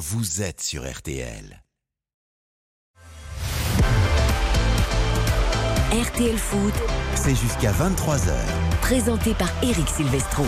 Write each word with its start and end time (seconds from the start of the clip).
vous 0.00 0.40
êtes 0.40 0.62
sur 0.62 0.90
RTL. 0.90 1.62
RTL 5.92 6.38
Foot, 6.38 6.72
C'est 7.14 7.34
jusqu'à 7.34 7.70
23h. 7.70 8.32
présenté 8.80 9.34
par 9.34 9.50
Eric 9.62 9.86
Silvestro. 9.86 10.46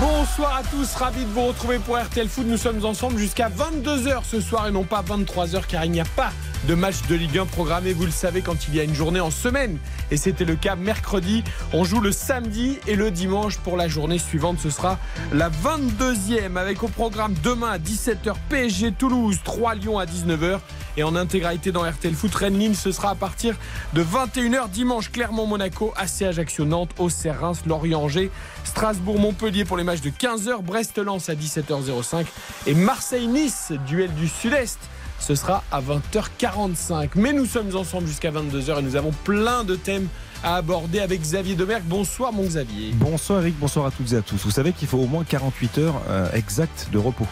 Bonsoir 0.00 0.58
à 0.58 0.62
tous, 0.62 0.94
ravi 0.94 1.24
de 1.24 1.30
vous 1.30 1.46
retrouver 1.46 1.80
pour 1.80 1.98
RTL 1.98 2.28
Foot. 2.28 2.46
Nous 2.46 2.56
sommes 2.56 2.84
ensemble 2.84 3.18
jusqu'à 3.18 3.48
22h 3.48 4.22
ce 4.22 4.40
soir 4.40 4.68
et 4.68 4.70
non 4.70 4.84
pas 4.84 5.02
23h 5.02 5.66
car 5.66 5.84
il 5.86 5.90
n'y 5.90 6.00
a 6.00 6.04
pas 6.04 6.30
de 6.68 6.74
match 6.74 7.06
de 7.08 7.14
Ligue 7.14 7.38
1 7.38 7.46
programmé, 7.46 7.92
vous 7.92 8.04
le 8.04 8.10
savez, 8.10 8.42
quand 8.42 8.68
il 8.68 8.74
y 8.74 8.80
a 8.80 8.84
une 8.84 8.94
journée 8.94 9.20
en 9.20 9.30
semaine. 9.30 9.78
Et 10.10 10.16
c'était 10.16 10.44
le 10.44 10.56
cas 10.56 10.76
mercredi. 10.76 11.42
On 11.72 11.84
joue 11.84 12.00
le 12.00 12.12
samedi 12.12 12.78
et 12.86 12.96
le 12.96 13.10
dimanche 13.10 13.58
pour 13.58 13.76
la 13.76 13.88
journée 13.88 14.18
suivante. 14.18 14.58
Ce 14.60 14.70
sera 14.70 14.98
la 15.32 15.50
22e 15.50 16.56
avec 16.56 16.82
au 16.82 16.88
programme 16.88 17.34
demain 17.42 17.70
à 17.70 17.78
17h 17.78 18.34
PSG 18.48 18.92
Toulouse, 18.92 19.38
3 19.44 19.74
Lyon 19.76 19.98
à 19.98 20.04
19h. 20.04 20.58
Et 20.96 21.02
en 21.02 21.16
intégralité 21.16 21.72
dans 21.72 21.88
RTL 21.88 22.14
Foot, 22.14 22.34
Rennes 22.34 22.74
ce 22.74 22.92
sera 22.92 23.10
à 23.10 23.14
partir 23.14 23.56
de 23.94 24.02
21h 24.02 24.68
dimanche. 24.70 25.10
Clermont-Monaco, 25.10 25.94
AC 25.96 26.22
Ajaccio 26.22 26.64
Nantes, 26.64 26.90
Auxerre 26.98 27.40
Reims, 27.40 27.62
Lorient 27.66 28.02
Angers, 28.02 28.30
Strasbourg 28.64 29.18
Montpellier 29.18 29.64
pour 29.64 29.76
les 29.76 29.84
matchs 29.84 30.02
de 30.02 30.10
15h, 30.10 30.62
Brest 30.62 30.98
Lens 30.98 31.28
à 31.28 31.34
17h05 31.34 32.26
et 32.66 32.74
Marseille 32.74 33.28
Nice, 33.28 33.72
duel 33.86 34.12
du 34.14 34.28
Sud-Est. 34.28 34.78
Ce 35.20 35.34
sera 35.34 35.62
à 35.70 35.80
20h45. 35.80 37.10
Mais 37.16 37.32
nous 37.32 37.46
sommes 37.46 37.74
ensemble 37.76 38.06
jusqu'à 38.08 38.30
22h 38.30 38.78
et 38.78 38.82
nous 38.82 38.96
avons 38.96 39.12
plein 39.24 39.64
de 39.64 39.76
thèmes 39.76 40.08
à 40.42 40.56
aborder 40.56 41.00
avec 41.00 41.20
Xavier 41.20 41.54
Domergue. 41.54 41.84
Bonsoir 41.84 42.32
mon 42.32 42.42
Xavier. 42.44 42.92
Bonsoir 42.94 43.40
Eric, 43.40 43.54
bonsoir 43.60 43.86
à 43.86 43.90
toutes 43.90 44.12
et 44.12 44.16
à 44.16 44.22
tous. 44.22 44.38
Vous 44.42 44.50
savez 44.50 44.72
qu'il 44.72 44.88
faut 44.88 44.96
au 44.98 45.06
moins 45.06 45.22
48 45.22 45.78
heures 45.78 46.00
euh, 46.08 46.26
exactes 46.32 46.88
de 46.90 46.98
repos. 46.98 47.26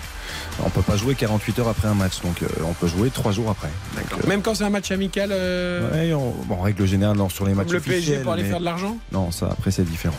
On 0.62 0.68
peut 0.68 0.82
pas 0.82 0.96
jouer 0.96 1.14
48 1.14 1.58
heures 1.60 1.68
après 1.68 1.88
un 1.88 1.94
match, 1.94 2.20
donc 2.22 2.42
euh, 2.42 2.46
on 2.66 2.74
peut 2.74 2.86
jouer 2.88 3.08
3 3.10 3.32
jours 3.32 3.48
après. 3.50 3.68
Donc, 3.96 4.22
euh, 4.24 4.28
Même 4.28 4.42
quand 4.42 4.54
c'est 4.54 4.64
un 4.64 4.70
match 4.70 4.90
amical, 4.90 5.30
ouais, 5.30 6.12
on- 6.12 6.34
bon, 6.46 6.56
en 6.56 6.62
règle 6.62 6.84
générale, 6.86 7.16
non, 7.16 7.30
sur 7.30 7.46
les 7.46 7.54
matchs 7.54 7.68
comme 7.68 7.76
le 7.76 7.80
PSG 7.80 8.18
pour 8.18 8.32
aller 8.32 8.42
mais- 8.42 8.50
faire 8.50 8.60
de 8.60 8.64
l'argent? 8.66 8.98
Non, 9.12 9.30
ça 9.30 9.48
après 9.50 9.70
c'est 9.70 9.84
différent. 9.84 10.16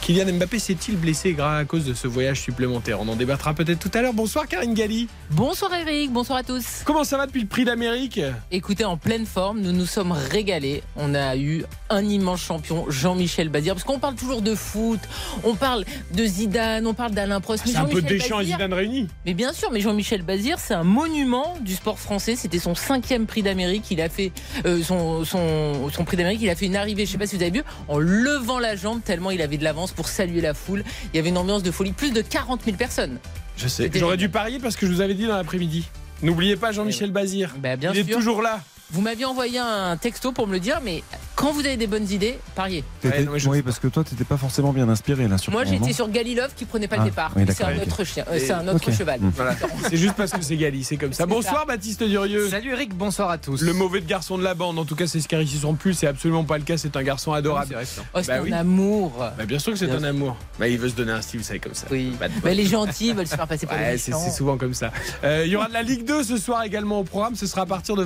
Kylian 0.00 0.34
Mbappé 0.34 0.58
s'est-il 0.58 0.96
blessé 0.96 1.32
grâce 1.32 1.62
à 1.62 1.64
cause 1.64 1.86
de 1.86 1.94
ce 1.94 2.06
voyage 2.06 2.40
supplémentaire? 2.40 3.00
On 3.00 3.08
en 3.08 3.16
débattra 3.16 3.54
peut-être 3.54 3.78
tout 3.78 3.90
à 3.94 4.02
l'heure. 4.02 4.12
Bonsoir 4.12 4.46
Karine 4.46 4.74
Galli. 4.74 5.08
Bonsoir 5.30 5.72
Eric, 5.74 6.12
bonsoir 6.12 6.38
à 6.40 6.42
tous. 6.42 6.82
Comment 6.84 7.04
ça 7.04 7.16
va 7.16 7.26
depuis 7.26 7.40
le 7.40 7.46
prix 7.46 7.64
d'Amérique? 7.64 8.20
Écoutez, 8.50 8.84
en 8.84 8.98
pleine 8.98 9.24
forme, 9.24 9.60
nous 9.60 9.72
nous 9.72 9.86
sommes 9.86 10.12
régalés. 10.12 10.82
On 10.96 11.14
a 11.14 11.36
eu 11.36 11.64
un 11.88 12.04
immense 12.04 12.42
champion, 12.42 12.84
Jean-Michel 12.90 13.48
Bazir, 13.48 13.74
parce 13.74 13.84
qu'on 13.84 13.98
parle 13.98 14.14
toujours 14.14 14.42
de 14.42 14.54
foot, 14.54 15.00
on 15.42 15.54
parle 15.54 15.84
de 16.12 16.24
Zidane, 16.26 16.86
on 16.86 16.92
parle 16.92 17.12
d'Alain 17.12 17.40
Prost. 17.40 17.64
mais 17.64 17.72
C'est 17.72 17.78
un 17.78 17.84
peu 17.86 18.02
Deschamps 18.02 18.40
et 18.40 18.46
Zidane 18.46 18.74
réunis. 18.74 19.08
Mais 19.24 19.32
bien 19.32 19.54
sûr, 19.54 19.70
mais 19.70 19.80
Jean-Michel 19.80 20.20
Bazir, 20.22 20.58
c'est 20.58 20.74
un 20.74 20.84
monument 20.84 21.56
du 21.62 21.74
sport 21.74 21.98
français. 21.98 22.36
C'était 22.36 22.58
son 22.58 22.74
cinquième 22.74 23.24
prix 23.24 23.42
d'Amérique. 23.42 23.86
Il 23.90 24.02
a 24.02 24.10
fait 24.10 24.32
euh, 24.66 24.82
son, 24.82 25.24
son, 25.24 25.90
son 25.90 26.04
prix 26.04 26.18
d'Amérique. 26.18 26.42
Il 26.42 26.50
a 26.50 26.56
fait 26.56 26.66
une 26.66 26.76
arrivée, 26.76 27.06
je 27.06 27.12
sais 27.12 27.18
pas 27.18 27.26
si 27.26 27.36
vous 27.36 27.42
avez 27.42 27.52
vu, 27.52 27.62
en 27.88 27.98
levant 27.98 28.58
la 28.58 28.76
jambe 28.76 29.00
tellement 29.02 29.30
il 29.30 29.40
avait 29.40 29.53
de 29.58 29.64
l'avance 29.64 29.92
pour 29.92 30.08
saluer 30.08 30.40
la 30.40 30.54
foule. 30.54 30.84
Il 31.12 31.16
y 31.16 31.18
avait 31.18 31.28
une 31.28 31.38
ambiance 31.38 31.62
de 31.62 31.70
folie, 31.70 31.92
plus 31.92 32.12
de 32.12 32.20
40 32.20 32.64
000 32.64 32.76
personnes. 32.76 33.18
Je 33.56 33.68
sais. 33.68 33.90
J'aurais 33.94 34.16
dû 34.16 34.28
parier 34.28 34.58
parce 34.58 34.76
que 34.76 34.86
je 34.86 34.92
vous 34.92 35.00
avais 35.00 35.14
dit 35.14 35.26
dans 35.26 35.36
l'après-midi. 35.36 35.84
N'oubliez 36.22 36.56
pas 36.56 36.72
Jean-Michel 36.72 37.10
Bazir. 37.10 37.54
Bah, 37.58 37.76
bien 37.76 37.92
Il 37.92 38.00
est 38.00 38.12
toujours 38.12 38.42
là. 38.42 38.60
Vous 38.90 39.00
m'aviez 39.00 39.24
envoyé 39.24 39.58
un 39.58 39.96
texto 39.96 40.30
pour 40.30 40.46
me 40.46 40.52
le 40.52 40.60
dire, 40.60 40.80
mais 40.84 41.02
quand 41.34 41.52
vous 41.52 41.60
avez 41.60 41.76
des 41.76 41.86
bonnes 41.86 42.08
idées, 42.10 42.38
pariez. 42.54 42.84
T'étais- 43.00 43.24
non, 43.24 43.32
oui, 43.46 43.62
parce 43.62 43.78
que 43.80 43.88
toi, 43.88 44.04
t'étais 44.04 44.24
pas 44.24 44.36
forcément 44.36 44.72
bien 44.72 44.88
inspiré 44.88 45.26
là 45.26 45.36
sur 45.38 45.52
Moi, 45.52 45.64
j'étais 45.64 45.92
sur 45.92 46.08
Galilov 46.10 46.52
qui 46.54 46.64
prenait 46.64 46.86
pas 46.86 46.96
Ah, 46.98 47.04
le 47.04 47.10
départ. 47.10 47.32
oui, 47.34 47.44
c'est 47.48 47.64
un 47.64 47.78
autre 47.80 48.04
chien, 48.04 48.24
euh, 48.30 48.38
c'est 48.38 48.52
un 48.52 48.68
autre 48.68 48.92
cheval. 48.92 49.20
Mm. 49.20 49.32
Voilà. 49.34 49.56
C'est 49.90 49.96
juste 49.96 50.14
parce 50.14 50.30
que 50.32 50.42
c'est 50.42 50.56
Gali, 50.56 50.84
c'est 50.84 50.96
comme 50.96 51.12
ça. 51.12 51.24
C'est 51.24 51.28
Bonsoir 51.28 51.66
Baptiste 51.66 52.02
Durieux. 52.04 52.48
Salut 52.48 52.72
Eric, 52.72 52.94
bonsoir 52.94 53.30
à 53.30 53.38
tous. 53.38 53.62
Le 53.62 53.72
mauvais 53.72 54.00
de 54.00 54.06
garçon 54.06 54.38
de 54.38 54.44
la 54.44 54.54
bande, 54.54 54.78
en 54.78 54.84
tout 54.84 54.94
cas 54.94 55.06
c'est 55.06 55.20
ce 55.20 55.28
qui 55.28 55.34
son 55.58 55.74
plus, 55.74 55.94
c'est 55.94 56.06
absolument 56.06 56.44
pas 56.44 56.58
le 56.58 56.64
cas, 56.64 56.76
c'est 56.76 56.96
un 56.96 57.02
garçon 57.02 57.32
adorable. 57.32 57.76
Oh, 58.14 58.20
c'est 58.20 58.26
Bah 58.28 58.34
un 58.36 58.40
oui. 58.42 58.52
amour. 58.52 59.12
Bah, 59.18 59.44
bien 59.46 59.58
sûr 59.58 59.72
que 59.72 59.78
c'est 59.78 59.90
un 59.90 60.04
amour. 60.04 60.36
Bah, 60.58 60.68
il 60.68 60.78
veut 60.78 60.88
se 60.88 60.94
donner 60.94 61.12
un 61.12 61.22
style, 61.22 61.40
vous 61.40 61.46
savez, 61.46 61.58
comme 61.58 61.74
ça. 61.74 61.86
Oui. 61.90 62.12
Mais 62.44 62.54
les 62.54 62.66
gentils 62.66 63.12
veulent 63.12 63.26
se 63.26 63.34
faire 63.34 63.46
passer 63.48 63.66
pour 63.66 63.76
Ouais, 63.76 63.92
les 63.92 63.98
c'est 63.98 64.12
méchants. 64.12 64.24
c'est 64.24 64.30
souvent 64.36 64.56
comme 64.56 64.74
ça. 64.74 64.92
Euh, 65.24 65.42
Il 65.46 65.52
y 65.52 65.56
aura 65.56 65.68
de 65.68 65.72
la 65.72 65.82
Ligue 65.82 66.04
2 66.04 66.22
ce 66.22 66.36
soir 66.36 66.62
également 66.62 67.00
au 67.00 67.04
programme, 67.04 67.34
ce 67.34 67.46
sera 67.46 67.62
à 67.62 67.66
partir 67.66 67.96
de 67.96 68.04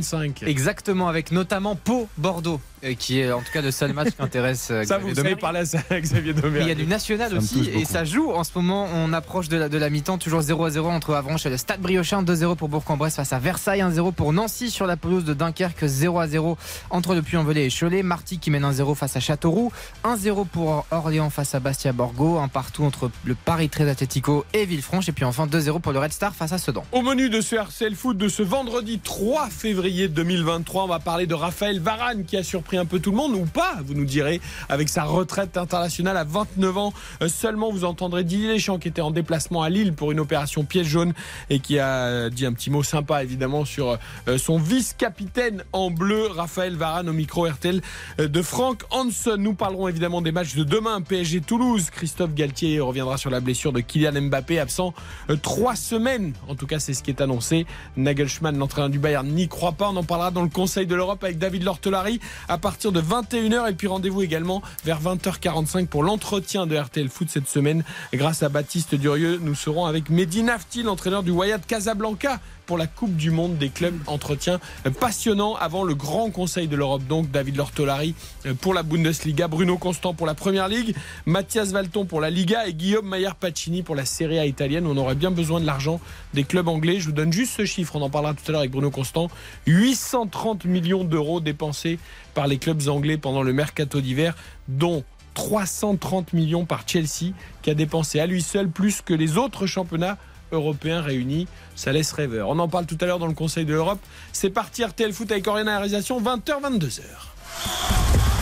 20h45. 0.00 0.46
Exactement, 0.46 1.08
avec 1.08 1.32
notamment 1.32 1.76
Pau-Bordeaux, 1.76 2.60
euh, 2.84 2.94
qui 2.94 3.20
est 3.20 3.30
en 3.32 3.40
tout 3.40 3.52
cas 3.52 3.60
le 3.62 3.70
seul 3.70 3.92
match 3.92 4.08
qui 4.16 4.22
intéresse 4.22 4.68
euh, 4.70 4.84
Ça, 4.84 4.96
Xavier 4.98 5.08
vous 5.10 5.14
Domergue. 5.14 5.28
savez 5.32 5.40
parler 5.40 5.60
à 5.60 5.64
ça, 5.66 5.78
Xavier 6.00 6.32
Domergue. 6.32 6.62
il 6.64 6.68
y 6.68 6.72
a 6.72 6.74
du 6.74 6.86
national 6.86 7.30
Ça 7.30 7.36
aussi 7.36 7.68
et 7.74 7.84
ça 7.84 8.04
joue 8.04 8.30
en 8.32 8.44
ce 8.44 8.50
moment. 8.54 8.88
On 8.94 9.12
approche 9.12 9.48
de 9.48 9.56
la, 9.56 9.68
de 9.68 9.78
la 9.78 9.90
mi-temps, 9.90 10.18
toujours 10.18 10.40
0 10.40 10.64
à 10.64 10.70
0 10.70 10.88
entre 10.88 11.14
Avranches 11.14 11.46
et 11.46 11.50
le 11.50 11.56
Stade 11.56 11.80
Briochin, 11.80 12.22
2-0 12.22 12.56
pour 12.56 12.68
Bourg-en-Bresse 12.68 13.16
face 13.16 13.32
à 13.32 13.38
Versailles, 13.38 13.80
1-0 13.80 14.12
pour 14.12 14.32
Nancy 14.32 14.70
sur 14.70 14.86
la 14.86 14.96
pelouse 14.96 15.24
de 15.24 15.34
Dunkerque, 15.34 15.84
0 15.86 16.18
à 16.18 16.26
0 16.28 16.56
entre 16.90 17.14
le 17.14 17.22
Puy-en-Velay 17.22 17.66
et 17.66 17.70
Cholet, 17.70 18.02
Marty 18.02 18.38
qui 18.38 18.50
mène 18.50 18.64
1-0 18.64 18.94
face 18.94 19.16
à 19.16 19.20
Châteauroux, 19.20 19.72
1-0 20.04 20.46
pour 20.46 20.86
Orléans 20.90 21.30
face 21.30 21.54
à 21.54 21.60
Bastia 21.60 21.92
Borgo, 21.92 22.38
un 22.38 22.48
partout 22.48 22.84
entre 22.84 23.10
le 23.24 23.34
Paris 23.34 23.68
13 23.68 23.88
Atletico 23.88 24.44
et 24.54 24.64
Villefranche 24.64 25.08
et 25.08 25.12
puis 25.12 25.24
enfin 25.24 25.46
2-0 25.46 25.80
pour 25.80 25.92
le 25.92 25.98
Red 25.98 26.12
Star 26.12 26.34
face 26.34 26.52
à 26.52 26.58
Sedan. 26.58 26.84
Au 26.92 27.02
menu 27.02 27.28
de 27.30 27.40
ce 27.40 27.56
RCL 27.56 27.94
Foot 27.94 28.16
de 28.16 28.28
ce 28.28 28.42
vendredi 28.42 28.98
3 29.02 29.48
février 29.50 29.89
2023, 29.90 30.84
on 30.84 30.86
va 30.86 31.00
parler 31.00 31.26
de 31.26 31.34
Raphaël 31.34 31.80
Varane 31.80 32.24
qui 32.24 32.36
a 32.36 32.44
surpris 32.44 32.76
un 32.76 32.84
peu 32.84 33.00
tout 33.00 33.10
le 33.10 33.16
monde 33.16 33.34
ou 33.34 33.44
pas, 33.44 33.78
vous 33.84 33.94
nous 33.94 34.04
direz, 34.04 34.40
avec 34.68 34.88
sa 34.88 35.02
retraite 35.02 35.56
internationale 35.56 36.16
à 36.16 36.22
29 36.22 36.78
ans 36.78 36.92
euh, 37.22 37.28
seulement. 37.28 37.72
Vous 37.72 37.84
entendrez 37.84 38.22
Didier 38.22 38.54
Deschamps 38.54 38.78
qui 38.78 38.86
était 38.86 39.00
en 39.00 39.10
déplacement 39.10 39.62
à 39.62 39.68
Lille 39.68 39.92
pour 39.92 40.12
une 40.12 40.20
opération 40.20 40.64
pièce 40.64 40.86
jaune 40.86 41.12
et 41.50 41.58
qui 41.58 41.80
a 41.80 42.30
dit 42.30 42.46
un 42.46 42.52
petit 42.52 42.70
mot 42.70 42.84
sympa 42.84 43.22
évidemment 43.22 43.64
sur 43.64 43.98
euh, 44.28 44.38
son 44.38 44.58
vice-capitaine 44.58 45.64
en 45.72 45.90
bleu, 45.90 46.28
Raphaël 46.28 46.76
Varane 46.76 47.08
au 47.08 47.12
micro 47.12 47.46
RTL 47.46 47.80
euh, 48.20 48.28
de 48.28 48.42
Frank 48.42 48.82
Hansen. 48.90 49.36
Nous 49.36 49.54
parlerons 49.54 49.88
évidemment 49.88 50.22
des 50.22 50.32
matchs 50.32 50.54
de 50.54 50.62
demain, 50.62 51.00
PSG 51.00 51.40
Toulouse. 51.40 51.90
Christophe 51.90 52.34
Galtier 52.34 52.78
reviendra 52.78 53.16
sur 53.16 53.30
la 53.30 53.40
blessure 53.40 53.72
de 53.72 53.80
Kylian 53.80 54.22
Mbappé 54.22 54.60
absent 54.60 54.94
trois 55.42 55.74
semaines. 55.74 56.32
En 56.48 56.54
tout 56.54 56.66
cas, 56.66 56.78
c'est 56.78 56.94
ce 56.94 57.02
qui 57.02 57.10
est 57.10 57.20
annoncé. 57.20 57.66
Nagelsmann, 57.96 58.56
l'entraîneur 58.56 58.90
du 58.90 59.00
Bayern, 59.00 59.26
n'y 59.26 59.48
croit 59.48 59.72
pas. 59.72 59.79
On 59.88 59.96
en 59.96 60.04
parlera 60.04 60.30
dans 60.30 60.42
le 60.42 60.48
Conseil 60.48 60.86
de 60.86 60.94
l'Europe 60.94 61.24
avec 61.24 61.38
David 61.38 61.64
Lortolari 61.64 62.20
à 62.48 62.58
partir 62.58 62.92
de 62.92 63.00
21h. 63.00 63.70
Et 63.70 63.74
puis 63.74 63.86
rendez-vous 63.86 64.22
également 64.22 64.62
vers 64.84 65.00
20h45 65.00 65.86
pour 65.86 66.02
l'entretien 66.02 66.66
de 66.66 66.76
RTL 66.76 67.08
Foot 67.08 67.28
cette 67.30 67.48
semaine. 67.48 67.82
Grâce 68.12 68.42
à 68.42 68.48
Baptiste 68.48 68.94
Durieux, 68.94 69.38
nous 69.42 69.54
serons 69.54 69.86
avec 69.86 70.10
Mehdi 70.10 70.42
Nafti, 70.42 70.82
l'entraîneur 70.82 71.22
du 71.22 71.30
Wyatt 71.30 71.66
Casablanca 71.66 72.40
pour 72.70 72.78
la 72.78 72.86
Coupe 72.86 73.16
du 73.16 73.32
Monde 73.32 73.58
des 73.58 73.68
clubs. 73.68 73.98
Entretien 74.06 74.60
passionnant 75.00 75.56
avant 75.56 75.82
le 75.82 75.96
grand 75.96 76.30
Conseil 76.30 76.68
de 76.68 76.76
l'Europe. 76.76 77.02
Donc 77.08 77.28
David 77.28 77.56
Lortolari 77.56 78.14
euh, 78.46 78.54
pour 78.54 78.74
la 78.74 78.84
Bundesliga, 78.84 79.48
Bruno 79.48 79.76
Constant 79.76 80.14
pour 80.14 80.24
la 80.24 80.34
Première 80.34 80.68
Ligue, 80.68 80.94
Mathias 81.26 81.72
Valton 81.72 82.04
pour 82.04 82.20
la 82.20 82.30
Liga 82.30 82.68
et 82.68 82.72
Guillaume 82.72 83.08
Maillard 83.08 83.34
Pacini 83.34 83.82
pour 83.82 83.96
la 83.96 84.04
Serie 84.04 84.38
A 84.38 84.46
italienne. 84.46 84.86
On 84.86 84.96
aurait 84.98 85.16
bien 85.16 85.32
besoin 85.32 85.60
de 85.60 85.66
l'argent 85.66 86.00
des 86.32 86.44
clubs 86.44 86.68
anglais. 86.68 87.00
Je 87.00 87.06
vous 87.06 87.12
donne 87.12 87.32
juste 87.32 87.56
ce 87.56 87.64
chiffre, 87.64 87.96
on 87.96 88.02
en 88.02 88.08
parlera 88.08 88.34
tout 88.34 88.44
à 88.46 88.52
l'heure 88.52 88.60
avec 88.60 88.70
Bruno 88.70 88.92
Constant. 88.92 89.26
830 89.66 90.64
millions 90.64 91.02
d'euros 91.02 91.40
dépensés 91.40 91.98
par 92.34 92.46
les 92.46 92.58
clubs 92.58 92.86
anglais 92.86 93.16
pendant 93.16 93.42
le 93.42 93.52
mercato 93.52 94.00
d'hiver, 94.00 94.36
dont 94.68 95.02
330 95.34 96.34
millions 96.34 96.66
par 96.66 96.84
Chelsea, 96.86 97.32
qui 97.62 97.70
a 97.70 97.74
dépensé 97.74 98.20
à 98.20 98.26
lui 98.26 98.42
seul 98.42 98.68
plus 98.68 99.02
que 99.02 99.12
les 99.12 99.38
autres 99.38 99.66
championnats 99.66 100.18
européens 100.52 101.00
réunis. 101.00 101.46
Ça 101.76 101.92
laisse 101.92 102.12
rêveur. 102.12 102.48
On 102.48 102.58
en 102.58 102.68
parle 102.68 102.86
tout 102.86 102.98
à 103.00 103.06
l'heure 103.06 103.18
dans 103.18 103.26
le 103.26 103.34
Conseil 103.34 103.64
de 103.64 103.72
l'Europe. 103.72 104.00
C'est 104.32 104.50
parti 104.50 104.84
RTL 104.84 105.12
Foot 105.12 105.30
avec 105.32 105.46
Oriana 105.46 105.78
Réalisation, 105.78 106.20
20h, 106.20 106.60
22h. 106.62 107.00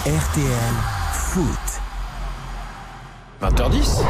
RTL 0.07 0.75
Foot. 1.13 1.47
20h10. 3.43 4.03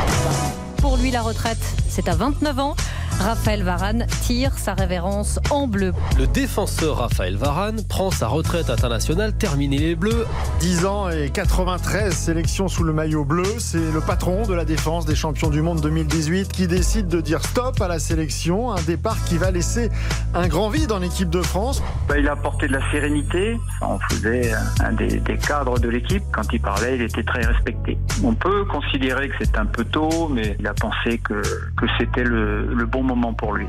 Pour 0.80 0.96
lui, 0.96 1.10
la 1.10 1.22
retraite, 1.22 1.58
c'est 1.88 2.08
à 2.08 2.14
29 2.14 2.58
ans. 2.58 2.76
Raphaël 3.20 3.64
Varane 3.64 4.06
tire 4.22 4.56
sa 4.56 4.74
révérence 4.74 5.40
en 5.50 5.66
bleu. 5.66 5.92
Le 6.18 6.28
défenseur 6.28 6.98
Raphaël 6.98 7.36
Varane 7.36 7.82
prend 7.88 8.12
sa 8.12 8.28
retraite 8.28 8.70
internationale, 8.70 9.32
terminé 9.32 9.78
les 9.78 9.96
Bleus. 9.96 10.24
10 10.60 10.86
ans 10.86 11.10
et 11.10 11.28
93 11.30 12.14
sélections 12.14 12.68
sous 12.68 12.84
le 12.84 12.92
maillot 12.92 13.24
bleu. 13.24 13.44
C'est 13.58 13.92
le 13.92 14.00
patron 14.00 14.46
de 14.46 14.54
la 14.54 14.64
défense 14.64 15.04
des 15.04 15.16
champions 15.16 15.50
du 15.50 15.62
monde 15.62 15.80
2018 15.80 16.52
qui 16.52 16.68
décide 16.68 17.08
de 17.08 17.20
dire 17.20 17.42
stop 17.42 17.80
à 17.80 17.88
la 17.88 17.98
sélection. 17.98 18.70
Un 18.72 18.82
départ 18.82 19.22
qui 19.24 19.36
va 19.36 19.50
laisser 19.50 19.90
un 20.34 20.46
grand 20.46 20.68
vide 20.68 20.92
en 20.92 21.02
équipe 21.02 21.30
de 21.30 21.42
France. 21.42 21.82
Bah, 22.08 22.18
il 22.18 22.28
a 22.28 22.32
apporté 22.32 22.68
de 22.68 22.72
la 22.72 22.90
sérénité. 22.92 23.58
En 23.80 23.98
faisait 24.10 24.52
un 24.80 24.92
des, 24.92 25.18
des 25.18 25.36
cadres 25.38 25.80
de 25.80 25.88
l'équipe. 25.88 26.22
Quand 26.32 26.52
il 26.52 26.60
parlait, 26.60 26.94
il 26.94 27.02
était 27.02 27.24
très 27.24 27.44
respecté. 27.44 27.98
On 28.22 28.34
peut 28.34 28.64
considérer 28.66 29.28
que 29.28 29.34
c'est 29.40 29.58
un 29.58 29.66
peu 29.66 29.84
tôt, 29.84 30.28
mais 30.28 30.56
il 30.60 30.66
a 30.68 30.74
pensé 30.74 31.18
que, 31.18 31.42
que 31.76 31.86
c'était 31.98 32.24
le, 32.24 32.72
le 32.74 32.86
bon 32.86 33.02
moment 33.02 33.07
pour 33.36 33.52
lui. 33.52 33.66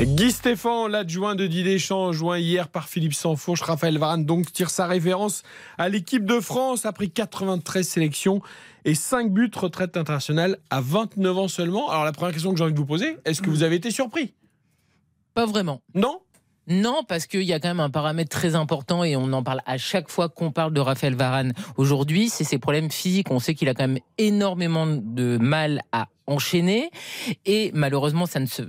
Guy 0.00 0.32
Stéphane, 0.32 0.90
l'adjoint 0.90 1.34
de 1.34 1.46
Didier 1.46 1.74
Deschamps, 1.74 2.12
joint 2.12 2.38
hier 2.38 2.68
par 2.68 2.88
Philippe 2.88 3.14
Sansfourche, 3.14 3.62
Raphaël 3.62 3.98
Varane 3.98 4.24
donc 4.24 4.52
tire 4.52 4.70
sa 4.70 4.86
référence 4.86 5.42
à 5.78 5.88
l'équipe 5.88 6.24
de 6.24 6.40
France 6.40 6.86
après 6.86 7.06
93 7.06 7.86
sélections 7.86 8.40
et 8.84 8.94
5 8.94 9.30
buts 9.32 9.50
retraite 9.54 9.96
internationale 9.96 10.58
à 10.70 10.80
29 10.80 11.38
ans 11.38 11.48
seulement. 11.48 11.90
Alors 11.90 12.04
la 12.04 12.12
première 12.12 12.32
question 12.32 12.50
que 12.50 12.58
j'ai 12.58 12.64
envie 12.64 12.72
de 12.72 12.78
vous 12.78 12.86
poser, 12.86 13.16
est-ce 13.24 13.42
que 13.42 13.50
vous 13.50 13.62
avez 13.62 13.76
été 13.76 13.90
surpris? 13.92 14.34
Pas 15.34 15.46
vraiment. 15.46 15.82
Non? 15.94 16.20
Non, 16.68 17.02
parce 17.06 17.26
qu'il 17.26 17.42
y 17.42 17.52
a 17.52 17.58
quand 17.58 17.68
même 17.68 17.80
un 17.80 17.90
paramètre 17.90 18.30
très 18.30 18.54
important 18.54 19.02
et 19.02 19.16
on 19.16 19.32
en 19.32 19.42
parle 19.42 19.62
à 19.66 19.78
chaque 19.78 20.08
fois 20.08 20.28
qu'on 20.28 20.52
parle 20.52 20.72
de 20.72 20.80
Raphaël 20.80 21.14
Varane 21.14 21.52
aujourd'hui, 21.76 22.28
c'est 22.28 22.44
ses 22.44 22.58
problèmes 22.58 22.90
physiques. 22.90 23.30
On 23.30 23.40
sait 23.40 23.54
qu'il 23.54 23.68
a 23.68 23.74
quand 23.74 23.88
même 23.88 24.00
énormément 24.18 24.86
de 24.86 25.38
mal 25.38 25.82
à 25.90 26.06
enchaîner 26.26 26.90
et 27.46 27.70
malheureusement 27.74 28.26
ça 28.26 28.40
ne, 28.40 28.46
se, 28.46 28.62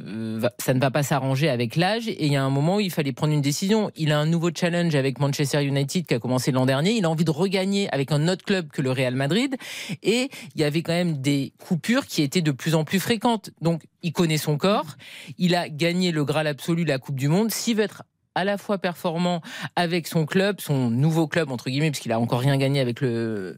ça 0.57 0.73
ne 0.73 0.79
va 0.79 0.91
pas 0.91 1.03
s'arranger 1.03 1.49
avec 1.49 1.75
l'âge 1.75 2.07
et 2.07 2.25
il 2.25 2.31
y 2.31 2.35
a 2.35 2.43
un 2.43 2.49
moment 2.49 2.77
où 2.77 2.79
il 2.79 2.91
fallait 2.91 3.11
prendre 3.11 3.33
une 3.33 3.41
décision. 3.41 3.91
Il 3.95 4.11
a 4.11 4.19
un 4.19 4.25
nouveau 4.25 4.49
challenge 4.53 4.95
avec 4.95 5.19
Manchester 5.19 5.63
United 5.63 6.05
qui 6.05 6.13
a 6.13 6.19
commencé 6.19 6.51
l'an 6.51 6.65
dernier. 6.65 6.91
Il 6.91 7.05
a 7.05 7.09
envie 7.09 7.25
de 7.25 7.31
regagner 7.31 7.89
avec 7.93 8.11
un 8.11 8.27
autre 8.27 8.43
club 8.43 8.69
que 8.69 8.81
le 8.81 8.91
Real 8.91 9.15
Madrid 9.15 9.55
et 10.01 10.29
il 10.55 10.61
y 10.61 10.63
avait 10.63 10.81
quand 10.81 10.93
même 10.93 11.17
des 11.17 11.53
coupures 11.65 12.05
qui 12.05 12.21
étaient 12.21 12.41
de 12.41 12.51
plus 12.51 12.75
en 12.75 12.83
plus 12.83 12.99
fréquentes. 12.99 13.51
Donc 13.61 13.83
il 14.01 14.11
connaît 14.11 14.37
son 14.37 14.57
corps, 14.57 14.97
il 15.37 15.55
a 15.55 15.69
gagné 15.69 16.11
le 16.11 16.25
Graal 16.25 16.47
absolu, 16.47 16.83
la 16.83 16.99
Coupe 16.99 17.15
du 17.15 17.27
Monde. 17.27 17.51
S'il 17.51 17.77
veut 17.77 17.83
être 17.83 18.03
à 18.35 18.43
la 18.43 18.57
fois 18.57 18.77
performant 18.77 19.41
avec 19.75 20.07
son 20.07 20.25
club, 20.25 20.59
son 20.59 20.89
nouveau 20.89 21.27
club 21.27 21.51
entre 21.51 21.69
guillemets, 21.69 21.91
puisqu'il 21.91 22.11
a 22.11 22.19
encore 22.19 22.39
rien 22.39 22.57
gagné 22.57 22.79
avec 22.79 23.01
le 23.01 23.57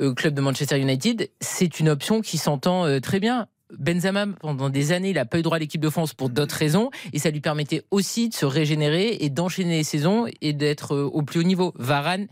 euh, 0.00 0.14
club 0.14 0.34
de 0.34 0.40
Manchester 0.40 0.78
United, 0.78 1.30
c'est 1.40 1.80
une 1.80 1.88
option 1.88 2.20
qui 2.20 2.38
s'entend 2.38 2.86
euh, 2.86 3.00
très 3.00 3.20
bien. 3.20 3.46
Benzema, 3.78 4.26
pendant 4.40 4.68
des 4.68 4.92
années, 4.92 5.10
il 5.10 5.14
n'a 5.14 5.24
pas 5.24 5.38
eu 5.38 5.42
droit 5.42 5.56
à 5.56 5.58
l'équipe 5.58 5.80
de 5.80 5.88
France 5.88 6.12
pour 6.12 6.28
d'autres 6.28 6.56
raisons, 6.56 6.90
et 7.14 7.18
ça 7.18 7.30
lui 7.30 7.40
permettait 7.40 7.84
aussi 7.90 8.28
de 8.28 8.34
se 8.34 8.44
régénérer 8.44 9.16
et 9.20 9.30
d'enchaîner 9.30 9.78
les 9.78 9.84
saisons 9.84 10.26
et 10.42 10.52
d'être 10.52 10.94
euh, 10.94 11.04
au 11.04 11.22
plus 11.22 11.40
haut 11.40 11.44
niveau. 11.44 11.72
Varane, 11.78 12.26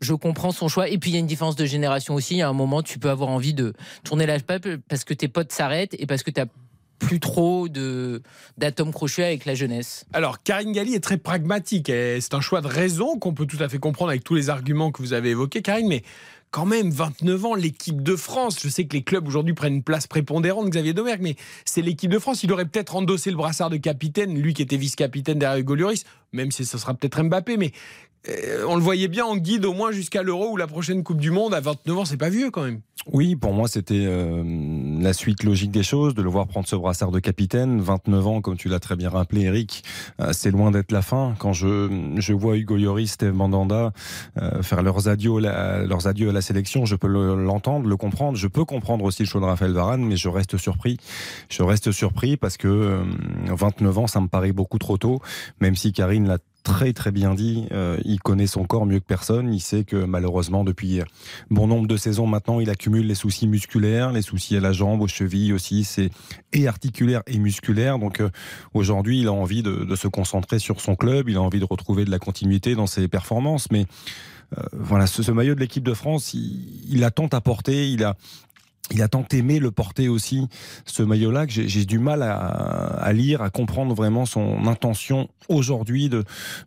je 0.00 0.14
comprends 0.14 0.52
son 0.52 0.68
choix. 0.68 0.88
Et 0.88 0.98
puis 0.98 1.10
il 1.10 1.14
y 1.14 1.16
a 1.16 1.20
une 1.20 1.26
différence 1.26 1.56
de 1.56 1.64
génération 1.64 2.14
aussi. 2.14 2.40
A 2.42 2.48
un 2.48 2.52
moment, 2.52 2.82
tu 2.82 2.98
peux 2.98 3.10
avoir 3.10 3.30
envie 3.30 3.54
de 3.54 3.72
tourner 4.04 4.26
la 4.26 4.38
peuple 4.38 4.78
parce 4.88 5.04
que 5.04 5.14
tes 5.14 5.28
potes 5.28 5.52
s'arrêtent 5.52 5.96
et 5.98 6.06
parce 6.06 6.22
que 6.22 6.30
tu 6.30 6.40
as 6.40 6.46
plus 6.98 7.20
trop 7.20 7.68
de 7.68 8.22
d'atomes 8.56 8.92
crochets 8.92 9.24
avec 9.24 9.44
la 9.44 9.54
jeunesse. 9.54 10.04
Alors, 10.12 10.42
Karine 10.42 10.72
Galli 10.72 10.94
est 10.94 11.00
très 11.00 11.16
pragmatique. 11.16 11.86
C'est 11.86 12.34
un 12.34 12.40
choix 12.40 12.60
de 12.60 12.66
raison 12.66 13.18
qu'on 13.18 13.34
peut 13.34 13.46
tout 13.46 13.62
à 13.62 13.68
fait 13.68 13.78
comprendre 13.78 14.10
avec 14.10 14.24
tous 14.24 14.34
les 14.34 14.50
arguments 14.50 14.90
que 14.90 15.02
vous 15.02 15.12
avez 15.12 15.30
évoqués, 15.30 15.62
Karine, 15.62 15.88
mais 15.88 16.02
quand 16.50 16.64
même, 16.64 16.90
29 16.90 17.44
ans, 17.44 17.54
l'équipe 17.54 18.02
de 18.02 18.16
France. 18.16 18.58
Je 18.62 18.68
sais 18.68 18.86
que 18.86 18.96
les 18.96 19.02
clubs 19.02 19.26
aujourd'hui 19.26 19.54
prennent 19.54 19.74
une 19.74 19.82
place 19.82 20.06
prépondérante, 20.06 20.70
Xavier 20.70 20.94
Domergue, 20.94 21.20
mais 21.20 21.36
c'est 21.64 21.82
l'équipe 21.82 22.10
de 22.10 22.18
France. 22.18 22.42
Il 22.42 22.52
aurait 22.52 22.64
peut-être 22.64 22.96
endossé 22.96 23.30
le 23.30 23.36
brassard 23.36 23.70
de 23.70 23.76
capitaine, 23.76 24.40
lui 24.40 24.54
qui 24.54 24.62
était 24.62 24.76
vice-capitaine 24.76 25.38
derrière 25.38 25.58
Hugo 25.58 25.76
même 26.32 26.50
si 26.50 26.64
ce 26.64 26.78
sera 26.78 26.94
peut-être 26.94 27.22
Mbappé, 27.22 27.56
mais 27.56 27.72
on 28.66 28.76
le 28.76 28.82
voyait 28.82 29.08
bien 29.08 29.24
en 29.24 29.36
guide 29.36 29.64
au 29.64 29.72
moins 29.72 29.92
jusqu'à 29.92 30.22
l'Euro 30.22 30.52
ou 30.52 30.56
la 30.56 30.66
prochaine 30.66 31.02
Coupe 31.02 31.20
du 31.20 31.30
Monde. 31.30 31.54
À 31.54 31.60
29 31.60 31.98
ans, 31.98 32.04
c'est 32.04 32.16
pas 32.16 32.28
vieux 32.28 32.50
quand 32.50 32.62
même. 32.62 32.80
Oui, 33.12 33.36
pour 33.36 33.54
moi, 33.54 33.68
c'était 33.68 34.04
euh, 34.06 34.42
la 35.00 35.12
suite 35.12 35.42
logique 35.44 35.70
des 35.70 35.82
choses, 35.82 36.14
de 36.14 36.20
le 36.20 36.28
voir 36.28 36.46
prendre 36.46 36.66
ce 36.66 36.76
brassard 36.76 37.10
de 37.10 37.20
capitaine. 37.20 37.80
29 37.80 38.26
ans, 38.26 38.40
comme 38.40 38.56
tu 38.56 38.68
l'as 38.68 38.80
très 38.80 38.96
bien 38.96 39.08
rappelé, 39.08 39.42
Eric, 39.42 39.82
euh, 40.20 40.32
c'est 40.32 40.50
loin 40.50 40.70
d'être 40.70 40.92
la 40.92 41.00
fin. 41.00 41.34
Quand 41.38 41.52
je, 41.52 42.12
je 42.16 42.32
vois 42.34 42.56
Hugo 42.56 42.76
Lloris, 42.76 43.12
Steve 43.12 43.32
Mandanda 43.32 43.92
faire 44.62 44.82
leurs 44.82 45.08
adieux, 45.08 45.38
leurs 45.38 46.06
adieux 46.06 46.28
à 46.28 46.32
la 46.32 46.42
sélection, 46.42 46.84
je 46.84 46.96
peux 46.96 47.08
l'entendre, 47.08 47.88
le, 47.88 47.96
comprendre. 47.96 48.36
Je 48.36 48.46
peux 48.46 48.64
comprendre 48.64 49.04
aussi 49.04 49.22
le 49.22 49.28
choix 49.28 49.40
de 49.40 49.46
Raphaël 49.46 49.72
Varane, 49.72 50.04
mais 50.04 50.16
je 50.16 50.28
reste 50.28 50.56
surpris. 50.56 50.98
Je 51.48 51.62
reste 51.62 51.92
surpris 51.92 52.36
parce 52.36 52.56
que 52.56 53.02
29 53.46 53.98
ans, 53.98 54.06
ça 54.06 54.20
me 54.20 54.28
paraît 54.28 54.52
beaucoup 54.52 54.78
trop 54.78 54.98
tôt, 54.98 55.20
même 55.60 55.76
si 55.76 55.92
Karine 55.92 56.28
l'a 56.28 56.38
très 56.68 56.92
très 56.92 57.10
bien 57.10 57.34
dit. 57.34 57.64
Euh, 57.72 57.96
il 58.04 58.20
connaît 58.20 58.46
son 58.46 58.64
corps 58.64 58.84
mieux 58.84 59.00
que 59.00 59.06
personne. 59.06 59.52
Il 59.54 59.60
sait 59.60 59.84
que 59.84 59.96
malheureusement, 59.96 60.64
depuis 60.64 61.00
bon 61.50 61.66
nombre 61.66 61.88
de 61.88 61.96
saisons 61.96 62.26
maintenant, 62.26 62.60
il 62.60 62.68
accumule 62.68 63.06
les 63.06 63.14
soucis 63.14 63.48
musculaires, 63.48 64.12
les 64.12 64.20
soucis 64.20 64.54
à 64.54 64.60
la 64.60 64.72
jambe, 64.72 65.00
aux 65.00 65.08
chevilles 65.08 65.54
aussi. 65.54 65.82
C'est 65.82 66.10
et 66.52 66.68
articulaire 66.68 67.22
et 67.26 67.38
musculaire. 67.38 67.98
Donc 67.98 68.20
euh, 68.20 68.28
aujourd'hui, 68.74 69.20
il 69.20 69.28
a 69.28 69.32
envie 69.32 69.62
de, 69.62 69.96
se 69.96 70.08
concentrer 70.08 70.58
sur 70.58 70.80
son 70.80 70.94
club. 70.94 71.30
Il 71.30 71.36
a 71.36 71.42
envie 71.42 71.58
de 71.58 71.64
retrouver 71.64 72.04
de 72.04 72.10
la 72.10 72.18
continuité 72.18 72.74
dans 72.74 72.86
ses 72.86 73.08
performances. 73.08 73.70
Mais 73.70 73.86
euh, 74.58 74.62
voilà, 74.74 75.06
ce, 75.06 75.32
maillot 75.32 75.54
de 75.54 75.60
l'équipe 75.60 75.84
de 75.84 75.94
France, 75.94 76.34
il, 76.34 76.84
il 76.90 77.02
a 77.02 77.10
tant 77.10 77.28
apporté. 77.28 77.90
Il 77.90 78.04
a 78.04 78.14
il 78.90 79.02
a 79.02 79.08
tant 79.08 79.24
aimé 79.32 79.58
le 79.58 79.70
porter 79.70 80.08
aussi, 80.08 80.48
ce 80.84 81.02
maillot-là, 81.02 81.46
que 81.46 81.52
j'ai 81.52 81.84
du 81.84 81.98
mal 81.98 82.22
à, 82.22 83.12
lire, 83.12 83.42
à 83.42 83.50
comprendre 83.50 83.94
vraiment 83.94 84.26
son 84.26 84.66
intention 84.66 85.28
aujourd'hui 85.48 86.08
de, 86.08 86.24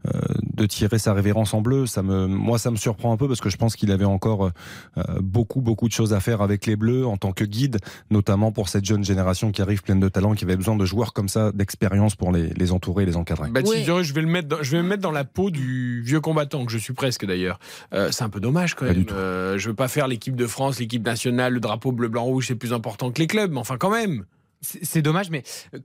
euh, 0.07 0.19
de 0.53 0.65
tirer 0.65 0.97
sa 0.97 1.13
révérence 1.13 1.53
en 1.53 1.61
bleu. 1.61 1.85
Ça 1.85 2.03
me, 2.03 2.27
moi, 2.27 2.57
ça 2.57 2.71
me 2.71 2.75
surprend 2.75 3.11
un 3.13 3.17
peu 3.17 3.27
parce 3.27 3.39
que 3.39 3.49
je 3.49 3.57
pense 3.57 3.75
qu'il 3.75 3.91
avait 3.91 4.05
encore 4.05 4.51
euh, 4.97 5.03
beaucoup, 5.19 5.61
beaucoup 5.61 5.87
de 5.87 5.93
choses 5.93 6.13
à 6.13 6.19
faire 6.19 6.41
avec 6.41 6.65
les 6.65 6.75
Bleus 6.75 7.05
en 7.05 7.17
tant 7.17 7.31
que 7.31 7.43
guide, 7.43 7.77
notamment 8.09 8.51
pour 8.51 8.69
cette 8.69 8.85
jeune 8.85 9.03
génération 9.03 9.51
qui 9.51 9.61
arrive 9.61 9.83
pleine 9.83 9.99
de 9.99 10.09
talent, 10.09 10.33
qui 10.33 10.45
avait 10.45 10.55
besoin 10.55 10.75
de 10.75 10.85
joueurs 10.85 11.13
comme 11.13 11.29
ça, 11.29 11.51
d'expérience 11.51 12.15
pour 12.15 12.31
les, 12.31 12.49
les, 12.49 12.71
entourer 12.71 13.03
et 13.03 13.05
les 13.05 13.17
encadrer. 13.17 13.49
Baptiste 13.49 13.85
je 14.01 14.13
vais 14.13 14.21
le 14.21 14.27
mettre, 14.27 14.47
dans, 14.47 14.63
je 14.63 14.71
vais 14.71 14.81
me 14.81 14.87
mettre 14.87 15.01
dans 15.01 15.11
la 15.11 15.25
peau 15.25 15.51
du 15.51 16.01
vieux 16.01 16.21
combattant 16.21 16.65
que 16.65 16.71
je 16.71 16.77
suis 16.77 16.93
presque 16.93 17.25
d'ailleurs. 17.25 17.59
Euh, 17.93 18.09
c'est 18.11 18.23
un 18.23 18.29
peu 18.29 18.39
dommage 18.39 18.75
quand 18.75 18.85
même. 18.85 19.05
je 19.07 19.67
veux 19.67 19.75
pas 19.75 19.87
faire 19.87 20.07
l'équipe 20.07 20.35
de 20.35 20.47
France, 20.47 20.79
l'équipe 20.79 21.05
nationale, 21.05 21.53
le 21.53 21.59
drapeau 21.59 21.91
bleu 21.91 22.00
blanc 22.07 22.24
rouge, 22.24 22.48
c'est 22.48 22.56
plus 22.56 22.74
important 22.74 23.12
que 23.12 23.19
les 23.19 23.27
clubs, 23.27 23.51
mais 23.51 23.59
enfin 23.59 23.77
quand 23.77 23.92
même. 23.92 24.25
C'est 24.63 25.01
dommage, 25.01 25.31
mais 25.31 25.42
euh, 25.74 25.80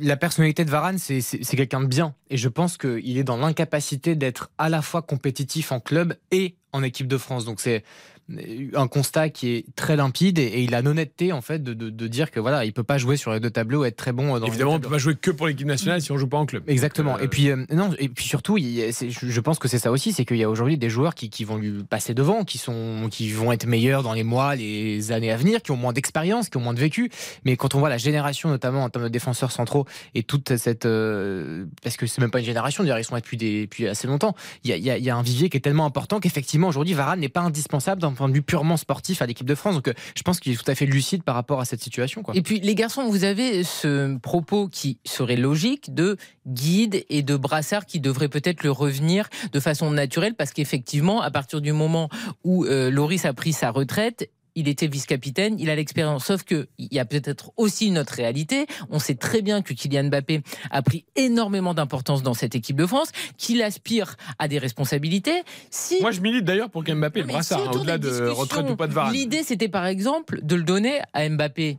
la 0.00 0.16
personnalité 0.16 0.64
de 0.64 0.70
Varane, 0.70 0.96
c'est 0.96 1.20
quelqu'un 1.56 1.82
de 1.82 1.86
bien. 1.86 2.14
Et 2.30 2.38
je 2.38 2.48
pense 2.48 2.78
qu'il 2.78 3.18
est 3.18 3.24
dans 3.24 3.36
l'incapacité 3.36 4.14
d'être 4.14 4.50
à 4.56 4.70
la 4.70 4.80
fois 4.80 5.02
compétitif 5.02 5.72
en 5.72 5.80
club 5.80 6.16
et 6.30 6.56
en 6.72 6.82
équipe 6.82 7.06
de 7.06 7.18
France. 7.18 7.44
Donc 7.44 7.60
c'est 7.60 7.84
un 8.74 8.88
constat 8.88 9.30
qui 9.30 9.48
est 9.48 9.64
très 9.74 9.96
limpide 9.96 10.38
et, 10.38 10.62
il 10.62 10.74
a 10.74 10.82
l'honnêteté 10.82 11.32
en 11.32 11.40
fait 11.40 11.62
de, 11.62 11.72
de, 11.72 12.06
dire 12.08 12.30
que 12.30 12.40
voilà 12.40 12.66
il 12.66 12.74
peut 12.74 12.82
pas 12.82 12.98
jouer 12.98 13.16
sur 13.16 13.32
les 13.32 13.40
deux 13.40 13.50
tableaux 13.50 13.84
et 13.84 13.88
être 13.88 13.96
très 13.96 14.12
bon 14.12 14.38
dans 14.38 14.46
évidemment 14.46 14.74
on 14.74 14.80
peut 14.80 14.90
pas 14.90 14.98
jouer 14.98 15.14
que 15.14 15.30
pour 15.30 15.46
l'équipe 15.46 15.66
nationale 15.66 16.02
si 16.02 16.12
on 16.12 16.18
joue 16.18 16.26
pas 16.26 16.36
en 16.36 16.44
club. 16.44 16.62
Exactement. 16.66 17.16
euh, 17.16 17.22
et 17.22 17.28
puis 17.28 17.50
euh, 17.50 17.64
non 17.72 17.90
et 17.98 18.08
puis 18.08 18.26
surtout 18.26 18.58
je 18.58 19.40
pense 19.40 19.58
que 19.58 19.66
c'est 19.66 19.78
ça 19.78 19.90
aussi 19.90 20.12
c'est 20.12 20.26
qu'il 20.26 20.36
y 20.36 20.44
a 20.44 20.50
aujourd'hui 20.50 20.76
des 20.76 20.90
joueurs 20.90 21.14
qui, 21.14 21.30
qui, 21.30 21.44
vont 21.44 21.56
lui 21.56 21.84
passer 21.84 22.12
devant 22.12 22.44
qui 22.44 22.58
sont 22.58 23.08
qui 23.10 23.30
vont 23.30 23.50
être 23.50 23.66
meilleurs 23.66 24.02
dans 24.02 24.12
les 24.12 24.24
mois 24.24 24.54
les 24.56 25.10
années 25.10 25.30
à 25.30 25.36
venir 25.36 25.62
qui 25.62 25.70
ont 25.70 25.76
moins 25.76 25.94
d'expérience 25.94 26.50
qui 26.50 26.58
ont 26.58 26.62
moins 26.62 26.74
de 26.74 26.80
vécu. 26.80 27.10
Mais 27.44 27.56
quand 27.56 27.74
on 27.74 27.78
voit 27.78 27.88
la 27.88 27.98
génération 27.98 28.50
notamment 28.50 28.84
en 28.84 28.90
termes 28.90 29.04
de 29.04 29.10
défenseurs 29.10 29.52
centraux 29.52 29.86
et 30.14 30.22
toute 30.22 30.56
cette 30.56 30.84
euh, 30.84 31.64
parce 31.82 31.96
que 31.96 32.06
c'est 32.06 32.20
même 32.20 32.30
pas 32.30 32.40
une 32.40 32.46
génération 32.46 32.84
ils 32.84 33.04
sont 33.04 33.14
là 33.14 33.20
depuis 33.22 33.38
des 33.38 33.62
depuis 33.62 33.88
assez 33.88 34.06
longtemps 34.06 34.34
il 34.64 34.70
y 34.70 34.90
a, 34.90 34.98
il 34.98 35.04
y 35.04 35.10
a 35.10 35.16
un 35.16 35.22
vivier 35.22 35.48
qui 35.48 35.56
est 35.56 35.60
tellement 35.60 35.86
important 35.86 36.20
qu'effectivement 36.20 36.68
aujourd'hui 36.68 36.94
Varane 36.94 37.20
n'est 37.20 37.28
pas 37.30 37.40
indispensable 37.40 38.02
dans 38.02 38.17
de 38.26 38.40
purement 38.40 38.76
sportif 38.76 39.22
à 39.22 39.26
l'équipe 39.26 39.46
de 39.46 39.54
France. 39.54 39.76
Donc 39.76 39.88
euh, 39.88 39.94
je 40.16 40.22
pense 40.22 40.40
qu'il 40.40 40.52
est 40.52 40.56
tout 40.56 40.68
à 40.70 40.74
fait 40.74 40.86
lucide 40.86 41.22
par 41.22 41.34
rapport 41.34 41.60
à 41.60 41.64
cette 41.64 41.82
situation. 41.82 42.22
Et 42.34 42.42
puis 42.42 42.58
les 42.60 42.74
garçons, 42.74 43.08
vous 43.08 43.24
avez 43.24 43.62
ce 43.62 44.16
propos 44.18 44.68
qui 44.68 44.98
serait 45.04 45.36
logique 45.36 45.94
de 45.94 46.16
guide 46.46 47.04
et 47.08 47.22
de 47.22 47.36
brassard 47.36 47.86
qui 47.86 48.00
devrait 48.00 48.28
peut-être 48.28 48.64
le 48.64 48.70
revenir 48.70 49.28
de 49.52 49.60
façon 49.60 49.90
naturelle 49.90 50.34
parce 50.34 50.52
qu'effectivement, 50.52 51.20
à 51.20 51.30
partir 51.30 51.60
du 51.60 51.72
moment 51.72 52.08
où 52.44 52.64
euh, 52.64 52.90
Loris 52.90 53.24
a 53.24 53.32
pris 53.32 53.52
sa 53.52 53.70
retraite, 53.70 54.30
il 54.58 54.66
était 54.66 54.88
vice-capitaine, 54.88 55.56
il 55.60 55.70
a 55.70 55.76
l'expérience. 55.76 56.26
Sauf 56.26 56.42
que 56.42 56.68
il 56.78 56.92
y 56.92 56.98
a 56.98 57.04
peut-être 57.04 57.52
aussi 57.56 57.86
une 57.86 57.98
autre 57.98 58.12
réalité. 58.12 58.66
On 58.90 58.98
sait 58.98 59.14
très 59.14 59.40
bien 59.40 59.62
que 59.62 59.72
Kylian 59.72 60.08
Mbappé 60.08 60.42
a 60.70 60.82
pris 60.82 61.04
énormément 61.14 61.74
d'importance 61.74 62.24
dans 62.24 62.34
cette 62.34 62.56
équipe 62.56 62.76
de 62.76 62.86
France, 62.86 63.12
qu'il 63.36 63.62
aspire 63.62 64.16
à 64.40 64.48
des 64.48 64.58
responsabilités. 64.58 65.42
Si... 65.70 66.00
Moi, 66.00 66.10
je 66.10 66.20
milite 66.20 66.44
d'ailleurs 66.44 66.70
pour 66.70 66.82
qu'Mbappé 66.82 67.20
le 67.20 67.28
brassard, 67.28 67.68
hein, 67.68 67.70
au-delà 67.72 67.98
de 67.98 68.28
retraite 68.28 68.68
ou 68.68 68.74
pas 68.74 68.88
de 68.88 68.92
Varane. 68.92 69.14
L'idée, 69.14 69.44
c'était 69.44 69.68
par 69.68 69.86
exemple 69.86 70.40
de 70.42 70.56
le 70.56 70.64
donner 70.64 71.00
à 71.12 71.28
Mbappé 71.28 71.78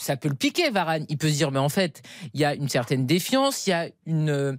ça 0.00 0.16
peut 0.16 0.28
le 0.28 0.34
piquer, 0.34 0.70
Varane. 0.70 1.04
Il 1.10 1.18
peut 1.18 1.28
se 1.28 1.34
dire, 1.34 1.50
mais 1.50 1.58
en 1.58 1.68
fait, 1.68 2.02
il 2.32 2.40
y 2.40 2.44
a 2.46 2.54
une 2.54 2.70
certaine 2.70 3.04
défiance, 3.06 3.66
il 3.66 3.70
y 3.70 3.72
a 3.74 3.88
une, 4.06 4.58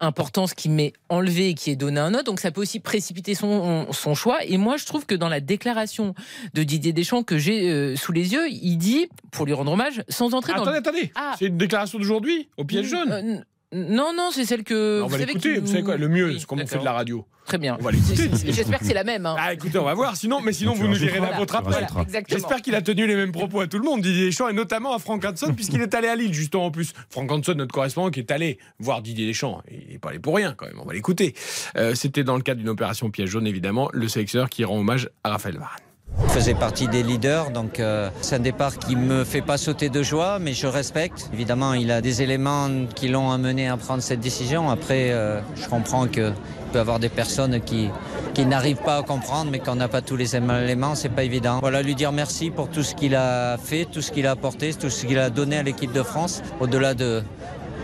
importance 0.00 0.54
qui 0.54 0.68
m'est 0.68 0.92
enlevée 1.08 1.50
et 1.50 1.54
qui 1.54 1.70
est 1.70 1.76
donnée 1.76 2.00
à 2.00 2.04
un 2.04 2.14
autre. 2.14 2.24
Donc 2.24 2.40
ça 2.40 2.50
peut 2.50 2.60
aussi 2.60 2.80
précipiter 2.80 3.34
son, 3.34 3.86
son 3.92 4.14
choix. 4.14 4.44
Et 4.44 4.56
moi, 4.56 4.76
je 4.76 4.86
trouve 4.86 5.06
que 5.06 5.14
dans 5.14 5.28
la 5.28 5.40
déclaration 5.40 6.14
de 6.54 6.62
Didier 6.62 6.92
Deschamps 6.92 7.22
que 7.22 7.38
j'ai 7.38 7.70
euh, 7.70 7.96
sous 7.96 8.12
les 8.12 8.32
yeux, 8.32 8.48
il 8.48 8.76
dit, 8.76 9.08
pour 9.30 9.46
lui 9.46 9.52
rendre 9.52 9.72
hommage, 9.72 10.02
sans 10.08 10.34
entrer 10.34 10.52
dans... 10.54 10.62
Attendez, 10.62 10.78
attendez. 10.78 11.12
Ah. 11.14 11.34
C'est 11.38 11.46
une 11.46 11.58
déclaration 11.58 11.98
d'aujourd'hui, 11.98 12.48
au 12.56 12.64
piège 12.64 12.86
jaune. 12.86 13.12
Euh, 13.12 13.40
non, 13.72 14.12
non, 14.16 14.30
c'est 14.32 14.46
celle 14.46 14.64
que. 14.64 15.02
on 15.02 15.08
va 15.08 15.18
l'écouter, 15.18 15.58
vous 15.58 15.66
savez 15.66 15.82
quoi, 15.82 15.96
le 15.96 16.08
mieux, 16.08 16.38
c'est 16.38 16.46
comme 16.46 16.60
on 16.60 16.66
fait 16.66 16.78
de 16.78 16.84
la 16.84 16.92
radio. 16.92 17.26
Très 17.44 17.58
bien. 17.58 17.76
On 17.80 17.82
va 17.82 17.90
l'écouter. 17.90 18.30
J'espère 18.44 18.78
que 18.78 18.84
c'est 18.84 18.94
la 18.94 19.04
même. 19.04 19.26
Hein. 19.26 19.36
Ah, 19.38 19.54
écoutez, 19.54 19.78
on 19.78 19.84
va 19.84 19.94
voir. 19.94 20.16
Sinon, 20.16 20.40
mais 20.40 20.52
sinon, 20.52 20.74
vous 20.74 20.86
nous 20.86 20.96
direz 20.96 21.18
la 21.20 21.32
vôtre 21.32 21.56
après. 21.56 21.86
J'espère 22.28 22.62
qu'il 22.62 22.74
a 22.74 22.82
tenu 22.82 23.06
les 23.06 23.16
mêmes 23.16 23.32
propos 23.32 23.60
à 23.60 23.66
tout 23.66 23.78
le 23.78 23.84
monde, 23.84 24.02
Didier 24.02 24.26
Deschamps, 24.26 24.48
et 24.48 24.52
notamment 24.52 24.94
à 24.94 24.98
Franck 24.98 25.24
Hanson, 25.24 25.52
puisqu'il 25.54 25.80
est 25.80 25.94
allé 25.94 26.08
à 26.08 26.16
Lille, 26.16 26.32
justement, 26.32 26.66
en 26.66 26.70
plus. 26.70 26.92
Franck 27.10 27.30
Hanson, 27.30 27.54
notre 27.54 27.72
correspondant, 27.72 28.10
qui 28.10 28.20
est 28.20 28.30
allé 28.30 28.58
voir 28.78 29.02
Didier 29.02 29.26
Deschamps. 29.26 29.62
Il 29.70 29.92
n'est 29.92 29.98
pas 29.98 30.10
allé 30.10 30.18
pour 30.18 30.36
rien, 30.36 30.54
quand 30.56 30.66
même. 30.66 30.78
On 30.80 30.86
va 30.86 30.92
l'écouter. 30.94 31.34
Euh, 31.76 31.94
c'était 31.94 32.24
dans 32.24 32.36
le 32.36 32.42
cadre 32.42 32.60
d'une 32.60 32.68
opération 32.68 33.10
piège 33.10 33.30
jaune, 33.30 33.46
évidemment, 33.46 33.88
le 33.92 34.08
sélectionneur 34.08 34.48
qui 34.48 34.64
rend 34.64 34.78
hommage 34.78 35.10
à 35.24 35.30
Raphaël 35.30 35.58
Varane. 35.58 35.87
Il 36.22 36.30
faisait 36.30 36.54
partie 36.54 36.88
des 36.88 37.02
leaders, 37.02 37.50
donc 37.50 37.80
euh, 37.80 38.10
c'est 38.20 38.36
un 38.36 38.40
départ 38.40 38.78
qui 38.78 38.96
me 38.96 39.24
fait 39.24 39.40
pas 39.40 39.56
sauter 39.56 39.88
de 39.88 40.02
joie, 40.02 40.38
mais 40.40 40.52
je 40.52 40.66
respecte. 40.66 41.30
Évidemment, 41.32 41.74
il 41.74 41.90
a 41.90 42.00
des 42.00 42.22
éléments 42.22 42.68
qui 42.94 43.08
l'ont 43.08 43.30
amené 43.30 43.68
à 43.68 43.76
prendre 43.76 44.02
cette 44.02 44.20
décision. 44.20 44.68
Après, 44.68 45.10
euh, 45.10 45.40
je 45.56 45.66
comprends 45.68 46.06
que 46.06 46.32
peut 46.68 46.78
y 46.78 46.80
avoir 46.80 46.98
des 46.98 47.08
personnes 47.08 47.60
qui, 47.60 47.88
qui 48.34 48.46
n'arrivent 48.46 48.82
pas 48.84 48.98
à 48.98 49.02
comprendre, 49.02 49.50
mais 49.50 49.58
qu'on 49.58 49.76
n'a 49.76 49.88
pas 49.88 50.02
tous 50.02 50.16
les 50.16 50.36
éléments, 50.36 50.94
c'est 50.94 51.08
pas 51.08 51.24
évident. 51.24 51.58
Voilà, 51.60 51.82
lui 51.82 51.94
dire 51.94 52.12
merci 52.12 52.50
pour 52.50 52.68
tout 52.68 52.82
ce 52.82 52.94
qu'il 52.94 53.14
a 53.14 53.56
fait, 53.56 53.86
tout 53.86 54.02
ce 54.02 54.12
qu'il 54.12 54.26
a 54.26 54.32
apporté, 54.32 54.74
tout 54.74 54.90
ce 54.90 55.06
qu'il 55.06 55.18
a 55.18 55.30
donné 55.30 55.58
à 55.58 55.62
l'équipe 55.62 55.92
de 55.92 56.02
France, 56.02 56.42
au-delà 56.60 56.94
de, 56.94 57.22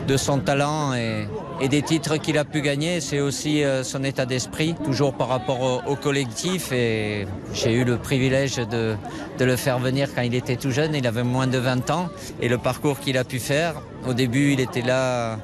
de 0.07 0.17
son 0.17 0.39
talent 0.39 0.95
et, 0.95 1.27
des 1.69 1.83
titres 1.83 2.19
qu'il 2.19 2.37
a 2.37 2.45
pu 2.45 2.61
gagner, 2.61 3.01
c'est 3.01 3.21
aussi 3.21 3.65
euh, 3.65 3.83
son 3.85 4.05
état 4.05 4.27
d'esprit, 4.27 4.75
toujours 4.85 5.15
par 5.15 5.29
rapport 5.29 5.83
au, 5.87 5.97
collectif. 5.97 6.73
Et 6.73 7.27
j'ai 7.55 7.73
eu 7.73 7.85
le 7.85 7.97
privilège 7.97 8.57
de 8.57 8.97
le 9.41 9.57
faire 9.57 9.79
venir 9.79 10.09
quand 10.15 10.23
il 10.23 10.35
était 10.35 10.57
tout 10.57 10.71
jeune, 10.71 10.95
il 10.95 11.07
avait 11.07 11.23
moins 11.23 11.47
de 11.47 11.59
20 11.59 11.91
ans. 11.91 12.09
Et 12.43 12.49
le 12.49 12.59
parcours 12.59 13.01
qu'il 13.01 13.17
a 13.17 13.25
pu 13.25 13.39
faire, 13.39 13.75
au 14.07 14.13
début 14.13 14.53
il 14.53 14.61
était 14.61 14.83
là 14.83 15.39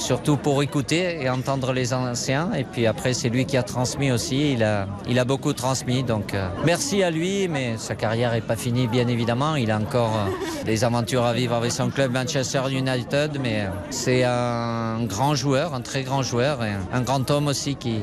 surtout 0.00 0.36
pour 0.36 0.62
écouter 0.62 1.22
et 1.22 1.28
entendre 1.30 1.72
les 1.72 1.92
anciens. 1.92 2.52
Et 2.54 2.64
puis 2.64 2.86
après, 2.86 3.12
c'est 3.14 3.28
lui 3.28 3.44
qui 3.46 3.56
a 3.56 3.62
transmis 3.62 4.10
aussi. 4.10 4.52
Il 4.52 4.64
a, 4.64 4.86
il 5.08 5.18
a 5.18 5.24
beaucoup 5.24 5.52
transmis. 5.52 6.02
Donc 6.02 6.34
euh, 6.34 6.48
merci 6.64 7.02
à 7.02 7.10
lui, 7.10 7.48
mais 7.48 7.74
sa 7.76 7.94
carrière 7.94 8.32
n'est 8.32 8.40
pas 8.40 8.56
finie, 8.56 8.88
bien 8.88 9.06
évidemment. 9.08 9.56
Il 9.56 9.70
a 9.70 9.78
encore 9.78 10.16
euh, 10.16 10.64
des 10.64 10.84
aventures 10.84 11.24
à 11.24 11.32
vivre 11.32 11.54
avec 11.54 11.70
son 11.72 11.90
club 11.90 12.12
Manchester 12.12 12.62
United. 12.70 13.38
Mais 13.42 13.60
euh, 13.62 13.68
c'est 13.90 14.24
un 14.24 15.04
grand 15.04 15.34
joueur, 15.34 15.74
un 15.74 15.80
très 15.82 16.02
grand 16.02 16.22
joueur 16.22 16.64
et 16.64 16.72
un 16.92 17.00
grand 17.02 17.30
homme 17.30 17.48
aussi 17.48 17.76
qui, 17.76 17.98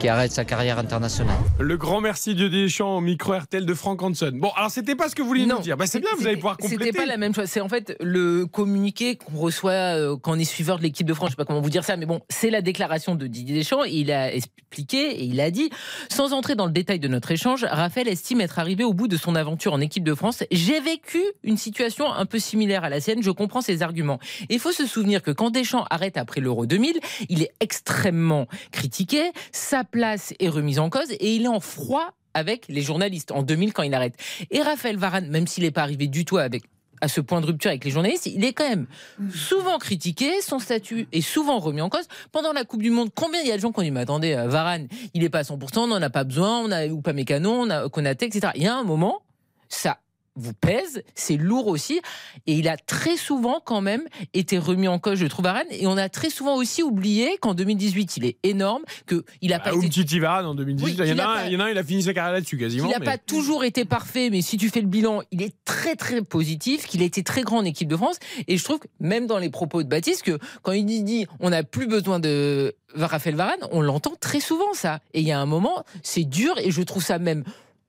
qui 0.00 0.08
arrête 0.08 0.32
sa 0.32 0.44
carrière 0.44 0.78
internationale. 0.78 1.36
Le 1.58 1.76
grand 1.76 2.00
merci 2.00 2.34
Dieu 2.34 2.48
Deschamps 2.48 2.96
au 2.96 3.00
micro 3.00 3.34
RTL 3.34 3.66
de 3.66 3.74
Franck 3.74 4.02
Hansen. 4.02 4.38
Bon, 4.40 4.50
alors 4.56 4.70
c'était 4.70 4.94
pas 4.96 5.08
ce 5.08 5.14
que 5.14 5.22
vous 5.22 5.28
vouliez 5.28 5.46
Non. 5.46 5.56
nous 5.56 5.62
dire. 5.62 5.76
Bah, 5.76 5.84
c'est 5.86 6.00
bien, 6.00 6.10
vous 6.18 6.26
allez 6.26 6.36
pouvoir 6.36 6.56
compléter. 6.56 6.84
C'était 6.86 6.98
pas 6.98 7.06
la 7.06 7.16
même 7.18 7.34
chose. 7.34 7.46
C'est 7.46 7.60
en 7.60 7.68
fait 7.68 7.96
le 8.00 8.46
communiqué 8.46 9.16
qu'on 9.16 9.38
reçoit 9.38 9.72
euh, 9.72 10.16
quand 10.20 10.32
on 10.32 10.38
est 10.38 10.44
suiveur 10.44 10.78
de 10.78 10.82
l'équipe 10.82 11.06
de 11.06 11.14
France. 11.14 11.34
Comment 11.44 11.60
vous 11.60 11.70
dire 11.70 11.84
ça, 11.84 11.96
mais 11.96 12.06
bon, 12.06 12.20
c'est 12.28 12.50
la 12.50 12.62
déclaration 12.62 13.14
de 13.14 13.26
Didier 13.26 13.56
Deschamps. 13.56 13.84
Il 13.84 14.10
a 14.12 14.32
expliqué 14.32 14.98
et 14.98 15.24
il 15.24 15.40
a 15.40 15.50
dit, 15.50 15.70
sans 16.10 16.32
entrer 16.32 16.54
dans 16.54 16.66
le 16.66 16.72
détail 16.72 16.98
de 16.98 17.08
notre 17.08 17.30
échange, 17.30 17.64
Raphaël 17.64 18.08
estime 18.08 18.40
être 18.40 18.58
arrivé 18.58 18.84
au 18.84 18.92
bout 18.92 19.08
de 19.08 19.16
son 19.16 19.34
aventure 19.34 19.72
en 19.72 19.80
équipe 19.80 20.04
de 20.04 20.14
France. 20.14 20.44
J'ai 20.50 20.80
vécu 20.80 21.22
une 21.42 21.56
situation 21.56 22.12
un 22.12 22.26
peu 22.26 22.38
similaire 22.38 22.84
à 22.84 22.90
la 22.90 23.00
sienne. 23.00 23.22
Je 23.22 23.30
comprends 23.30 23.60
ses 23.60 23.82
arguments. 23.82 24.18
Il 24.48 24.58
faut 24.58 24.72
se 24.72 24.86
souvenir 24.86 25.22
que 25.22 25.30
quand 25.30 25.50
Deschamps 25.50 25.84
arrête 25.90 26.16
après 26.16 26.40
l'Euro 26.40 26.66
2000, 26.66 26.98
il 27.28 27.42
est 27.42 27.52
extrêmement 27.60 28.46
critiqué. 28.70 29.32
Sa 29.52 29.84
place 29.84 30.34
est 30.38 30.48
remise 30.48 30.78
en 30.78 30.90
cause 30.90 31.10
et 31.12 31.34
il 31.34 31.44
est 31.44 31.48
en 31.48 31.60
froid 31.60 32.14
avec 32.34 32.66
les 32.68 32.82
journalistes 32.82 33.32
en 33.32 33.42
2000 33.42 33.72
quand 33.72 33.82
il 33.82 33.94
arrête. 33.94 34.14
Et 34.50 34.62
Raphaël 34.62 34.96
Varane, 34.96 35.28
même 35.28 35.46
s'il 35.46 35.64
n'est 35.64 35.70
pas 35.70 35.82
arrivé 35.82 36.06
du 36.06 36.24
tout 36.24 36.38
avec 36.38 36.64
à 37.02 37.08
ce 37.08 37.20
point 37.20 37.40
de 37.40 37.46
rupture 37.46 37.68
avec 37.68 37.84
les 37.84 37.90
journalistes, 37.90 38.26
il 38.26 38.44
est 38.44 38.52
quand 38.52 38.68
même 38.68 38.86
souvent 39.34 39.78
critiqué, 39.78 40.40
son 40.40 40.60
statut 40.60 41.08
est 41.12 41.20
souvent 41.20 41.58
remis 41.58 41.80
en 41.80 41.88
cause. 41.88 42.06
Pendant 42.30 42.52
la 42.52 42.64
Coupe 42.64 42.80
du 42.80 42.90
Monde, 42.90 43.10
combien 43.14 43.40
il 43.40 43.48
y 43.48 43.52
a 43.52 43.56
de 43.56 43.60
gens 43.60 43.72
qui 43.72 43.80
ont 43.80 43.82
dit, 43.82 43.90
mais 43.90 44.00
attendez, 44.00 44.34
euh, 44.34 44.46
Varane, 44.46 44.86
il 45.12 45.24
est 45.24 45.28
pas 45.28 45.40
à 45.40 45.42
100%, 45.42 45.80
on 45.80 45.86
n'en 45.88 46.00
a 46.00 46.10
pas 46.10 46.22
besoin, 46.22 46.60
on 46.60 46.70
a 46.70 46.86
ou 46.86 47.02
pas 47.02 47.12
Mécano, 47.12 47.50
on 47.50 47.70
a 47.70 47.88
Konaté, 47.88 48.26
etc. 48.26 48.52
Il 48.54 48.62
y 48.62 48.68
a 48.68 48.76
un 48.76 48.84
moment, 48.84 49.22
ça 49.68 49.98
vous 50.36 50.54
pèse, 50.54 51.02
c'est 51.14 51.36
lourd 51.36 51.66
aussi, 51.66 52.00
et 52.46 52.54
il 52.54 52.68
a 52.68 52.76
très 52.76 53.16
souvent 53.16 53.60
quand 53.64 53.80
même 53.80 54.02
été 54.32 54.58
remis 54.58 54.88
en 54.88 54.98
cause, 54.98 55.18
je 55.18 55.26
trouve, 55.26 55.44
Varane, 55.44 55.66
et 55.70 55.86
on 55.86 55.96
a 55.96 56.08
très 56.08 56.30
souvent 56.30 56.56
aussi 56.56 56.82
oublié 56.82 57.36
qu'en 57.40 57.54
2018, 57.54 58.16
il 58.16 58.24
est 58.24 58.38
énorme, 58.42 58.82
qu'il 59.06 59.52
a 59.52 59.58
pas 59.58 59.70
Ah, 59.72 59.76
été 59.76 59.86
ou 59.86 59.88
Titi 59.88 60.18
Varane 60.20 60.46
en 60.46 60.54
2018. 60.54 60.84
Oui, 60.84 60.96
il, 61.06 61.08
y 61.10 61.12
en 61.12 61.18
a 61.18 61.26
pas- 61.26 61.46
il 61.46 61.52
y 61.52 61.56
en 61.56 61.60
a 61.60 61.64
un, 61.64 61.68
il 61.70 61.78
a 61.78 61.84
fini 61.84 62.02
sa 62.02 62.14
carrière 62.14 62.32
là-dessus 62.32 62.56
quasiment. 62.56 62.84
qu'il 62.84 62.92
n'a 62.92 62.98
mais- 62.98 63.04
pas 63.04 63.18
toujours 63.18 63.64
été 63.64 63.84
parfait, 63.84 64.30
mais 64.30 64.40
si 64.42 64.56
tu 64.56 64.70
fais 64.70 64.80
le 64.80 64.86
bilan, 64.86 65.22
il 65.30 65.42
est 65.42 65.54
très 65.64 65.96
très 65.96 66.22
positif, 66.22 66.86
qu'il 66.86 67.02
a 67.02 67.04
été 67.04 67.22
très 67.22 67.42
grand 67.42 67.58
en 67.58 67.64
équipe 67.64 67.88
de 67.88 67.96
France. 67.96 68.16
Et 68.48 68.56
je 68.56 68.64
trouve 68.64 68.78
que 68.78 68.88
même 69.00 69.26
dans 69.26 69.38
les 69.38 69.50
propos 69.50 69.82
de 69.82 69.88
Baptiste, 69.88 70.22
que 70.22 70.38
quand 70.62 70.72
il 70.72 70.84
dit 71.04 71.26
on 71.40 71.50
n'a 71.50 71.62
plus 71.62 71.86
besoin 71.86 72.20
de 72.20 72.74
Raphaël 72.94 73.36
Varane, 73.36 73.60
on 73.70 73.80
l'entend 73.82 74.12
très 74.20 74.40
souvent 74.40 74.72
ça. 74.74 75.00
Et 75.14 75.20
il 75.20 75.26
y 75.26 75.32
a 75.32 75.38
un 75.40 75.46
moment, 75.46 75.84
c'est 76.02 76.24
dur 76.24 76.54
et 76.58 76.70
je 76.70 76.82
trouve 76.82 77.02
ça 77.04 77.18
même 77.18 77.44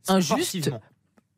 injuste. 0.07 0.71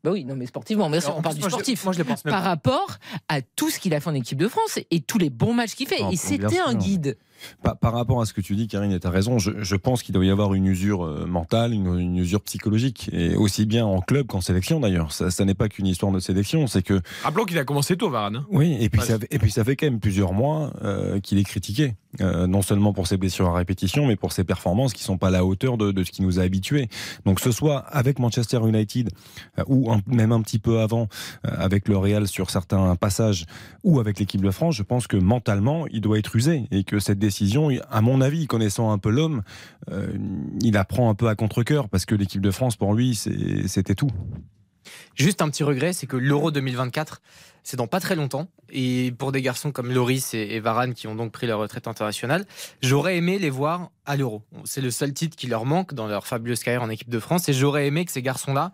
Bah 0.05 0.11
oui, 0.11 0.23
non 0.23 0.35
mais 0.35 0.45
sportivement, 0.45 0.85
en 0.85 0.91
on 0.93 1.21
parle 1.23 1.33
du 1.35 1.41
je- 1.41 1.49
sportif. 1.49 1.83
moi, 1.83 1.91
je 1.91 1.97
le 1.97 2.03
pense 2.03 2.21
Par 2.21 2.43
rapport 2.43 2.97
à 3.27 3.41
tout 3.41 3.71
ce 3.71 3.79
qu'il 3.79 3.91
a 3.95 3.99
fait 3.99 4.09
en 4.09 4.13
équipe 4.13 4.37
de 4.37 4.47
France 4.47 4.77
et 4.91 5.01
tous 5.01 5.17
les 5.17 5.31
bons 5.31 5.51
matchs 5.53 5.73
qu'il 5.73 5.87
fait. 5.87 5.97
Ah, 5.99 6.09
et 6.11 6.15
c'était 6.15 6.59
un 6.59 6.75
guide. 6.75 7.17
Par, 7.63 7.77
par 7.77 7.93
rapport 7.93 8.21
à 8.21 8.25
ce 8.25 8.33
que 8.33 8.41
tu 8.41 8.55
dis, 8.55 8.67
Karine, 8.67 8.91
et 8.91 8.99
tu 8.99 9.07
as 9.07 9.09
raison, 9.09 9.37
je, 9.39 9.51
je 9.61 9.75
pense 9.75 10.01
qu'il 10.03 10.13
doit 10.13 10.25
y 10.25 10.29
avoir 10.31 10.53
une 10.53 10.65
usure 10.65 11.05
euh, 11.05 11.25
mentale, 11.25 11.73
une, 11.73 11.99
une 11.99 12.17
usure 12.17 12.41
psychologique, 12.41 13.09
et 13.11 13.35
aussi 13.35 13.65
bien 13.65 13.85
en 13.85 13.99
club 14.01 14.27
qu'en 14.27 14.41
sélection 14.41 14.79
d'ailleurs. 14.79 15.11
Ça, 15.11 15.29
ça 15.31 15.45
n'est 15.45 15.53
pas 15.53 15.67
qu'une 15.69 15.87
histoire 15.87 16.11
de 16.11 16.19
sélection, 16.19 16.67
c'est 16.67 16.81
que 16.81 17.01
Rappelons 17.23 17.45
qu'il 17.45 17.57
a 17.59 17.63
commencé 17.65 17.97
tôt, 17.97 18.09
Varane. 18.09 18.37
hein. 18.37 18.45
oui, 18.49 18.77
et 18.79 18.89
puis, 18.89 19.01
Ouais. 19.01 19.05
ça, 19.07 19.19
fait- 19.19 19.27
et 19.31 19.37
puis 19.39 19.51
ça 19.51 19.63
fait 19.63 19.75
quand 19.75 19.85
même 19.87 19.99
plusieurs 19.99 20.33
mois 20.33 20.71
euh, 20.83 21.19
qu'il 21.19 21.37
est 21.37 21.43
critiqué, 21.43 21.93
Euh, 22.21 22.47
non 22.47 22.61
seulement 22.61 22.93
pour 22.93 23.07
ses 23.07 23.17
blessures 23.17 23.49
à 23.49 23.53
répétition, 23.55 24.07
mais 24.07 24.15
pour 24.15 24.31
ses 24.31 24.45
performances 24.45 24.93
qui 24.93 25.03
sont 25.03 25.17
pas 25.17 25.27
à 25.27 25.31
la 25.31 25.43
hauteur 25.43 25.77
de, 25.77 25.91
de 25.91 26.01
ce 26.05 26.11
qui 26.11 26.21
nous 26.21 26.39
a 26.39 26.43
habitués. 26.43 26.87
Donc 27.25 27.41
ce 27.41 27.51
soit 27.51 27.79
avec 27.79 28.19
Manchester 28.19 28.59
United 28.65 29.09
euh, 29.59 29.63
ou 29.67 29.91
un- 29.91 29.99
même 30.07 30.31
un 30.31 30.41
petit 30.41 30.57
peu 30.57 30.79
avant 30.79 31.09
avec 31.43 31.89
le 31.89 31.97
Real 31.97 32.25
sur 32.29 32.49
certains 32.51 32.95
passages 32.95 33.45
ou 33.83 33.99
avec 33.99 34.17
l'équipe 34.17 34.41
de 34.41 34.49
France, 34.51 34.75
je 34.75 34.83
pense 34.83 35.07
que 35.07 35.17
mentalement 35.17 35.87
il 35.87 35.99
doit 35.99 36.17
être 36.17 36.33
usé 36.37 36.67
et 36.71 36.85
que 36.85 36.99
cette 36.99 37.19
à 37.89 38.01
mon 38.01 38.21
avis, 38.21 38.47
connaissant 38.47 38.91
un 38.91 38.97
peu 38.97 39.09
l'homme, 39.09 39.43
euh, 39.91 40.07
il 40.61 40.73
la 40.73 40.85
prend 40.85 41.09
un 41.09 41.15
peu 41.15 41.27
à 41.27 41.35
contre-cœur 41.35 41.89
parce 41.89 42.05
que 42.05 42.15
l'équipe 42.15 42.41
de 42.41 42.51
France 42.51 42.75
pour 42.75 42.93
lui 42.93 43.15
c'était 43.15 43.95
tout. 43.95 44.11
Juste 45.15 45.41
un 45.41 45.49
petit 45.49 45.63
regret, 45.63 45.93
c'est 45.93 46.07
que 46.07 46.17
l'Euro 46.17 46.51
2024, 46.51 47.21
c'est 47.63 47.77
dans 47.77 47.87
pas 47.87 47.99
très 47.99 48.15
longtemps. 48.15 48.47
Et 48.69 49.13
pour 49.17 49.31
des 49.31 49.41
garçons 49.41 49.71
comme 49.71 49.91
Loris 49.91 50.33
et 50.33 50.59
Varane 50.59 50.93
qui 50.93 51.07
ont 51.07 51.15
donc 51.15 51.31
pris 51.31 51.47
leur 51.47 51.59
retraite 51.59 51.87
internationale, 51.87 52.45
j'aurais 52.81 53.17
aimé 53.17 53.39
les 53.39 53.49
voir 53.49 53.91
à 54.05 54.15
l'Euro. 54.15 54.43
C'est 54.65 54.81
le 54.81 54.91
seul 54.91 55.13
titre 55.13 55.35
qui 55.35 55.47
leur 55.47 55.65
manque 55.65 55.93
dans 55.93 56.07
leur 56.07 56.27
fabuleuse 56.27 56.61
carrière 56.61 56.83
en 56.83 56.89
équipe 56.89 57.09
de 57.09 57.19
France. 57.19 57.49
Et 57.49 57.53
j'aurais 57.53 57.87
aimé 57.87 58.05
que 58.05 58.11
ces 58.11 58.21
garçons-là 58.21 58.71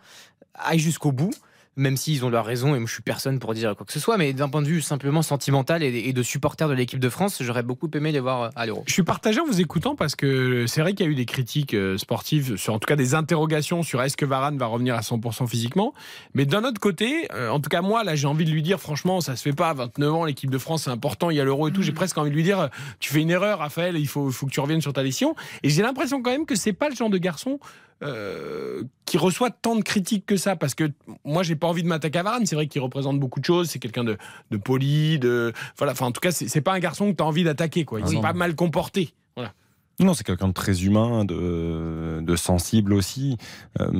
aillent 0.55 0.79
jusqu'au 0.79 1.11
bout. 1.11 1.31
Même 1.77 1.95
s'ils 1.95 2.25
ont 2.25 2.29
leur 2.29 2.45
raison, 2.45 2.75
et 2.75 2.79
moi 2.79 2.87
je 2.87 2.93
suis 2.93 3.01
personne 3.01 3.39
pour 3.39 3.53
dire 3.53 3.75
quoi 3.75 3.85
que 3.85 3.93
ce 3.93 3.99
soit, 3.99 4.17
mais 4.17 4.33
d'un 4.33 4.49
point 4.49 4.61
de 4.61 4.67
vue 4.67 4.81
simplement 4.81 5.21
sentimental 5.21 5.83
et, 5.83 5.87
et 5.87 6.13
de 6.13 6.23
supporter 6.23 6.67
de 6.67 6.73
l'équipe 6.73 6.99
de 6.99 7.09
France, 7.09 7.41
j'aurais 7.41 7.63
beaucoup 7.63 7.89
aimé 7.93 8.11
les 8.11 8.19
voir 8.19 8.51
à 8.55 8.65
l'Euro. 8.65 8.83
Je 8.87 8.93
suis 8.93 9.03
partagé 9.03 9.39
en 9.39 9.45
vous 9.45 9.61
écoutant 9.61 9.95
parce 9.95 10.15
que 10.15 10.65
c'est 10.67 10.81
vrai 10.81 10.93
qu'il 10.93 11.05
y 11.05 11.09
a 11.09 11.11
eu 11.11 11.15
des 11.15 11.25
critiques 11.25 11.73
euh, 11.73 11.97
sportives, 11.97 12.57
sur, 12.57 12.73
en 12.73 12.79
tout 12.79 12.87
cas 12.87 12.95
des 12.95 13.15
interrogations 13.15 13.83
sur 13.83 14.01
est-ce 14.01 14.17
que 14.17 14.25
Varane 14.25 14.57
va 14.57 14.65
revenir 14.65 14.95
à 14.95 15.01
100% 15.01 15.47
physiquement. 15.47 15.93
Mais 16.33 16.45
d'un 16.45 16.63
autre 16.63 16.79
côté, 16.79 17.27
euh, 17.33 17.49
en 17.49 17.59
tout 17.59 17.69
cas 17.69 17.81
moi, 17.81 18.03
là 18.03 18.15
j'ai 18.15 18.27
envie 18.27 18.45
de 18.45 18.51
lui 18.51 18.61
dire 18.61 18.79
franchement, 18.79 19.21
ça 19.21 19.35
se 19.35 19.43
fait 19.43 19.53
pas 19.53 19.69
à 19.69 19.73
29 19.73 20.13
ans, 20.13 20.25
l'équipe 20.25 20.49
de 20.49 20.57
France 20.57 20.83
c'est 20.83 20.89
important, 20.89 21.29
il 21.29 21.37
y 21.37 21.39
a 21.39 21.45
l'euro 21.45 21.67
et 21.67 21.71
tout. 21.71 21.81
J'ai 21.81 21.91
presque 21.91 22.17
envie 22.17 22.31
de 22.31 22.35
lui 22.35 22.43
dire, 22.43 22.59
euh, 22.59 22.67
tu 22.99 23.13
fais 23.13 23.21
une 23.21 23.29
erreur 23.29 23.59
Raphaël, 23.59 23.97
il 23.97 24.07
faut, 24.07 24.29
il 24.29 24.33
faut 24.33 24.45
que 24.45 24.51
tu 24.51 24.59
reviennes 24.59 24.81
sur 24.81 24.93
ta 24.93 25.03
décision. 25.03 25.35
Et 25.63 25.69
j'ai 25.69 25.81
l'impression 25.81 26.21
quand 26.21 26.31
même 26.31 26.45
que 26.45 26.55
c'est 26.55 26.73
pas 26.73 26.89
le 26.89 26.95
genre 26.95 27.09
de 27.09 27.17
garçon 27.17 27.59
euh, 28.03 28.83
qui 29.05 29.17
reçoit 29.17 29.49
tant 29.51 29.75
de 29.75 29.81
critiques 29.83 30.25
que 30.25 30.37
ça 30.37 30.55
parce 30.55 30.73
que 30.75 30.91
moi 31.23 31.43
j'ai 31.43 31.55
pas 31.55 31.67
envie 31.67 31.83
de 31.83 31.87
m'attaquer 31.87 32.19
à 32.19 32.23
Varane 32.23 32.45
c'est 32.45 32.55
vrai 32.55 32.67
qu'il 32.67 32.81
représente 32.81 33.19
beaucoup 33.19 33.39
de 33.39 33.45
choses 33.45 33.69
c'est 33.69 33.79
quelqu'un 33.79 34.03
de, 34.03 34.17
de 34.51 34.57
poli 34.57 35.19
de 35.19 35.53
voilà 35.77 35.93
enfin 35.93 36.07
en 36.07 36.11
tout 36.11 36.21
cas 36.21 36.31
c'est 36.31 36.61
pas 36.61 36.73
un 36.73 36.79
garçon 36.79 37.11
que 37.11 37.17
tu 37.17 37.23
as 37.23 37.25
envie 37.27 37.43
d'attaquer 37.43 37.85
quoi 37.85 37.99
il 37.99 38.05
Ah 38.07 38.11
est 38.11 38.15
non. 38.15 38.21
pas 38.21 38.33
mal 38.33 38.55
comporté 38.55 39.13
voilà 39.35 39.53
Non, 39.99 40.13
c'est 40.15 40.23
quelqu'un 40.23 40.47
de 40.47 40.53
très 40.53 40.83
humain, 40.83 41.25
de, 41.25 42.21
de 42.23 42.35
sensible 42.35 42.91
aussi. 42.93 43.37
Euh, 43.79 43.91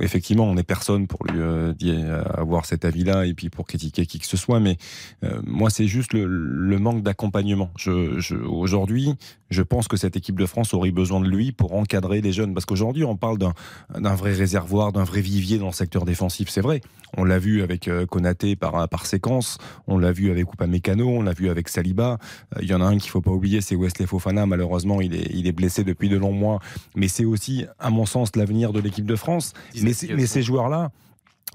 effectivement, 0.00 0.44
on 0.50 0.54
n'est 0.54 0.64
personne 0.64 1.06
pour 1.06 1.24
lui 1.26 1.38
euh, 1.38 2.24
avoir 2.34 2.64
cet 2.66 2.84
avis-là 2.84 3.26
et 3.26 3.34
puis 3.34 3.48
pour 3.48 3.66
critiquer 3.66 4.04
qui 4.04 4.18
que 4.18 4.26
ce 4.26 4.36
soit. 4.36 4.58
Mais 4.58 4.78
euh, 5.22 5.40
moi, 5.46 5.70
c'est 5.70 5.86
juste 5.86 6.12
le, 6.12 6.26
le 6.26 6.78
manque 6.78 7.02
d'accompagnement. 7.04 7.70
Je, 7.78 8.18
je, 8.18 8.34
aujourd'hui, 8.34 9.14
je 9.52 9.62
pense 9.62 9.88
que 9.88 9.96
cette 9.96 10.16
équipe 10.16 10.38
de 10.38 10.46
France 10.46 10.74
aurait 10.74 10.90
besoin 10.90 11.20
de 11.20 11.28
lui 11.28 11.52
pour 11.52 11.74
encadrer 11.74 12.20
les 12.20 12.32
jeunes. 12.32 12.54
Parce 12.54 12.66
qu'aujourd'hui, 12.66 13.04
on 13.04 13.16
parle 13.16 13.38
d'un 13.38 14.14
vrai 14.14 14.32
réservoir, 14.32 14.92
d'un 14.92 15.04
vrai 15.04 15.20
vivier 15.20 15.58
dans 15.58 15.66
le 15.66 15.72
secteur 15.72 16.04
défensif. 16.04 16.48
C'est 16.48 16.60
vrai. 16.60 16.80
On 17.16 17.24
l'a 17.24 17.38
vu 17.38 17.62
avec 17.62 17.88
euh, 17.88 18.06
Konaté 18.06 18.56
par, 18.56 18.88
par 18.88 19.06
séquence. 19.06 19.58
On 19.86 19.98
l'a 19.98 20.12
vu 20.12 20.30
avec 20.30 20.52
Upamecano. 20.52 21.06
On 21.06 21.22
l'a 21.22 21.32
vu 21.32 21.50
avec 21.50 21.68
Saliba. 21.68 22.18
Euh, 22.56 22.60
Il 22.62 22.68
y 22.68 22.74
en 22.74 22.80
a 22.80 22.84
un 22.84 22.96
qu'il 22.96 23.10
faut 23.10 23.20
pas 23.20 23.30
oublier, 23.30 23.60
c'est 23.60 23.76
Wesley 23.76 24.06
Fofana. 24.06 24.46
Malheureusement, 24.46 25.00
il 25.00 25.14
est, 25.14 25.30
il 25.32 25.46
est 25.46 25.52
blessé 25.52 25.84
depuis 25.84 26.08
de 26.08 26.16
longs 26.16 26.32
mois. 26.32 26.60
Mais 26.96 27.08
c'est 27.08 27.24
aussi, 27.24 27.66
à 27.78 27.90
mon 27.90 28.06
sens, 28.06 28.34
l'avenir 28.36 28.72
de 28.72 28.80
l'équipe 28.80 29.06
de 29.06 29.16
France. 29.16 29.52
Mais 29.82 29.92
ces 29.92 30.42
joueurs-là, 30.42 30.90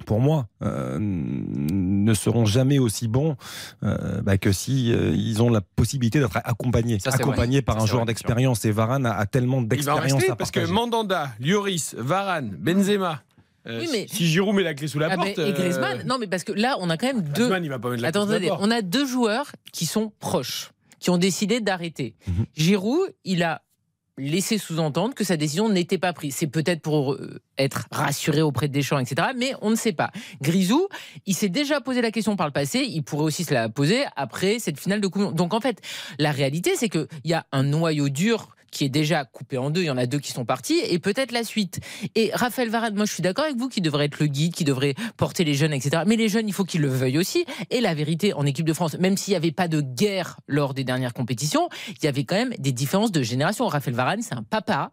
pour 0.05 0.19
moi, 0.19 0.47
euh, 0.61 0.97
ne 0.99 2.13
seront 2.13 2.45
jamais 2.45 2.77
aussi 2.79 3.07
bons 3.07 3.35
euh, 3.83 4.21
bah, 4.21 4.37
que 4.37 4.51
si 4.51 4.91
euh, 4.93 5.11
ils 5.15 5.41
ont 5.41 5.49
la 5.49 5.61
possibilité 5.61 6.19
d'être 6.19 6.37
accompagnés, 6.43 6.99
Ça, 6.99 7.09
accompagnés 7.11 7.57
vrai. 7.57 7.61
par 7.63 7.77
Ça, 7.77 7.81
un 7.83 7.85
joueur 7.87 8.05
d'expérience. 8.05 8.63
Et 8.65 8.71
Varane 8.71 9.05
a, 9.05 9.13
a 9.17 9.25
tellement 9.25 9.57
il 9.57 9.61
va 9.61 9.65
en 9.65 9.67
d'expérience 9.67 10.13
rester 10.13 10.31
à 10.31 10.35
parce 10.35 10.51
que 10.51 10.59
partager. 10.59 10.73
Mandanda 10.73 11.29
Lloris 11.39 11.95
Varane 11.97 12.49
Benzema 12.59 13.23
euh, 13.67 13.79
Oui, 13.81 13.89
mais- 13.91 14.05
si 14.07 14.27
Giroud 14.27 14.55
met 14.55 14.63
la 14.63 14.75
clé 14.75 14.87
sous 14.87 14.99
la 14.99 15.07
Ah, 15.11 15.17
mais- 15.17 15.33
porte 15.33 15.39
et 15.39 15.51
Griezmann, 15.53 15.99
euh, 15.99 16.03
non 16.05 16.17
mais 16.19 16.27
parce 16.27 16.43
que 16.43 16.51
là 16.53 16.77
on 16.79 16.89
a 16.91 16.97
quand 16.97 17.07
même 17.07 17.21
deux. 17.23 17.31
Griezmann, 17.33 17.63
il 17.63 17.69
va 17.69 17.79
pas 17.79 17.89
mettre 17.89 18.03
la 18.03 18.11
clé 18.11 18.21
sous 18.21 18.27
la 18.27 18.33
Attendez, 18.35 18.47
porte. 18.49 18.61
on 18.63 18.71
a 18.71 18.81
deux 18.83 19.05
joueurs 19.07 19.51
qui 19.73 19.85
sont 19.87 20.11
proches, 20.19 20.71
qui 20.99 21.09
ont 21.09 21.17
décidé 21.17 21.59
d'arrêter. 21.59 22.15
Mhm. 22.27 22.45
Giroud, 22.55 23.13
il 23.25 23.41
a 23.43 23.61
laissé 24.17 24.57
sous-entendre 24.57 25.13
que 25.13 25.23
sa 25.23 25.37
décision 25.37 25.69
n'était 25.69 25.97
pas 25.97 26.13
prise. 26.13 26.35
C'est 26.35 26.47
peut-être 26.47 26.81
pour 26.81 27.13
euh, 27.13 27.39
être 27.57 27.87
rassuré 27.91 28.41
auprès 28.41 28.67
de 28.67 28.73
Deschamps, 28.73 28.99
etc. 28.99 29.29
Mais 29.35 29.53
on 29.61 29.69
ne 29.69 29.75
sait 29.75 29.93
pas. 29.93 30.11
Grisou, 30.41 30.87
il 31.25 31.35
s'est 31.35 31.49
déjà 31.49 31.81
posé 31.81 32.01
la 32.01 32.11
question 32.11 32.35
par 32.35 32.47
le 32.47 32.53
passé. 32.53 32.79
Il 32.79 33.03
pourrait 33.03 33.25
aussi 33.25 33.43
se 33.43 33.53
la 33.53 33.69
poser 33.69 34.03
après 34.15 34.59
cette 34.59 34.79
finale 34.79 35.01
de 35.01 35.07
Coupe. 35.07 35.33
Donc 35.33 35.53
en 35.53 35.59
fait, 35.59 35.81
la 36.17 36.31
réalité, 36.31 36.71
c'est 36.75 36.89
qu'il 36.89 37.07
y 37.25 37.33
a 37.33 37.45
un 37.51 37.63
noyau 37.63 38.09
dur 38.09 38.56
qui 38.71 38.85
est 38.85 38.89
déjà 38.89 39.25
coupé 39.25 39.57
en 39.57 39.69
deux, 39.69 39.81
il 39.81 39.87
y 39.87 39.89
en 39.89 39.97
a 39.97 40.05
deux 40.05 40.19
qui 40.19 40.31
sont 40.31 40.45
partis, 40.45 40.79
et 40.89 40.99
peut-être 40.99 41.31
la 41.31 41.43
suite. 41.43 41.79
Et 42.15 42.31
Raphaël 42.33 42.69
Varane, 42.69 42.95
moi 42.95 43.05
je 43.05 43.13
suis 43.13 43.23
d'accord 43.23 43.45
avec 43.45 43.57
vous, 43.57 43.69
qui 43.69 43.81
devrait 43.81 44.05
être 44.05 44.19
le 44.19 44.27
guide, 44.27 44.53
qui 44.53 44.63
devrait 44.63 44.95
porter 45.17 45.43
les 45.43 45.53
jeunes, 45.53 45.73
etc. 45.73 46.03
Mais 46.05 46.15
les 46.15 46.29
jeunes, 46.29 46.47
il 46.47 46.53
faut 46.53 46.65
qu'ils 46.65 46.81
le 46.81 46.89
veuillent 46.89 47.17
aussi. 47.17 47.45
Et 47.69 47.81
la 47.81 47.93
vérité, 47.93 48.33
en 48.33 48.45
équipe 48.45 48.65
de 48.65 48.73
France, 48.73 48.97
même 48.97 49.17
s'il 49.17 49.31
n'y 49.31 49.37
avait 49.37 49.51
pas 49.51 49.67
de 49.67 49.81
guerre 49.81 50.39
lors 50.47 50.73
des 50.73 50.83
dernières 50.83 51.13
compétitions, 51.13 51.69
il 51.89 52.03
y 52.03 52.07
avait 52.07 52.23
quand 52.23 52.35
même 52.35 52.53
des 52.57 52.71
différences 52.71 53.11
de 53.11 53.21
génération. 53.21 53.67
Raphaël 53.67 53.95
Varane, 53.95 54.21
c'est 54.21 54.35
un 54.35 54.43
papa 54.43 54.91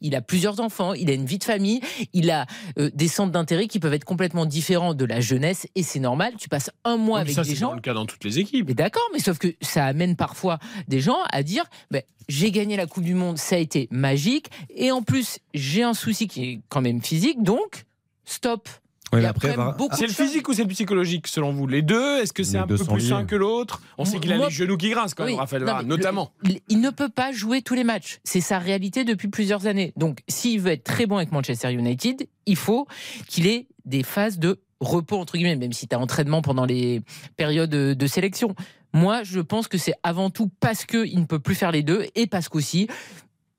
il 0.00 0.14
a 0.14 0.20
plusieurs 0.20 0.60
enfants, 0.60 0.94
il 0.94 1.10
a 1.10 1.14
une 1.14 1.26
vie 1.26 1.38
de 1.38 1.44
famille, 1.44 1.80
il 2.12 2.30
a 2.30 2.46
euh, 2.78 2.90
des 2.94 3.08
centres 3.08 3.32
d'intérêt 3.32 3.66
qui 3.66 3.80
peuvent 3.80 3.94
être 3.94 4.04
complètement 4.04 4.46
différents 4.46 4.94
de 4.94 5.04
la 5.04 5.20
jeunesse 5.20 5.66
et 5.74 5.82
c'est 5.82 6.00
normal. 6.00 6.34
Tu 6.38 6.48
passes 6.48 6.70
un 6.84 6.96
mois 6.96 7.20
avec 7.20 7.34
ça, 7.34 7.42
des 7.42 7.50
c'est 7.50 7.56
gens. 7.56 7.74
le 7.74 7.80
cas 7.80 7.94
dans 7.94 8.06
toutes 8.06 8.24
les 8.24 8.38
équipes. 8.38 8.70
D'accord, 8.72 9.08
mais 9.12 9.18
sauf 9.18 9.38
que 9.38 9.54
ça 9.60 9.84
amène 9.86 10.16
parfois 10.16 10.58
des 10.88 11.00
gens 11.00 11.18
à 11.30 11.42
dire 11.42 11.64
ben, 11.90 12.02
j'ai 12.28 12.50
gagné 12.50 12.76
la 12.76 12.86
Coupe 12.86 13.04
du 13.04 13.14
Monde, 13.14 13.38
ça 13.38 13.56
a 13.56 13.58
été 13.58 13.88
magique, 13.90 14.50
et 14.74 14.90
en 14.90 15.02
plus 15.02 15.38
j'ai 15.54 15.82
un 15.82 15.94
souci 15.94 16.28
qui 16.28 16.44
est 16.44 16.60
quand 16.68 16.80
même 16.80 17.02
physique, 17.02 17.42
donc 17.42 17.84
stop. 18.24 18.68
Ouais, 19.12 19.24
après, 19.24 19.54
C'est 19.92 20.06
le 20.06 20.12
physique 20.12 20.48
ou 20.48 20.52
c'est 20.52 20.62
le 20.62 20.68
psychologique 20.68 21.26
selon 21.28 21.52
vous 21.52 21.66
Les 21.66 21.80
deux 21.82 22.18
Est-ce 22.20 22.32
que 22.32 22.42
c'est 22.42 22.58
un 22.58 22.66
peu 22.66 22.76
plus 22.76 23.00
sain 23.08 23.24
que 23.24 23.36
l'autre? 23.36 23.80
On 23.98 24.04
sait 24.04 24.18
qu'il 24.18 24.32
a 24.32 24.36
Moi- 24.36 24.46
les 24.48 24.52
genoux 24.52 24.76
qui 24.76 24.90
grincent 24.90 25.14
quand 25.16 25.24
même, 25.24 25.34
Oui, 25.34 25.38
Raphaël 25.38 25.62
non, 25.62 25.66
Varane, 25.66 25.84
le- 25.88 25.88
notamment. 25.96 26.32
il, 26.44 26.60
il 26.68 26.80
ne 26.80 26.90
peut 26.90 27.08
pas 27.08 27.30
jouer 27.32 27.62
tous 27.62 27.74
les 27.74 27.84
matchs. 27.84 28.18
C'est 28.24 28.40
sa 28.40 28.58
réalité 28.58 29.04
depuis 29.04 29.28
plusieurs 29.28 29.66
années. 29.66 29.92
Donc, 29.96 30.18
s'il 30.28 30.60
veut 30.60 30.72
être 30.72 30.84
très 30.84 31.06
bon 31.06 31.16
avec 31.18 31.30
Manchester 31.32 31.72
United, 31.72 32.26
il 32.46 32.56
faut 32.56 32.86
qu'il 33.28 33.46
ait 33.46 33.68
des 33.84 34.02
phases 34.02 34.38
de 34.40 34.58
repos, 34.80 35.16
entre 35.18 35.34
guillemets, 35.36 35.56
même 35.56 35.72
si 35.72 35.86
tu 35.88 35.94
as 35.94 35.98
entraînement 36.00 36.42
pendant 36.42 36.64
les 36.64 37.00
périodes 37.36 37.70
de, 37.70 37.94
de 37.94 38.06
sélection. 38.06 38.54
Moi, 38.92 39.22
je 39.22 39.40
pense 39.40 39.68
que 39.68 39.78
c'est 39.78 39.94
avant 40.02 40.30
tout 40.30 40.50
parce 40.60 40.84
qu'il 40.84 41.18
ne 41.20 41.26
peut 41.26 41.38
plus 41.38 41.54
faire 41.54 41.70
les 41.70 41.82
deux 41.82 42.06
et 42.14 42.26
parce 42.26 42.48
qu'aussi, 42.48 42.88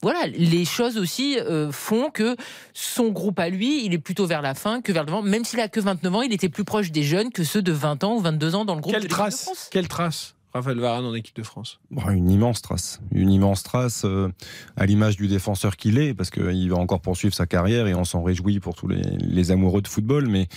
voilà, 0.03 0.27
les 0.27 0.65
choses 0.65 0.97
aussi 0.97 1.39
euh, 1.39 1.71
font 1.71 2.11
que 2.11 2.35
son 2.73 3.09
groupe 3.09 3.39
à 3.39 3.49
lui, 3.49 3.83
il 3.83 3.93
est 3.93 3.99
plutôt 3.99 4.27
vers 4.27 4.43
la 4.43 4.53
fin 4.53 4.81
que 4.81 4.91
vers 4.91 5.03
le 5.03 5.07
devant. 5.07 5.23
Même 5.23 5.43
s'il 5.43 5.59
a 5.59 5.67
que 5.67 5.79
29 5.79 6.15
ans, 6.15 6.21
il 6.21 6.33
était 6.33 6.49
plus 6.49 6.63
proche 6.63 6.91
des 6.91 7.03
jeunes 7.03 7.31
que 7.31 7.43
ceux 7.43 7.63
de 7.63 7.71
20 7.71 8.03
ans 8.03 8.15
ou 8.15 8.19
22 8.19 8.55
ans 8.55 8.65
dans 8.65 8.75
le 8.75 8.81
groupe 8.81 8.93
Quelle 8.93 9.03
de 9.03 9.07
trace 9.07 9.43
France. 9.43 9.69
Quelle 9.71 9.87
trace 9.87 10.36
Raphaël 10.57 10.79
Varane 10.79 11.05
en 11.05 11.13
équipe 11.13 11.35
de 11.35 11.43
France 11.43 11.79
une 12.09 12.31
immense 12.31 12.61
trace, 12.61 12.99
une 13.11 13.31
immense 13.31 13.61
trace 13.63 14.03
euh, 14.05 14.29
à 14.75 14.85
l'image 14.85 15.17
du 15.17 15.27
défenseur 15.27 15.77
qu'il 15.77 15.99
est, 15.99 16.13
parce 16.13 16.29
qu'il 16.29 16.69
va 16.69 16.77
encore 16.77 16.99
poursuivre 16.99 17.33
sa 17.33 17.45
carrière 17.45 17.87
et 17.87 17.93
on 17.93 18.05
s'en 18.05 18.23
réjouit 18.23 18.59
pour 18.59 18.75
tous 18.75 18.87
les, 18.87 19.51
amoureux 19.51 19.81
de 19.81 19.87
football. 19.87 20.27
Mais 20.27 20.47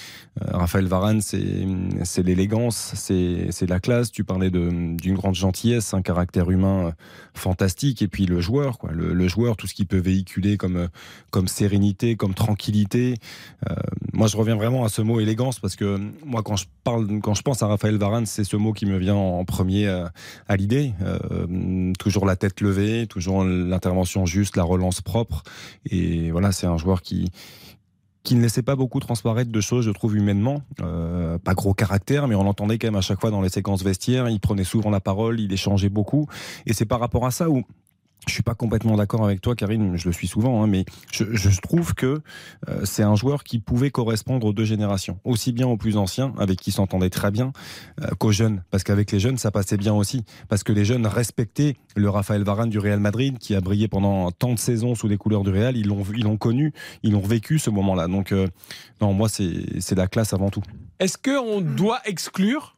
euh, 0.41 0.57
Raphaël 0.57 0.87
Varane, 0.87 1.21
c'est 1.21 2.23
l'élégance, 2.23 2.93
c'est 2.95 3.69
la 3.69 3.79
classe. 3.79 4.11
Tu 4.11 4.25
parlais 4.25 4.51
d'une 4.51 4.97
grande 5.15 5.35
gentillesse, 5.35 5.95
un 5.95 6.03
caractère 6.03 6.51
humain 6.51 6.87
euh, 6.87 6.93
fantastique, 7.35 8.03
et 8.03 8.09
puis 8.09 8.27
le 8.27 8.41
joueur, 8.41 8.79
quoi, 8.79 8.91
le, 8.93 9.29
joueur, 9.29 9.57
tout 9.57 9.67
ce 9.67 9.75
qu'il 9.75 9.87
peut 9.87 9.99
véhiculer 9.99 10.57
comme 10.57 10.89
comme 11.31 11.47
sérénité, 11.47 12.17
comme 12.17 12.35
tranquillité. 12.35 13.17
Moi, 14.13 14.27
je 14.27 14.37
reviens 14.37 14.57
vraiment 14.57 14.85
à 14.85 14.89
ce 14.89 15.03
mot 15.03 15.21
élégance 15.21 15.61
parce 15.61 15.77
que 15.77 15.99
moi, 16.25 16.43
quand 16.43 16.57
je 16.57 16.67
parle, 16.85 17.21
quand 17.21 17.35
je 17.35 17.43
pense 17.43 17.63
à 17.63 17.67
Raphaël 17.67 17.97
Varane, 17.97 18.27
c'est 18.27 18.45
ce 18.45 18.57
mot 18.57 18.73
qui 18.73 18.87
me 18.87 18.99
vient 18.99 19.15
en 19.15 19.45
premier 19.45 19.90
à 20.49 20.57
l'idée. 20.57 20.93
Euh, 21.03 21.93
toujours 21.99 22.27
la 22.27 22.37
tête 22.37 22.61
levée, 22.61 23.07
toujours 23.07 23.45
l'intervention 23.45 24.27
juste, 24.27 24.57
la 24.57 24.63
relance 24.63 25.01
propre. 25.01 25.43
Et 25.91 26.31
voilà, 26.31 26.53
c'est 26.53 26.67
un 26.67 26.77
joueur 26.77 27.03
qui 27.03 27.31
qui 28.23 28.35
ne 28.35 28.43
laissait 28.43 28.63
pas 28.63 28.77
beaucoup 28.77 29.01
transparaître 29.01 29.51
de 29.51 29.61
choses, 29.61 29.87
je 29.87 29.91
trouve, 29.91 30.17
humainement. 30.17 30.63
Euh, 30.83 31.39
pas 31.39 31.55
gros 31.55 31.73
caractère, 31.73 32.29
mais 32.29 32.35
on 32.35 32.45
l'entendait 32.45 32.79
quand 32.79 32.89
même 32.89 32.97
à 32.97 33.01
chaque 33.01 33.21
fois 33.21 33.31
dans 33.31 33.41
les 33.41 33.49
séquences 33.49 33.83
vestiaires. 33.83 34.29
Il 34.29 34.41
prenait 34.41 34.65
souvent 34.65 34.91
la 34.91 35.01
parole, 35.01 35.41
il 35.41 35.53
échangeait 35.53 35.89
beaucoup. 35.89 36.27
Et 36.67 36.75
c'est 36.75 36.85
par 36.85 37.01
rapport 37.01 37.25
à 37.25 37.31
ça 37.31 37.49
où 37.49 37.65
je 38.27 38.35
suis 38.35 38.43
pas 38.43 38.55
complètement 38.55 38.97
d'accord 38.97 39.25
avec 39.25 39.41
toi, 39.41 39.55
Karine. 39.55 39.97
Je 39.97 40.07
le 40.07 40.13
suis 40.13 40.27
souvent, 40.27 40.63
hein, 40.63 40.67
mais 40.67 40.85
je, 41.13 41.61
trouve 41.61 41.95
que 41.95 42.21
euh, 42.69 42.85
c'est 42.85 43.03
un 43.03 43.17
joueur 43.17 43.45
qui 43.45 43.59
pouvait 43.59 43.91
correspondre 43.91 44.47
aux 44.47 44.53
deux 44.53 44.65
générations, 44.65 45.19
aussi 45.25 45.53
bien 45.53 45.67
aux 45.67 45.77
plus 45.77 45.97
anciens, 45.97 46.33
avec 46.39 46.59
qui 46.59 46.71
s'entendait 46.71 47.11
très 47.11 47.31
bien, 47.31 47.53
euh, 48.03 48.09
qu'aux 48.19 48.33
jeunes, 48.33 48.63
parce 48.71 48.85
qu'avec 48.85 49.11
les 49.13 49.21
jeunes, 49.21 49.39
ça 49.39 49.51
passait 49.51 49.77
bien 49.77 49.95
aussi, 49.95 50.25
parce 50.49 50.63
que 50.63 50.73
les 50.73 50.85
jeunes 50.85 51.07
respectaient 51.07 51.77
le 51.97 52.11
Raphaël 52.11 52.43
Varane 52.43 52.71
du 52.71 52.79
Real 52.79 53.01
Madrid, 53.01 53.39
qui 53.39 53.55
a 53.55 53.61
brillé 53.61 53.89
pendant 53.89 54.31
tant 54.31 54.53
de 54.53 54.59
saisons 54.59 54.95
sous 54.95 55.09
les 55.09 55.17
couleurs 55.17 55.43
du 55.43 55.51
Real. 55.51 55.77
Ils 55.77 55.87
l'ont, 55.87 56.05
ils 56.15 56.25
l'ont 56.25 56.37
connu, 56.37 56.73
ils 57.03 57.13
l'ont 57.13 57.21
vécu 57.21 57.59
ce 57.59 57.71
moment-là. 57.71 58.07
Donc, 58.07 58.33
euh, 58.33 58.49
non, 59.01 59.13
moi, 59.13 59.29
c'est, 59.29 59.81
c'est 59.81 59.97
la 59.97 60.07
classe 60.07 60.33
avant 60.33 60.51
tout. 60.51 60.63
Est-ce 60.99 61.17
qu'on 61.17 61.61
doit 61.61 62.01
exclure 62.05 62.77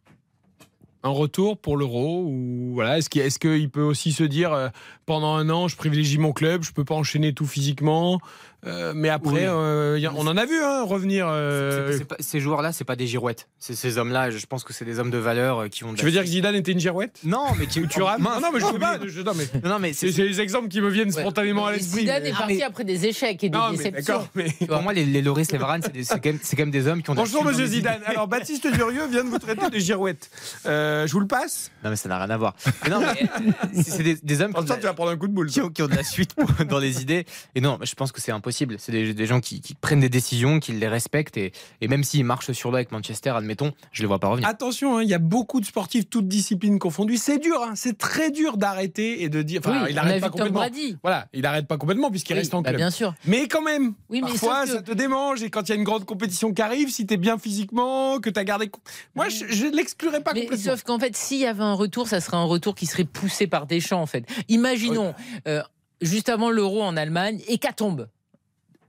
un 1.02 1.10
retour 1.10 1.58
pour 1.58 1.76
l'euro 1.76 2.24
ou 2.24 2.72
voilà 2.74 2.98
est-ce 2.98 3.38
qu'il 3.38 3.70
peut 3.70 3.82
aussi 3.82 4.12
se 4.12 4.24
dire 4.24 4.52
euh, 4.52 4.68
pendant 5.06 5.34
un 5.34 5.50
an 5.50 5.68
je 5.68 5.76
privilégie 5.76 6.18
mon 6.18 6.32
club 6.32 6.62
je 6.62 6.72
peux 6.72 6.84
pas 6.84 6.94
enchaîner 6.94 7.32
tout 7.32 7.46
physiquement 7.46 8.20
euh, 8.66 8.92
mais 8.94 9.08
après 9.08 9.30
Oui. 9.32 9.40
euh, 9.42 9.98
y 9.98 10.06
a- 10.06 10.12
on 10.14 10.26
en 10.26 10.36
a 10.36 10.44
vu 10.46 10.60
hein, 10.62 10.82
revenir 10.84 11.26
euh, 11.28 11.98
pas- 12.04 12.16
ces 12.20 12.38
joueurs-là, 12.40 12.72
c'est 12.72 12.84
pas 12.84 12.94
des 12.96 13.06
girouettes. 13.06 13.48
C'est 13.58 13.74
ces 13.74 13.98
hommes-là. 13.98 14.30
Je 14.30 14.46
pense 14.46 14.62
que 14.64 14.72
c'est 14.72 14.84
des 14.84 14.98
hommes 15.00 15.10
de 15.10 15.18
valeur 15.18 15.68
qui 15.70 15.84
ont. 15.84 15.94
tu 15.94 16.04
veux 16.04 16.10
dire 16.10 16.22
que 16.22 16.28
Zidane 16.28 16.54
était 16.54 16.72
une 16.72 16.80
girouette? 16.80 17.18
Non, 17.24 17.46
mais 17.58 17.66
qui. 17.66 17.80
Mince. 17.98 18.20
non 18.42 18.48
mais 18.52 18.60
je 18.60 18.66
sais 18.66 18.78
pas 18.78 18.98
je- 19.04 19.20
non, 19.22 19.32
mais 19.34 19.46
Non, 19.68 19.78
mais 19.80 19.92
c'est 19.92 20.08
les 20.10 20.40
exemples 20.40 20.68
qui 20.68 20.80
me 20.80 20.88
viennent 20.90 21.12
Ouais. 21.12 21.20
spontanément 21.22 21.66
à 21.66 21.72
l'esprit 21.72 22.00
Zidane 22.00 22.24
est 22.26 22.30
parti 22.32 22.54
mais- 22.54 22.62
après 22.62 22.84
des 22.84 23.06
échecs 23.06 23.42
et 23.44 23.48
des 23.48 23.58
non 23.58 23.70
déceptions. 23.70 23.92
d'accord 24.14 24.28
mais 24.34 24.46
Pour 24.66 24.82
moi, 24.82 24.92
les, 24.92 25.04
les 25.04 25.22
Loris, 25.22 25.50
les 25.50 25.58
Varane, 25.58 25.82
c'est 25.82 26.20
quand, 26.20 26.30
quand 26.32 26.58
même 26.58 26.70
des 26.70 26.86
hommes 26.86 27.02
qui 27.02 27.10
ont. 27.10 27.14
Bonjour 27.14 27.44
Monsieur. 27.44 27.66
Zidane. 27.66 28.00
Alors 28.06 28.28
Baptiste 28.28 28.66
Durieux 28.72 29.06
vient 29.08 29.24
de 29.24 29.28
vous 29.28 29.38
traiter 29.38 29.68
de 29.70 29.78
girouette. 29.78 30.30
Je 30.64 31.10
vous 31.12 31.20
le 31.20 31.26
passe? 31.26 31.70
Non, 31.84 31.90
mais 31.90 31.96
ça 31.96 32.08
n'a 32.08 32.18
rien 32.18 32.30
à 32.30 32.36
voir. 32.36 32.54
Mais 32.84 32.90
non, 32.90 33.00
mais 33.00 33.82
c'est 33.82 34.02
des, 34.22 34.40
hommes 34.40 34.52
qui 34.52 34.58
ont, 34.58 34.62
de 34.62 34.66
Franchement, 34.66 34.74
la- 34.74 34.80
tu 34.80 34.86
vas 34.86 34.94
prendre 34.94 35.10
un 35.10 35.16
coup 35.16 35.26
de 35.28 35.32
boule. 35.32 35.48
qui 35.48 35.60
ont- 35.60 35.68
qui 35.70 35.82
ont 35.82 35.88
de 35.88 35.96
la 35.96 36.04
suite 36.04 36.34
dans 36.68 36.78
les 36.78 37.02
idées. 37.02 37.26
Et 37.56 37.60
non, 37.60 37.78
je 37.82 37.94
pense 37.94 38.12
que 38.12 38.20
c'est 38.20 38.30
impossible. 38.32 38.51
C'est 38.52 38.92
des, 38.92 39.14
des 39.14 39.26
gens 39.26 39.40
qui, 39.40 39.60
qui 39.60 39.74
prennent 39.74 40.00
des 40.00 40.08
décisions, 40.08 40.60
qui 40.60 40.72
les 40.72 40.88
respectent. 40.88 41.36
Et, 41.36 41.52
et 41.80 41.88
même 41.88 42.04
s'ils 42.04 42.24
marchent 42.24 42.52
sur 42.52 42.70
l'eau 42.70 42.76
avec 42.76 42.92
Manchester, 42.92 43.30
admettons, 43.30 43.72
je 43.92 44.02
les 44.02 44.06
vois 44.06 44.18
pas 44.18 44.28
revenir. 44.28 44.48
Attention, 44.48 44.98
hein, 44.98 45.02
il 45.02 45.08
y 45.08 45.14
a 45.14 45.18
beaucoup 45.18 45.60
de 45.60 45.66
sportifs, 45.66 46.08
toutes 46.08 46.28
disciplines 46.28 46.78
confondues. 46.78 47.16
C'est 47.16 47.38
dur, 47.38 47.62
hein, 47.62 47.72
c'est 47.74 47.96
très 47.98 48.30
dur 48.30 48.56
d'arrêter 48.56 49.22
et 49.22 49.28
de 49.28 49.42
dire. 49.42 49.60
Enfin, 49.64 49.82
Oui, 49.84 49.86
il 49.90 49.94
n'arrête 49.96 50.20
pas 50.20 50.30
complètement. 50.30 50.60
Brady. 50.60 50.96
Voilà, 51.02 51.26
il 51.32 51.42
n'arrête 51.42 51.66
pas 51.66 51.76
complètement 51.78 52.10
puisqu'il 52.10 52.34
Oui, 52.34 52.38
reste 52.40 52.54
en 52.54 52.62
bah, 52.62 52.70
club. 52.70 52.78
bien 52.80 52.90
sûr. 52.90 53.14
Mais 53.24 53.48
quand 53.48 53.62
même, 53.62 53.94
Oui, 54.10 54.20
mais 54.22 54.28
parfois 54.28 54.64
que- 54.64 54.70
ça 54.72 54.82
te 54.82 54.92
démange 54.92 55.42
et 55.42 55.50
quand 55.50 55.62
il 55.62 55.68
y 55.70 55.72
a 55.72 55.76
une 55.76 55.84
grande 55.84 56.04
compétition 56.04 56.52
qui 56.52 56.62
arrive, 56.62 56.90
si 56.90 57.06
tu 57.06 57.14
es 57.14 57.16
bien 57.16 57.38
physiquement, 57.38 58.20
que 58.20 58.30
tu 58.30 58.38
as 58.38 58.44
gardé. 58.44 58.70
Moi, 59.14 59.28
je, 59.28 59.44
je 59.48 59.66
ne 59.66 59.76
l'exclurais 59.76 60.22
pas 60.22 60.32
Mais 60.34 60.42
complètement. 60.42 60.72
sauf 60.72 60.82
qu'en 60.82 60.98
fait, 60.98 61.16
s'il 61.16 61.38
y 61.38 61.46
avait 61.46 61.62
un 61.62 61.74
retour, 61.74 62.08
ça 62.08 62.20
serait 62.20 62.36
un 62.36 62.44
retour 62.44 62.74
qui 62.74 62.86
serait 62.86 63.04
poussé 63.04 63.46
par 63.46 63.66
Deschamps, 63.66 64.00
en 64.02 64.06
fait. 64.06 64.24
Imaginons, 64.48 65.14
euh, 65.48 65.62
juste 66.00 66.28
avant 66.28 66.50
l'Euro 66.50 66.82
en 66.82 66.96
Allemagne, 66.96 67.40
hécatombe 67.48 68.08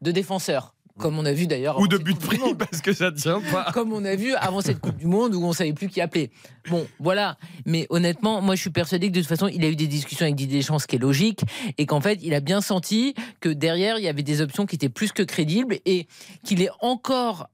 de 0.04 0.12
défenseurs. 0.12 0.76
Comme 1.00 1.18
on 1.18 1.26
a 1.26 1.34
vu 1.34 1.48
d'ailleurs. 1.48 1.80
Ou 1.80 1.88
de 1.88 1.98
but 1.98 2.16
Monde. 2.40 2.60
parce 2.60 2.82
que 2.82 2.94
ça 2.94 3.12
tient 3.12 3.42
pas. 3.42 3.72
Comme 3.74 3.94
on 3.94 4.06
a 4.06 4.16
vu 4.16 4.36
avant 4.36 4.62
cette 4.62 4.80
Coupe 4.80 4.98
du 4.98 5.08
Monde 5.08 5.34
où 5.34 5.44
on 5.44 5.52
savait 5.52 5.74
plus 5.74 5.90
qui 5.90 6.02
appeler. 6.02 6.30
Bon, 6.70 6.86
voilà. 7.00 7.38
Mais 7.66 7.88
honnêtement, 7.90 8.42
moi, 8.42 8.54
je 8.56 8.62
suis 8.62 8.70
persuadé 8.70 9.08
que 9.08 9.14
de 9.14 9.20
toute 9.22 9.28
façon, 9.28 9.48
il 9.48 9.66
a 9.66 9.70
eu 9.70 9.76
des 9.76 9.88
discussions 9.88 10.26
avec 10.26 10.36
Didier 10.36 10.60
Deschamps, 10.60 10.78
ce 10.78 10.86
qui 10.86 10.98
est 10.98 11.00
logique, 11.00 11.42
et 11.80 11.88
qu'en 11.88 12.00
fait, 12.00 12.20
il 12.22 12.36
a 12.36 12.42
bien 12.42 12.62
senti 12.62 13.16
que 13.40 13.50
derrière, 13.50 13.98
il 13.98 14.04
y 14.04 14.08
avait 14.08 14.22
des 14.22 14.42
options 14.42 14.68
qui 14.68 14.76
étaient 14.76 14.88
plus 14.88 15.12
que 15.12 15.24
crédibles 15.24 15.80
et 15.86 16.08
qu'il 16.44 16.62
est 16.62 16.70
encore 16.80 17.50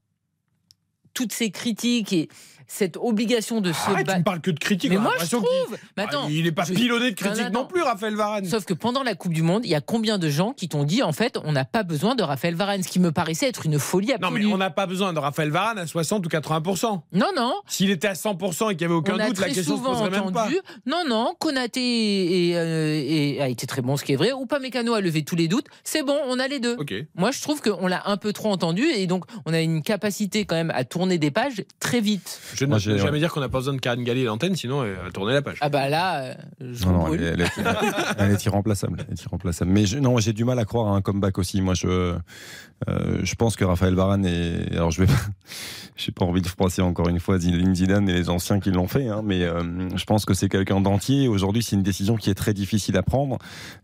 toutes 1.14 1.32
ces 1.32 1.50
critiques 1.50 2.12
et 2.12 2.28
cette 2.72 2.96
obligation 2.98 3.60
de 3.62 3.74
se 3.74 3.80
Arrête, 3.90 3.98
tu 3.98 4.04
battre. 4.06 4.20
me 4.20 4.24
parles 4.24 4.42
que 4.42 4.52
de 4.52 4.60
critiques. 4.60 4.90
Mais 4.92 4.98
moi, 4.98 5.14
je 5.20 5.26
trouve. 5.26 5.42
qu'il- 5.42 5.78
Mais 5.98 6.04
attends, 6.04 6.24
Ah, 6.28 6.30
il 6.32 6.44
n'est 6.44 6.52
pas 6.52 6.64
je- 6.64 6.74
pilonné 6.74 7.10
de 7.12 7.16
critiques 7.16 7.40
Non, 7.46 7.50
non, 7.52 7.60
non, 7.62 7.66
plus, 7.66 7.82
Raphaël 7.82 8.16
Varane. 8.16 8.46
Sauf 8.46 8.64
que 8.66 8.74
pendant 8.74 9.04
la 9.04 9.16
Coupe 9.16 9.34
du 9.34 9.42
Monde, 9.42 9.66
il 9.66 9.72
y 9.72 9.76
a 9.76 9.82
combien 9.82 10.18
de 10.18 10.30
gens 10.30 10.54
qui 10.54 10.70
t'ont 10.70 10.84
dit 10.84 11.04
en 11.04 11.12
fait, 11.12 11.38
on 11.44 11.52
n'a 11.52 11.66
pas 11.66 11.84
besoin 11.84 12.16
de 12.16 12.24
Raphaël 12.24 12.56
Varane, 12.56 12.84
ce 12.84 12.88
qui 12.88 13.00
me 13.00 13.12
paraissait 13.12 13.48
être 13.48 13.66
une 13.66 13.80
folie 13.80 14.08
Non, 14.10 14.28
absolue. 14.28 14.46
mais 14.48 14.54
on 14.54 14.58
n'a 14.58 14.70
pas 14.70 14.86
besoin 14.86 15.12
de 15.14 15.20
Raphaël 15.20 15.50
Varane 15.50 15.80
à 15.80 15.88
60 15.88 16.26
ou 16.26 16.30
80%. 16.30 17.04
Non, 17.12 17.28
non. 17.36 17.54
S'il 17.68 17.90
était 17.90 18.08
à 18.08 18.14
100% 18.16 18.70
et 18.70 18.76
qu'il 18.76 18.88
n'y 18.88 18.94
avait 18.94 19.00
aucun 19.00 19.16
on 19.16 19.20
a 19.20 19.28
doute, 19.28 19.40
la 19.40 19.46
très 19.48 19.54
question 19.56 19.74
se 19.74 19.78
souvent 19.80 19.92
poserait 19.94 20.12
même 20.12 20.32
pas. 20.32 20.44
entendu. 20.44 20.60
Non, 20.86 21.04
non. 21.08 21.34
Konaté 21.40 22.52
euh, 22.56 23.42
a 23.44 23.48
été 23.48 23.66
très 23.68 23.82
bon, 23.82 23.98
ce 23.98 24.04
qui 24.04 24.14
est 24.14 24.16
vrai. 24.16 24.32
Ou 24.32 24.46
pas 24.46 24.60
Mécano 24.60 24.94
a 24.94 25.02
levé 25.02 25.24
tous 25.24 25.36
les 25.36 25.48
doutes. 25.48 25.66
C'est 25.84 26.04
bon, 26.04 26.18
on 26.28 26.40
a 26.40 26.48
les 26.48 26.60
deux. 26.60 26.76
Ok. 26.80 26.94
Moi, 27.16 27.32
je 27.32 27.42
trouve 27.42 27.62
qu'on 27.62 27.88
l'a 27.88 28.04
un 28.06 28.18
peu 28.18 28.34
trop 28.34 28.52
entendu 28.52 28.84
et 28.84 29.08
donc 29.08 29.26
on 29.46 29.54
a 29.54 29.60
une 29.60 29.82
capacité 29.82 30.46
quand 30.46 30.56
même 30.56 30.72
à 30.76 30.84
tourner 30.84 31.18
des 31.18 31.32
pages 31.32 31.64
très 31.80 32.02
vite. 32.02 32.40
Je 32.60 32.66
ne 32.66 32.70
Moi, 32.70 32.78
peux 32.78 32.82
j'ai- 32.84 32.98
jamais 32.98 33.20
dire 33.20 33.32
qu'on 33.32 33.40
n'a 33.40 33.50
pas 33.50 33.60
besoin 33.60 33.74
de 33.74 33.80
Karine 33.80 34.04
Galli 34.04 34.22
à 34.24 34.26
l'antenne, 34.26 34.56
sinon 34.56 34.84
elle 34.84 34.96
va 34.96 35.12
tourner 35.12 35.34
la 35.34 35.42
page. 35.42 35.58
Ah 35.62 35.70
bah 35.70 35.88
là, 35.90 36.22
euh, 36.24 36.34
je 36.60 36.84
Non, 36.86 36.92
vous 36.92 36.98
non, 36.98 37.06
brûle. 37.08 37.22
elle, 37.24 37.42
est, 37.42 37.48
elle 37.58 37.66
est- 37.68 38.16
elle 38.18 38.32
est 38.32 38.46
irremplaçable. 38.46 38.98
Elle 39.08 39.14
est 39.14 39.24
irremplaçable. 39.24 39.72
Mais 39.72 39.86
je- 39.86 39.98
non, 39.98 40.18
j'ai 40.20 40.34
du 40.34 40.44
mal 40.46 40.60
à 40.60 40.66
croire 40.66 40.88
à 40.94 40.96
un 40.96 41.02
comeback 41.02 41.38
aussi. 41.38 41.62
Moi, 41.62 41.74
je, 41.74 41.88
euh, 41.88 43.20
je 43.24 43.36
pense 43.36 43.56
que 43.56 43.64
Raphaël 43.66 43.96
Varane 43.96 44.26
est. 44.26 44.72
Alors, 44.74 44.92
je 44.92 45.02
vais. 45.02 45.08
pas- 45.08 45.14
J'ai 46.02 46.14
pas 46.14 46.24
envie 46.24 46.42
de 46.42 46.48
froisser 46.48 46.82
encore 46.82 47.10
une 47.10 47.20
fois 47.20 47.38
Zinedine 47.40 47.76
Zidane 47.76 48.08
et 48.08 48.14
les 48.14 48.30
anciens 48.30 48.62
qui 48.62 48.72
l'ont 48.72 48.88
fait, 48.88 49.10
hein, 49.10 49.22
mais 49.22 49.44
euh, 49.44 49.90
je 49.98 50.06
pense 50.06 50.24
que 50.24 50.34
c'est 50.34 50.48
quelqu'un 50.48 50.80
d'entier. 50.80 51.28
Aujourd'hui, 51.28 51.62
c'est 51.62 51.76
une 51.76 51.84
décision 51.84 52.16
qui 52.16 52.30
est 52.30 52.36
très 52.36 52.54
difficile 52.54 52.96
à 52.96 53.04
prendre 53.04 53.38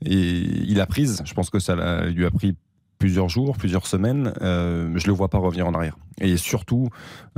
et 0.06 0.16
il 0.16 0.80
a 0.80 0.86
prise. 0.86 1.22
Je 1.26 1.34
pense 1.34 1.50
que 1.50 1.60
ça 1.60 1.76
l'a- 1.76 2.06
lui 2.06 2.26
a 2.26 2.32
pris 2.32 2.56
plusieurs 2.98 3.30
jours, 3.30 3.58
plusieurs 3.58 3.88
semaines. 3.88 4.34
Euh, 4.42 4.92
je 4.96 5.08
le 5.08 5.14
vois 5.14 5.30
pas 5.30 5.38
revenir 5.38 5.68
en 5.68 5.74
arrière. 5.74 5.98
Et 6.22 6.38
surtout 6.38 6.90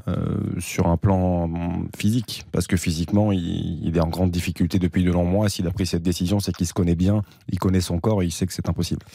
euh, 0.08 0.38
sur 0.60 0.88
un 0.88 0.98
plan 0.98 1.50
physique, 1.98 2.46
parce 2.52 2.68
que 2.68 2.78
physiquement, 2.78 3.32
il, 3.32 3.84
il 3.86 3.98
est 3.98 4.00
en 4.00 4.08
grande 4.08 4.32
difficulté 4.32 4.80
depuis 4.80 5.04
de 5.04 5.12
longs 5.12 5.26
mois. 5.26 5.50
S'il 5.50 5.68
a 5.68 5.72
pris 5.72 5.86
cette 5.86 6.04
décision, 6.04 6.40
c'est 6.40 6.56
qu'il 6.56 6.68
se 6.68 6.74
connaît 6.74 6.96
bien, 6.96 7.24
il 7.50 7.60
connaît 7.60 7.82
son 7.82 8.00
corps 8.00 8.22
et 8.22 8.26
il 8.26 8.32
sait 8.32 8.46
que 8.46 8.54
c'est 8.54 8.70
impossible. 8.70 9.06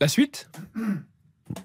La 0.00 0.08
suite? 0.08 0.50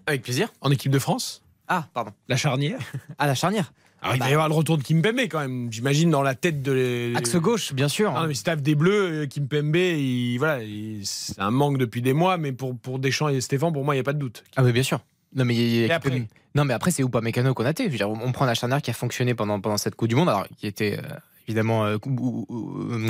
Avec 0.05 0.23
plaisir. 0.23 0.51
en 0.61 0.71
équipe 0.71 0.91
de 0.91 0.99
France? 0.99 1.43
Ah, 1.67 1.87
pardon. 1.93 2.11
La 2.27 2.37
charnière? 2.37 2.79
À 3.17 3.27
la 3.27 3.35
charnière. 3.35 3.73
Alors, 4.05 4.15
il 4.15 4.19
va 4.19 4.29
y 4.29 4.33
avoir 4.33 4.47
le 4.49 4.53
retour 4.53 4.77
de 4.77 4.83
Kimpembe 4.83 5.19
quand 5.29 5.39
même, 5.39 5.67
j'imagine, 5.71 6.09
dans 6.11 6.21
la 6.21 6.35
tête 6.35 6.61
de. 6.61 6.71
les- 6.71 7.15
Axe 7.15 7.35
gauche, 7.37 7.73
bien 7.73 7.87
sûr. 7.87 8.13
Ah 8.15 8.21
non, 8.21 8.27
mais 8.27 8.33
staff 8.35 8.61
des 8.61 8.75
Bleus, 8.75 9.23
euh, 9.23 9.25
Kimpembe, 9.27 9.75
il, 9.75 10.37
voilà, 10.37 10.61
il- 10.63 11.01
c'est 11.05 11.39
un 11.39 11.51
manque 11.51 11.77
depuis 11.77 12.01
des 12.01 12.13
mois, 12.13 12.37
mais 12.37 12.51
pour, 12.51 12.77
pour 12.77 12.99
Deschamps 12.99 13.29
et 13.29 13.41
Stéphane, 13.41 13.73
pour 13.73 13.83
moi, 13.83 13.95
il 13.95 13.97
n'y 13.97 14.01
a 14.01 14.03
pas 14.03 14.13
de 14.13 14.19
doute. 14.19 14.43
Ah 14.55 14.63
oui, 14.63 14.71
bien 14.71 14.83
sûr. 14.83 14.99
Non 15.35 15.43
mais, 15.43 15.55
y 15.55 15.91
a- 15.91 15.95
après 15.95 16.27
non 16.55 16.63
mais 16.63 16.73
après 16.73 16.91
c'est 16.91 17.03
Upamecano 17.03 17.53
Konaté. 17.53 17.85
Je 17.85 17.89
veux 17.89 17.97
dire, 17.97 18.09
on 18.09 18.31
prend 18.31 18.45
la 18.45 18.53
charnière 18.53 18.81
qui 18.81 18.89
a 18.89 18.93
fonctionné 18.93 19.33
pendant 19.35 19.59
pendant 19.59 19.75
cette 19.77 19.95
Coupe 19.95 20.07
du 20.07 20.15
Monde, 20.15 20.29
alors 20.29 20.47
qui 20.57 20.65
était 20.67 20.97
euh, 20.97 21.15
évidemment 21.47 21.85
euh, 21.85 21.97
où 22.05 22.45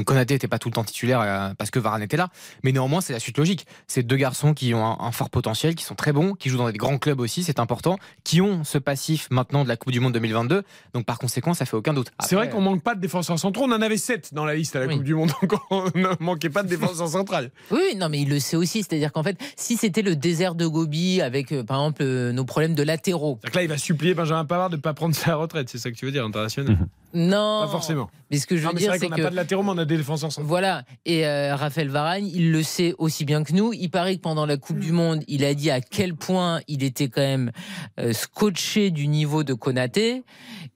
Konaté 0.06 0.36
n'était 0.36 0.48
pas 0.48 0.60
tout 0.60 0.70
le 0.70 0.74
temps 0.74 0.84
titulaire 0.84 1.22
euh, 1.22 1.54
parce 1.58 1.72
que 1.72 1.80
Varane 1.80 2.02
était 2.02 2.18
là, 2.18 2.30
mais 2.64 2.72
néanmoins 2.72 3.02
c'est 3.02 3.14
la 3.14 3.20
suite 3.20 3.38
logique. 3.38 3.66
C'est 3.88 4.04
deux 4.04 4.16
garçons 4.18 4.54
qui 4.54 4.74
ont 4.74 4.86
un, 4.86 4.98
un 5.00 5.12
fort 5.12 5.30
potentiel, 5.30 5.76
qui 5.76 5.84
sont 5.84 5.96
très 5.96 6.12
bons, 6.14 6.34
qui 6.34 6.50
jouent 6.50 6.58
dans 6.58 6.70
des 6.70 6.78
grands 6.78 6.98
clubs 6.98 7.20
aussi, 7.20 7.44
c'est 7.44 7.60
important, 7.60 7.98
qui 8.24 8.42
ont 8.42 8.64
ce 8.64 8.78
passif 8.78 9.28
maintenant 9.32 9.64
de 9.64 9.70
la 9.70 9.78
Coupe 9.78 9.92
du 9.92 10.00
Monde 10.00 10.14
2022. 10.14 10.64
Donc 10.94 11.06
par 11.06 11.18
conséquent, 11.20 11.54
ça 11.54 11.66
fait 11.66 11.78
aucun 11.78 11.94
doute. 11.94 12.12
C'est 12.20 12.36
vrai 12.36 12.50
qu'on 12.50 12.62
manque 12.62 12.84
pas 12.84 12.96
de 12.96 13.02
défenseurs 13.02 13.40
centraux. 13.40 13.66
On 13.66 13.72
en 13.72 13.82
avait 13.82 13.98
7 13.98 14.34
dans 14.34 14.46
la 14.46 14.56
liste 14.56 14.76
à 14.76 14.80
la 14.80 14.88
Oui. 14.88 14.96
Coupe 14.96 15.04
du 15.04 15.16
Monde. 15.16 15.32
Donc 15.42 15.60
on 15.70 15.86
ne 15.96 16.24
manquait 16.24 16.50
pas 16.50 16.64
de 16.64 16.68
défenseurs 16.70 17.10
centrales. 17.10 17.52
Oui, 17.72 17.96
non, 17.98 18.10
mais 18.10 18.22
il 18.22 18.30
le 18.30 18.40
sait 18.40 18.56
aussi. 18.56 18.84
C'est-à-dire 18.84 19.12
qu'en 19.12 19.24
fait, 19.24 19.38
si 19.56 19.76
c'était 19.76 20.02
le 20.02 20.16
désert 20.16 20.56
de 20.56 20.66
Gobi 20.66 21.22
avec, 21.22 21.52
euh, 21.52 21.64
par 21.64 21.78
exemple, 21.82 22.04
euh, 22.04 22.32
nos 22.32 22.46
problèmes 22.46 22.76
de 22.76 22.84
latéraux. 22.84 23.40
Donc 23.44 23.54
là, 23.54 23.64
il 23.64 23.68
va 23.70 23.78
supplier 23.78 24.14
Benjamin 24.14 24.46
Pavard 24.46 24.70
de 24.70 24.76
ne 24.78 24.82
pas 24.82 24.94
prendre 24.94 25.16
sa 25.16 25.36
retraite. 25.36 25.68
C'est 25.70 25.78
ça 25.78 25.92
que 25.92 25.96
tu 25.96 26.06
veux 26.06 26.12
dire, 26.12 26.24
international? 26.26 26.78
Non. 27.16 27.62
Pas 27.64 27.68
forcément. 27.72 28.10
Mais 28.30 28.38
ce 28.38 28.46
que 28.46 28.58
je 28.58 28.64
Non, 28.64 28.70
veux 28.70 28.74
mais 28.76 28.80
c'est 28.82 28.84
dire, 28.86 28.92
vrai 28.92 29.00
c'est 29.00 29.06
qu'on 29.06 29.12
n'a 29.12 29.18
que. 29.18 29.22
pas 29.24 29.30
de 29.32 29.36
latéraux, 29.36 29.64
mais 29.64 29.70
on 29.72 29.78
a 29.78 29.86
des 29.86 29.98
défenseurs 29.98 30.32
centraux. 30.32 30.48
Voilà, 30.48 30.84
et 31.06 31.26
euh, 31.26 31.56
Raphaël 31.56 31.90
Varane, 31.90 32.26
il 32.28 32.52
le 32.52 32.62
sait 32.62 32.94
aussi 32.98 33.24
bien 33.26 33.44
que 33.44 33.54
nous. 33.54 33.72
Il 33.74 33.90
paraît 33.90 34.16
que 34.18 34.22
pendant 34.22 34.46
la 34.46 34.58
Coupe 34.58 34.80
du 34.80 34.92
Monde, 34.92 35.24
il 35.28 35.44
a 35.46 35.54
dit 35.54 35.72
à 35.72 35.82
quel 35.82 36.16
point 36.16 36.60
il 36.68 36.84
était 36.84 37.08
quand 37.08 37.22
même 37.22 37.52
euh, 38.00 38.14
scotché 38.14 38.92
du 38.92 39.08
niveau 39.08 39.44
de 39.44 39.54
Konaté. 39.54 40.24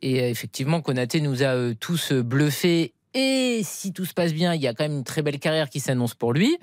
Et 0.02 0.22
euh, 0.22 0.30
effectivement, 0.30 0.82
Konaté 0.82 1.22
nous 1.22 1.44
a 1.44 1.48
euh, 1.48 1.74
tous 1.80 2.14
bluffés. 2.14 2.94
Et 3.16 3.62
si 3.64 3.92
tout 3.92 4.06
se 4.06 4.14
passe 4.14 4.34
bien, 4.34 4.54
il 4.54 4.62
y 4.62 4.68
a 4.68 4.74
quand 4.76 4.84
même 4.84 4.98
une 4.98 5.04
très 5.04 5.24
belle 5.24 5.40
carrière 5.40 5.70
qui 5.70 5.80
s'annonce 5.80 6.14
pour 6.14 6.32
lui. 6.32 6.58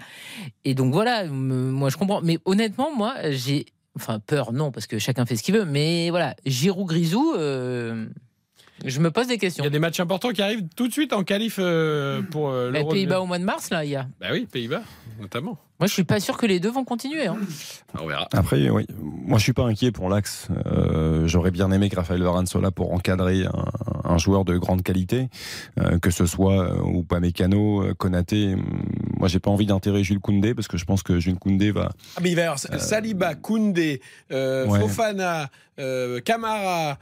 Et 0.64 0.74
donc 0.74 0.92
voilà, 0.92 1.24
moi 1.26 1.90
je 1.90 1.96
comprends. 1.96 2.20
Mais 2.22 2.38
honnêtement, 2.44 2.94
moi 2.94 3.14
j'ai, 3.30 3.66
enfin 3.96 4.20
peur, 4.20 4.52
non, 4.52 4.70
parce 4.70 4.86
que 4.86 5.00
chacun 5.00 5.26
fait 5.26 5.34
ce 5.34 5.42
qu'il 5.42 5.56
veut. 5.56 5.64
Mais 5.64 6.08
voilà, 6.10 6.36
Giroud 6.46 6.86
Grisou, 6.86 7.34
euh, 7.36 8.06
je 8.90 9.00
me 9.00 9.10
pose 9.10 9.26
des 9.26 9.34
Il 9.34 9.38
questions. 9.38 9.64
y 9.64 9.66
a 9.66 9.70
des 9.70 9.78
matchs 9.78 10.00
importants 10.00 10.30
qui 10.30 10.42
arrivent 10.42 10.64
tout 10.76 10.86
de 10.88 10.92
suite 10.92 11.12
en 11.12 11.22
qualif 11.24 11.56
euh, 11.58 12.22
pour 12.30 12.50
euh, 12.50 12.70
Les 12.70 12.78
l'Euro. 12.80 12.92
Pays-Bas 12.92 13.20
au 13.20 13.26
mois 13.26 13.38
de 13.38 13.44
mars, 13.44 13.70
là, 13.70 13.84
il 13.84 13.90
y 13.90 13.96
a. 13.96 14.06
Bah 14.20 14.28
oui, 14.32 14.46
Pays-Bas, 14.50 14.82
notamment. 15.20 15.58
Moi, 15.78 15.86
je 15.88 15.92
suis 15.92 16.04
pas 16.04 16.20
sûr 16.20 16.38
que 16.38 16.46
les 16.46 16.58
deux 16.58 16.70
vont 16.70 16.84
continuer. 16.84 17.26
hein. 17.26 17.36
On 18.00 18.06
verra. 18.06 18.28
Après, 18.32 18.70
oui, 18.70 18.86
moi 18.98 19.36
je 19.38 19.42
suis 19.42 19.52
pas 19.52 19.64
inquiet 19.64 19.92
pour 19.92 20.08
l'axe. 20.08 20.48
Euh, 20.66 21.26
J'aurais 21.26 21.50
bien 21.50 21.70
aimé 21.70 21.90
que 21.90 21.96
Raphaël 21.96 22.22
Varane 22.22 22.46
soit 22.46 22.62
là 22.62 22.70
pour 22.70 22.94
encadrer 22.94 23.44
un, 23.44 24.05
un 24.16 24.18
joueur 24.18 24.44
de 24.44 24.56
grande 24.58 24.82
qualité, 24.82 25.28
euh, 25.78 25.98
que 25.98 26.10
ce 26.10 26.26
soit 26.26 26.72
euh, 26.72 26.80
ou 26.82 27.02
pas 27.02 27.20
Mécano, 27.20 27.82
euh, 27.84 27.94
Konaté. 27.94 28.54
Hum, 28.54 28.62
Moi, 29.18 29.28
j'ai 29.28 29.38
pas 29.38 29.50
envie 29.50 29.66
d'enterrer 29.66 30.02
Jules 30.04 30.20
Koundé 30.20 30.54
parce 30.54 30.68
que 30.68 30.76
je 30.76 30.84
pense 30.84 31.02
que 31.02 31.18
Jules 31.20 31.38
Koundé 31.38 31.70
va. 31.70 31.92
Ah, 32.16 32.20
mais 32.22 32.30
il 32.30 32.34
va 32.34 32.42
y 32.42 32.44
avoir 32.44 32.58
Saliba, 32.58 33.34
Koundé, 33.34 34.00
euh, 34.32 34.66
Ouais. 34.66 34.80
Fofana, 34.80 35.48
euh, 35.78 36.20
Camara, 36.20 36.98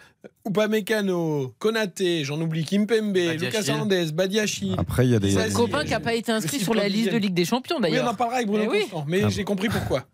Upamecano, 0.46 1.53
Konaté, 1.59 2.24
j'en 2.24 2.40
oublie 2.40 2.64
Kimpembe. 2.64 3.16
Lucas 3.16 3.62
Hernandez, 3.66 4.07
Badiachi. 4.12 4.74
Après, 4.79 5.07
il 5.07 5.12
y 5.12 5.14
a 5.14 5.18
des. 5.18 5.31
Ça, 5.33 5.40
Un 5.42 5.44
c'est- 5.48 5.53
copain 5.53 5.85
qui 5.85 5.90
n'a 5.90 6.00
pas 6.00 6.14
été 6.14 6.33
inscrit 6.33 6.59
c'est 6.59 6.64
sur 6.64 6.74
la 6.74 6.88
liste 6.88 7.12
de. 7.12 7.16
Ligue 7.18 7.35
des 7.35 7.44
Champions 7.44 7.77
Oui, 7.77 7.87
on 7.87 7.90
d'ailleurs. 7.90 8.09
en 8.09 8.14
parlera 8.14 8.37
avec 8.38 8.48
Bruno 8.48 8.64
Eh 8.66 8.68
oui. 8.68 8.81
Constant, 8.83 9.05
mais 9.09 9.22
Ah 9.24 9.29
j'ai 9.29 9.44
compris 9.44 9.68
pourquoi. 9.68 10.05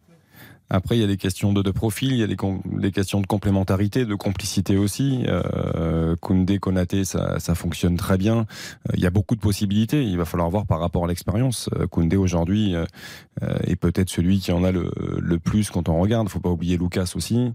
Après, 0.71 0.97
il 0.97 1.01
y 1.01 1.05
a 1.05 1.07
des 1.09 1.17
questions 1.17 1.53
de, 1.53 1.63
de 1.63 1.71
profil, 1.71 2.13
il 2.13 2.19
y 2.19 2.23
a 2.23 2.27
des, 2.27 2.37
des 2.79 2.93
questions 2.93 3.21
de 3.21 3.27
complémentarité, 3.27 4.05
de 4.05 4.15
complicité 4.15 4.77
aussi. 4.77 5.25
Euh, 5.27 6.15
Koundé, 6.21 6.59
Konaté, 6.59 7.05
ça, 7.05 7.39
ça 7.41 7.55
fonctionne 7.55 7.97
très 7.97 8.17
bien. 8.17 8.39
Euh, 8.89 8.93
il 8.95 9.01
y 9.01 9.07
a 9.07 9.11
beaucoup 9.11 9.35
de 9.35 9.41
possibilités. 9.41 10.05
Il 10.05 10.17
va 10.17 10.25
falloir 10.25 10.49
voir 10.49 10.67
par 10.67 10.81
rapport 10.81 11.05
à 11.05 11.09
l'expérience. 11.09 11.69
Euh, 11.77 11.87
Koundé 11.87 12.17
aujourd'hui 12.17 12.75
euh, 12.77 12.85
euh, 13.43 13.57
est 13.65 13.77
peut-être 13.77 14.11
celui 14.11 14.39
qui 14.39 14.53
en 14.53 14.63
a 14.63 14.71
le, 14.71 14.91
le 15.19 15.39
plus 15.39 15.71
quand 15.71 15.89
on 15.89 15.99
regarde. 16.01 16.29
Faut 16.29 16.41
pas 16.41 16.51
oublier 16.51 16.77
Lucas 16.77 17.13
aussi, 17.17 17.53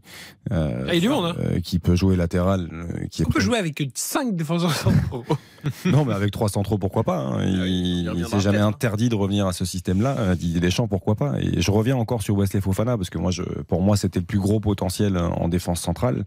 euh, 0.51 0.85
Ah, 0.89 0.93
il 0.95 1.01
du 1.01 1.09
monde, 1.09 1.35
hein. 1.39 1.59
qui 1.63 1.79
peut 1.79 1.95
jouer 1.95 2.15
latéral, 2.15 2.69
qui 3.11 3.21
est 3.21 3.25
On 3.25 3.29
peut 3.31 3.39
jouer 3.39 3.57
avec 3.57 3.81
5 3.93 4.35
défenseurs 4.35 4.73
centraux. 4.73 5.23
non, 5.85 6.05
mais 6.05 6.13
avec 6.13 6.31
trois 6.31 6.49
centraux, 6.49 6.77
pourquoi 6.77 7.03
pas 7.03 7.19
hein. 7.19 7.43
Il, 7.45 8.07
Ah, 8.09 8.13
il 8.13 8.19
il 8.19 8.27
s'est 8.27 8.39
jamais 8.39 8.57
hein. 8.59 8.67
interdit 8.67 9.09
de 9.09 9.15
revenir 9.15 9.47
à 9.47 9.53
ce 9.53 9.63
système-là. 9.65 10.35
Didier 10.35 10.59
Deschamps, 10.59 10.87
pourquoi 10.87 11.15
pas 11.15 11.39
Et 11.39 11.61
je 11.61 11.71
reviens 11.71 11.95
encore 11.95 12.21
sur 12.21 12.35
Wesley 12.35 12.61
Fofana 12.61 12.97
parce 13.05 13.11
que 13.11 13.17
moi, 13.19 13.29
je, 13.31 13.43
pour 13.43 13.81
moi, 13.81 13.95
c'était 13.97 14.19
le 14.19 14.25
plus 14.25 14.39
gros 14.39 14.59
potentiel 14.59 15.15
euh, 15.15 15.27
en 15.29 15.47
défense 15.47 15.79
centrale. 15.79 16.23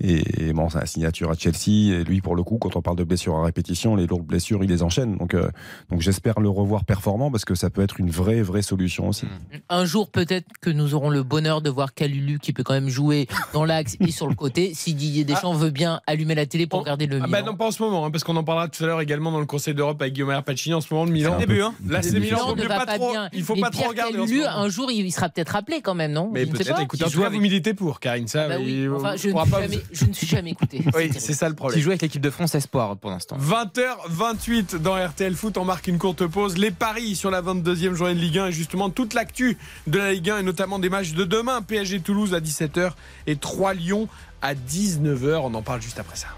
Et, 0.00 0.22
et 0.48 0.52
bon, 0.52 0.68
c'est 0.68 0.78
la 0.78 0.86
signature 0.86 1.30
à 1.30 1.34
Chelsea. 1.34 1.92
Et 2.00 2.04
lui, 2.04 2.20
pour 2.20 2.36
le 2.36 2.42
coup, 2.44 2.58
quand 2.58 2.76
on 2.76 2.82
parle 2.82 2.96
de 2.96 3.04
blessures 3.04 3.34
à 3.36 3.44
répétition, 3.44 3.96
les 3.96 4.06
lourdes 4.06 4.24
blessures, 4.24 4.62
il 4.62 4.70
les 4.70 4.82
enchaîne. 4.84 5.16
Donc, 5.16 5.34
euh, 5.34 5.50
donc 5.90 6.00
j'espère 6.00 6.38
le 6.40 6.48
revoir 6.48 6.84
performant 6.84 7.30
parce 7.30 7.44
que 7.44 7.54
ça 7.56 7.68
peut 7.70 7.82
être 7.82 7.98
une 7.98 8.10
vraie, 8.10 8.42
vraie 8.42 8.62
solution 8.62 9.08
aussi. 9.08 9.26
Un 9.68 9.84
jour, 9.84 10.08
peut-être 10.10 10.46
que 10.60 10.70
nous 10.70 10.94
aurons 10.94 11.10
le 11.10 11.22
bonheur 11.24 11.62
de 11.62 11.70
voir 11.70 11.94
Calulu 11.94 12.38
qui 12.38 12.52
peut 12.52 12.62
quand 12.62 12.74
même 12.74 12.88
jouer 12.88 13.26
dans 13.52 13.64
l'axe 13.64 13.96
et 14.00 14.10
sur 14.12 14.28
le 14.28 14.34
côté. 14.34 14.72
Si 14.80 14.94
Didier 14.94 15.24
Deschamps 15.24 15.52
veut 15.54 15.70
bien 15.70 16.00
allumer 16.06 16.34
la 16.34 16.46
télé 16.46 16.66
pour 16.66 16.78
On- 16.78 16.82
regarder 16.82 17.06
le 17.06 17.16
Ah 17.22 17.26
Milan. 17.26 17.30
bah 17.30 17.42
non, 17.42 17.56
pas 17.56 17.66
en 17.66 17.70
ce 17.70 17.82
moment, 17.82 18.06
hein, 18.06 18.10
parce 18.10 18.24
qu'on 18.24 18.36
en 18.36 18.44
parlera 18.44 18.68
tout 18.68 18.82
à 18.84 18.86
l'heure 18.86 19.00
également 19.00 19.30
dans 19.32 19.40
le 19.40 19.46
Conseil 19.46 19.74
d'Europe 19.74 20.00
avec 20.00 20.14
Guillaume 20.14 20.40
Pacini. 20.42 20.74
En 20.74 20.80
ce 20.80 20.92
moment, 20.94 21.04
le 21.06 21.12
Milan. 21.12 21.34
C'est 21.38 21.44
un 21.44 21.46
peu- 21.46 21.62
hein. 21.64 21.74
Là, 21.88 22.02
c'est 22.02 22.12
le 22.12 22.20
Milan, 22.20 22.38
Milan 22.54 22.56
ne 22.56 22.62
va 22.68 22.78
pas 22.78 22.86
pas 22.86 22.94
trop. 22.98 23.10
bien. 23.10 23.28
Il 23.32 23.42
faut 23.42 23.54
Mais 23.54 23.60
pas 23.62 23.70
trop 23.70 23.88
regarder. 23.88 24.18
en 24.18 24.22
ce 24.26 24.30
Calulu, 24.30 24.44
moment. 24.44 24.56
un 24.56 24.68
jour, 24.68 24.90
il 24.90 25.10
sera 25.12 25.28
peut-être 25.28 25.50
rappelé 25.50 25.80
quand 25.80 25.94
même, 25.94 26.12
non? 26.12 26.19
Mais 26.32 26.46
peut-être, 26.46 26.74
pas. 26.74 26.82
écoute, 26.82 26.98
Qui 26.98 27.04
en 27.04 27.08
tout 27.10 27.20
cas, 27.20 27.26
avec- 27.26 27.36
vous 27.38 27.42
militez 27.42 27.72
pour, 27.74 28.00
Karine. 28.00 28.28
Ça, 28.28 28.48
Bah 28.48 28.56
oui, 28.60 28.86
enfin, 28.88 29.16
je, 29.16 29.28
ne 29.28 29.32
pas 29.32 29.44
jamais- 29.62 29.76
vous- 29.76 29.82
je 29.92 30.04
ne 30.04 30.12
suis 30.12 30.26
jamais 30.26 30.50
écouté. 30.50 30.82
Oui, 30.94 31.10
c'est 31.16 31.32
ça 31.32 31.46
le 31.46 31.52
Qui 31.52 31.56
problème. 31.56 31.80
joue 31.80 31.90
avec 31.90 32.02
l'équipe 32.02 32.20
de 32.22 32.30
France 32.30 32.54
Espoir 32.54 32.96
pour 32.96 33.10
l'instant. 33.10 33.36
20h28 33.38 34.76
dans 34.76 34.94
RTL 34.96 35.34
Foot, 35.34 35.56
on 35.58 35.64
marque 35.64 35.86
une 35.88 35.98
courte 35.98 36.26
pause. 36.26 36.58
Les 36.58 36.70
paris 36.70 37.14
sur 37.16 37.30
la 37.30 37.40
22e 37.40 37.94
journée 37.94 38.14
de 38.14 38.20
Ligue 38.20 38.38
1 38.38 38.46
et 38.48 38.52
justement 38.52 38.90
toute 38.90 39.14
l'actu 39.14 39.56
de 39.86 39.98
la 39.98 40.12
Ligue 40.12 40.30
1 40.30 40.38
et 40.38 40.42
notamment 40.42 40.78
des 40.78 40.88
matchs 40.88 41.12
de 41.12 41.24
demain. 41.24 41.62
PSG 41.62 42.00
Toulouse 42.00 42.34
à 42.34 42.40
17h 42.40 42.92
et 43.26 43.36
3 43.36 43.74
Lyon 43.74 44.08
à 44.42 44.54
19h. 44.54 45.40
On 45.44 45.54
en 45.54 45.62
parle 45.62 45.80
juste 45.82 45.98
après 45.98 46.16
ça. 46.16 46.28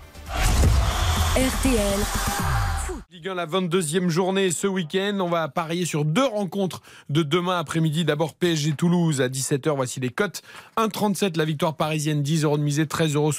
RTL. 1.37 2.82
Ligue 3.12 3.29
1, 3.29 3.35
la 3.35 3.46
22e 3.46 4.09
journée 4.09 4.51
ce 4.51 4.66
week-end. 4.66 5.18
On 5.20 5.29
va 5.29 5.46
parier 5.48 5.85
sur 5.85 6.07
deux 6.07 6.25
rencontres 6.25 6.81
de 7.11 7.22
demain 7.22 7.59
après-midi. 7.59 8.07
D'abord 8.07 8.33
PSG 8.33 8.72
Toulouse 8.72 9.20
à 9.20 9.29
17h. 9.29 9.77
Voici 9.77 10.01
les 10.01 10.09
cotes. 10.09 10.40
1,37 10.79 11.37
la 11.37 11.44
victoire 11.44 11.77
parisienne, 11.77 12.22
10 12.22 12.44
euros 12.44 12.57
de 12.57 12.62
misée, 12.62 12.87
13,70 12.87 13.16
euros 13.16 13.33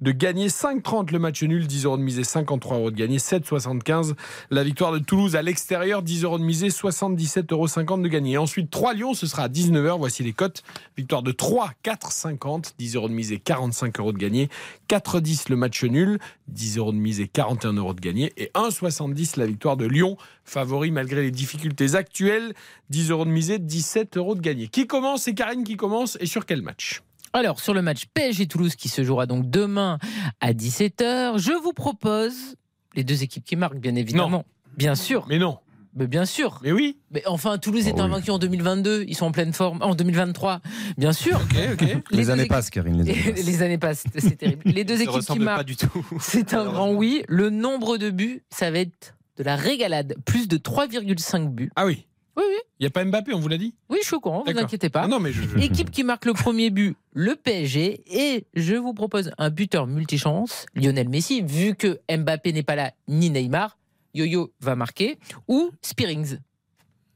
de 0.00 0.12
gagner. 0.12 0.46
5,30 0.46 1.10
le 1.10 1.18
match 1.18 1.42
nul, 1.42 1.66
10 1.66 1.86
euros 1.86 1.96
de 1.96 2.04
misée, 2.04 2.22
53 2.22 2.76
euros 2.76 2.92
de 2.92 2.96
gagner. 2.96 3.18
7,75 3.18 4.14
la 4.52 4.62
victoire 4.62 4.92
de 4.92 5.00
Toulouse 5.00 5.34
à 5.34 5.42
l'extérieur, 5.42 6.04
10 6.04 6.22
euros 6.22 6.38
de 6.38 6.44
misée, 6.44 6.68
77,50 6.68 7.52
euros 7.52 7.98
de 7.98 8.06
gagner. 8.06 8.38
Ensuite 8.38 8.70
3 8.70 8.94
Lyon, 8.94 9.12
ce 9.12 9.26
sera 9.26 9.42
à 9.42 9.48
19h. 9.48 9.98
Voici 9.98 10.22
les 10.22 10.32
cotes. 10.32 10.62
Victoire 10.96 11.24
de 11.24 11.32
3, 11.32 11.72
4,50, 11.82 12.74
10 12.78 12.94
euros 12.94 13.08
de 13.08 13.14
misée, 13.14 13.40
45 13.40 13.98
euros 13.98 14.12
de 14.12 14.18
gagner. 14.18 14.48
4,10 14.88 15.50
le 15.50 15.56
match 15.56 15.82
nul, 15.82 16.20
10 16.46 16.78
euros 16.78 16.92
de 16.92 16.98
misée, 16.98 17.26
41 17.26 17.72
euros 17.72 17.92
de 17.92 18.00
gagner. 18.00 18.32
1,70 18.68 19.38
la 19.38 19.46
victoire 19.46 19.76
de 19.76 19.86
Lyon, 19.86 20.16
favori 20.44 20.90
malgré 20.90 21.22
les 21.22 21.30
difficultés 21.30 21.94
actuelles. 21.94 22.54
10 22.90 23.10
euros 23.10 23.24
de 23.24 23.30
misée, 23.30 23.58
17 23.58 24.16
euros 24.16 24.34
de 24.34 24.40
gagner. 24.40 24.68
Qui 24.68 24.86
commence? 24.86 25.22
C'est 25.22 25.34
Karine 25.34 25.64
qui 25.64 25.76
commence. 25.76 26.16
Et 26.20 26.26
sur 26.26 26.46
quel 26.46 26.62
match? 26.62 27.02
Alors, 27.32 27.60
sur 27.60 27.74
le 27.74 27.82
match 27.82 28.04
PSG 28.14 28.46
Toulouse 28.46 28.74
qui 28.74 28.88
se 28.88 29.04
jouera 29.04 29.26
donc 29.26 29.50
demain 29.50 29.98
à 30.40 30.52
17h, 30.52 31.38
je 31.38 31.52
vous 31.62 31.72
propose 31.72 32.56
les 32.94 33.04
deux 33.04 33.22
équipes 33.22 33.44
qui 33.44 33.56
marquent, 33.56 33.78
bien 33.78 33.94
évidemment. 33.94 34.44
Bien 34.76 34.94
sûr. 34.94 35.26
Mais 35.28 35.38
non. 35.38 35.58
Mais 35.98 36.06
bien 36.06 36.24
sûr. 36.24 36.60
Mais 36.62 36.72
oui. 36.72 36.98
Mais 37.10 37.22
enfin, 37.26 37.58
Toulouse 37.58 37.84
Oh 37.86 37.96
est 37.96 38.00
invaincu 38.00 38.30
en 38.30 38.38
2022. 38.38 39.04
Ils 39.08 39.14
sont 39.16 39.26
en 39.26 39.32
pleine 39.32 39.52
forme. 39.52 39.82
En 39.82 39.94
2023, 39.94 40.60
bien 40.96 41.12
sûr. 41.12 41.36
Ok, 41.42 41.56
ok. 41.72 41.96
Les, 42.10 42.30
années 42.30 42.42
équipes- 42.42 42.52
passent, 42.52 42.70
Karine. 42.70 43.02
Les 43.02 43.10
années 43.10 43.32
passent. 43.34 43.46
Les 43.46 43.62
années 43.62 43.78
passent, 43.78 44.04
c'est 44.16 44.36
terrible. 44.36 44.62
Les 44.64 44.84
deux 44.84 45.00
équipes 45.02 45.20
qui 45.20 45.38
marquent, 45.38 45.66
du 45.66 45.76
tout. 45.76 46.06
c'est 46.20 46.54
un 46.54 46.64
grand 46.64 46.92
oui. 46.92 47.22
Le 47.28 47.50
nombre 47.50 47.96
de 47.98 48.10
buts, 48.10 48.42
ça 48.50 48.70
va 48.70 48.78
être 48.78 49.14
de 49.36 49.42
la 49.44 49.56
régalade. 49.56 50.14
Plus 50.24 50.48
de 50.48 50.56
3,5 50.56 51.48
buts. 51.48 51.70
Ah 51.76 51.86
oui. 51.86 52.04
Oui, 52.36 52.44
oui. 52.48 52.56
Il 52.78 52.84
n'y 52.84 52.86
a 52.86 52.90
pas 52.90 53.04
Mbappé, 53.04 53.34
on 53.34 53.40
vous 53.40 53.48
l'a 53.48 53.58
dit 53.58 53.74
Oui, 53.88 53.98
je 54.00 54.06
suis 54.06 54.14
au 54.14 54.20
courant, 54.20 54.44
vous 54.46 54.56
inquiétez 54.56 54.88
pas. 54.90 55.02
Ah 55.04 55.08
Non, 55.08 55.18
mais 55.18 55.32
je. 55.32 55.42
je- 55.42 55.58
Équipe 55.58 55.90
qui 55.90 56.04
marque 56.04 56.24
le 56.24 56.32
premier 56.34 56.70
but, 56.70 56.96
le 57.12 57.34
PSG. 57.34 58.02
Et 58.06 58.46
je 58.54 58.76
vous 58.76 58.94
propose 58.94 59.32
un 59.38 59.50
buteur 59.50 59.88
multichance, 59.88 60.66
Lionel 60.76 61.08
Messi, 61.08 61.42
vu 61.42 61.74
que 61.74 61.98
Mbappé 62.08 62.52
n'est 62.52 62.62
pas 62.62 62.76
là, 62.76 62.92
ni 63.08 63.30
Neymar. 63.30 63.77
Yo-Yo 64.18 64.52
va 64.60 64.74
marquer. 64.74 65.18
Ou 65.46 65.70
Spearings. 65.82 66.38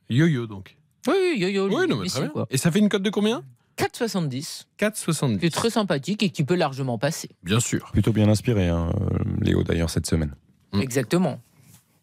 Yo-yo 0.08 0.46
donc. 0.46 0.76
Oui, 1.08 1.14
oui, 1.18 1.40
Yo-Yo. 1.40 1.68
Oui, 1.68 1.88
non, 1.88 1.96
mais 1.96 2.02
Messi, 2.04 2.14
très 2.14 2.22
bien. 2.22 2.30
quoi. 2.30 2.46
Et 2.50 2.56
ça 2.56 2.70
fait 2.70 2.78
une 2.78 2.88
cote 2.88 3.02
de 3.02 3.10
combien? 3.10 3.42
4,70. 3.78 4.66
4,70. 4.78 5.38
Qui 5.38 5.46
est 5.46 5.50
très 5.50 5.70
sympathique 5.70 6.22
et 6.22 6.30
qui 6.30 6.44
peut 6.44 6.54
largement 6.54 6.98
passer. 6.98 7.30
Bien 7.42 7.58
sûr. 7.58 7.90
Plutôt 7.92 8.12
bien 8.12 8.28
inspiré, 8.28 8.68
hein, 8.68 8.92
euh, 9.00 9.18
Léo, 9.40 9.64
d'ailleurs, 9.64 9.90
cette 9.90 10.06
semaine. 10.06 10.34
Mm. 10.72 10.80
Exactement. 10.80 11.40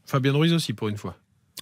Fabien 0.05 0.33
Ruiz 0.33 0.51
aussi, 0.51 0.73
pour 0.73 0.89
une 0.89 0.97
fois. 0.97 1.15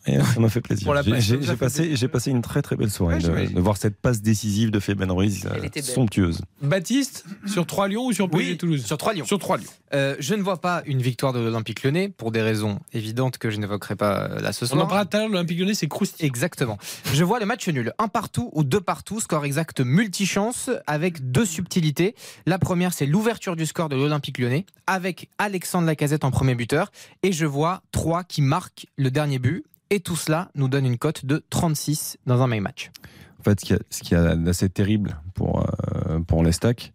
Et 0.08 0.17
ça 0.20 0.39
m'a 0.39 0.48
fait 0.50 0.62
plaisir. 0.62 0.88
J'ai- 1.20 1.56
passé, 1.58 1.82
plaisir. 1.82 1.98
j'ai 1.98 2.08
passé 2.08 2.32
une 2.32 2.41
très 2.41 2.62
très 2.62 2.76
belle 2.76 2.89
soirée 2.89 3.15
Ouais, 3.28 3.48
de, 3.48 3.60
voir 3.60 3.76
cette 3.78 3.98
passe 3.98 4.22
décisive 4.22 4.72
de 4.72 4.80
Fabien 4.80 5.12
Ruiz, 5.12 5.46
euh, 5.46 5.50
Elle 5.58 5.65
était 5.65 5.82
belle. 5.82 5.89
somptueuse. 5.89 6.41
Baptiste, 6.62 7.26
sur 7.46 7.65
3 7.65 7.88
Lyon 7.89 8.06
ou 8.06 8.13
sur 8.13 8.30
PSG 8.30 8.52
Oui, 8.52 8.58
Toulouse 8.58 8.86
sur 8.86 8.98
3 8.98 9.13
Lyon. 9.13 9.26
Sur 9.26 9.38
3 9.38 9.58
Lyon. 9.58 9.70
Euh, 9.93 10.15
je 10.20 10.34
ne 10.34 10.41
vois 10.41 10.62
pas 10.62 10.82
une 10.86 11.02
victoire 11.02 11.34
de 11.34 11.39
l'Olympique 11.39 11.84
lyonnais 11.84 12.10
pour 12.10 12.32
des 12.32 12.41
raisons 12.41 12.80
évidentes 12.93 13.38
que 13.38 13.50
je 13.50 13.58
n'évoquerai 13.58 13.96
pas 13.96 14.30
euh, 14.30 14.39
là 14.39 14.54
ce 14.54 14.65
On 14.65 14.67
soir. 14.70 14.84
en 14.84 14.88
parlera 14.88 15.06
tout 15.06 15.17
à 15.17 15.20
l'heure, 15.22 15.30
l'Olympique 15.30 15.60
Lyonnais, 15.60 15.74
c'est 15.74 15.88
croustillant. 15.88 16.26
Exactement. 16.28 16.78
Je 17.13 17.24
vois 17.24 17.39
le 17.39 17.46
match 17.46 17.67
nul. 17.67 17.93
Un 18.00 18.08
partout 18.08 18.50
ou 18.54 18.63
deux 18.63 18.82
partout, 18.82 19.20
score 19.20 19.43
exact 19.46 19.82
multichance 19.82 20.70
avec 20.88 21.32
deux 21.32 21.46
subtilités. 21.46 22.15
La 22.46 22.60
première, 22.60 22.93
c'est 22.93 23.06
l'ouverture 23.06 23.56
du 23.56 23.65
score 23.65 23.89
de 23.89 23.96
l'Olympique 23.96 24.38
lyonnais 24.38 24.65
avec 24.88 25.30
Alexandre 25.38 25.86
Lacazette 25.88 26.24
en 26.24 26.32
premier 26.32 26.56
buteur. 26.56 26.91
Et 27.24 27.32
je 27.34 27.46
vois 27.46 27.82
trois 27.91 28.24
qui 28.24 28.41
marquent 28.41 28.88
le 28.98 29.12
dernier 29.12 29.39
but. 29.39 29.65
Et 29.89 30.00
tout 30.00 30.15
cela 30.15 30.50
nous 30.56 30.67
donne 30.67 30.86
une 30.86 30.97
cote 30.97 31.26
de 31.26 31.43
36 31.50 32.17
dans 32.26 32.41
un 32.41 32.47
même 32.47 32.63
match. 32.63 32.91
En 33.39 33.43
fait, 33.43 33.60
ce 33.60 33.65
qui 33.65 33.73
a, 33.73 33.80
ce 33.89 34.04
qui 34.04 34.15
a 34.15 34.36
d'assez 34.36 34.69
terrible 34.69 35.19
pour, 35.34 35.65
euh, 36.08 36.19
pour 36.19 36.43
les 36.43 36.52
stacks 36.52 36.91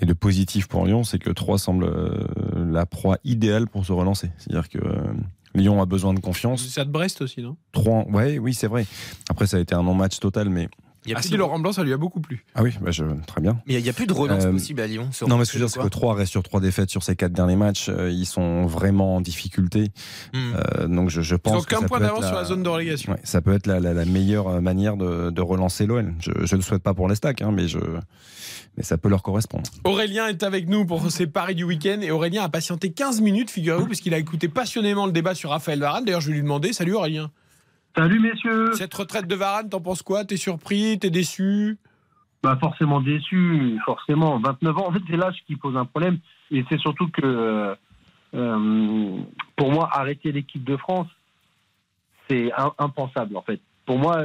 et 0.00 0.06
de 0.06 0.12
positif 0.12 0.66
pour 0.66 0.86
Lyon, 0.86 1.04
c'est 1.04 1.18
que 1.18 1.30
3 1.30 1.58
semble 1.58 1.84
euh, 1.84 2.26
la 2.70 2.86
proie 2.86 3.18
idéale 3.24 3.68
pour 3.68 3.86
se 3.86 3.92
relancer. 3.92 4.30
C'est-à-dire 4.38 4.68
que 4.68 4.78
euh, 4.78 5.12
Lyon 5.54 5.80
a 5.80 5.86
besoin 5.86 6.14
de 6.14 6.20
confiance. 6.20 6.66
C'est 6.66 6.80
à 6.80 6.84
de 6.84 6.90
Brest 6.90 7.22
aussi, 7.22 7.42
non? 7.42 7.56
3, 7.72 8.06
ouais, 8.08 8.38
oui, 8.38 8.54
c'est 8.54 8.66
vrai. 8.66 8.86
Après, 9.30 9.46
ça 9.46 9.56
a 9.56 9.60
été 9.60 9.74
un 9.74 9.82
non-match 9.82 10.18
total, 10.18 10.48
mais. 10.50 10.68
Il 11.06 11.10
y 11.10 11.12
a 11.12 11.16
Ah 11.16 11.20
plus 11.20 11.28
si, 11.28 11.32
de- 11.34 11.38
Laurent 11.38 11.58
Blanc, 11.58 11.72
ça 11.72 11.82
lui 11.84 11.92
a 11.92 11.96
beaucoup 11.96 12.20
plu. 12.20 12.44
Ah 12.54 12.62
oui, 12.62 12.72
bah 12.80 12.90
je, 12.90 13.04
très 13.26 13.40
bien. 13.40 13.58
Mais 13.66 13.74
il 13.74 13.82
n'y 13.82 13.88
a, 13.88 13.92
plus 13.92 14.06
de 14.06 14.12
relance 14.12 14.44
Euh, 14.44 14.50
possible 14.52 14.80
à 14.80 14.86
Lyon. 14.86 15.08
sur- 15.12 15.28
Non, 15.28 15.38
mais 15.38 15.44
ce 15.44 15.52
que 15.52 15.58
je 15.58 15.62
veux 15.62 15.66
dire, 15.68 15.72
sur 15.72 15.82
c'est 15.82 15.88
que 15.88 15.92
3 15.92 16.14
restent 16.14 16.32
sur 16.32 16.42
3 16.42 16.60
défaites 16.60 16.90
sur 16.90 17.02
ces 17.02 17.16
4 17.16 17.32
derniers 17.32 17.56
matchs. 17.56 17.88
Euh, 17.88 18.10
ils 18.10 18.26
sont 18.26 18.66
vraiment 18.66 19.16
en 19.16 19.20
difficulté. 19.20 19.90
Hmm. 20.34 20.52
Euh, 20.80 20.88
donc 20.88 21.10
je, 21.10 21.20
je 21.22 21.34
Ils 21.34 21.38
pense 21.38 21.64
qu'un 21.66 21.80
ça 21.80 21.86
point 21.86 22.00
d'avance 22.00 22.26
sur 22.26 22.34
la 22.34 22.44
zone 22.44 22.62
de 22.62 22.68
relégation. 22.68 23.12
Ouais, 23.12 23.20
ça 23.24 23.40
peut 23.40 23.52
être 23.54 23.66
la, 23.66 23.80
la- 23.80 23.94
la 23.94 24.04
meilleure 24.04 24.48
euh, 24.48 24.60
manière 24.60 24.96
de, 24.96 25.30
de 25.30 25.40
relancer 25.42 25.86
l'OL. 25.86 26.14
Je 26.20 26.30
ne 26.30 26.56
le 26.56 26.62
souhaite 26.62 26.82
pas 26.82 26.94
pour 26.94 27.08
les 27.08 27.14
stacks, 27.14 27.42
hein, 27.42 27.50
mais, 27.52 27.68
je, 27.68 27.78
mais 28.76 28.82
ça 28.82 28.98
peut 28.98 29.08
leur 29.08 29.22
correspondre. 29.22 29.70
Aurélien 29.84 30.26
est 30.26 30.42
avec 30.42 30.68
nous 30.68 30.84
pour 30.86 31.10
ses 31.10 31.26
paris 31.26 31.54
du 31.54 31.64
week-end 31.64 31.98
et 32.02 32.10
Aurélien 32.10 32.42
a 32.42 32.48
patienté 32.48 32.90
15 32.90 33.20
minutes, 33.20 33.50
figurez-vous, 33.50 33.86
puisqu'il 33.86 34.14
a 34.14 34.18
écouté 34.18 34.48
passionnément 34.48 35.06
le 35.06 35.12
débat 35.12 35.34
sur 35.34 35.50
Raphaël 35.50 35.78
Varane. 35.80 36.04
D'ailleurs, 36.04 36.20
je 36.20 36.28
vais 36.28 36.34
lui 36.34 36.42
demander 36.42 36.72
Salut 36.72 36.94
Aurélien. 36.94 37.30
Salut 37.96 38.20
messieurs 38.20 38.72
Cette 38.74 38.92
retraite 38.94 39.26
de 39.26 39.34
Varane, 39.34 39.68
t'en 39.70 39.80
penses 39.80 40.02
quoi? 40.02 40.24
T'es 40.24 40.36
surpris? 40.36 40.98
T'es 40.98 41.10
déçu? 41.10 41.78
Bah 42.42 42.56
forcément 42.60 43.00
déçu, 43.00 43.78
forcément. 43.84 44.38
29 44.38 44.78
ans, 44.78 44.88
en 44.88 44.92
fait 44.92 45.00
c'est 45.08 45.16
l'âge 45.16 45.36
qui 45.46 45.56
pose 45.56 45.76
un 45.76 45.86
problème. 45.86 46.18
Et 46.50 46.64
c'est 46.68 46.78
surtout 46.78 47.08
que, 47.08 47.22
euh, 47.24 47.74
euh, 48.34 49.18
pour 49.56 49.72
moi, 49.72 49.88
arrêter 49.92 50.30
l'équipe 50.32 50.62
de 50.62 50.76
France, 50.76 51.08
c'est 52.28 52.52
im- 52.52 52.74
impensable 52.78 53.36
en 53.36 53.42
fait. 53.42 53.60
Pour 53.86 53.98
moi, 53.98 54.22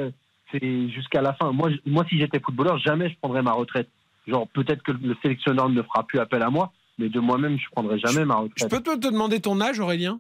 c'est 0.52 0.90
jusqu'à 0.90 1.22
la 1.22 1.34
fin. 1.34 1.52
Moi, 1.54 1.72
je- 1.72 1.78
moi 1.90 2.04
si 2.10 2.18
j'étais 2.20 2.40
footballeur, 2.42 2.78
jamais 2.80 3.10
je 3.10 3.16
prendrais 3.22 3.42
ma 3.42 3.54
retraite. 3.54 3.90
Genre 4.28 4.48
peut-être 4.50 4.84
que 4.84 4.92
le 4.92 5.16
sélectionneur 5.22 5.70
ne 5.70 5.82
fera 5.82 6.04
plus 6.06 6.20
appel 6.20 6.44
à 6.44 6.50
moi, 6.50 6.74
mais 7.00 7.10
de 7.10 7.20
moi-même, 7.20 7.58
je 7.58 7.70
prendrais 7.72 7.98
jamais 8.00 8.26
ma 8.26 8.36
Je 8.36 8.42
retraite. 8.66 8.70
peux 8.70 8.82
te, 8.82 8.96
te 9.00 9.12
demander 9.12 9.40
ton 9.40 9.60
âge, 9.62 9.80
Aurélien? 9.80 10.20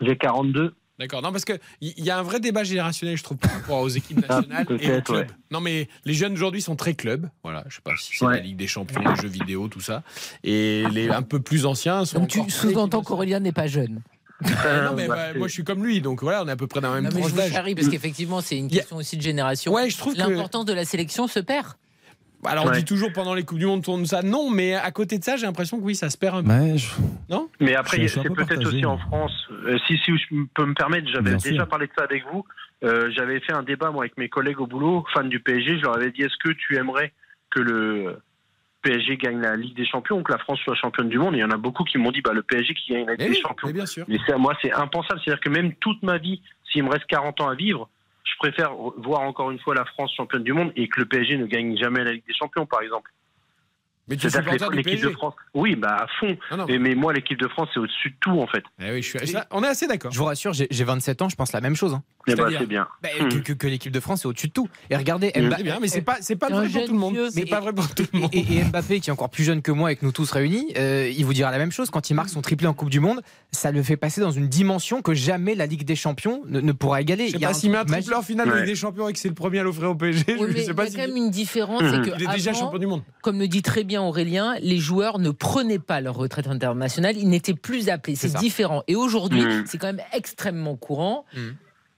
J'ai 0.00 0.16
42. 0.18 0.74
D'accord. 0.98 1.22
Non, 1.22 1.30
parce 1.30 1.44
qu'il 1.44 1.58
y, 1.80 2.02
y 2.02 2.10
a 2.10 2.18
un 2.18 2.22
vrai 2.22 2.40
débat 2.40 2.64
générationnel, 2.64 3.16
je 3.16 3.22
trouve, 3.22 3.36
par 3.38 3.52
rapport 3.52 3.80
aux 3.80 3.88
équipes 3.88 4.20
nationales 4.28 4.66
Ah, 4.68 4.72
et 4.80 4.96
aux 4.96 5.00
clubs. 5.02 5.16
ouais. 5.18 5.26
Non, 5.50 5.60
mais 5.60 5.88
les 6.04 6.14
jeunes 6.14 6.32
aujourd'hui 6.32 6.60
sont 6.60 6.74
très 6.76 6.94
clubs. 6.94 7.28
Voilà, 7.44 7.64
je 7.68 7.76
sais 7.76 7.82
pas 7.82 7.92
si 7.98 8.16
c'est 8.16 8.24
Ouais. 8.24 8.36
la 8.36 8.40
Ligue 8.42 8.56
des 8.56 8.66
Champions, 8.66 9.00
les 9.00 9.16
jeux 9.20 9.28
vidéo, 9.28 9.68
tout 9.68 9.80
ça. 9.80 10.02
Et 10.42 10.84
les 10.90 11.08
un 11.10 11.22
peu 11.22 11.40
plus 11.40 11.66
anciens 11.66 12.04
sont. 12.04 12.20
Donc 12.20 12.28
tu 12.28 12.50
sous-entends 12.50 13.02
qu'Aurélien 13.02 13.40
n'est 13.40 13.52
pas 13.52 13.66
jeune. 13.68 14.00
ça. 14.44 14.82
Non, 14.90 14.96
mais 14.96 15.06
Bah, 15.08 15.30
c'est- 15.32 15.38
moi, 15.38 15.48
je 15.48 15.52
suis 15.52 15.64
comme 15.64 15.84
lui, 15.84 16.00
donc 16.00 16.22
voilà, 16.22 16.42
on 16.44 16.48
est 16.48 16.52
à 16.52 16.56
peu 16.56 16.66
près 16.66 16.80
dans 16.80 16.88
la 16.94 17.00
même 17.00 17.04
Non, 17.04 17.10
mais 17.10 17.22
je 17.22 17.28
tranche 17.28 17.32
vous 17.48 17.54
d'âge. 17.54 17.74
parce 17.74 17.88
qu'effectivement, 17.88 18.40
c'est 18.40 18.56
une 18.56 18.68
question 18.68 18.96
aussi 18.96 19.16
de 19.16 19.22
génération. 19.22 19.72
Ouais, 19.72 19.90
je 19.90 19.96
trouve 19.96 20.14
que. 20.14 20.18
L'importance 20.18 20.64
de 20.64 20.72
la 20.72 20.84
sélection 20.84 21.26
se 21.28 21.40
perd. 21.40 21.66
Alors, 22.44 22.66
on 22.66 22.70
dit 22.70 22.84
toujours 22.84 23.12
pendant 23.12 23.34
les 23.34 23.42
Coupes 23.44 23.58
du 23.58 23.66
Monde, 23.66 23.82
tourne 23.82 24.06
ça. 24.06 24.22
Non, 24.22 24.50
mais 24.50 24.74
à 24.74 24.90
côté 24.92 25.18
de 25.18 25.24
ça, 25.24 25.36
j'ai 25.36 25.46
l'impression 25.46 25.78
que 25.78 25.82
oui, 25.84 25.94
ça 25.94 26.08
se 26.08 26.16
perd 26.16 26.36
un 26.36 26.42
peu. 26.44 26.50
Ouais, 26.50 26.78
je- 26.78 26.88
Mais 27.60 27.74
après, 27.74 28.06
c'est 28.08 28.22
peu 28.22 28.32
peut-être 28.34 28.64
aussi 28.66 28.84
en. 28.84 28.96
France. 28.98 29.32
euh, 29.66 29.76
si, 29.86 29.96
si 29.98 30.16
je 30.16 30.24
peux 30.54 30.64
me 30.66 30.74
permettre, 30.74 31.08
j'avais 31.12 31.32
déjà 31.36 31.50
sûr. 31.56 31.68
parlé 31.68 31.86
de 31.86 31.92
ça 31.96 32.04
avec 32.04 32.24
vous. 32.32 32.44
Euh, 32.84 33.10
j'avais 33.16 33.40
fait 33.40 33.52
un 33.52 33.64
débat 33.64 33.90
moi 33.90 34.04
avec 34.04 34.16
mes 34.18 34.28
collègues 34.28 34.60
au 34.60 34.66
boulot, 34.68 35.04
fans 35.12 35.24
du 35.24 35.40
PSG. 35.40 35.78
Je 35.78 35.82
leur 35.82 35.96
avais 35.96 36.12
dit 36.12 36.22
est-ce 36.22 36.36
que 36.42 36.52
tu 36.52 36.76
aimerais 36.76 37.12
que 37.50 37.58
le 37.60 38.18
PSG 38.82 39.16
gagne 39.16 39.40
la 39.40 39.56
Ligue 39.56 39.74
des 39.76 39.84
Champions 39.84 40.18
ou 40.20 40.22
que 40.22 40.30
la 40.30 40.38
France 40.38 40.60
soit 40.60 40.76
championne 40.76 41.08
du 41.08 41.18
monde? 41.18 41.34
Et 41.34 41.38
il 41.38 41.40
y 41.40 41.44
en 41.44 41.50
a 41.50 41.56
beaucoup 41.56 41.82
qui 41.82 41.98
m'ont 41.98 42.12
dit 42.12 42.20
bah, 42.20 42.32
le 42.32 42.42
PSG 42.42 42.74
qui 42.74 42.92
gagne 42.92 43.06
la 43.06 43.12
Ligue 43.14 43.20
Mais 43.20 43.24
des 43.30 43.30
oui, 43.32 43.40
Champions. 43.42 43.66
mais 43.66 43.72
bien 43.74 43.86
sûr. 43.86 44.04
Mais 44.06 44.18
ça, 44.28 44.36
moi, 44.38 44.54
c'est 44.62 44.72
impensable. 44.72 45.20
C'est-à-dire 45.24 45.40
que 45.40 45.50
même 45.50 45.74
toute 45.80 46.02
ma 46.04 46.18
vie, 46.18 46.40
s'il 46.70 46.84
me 46.84 46.88
reste 46.90 47.06
40 47.06 47.40
ans 47.40 47.48
à 47.48 47.56
vivre, 47.56 47.88
je 48.32 48.38
préfère 48.38 48.72
voir 48.74 49.20
encore 49.22 49.50
une 49.50 49.58
fois 49.58 49.74
la 49.74 49.84
France 49.84 50.12
championne 50.16 50.42
du 50.44 50.52
monde 50.52 50.72
et 50.76 50.88
que 50.88 51.00
le 51.00 51.06
PSG 51.06 51.36
ne 51.38 51.46
gagne 51.46 51.76
jamais 51.76 52.04
la 52.04 52.12
Ligue 52.12 52.26
des 52.26 52.34
Champions, 52.34 52.66
par 52.66 52.82
exemple. 52.82 53.10
Mais 54.08 54.16
tu 54.16 54.30
supporter 54.30 54.70
l'équipe 54.74 55.02
de 55.02 55.10
France. 55.10 55.34
Oui, 55.52 55.76
bah 55.76 55.96
à 56.00 56.06
fond. 56.18 56.34
Non, 56.50 56.56
non. 56.58 56.66
Mais, 56.66 56.78
mais 56.78 56.94
moi, 56.94 57.12
l'équipe 57.12 57.38
de 57.38 57.46
France, 57.48 57.68
c'est 57.74 57.78
au-dessus 57.80 58.10
de 58.10 58.16
tout, 58.20 58.40
en 58.40 58.46
fait. 58.46 58.64
Eh 58.80 58.90
oui, 58.92 59.02
je 59.02 59.18
suis... 59.18 59.26
ça, 59.28 59.46
on 59.50 59.62
est 59.62 59.66
assez 59.68 59.86
d'accord. 59.86 60.10
Je 60.10 60.18
vous 60.18 60.24
rassure, 60.24 60.54
j'ai 60.54 60.66
j'ai 60.70 60.84
27 60.84 61.20
ans, 61.20 61.28
je 61.28 61.36
pense 61.36 61.52
la 61.52 61.60
même 61.60 61.76
chose. 61.76 61.92
hein. 61.92 62.02
Et 62.30 62.34
bah, 62.34 62.42
C'est-à-dire 62.44 62.58
c'est 62.60 62.66
bien. 62.66 62.88
Bah, 63.02 63.08
Hmm. 63.20 63.28
que, 63.28 63.38
que- 63.38 63.52
que 63.52 63.66
l'équipe 63.66 63.92
de 63.92 64.00
France 64.00 64.24
est 64.24 64.28
au-dessus 64.28 64.48
de 64.48 64.52
tout. 64.52 64.68
Et 64.90 64.96
regardez, 64.96 65.28
Mm. 65.34 65.40
Mba- 65.48 65.54
C'est 65.58 65.62
bien, 65.62 65.78
mais 65.80 65.88
c'est 65.88 66.02
pas, 66.02 66.16
c'est 66.20 66.36
pas 66.36 66.48
vrai 66.48 66.68
pour 66.68 66.84
tout 66.84 66.92
le 66.92 66.98
monde. 66.98 67.12
vieux. 67.14 67.30
C'est 67.30 67.44
Mais- 67.44 67.50
pas 67.50 67.60
vrai 67.60 67.72
pour 67.72 67.88
tout 67.94 68.04
le 68.12 68.20
monde. 68.20 68.30
Et, 68.32 68.38
et 68.58 68.64
Mbappé, 68.64 69.00
qui 69.00 69.10
est 69.10 69.12
encore 69.12 69.30
plus 69.30 69.44
jeune 69.44 69.62
que 69.62 69.72
moi 69.72 69.92
et 69.92 69.96
que 69.96 70.04
nous 70.04 70.12
tous 70.12 70.30
réunis, 70.30 70.72
euh, 70.76 71.10
il 71.16 71.24
vous 71.24 71.32
dira 71.34 71.50
la 71.50 71.58
même 71.58 71.72
chose. 71.72 71.90
Quand 71.90 72.10
il 72.10 72.14
marque 72.14 72.28
son 72.28 72.40
triplé 72.42 72.66
en 72.66 72.74
Coupe 72.74 72.90
du 72.90 73.00
Monde, 73.00 73.20
ça 73.52 73.70
le 73.72 73.82
fait 73.82 73.96
passer 73.96 74.20
dans 74.20 74.30
une 74.30 74.48
dimension 74.48 75.02
que 75.02 75.14
jamais 75.14 75.54
la 75.54 75.66
Ligue 75.66 75.84
des 75.84 75.96
Champions 75.96 76.42
ne, 76.46 76.60
ne 76.60 76.72
pourra 76.72 77.00
égaler. 77.00 77.26
Je 77.26 77.30
sais 77.32 77.36
Il 77.38 77.40
y 77.42 77.44
a 77.44 77.48
pas 77.48 77.54
s'il 77.54 77.70
met 77.70 77.76
un 77.76 77.80
truc 77.80 77.90
magique. 77.90 78.04
tripleur 78.06 78.24
final 78.24 78.46
de 78.48 78.52
Ouais. 78.52 78.58
Ligue 78.60 78.68
des 78.70 78.74
Champions 78.76 79.08
et 79.08 79.12
que 79.12 79.18
c'est 79.18 79.28
le 79.28 79.34
premier 79.34 79.58
à 79.60 79.62
l'offrir 79.62 79.90
au 79.90 79.94
PSG. 79.94 80.24
Oui, 80.28 80.36
je 80.38 80.44
mais 80.46 80.52
sais 80.60 80.64
il 80.64 80.66
y 80.66 80.70
a 80.70 80.74
quand 80.74 80.96
même 81.08 81.16
une 81.16 81.30
différence, 81.30 81.80
que 81.82 81.86
Il 82.16 82.22
est 82.24 82.32
déjà 82.34 82.50
avant, 82.50 82.60
champion 82.60 82.78
du 82.78 82.86
monde. 82.86 83.02
comme 83.22 83.38
le 83.38 83.48
dit 83.48 83.62
très 83.62 83.84
bien 83.84 84.02
Aurélien, 84.02 84.54
les 84.60 84.78
joueurs 84.78 85.18
ne 85.18 85.30
prenaient 85.30 85.78
pas 85.78 86.00
leur 86.00 86.14
retraite 86.16 86.46
internationale, 86.46 87.16
ils 87.16 87.28
n'étaient 87.28 87.54
plus 87.54 87.88
appelés. 87.88 88.16
C'est 88.16 88.34
différent. 88.36 88.82
Et 88.88 88.96
aujourd'hui, 88.96 89.42
c'est 89.66 89.78
quand 89.78 89.86
même 89.88 90.02
extrêmement 90.12 90.76
courant. 90.76 91.24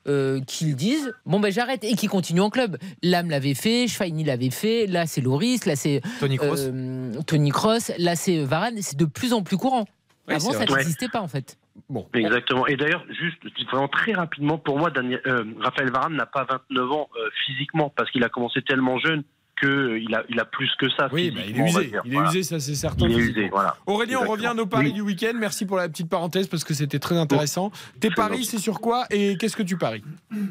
Euh, 0.09 0.41
qu'ils 0.47 0.77
disent 0.77 1.13
bon 1.27 1.41
ben 1.41 1.53
j'arrête 1.53 1.85
et 1.85 1.95
qu'ils 1.95 2.09
continuent 2.09 2.41
en 2.41 2.49
club. 2.49 2.79
Lam 3.03 3.29
l'avait 3.29 3.53
fait, 3.53 3.87
Schweini 3.87 4.25
l'avait 4.25 4.49
fait, 4.49 4.87
là 4.87 5.07
c'est 5.07 5.21
Loris, 5.21 5.67
là 5.67 5.77
c'est 5.77 6.01
Tony 6.21 6.39
Kroos. 6.39 6.57
euh, 6.59 7.21
Tony 7.27 7.51
Cross, 7.51 7.93
là 7.99 8.17
c'est 8.17 8.43
Varane, 8.43 8.81
c'est 8.81 8.97
de 8.97 9.05
plus 9.05 9.35
en 9.35 9.43
plus 9.43 9.59
courant. 9.59 9.85
Ouais, 10.27 10.37
Avant 10.37 10.53
ça 10.53 10.65
n'existait 10.65 11.09
pas 11.09 11.21
en 11.21 11.29
fait. 11.29 11.59
Bon. 11.91 12.09
Exactement. 12.15 12.67
Et 12.67 12.77
d'ailleurs, 12.77 13.05
juste 13.09 13.39
vraiment 13.71 13.89
très 13.89 14.13
rapidement, 14.13 14.59
pour 14.59 14.79
moi, 14.79 14.91
Daniel, 14.91 15.21
euh, 15.27 15.45
Raphaël 15.61 15.91
Varane 15.91 16.15
n'a 16.15 16.27
pas 16.27 16.45
29 16.45 16.93
ans 16.93 17.09
euh, 17.17 17.29
physiquement 17.47 17.93
parce 17.95 18.11
qu'il 18.11 18.25
a 18.25 18.29
commencé 18.29 18.63
tellement 18.63 18.99
jeune 18.99 19.23
qu'il 19.61 20.14
a, 20.14 20.25
il 20.29 20.40
a 20.40 20.44
plus 20.44 20.70
que 20.79 20.88
ça. 20.90 21.09
Oui, 21.12 21.31
bah, 21.31 21.40
il 21.46 21.59
est 21.61 21.64
usé. 21.68 21.85
dire. 21.87 22.03
Il 22.05 22.14
est 22.14 22.18
usé, 22.18 22.42
ça 22.42 22.59
c'est 22.59 22.75
certain. 22.75 23.07
Il 23.07 23.12
est 23.12 23.14
physiquement. 23.20 23.40
usé, 23.42 23.49
voilà. 23.51 23.77
Aurélien, 23.87 24.18
on 24.27 24.31
revient 24.31 24.46
à 24.46 24.55
nos 24.55 24.66
paris 24.66 24.87
Oui. 24.87 24.92
du 24.94 25.01
week-end. 25.03 25.33
Merci 25.37 25.66
pour 25.66 25.77
la 25.77 25.88
petite 25.88 26.09
parenthèse 26.09 26.49
parce 26.49 26.64
que 26.64 26.75
c'était 26.75 26.99
très 26.99 27.16
intéressant. 27.16 27.70
Tes 28.01 28.11
paris, 28.11 28.44
c'est 28.44 28.59
sur 28.59 28.81
quoi 28.81 29.05
et 29.11 29.37
qu'est-ce 29.37 29.57
que 29.57 29.62
tu 29.62 29.77
paries? 29.77 30.03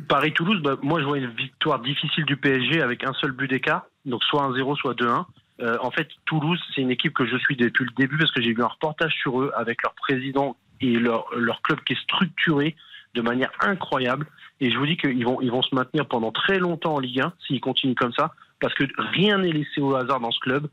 Paris-Toulouse, 0.07 0.61
bah, 0.63 0.77
moi 0.81 0.99
je 0.99 1.05
vois 1.05 1.17
une 1.17 1.29
victoire 1.31 1.79
difficile 1.79 2.25
du 2.25 2.37
PSG 2.37 2.81
avec 2.81 3.03
un 3.03 3.13
seul 3.13 3.31
but 3.31 3.49
d'écart, 3.49 3.85
donc 4.05 4.23
soit 4.23 4.43
1-0, 4.49 4.75
soit 4.77 4.93
2-1. 4.93 5.25
Euh, 5.61 5.77
en 5.81 5.91
fait, 5.91 6.07
Toulouse, 6.25 6.59
c'est 6.73 6.81
une 6.81 6.91
équipe 6.91 7.13
que 7.13 7.25
je 7.25 7.35
suis 7.37 7.55
depuis 7.57 7.83
le 7.85 7.91
début 7.97 8.17
parce 8.17 8.31
que 8.31 8.41
j'ai 8.41 8.53
vu 8.53 8.63
un 8.63 8.67
reportage 8.67 9.13
sur 9.21 9.41
eux 9.41 9.51
avec 9.55 9.83
leur 9.83 9.93
président 9.95 10.55
et 10.81 10.93
leur, 10.93 11.25
leur 11.35 11.61
club 11.61 11.79
qui 11.85 11.93
est 11.93 12.01
structuré 12.01 12.75
de 13.15 13.21
manière 13.21 13.51
incroyable. 13.59 14.25
Et 14.61 14.71
je 14.71 14.77
vous 14.77 14.85
dis 14.85 14.95
qu'ils 14.97 15.25
vont, 15.25 15.41
ils 15.41 15.51
vont 15.51 15.61
se 15.61 15.73
maintenir 15.75 16.05
pendant 16.05 16.31
très 16.31 16.59
longtemps 16.59 16.95
en 16.95 16.99
Ligue 16.99 17.21
1 17.21 17.33
s'ils 17.45 17.59
continuent 17.59 17.95
comme 17.95 18.13
ça, 18.13 18.31
parce 18.59 18.73
que 18.73 18.83
rien 18.97 19.39
n'est 19.39 19.51
laissé 19.51 19.81
au 19.81 19.95
hasard 19.95 20.19
dans 20.19 20.31
ce 20.31 20.39
club. 20.39 20.67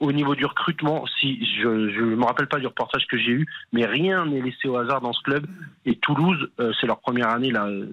Au 0.00 0.10
niveau 0.10 0.34
du 0.34 0.44
recrutement, 0.44 1.04
si 1.20 1.46
je 1.60 1.68
ne 1.68 2.16
me 2.16 2.24
rappelle 2.24 2.48
pas 2.48 2.58
du 2.58 2.66
reportage 2.66 3.06
que 3.06 3.16
j'ai 3.16 3.30
eu, 3.30 3.46
mais 3.72 3.86
rien 3.86 4.26
n'est 4.26 4.42
laissé 4.42 4.66
au 4.66 4.76
hasard 4.76 5.00
dans 5.00 5.12
ce 5.12 5.22
club. 5.22 5.46
Et 5.86 5.94
Toulouse, 5.96 6.50
euh, 6.58 6.72
c'est 6.80 6.88
leur 6.88 6.98
première 6.98 7.28
année 7.28 7.52
là, 7.52 7.66
euh, 7.66 7.86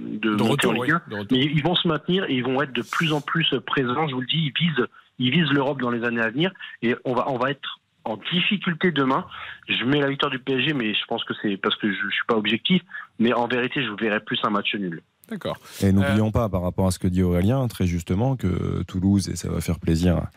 de, 0.00 0.34
De 0.34 0.42
retour, 0.42 0.72
en 0.72 0.74
Ligue 0.74 0.82
oui, 0.82 0.90
1. 0.90 1.02
de 1.08 1.14
retour. 1.20 1.38
Mais 1.38 1.44
ils 1.44 1.62
vont 1.62 1.76
se 1.76 1.86
maintenir 1.86 2.24
et 2.28 2.34
ils 2.34 2.44
vont 2.44 2.60
être 2.62 2.72
de 2.72 2.82
plus 2.82 3.12
en 3.12 3.20
plus 3.20 3.54
présents. 3.64 4.08
Je 4.08 4.14
vous 4.14 4.22
le 4.22 4.26
dis, 4.26 4.52
ils 4.52 4.66
visent, 4.66 4.86
ils 5.18 5.30
visent 5.30 5.50
l'Europe 5.52 5.80
dans 5.80 5.90
les 5.90 6.04
années 6.04 6.20
à 6.20 6.30
venir 6.30 6.50
et 6.82 6.96
on 7.04 7.14
va, 7.14 7.30
on 7.30 7.38
va 7.38 7.50
être 7.52 7.80
en 8.04 8.16
difficulté 8.32 8.90
demain. 8.90 9.24
Je 9.68 9.84
mets 9.84 10.00
la 10.00 10.08
victoire 10.08 10.30
du 10.30 10.38
PSG, 10.38 10.72
mais 10.72 10.94
je 10.94 11.04
pense 11.06 11.24
que 11.24 11.34
c'est 11.42 11.56
parce 11.56 11.76
que 11.76 11.90
je, 11.90 11.96
je 11.96 12.14
suis 12.14 12.26
pas 12.26 12.36
objectif. 12.36 12.82
Mais 13.18 13.32
en 13.32 13.46
vérité, 13.46 13.84
je 13.84 13.90
verrai 13.92 14.20
plus 14.20 14.38
un 14.44 14.50
match 14.50 14.74
nul. 14.74 15.00
D'accord. 15.30 15.58
Et 15.82 15.92
n'oublions 15.92 16.30
pas, 16.30 16.48
par 16.48 16.62
rapport 16.62 16.86
à 16.86 16.90
ce 16.90 16.98
que 16.98 17.08
dit 17.08 17.22
Aurélien, 17.22 17.66
très 17.68 17.86
justement, 17.86 18.36
que 18.36 18.82
Toulouse, 18.86 19.28
et 19.28 19.36
ça 19.36 19.48
va 19.48 19.60
faire 19.60 19.80
plaisir 19.80 20.28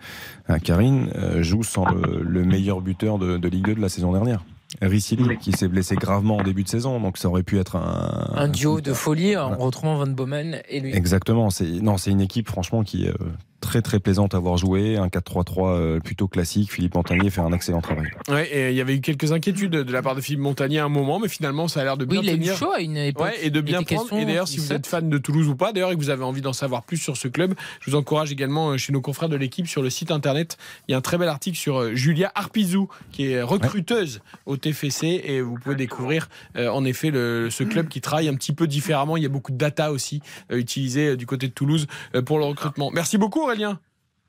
à, 0.48 0.54
à 0.54 0.60
Karine, 0.60 1.12
euh, 1.16 1.44
joue 1.44 1.64
sans 1.64 1.86
le, 1.86 2.22
le 2.24 2.44
meilleur 2.44 2.82
buteur 2.82 3.20
de, 3.20 3.38
de 3.38 3.48
Ligue 3.48 3.66
2 3.66 3.76
de 3.76 3.82
la 3.82 3.90
saison 3.90 4.12
dernière. 4.12 4.44
Ricili, 4.82 5.38
qui 5.40 5.52
s'est 5.52 5.68
blessé 5.68 5.96
gravement 5.96 6.38
en 6.38 6.44
début 6.44 6.64
de 6.64 6.70
saison, 6.70 7.00
donc 7.00 7.18
ça 7.18 7.28
aurait 7.28 7.44
pu 7.44 7.58
être 7.58 7.76
un, 7.76 8.34
Un 8.36 8.48
duo 8.48 8.82
de 8.82 8.94
folie 8.94 9.36
en 9.36 9.56
retrouvant 9.58 9.98
Van 9.98 10.08
Bomen 10.08 10.62
et 10.70 10.80
lui. 10.80 10.94
Exactement. 10.96 11.50
C'est 11.50 11.66
non, 11.66 11.98
c'est 11.98 12.12
une 12.12 12.22
équipe 12.22 12.48
franchement 12.48 12.84
qui 12.84 13.06
est 13.06 13.10
euh, 13.10 13.32
très 13.62 13.82
très 13.82 14.00
plaisante 14.00 14.34
à 14.36 14.40
voir 14.40 14.58
jouer. 14.58 14.98
Un 14.98 15.08
4-3-3 15.08 15.68
euh, 15.76 16.00
plutôt 16.00 16.28
classique. 16.28 16.72
Philippe 16.72 16.96
Montagnier 16.96 17.30
fait 17.30 17.42
un 17.42 17.52
excellent 17.52 17.82
travail. 17.82 18.08
Ouais, 18.28 18.48
et 18.52 18.70
il 18.72 18.76
y 18.76 18.82
avait 18.82 18.96
eu 18.96 19.02
quelques 19.02 19.32
inquiétudes 19.32 19.72
de 19.72 19.92
la 19.92 20.02
part 20.02 20.16
de 20.16 20.22
Philippe 20.22 20.42
Montagnier 20.42 20.80
à 20.80 20.86
un 20.86 20.90
moment, 20.90 21.20
mais 21.20 21.28
finalement, 21.28 21.68
ça 21.68 21.82
a 21.82 21.84
l'air 21.84 21.98
de 21.98 22.06
bien 22.06 22.20
Oui, 22.22 22.28
il 22.34 22.50
a 22.50 22.54
eu 22.54 22.58
chaud 22.58 22.72
à 22.72 22.82
une 22.82 22.98
époque. 22.98 23.26
Ouais, 23.26 23.36
et 23.46 23.50
de 23.50 23.62
bien 23.62 23.84
prendre. 23.84 24.14
Et 24.14 24.26
d'ailleurs, 24.26 24.48
si 24.48 24.58
vous 24.58 24.74
êtes 24.74 24.88
fan 24.88 25.10
de 25.10 25.18
Toulouse 25.18 25.48
ou 25.48 25.56
pas, 25.56 25.72
d'ailleurs, 25.74 25.92
et 25.92 25.96
que 25.96 26.00
vous 26.00 26.10
avez 26.10 26.24
envie 26.24 26.42
d'en 26.42 26.54
savoir 26.54 26.84
plus 26.84 26.98
sur 26.98 27.18
ce 27.18 27.28
club, 27.28 27.54
je 27.82 27.92
vous 27.92 27.98
encourage 27.98 28.32
également 28.32 28.72
euh, 28.72 28.78
chez 28.78 28.94
nos 28.94 29.02
confrères 29.02 29.30
de 29.30 29.36
l'équipe 29.36 29.68
sur 29.68 29.82
le 29.82 29.90
site 29.90 30.12
internet. 30.12 30.58
Il 30.88 30.92
y 30.92 30.96
a 30.96 30.98
un 30.98 31.02
très 31.02 31.18
bel 31.18 31.28
article 31.30 31.58
sur 31.58 31.80
euh, 31.82 31.96
Julia 31.96 32.32
Arpizou, 32.36 32.90
qui 33.12 33.32
est 33.32 33.42
recruteuse 33.42 34.22
au 34.46 34.58
TFC, 34.58 35.22
et 35.26 35.42
vous 35.42 35.56
pouvez 35.56 35.76
découvrir 35.76 36.30
euh, 36.56 36.70
en 36.70 36.86
effet 36.86 37.12
le- 37.12 37.50
ce 37.50 37.64
club 37.64 37.88
qui 37.88 38.02
travaille 38.02 38.28
un 38.30 38.36
petit 38.36 38.54
peu 38.54 38.68
différemment. 38.68 39.18
Il 39.18 39.24
y 39.24 39.26
a 39.26 39.30
beaucoup 39.30 39.52
de 39.52 39.58
data 39.58 39.92
aussi 39.92 40.22
euh, 40.52 40.58
utilisée 40.58 41.10
euh, 41.10 41.16
du 41.18 41.26
côté 41.26 41.48
de 41.48 41.54
Toulouse 41.54 41.88
euh, 42.16 42.22
pour 42.22 42.38
le 42.40 42.46
recrutement. 42.46 42.90
Merci 42.94 43.18
beaucoup, 43.18 43.49
Aurélien. 43.50 43.80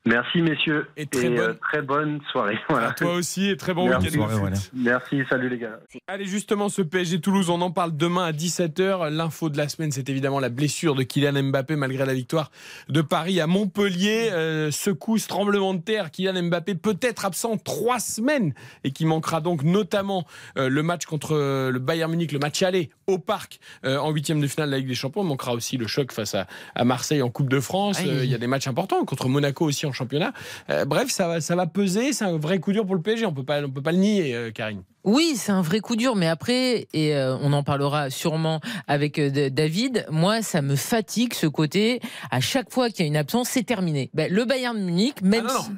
Merci 0.06 0.40
messieurs 0.40 0.86
Et 0.96 1.04
très 1.04 1.28
bonne- 1.28 1.38
euh, 1.38 1.54
très 1.60 1.82
bonne 1.82 2.20
soirée. 2.32 2.58
Voilà. 2.70 2.88
À 2.88 2.92
toi 2.92 3.12
aussi, 3.14 3.50
et 3.50 3.56
très 3.58 3.74
bon 3.74 3.86
week-end. 3.86 4.50
Merci, 4.72 5.22
salut 5.28 5.50
les 5.50 5.58
gars. 5.58 5.78
Allez, 6.06 6.24
justement, 6.24 6.68
ce 6.70 6.80
PSG 6.80 7.20
Toulouse, 7.20 7.50
on 7.50 7.60
en 7.60 7.70
parle 7.70 7.94
demain 7.96 8.24
à 8.24 8.32
17h. 8.32 9.10
L'info 9.10 9.50
de 9.50 9.58
la 9.58 9.68
semaine, 9.68 9.92
c'est 9.92 10.08
évidemment 10.08 10.40
la 10.40 10.48
blessure 10.48 10.94
de 10.94 11.02
Kylian 11.02 11.42
Mbappé 11.42 11.76
malgré 11.76 12.06
la 12.06 12.14
victoire 12.14 12.50
de 12.88 13.02
Paris 13.02 13.40
à 13.40 13.46
Montpellier. 13.46 14.30
Euh, 14.32 14.70
secousse, 14.70 15.26
tremblement 15.26 15.74
de 15.74 15.80
terre. 15.82 16.10
Kylian 16.10 16.44
Mbappé 16.44 16.76
peut 16.76 16.96
être 17.02 17.26
absent 17.26 17.58
trois 17.58 18.00
semaines 18.00 18.54
et 18.84 18.92
qui 18.92 19.04
manquera 19.04 19.40
donc 19.42 19.64
notamment 19.64 20.26
euh, 20.56 20.70
le 20.70 20.82
match 20.82 21.04
contre 21.04 21.34
le 21.70 21.78
Bayern 21.78 22.10
Munich, 22.10 22.32
le 22.32 22.38
match 22.38 22.62
aller 22.62 22.88
au 23.06 23.18
parc 23.18 23.60
euh, 23.84 23.98
en 23.98 24.10
huitième 24.12 24.40
de 24.40 24.46
finale 24.46 24.68
de 24.70 24.72
la 24.72 24.78
Ligue 24.78 24.88
des 24.88 24.94
Champions. 24.94 25.22
Il 25.24 25.28
manquera 25.28 25.52
aussi 25.52 25.76
le 25.76 25.86
choc 25.86 26.10
face 26.12 26.34
à, 26.34 26.46
à 26.74 26.84
Marseille 26.84 27.20
en 27.20 27.28
Coupe 27.30 27.50
de 27.50 27.60
France. 27.60 27.98
Euh, 28.06 28.24
Il 28.24 28.30
y 28.30 28.34
a 28.34 28.38
des 28.38 28.46
matchs 28.46 28.66
importants 28.68 29.04
contre 29.04 29.28
Monaco 29.28 29.66
aussi 29.66 29.84
en 29.86 29.89
championnat. 29.92 30.32
Euh, 30.70 30.84
bref, 30.84 31.10
ça 31.10 31.28
va, 31.28 31.40
ça 31.40 31.56
va 31.56 31.66
peser. 31.66 32.12
C'est 32.12 32.24
un 32.24 32.36
vrai 32.38 32.58
coup 32.58 32.72
dur 32.72 32.84
pour 32.86 32.94
le 32.94 33.02
PSG. 33.02 33.26
On 33.26 33.32
peut 33.32 33.44
pas, 33.44 33.62
on 33.62 33.70
peut 33.70 33.82
pas 33.82 33.92
le 33.92 33.98
nier, 33.98 34.34
euh, 34.34 34.50
Karine. 34.50 34.82
Oui, 35.04 35.32
c'est 35.36 35.52
un 35.52 35.62
vrai 35.62 35.80
coup 35.80 35.96
dur, 35.96 36.14
mais 36.14 36.26
après, 36.26 36.86
et 36.92 37.16
euh, 37.16 37.34
on 37.40 37.54
en 37.54 37.62
parlera 37.62 38.10
sûrement 38.10 38.60
avec 38.86 39.18
euh, 39.18 39.48
David, 39.48 40.04
moi, 40.10 40.42
ça 40.42 40.60
me 40.60 40.76
fatigue 40.76 41.32
ce 41.32 41.46
côté. 41.46 42.00
À 42.30 42.40
chaque 42.40 42.70
fois 42.70 42.90
qu'il 42.90 43.00
y 43.00 43.02
a 43.04 43.06
une 43.06 43.16
absence, 43.16 43.48
c'est 43.48 43.62
terminé. 43.62 44.10
Ben, 44.12 44.30
le 44.30 44.44
Bayern 44.44 44.76
de 44.76 44.82
Munich, 44.82 45.22
même 45.22 45.46
Ah 45.48 45.52
non, 45.54 45.60
si- 45.62 45.70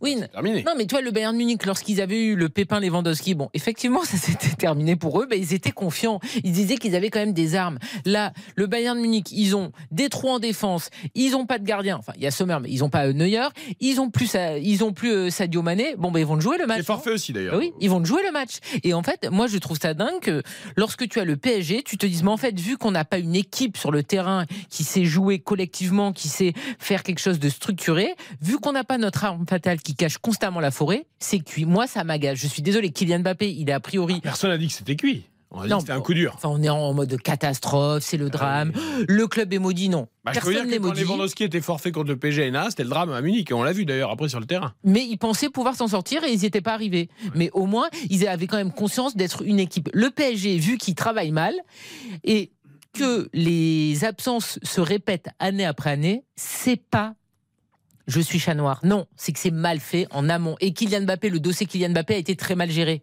Oui, 0.00 0.16
Terminé. 0.32 0.62
non, 0.64 0.72
mais 0.76 0.86
toi, 0.86 1.00
le 1.00 1.10
Bayern 1.10 1.32
de 1.34 1.38
Munich, 1.38 1.66
lorsqu'ils 1.66 2.00
avaient 2.00 2.22
eu 2.22 2.34
le 2.36 2.48
pépin 2.48 2.80
Lewandowski, 2.80 3.34
bon, 3.34 3.50
effectivement, 3.54 4.02
ça 4.04 4.16
s'était 4.16 4.54
terminé 4.56 4.96
pour 4.96 5.20
eux, 5.20 5.26
ben, 5.28 5.38
ils 5.38 5.52
étaient 5.54 5.70
confiants. 5.72 6.20
Ils 6.44 6.52
disaient 6.52 6.76
qu'ils 6.76 6.96
avaient 6.96 7.10
quand 7.10 7.20
même 7.20 7.32
des 7.34 7.54
armes. 7.54 7.78
Là, 8.04 8.32
le 8.56 8.66
Bayern 8.66 8.96
de 8.96 9.02
Munich, 9.02 9.28
ils 9.32 9.54
ont 9.56 9.72
des 9.90 10.08
trous 10.08 10.28
en 10.30 10.38
défense, 10.38 10.90
ils 11.14 11.34
ont 11.36 11.46
pas 11.46 11.58
de 11.58 11.64
gardien. 11.64 11.96
Enfin, 11.98 12.12
il 12.16 12.22
y 12.22 12.26
a 12.26 12.30
Sommer, 12.30 12.58
mais 12.62 12.70
ils 12.70 12.82
ont 12.84 12.88
pas 12.90 13.06
euh, 13.08 13.12
Neuer. 13.12 13.48
Ils 13.80 14.00
ont 14.00 14.10
plus, 14.10 14.26
Sa- 14.26 14.58
ils 14.58 14.82
ont 14.84 14.92
plus 14.92 15.12
euh, 15.12 15.30
Sadio 15.30 15.62
Mané. 15.62 15.94
Bon, 15.98 16.10
ben, 16.10 16.20
ils 16.20 16.26
vont 16.26 16.40
jouer 16.40 16.56
le 16.58 16.66
match. 16.66 16.78
C'est 16.78 16.84
forfait 16.86 17.10
aussi 17.12 17.32
d'ailleurs. 17.32 17.54
Ah 17.54 17.58
Oui, 17.58 17.72
ils 17.80 17.90
vont 17.90 18.04
jouer 18.04 18.22
le 18.24 18.32
match. 18.32 18.58
Et 18.84 18.94
en 18.94 19.02
fait, 19.02 19.28
moi, 19.30 19.46
je 19.48 19.58
trouve 19.58 19.78
ça 19.80 19.94
dingue 19.94 20.20
que 20.20 20.42
lorsque 20.76 21.08
tu 21.08 21.20
as 21.20 21.24
le 21.24 21.36
PSG, 21.36 21.82
tu 21.82 21.98
te 21.98 22.06
dises, 22.06 22.22
mais 22.22 22.30
en 22.30 22.36
fait, 22.36 22.58
vu 22.58 22.76
qu'on 22.78 22.90
n'a 22.90 23.04
pas 23.04 23.18
une 23.18 23.34
équipe 23.36 23.76
sur 23.76 23.90
le 23.90 24.02
terrain 24.02 24.46
qui 24.70 24.84
sait 24.84 25.04
jouer 25.04 25.38
collectivement, 25.38 26.12
qui 26.12 26.28
sait 26.28 26.52
faire 26.78 27.02
quelque 27.02 27.18
chose 27.20 27.38
de 27.38 27.48
structuré, 27.48 28.14
vu 28.40 28.58
qu'on 28.58 28.72
n'a 28.72 28.84
pas 28.84 28.96
notre 28.98 29.24
arme 29.24 29.46
fatale 29.48 29.80
qui 29.80 29.89
cache 29.94 30.18
constamment 30.18 30.60
la 30.60 30.70
forêt, 30.70 31.06
c'est 31.18 31.40
cuit. 31.40 31.64
Moi, 31.64 31.86
ça 31.86 32.04
m'agace. 32.04 32.38
Je 32.38 32.46
suis 32.46 32.62
désolé, 32.62 32.90
Kylian 32.90 33.20
Mbappé, 33.20 33.50
il 33.52 33.68
est 33.68 33.72
a 33.72 33.80
priori. 33.80 34.20
Personne 34.20 34.50
n'a 34.50 34.58
dit 34.58 34.68
que 34.68 34.72
c'était 34.74 34.96
cuit. 34.96 35.24
On 35.52 35.60
a 35.60 35.64
dit 35.64 35.70
Non, 35.70 35.76
que 35.78 35.82
c'était 35.82 35.92
un 35.92 36.00
coup 36.00 36.14
dur. 36.14 36.32
Enfin, 36.36 36.48
on 36.48 36.62
est 36.62 36.68
en 36.68 36.92
mode 36.94 37.20
catastrophe, 37.20 38.04
c'est 38.04 38.16
le 38.16 38.30
drame. 38.30 38.72
Le 39.08 39.26
club 39.26 39.52
est 39.52 39.58
maudit, 39.58 39.88
non. 39.88 40.06
Bah, 40.24 40.32
je 40.34 40.40
peux 40.40 40.50
dire 40.52 40.62
Personne 40.62 40.80
que 40.80 40.86
quand. 40.86 41.00
Lewandowski 41.00 41.44
était 41.44 41.60
forfait 41.60 41.90
contre 41.90 42.10
le 42.10 42.16
PSG 42.16 42.46
et 42.46 42.50
Nana, 42.50 42.70
c'était 42.70 42.84
le 42.84 42.90
drame 42.90 43.10
à 43.10 43.20
Munich. 43.20 43.50
Et 43.50 43.54
on 43.54 43.62
l'a 43.62 43.72
vu 43.72 43.84
d'ailleurs 43.84 44.10
après 44.10 44.28
sur 44.28 44.38
le 44.38 44.46
terrain. 44.46 44.74
mais 44.84 45.04
ils 45.04 45.18
pensaient 45.18 45.48
pouvoir 45.48 45.74
s'en 45.74 45.88
sortir 45.88 46.22
et 46.24 46.32
ils 46.32 46.38
n'y 46.38 46.46
étaient 46.46 46.60
pas 46.60 46.74
arrivés. 46.74 47.08
Mais 47.34 47.50
au 47.52 47.66
moins, 47.66 47.88
ils 48.10 48.28
avaient 48.28 48.46
quand 48.46 48.58
même 48.58 48.72
conscience 48.72 49.16
d'être 49.16 49.42
une 49.42 49.58
équipe. 49.58 49.88
Le 49.92 50.10
PSG, 50.10 50.58
vu 50.58 50.78
qu'ils 50.78 50.94
travaillent 50.94 51.32
mal 51.32 51.54
et 52.22 52.52
que 52.92 53.28
les 53.32 54.04
absences 54.04 54.58
se 54.62 54.80
répètent 54.80 55.28
année 55.38 55.64
après 55.64 55.90
année, 55.90 56.24
c'est 56.36 56.80
pas 56.90 57.14
je 58.10 58.20
suis 58.20 58.38
chat 58.38 58.54
noir. 58.54 58.80
Non, 58.82 59.06
c'est 59.16 59.32
que 59.32 59.38
c'est 59.38 59.50
mal 59.50 59.80
fait 59.80 60.06
en 60.10 60.28
amont. 60.28 60.56
Et 60.60 60.72
Kylian 60.72 61.02
Mbappé, 61.02 61.30
le 61.30 61.40
dossier 61.40 61.66
Kylian 61.66 61.90
Mbappé 61.90 62.14
a 62.14 62.18
été 62.18 62.36
très 62.36 62.56
mal 62.56 62.70
géré. 62.70 63.02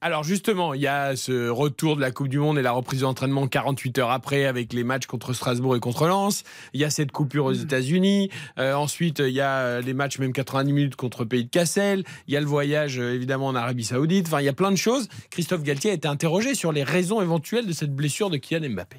Alors 0.00 0.22
justement, 0.22 0.74
il 0.74 0.80
y 0.80 0.86
a 0.86 1.16
ce 1.16 1.48
retour 1.48 1.96
de 1.96 2.00
la 2.00 2.12
Coupe 2.12 2.28
du 2.28 2.38
Monde 2.38 2.56
et 2.56 2.62
la 2.62 2.70
reprise 2.70 3.00
d'entraînement 3.00 3.48
48 3.48 3.98
heures 3.98 4.10
après 4.12 4.44
avec 4.44 4.72
les 4.72 4.84
matchs 4.84 5.06
contre 5.06 5.32
Strasbourg 5.32 5.74
et 5.74 5.80
contre 5.80 6.06
Lens. 6.06 6.44
Il 6.72 6.80
y 6.80 6.84
a 6.84 6.90
cette 6.90 7.10
coupure 7.10 7.46
aux 7.46 7.52
États-Unis. 7.52 8.30
Euh, 8.60 8.74
ensuite, 8.74 9.18
il 9.18 9.32
y 9.32 9.40
a 9.40 9.56
euh, 9.56 9.80
les 9.80 9.94
matchs 9.94 10.20
même 10.20 10.32
90 10.32 10.72
minutes 10.72 10.94
contre 10.94 11.24
Pays 11.24 11.44
de 11.44 11.50
Cassel. 11.50 12.04
Il 12.28 12.34
y 12.34 12.36
a 12.36 12.40
le 12.40 12.46
voyage 12.46 13.00
euh, 13.00 13.12
évidemment 13.12 13.48
en 13.48 13.56
Arabie 13.56 13.82
Saoudite. 13.82 14.28
Enfin, 14.28 14.40
il 14.40 14.44
y 14.44 14.48
a 14.48 14.52
plein 14.52 14.70
de 14.70 14.76
choses. 14.76 15.08
Christophe 15.30 15.64
Galtier 15.64 15.90
a 15.90 15.94
été 15.94 16.06
interrogé 16.06 16.54
sur 16.54 16.70
les 16.70 16.84
raisons 16.84 17.20
éventuelles 17.20 17.66
de 17.66 17.72
cette 17.72 17.92
blessure 17.92 18.30
de 18.30 18.36
Kylian 18.36 18.70
Mbappé. 18.70 18.98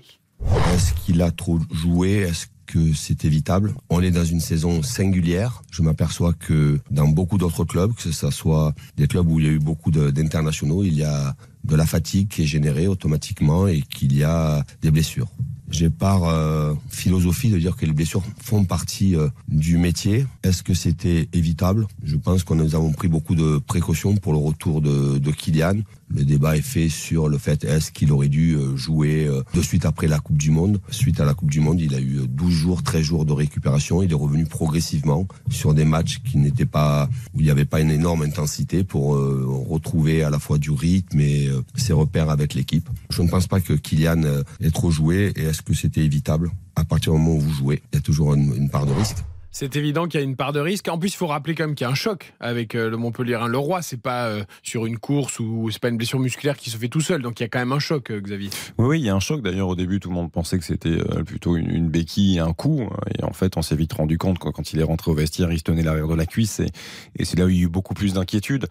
Est-ce 0.73 0.93
qu'il 0.93 1.21
a 1.21 1.31
trop 1.31 1.59
joué? 1.71 2.17
Est-ce 2.17 2.47
que 2.69 2.93
c'est 2.93 3.25
évitable 3.25 3.73
On 3.89 3.99
est 4.01 4.11
dans 4.11 4.23
une 4.23 4.39
saison 4.39 4.83
singulière. 4.83 5.63
Je 5.71 5.81
m'aperçois 5.81 6.33
que 6.33 6.79
dans 6.91 7.07
beaucoup 7.07 7.39
d'autres 7.39 7.65
clubs, 7.65 7.93
que 7.95 8.11
ce 8.11 8.29
soit 8.29 8.75
des 8.95 9.07
clubs 9.07 9.27
où 9.27 9.39
il 9.39 9.45
y 9.45 9.49
a 9.49 9.51
eu 9.51 9.59
beaucoup 9.59 9.89
d'internationaux, 9.89 10.83
il 10.83 10.93
y 10.93 11.03
a 11.03 11.35
de 11.63 11.75
la 11.75 11.87
fatigue 11.87 12.27
qui 12.27 12.43
est 12.43 12.45
générée 12.45 12.87
automatiquement 12.87 13.67
et 13.67 13.81
qu'il 13.81 14.15
y 14.15 14.23
a 14.23 14.63
des 14.83 14.91
blessures. 14.91 15.29
J'ai 15.71 15.89
par 15.89 16.23
euh, 16.23 16.73
philosophie 16.89 17.49
de 17.49 17.57
dire 17.57 17.75
que 17.75 17.85
les 17.85 17.93
blessures 17.93 18.23
font 18.41 18.63
partie 18.65 19.15
euh, 19.15 19.29
du 19.47 19.77
métier. 19.77 20.25
Est-ce 20.43 20.63
que 20.63 20.73
c'était 20.73 21.27
évitable? 21.33 21.87
Je 22.03 22.17
pense 22.17 22.43
que 22.43 22.53
nous 22.53 22.75
avons 22.75 22.91
pris 22.91 23.07
beaucoup 23.07 23.35
de 23.35 23.59
précautions 23.59 24.15
pour 24.15 24.33
le 24.33 24.39
retour 24.39 24.81
de, 24.81 25.17
de 25.17 25.31
Kylian. 25.31 25.81
Le 26.09 26.25
débat 26.25 26.57
est 26.57 26.61
fait 26.61 26.89
sur 26.89 27.29
le 27.29 27.37
fait 27.37 27.63
est-ce 27.63 27.91
qu'il 27.91 28.11
aurait 28.11 28.29
dû 28.29 28.55
euh, 28.55 28.75
jouer 28.75 29.25
euh, 29.27 29.43
de 29.53 29.61
suite 29.61 29.85
après 29.85 30.07
la 30.07 30.19
Coupe 30.19 30.37
du 30.37 30.51
Monde. 30.51 30.79
Suite 30.89 31.19
à 31.19 31.25
la 31.25 31.33
Coupe 31.33 31.51
du 31.51 31.59
Monde, 31.59 31.79
il 31.79 31.93
a 31.93 31.99
eu 31.99 32.19
euh, 32.19 32.27
12 32.27 32.51
jours, 32.51 32.83
13 32.83 33.01
jours 33.01 33.25
de 33.25 33.33
récupération. 33.33 34.01
Il 34.01 34.11
est 34.11 34.15
revenu 34.15 34.45
progressivement 34.45 35.27
sur 35.49 35.73
des 35.73 35.85
matchs 35.85 36.19
qui 36.23 36.37
n'étaient 36.37 36.65
pas 36.65 37.09
où 37.33 37.39
il 37.39 37.45
n'y 37.45 37.51
avait 37.51 37.65
pas 37.65 37.81
une 37.81 37.91
énorme 37.91 38.21
intensité 38.23 38.83
pour 38.83 39.15
euh, 39.15 39.45
retrouver 39.67 40.23
à 40.23 40.29
la 40.29 40.39
fois 40.39 40.57
du 40.57 40.71
rythme 40.71 41.19
et 41.19 41.47
euh, 41.47 41.61
ses 41.75 41.93
repères 41.93 42.29
avec 42.29 42.53
l'équipe. 42.53 42.89
Je 43.09 43.21
ne 43.21 43.27
pense 43.27 43.47
pas 43.47 43.59
que 43.59 43.73
Kylian 43.73 44.23
euh, 44.23 44.43
ait 44.61 44.71
trop 44.71 44.91
joué. 44.91 45.31
Et 45.35 45.43
est-ce 45.43 45.61
que 45.61 45.73
c'était 45.73 46.01
évitable? 46.01 46.51
À 46.75 46.85
partir 46.85 47.13
du 47.13 47.19
moment 47.19 47.35
où 47.35 47.39
vous 47.39 47.53
jouez, 47.53 47.81
il 47.91 47.95
y 47.95 47.99
a 47.99 48.01
toujours 48.01 48.33
une 48.33 48.69
part 48.69 48.85
de 48.85 48.93
risque. 48.93 49.17
C'est 49.51 49.75
évident 49.75 50.07
qu'il 50.07 50.19
y 50.19 50.23
a 50.23 50.25
une 50.25 50.35
part 50.35 50.53
de 50.53 50.59
risque. 50.59 50.87
En 50.89 50.99
plus, 50.99 51.09
il 51.09 51.15
faut 51.15 51.27
rappeler 51.27 51.55
quand 51.55 51.65
même 51.65 51.75
qu'il 51.75 51.85
y 51.85 51.87
a 51.87 51.91
un 51.91 51.95
choc 51.95 52.33
avec 52.39 52.75
euh, 52.75 52.89
le 52.89 52.97
Montpellierin. 52.97 53.47
Le 53.47 53.57
roi, 53.57 53.81
c'est 53.81 54.01
pas 54.01 54.27
euh, 54.27 54.43
sur 54.61 54.85
une 54.85 54.99
course 54.99 55.39
ou 55.39 55.69
c'est 55.71 55.81
pas 55.81 55.89
une 55.89 55.97
blessure 55.97 56.19
musculaire 56.19 56.55
qui 56.55 56.69
se 56.69 56.77
fait 56.77 56.87
tout 56.87 57.01
seul. 57.01 57.21
Donc 57.23 57.39
il 57.39 57.43
y 57.43 57.45
a 57.45 57.49
quand 57.49 57.59
même 57.59 57.71
un 57.71 57.79
choc, 57.79 58.11
euh, 58.11 58.21
Xavier. 58.21 58.51
Oui, 58.77 58.99
il 58.99 59.05
y 59.05 59.09
a 59.09 59.15
un 59.15 59.19
choc. 59.19 59.41
D'ailleurs, 59.41 59.69
au 59.69 59.75
début, 59.75 59.99
tout 59.99 60.09
le 60.09 60.15
monde 60.15 60.31
pensait 60.31 60.59
que 60.59 60.65
c'était 60.65 60.97
plutôt 61.25 61.57
une, 61.57 61.69
une 61.69 61.89
béquille, 61.89 62.39
un 62.39 62.53
coup. 62.53 62.89
Et 63.17 63.23
en 63.23 63.33
fait, 63.33 63.57
on 63.57 63.61
s'est 63.61 63.75
vite 63.75 63.93
rendu 63.93 64.17
compte 64.17 64.37
quoi, 64.37 64.51
quand 64.51 64.71
il 64.71 64.79
est 64.79 64.83
rentré 64.83 65.09
au 65.09 65.15
vestiaire, 65.15 65.51
il 65.51 65.57
se 65.57 65.63
tenait 65.63 65.83
l'arrière 65.83 66.07
de 66.07 66.15
la 66.15 66.25
cuisse. 66.25 66.59
Et, 66.59 67.25
c'est 67.25 67.37
là 67.37 67.45
où 67.45 67.49
il 67.49 67.57
y 67.57 67.59
a 67.59 67.63
eu 67.63 67.69
beaucoup 67.69 67.93
plus 67.93 68.13
d'inquiétude. 68.13 68.67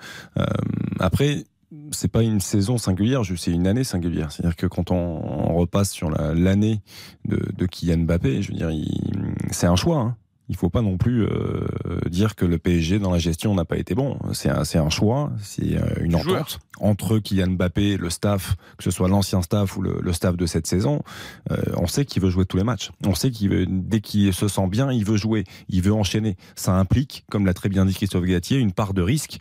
Après, 1.00 1.44
c'est 1.90 2.10
pas 2.10 2.22
une 2.22 2.40
saison 2.40 2.78
singulière, 2.78 3.22
c'est 3.36 3.50
une 3.50 3.66
année 3.66 3.84
singulière. 3.84 4.32
C'est-à-dire 4.32 4.56
que 4.56 4.66
quand 4.66 4.90
on, 4.90 5.54
repasse 5.58 5.90
sur 5.90 6.10
la- 6.10 6.34
l'année 6.34 6.80
de, 7.24 7.66
Kylian 7.66 7.98
Mbappé, 8.04 8.42
je 8.42 8.52
veux 8.52 8.56
dire, 8.56 8.70
c'est 9.50 9.66
un 9.66 9.76
choix. 9.76 9.98
Hein. 9.98 10.16
Il 10.48 10.56
faut 10.56 10.70
pas 10.70 10.82
non 10.82 10.96
plus 10.96 11.24
euh, 11.24 11.66
dire 12.08 12.34
que 12.34 12.44
le 12.44 12.58
PSG 12.58 12.98
dans 12.98 13.10
la 13.10 13.18
gestion 13.18 13.54
n'a 13.54 13.64
pas 13.64 13.76
été 13.76 13.94
bon. 13.94 14.18
C'est 14.32 14.48
un, 14.48 14.62
un 14.62 14.90
choix, 14.90 15.30
c'est 15.40 15.76
euh, 15.76 15.82
une 16.00 16.14
entente 16.14 16.28
joueur. 16.28 16.58
entre 16.80 17.18
Kylian 17.18 17.50
Mbappé, 17.50 17.96
le 17.96 18.08
staff, 18.10 18.56
que 18.78 18.84
ce 18.84 18.90
soit 18.90 19.08
l'ancien 19.08 19.42
staff 19.42 19.76
ou 19.76 19.82
le, 19.82 19.98
le 20.00 20.12
staff 20.12 20.36
de 20.36 20.46
cette 20.46 20.66
saison. 20.66 21.02
Euh, 21.50 21.56
on 21.76 21.86
sait 21.86 22.04
qu'il 22.04 22.22
veut 22.22 22.30
jouer 22.30 22.46
tous 22.46 22.56
les 22.56 22.64
matchs. 22.64 22.90
On 23.06 23.14
sait 23.14 23.30
qu'il 23.30 23.50
veut, 23.50 23.66
dès 23.68 24.00
qu'il 24.00 24.32
se 24.32 24.48
sent 24.48 24.66
bien, 24.68 24.90
il 24.90 25.04
veut 25.04 25.16
jouer, 25.16 25.44
il 25.68 25.82
veut 25.82 25.92
enchaîner. 25.92 26.36
Ça 26.56 26.74
implique, 26.74 27.24
comme 27.30 27.44
l'a 27.44 27.54
très 27.54 27.68
bien 27.68 27.84
dit 27.84 27.94
Christophe 27.94 28.24
Gatier, 28.24 28.58
une 28.58 28.72
part 28.72 28.94
de 28.94 29.02
risque 29.02 29.38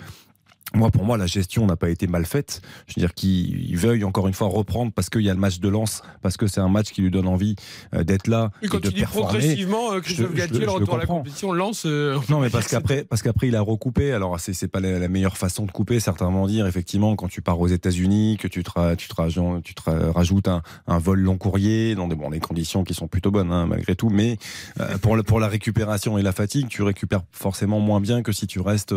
moi, 0.73 0.91
pour 0.91 1.05
moi, 1.05 1.17
la 1.17 1.27
gestion 1.27 1.65
n'a 1.65 1.75
pas 1.77 1.89
été 1.89 2.07
mal 2.07 2.25
faite. 2.25 2.61
Je 2.87 2.93
veux 2.95 2.99
dire 3.01 3.13
qu'il 3.13 3.75
veuille 3.77 4.03
encore 4.03 4.27
une 4.27 4.33
fois 4.33 4.47
reprendre 4.47 4.91
parce 4.91 5.09
qu'il 5.09 5.21
y 5.21 5.29
a 5.29 5.33
le 5.33 5.39
match 5.39 5.59
de 5.59 5.69
Lens, 5.69 6.03
parce 6.21 6.35
que 6.37 6.45
c'est 6.47 6.59
un 6.59 6.67
match 6.67 6.91
qui 6.91 7.01
lui 7.01 7.09
donne 7.09 7.27
envie 7.27 7.55
euh, 7.95 8.03
d'être 8.03 8.27
là 8.27 8.51
Et 8.61 8.67
quand 8.67 8.77
et 8.77 8.81
de 8.81 8.87
tu 8.89 8.93
dis 8.95 8.99
performer. 9.01 9.27
progressivement, 9.29 9.93
euh, 9.93 10.01
Christophe 10.01 10.33
Galtier, 10.33 10.59
le 10.65 10.69
retour 10.71 10.95
à 10.95 10.97
la 10.97 11.05
compétition, 11.05 11.51
lance. 11.53 11.83
euh, 11.85 12.19
Non, 12.29 12.39
mais 12.41 12.49
parce 12.51 12.67
qu'après, 12.67 13.05
parce 13.05 13.21
qu'après, 13.21 13.47
il 13.47 13.55
a 13.55 13.61
recoupé. 13.61 14.11
Alors, 14.11 14.39
c'est, 14.39 14.53
c'est 14.53 14.67
pas 14.67 14.79
la, 14.81 14.99
la 14.99 15.07
meilleure 15.07 15.37
façon 15.37 15.65
de 15.65 15.71
couper, 15.71 15.99
certainement 16.01 16.45
dire. 16.47 16.67
Effectivement, 16.67 17.15
quand 17.15 17.27
tu 17.29 17.41
pars 17.41 17.59
aux 17.59 17.67
États-Unis, 17.67 18.37
que 18.39 18.47
tu 18.49 18.61
te, 18.63 18.71
ra- 18.71 18.95
tu 18.95 19.07
te, 19.07 19.15
rajoutes- 19.15 19.61
tu 19.63 19.73
te 19.73 19.81
ra- 19.89 20.11
rajoutes 20.11 20.47
un, 20.49 20.61
un 20.87 20.97
vol 20.99 21.19
long 21.21 21.37
courrier 21.37 21.95
dans 21.95 22.07
des, 22.09 22.15
bon, 22.15 22.29
des 22.29 22.39
conditions 22.41 22.83
qui 22.83 22.93
sont 22.93 23.07
plutôt 23.07 23.31
bonnes, 23.31 23.51
hein, 23.53 23.65
malgré 23.67 23.95
tout. 23.95 24.09
Mais 24.09 24.37
euh, 24.81 24.97
pour, 24.97 25.15
le- 25.15 25.23
pour 25.23 25.39
la 25.39 25.47
récupération 25.47 26.17
et 26.17 26.21
la 26.21 26.33
fatigue, 26.33 26.67
tu 26.67 26.81
récupères 26.83 27.21
forcément 27.31 27.79
moins 27.79 28.01
bien 28.01 28.21
que 28.21 28.31
si 28.33 28.47
tu 28.47 28.59
restes 28.59 28.93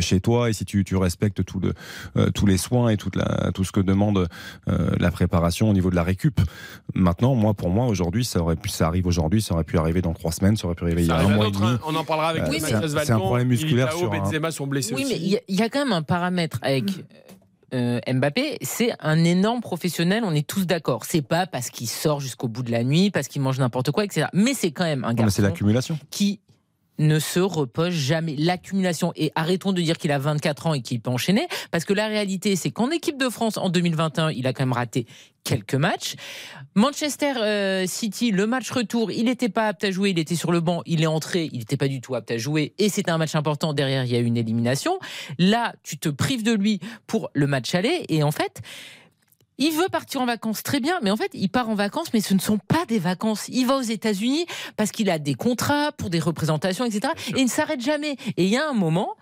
chez 0.00 0.20
toi 0.20 0.48
et 0.48 0.52
si 0.52 0.64
tu, 0.64 0.82
tu 0.84 0.96
respectes 1.10 1.44
tout 1.44 1.58
le, 1.58 1.72
euh, 2.16 2.30
tous 2.30 2.46
les 2.46 2.56
soins 2.56 2.88
et 2.90 2.96
toute 2.96 3.16
la, 3.16 3.50
tout 3.52 3.64
ce 3.64 3.72
que 3.72 3.80
demande 3.80 4.28
euh, 4.68 4.90
la 4.98 5.10
préparation 5.10 5.68
au 5.68 5.72
niveau 5.72 5.90
de 5.90 5.96
la 5.96 6.04
récup. 6.04 6.40
Maintenant, 6.94 7.34
moi, 7.34 7.52
pour 7.54 7.68
moi, 7.70 7.86
aujourd'hui, 7.86 8.24
ça 8.24 8.40
aurait 8.40 8.54
pu, 8.56 8.68
ça 8.68 8.86
arrive 8.86 9.06
aujourd'hui, 9.08 9.42
ça 9.42 9.54
aurait 9.54 9.64
pu 9.64 9.76
arriver 9.76 10.02
dans 10.02 10.14
trois 10.14 10.30
semaines, 10.32 10.56
ça 10.56 10.66
aurait 10.66 10.76
pu 10.76 10.84
arriver 10.84 11.02
il 11.02 11.08
y 11.08 11.10
a 11.10 11.16
un 11.18 11.28
mois 11.28 11.48
et 11.48 11.50
demi. 11.50 11.76
On 11.86 11.94
en 11.96 12.04
parlera 12.04 12.28
avec 12.28 12.44
Euh, 12.44 12.48
oui, 12.50 12.60
c'est 12.60 13.10
un- 13.10 13.18
problème 13.18 13.48
musculaire 13.48 13.92
sur 13.92 14.12
un- 14.12 14.18
Benzema 14.18 14.50
sont 14.52 14.66
blessés 14.68 14.94
Oui, 14.94 15.02
aussi. 15.04 15.12
mais 15.14 15.18
il 15.20 15.28
y, 15.28 15.36
a- 15.36 15.40
il 15.48 15.56
y 15.56 15.62
a 15.62 15.68
quand 15.68 15.80
même 15.80 15.92
un 15.92 16.02
paramètre 16.02 16.58
avec 16.62 16.84
euh, 17.74 18.00
Mbappé, 18.12 18.58
c'est 18.62 18.92
un 19.00 19.22
énorme 19.24 19.60
professionnel, 19.60 20.22
on 20.24 20.34
est 20.34 20.46
tous 20.46 20.64
d'accord. 20.66 21.04
C'est 21.04 21.22
pas 21.22 21.46
parce 21.46 21.70
qu'il 21.70 21.88
sort 21.88 22.18
jusqu'au 22.20 22.48
bout 22.48 22.62
de 22.64 22.70
la 22.72 22.82
nuit, 22.84 23.10
parce 23.10 23.28
qu'il 23.28 23.42
mange 23.42 23.58
n'importe 23.58 23.90
quoi, 23.92 24.04
etc. 24.04 24.26
Mais 24.32 24.54
c'est 24.54 24.70
quand 24.72 24.84
même 24.84 25.04
un 25.04 25.08
Non, 25.14 25.24
mais 25.24 25.30
c'est 25.30 25.42
garçon 25.42 25.42
l'accumulation. 25.42 25.98
qui 26.10 26.40
ne 27.00 27.18
se 27.18 27.40
repose 27.40 27.92
jamais. 27.92 28.36
L'accumulation. 28.36 29.12
Et 29.16 29.32
arrêtons 29.34 29.72
de 29.72 29.80
dire 29.82 29.98
qu'il 29.98 30.12
a 30.12 30.18
24 30.18 30.68
ans 30.68 30.74
et 30.74 30.82
qu'il 30.82 31.00
peut 31.00 31.10
enchaîner, 31.10 31.48
parce 31.70 31.84
que 31.84 31.92
la 31.92 32.06
réalité, 32.06 32.54
c'est 32.56 32.70
qu'en 32.70 32.90
équipe 32.90 33.18
de 33.18 33.28
France, 33.28 33.56
en 33.56 33.70
2021, 33.70 34.30
il 34.30 34.46
a 34.46 34.52
quand 34.52 34.62
même 34.62 34.72
raté 34.72 35.06
quelques 35.42 35.74
matchs. 35.74 36.16
Manchester 36.74 37.32
euh, 37.38 37.86
City, 37.86 38.30
le 38.30 38.46
match 38.46 38.70
retour, 38.70 39.10
il 39.10 39.24
n'était 39.24 39.48
pas 39.48 39.68
apte 39.68 39.84
à 39.84 39.90
jouer, 39.90 40.10
il 40.10 40.18
était 40.18 40.36
sur 40.36 40.52
le 40.52 40.60
banc, 40.60 40.82
il 40.86 41.02
est 41.02 41.06
entré, 41.06 41.48
il 41.52 41.60
n'était 41.60 41.78
pas 41.78 41.88
du 41.88 42.00
tout 42.00 42.14
apte 42.14 42.30
à 42.30 42.38
jouer, 42.38 42.74
et 42.78 42.88
c'était 42.88 43.10
un 43.10 43.18
match 43.18 43.34
important. 43.34 43.72
Derrière, 43.72 44.04
il 44.04 44.12
y 44.12 44.16
a 44.16 44.20
une 44.20 44.36
élimination. 44.36 44.98
Là, 45.38 45.74
tu 45.82 45.98
te 45.98 46.08
prives 46.08 46.42
de 46.42 46.52
lui 46.52 46.80
pour 47.06 47.30
le 47.32 47.46
match 47.46 47.74
aller, 47.74 48.04
et 48.08 48.22
en 48.22 48.30
fait, 48.30 48.60
il 49.60 49.72
veut 49.72 49.88
partir 49.90 50.22
en 50.22 50.26
vacances, 50.26 50.62
très 50.62 50.80
bien, 50.80 50.98
mais 51.02 51.10
en 51.10 51.16
fait, 51.16 51.30
il 51.34 51.50
part 51.50 51.68
en 51.68 51.74
vacances, 51.74 52.12
mais 52.14 52.22
ce 52.22 52.32
ne 52.32 52.40
sont 52.40 52.58
pas 52.58 52.86
des 52.86 52.98
vacances. 52.98 53.46
Il 53.48 53.66
va 53.66 53.76
aux 53.76 53.82
États-Unis 53.82 54.46
parce 54.76 54.90
qu'il 54.90 55.10
a 55.10 55.18
des 55.18 55.34
contrats 55.34 55.92
pour 55.92 56.08
des 56.08 56.18
représentations, 56.18 56.86
etc. 56.86 57.12
Et 57.36 57.40
il 57.40 57.44
ne 57.44 57.50
s'arrête 57.50 57.82
jamais. 57.82 58.16
Et 58.38 58.44
il 58.44 58.48
y 58.48 58.56
a 58.56 58.66
un 58.66 58.72
moment, 58.72 59.16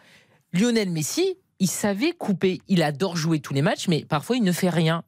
Lionel 0.52 0.90
Messi, 0.90 1.36
il 1.58 1.68
savait 1.68 2.12
couper. 2.12 2.62
Il 2.68 2.84
adore 2.84 3.16
jouer 3.16 3.40
tous 3.40 3.52
les 3.52 3.62
matchs, 3.62 3.88
mais 3.88 4.04
parfois, 4.04 4.36
il 4.36 4.44
ne 4.44 4.52
fait 4.52 4.70
rien. 4.70 5.02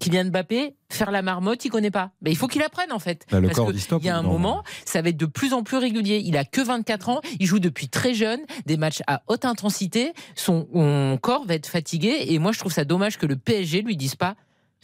Kylian 0.00 0.24
Mbappé, 0.24 0.74
faire 0.88 1.10
la 1.10 1.22
marmotte, 1.22 1.64
il 1.64 1.70
connaît 1.70 1.90
pas. 1.90 2.10
Mais 2.22 2.32
il 2.32 2.36
faut 2.36 2.48
qu'il 2.48 2.62
apprenne 2.62 2.90
en 2.90 2.98
fait. 2.98 3.26
Bah, 3.30 3.38
le 3.38 3.46
Parce 3.46 3.58
corps 3.58 3.68
que 3.68 3.72
dit 3.72 3.80
stop 3.80 4.02
il 4.02 4.06
y 4.06 4.10
a 4.10 4.16
un 4.16 4.22
moment, 4.22 4.64
ça 4.84 5.02
va 5.02 5.10
être 5.10 5.16
de 5.16 5.26
plus 5.26 5.52
en 5.52 5.62
plus 5.62 5.76
régulier. 5.76 6.20
Il 6.24 6.36
a 6.36 6.44
que 6.44 6.60
24 6.60 7.10
ans, 7.10 7.20
il 7.38 7.46
joue 7.46 7.60
depuis 7.60 7.88
très 7.88 8.12
jeune, 8.12 8.40
des 8.66 8.76
matchs 8.76 9.02
à 9.06 9.22
haute 9.28 9.44
intensité. 9.44 10.12
Son, 10.34 10.66
son 10.72 11.18
corps 11.20 11.44
va 11.46 11.54
être 11.54 11.68
fatigué. 11.68 12.24
Et 12.28 12.38
moi, 12.38 12.50
je 12.50 12.58
trouve 12.58 12.72
ça 12.72 12.84
dommage 12.84 13.18
que 13.18 13.26
le 13.26 13.36
PSG 13.36 13.82
lui 13.82 13.96
dise 13.96 14.16
pas 14.16 14.34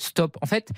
stop. 0.01 0.37
En 0.43 0.47
fait, 0.47 0.71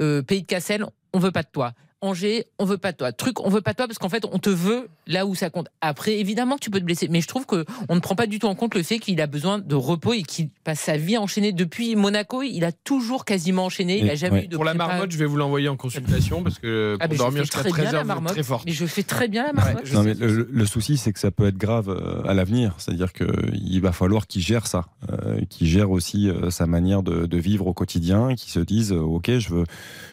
euh, 0.00 0.22
pays 0.22 0.42
de 0.42 0.46
Cassel, 0.46 0.84
on 1.12 1.18
veut 1.18 1.32
pas 1.32 1.42
de 1.42 1.48
toi. 1.50 1.72
Angers, 2.02 2.44
on 2.58 2.64
veut 2.66 2.78
pas 2.78 2.92
de 2.92 2.96
toi. 2.98 3.12
Truc, 3.12 3.40
on 3.40 3.48
veut 3.48 3.62
pas 3.62 3.72
de 3.72 3.76
toi 3.78 3.86
parce 3.86 3.98
qu'en 3.98 4.08
fait, 4.08 4.24
on 4.30 4.38
te 4.38 4.50
veut 4.50 4.88
là 5.06 5.24
où 5.26 5.34
ça 5.34 5.48
compte. 5.50 5.68
Après, 5.80 6.18
évidemment 6.18 6.56
que 6.56 6.60
tu 6.60 6.70
peux 6.70 6.78
te 6.80 6.84
blesser, 6.84 7.08
mais 7.08 7.20
je 7.20 7.26
trouve 7.28 7.46
que 7.46 7.64
on 7.88 7.94
ne 7.94 8.00
prend 8.00 8.14
pas 8.14 8.26
du 8.26 8.38
tout 8.38 8.46
en 8.46 8.54
compte 8.54 8.74
le 8.74 8.82
fait 8.82 8.98
qu'il 8.98 9.20
a 9.20 9.26
besoin 9.26 9.58
de 9.58 9.74
repos 9.74 10.12
et 10.12 10.22
qu'il 10.22 10.50
passe 10.64 10.80
sa 10.80 10.96
vie 10.98 11.16
à 11.16 11.20
enchaîner 11.22 11.52
depuis 11.52 11.96
Monaco. 11.96 12.42
Il 12.42 12.64
a 12.64 12.72
toujours 12.72 13.24
quasiment 13.24 13.64
enchaîné. 13.64 13.98
Il 13.98 14.10
a 14.10 14.14
jamais 14.14 14.44
eu 14.44 14.48
de 14.48 14.56
Pour 14.56 14.64
la 14.64 14.74
marmotte, 14.74 15.10
je 15.10 15.16
vais 15.18 15.24
vous 15.24 15.36
l'envoyer 15.36 15.68
en 15.68 15.76
consultation 15.76 16.42
parce 16.42 16.58
que 16.58 16.96
Ah, 17.00 17.08
pour 17.08 17.14
je 17.16 17.18
dormir 17.22 17.42
jusqu'à 17.44 17.60
très 17.60 17.70
13 17.70 17.82
bien 17.82 17.92
la 17.92 17.98
heures, 17.98 18.04
vous 18.04 18.10
êtes 18.10 18.14
marmotte. 18.14 18.32
très 18.32 18.42
fort. 18.42 18.62
Mais 18.66 18.72
je 18.72 18.86
fais 18.86 19.02
très 19.02 19.28
bien 19.28 19.46
la 19.46 19.52
marmotte. 19.54 19.92
Non, 19.92 20.02
mais 20.02 20.14
le, 20.14 20.48
le 20.50 20.66
souci, 20.66 20.96
c'est 20.98 21.12
que 21.12 21.18
ça 21.20 21.30
peut 21.30 21.46
être 21.46 21.56
grave 21.58 21.88
euh, 21.88 22.22
à 22.28 22.34
l'avenir. 22.34 22.74
C'est-à-dire 22.78 23.12
qu'il 23.14 23.80
va 23.80 23.92
falloir 23.92 24.26
qu'il 24.26 24.42
gère 24.42 24.66
ça, 24.66 24.86
euh, 25.10 25.40
qu'il 25.48 25.66
gère 25.66 25.90
aussi 25.90 26.28
euh, 26.28 26.50
sa 26.50 26.66
manière 26.66 27.02
de, 27.02 27.26
de 27.26 27.38
vivre 27.38 27.66
au 27.66 27.72
quotidien, 27.72 28.34
qu'il 28.34 28.50
se 28.50 28.60
dise 28.60 28.92
euh, 28.92 28.96
Ok, 29.00 29.30
je 29.38 29.48
veux, 29.48 29.64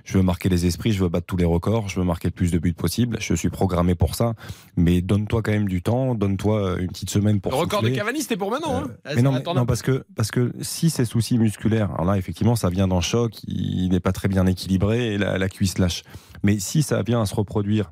je 0.05 0.17
veux 0.17 0.23
marquer 0.23 0.47
les 0.49 0.65
esprits, 0.65 0.93
je 0.93 1.03
veux 1.03 1.09
battre 1.09 1.25
tous 1.25 1.37
les 1.37 1.45
records, 1.45 1.72
je 1.87 1.99
veux 1.99 2.05
marquer 2.05 2.27
le 2.29 2.33
plus 2.33 2.51
de 2.51 2.57
buts 2.59 2.73
possible, 2.73 3.17
je 3.19 3.33
suis 3.33 3.49
programmé 3.49 3.95
pour 3.95 4.15
ça, 4.15 4.33
mais 4.77 5.01
donne-toi 5.01 5.41
quand 5.41 5.51
même 5.51 5.67
du 5.67 5.81
temps, 5.81 6.15
donne-toi 6.15 6.77
une 6.79 6.87
petite 6.87 7.09
semaine 7.09 7.39
pour 7.41 7.51
Le 7.51 7.57
record 7.57 7.81
de. 7.81 7.89
Cavani, 7.89 8.21
c'était 8.21 8.37
pour 8.37 8.51
maintenant. 8.51 8.83
hein. 8.83 8.87
Ah, 9.05 9.11
Mais 9.15 9.21
non, 9.21 9.31
mais- 9.31 9.53
non, 9.53 9.65
parce 9.65 9.81
que 9.81 10.05
parce 10.15 10.31
que 10.31 10.51
si 10.61 10.89
ces 10.89 11.05
soucis 11.05 11.37
musculaires, 11.37 11.91
alors 11.93 12.05
là 12.05 12.17
effectivement 12.17 12.55
ça 12.55 12.69
vient 12.69 12.87
d'un 12.87 13.01
choc, 13.01 13.33
il 13.47 13.89
n'est 13.89 13.99
pas 13.99 14.11
très 14.11 14.27
bien 14.27 14.45
équilibré 14.45 15.13
et 15.13 15.17
la, 15.17 15.37
la 15.37 15.49
cuisse 15.49 15.77
lâche. 15.77 16.03
Mais 16.43 16.59
si 16.59 16.83
ça 16.83 17.01
vient 17.03 17.21
à 17.21 17.25
se 17.25 17.35
reproduire 17.35 17.91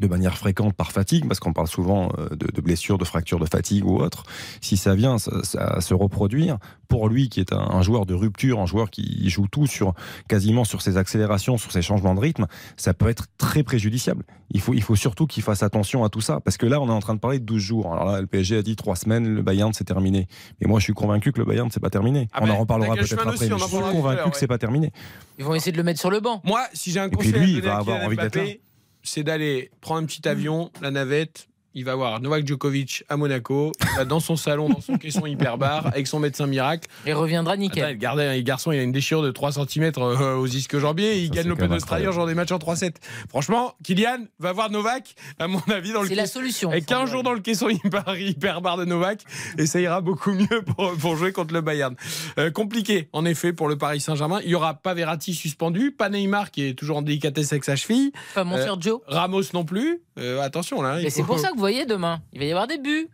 de 0.00 0.06
manière 0.06 0.36
fréquente 0.36 0.74
par 0.74 0.92
fatigue, 0.92 1.26
parce 1.26 1.40
qu'on 1.40 1.52
parle 1.52 1.68
souvent 1.68 2.10
euh, 2.18 2.28
de, 2.30 2.50
de 2.52 2.60
blessures, 2.60 2.98
de 2.98 3.04
fractures 3.04 3.38
de 3.38 3.46
fatigue 3.46 3.84
ou 3.84 3.96
autre, 3.98 4.24
si 4.60 4.76
ça 4.76 4.94
vient 4.94 5.18
ça- 5.18 5.80
se 5.80 5.94
reproduire, 5.94 6.58
pour 6.88 7.08
lui 7.08 7.28
qui 7.28 7.40
est 7.40 7.52
un, 7.52 7.58
un 7.58 7.82
joueur 7.82 8.06
de 8.06 8.14
rupture, 8.14 8.60
un 8.60 8.66
joueur 8.66 8.90
qui 8.90 9.28
joue 9.28 9.46
tout 9.48 9.66
sur 9.66 9.94
quasiment 10.28 10.64
sur 10.64 10.82
ses 10.82 10.96
accélérations, 10.96 11.58
sur 11.58 11.72
ses 11.72 11.82
changements 11.82 12.14
de 12.14 12.20
rythme, 12.20 12.46
ça 12.76 12.94
peut 12.94 13.08
être 13.08 13.26
très 13.38 13.62
préjudiciable. 13.62 14.24
Il 14.50 14.60
faut, 14.60 14.74
il 14.74 14.82
faut 14.82 14.94
surtout 14.94 15.26
qu'il 15.26 15.42
fasse 15.42 15.62
attention 15.62 16.04
à 16.04 16.08
tout 16.08 16.20
ça, 16.20 16.40
parce 16.40 16.56
que 16.56 16.66
là 16.66 16.80
on 16.80 16.88
est 16.88 16.92
en 16.92 17.00
train 17.00 17.14
de 17.14 17.20
parler 17.20 17.38
de 17.40 17.44
12 17.44 17.60
jours. 17.60 17.92
Alors 17.92 18.04
là 18.06 18.20
le 18.20 18.26
PSG 18.26 18.58
a 18.58 18.62
dit 18.62 18.76
3 18.76 18.94
semaines, 18.96 19.28
le 19.34 19.42
Bayern 19.42 19.72
c'est 19.72 19.84
terminé. 19.84 20.28
Mais 20.60 20.68
moi 20.68 20.78
je 20.78 20.84
suis 20.84 20.92
convaincu 20.94 21.32
que 21.32 21.38
le 21.38 21.44
Bayern 21.44 21.68
c'est 21.70 21.80
pas 21.80 21.90
terminé. 21.90 22.28
Ah 22.32 22.38
on 22.42 22.46
ben, 22.46 22.52
en 22.52 22.56
reparlera 22.58 22.90
Nagelsmann 22.94 23.24
peut-être 23.24 23.34
après, 23.34 23.58
je 23.58 23.64
suis 23.64 23.92
convaincu 23.92 24.30
que 24.30 24.36
c'est 24.36 24.46
pas 24.46 24.58
terminé. 24.58 24.92
Ils 25.38 25.44
vont 25.44 25.54
essayer 25.54 25.72
de 25.72 25.76
le 25.76 25.82
mettre 25.82 26.00
sur 26.00 26.10
le 26.10 26.20
banc. 26.20 26.40
Moi, 26.44 26.60
si 26.72 26.92
j'ai 26.92 27.00
un 27.00 27.08
puis 27.08 27.16
conseil 27.18 27.32
lui, 27.32 27.54
à 27.54 27.58
il 27.58 27.62
va 27.62 27.76
avoir 27.76 28.02
envie 28.04 28.16
d'être 28.16 28.36
Mbappé, 28.36 28.60
c'est 29.06 29.22
d'aller 29.22 29.70
prendre 29.80 30.02
un 30.02 30.06
petit 30.06 30.28
avion, 30.28 30.70
la 30.82 30.90
navette. 30.90 31.48
Il 31.78 31.84
va 31.84 31.94
voir 31.94 32.22
Novak 32.22 32.46
Djokovic 32.46 33.04
à 33.10 33.18
Monaco, 33.18 33.70
il 33.82 33.96
va 33.98 34.06
dans 34.06 34.18
son 34.18 34.34
salon, 34.36 34.70
dans 34.70 34.80
son 34.80 34.96
caisson 34.96 35.26
hyperbar, 35.26 35.88
avec 35.88 36.06
son 36.06 36.18
médecin 36.18 36.46
miracle. 36.46 36.88
Il 37.06 37.12
reviendra 37.12 37.54
nickel. 37.58 37.82
Attends, 37.84 37.92
le, 37.92 37.98
gardien- 37.98 38.34
le 38.34 38.40
garçon, 38.40 38.72
il 38.72 38.78
a 38.78 38.82
une 38.82 38.92
déchirure 38.92 39.22
de 39.22 39.30
3 39.30 39.52
cm 39.52 39.92
aux 39.98 40.46
ischio-jambiers. 40.46 41.18
Il 41.18 41.28
Ça, 41.28 41.34
gagne 41.34 41.48
l'Open 41.48 41.68
d'Australie 41.68 42.08
en 42.08 42.12
jouant 42.12 42.24
des 42.26 42.32
matchs 42.34 42.52
en 42.52 42.56
3-7. 42.58 42.94
Franchement, 43.28 43.74
Kylian 43.84 44.20
va 44.38 44.52
voir 44.52 44.70
Novak, 44.70 45.14
à 45.38 45.48
mon 45.48 45.60
avis, 45.70 45.92
dans 45.92 46.00
le 46.00 46.08
C'est 46.08 46.14
la 46.14 46.22
caisson- 46.22 46.32
solution. 46.40 46.70
Avec 46.70 46.86
15 46.86 47.10
jours 47.10 47.22
dans 47.22 47.34
le 47.34 47.40
caisson 47.40 47.68
hyper, 47.68 48.04
hyperbar 48.18 48.78
de 48.78 48.86
Novak, 48.86 49.20
et 49.58 49.66
ça 49.66 49.78
ira 49.78 50.00
beaucoup 50.00 50.32
mieux 50.32 50.62
pour, 50.76 50.92
pour 50.96 51.16
jouer 51.16 51.32
contre 51.32 51.52
le 51.52 51.60
Bayern. 51.60 51.94
Euh, 52.38 52.50
compliqué, 52.50 53.10
en 53.12 53.26
effet, 53.26 53.52
pour 53.52 53.68
le 53.68 53.76
Paris 53.76 54.00
Saint-Germain. 54.00 54.40
Il 54.44 54.48
y 54.50 54.54
aura 54.54 54.72
pas 54.72 54.94
Verratti 54.94 55.34
suspendu, 55.34 55.92
pas 55.92 56.08
Neymar 56.08 56.50
qui 56.52 56.68
est 56.68 56.72
toujours 56.72 56.96
en 56.96 57.02
délicatesse 57.02 57.52
avec 57.52 57.64
sa 57.64 57.76
cheville. 57.76 58.12
Pas 58.34 58.44
mon 58.44 58.56
Euh, 58.56 58.62
Sergio. 58.64 59.02
Ramos 59.06 59.42
non 59.52 59.66
plus. 59.66 60.00
Euh, 60.18 60.40
attention 60.40 60.80
là. 60.80 60.96
Mais 61.02 61.10
c'est 61.10 61.20
faut- 61.20 61.26
pour 61.26 61.38
ça 61.38 61.48
que 61.50 61.56
vous 61.58 61.65
voyez 61.70 61.86
demain, 61.86 62.20
il 62.32 62.38
va 62.38 62.44
y 62.46 62.50
avoir 62.50 62.66
des 62.66 62.78
buts. 62.78 63.08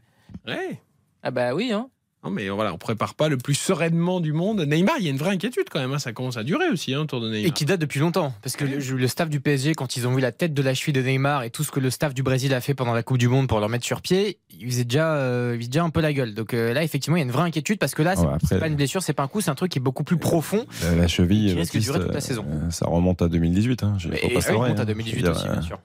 Ouais. 0.47 0.81
Ah 1.23 1.31
bah 1.31 1.55
oui, 1.55 1.73
hein. 1.73 1.89
Non, 2.25 2.31
mais 2.31 2.49
voilà, 2.51 2.73
on 2.73 2.79
prépare 2.79 3.15
pas 3.15 3.29
le 3.29 3.37
plus 3.37 3.55
sereinement 3.55 4.21
du 4.21 4.33
monde. 4.33 4.61
Neymar, 4.61 4.95
il 5.01 5.05
y 5.05 5.09
a 5.09 5.11
une 5.11 5.17
vraie 5.17 5.33
inquiétude 5.33 5.65
quand 5.69 5.81
même. 5.81 5.91
hein. 5.93 5.99
Ça 5.99 6.13
commence 6.13 6.37
à 6.37 6.45
durer 6.45 6.69
aussi 6.69 6.95
hein, 6.95 7.01
autour 7.01 7.21
de 7.21 7.29
Neymar. 7.29 7.49
Et 7.49 7.51
qui 7.51 7.65
date 7.65 7.81
depuis 7.81 7.99
longtemps. 7.99 8.33
Parce 8.43 8.55
que 8.55 8.65
le, 8.65 8.77
le 8.79 9.09
staff 9.09 9.29
du 9.29 9.41
PSG, 9.41 9.75
quand 9.75 9.97
ils 9.97 10.07
ont 10.07 10.15
vu 10.15 10.21
la 10.21 10.31
tête 10.31 10.55
de 10.55 10.63
la 10.63 10.73
cheville 10.73 10.93
de 10.93 11.03
Neymar 11.03 11.43
et 11.43 11.51
tout 11.51 11.65
ce 11.65 11.73
que 11.73 11.81
le 11.81 11.91
staff 11.91 12.15
du 12.15 12.23
Brésil 12.23 12.55
a 12.55 12.61
fait 12.61 12.75
pendant 12.75 12.95
la 12.95 13.03
Coupe 13.03 13.19
du 13.19 13.27
Monde 13.27 13.49
pour 13.49 13.59
leur 13.59 13.69
mettre 13.69 13.85
sur 13.85 14.01
pied, 14.03 14.39
ils 14.57 14.67
faisaient 14.71 14.85
déjà, 14.85 15.15
euh, 15.17 15.55
ils 15.55 15.59
faisaient 15.63 15.71
déjà 15.71 15.83
un 15.83 15.91
peu 15.91 16.01
la 16.01 16.13
gueule. 16.13 16.33
Donc 16.35 16.55
euh, 16.55 16.73
là, 16.73 16.85
effectivement, 16.85 17.17
il 17.17 17.21
y 17.21 17.23
a 17.23 17.27
une 17.27 17.33
vraie 17.33 17.43
inquiétude 17.43 17.81
parce 17.81 17.97
que 17.97 18.03
là, 18.03 18.15
c'est 18.15 18.25
Ouais, 18.55 18.61
pas 18.61 18.69
une 18.69 18.77
blessure, 18.77 19.03
c'est 19.03 19.15
pas 19.15 19.25
un 19.25 19.29
coup, 19.29 19.41
c'est 19.41 19.51
un 19.51 19.57
truc 19.57 19.73
qui 19.73 19.79
est 19.79 19.83
beaucoup 19.83 20.05
plus 20.05 20.17
profond. 20.17 20.65
La, 20.85 20.95
la 20.95 21.09
cheville, 21.09 21.49
Qui 21.53 21.59
risque 21.59 21.73
de 21.73 21.79
Baptiste, 21.79 21.87
durer 21.93 22.01
toute 22.05 22.15
la 22.15 22.21
saison. 22.21 22.45
euh, 22.49 22.71
ça 22.71 22.87
remonte 22.87 23.21
à 23.21 23.27
2018. 23.27 23.83
Hein. 23.83 23.97
Et 24.23 24.33
pas 24.33 24.41
se 24.41 24.47
ça 24.47 24.55
remonte 24.55 24.79
à 24.79 24.83
hein. 24.83 24.85
2018 24.85 25.19
Je 25.19 25.25
veux 25.27 25.33
aussi, 25.33 25.43
bien 25.49 25.59
euh, 25.59 25.63
sûr. 25.63 25.81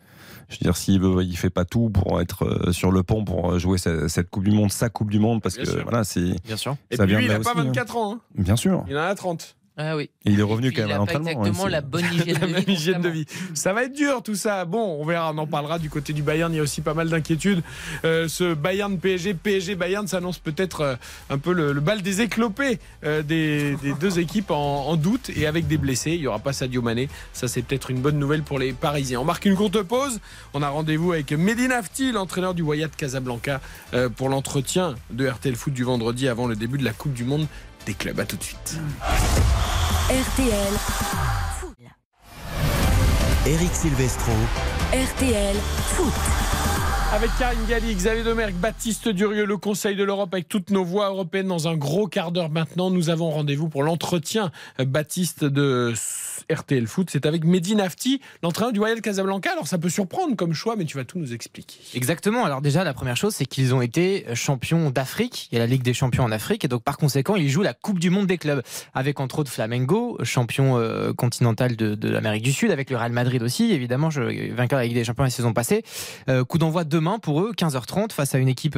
Je 0.49 0.55
veux 0.55 0.59
dire, 0.63 0.77
s'il 0.77 0.99
veut, 1.01 1.23
il 1.23 1.35
fait 1.37 1.49
pas 1.49 1.65
tout 1.65 1.89
pour 1.89 2.21
être 2.21 2.43
euh, 2.45 2.71
sur 2.71 2.91
le 2.91 3.03
pont 3.03 3.25
pour 3.25 3.59
jouer 3.59 3.77
cette, 3.77 4.07
cette 4.07 4.29
Coupe 4.29 4.43
du 4.45 4.51
Monde, 4.51 4.71
sa 4.71 4.89
Coupe 4.89 5.09
du 5.11 5.19
Monde, 5.19 5.41
parce 5.41 5.55
Bien 5.55 5.65
que 5.65 5.71
sûr. 5.71 5.83
voilà, 5.83 6.03
c'est. 6.03 6.41
Bien 6.45 6.55
sûr. 6.57 6.77
Et 6.89 6.97
puis 6.97 7.05
vient 7.07 7.17
lui, 7.19 7.25
il 7.25 7.27
là 7.29 7.35
a 7.35 7.39
pas 7.39 7.51
aussi, 7.51 7.59
hein. 7.59 7.63
24 7.65 7.97
ans. 7.97 8.13
hein. 8.13 8.21
Bien 8.35 8.55
sûr. 8.55 8.85
Il 8.87 8.97
en 8.97 9.01
a 9.03 9.13
30. 9.15 9.55
Ah 9.79 9.95
oui. 9.95 10.09
Et 10.25 10.31
il 10.31 10.39
est 10.39 10.43
revenu 10.43 10.71
quand 10.71 10.81
même 10.81 10.91
à 10.91 10.97
l'entraînement. 10.97 11.27
hein, 11.27 11.31
exactement 11.45 11.67
la 11.67 11.81
bonne 11.81 12.05
hygiène 12.13 12.39
la 12.41 12.47
de 12.47 12.65
vie. 12.65 12.73
hygiène 12.73 13.01
de 13.01 13.09
constamment. 13.09 13.13
vie. 13.13 13.25
Ça 13.53 13.73
va 13.73 13.83
être 13.83 13.93
dur 13.93 14.23
tout 14.23 14.35
ça. 14.35 14.65
Bon, 14.65 14.97
on 14.99 15.05
verra, 15.05 15.31
on 15.33 15.37
en 15.37 15.45
parlera 15.47 15.77
du 15.77 15.89
côté 15.89 16.13
du 16.13 16.23
Bayern. 16.23 16.51
Il 16.51 16.57
y 16.57 16.59
a 16.59 16.63
aussi 16.63 16.81
pas 16.81 16.93
mal 16.95 17.09
d'inquiétudes. 17.09 17.61
Euh, 18.03 18.27
ce 18.27 18.53
Bayern 18.55 18.97
PSG, 18.97 19.35
PSG 19.35 19.75
Bayern 19.75 20.07
s'annonce 20.07 20.39
peut-être 20.39 20.81
euh, 20.81 20.95
un 21.29 21.37
peu 21.37 21.53
le, 21.53 21.73
le 21.73 21.79
bal 21.81 22.01
des 22.01 22.21
éclopés 22.21 22.79
euh, 23.03 23.21
des, 23.21 23.75
des 23.83 23.93
deux 23.93 24.17
équipes 24.19 24.51
en, 24.51 24.87
en 24.87 24.95
doute 24.95 25.29
et 25.35 25.45
avec 25.45 25.67
des 25.67 25.77
blessés. 25.77 26.11
Il 26.13 26.21
n'y 26.21 26.27
aura 26.27 26.39
pas 26.39 26.53
Sadio 26.53 26.81
Mané. 26.81 27.07
Ça, 27.33 27.47
c'est 27.47 27.61
peut-être 27.61 27.91
une 27.91 27.99
bonne 28.01 28.17
nouvelle 28.17 28.41
pour 28.43 28.57
les 28.59 28.73
Parisiens. 28.73 29.19
On 29.19 29.25
marque 29.25 29.45
une 29.45 29.55
courte 29.55 29.81
pause. 29.83 30.19
On 30.53 30.61
a 30.63 30.69
rendez-vous 30.69 31.11
avec 31.11 31.31
Mehdi 31.31 31.67
Nafti, 31.67 32.11
l'entraîneur 32.11 32.53
du 32.55 32.63
Wyatt 32.63 32.95
Casablanca, 32.95 33.61
euh, 33.93 34.09
pour 34.09 34.29
l'entretien 34.29 34.95
de 35.11 35.27
RTL 35.27 35.55
Foot 35.55 35.73
du 35.73 35.83
vendredi 35.83 36.27
avant 36.27 36.47
le 36.47 36.55
début 36.55 36.77
de 36.79 36.83
la 36.85 36.93
Coupe 36.93 37.13
du 37.13 37.23
Monde 37.25 37.45
des 37.87 37.93
clubs. 37.93 38.19
À 38.19 38.25
tout 38.25 38.37
de 38.37 38.43
suite. 38.43 38.77
RTL. 40.09 40.73
Eric 43.47 43.73
Silvestro. 43.73 44.33
RTL 44.91 45.55
Foot. 45.95 46.13
Avec 47.13 47.29
Karine 47.39 47.65
Galli, 47.69 47.95
Xavier 47.95 48.23
Domergue, 48.23 48.55
Baptiste 48.55 49.07
Durieux, 49.07 49.45
le 49.45 49.55
Conseil 49.55 49.95
de 49.95 50.03
l'Europe 50.03 50.33
avec 50.33 50.49
toutes 50.49 50.71
nos 50.71 50.83
voix 50.83 51.07
européennes 51.07 51.47
dans 51.47 51.69
un 51.69 51.77
gros 51.77 52.07
quart 52.07 52.33
d'heure 52.33 52.49
maintenant. 52.49 52.91
Nous 52.91 53.09
avons 53.09 53.31
rendez-vous 53.31 53.69
pour 53.69 53.83
l'entretien 53.83 54.51
euh, 54.81 54.85
Baptiste 54.85 55.45
de 55.45 55.93
RTL 56.51 56.87
Foot. 56.87 57.09
C'est 57.11 57.25
avec 57.25 57.43
Mehdi 57.43 57.75
Nafti, 57.75 58.21
l'entraîneur 58.43 58.73
du 58.73 58.79
Royal 58.79 59.01
Casablanca. 59.01 59.51
Alors 59.51 59.67
ça 59.67 59.77
peut 59.77 59.89
surprendre 59.89 60.35
comme 60.35 60.53
choix, 60.53 60.75
mais 60.75 60.85
tu 60.85 60.97
vas 60.97 61.05
tout 61.05 61.19
nous 61.19 61.33
expliquer. 61.33 61.79
Exactement. 61.93 62.45
Alors 62.45 62.61
déjà, 62.61 62.83
la 62.83 62.93
première 62.93 63.17
chose, 63.17 63.33
c'est 63.35 63.45
qu'ils 63.45 63.73
ont 63.73 63.81
été 63.81 64.25
champions 64.33 64.89
d'Afrique. 64.89 65.49
Il 65.51 65.55
y 65.55 65.57
a 65.57 65.59
la 65.59 65.67
Ligue 65.67 65.83
des 65.83 65.93
champions 65.93 66.23
en 66.23 66.31
Afrique. 66.31 66.65
Et 66.65 66.67
donc 66.67 66.83
par 66.83 66.97
conséquent, 66.97 67.35
ils 67.35 67.49
jouent 67.49 67.63
la 67.63 67.73
Coupe 67.73 67.99
du 67.99 68.09
Monde 68.09 68.27
des 68.27 68.37
clubs. 68.37 68.61
Avec 68.93 69.19
entre 69.19 69.39
autres 69.39 69.51
Flamengo, 69.51 70.17
champion 70.23 70.77
euh, 70.77 71.13
continental 71.13 71.75
de, 71.75 72.09
l'Amérique 72.09 72.43
du 72.43 72.53
Sud, 72.53 72.71
avec 72.71 72.89
le 72.89 72.97
Real 72.97 73.11
Madrid 73.11 73.41
aussi, 73.43 73.71
évidemment, 73.71 74.09
je, 74.09 74.21
vainqueur 74.53 74.79
de 74.79 74.83
la 74.83 74.87
Ligue 74.87 74.95
des 74.95 75.03
champions 75.03 75.23
la 75.23 75.29
saison 75.29 75.53
passée. 75.53 75.83
Euh, 76.29 76.43
coup 76.43 76.57
d'envoi 76.57 76.83
demain 76.83 77.19
pour 77.19 77.41
eux, 77.41 77.53
15h30, 77.57 78.11
face 78.11 78.35
à 78.35 78.37
une 78.37 78.47
équipe 78.47 78.77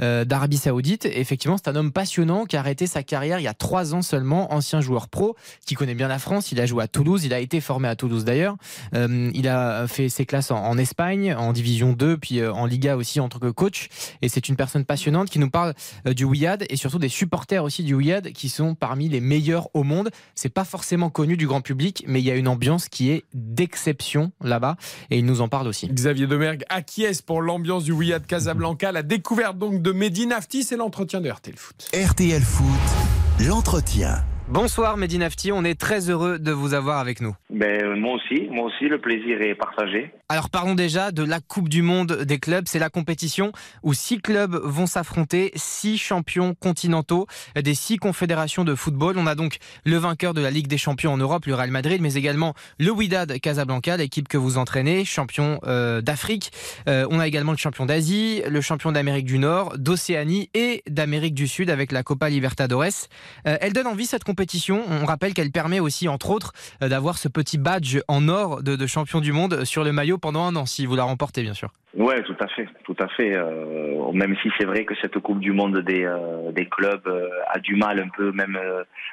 euh, 0.00 0.24
d'Arabie 0.24 0.58
Saoudite. 0.58 1.06
Et 1.06 1.20
effectivement, 1.20 1.56
c'est 1.56 1.70
un 1.70 1.76
homme 1.76 1.92
passionnant 1.92 2.44
qui 2.44 2.56
a 2.56 2.60
arrêté 2.60 2.86
sa 2.86 3.02
carrière 3.02 3.38
il 3.38 3.44
y 3.44 3.48
a 3.48 3.54
trois 3.54 3.94
ans 3.94 4.02
seulement, 4.02 4.52
ancien 4.52 4.80
joueur 4.80 5.08
pro, 5.08 5.36
qui 5.64 5.74
connaît 5.74 5.94
bien 5.94 6.08
la 6.08 6.18
France. 6.18 6.52
Il 6.52 6.60
a 6.60 6.66
joué 6.66 6.82
à 6.82 6.88
Toulouse, 6.88 7.05
il 7.14 7.32
a 7.32 7.38
été 7.38 7.60
formé 7.60 7.88
à 7.88 7.96
Toulouse 7.96 8.24
d'ailleurs. 8.24 8.56
Euh, 8.94 9.30
il 9.34 9.48
a 9.48 9.86
fait 9.86 10.08
ses 10.08 10.26
classes 10.26 10.50
en, 10.50 10.56
en, 10.56 10.76
Espagne, 10.76 11.34
en 11.34 11.52
Division 11.52 11.92
2, 11.92 12.16
puis 12.18 12.40
euh, 12.40 12.52
en 12.52 12.66
Liga 12.66 12.96
aussi 12.96 13.20
en 13.20 13.28
tant 13.28 13.38
que 13.38 13.50
coach. 13.50 13.88
Et 14.22 14.28
c'est 14.28 14.48
une 14.48 14.56
personne 14.56 14.84
passionnante 14.84 15.30
qui 15.30 15.38
nous 15.38 15.50
parle 15.50 15.74
euh, 16.06 16.14
du 16.14 16.24
Wiyad 16.24 16.66
et 16.68 16.76
surtout 16.76 16.98
des 16.98 17.08
supporters 17.08 17.62
aussi 17.62 17.84
du 17.84 17.94
Wiyad 17.94 18.32
qui 18.32 18.48
sont 18.48 18.74
parmi 18.74 19.08
les 19.08 19.20
meilleurs 19.20 19.68
au 19.74 19.84
monde. 19.84 20.10
C'est 20.34 20.48
pas 20.48 20.64
forcément 20.64 21.10
connu 21.10 21.36
du 21.36 21.46
grand 21.46 21.60
public, 21.60 22.04
mais 22.08 22.20
il 22.20 22.24
y 22.24 22.30
a 22.30 22.34
une 22.34 22.48
ambiance 22.48 22.88
qui 22.88 23.10
est 23.10 23.24
d'exception 23.32 24.32
là-bas. 24.42 24.76
Et 25.10 25.18
il 25.18 25.24
nous 25.24 25.40
en 25.40 25.48
parle 25.48 25.68
aussi. 25.68 25.86
Xavier 25.88 26.26
Domergue 26.26 26.64
acquiesce 26.68 27.22
pour 27.22 27.40
l'ambiance 27.40 27.84
du 27.84 27.92
Wiyad 27.92 28.26
Casablanca. 28.26 28.90
La 28.90 29.02
découverte 29.02 29.58
donc 29.58 29.82
de 29.82 29.92
Mehdi 29.92 30.26
Nafti, 30.26 30.64
c'est 30.64 30.76
l'entretien 30.76 31.20
de 31.20 31.30
RTL 31.30 31.56
Foot. 31.56 31.88
RTL 31.94 32.42
Foot, 32.42 33.46
l'entretien. 33.46 34.24
Bonsoir 34.48 34.96
Mehdi 34.96 35.18
Nafti, 35.18 35.50
on 35.50 35.64
est 35.64 35.74
très 35.74 36.08
heureux 36.08 36.38
de 36.38 36.52
vous 36.52 36.72
avoir 36.72 36.98
avec 36.98 37.20
nous. 37.20 37.34
Ben, 37.50 37.96
moi 37.96 38.14
aussi, 38.14 38.46
moi 38.48 38.66
aussi, 38.66 38.84
le 38.84 39.00
plaisir 39.00 39.42
est 39.42 39.56
partagé. 39.56 40.12
Alors 40.28 40.50
parlons 40.50 40.76
déjà 40.76 41.10
de 41.10 41.24
la 41.24 41.40
Coupe 41.40 41.68
du 41.68 41.82
Monde 41.82 42.22
des 42.22 42.38
clubs. 42.38 42.64
C'est 42.68 42.78
la 42.78 42.88
compétition 42.88 43.50
où 43.82 43.92
six 43.92 44.20
clubs 44.20 44.54
vont 44.54 44.86
s'affronter, 44.86 45.50
six 45.56 45.98
champions 45.98 46.54
continentaux 46.54 47.26
des 47.60 47.74
six 47.74 47.96
confédérations 47.96 48.62
de 48.62 48.76
football. 48.76 49.16
On 49.18 49.26
a 49.26 49.34
donc 49.34 49.56
le 49.84 49.96
vainqueur 49.96 50.32
de 50.32 50.40
la 50.40 50.52
Ligue 50.52 50.68
des 50.68 50.78
champions 50.78 51.12
en 51.12 51.16
Europe, 51.16 51.46
le 51.46 51.54
Real 51.54 51.72
Madrid, 51.72 52.00
mais 52.00 52.14
également 52.14 52.54
le 52.78 52.92
Wydad 52.92 53.40
Casablanca, 53.40 53.96
l'équipe 53.96 54.28
que 54.28 54.38
vous 54.38 54.58
entraînez, 54.58 55.04
champion 55.04 55.58
euh, 55.64 56.00
d'Afrique. 56.00 56.52
Euh, 56.88 57.04
on 57.10 57.18
a 57.18 57.26
également 57.26 57.52
le 57.52 57.58
champion 57.58 57.84
d'Asie, 57.84 58.42
le 58.48 58.60
champion 58.60 58.92
d'Amérique 58.92 59.26
du 59.26 59.40
Nord, 59.40 59.76
d'Océanie 59.76 60.50
et 60.54 60.84
d'Amérique 60.88 61.34
du 61.34 61.48
Sud 61.48 61.68
avec 61.68 61.90
la 61.90 62.04
Copa 62.04 62.28
Libertadores. 62.28 63.08
Euh, 63.48 63.56
elle 63.60 63.72
donne 63.72 63.88
envie 63.88 64.06
cette 64.06 64.22
compétition. 64.22 64.35
On 64.70 65.06
rappelle 65.06 65.34
qu'elle 65.34 65.50
permet 65.50 65.80
aussi, 65.80 66.08
entre 66.08 66.30
autres, 66.30 66.52
euh, 66.82 66.88
d'avoir 66.88 67.18
ce 67.18 67.28
petit 67.28 67.58
badge 67.58 67.98
en 68.08 68.28
or 68.28 68.62
de, 68.62 68.86
champion 68.86 69.20
du 69.20 69.32
monde 69.32 69.64
sur 69.64 69.84
le 69.84 69.92
maillot 69.92 70.18
pendant 70.18 70.44
un 70.44 70.56
an, 70.56 70.66
si 70.66 70.86
vous 70.86 70.96
la 70.96 71.04
remportez, 71.04 71.42
bien 71.42 71.54
sûr. 71.54 71.70
Ouais, 71.94 72.22
tout 72.22 72.36
à 72.40 72.46
fait, 72.48 72.68
tout 72.84 72.96
à 72.98 73.08
fait. 73.08 73.34
Euh, 73.34 74.12
même 74.12 74.36
si 74.42 74.50
c'est 74.58 74.66
vrai 74.66 74.84
que 74.84 74.94
cette 75.00 75.18
Coupe 75.18 75.40
du 75.40 75.52
Monde 75.52 75.78
des, 75.78 76.04
euh, 76.04 76.52
des 76.52 76.66
clubs 76.66 77.08
a 77.48 77.58
du 77.58 77.74
mal 77.76 78.00
un 78.00 78.08
peu 78.08 78.32
même 78.32 78.58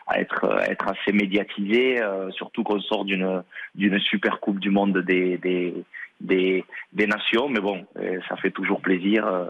à 0.08 0.20
être 0.20 0.46
être 0.68 0.88
assez 0.88 1.14
médiatisée, 1.14 2.02
surtout 2.32 2.64
qu'on 2.64 2.82
sort 2.82 3.06
d'une 3.06 3.44
d'une 3.76 4.00
super 4.00 4.40
Coupe 4.40 4.60
du 4.60 4.70
Monde 4.70 4.98
des 4.98 5.38
des 5.38 5.74
des, 6.24 6.64
des 6.94 7.06
nations, 7.06 7.48
mais 7.50 7.60
bon, 7.60 7.86
euh, 7.98 8.20
ça 8.28 8.36
fait 8.38 8.52
toujours 8.52 8.82
plaisir. 8.82 9.28
euh, 9.28 9.46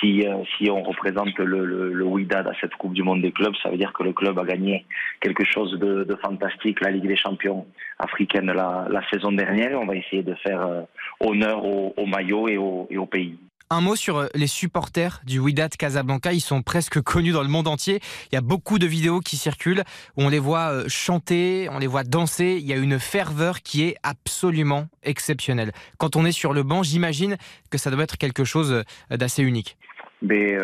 si 0.00 0.26
euh, 0.26 0.42
si 0.56 0.70
on 0.70 0.82
représente 0.82 1.36
le, 1.38 1.64
le, 1.66 1.92
le 1.92 2.04
Wydad 2.04 2.46
à 2.46 2.52
cette 2.60 2.74
Coupe 2.76 2.94
du 2.94 3.02
Monde 3.02 3.20
des 3.20 3.32
clubs, 3.32 3.54
ça 3.62 3.68
veut 3.68 3.76
dire 3.76 3.92
que 3.92 4.02
le 4.04 4.12
club 4.12 4.38
a 4.38 4.44
gagné 4.44 4.86
quelque 5.20 5.44
chose 5.44 5.78
de, 5.78 6.04
de 6.04 6.16
fantastique, 6.16 6.80
la 6.80 6.90
Ligue 6.90 7.08
des 7.08 7.16
Champions 7.16 7.66
africaine 7.98 8.46
la, 8.46 8.86
la 8.90 9.02
saison 9.10 9.32
dernière. 9.32 9.80
On 9.80 9.86
va 9.86 9.96
essayer 9.96 10.22
de 10.22 10.34
faire 10.36 10.86
honneur 11.20 11.64
au, 11.64 11.92
au 11.96 12.06
maillot 12.06 12.48
et 12.48 12.56
au, 12.56 12.86
et 12.90 12.98
au 12.98 13.06
pays. 13.06 13.36
Un 13.70 13.80
mot 13.80 13.96
sur 13.96 14.18
euh, 14.18 14.26
les 14.34 14.46
supporters 14.46 15.22
du 15.24 15.38
Wydad 15.38 15.74
Casablanca. 15.76 16.32
Ils 16.32 16.40
sont 16.40 16.62
presque 16.62 17.00
connus 17.00 17.32
dans 17.32 17.42
le 17.42 17.48
monde 17.48 17.66
entier. 17.66 18.00
Il 18.30 18.34
y 18.34 18.38
a 18.38 18.42
beaucoup 18.42 18.78
de 18.78 18.86
vidéos 18.86 19.20
qui 19.20 19.36
circulent 19.36 19.84
où 20.16 20.22
on 20.22 20.28
les 20.28 20.38
voit 20.38 20.70
euh, 20.70 20.84
chanter, 20.88 21.68
on 21.72 21.78
les 21.78 21.86
voit 21.86 22.04
danser. 22.04 22.58
Il 22.60 22.66
y 22.66 22.74
a 22.74 22.76
une 22.76 22.98
ferveur 22.98 23.62
qui 23.62 23.84
est 23.84 23.96
absolument 24.02 24.86
exceptionnelle. 25.02 25.72
Quand 25.96 26.14
on 26.14 26.26
est 26.26 26.32
sur 26.32 26.52
le 26.52 26.62
banc, 26.62 26.82
j'imagine 26.82 27.38
que 27.70 27.78
ça 27.78 27.90
doit 27.90 28.02
être 28.02 28.18
quelque 28.18 28.44
chose 28.44 28.84
euh, 29.10 29.16
d'assez 29.16 29.42
unique. 29.42 29.78
Mais 30.20 30.56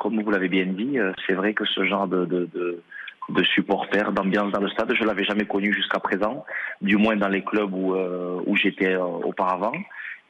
comme 0.00 0.20
vous 0.20 0.30
l'avez 0.32 0.48
bien 0.48 0.66
dit, 0.66 0.98
c'est 1.26 1.34
vrai 1.34 1.54
que 1.54 1.64
ce 1.64 1.84
genre 1.84 2.08
de, 2.08 2.24
de, 2.24 3.44
supporters, 3.54 4.10
d'ambiance 4.10 4.50
dans 4.50 4.60
le 4.60 4.68
stade, 4.70 4.92
je 4.98 5.04
l'avais 5.04 5.22
jamais 5.22 5.44
connu 5.44 5.72
jusqu'à 5.72 6.00
présent, 6.00 6.44
du 6.80 6.96
moins 6.96 7.14
dans 7.14 7.28
les 7.28 7.44
clubs 7.44 7.72
où, 7.72 8.56
j'étais 8.56 8.96
auparavant. 8.96 9.74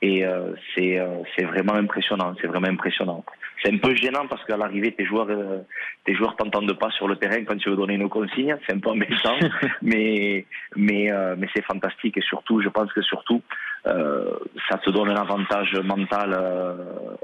Et 0.03 0.27
euh, 0.27 0.53
c'est 0.75 0.99
euh, 0.99 1.23
c'est 1.35 1.45
vraiment 1.45 1.75
impressionnant, 1.75 2.35
c'est 2.41 2.47
vraiment 2.47 2.69
impressionnant. 2.69 3.25
C'est 3.63 3.73
un 3.73 3.79
peu 3.79 3.95
gênant 3.97 4.27
parce 4.29 4.45
qu'à 4.45 4.57
l'arrivée, 4.59 4.93
tes 4.93 5.07
joueurs 5.07 5.29
euh, 5.31 5.61
tes 6.05 6.15
joueurs 6.15 6.37
t'entendent 6.37 6.79
pas 6.79 6.91
sur 6.91 7.09
le 7.09 7.17
terrain 7.17 7.43
quand 7.45 7.57
tu 7.57 7.71
veux 7.71 7.77
donner 7.77 7.95
une 7.95 8.09
consigne, 8.11 8.57
c'est 8.67 8.75
un 8.75 8.79
peu 8.79 8.91
embêtant, 8.91 9.39
mais 9.83 10.45
mais 10.77 11.11
euh, 11.11 11.35
mais 11.39 11.49
c'est 11.55 11.65
fantastique 11.65 12.19
et 12.19 12.21
surtout, 12.21 12.61
je 12.61 12.69
pense 12.69 12.93
que 12.93 13.01
surtout 13.01 13.41
euh, 13.87 14.33
ça 14.71 14.77
te 14.79 14.91
donne 14.91 15.09
un 15.09 15.17
avantage 15.17 15.73
mental 15.83 16.37
euh, 16.39 16.75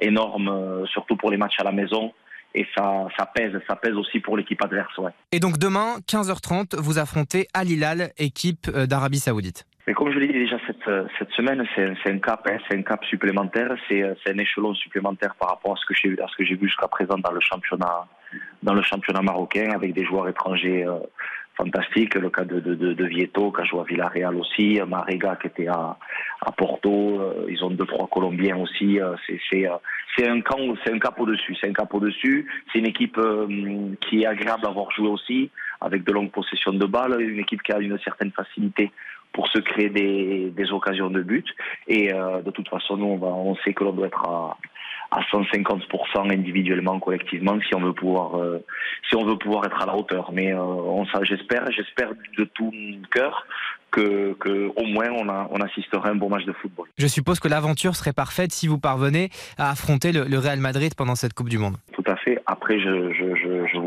énorme, 0.01 0.87
surtout 0.87 1.17
pour 1.17 1.31
les 1.31 1.37
matchs 1.37 1.61
à 1.61 1.65
la 1.65 1.73
maison. 1.73 2.13
Et 2.55 2.67
ça, 2.77 3.09
ça 3.19 3.25
pèse, 3.25 3.53
ça 3.67 3.77
pèse 3.77 3.95
aussi 3.95 4.21
pour 4.21 4.37
l'équipe 4.37 4.63
adverse. 4.63 4.97
Ouais. 4.99 5.11
Et 5.33 5.41
donc 5.41 5.57
demain, 5.57 5.97
15h30, 6.07 6.77
vous 6.79 6.99
affrontez 6.99 7.49
Al 7.55 7.71
Hilal, 7.71 8.13
équipe 8.19 8.71
d'Arabie 8.71 9.21
Saoudite. 9.21 9.65
Mais 9.87 9.95
comme 9.95 10.13
je 10.13 10.19
l'ai 10.21 10.29
dit 10.29 10.35
déjà 10.35 10.59
cette, 10.67 10.87
euh, 10.87 11.07
cette 11.19 11.31
semaine, 11.33 11.67
c'est 11.75 12.09
un, 12.09 12.19
cap, 12.19 12.47
hein, 12.49 12.59
c'est 12.69 12.77
un 12.79 12.83
cap 12.83 13.05
supplémentaire, 13.05 13.75
c'est 13.89 14.03
euh, 14.03 14.15
c'est 14.23 14.33
un 14.33 14.39
échelon 14.39 14.75
supplémentaire 14.75 15.35
par 15.35 15.49
rapport 15.51 15.73
à 15.73 15.77
ce 15.77 15.87
que 15.87 15.95
j'ai 15.95 16.11
à 16.23 16.29
ce 16.29 16.37
que 16.37 16.45
j'ai 16.45 16.55
vu 16.55 16.69
jusqu'à 16.69 16.87
présent 16.87 17.19
dans 17.19 17.33
le 17.33 17.41
championnat 17.41 18.07
dans 18.63 18.75
le 18.75 18.83
championnat 18.83 19.23
marocain 19.23 19.71
avec 19.75 19.93
des 19.93 20.05
joueurs 20.05 20.29
étrangers 20.29 20.85
euh, 20.87 20.99
fantastiques. 21.57 22.15
Le 22.15 22.31
cas 22.31 22.45
de, 22.45 22.61
de, 22.61 22.77
de, 22.77 22.93
de 22.93 23.05
Vieto 23.07 23.51
qui 23.51 23.61
a 23.61 23.65
joué 23.65 23.81
à 23.81 23.83
Villarreal 23.83 24.37
aussi, 24.37 24.81
Marega 24.87 25.35
qui 25.35 25.49
était 25.49 25.67
à, 25.67 25.97
à 26.41 26.53
Porto. 26.53 27.21
euh, 27.21 27.47
ils 27.49 27.65
ont 27.65 27.71
deux 27.71 27.87
trois 27.87 28.07
Colombiens 28.07 28.59
aussi. 28.59 29.01
euh, 29.01 29.17
c'est 29.27 29.41
c'est 29.51 29.67
euh, 29.69 30.31
un 30.31 30.41
camp, 30.43 30.59
c'est 30.85 30.93
un 30.93 30.99
cap 31.01 31.19
au 31.19 31.27
dessus, 31.27 31.57
c'est 31.61 31.69
un 31.69 31.73
cap 31.73 31.93
au 31.93 31.99
dessus. 31.99 32.47
C'est 32.73 32.79
une 32.79 32.87
équipe 32.87 33.19
euh, 33.19 33.49
qui 34.01 34.23
est 34.23 34.27
agréable 34.27 34.65
à 34.65 34.71
voir 34.71 34.93
jouer 34.93 35.09
aussi 35.09 35.51
avec 35.81 36.05
de 36.05 36.13
longues 36.13 36.31
possessions 36.31 36.73
de 36.73 36.87
balles, 36.87 37.21
une 37.21 37.41
équipe 37.41 37.63
qui 37.65 37.73
a 37.73 37.81
une 37.81 37.99
certaine 37.99 38.31
facilité 38.31 38.93
pour 39.33 39.49
se 39.49 39.59
créer 39.59 39.89
des, 39.89 40.51
des 40.51 40.73
occasions 40.73 41.11
de 41.11 41.23
but. 41.23 41.47
Et 41.89 42.13
euh, 42.13 42.43
de 42.43 42.51
toute 42.51 42.69
façon, 42.69 42.97
nous, 42.97 43.07
on, 43.07 43.17
va, 43.17 43.29
on 43.29 43.57
sait 43.57 43.73
que 43.73 43.85
l'on 43.85 43.93
doit 43.93 44.07
être 44.07 44.29
à, 44.29 44.57
à 45.11 45.21
150% 45.31 46.33
individuellement, 46.33 46.99
collectivement, 46.99 47.59
si 47.67 47.75
on 47.75 47.81
veut 47.81 47.93
pouvoir, 47.93 48.37
euh, 48.39 48.65
si 49.09 49.17
on 49.17 49.25
veut 49.25 49.37
pouvoir 49.37 49.67
être 49.67 49.81
à 49.81 49.87
la 49.87 49.97
hauteur. 49.97 50.31
Mais 50.33 50.53
euh, 50.53 50.59
on, 50.59 51.05
j'espère, 51.23 51.71
j'espère 51.71 52.11
de 52.39 52.45
tout 52.45 52.71
mon 52.73 53.03
cœur 53.11 53.47
que, 53.91 54.33
que 54.41 54.73
au 54.75 54.87
moins 54.87 55.11
on, 55.11 55.29
a, 55.29 55.49
on 55.51 55.61
assistera 55.61 56.09
à 56.09 56.11
un 56.13 56.15
bon 56.15 56.31
match 56.31 56.45
de 56.45 56.53
football. 56.53 56.89
Je 56.97 57.07
suppose 57.07 57.41
que 57.41 57.49
l'aventure 57.49 57.95
serait 57.95 58.15
parfaite 58.15 58.53
si 58.53 58.67
vous 58.67 58.79
parvenez 58.79 59.29
à 59.59 59.71
affronter 59.71 60.13
le, 60.13 60.25
le 60.25 60.39
Real 60.39 60.59
Madrid 60.59 60.95
pendant 60.97 61.15
cette 61.15 61.35
Coupe 61.35 61.51
du 61.51 61.59
Monde. 61.59 61.77
Tout 61.93 62.05
à 62.07 62.17
fait. 62.17 62.41
Après, 62.47 62.81
je 62.81 63.13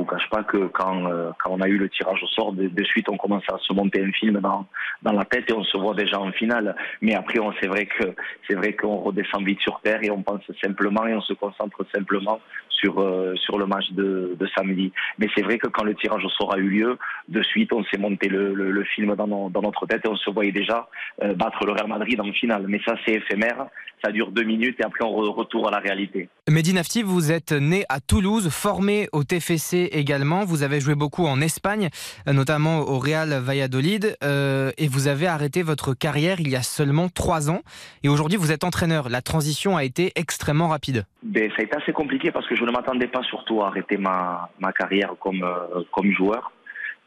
vous 0.05 0.11
cache 0.11 0.29
pas 0.29 0.43
que 0.43 0.67
quand, 0.67 1.07
euh, 1.07 1.31
quand 1.43 1.51
on 1.51 1.61
a 1.61 1.67
eu 1.67 1.77
le 1.77 1.89
tirage 1.89 2.21
au 2.23 2.27
sort, 2.27 2.53
de, 2.53 2.83
suite 2.83 3.09
on 3.09 3.17
commence 3.17 3.43
à 3.51 3.57
se 3.59 3.73
monter 3.73 4.03
un 4.03 4.11
film 4.11 4.39
dans, 4.39 4.65
dans 5.01 5.13
la 5.13 5.25
tête 5.25 5.49
et 5.49 5.53
on 5.53 5.63
se 5.63 5.77
voit 5.77 5.95
déjà 5.95 6.19
en 6.19 6.31
finale. 6.31 6.75
Mais 7.01 7.15
après, 7.15 7.39
c'est 7.59 7.67
vrai 7.67 7.85
que 7.85 8.13
c'est 8.47 8.55
vrai 8.55 8.73
qu'on 8.73 8.97
redescend 8.97 9.43
vite 9.43 9.59
sur 9.61 9.79
terre 9.81 9.99
et 10.03 10.11
on 10.11 10.21
pense 10.21 10.41
simplement 10.63 11.05
et 11.07 11.15
on 11.15 11.21
se 11.21 11.33
concentre 11.33 11.85
simplement 11.93 12.39
sur 12.69 12.99
euh, 12.99 13.33
sur 13.35 13.57
le 13.57 13.65
match 13.65 13.91
de, 13.91 14.35
de 14.39 14.47
samedi. 14.55 14.91
Mais 15.17 15.27
c'est 15.35 15.43
vrai 15.43 15.57
que 15.57 15.67
quand 15.67 15.83
le 15.83 15.95
tirage 15.95 16.23
au 16.23 16.29
sort 16.29 16.53
a 16.53 16.57
eu 16.57 16.69
lieu, 16.69 16.97
de 17.29 17.41
suite 17.43 17.71
on 17.73 17.83
s'est 17.85 17.97
monté 17.97 18.27
le, 18.27 18.53
le, 18.53 18.83
film 18.83 19.15
dans, 19.15 19.49
dans 19.49 19.61
notre 19.61 19.85
tête 19.87 20.01
et 20.05 20.09
on 20.09 20.15
se 20.15 20.29
voyait 20.29 20.51
déjà 20.51 20.87
euh, 21.23 21.33
battre 21.33 21.65
le 21.65 21.71
Real 21.71 21.87
Madrid 21.87 22.19
en 22.21 22.31
finale. 22.31 22.65
Mais 22.67 22.79
ça 22.85 22.95
c'est 23.05 23.13
éphémère, 23.13 23.67
ça 24.03 24.11
dure 24.11 24.31
deux 24.31 24.43
minutes 24.43 24.79
et 24.79 24.83
après 24.83 25.03
on 25.03 25.11
re- 25.11 25.33
retourne 25.33 25.67
à 25.67 25.71
la 25.71 25.79
réalité. 25.79 26.29
Mehdi 26.49 26.75
vous 27.03 27.31
êtes 27.31 27.51
né 27.53 27.85
à 27.89 27.99
Toulouse, 27.99 28.49
formé 28.49 29.07
au 29.13 29.23
TFC 29.23 29.89
également. 29.95 30.45
Vous 30.45 30.63
avez 30.63 30.79
joué 30.79 30.95
beaucoup 30.95 31.25
en 31.25 31.41
Espagne, 31.41 31.89
notamment 32.27 32.79
au 32.79 32.99
Real 32.99 33.33
Valladolid, 33.33 34.15
euh, 34.23 34.71
et 34.77 34.87
vous 34.87 35.07
avez 35.07 35.27
arrêté 35.27 35.63
votre 35.63 35.93
carrière 35.93 36.39
il 36.39 36.49
y 36.49 36.55
a 36.55 36.61
seulement 36.61 37.09
trois 37.09 37.49
ans. 37.49 37.61
Et 38.03 38.09
aujourd'hui, 38.09 38.37
vous 38.37 38.51
êtes 38.51 38.63
entraîneur. 38.63 39.09
La 39.09 39.21
transition 39.21 39.77
a 39.77 39.83
été 39.83 40.11
extrêmement 40.15 40.67
rapide. 40.67 41.05
Ben, 41.23 41.49
ça 41.51 41.57
a 41.59 41.63
été 41.63 41.75
assez 41.75 41.93
compliqué 41.93 42.31
parce 42.31 42.47
que 42.47 42.55
je 42.55 42.63
ne 42.63 42.71
m'attendais 42.71 43.07
pas 43.07 43.23
surtout 43.23 43.61
à 43.63 43.67
arrêter 43.67 43.97
ma, 43.97 44.49
carrière 44.77 45.13
comme, 45.19 45.43
euh, 45.43 46.11
joueur. 46.11 46.51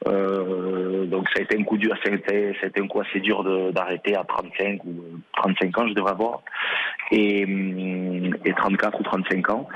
Euh, 0.06 1.06
donc 1.06 1.28
ça 1.30 1.40
a 1.40 1.42
été 1.42 1.58
un 1.58 1.64
coup 1.64 1.76
dur, 1.76 1.92
assez 1.94 3.20
dur 3.20 3.72
d'arrêter 3.72 4.16
à 4.16 4.24
35 4.24 4.84
ou 4.84 5.02
35 5.36 5.78
ans, 5.78 5.88
je 5.88 5.94
devrais 5.94 6.12
avoir, 6.12 6.42
et, 7.10 7.44
hum, 7.44 8.34
et 8.44 8.52
34 8.54 9.00
ou 9.00 9.02
35 9.02 9.50
ans. 9.50 9.68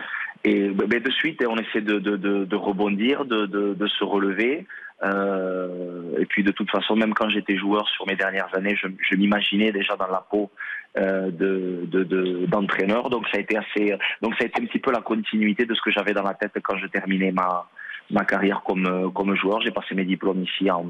Et 0.45 0.68
ben, 0.70 1.01
de 1.01 1.11
suite, 1.11 1.43
on 1.49 1.57
essaie 1.57 1.80
de, 1.82 1.99
de, 1.99 2.16
de, 2.16 2.45
de 2.45 2.57
rebondir, 2.57 3.24
de, 3.24 3.47
de, 3.47 3.74
de 3.74 3.86
se 3.86 4.03
relever. 4.05 4.66
Euh, 5.05 6.18
et 6.18 6.26
puis 6.26 6.43
de 6.45 6.53
toute 6.53 6.70
façon, 6.70 6.95
même 6.97 7.14
quand 7.14 7.28
j'étais 7.28 7.57
joueur 7.57 7.88
sur 7.88 8.07
mes 8.07 8.16
dernières 8.16 8.55
années, 8.57 8.76
je, 8.76 8.88
je 9.09 9.16
m'imaginais 9.16 9.72
déjà 9.72 9.97
dans 9.97 10.07
la 10.07 10.24
peau 10.30 10.51
euh, 10.97 11.30
de, 11.30 11.82
de, 11.86 12.05
de- 12.05 12.47
d'entraîneur. 12.47 13.11
Donc 13.11 13.26
ça 13.28 13.38
a 13.38 13.40
été 13.40 13.57
assez, 13.57 13.97
donc 14.20 14.34
ça 14.36 14.45
a 14.45 14.47
été 14.47 14.62
un 14.62 14.66
petit 14.66 14.78
peu 14.78 14.93
la 14.93 15.01
continuité 15.01 15.64
de 15.64 15.74
ce 15.74 15.80
que 15.80 15.90
j'avais 15.90 16.12
dans 16.12 16.22
la 16.22 16.34
tête 16.34 16.53
quand 16.62 16.76
je 16.76 16.86
terminais 16.86 17.32
ma 17.32 17.68
ma 18.11 18.24
carrière 18.24 18.62
comme 18.66 18.86
euh, 18.86 19.11
comme 19.11 19.34
joueur. 19.36 19.61
J'ai 19.62 19.70
passé 19.70 19.94
mes 19.94 20.05
diplômes 20.05 20.42
ici 20.42 20.70
en, 20.70 20.86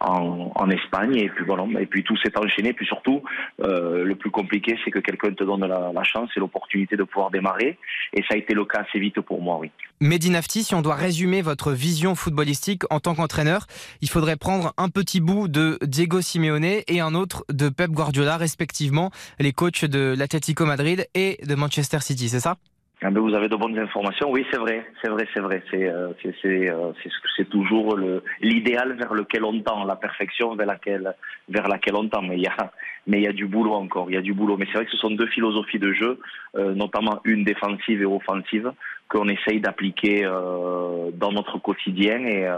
en, 0.00 0.70
Espagne 0.70 1.16
et 1.16 1.28
puis 1.28 1.44
voilà. 1.44 1.64
Et 1.80 1.86
puis 1.86 2.04
tout 2.04 2.16
s'est 2.18 2.36
enchaîné. 2.38 2.72
Puis 2.72 2.86
surtout, 2.86 3.22
euh, 3.62 4.04
le 4.04 4.14
plus 4.14 4.30
compliqué, 4.30 4.78
c'est 4.84 4.90
que 4.90 4.98
quelqu'un 4.98 5.32
te 5.32 5.44
donne 5.44 5.66
la, 5.66 6.04
chance 6.04 6.30
et 6.36 6.40
l'opportunité 6.40 6.96
de 6.96 7.04
pouvoir 7.04 7.30
démarrer. 7.30 7.78
Et 8.14 8.22
ça 8.22 8.34
a 8.34 8.36
été 8.36 8.54
le 8.54 8.64
cas 8.64 8.84
assez 8.88 8.98
vite 8.98 9.20
pour 9.20 9.42
moi, 9.42 9.58
oui. 9.58 9.70
Mehdi 10.00 10.30
Nafti, 10.30 10.62
si 10.62 10.74
on 10.74 10.82
doit 10.82 10.94
résumer 10.94 11.42
votre 11.42 11.72
vision 11.72 12.14
footballistique 12.14 12.82
en 12.90 13.00
tant 13.00 13.14
qu'entraîneur, 13.14 13.66
il 14.00 14.08
faudrait 14.08 14.36
prendre 14.36 14.72
un 14.76 14.88
petit 14.88 15.20
bout 15.20 15.48
de 15.48 15.78
Diego 15.82 16.20
Simeone 16.20 16.64
et 16.64 17.00
un 17.00 17.14
autre 17.14 17.44
de 17.50 17.68
Pep 17.68 17.90
Guardiola, 17.90 18.36
respectivement, 18.36 19.10
les 19.40 19.52
coachs 19.52 19.84
de 19.84 20.14
l'Atlético 20.16 20.64
Madrid 20.66 21.06
et 21.14 21.38
de 21.44 21.54
Manchester 21.54 21.98
City, 22.00 22.28
c'est 22.28 22.40
ça? 22.40 22.56
Ah 23.00 23.10
ben, 23.10 23.20
vous 23.20 23.34
avez 23.34 23.48
de 23.48 23.54
bonnes 23.54 23.78
informations. 23.78 24.28
Oui, 24.30 24.44
c'est 24.50 24.58
vrai, 24.58 24.84
c'est 25.00 25.08
vrai, 25.08 25.28
c'est 25.32 25.40
vrai. 25.40 25.62
C'est 25.70 25.88
euh, 25.88 26.12
euh, 26.44 27.44
toujours 27.48 27.96
l'idéal 28.40 28.94
vers 28.94 29.14
lequel 29.14 29.44
on 29.44 29.60
tend, 29.60 29.84
la 29.84 29.94
perfection 29.94 30.56
vers 30.56 30.66
laquelle 30.66 31.14
vers 31.48 31.68
laquelle 31.68 31.94
on 31.94 32.08
tend. 32.08 32.22
Mais 32.22 32.36
il 32.36 32.42
y 32.42 32.48
a 32.48 32.72
mais 33.08 33.18
il 33.18 33.24
y 33.24 33.28
a 33.28 33.32
du 33.32 33.46
boulot 33.46 33.72
encore. 33.72 34.10
Il 34.10 34.14
y 34.14 34.18
a 34.18 34.20
du 34.20 34.34
boulot. 34.34 34.56
Mais 34.56 34.66
c'est 34.66 34.78
vrai 34.78 34.84
que 34.84 34.90
ce 34.90 34.96
sont 34.98 35.10
deux 35.10 35.26
philosophies 35.28 35.78
de 35.78 35.92
jeu, 35.92 36.20
euh, 36.56 36.74
notamment 36.74 37.20
une 37.24 37.44
défensive 37.44 38.02
et 38.02 38.04
offensive, 38.04 38.72
qu'on 39.08 39.28
essaye 39.28 39.60
d'appliquer 39.60 40.24
euh, 40.24 41.10
dans 41.14 41.32
notre 41.32 41.58
quotidien 41.58 42.18
et 42.24 42.46
euh, 42.46 42.56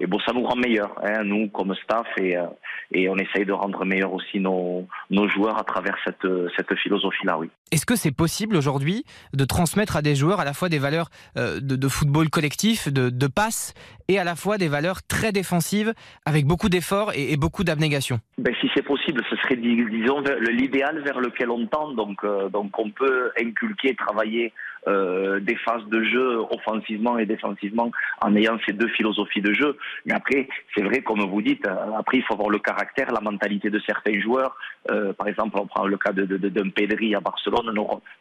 et 0.00 0.06
bon, 0.06 0.18
ça 0.20 0.32
nous 0.32 0.42
rend 0.42 0.56
meilleurs, 0.56 0.94
hein, 1.02 1.22
nous 1.24 1.48
comme 1.48 1.74
staff, 1.84 2.06
et, 2.16 2.36
euh, 2.36 2.46
et 2.90 3.08
on 3.08 3.16
essaye 3.16 3.44
de 3.44 3.52
rendre 3.52 3.84
meilleurs 3.84 4.12
aussi 4.12 4.40
nos, 4.40 4.86
nos 5.10 5.28
joueurs 5.28 5.58
à 5.58 5.64
travers 5.64 5.96
cette, 6.04 6.26
cette 6.56 6.74
philosophie-là, 6.76 7.38
oui. 7.38 7.50
Est-ce 7.70 7.86
que 7.86 7.94
c'est 7.94 8.10
possible 8.10 8.56
aujourd'hui 8.56 9.04
de 9.32 9.44
transmettre 9.44 9.96
à 9.96 10.02
des 10.02 10.16
joueurs 10.16 10.40
à 10.40 10.44
la 10.44 10.52
fois 10.52 10.68
des 10.68 10.78
valeurs 10.78 11.10
euh, 11.36 11.60
de, 11.60 11.76
de 11.76 11.88
football 11.88 12.28
collectif, 12.30 12.88
de, 12.88 13.10
de 13.10 13.26
passe, 13.26 13.74
et 14.08 14.18
à 14.18 14.24
la 14.24 14.34
fois 14.34 14.58
des 14.58 14.66
valeurs 14.66 15.02
très 15.02 15.30
défensives, 15.30 15.94
avec 16.26 16.46
beaucoup 16.46 16.68
d'efforts 16.68 17.12
et, 17.14 17.32
et 17.32 17.36
beaucoup 17.36 17.62
d'abnégation? 17.62 18.18
Ben, 18.38 18.52
si 18.60 18.68
c'est 18.74 18.82
possible, 18.82 19.22
ce 19.30 19.36
serait, 19.36 19.56
dis- 19.56 19.84
disons, 19.90 20.22
l'idéal 20.50 21.00
vers 21.02 21.20
lequel 21.20 21.50
on 21.50 21.66
tend. 21.66 21.92
Donc, 21.92 22.24
euh, 22.24 22.48
donc 22.48 22.76
on 22.78 22.90
peut 22.90 23.30
inculquer, 23.40 23.94
travailler 23.94 24.52
euh, 24.88 25.40
des 25.40 25.56
phases 25.56 25.84
de 25.86 26.02
jeu 26.04 26.38
offensivement 26.50 27.18
et 27.18 27.26
défensivement 27.26 27.90
en 28.22 28.34
ayant 28.36 28.58
ces 28.66 28.72
deux 28.72 28.88
philosophies 28.88 29.42
de 29.42 29.52
jeu. 29.52 29.76
Mais 30.06 30.14
après, 30.14 30.48
c'est 30.74 30.82
vrai, 30.82 31.02
comme 31.02 31.20
vous 31.20 31.42
dites, 31.42 31.66
euh, 31.66 31.74
après, 31.98 32.18
il 32.18 32.22
faut 32.24 32.34
avoir 32.34 32.50
le 32.50 32.58
caractère, 32.58 33.12
la 33.12 33.20
mentalité 33.20 33.70
de 33.70 33.78
certains 33.80 34.18
joueurs. 34.20 34.56
Euh, 34.90 35.12
par 35.12 35.28
exemple, 35.28 35.58
on 35.60 35.66
prend 35.66 35.86
le 35.86 35.98
cas 35.98 36.12
de, 36.12 36.24
de, 36.24 36.36
de- 36.38 36.48
d'un 36.48 36.70
Pedri 36.70 37.14
à 37.14 37.20
Barcelone, 37.20 37.74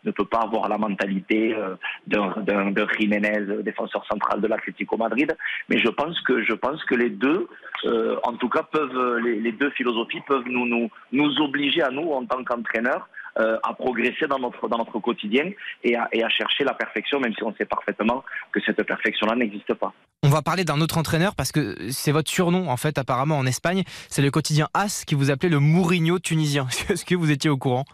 ne, 0.03 0.11
peut 0.11 0.25
pas 0.25 0.39
avoir 0.41 0.67
la 0.67 0.77
mentalité 0.77 1.55
euh, 1.55 1.75
d'un, 2.07 2.33
d'un, 2.41 2.71
d'un 2.71 2.87
Jiménez, 2.97 3.63
défenseur 3.63 4.05
central 4.05 4.41
de 4.41 4.47
l'Atlético 4.47 4.97
Madrid. 4.97 5.35
Mais 5.69 5.77
je 5.79 5.89
pense 5.89 6.19
que, 6.21 6.43
je 6.43 6.53
pense 6.53 6.83
que 6.83 6.95
les 6.95 7.09
deux, 7.09 7.47
euh, 7.85 8.17
en 8.23 8.33
tout 8.33 8.49
cas, 8.49 8.63
peuvent, 8.63 9.17
les, 9.23 9.39
les 9.39 9.51
deux 9.53 9.69
philosophies 9.71 10.21
peuvent 10.27 10.47
nous, 10.47 10.65
nous, 10.65 10.89
nous 11.13 11.39
obliger 11.41 11.81
à 11.81 11.89
nous, 11.89 12.09
en 12.11 12.25
tant 12.25 12.43
qu'entraîneurs, 12.43 13.07
euh, 13.39 13.57
à 13.63 13.73
progresser 13.73 14.27
dans 14.27 14.39
notre, 14.39 14.67
dans 14.67 14.77
notre 14.77 14.99
quotidien 14.99 15.51
et 15.83 15.95
à, 15.95 16.07
et 16.11 16.23
à 16.23 16.29
chercher 16.29 16.63
la 16.63 16.73
perfection, 16.73 17.19
même 17.19 17.33
si 17.33 17.43
on 17.43 17.53
sait 17.55 17.65
parfaitement 17.65 18.23
que 18.51 18.59
cette 18.65 18.81
perfection-là 18.83 19.35
n'existe 19.35 19.73
pas. 19.73 19.93
On 20.23 20.29
va 20.29 20.41
parler 20.41 20.65
d'un 20.65 20.81
autre 20.81 20.97
entraîneur 20.97 21.35
parce 21.35 21.51
que 21.51 21.91
c'est 21.91 22.11
votre 22.11 22.29
surnom 22.29 22.69
en 22.69 22.77
fait 22.77 22.97
apparemment 22.97 23.37
en 23.37 23.45
Espagne. 23.45 23.83
C'est 24.09 24.21
le 24.21 24.31
quotidien 24.31 24.67
AS 24.73 25.05
qui 25.05 25.15
vous 25.15 25.31
appelait 25.31 25.49
le 25.49 25.59
Mourinho 25.59 26.19
tunisien. 26.19 26.67
Est-ce 26.89 27.05
que 27.05 27.15
vous 27.15 27.31
étiez 27.31 27.49
au 27.49 27.57
courant? 27.57 27.85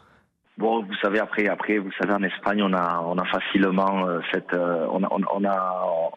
Bon, 0.58 0.84
vous 0.84 0.96
savez, 1.02 1.20
après, 1.20 1.48
après, 1.48 1.78
vous 1.80 1.92
savez, 2.00 2.14
en 2.14 2.24
Espagne, 2.24 2.64
on 2.64 2.74
a, 2.74 3.04
on 3.06 3.18
a 3.18 3.26
facilement 3.26 4.08
euh, 4.08 4.22
cette, 4.32 4.54
euh, 4.54 4.88
on 4.90 5.04
a, 5.04 5.08
on, 5.12 5.22
on 5.34 5.44
a 5.44 6.12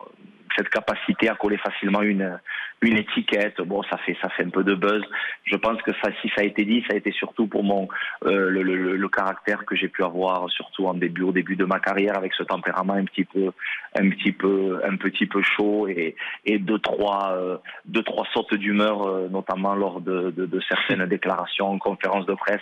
cette 0.59 0.69
capacité 0.69 1.29
à 1.31 1.35
coller 1.35 1.57
facilement 1.59 2.03
une, 2.03 2.39
une 2.83 2.99
étiquette. 2.99 3.61
Bon, 3.63 3.83
ça 3.85 3.97
fait, 3.99 4.17
ça 4.21 4.29
fait 4.31 4.45
un 4.45 4.51
peu 4.51 4.65
de 4.65 4.75
buzz. 4.75 5.03
Je 5.45 5.57
pense 5.57 5.81
que 5.83 5.93
ça, 6.03 6.11
si 6.21 6.29
ça 6.29 6.43
a 6.43 6.45
été 6.45 6.65
dit, 6.65 6.85
ça 6.87 6.95
a 6.95 6.97
été 6.97 7.13
surtout 7.13 7.47
pour 7.47 7.65
mon, 7.65 7.89
euh, 8.27 8.51
le, 8.51 8.63
le, 8.63 8.97
le 8.97 9.09
caractère 9.09 9.65
que 9.65 9.77
j'ai 9.77 9.89
pu 9.89 10.03
avoir, 10.05 10.49
surtout 10.51 10.87
en 10.87 10.95
début, 10.95 11.23
au 11.23 11.33
début 11.33 11.57
de 11.57 11.65
ma 11.65 11.81
carrière, 11.81 12.17
avec 12.17 12.35
ce 12.35 12.43
tempérament 12.43 12.95
un 12.95 13.05
petit 13.05 13.25
peu, 13.25 13.51
un 13.99 14.11
petit 14.11 14.33
peu, 14.33 14.81
un 14.85 14.97
petit 14.97 15.27
peu 15.27 15.43
chaud 15.43 15.89
et, 15.89 16.17
et 16.45 16.59
deux 16.59 16.79
trois, 16.79 17.33
euh, 17.33 17.57
deux 17.87 18.03
trois 18.03 18.27
sautes 18.33 18.55
d'humeur, 18.55 19.07
euh, 19.07 19.29
notamment 19.29 19.75
lors 19.75 20.01
de, 20.01 20.31
de, 20.31 20.47
de 20.47 20.61
certaines 20.69 21.07
déclarations 21.09 21.69
en 21.69 21.79
conférence 21.79 22.27
de 22.27 22.35
presse. 22.35 22.61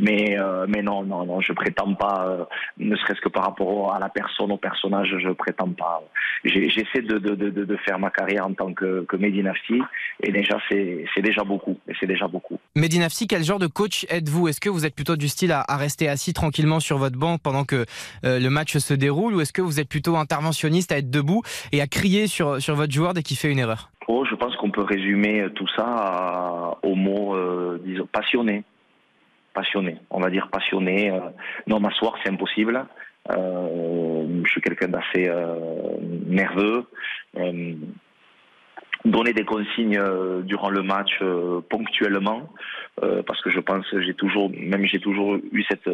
Mais, 0.00 0.38
euh, 0.38 0.66
mais 0.68 0.82
non, 0.82 1.02
non, 1.02 1.26
non, 1.26 1.40
je 1.40 1.52
prétends 1.52 1.94
pas, 1.94 2.48
ne 2.78 2.96
serait-ce 2.96 3.20
que 3.20 3.28
par 3.28 3.44
rapport 3.44 3.94
à 3.94 3.98
la 3.98 4.08
personne, 4.08 4.50
au 4.50 4.56
personnage, 4.56 5.14
je 5.18 5.28
prétends 5.30 5.70
pas. 5.70 6.02
J'essaie 6.44 7.02
de, 7.02 7.18
de, 7.18 7.31
de, 7.36 7.50
de- 7.50 7.64
de 7.64 7.76
faire 7.78 7.98
ma 7.98 8.10
carrière 8.10 8.46
en 8.46 8.52
tant 8.54 8.72
que, 8.72 9.04
que 9.08 9.16
Mehdi 9.16 9.42
Nafti, 9.42 9.80
et 10.22 10.32
déjà 10.32 10.58
c'est 10.70 11.04
déjà 11.22 11.44
beaucoup, 11.44 11.78
c'est 12.00 12.06
déjà 12.06 12.28
beaucoup. 12.28 12.58
Mehdi 12.76 12.98
Nafsi, 12.98 13.26
quel 13.26 13.42
genre 13.44 13.58
de 13.58 13.66
coach 13.66 14.06
êtes-vous? 14.08 14.48
Est-ce 14.48 14.60
que 14.60 14.70
vous 14.70 14.86
êtes 14.86 14.94
plutôt 14.94 15.16
du 15.16 15.28
style 15.28 15.52
à, 15.52 15.64
à 15.68 15.76
rester 15.76 16.08
assis 16.08 16.32
tranquillement 16.32 16.80
sur 16.80 16.98
votre 16.98 17.18
banc 17.18 17.38
pendant 17.38 17.64
que 17.64 17.84
euh, 18.24 18.38
le 18.38 18.50
match 18.50 18.76
se 18.78 18.94
déroule? 18.94 19.34
Ou 19.34 19.40
est-ce 19.40 19.52
que 19.52 19.62
vous 19.62 19.80
êtes 19.80 19.88
plutôt 19.88 20.16
interventionniste 20.16 20.92
à 20.92 20.98
être 20.98 21.10
debout 21.10 21.42
et 21.72 21.80
à 21.80 21.86
crier 21.86 22.26
sur, 22.26 22.60
sur 22.60 22.74
votre 22.74 22.92
joueur 22.92 23.14
dès 23.14 23.22
qu'il 23.22 23.36
fait 23.36 23.50
une 23.50 23.58
erreur? 23.58 23.90
Oh, 24.08 24.24
je 24.28 24.34
pense 24.34 24.54
qu'on 24.56 24.70
peut 24.70 24.82
résumer 24.82 25.46
tout 25.54 25.68
ça 25.76 25.84
à- 25.86 26.78
au 26.82 26.94
mot, 26.94 27.34
euh, 27.36 27.80
disons, 27.84 28.06
passionné. 28.12 28.64
Passionné, 29.54 29.98
on 30.10 30.18
va 30.18 30.30
dire 30.30 30.48
passionné. 30.50 31.10
Euh, 31.10 31.20
non, 31.66 31.78
m'asseoir, 31.78 32.14
c'est 32.24 32.30
impossible. 32.30 32.86
Euh, 33.30 34.42
je 34.44 34.50
suis 34.50 34.60
quelqu'un 34.60 34.88
d'assez 34.88 35.28
euh, 35.28 35.96
nerveux. 36.26 36.84
Euh, 37.36 37.74
donner 39.04 39.32
des 39.32 39.44
consignes 39.44 40.00
durant 40.44 40.70
le 40.70 40.82
match 40.82 41.10
ponctuellement, 41.68 42.48
parce 43.00 43.42
que 43.42 43.50
je 43.50 43.58
pense 43.58 43.84
j'ai 43.98 44.14
toujours, 44.14 44.48
même 44.56 44.86
j'ai 44.86 45.00
toujours 45.00 45.34
eu 45.50 45.64
cette 45.64 45.90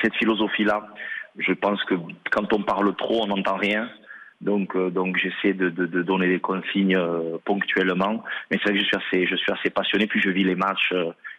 cette 0.00 0.14
philosophie-là. 0.14 0.86
Je 1.38 1.52
pense 1.54 1.82
que 1.82 1.96
quand 2.30 2.52
on 2.52 2.62
parle 2.62 2.94
trop, 2.94 3.24
on 3.24 3.26
n'entend 3.26 3.56
rien. 3.56 3.90
Donc, 4.40 4.76
donc 4.92 5.16
j'essaie 5.16 5.54
de, 5.54 5.70
donner 5.70 6.28
des 6.28 6.38
consignes 6.38 6.96
ponctuellement. 7.44 8.22
Mais 8.48 8.58
c'est 8.58 8.70
vrai 8.70 8.78
que 8.78 8.84
je 8.84 8.86
suis 8.86 8.96
assez, 8.96 9.26
je 9.26 9.70
passionné. 9.70 10.06
Puis 10.06 10.20
je 10.20 10.30
vis 10.30 10.44
les 10.44 10.54
matchs, 10.54 10.94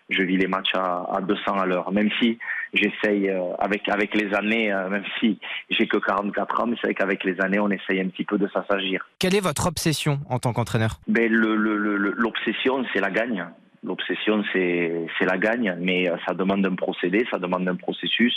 je 0.09 0.21
vis 0.21 0.37
les 0.37 0.47
matchs 0.47 0.73
à, 0.75 1.05
à 1.15 1.21
200 1.21 1.53
à 1.59 1.65
l'heure. 1.65 1.91
Même 1.91 2.09
si 2.19 2.37
j'essaye 2.73 3.29
euh, 3.29 3.53
avec 3.59 3.87
avec 3.89 4.13
les 4.15 4.33
années, 4.35 4.71
euh, 4.71 4.89
même 4.89 5.03
si 5.19 5.39
j'ai 5.69 5.87
que 5.87 5.97
44 5.97 6.61
ans, 6.61 6.67
mais 6.67 6.75
c'est 6.81 6.87
vrai 6.87 6.93
qu'avec 6.93 7.23
les 7.23 7.39
années, 7.41 7.59
on 7.59 7.69
essaye 7.71 7.99
un 8.01 8.07
petit 8.09 8.23
peu 8.23 8.37
de 8.37 8.47
s'assagir. 8.49 9.07
Quelle 9.19 9.35
est 9.35 9.39
votre 9.43 9.67
obsession 9.67 10.19
en 10.29 10.39
tant 10.39 10.53
qu'entraîneur? 10.53 10.99
Ben, 11.07 11.31
le- 11.31 11.55
le- 11.55 11.77
le- 11.77 11.97
le- 11.97 12.13
l'obsession, 12.17 12.85
c'est 12.93 12.99
la 13.01 13.09
gagne. 13.09 13.45
L'obsession, 13.83 14.43
c'est 14.51 15.05
c'est 15.17 15.25
la 15.25 15.37
gagne, 15.37 15.75
mais 15.79 16.09
euh, 16.09 16.15
ça 16.27 16.33
demande 16.33 16.65
un 16.65 16.75
procédé, 16.75 17.25
ça 17.31 17.37
demande 17.39 17.67
un 17.67 17.75
processus. 17.75 18.35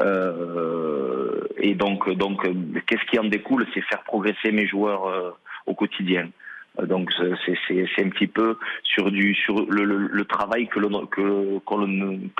Euh, 0.00 1.40
et 1.58 1.74
donc, 1.74 2.08
donc, 2.14 2.42
qu'est-ce 2.86 3.04
qui 3.10 3.18
en 3.18 3.24
découle? 3.24 3.66
C'est 3.74 3.80
faire 3.82 4.02
progresser 4.04 4.52
mes 4.52 4.66
joueurs 4.66 5.36
au 5.66 5.74
quotidien. 5.74 6.28
Donc, 6.86 7.10
c'est 7.46 8.02
un 8.04 8.08
petit 8.10 8.26
peu 8.28 8.56
sur 8.84 9.10
du 9.10 9.34
sur 9.34 9.54
le, 9.68 9.84
le- 9.84 10.08
le 10.12 10.24
travail 10.24 10.68
que 10.68 10.78
l'on 10.78 11.06
que 11.06 11.58
que 11.66 11.74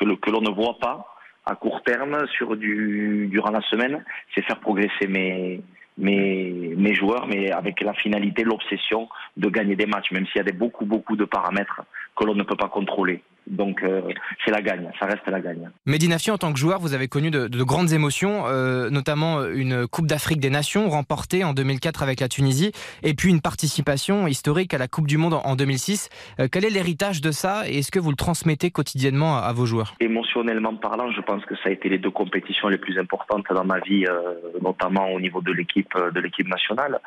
le- 0.05 0.17
que 0.17 0.31
l'on 0.31 0.41
ne 0.41 0.51
voit 0.51 0.79
pas 0.81 1.15
à 1.45 1.55
court 1.55 1.83
terme 1.83 2.27
sur 2.29 2.57
du 2.57 3.27
durant 3.31 3.51
la 3.51 3.63
semaine. 3.63 4.05
C'est 4.35 4.43
faire 4.43 4.61
progresser 4.61 5.07
mes 5.09 5.61
mes, 6.01 6.75
mes 6.77 6.95
joueurs, 6.95 7.27
mais 7.27 7.51
avec 7.51 7.81
la 7.81 7.93
finalité, 7.93 8.45
l'obsession 8.45 9.09
de 9.37 9.49
gagner 9.49 9.75
des 9.75 9.87
matchs, 9.87 10.13
même 10.13 10.27
s'il 10.27 10.37
y 10.37 10.41
a 10.41 10.45
des, 10.45 10.53
beaucoup, 10.53 10.85
beaucoup 10.87 11.17
de 11.17 11.25
paramètres 11.25 11.83
que 12.15 12.25
l'on 12.25 12.37
ne 12.37 12.45
peut 12.45 12.55
pas 12.55 12.69
contrôler. 12.69 13.21
Donc 13.51 13.83
euh, 13.83 14.03
c'est 14.45 14.51
la 14.51 14.61
gagne, 14.61 14.91
ça 14.99 15.07
reste 15.07 15.27
la 15.27 15.41
gagne. 15.41 15.71
Mehdi 15.87 16.09
Nafi, 16.09 16.31
en 16.31 16.39
tant 16.39 16.53
que 16.53 16.59
joueur, 16.59 16.81
vous 16.81 16.95
avez 16.95 17.09
connu 17.09 17.31
de, 17.31 17.49
de 17.49 17.63
grandes 17.63 17.93
émotions, 17.93 18.45
euh, 18.47 18.91
notamment 18.91 19.45
une 19.45 19.87
Coupe 19.87 20.07
d'Afrique 20.07 20.41
des 20.41 20.51
Nations 20.51 20.89
remportée 20.89 21.45
en 21.45 21.55
2004 21.55 22.03
avec 22.03 22.21
la 22.21 22.29
Tunisie, 22.29 22.73
et 23.03 23.15
puis 23.15 23.31
une 23.31 23.41
participation 23.41 24.27
historique 24.27 24.75
à 24.75 24.79
la 24.79 24.89
Coupe 24.89 25.07
du 25.07 25.17
Monde 25.17 25.35
en 25.35 25.57
2006. 25.57 26.11
Euh, 26.41 26.49
quel 26.51 26.65
est 26.65 26.71
l'héritage 26.71 27.21
de 27.21 27.31
ça 27.31 27.69
et 27.69 27.79
est-ce 27.79 27.91
que 27.91 27.99
vous 27.99 28.11
le 28.11 28.17
transmettez 28.17 28.71
quotidiennement 28.71 29.39
à, 29.39 29.41
à, 29.41 29.53
vos 29.53 29.67
joueurs? 29.67 29.95
Émotionnellement 30.01 30.75
parlant, 30.77 31.11
je 31.11 31.21
pense 31.21 31.45
que 31.47 31.55
ça 31.57 31.69
a 31.69 31.71
été 31.71 31.89
les 31.89 31.99
deux 31.99 32.11
compétitions 32.11 32.69
les 32.69 32.79
plus 32.79 32.99
importantes 32.99 33.47
dans 33.51 33.65
ma 33.65 33.81
vie, 33.81 34.05
euh, 34.07 34.35
notamment 34.63 35.11
au 35.13 35.21
niveau 35.21 35.41
de 35.41 35.53
l'équipe 35.53 35.89
de 36.15 36.21
l'équipe 36.21 36.49
nationale. 36.49 37.01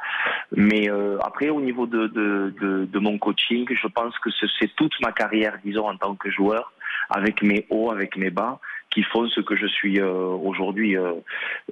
Mais 0.56 0.90
après, 1.24 1.50
au 1.50 1.62
niveau 1.62 1.86
de, 1.86 2.08
de, 2.08 2.54
de, 2.60 2.86
de 2.86 3.00
mon 3.00 3.18
coaching, 3.18 3.66
je 3.70 3.88
pense 3.88 4.18
que 4.20 4.30
c'est 4.60 4.74
toute 4.76 4.94
ma 5.02 5.12
carrière, 5.12 5.58
disons, 5.64 5.88
en 5.88 5.98
tant 5.98 6.16
que 6.16 6.31
joueur, 6.32 6.74
avec 7.10 7.42
mes 7.44 7.66
hauts, 7.70 7.92
avec 7.92 8.18
mes 8.18 8.30
bas, 8.30 8.60
qui 8.92 9.04
font 9.04 9.28
ce 9.30 9.40
que 9.40 9.56
je 9.56 9.66
suis 9.68 10.00
euh, 10.00 10.12
aujourd'hui 10.12 10.98
euh, 10.98 11.14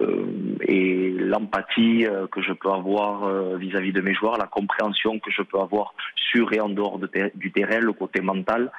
euh, 0.02 0.26
et 0.68 1.12
l'empathie 1.12 2.06
que 2.32 2.42
je 2.42 2.54
peux 2.54 2.72
avoir 2.72 3.28
vis-à-vis 3.58 3.92
-vis 3.92 3.94
de 3.94 4.02
mes 4.02 4.14
joueurs, 4.14 4.38
la 4.38 4.48
compréhension 4.48 5.20
que 5.20 5.32
je 5.32 5.42
peux 5.42 5.60
avoir 5.60 5.94
sur 6.16 6.54
et 6.54 6.60
en 6.60 6.70
dehors 6.70 7.00
du 7.36 7.52
terrain, 7.52 7.80
le 7.80 7.94
côté 7.94 8.22
mental. 8.22 8.72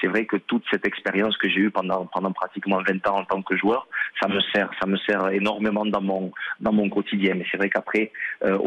C'est 0.00 0.06
vrai 0.06 0.26
que 0.26 0.36
toute 0.36 0.64
cette 0.70 0.86
expérience 0.86 1.36
que 1.36 1.48
j'ai 1.48 1.62
eue 1.66 1.70
pendant 1.70 2.32
pratiquement 2.32 2.80
20 2.86 3.08
ans 3.08 3.18
en 3.20 3.24
tant 3.24 3.42
que 3.42 3.56
joueur, 3.56 3.88
ça 4.20 4.28
me 4.28 4.40
sert 4.52 4.70
ça 4.80 4.86
me 4.86 4.96
sert 5.06 5.22
énormément 5.40 5.84
dans 5.84 6.04
mon 6.10 6.32
dans 6.60 6.72
mon 6.72 6.88
quotidien. 6.88 7.34
Mais 7.34 7.46
c'est 7.50 7.58
vrai 7.58 7.70
qu'après 7.74 8.12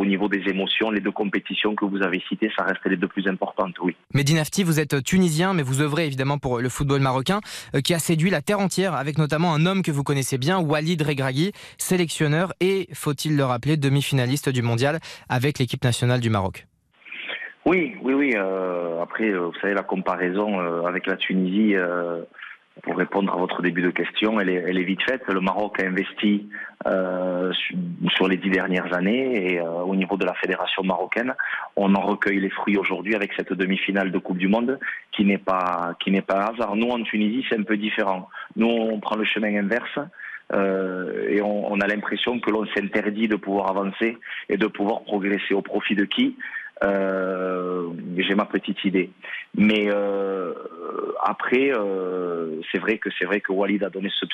au 0.01 0.05
niveau 0.05 0.27
des 0.27 0.43
émotions, 0.53 0.91
les 0.91 1.03
deux 1.07 1.15
compétitions 1.23 1.73
que 1.75 1.85
vous 1.85 2.01
avez 2.07 2.21
citées, 2.29 2.51
ça 2.57 2.63
reste 2.69 2.85
les 2.85 2.97
deux 2.97 3.11
plus 3.15 3.27
importantes, 3.27 3.75
oui. 3.85 3.95
Mehdi 4.13 4.33
Nafti, 4.33 4.63
vous 4.63 4.79
êtes 4.79 4.95
tunisien, 5.03 5.53
mais 5.53 5.63
vous 5.63 5.81
œuvrez 5.81 6.05
évidemment 6.05 6.37
pour 6.37 6.59
le 6.59 6.69
football 6.69 7.01
marocain, 7.01 7.39
qui 7.85 7.93
a 7.93 7.99
séduit 7.99 8.29
la 8.29 8.41
terre 8.41 8.59
entière 8.59 8.93
notamment 9.17 9.53
un 9.53 9.65
homme 9.65 9.81
que 9.81 9.91
vous 9.91 10.03
connaissez 10.03 10.37
bien, 10.37 10.59
Walid 10.59 11.01
Regragui, 11.01 11.53
sélectionneur 11.77 12.53
et, 12.59 12.87
faut-il 12.93 13.37
le 13.37 13.45
rappeler, 13.45 13.77
demi-finaliste 13.77 14.49
du 14.49 14.61
mondial 14.61 14.99
avec 15.29 15.59
l'équipe 15.59 15.83
nationale 15.83 16.19
du 16.19 16.29
Maroc. 16.29 16.67
Oui, 17.65 17.95
oui, 18.01 18.13
oui. 18.13 18.33
Euh, 18.35 19.01
après, 19.01 19.31
vous 19.31 19.53
savez, 19.61 19.73
la 19.73 19.83
comparaison 19.83 20.59
euh, 20.59 20.83
avec 20.85 21.05
la 21.05 21.17
Tunisie, 21.17 21.75
euh, 21.75 22.21
pour 22.83 22.97
répondre 22.97 23.33
à 23.33 23.37
votre 23.37 23.61
début 23.61 23.81
de 23.81 23.89
question, 23.89 24.39
elle 24.39 24.49
est, 24.49 24.83
vite 24.83 25.01
faite. 25.03 25.23
Le 25.27 25.41
Maroc 25.41 25.81
a 25.81 25.85
investi 25.85 26.47
euh, 26.85 27.51
sur 28.15 28.27
les 28.27 28.37
dix 28.37 28.49
dernières 28.49 28.93
années 28.93 29.53
et 29.53 29.59
euh, 29.59 29.81
au 29.81 29.95
niveau 29.95 30.17
de 30.17 30.25
la 30.25 30.33
fédération 30.35 30.83
marocaine, 30.83 31.33
on 31.75 31.93
en 31.95 32.01
recueille 32.01 32.39
les 32.39 32.49
fruits 32.49 32.77
aujourd'hui 32.77 33.15
avec 33.15 33.33
cette 33.33 33.53
demi-finale 33.53 34.11
de 34.11 34.17
Coupe 34.17 34.37
du 34.37 34.47
Monde 34.47 34.79
qui 35.11 35.25
n'est 35.25 35.37
pas 35.37 35.95
qui 35.99 36.11
n'est 36.11 36.21
pas 36.21 36.51
hasard. 36.51 36.75
Nous 36.75 36.89
en 36.89 37.01
Tunisie, 37.03 37.45
c'est 37.49 37.59
un 37.59 37.63
peu 37.63 37.77
différent. 37.77 38.29
Nous, 38.55 38.67
on 38.67 38.99
prend 38.99 39.15
le 39.15 39.25
chemin 39.25 39.55
inverse. 39.57 39.99
Euh, 40.53 41.27
et 41.27 41.41
on, 41.41 41.73
on 41.73 41.81
a 41.81 41.87
l'impression 41.87 42.39
que 42.39 42.49
l'on 42.49 42.65
s'interdit 42.67 43.27
de 43.27 43.35
pouvoir 43.35 43.69
avancer 43.69 44.17
et 44.47 44.55
de 44.55 44.67
pouvoir 44.67 45.01
progresser 45.01 45.53
au 45.53 45.61
profit 45.61 45.93
de 45.95 46.05
qui? 46.05 46.37
Euh, 46.83 47.89
j'ai 48.17 48.35
ma 48.35 48.45
petite 48.45 48.83
idée. 48.85 49.09
Mais 49.55 49.87
euh, 49.89 50.53
après, 51.23 51.71
euh, 51.73 52.61
c'est 52.71 52.77
vrai 52.77 52.97
que 52.97 53.09
c'est 53.17 53.25
vrai 53.25 53.41
que 53.41 53.51
Walid 53.51 53.83
a 53.83 53.89
donné 53.89 54.09
ce, 54.19 54.25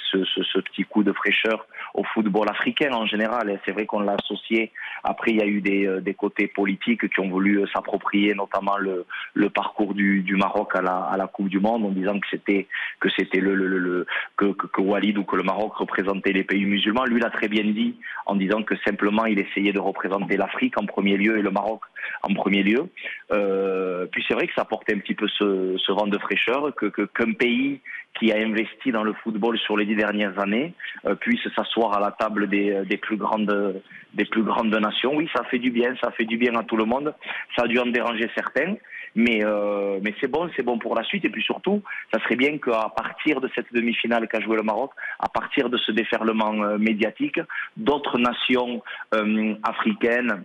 petit 0.60 0.84
coup 0.84 1.04
de 1.04 1.14
fraîcheur 1.14 1.66
au 1.94 2.04
football 2.04 2.50
africain 2.50 2.92
en 2.94 3.06
général. 3.06 3.50
Et 3.50 3.60
c'est 3.66 3.72
vrai 3.72 3.86
qu'on 3.86 4.02
l'a 4.02 4.16
associé. 4.16 4.72
Après, 5.04 5.32
il 5.32 5.38
y 5.38 5.42
a 5.42 5.46
eu 5.46 5.62
des, 5.62 6.14
côtés 6.14 6.48
politiques 6.48 7.10
qui 7.10 7.20
ont 7.20 7.30
voulu 7.30 7.66
s'approprier, 7.74 8.34
notamment 8.34 8.78
le, 8.78 9.50
parcours 9.50 9.94
du, 9.94 10.36
Maroc 10.36 10.76
à 10.76 10.82
la, 10.82 11.30
Coupe 11.32 11.50
du 11.50 11.60
Monde, 11.60 11.86
en 11.86 11.92
disant 11.92 12.20
que 12.20 12.28
c'était 12.30 12.68
que 13.00 13.10
c'était 13.18 13.40
que, 13.40 14.46
que, 14.46 14.82
Walid 14.82 15.18
ou 15.18 15.24
que 15.24 15.36
le 15.36 15.44
Maroc 15.44 15.76
représentait 15.76 16.34
les 16.34 16.44
pays 16.44 16.66
musulmans. 16.66 17.06
Lui, 17.06 17.20
l'a 17.20 17.30
très 17.30 17.48
bien 17.48 17.64
dit 17.64 17.96
en 18.26 18.36
disant 18.36 18.64
que 18.64 18.76
simplement 18.86 19.26
il 19.26 19.40
essayait 19.40 19.74
de 19.74 19.80
représenter 19.80 20.38
l'Afrique 20.38 20.80
en 20.80 20.86
premier 20.86 21.18
lieu 21.18 21.38
et 21.38 21.42
le 21.42 21.52
Maroc 21.52 21.82
en 22.24 22.33
premier 22.34 22.64
lieu. 22.64 22.90
Euh, 23.32 24.06
puis 24.12 24.24
c'est 24.28 24.34
vrai 24.34 24.48
que 24.48 24.54
ça 24.54 24.62
apportait 24.62 24.94
un 24.96 25.00
petit 25.00 25.16
peu 25.16 25.28
ce, 25.28 25.76
ce 25.78 25.92
vent 25.92 26.08
de 26.08 26.18
fraîcheur, 26.18 26.74
que 26.76 26.88
qu'un 26.88 27.34
pays 27.34 27.80
qui 28.20 28.32
a 28.32 28.38
investi 28.38 28.92
dans 28.92 29.04
le 29.04 29.14
football 29.24 29.58
sur 29.58 29.76
les 29.76 29.86
dix 29.86 29.96
dernières 29.96 30.40
années 30.40 30.74
euh, 31.06 31.16
puisse 31.16 31.42
s'asseoir 31.56 31.98
à 31.98 32.00
la 32.00 32.12
table 32.12 32.48
des, 32.48 32.84
des, 32.86 32.98
plus 32.98 33.18
grandes 33.18 33.82
des 34.14 34.26
plus 34.26 34.44
grandes 34.44 34.76
nations. 34.76 35.16
Oui, 35.16 35.28
ça 35.36 35.44
fait 35.46 35.60
du 35.60 35.72
bien, 35.72 35.96
ça 36.02 36.12
fait 36.12 36.26
du 36.26 36.38
bien 36.38 36.56
à 36.56 36.64
tout 36.64 36.78
le 36.78 36.86
monde. 36.86 37.14
Ça 37.56 37.64
a 37.64 37.68
dû 37.68 37.80
en 37.80 37.88
déranger 37.88 38.30
certains. 38.36 38.76
Mais, 39.16 39.44
euh, 39.44 40.00
mais 40.02 40.14
c'est 40.20 40.28
bon, 40.28 40.50
c'est 40.56 40.64
bon 40.64 40.80
pour 40.80 40.96
la 40.96 41.04
suite. 41.04 41.26
Et 41.26 41.30
puis 41.30 41.44
surtout, 41.44 41.82
ça 42.12 42.20
serait 42.24 42.36
bien 42.36 42.58
qu'à 42.58 42.92
partir 42.96 43.42
de 43.42 43.50
cette 43.56 43.72
demi-finale 43.72 44.28
qu'a 44.28 44.40
joué 44.42 44.58
le 44.58 44.64
Maroc, 44.64 44.92
à 45.20 45.30
partir 45.30 45.70
de 45.70 45.78
ce 45.78 45.92
déferlement 45.92 46.54
euh, 46.64 46.78
médiatique, 46.78 47.40
d'autres 47.78 48.18
nations 48.18 48.82
euh, 49.14 49.54
africaines, 49.64 50.44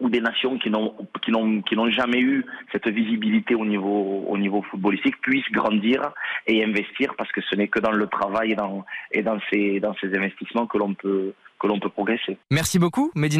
ou 0.00 0.08
des 0.08 0.20
nations 0.20 0.58
qui 0.58 0.70
n'ont 0.70 1.90
jamais 1.90 2.20
eu 2.20 2.44
cette 2.72 2.88
visibilité 2.88 3.54
au 3.54 3.64
niveau 3.64 4.24
au 4.26 4.38
niveau 4.38 4.62
footballistique 4.62 5.20
puissent 5.20 5.50
grandir 5.52 6.12
et 6.46 6.64
investir 6.64 7.14
parce 7.16 7.30
que 7.32 7.40
ce 7.42 7.54
n'est 7.54 7.68
que 7.68 7.80
dans 7.80 7.92
le 7.92 8.06
travail 8.06 8.56
et 9.12 9.22
dans 9.22 9.38
ces 9.50 9.80
investissements 10.14 10.66
que 10.66 10.78
l'on 10.78 10.94
peut 10.94 11.34
que 11.60 11.66
l'on 11.66 11.78
peut 11.78 11.90
progresser. 11.90 12.38
Merci 12.50 12.78
beaucoup 12.78 13.10
Mehdi. 13.14 13.38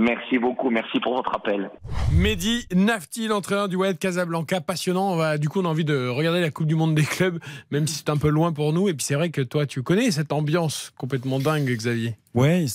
Merci 0.00 0.38
beaucoup, 0.38 0.70
merci 0.70 0.98
pour 0.98 1.14
votre 1.14 1.34
appel. 1.36 1.70
Mehdi 2.10 2.66
Nafti, 2.74 3.28
l'entraîneur 3.28 3.68
du 3.68 3.76
Wydad 3.76 3.98
Casablanca, 3.98 4.62
passionnant. 4.62 5.14
Va, 5.14 5.36
du 5.36 5.50
coup, 5.50 5.60
on 5.60 5.66
a 5.66 5.68
envie 5.68 5.84
de 5.84 6.08
regarder 6.08 6.40
la 6.40 6.50
Coupe 6.50 6.66
du 6.66 6.74
Monde 6.74 6.94
des 6.94 7.02
clubs, 7.02 7.38
même 7.70 7.86
si 7.86 7.96
c'est 7.96 8.08
un 8.08 8.16
peu 8.16 8.30
loin 8.30 8.50
pour 8.50 8.72
nous. 8.72 8.88
Et 8.88 8.94
puis 8.94 9.04
c'est 9.04 9.14
vrai 9.14 9.28
que 9.28 9.42
toi, 9.42 9.66
tu 9.66 9.82
connais 9.82 10.10
cette 10.10 10.32
ambiance 10.32 10.90
complètement 10.96 11.38
dingue, 11.38 11.68
Xavier. 11.68 12.16
Ouais, 12.32 12.66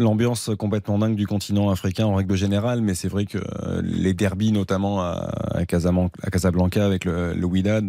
l'ambiance 0.00 0.50
complètement 0.58 0.98
dingue 0.98 1.14
du 1.14 1.24
continent 1.24 1.70
africain 1.70 2.06
en 2.06 2.16
règle 2.16 2.34
générale, 2.34 2.80
mais 2.80 2.94
c'est 2.96 3.06
vrai 3.06 3.24
que 3.24 3.38
les 3.84 4.14
derbies, 4.14 4.50
notamment 4.50 5.00
à, 5.00 5.30
à 5.54 5.64
Casablanca 5.64 6.84
avec 6.84 7.04
le, 7.04 7.32
le 7.32 7.46
Wydad, 7.46 7.88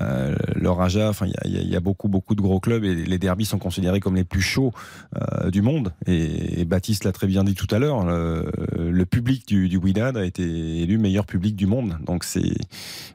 euh, 0.00 0.34
le 0.56 0.70
Raja, 0.70 1.10
enfin 1.10 1.26
il 1.44 1.52
y, 1.52 1.58
y, 1.58 1.68
y 1.68 1.76
a, 1.76 1.80
beaucoup 1.80 2.08
beaucoup 2.08 2.34
de 2.34 2.40
gros 2.40 2.58
clubs 2.58 2.82
et 2.82 2.92
les 2.92 3.18
derbies 3.18 3.44
sont 3.44 3.60
considérés 3.60 4.00
comme 4.00 4.16
les 4.16 4.24
plus 4.24 4.40
chauds 4.40 4.72
euh, 5.16 5.48
du 5.50 5.62
monde. 5.62 5.92
Et, 6.06 6.60
et 6.60 6.64
Baptiste 6.64 7.04
l'a 7.04 7.12
très 7.12 7.28
bien 7.28 7.44
dit 7.44 7.54
tout 7.54 7.72
à 7.72 7.78
l'heure, 7.78 8.01
le, 8.04 9.04
public 9.04 9.46
du, 9.46 9.68
du 9.68 9.78
a 10.00 10.24
été 10.24 10.42
élu 10.42 10.98
meilleur 10.98 11.26
public 11.26 11.56
du 11.56 11.66
monde. 11.66 11.98
Donc 12.04 12.24
c'est 12.24 12.54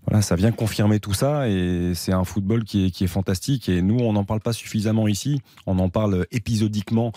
voilà, 0.06 0.22
ça 0.22 0.36
vient 0.36 0.52
confirmer 0.52 1.00
tout 1.00 1.14
ça 1.14 1.50
et 1.50 1.94
c'est 1.96 2.14
un 2.14 2.24
football 2.24 2.64
qui 2.64 2.86
est, 2.86 2.92
qui 2.92 3.04
est 3.04 3.08
fantastique. 3.08 3.70
Et 3.70 3.82
nous, 3.82 3.98
on 4.00 4.14
n'en 4.14 4.24
parle 4.24 4.40
pas 4.40 4.54
suffisamment 4.54 5.08
ici. 5.08 5.42
On 5.66 5.80
en 5.80 5.90
parle 5.90 6.26
épisodiquement 6.32 7.12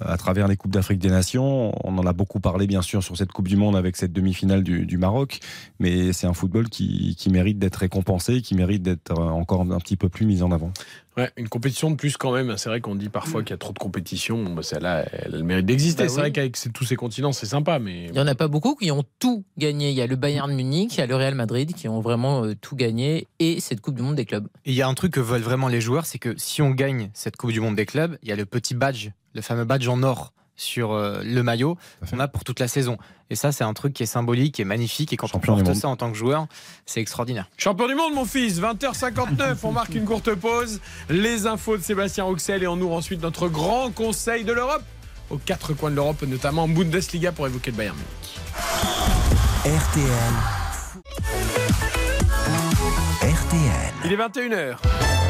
à 0.00 0.16
travers 0.16 0.48
les 0.48 0.56
Coupes 0.56 0.72
d'Afrique 0.72 0.98
des 0.98 1.10
Nations. 1.10 1.72
On 1.86 1.98
en 1.98 2.06
a 2.06 2.12
beaucoup 2.12 2.40
parlé, 2.40 2.66
bien 2.66 2.82
sûr, 2.82 3.02
sur 3.02 3.16
cette 3.16 3.32
Coupe 3.32 3.48
du 3.48 3.56
Monde 3.56 3.76
avec 3.76 3.96
cette 3.96 4.12
demi-finale 4.12 4.62
du, 4.62 4.86
du, 4.86 4.98
Maroc. 4.98 5.40
Mais 5.78 6.12
c'est 6.12 6.26
un 6.26 6.34
football 6.34 6.68
qui, 6.68 7.14
qui 7.16 7.30
mérite 7.30 7.58
d'être 7.58 7.76
récompensé, 7.76 8.42
qui 8.42 8.54
mérite 8.54 8.82
d'être 8.82 9.12
encore 9.12 9.60
un 9.60 9.78
petit 9.78 9.96
peu 9.96 10.08
plus 10.08 10.26
mis 10.26 10.42
en 10.42 10.50
avant. 10.50 10.72
Ouais, 11.16 11.30
une 11.36 11.48
compétition 11.48 11.90
de 11.90 11.96
plus 11.96 12.16
quand 12.16 12.32
même. 12.32 12.56
C'est 12.56 12.70
vrai 12.70 12.80
qu'on 12.80 12.94
dit 12.94 13.10
parfois 13.10 13.42
qu'il 13.42 13.50
y 13.50 13.54
a 13.54 13.58
trop 13.58 13.72
de 13.72 13.78
compétition. 13.78 14.54
Bah, 14.54 14.62
celle-là, 14.62 15.04
elle 15.12 15.34
a 15.34 15.38
le 15.38 15.44
mérite 15.44 15.66
d'exister. 15.66 16.04
Bah 16.04 16.08
c'est 16.08 16.14
oui. 16.14 16.20
vrai 16.20 16.32
qu'avec 16.32 16.56
tous 16.72 16.84
ces 16.84 16.96
continents, 16.96 17.32
c'est 17.32 17.46
sympa. 17.46 17.78
Mais... 17.78 18.06
Il 18.06 18.12
n'y 18.12 18.20
en 18.20 18.26
a 18.26 18.34
pas 18.34 18.48
beaucoup 18.48 18.74
qui 18.74 18.90
ont 18.90 19.04
tout 19.18 19.44
gagné. 19.58 19.90
Il 19.90 19.94
y 19.96 20.00
a 20.00 20.06
le 20.06 20.16
Bayern 20.16 20.52
Munich, 20.52 20.94
il 20.94 20.98
y 20.98 21.02
a 21.02 21.06
le 21.06 21.16
Real 21.16 21.34
Madrid 21.34 21.74
qui 21.74 21.88
ont 21.88 22.00
vraiment 22.00 22.44
euh, 22.44 22.54
tout 22.54 22.76
gagné 22.76 23.26
et 23.38 23.60
cette 23.60 23.80
Coupe 23.80 23.96
du 23.96 24.02
Monde 24.02 24.16
des 24.16 24.24
clubs. 24.24 24.46
Et 24.64 24.70
il 24.70 24.74
y 24.74 24.82
a 24.82 24.88
un 24.88 24.94
truc 24.94 25.12
que 25.12 25.20
veulent 25.20 25.42
vraiment 25.42 25.68
les 25.68 25.80
joueurs, 25.80 26.06
c'est 26.06 26.18
que 26.18 26.34
si 26.38 26.62
on 26.62 26.70
gagne 26.70 27.10
cette 27.12 27.36
Coupe 27.36 27.52
du 27.52 27.60
Monde 27.60 27.76
des 27.76 27.86
clubs, 27.86 28.16
il 28.22 28.28
y 28.28 28.32
a 28.32 28.36
le 28.36 28.46
petit 28.46 28.74
badge, 28.74 29.10
le 29.34 29.42
fameux 29.42 29.64
badge 29.64 29.88
en 29.88 30.02
or 30.02 30.32
sur 30.56 30.92
euh, 30.92 31.22
le 31.24 31.42
maillot 31.42 31.76
qu'on 32.10 32.20
a 32.20 32.28
pour 32.28 32.44
toute 32.44 32.60
la 32.60 32.68
saison. 32.68 32.98
Et 33.30 33.34
ça, 33.34 33.52
c'est 33.52 33.64
un 33.64 33.72
truc 33.72 33.94
qui 33.94 34.02
est 34.02 34.06
symbolique, 34.06 34.56
qui 34.56 34.62
est 34.62 34.66
magnifique. 34.66 35.12
Et 35.12 35.16
quand 35.16 35.26
Champion 35.26 35.54
on 35.54 35.62
porte 35.62 35.74
ça 35.74 35.88
en 35.88 35.96
tant 35.96 36.10
que 36.10 36.16
joueur, 36.18 36.46
c'est 36.84 37.00
extraordinaire. 37.00 37.48
Champion 37.56 37.88
du 37.88 37.94
monde, 37.94 38.14
mon 38.14 38.24
fils 38.24 38.60
20h59, 38.60 39.56
on 39.62 39.72
marque 39.72 39.94
une 39.94 40.04
courte 40.04 40.34
pause. 40.34 40.80
Les 41.08 41.46
infos 41.46 41.76
de 41.76 41.82
Sébastien 41.82 42.24
Rouxel 42.24 42.62
et 42.62 42.66
on 42.66 42.78
ouvre 42.80 42.94
ensuite 42.94 43.22
notre 43.22 43.48
grand 43.48 43.90
conseil 43.90 44.44
de 44.44 44.52
l'Europe 44.52 44.82
aux 45.30 45.38
quatre 45.38 45.72
coins 45.72 45.90
de 45.90 45.96
l'Europe, 45.96 46.22
notamment 46.22 46.64
en 46.64 46.68
Bundesliga 46.68 47.32
pour 47.32 47.46
évoquer 47.46 47.70
le 47.70 47.76
Bayern 47.78 47.96
Munich. 47.96 48.38
RTL. 49.64 50.62
RTL. 53.22 53.94
Il 54.04 54.12
est 54.12 54.16
21h. 54.16 55.21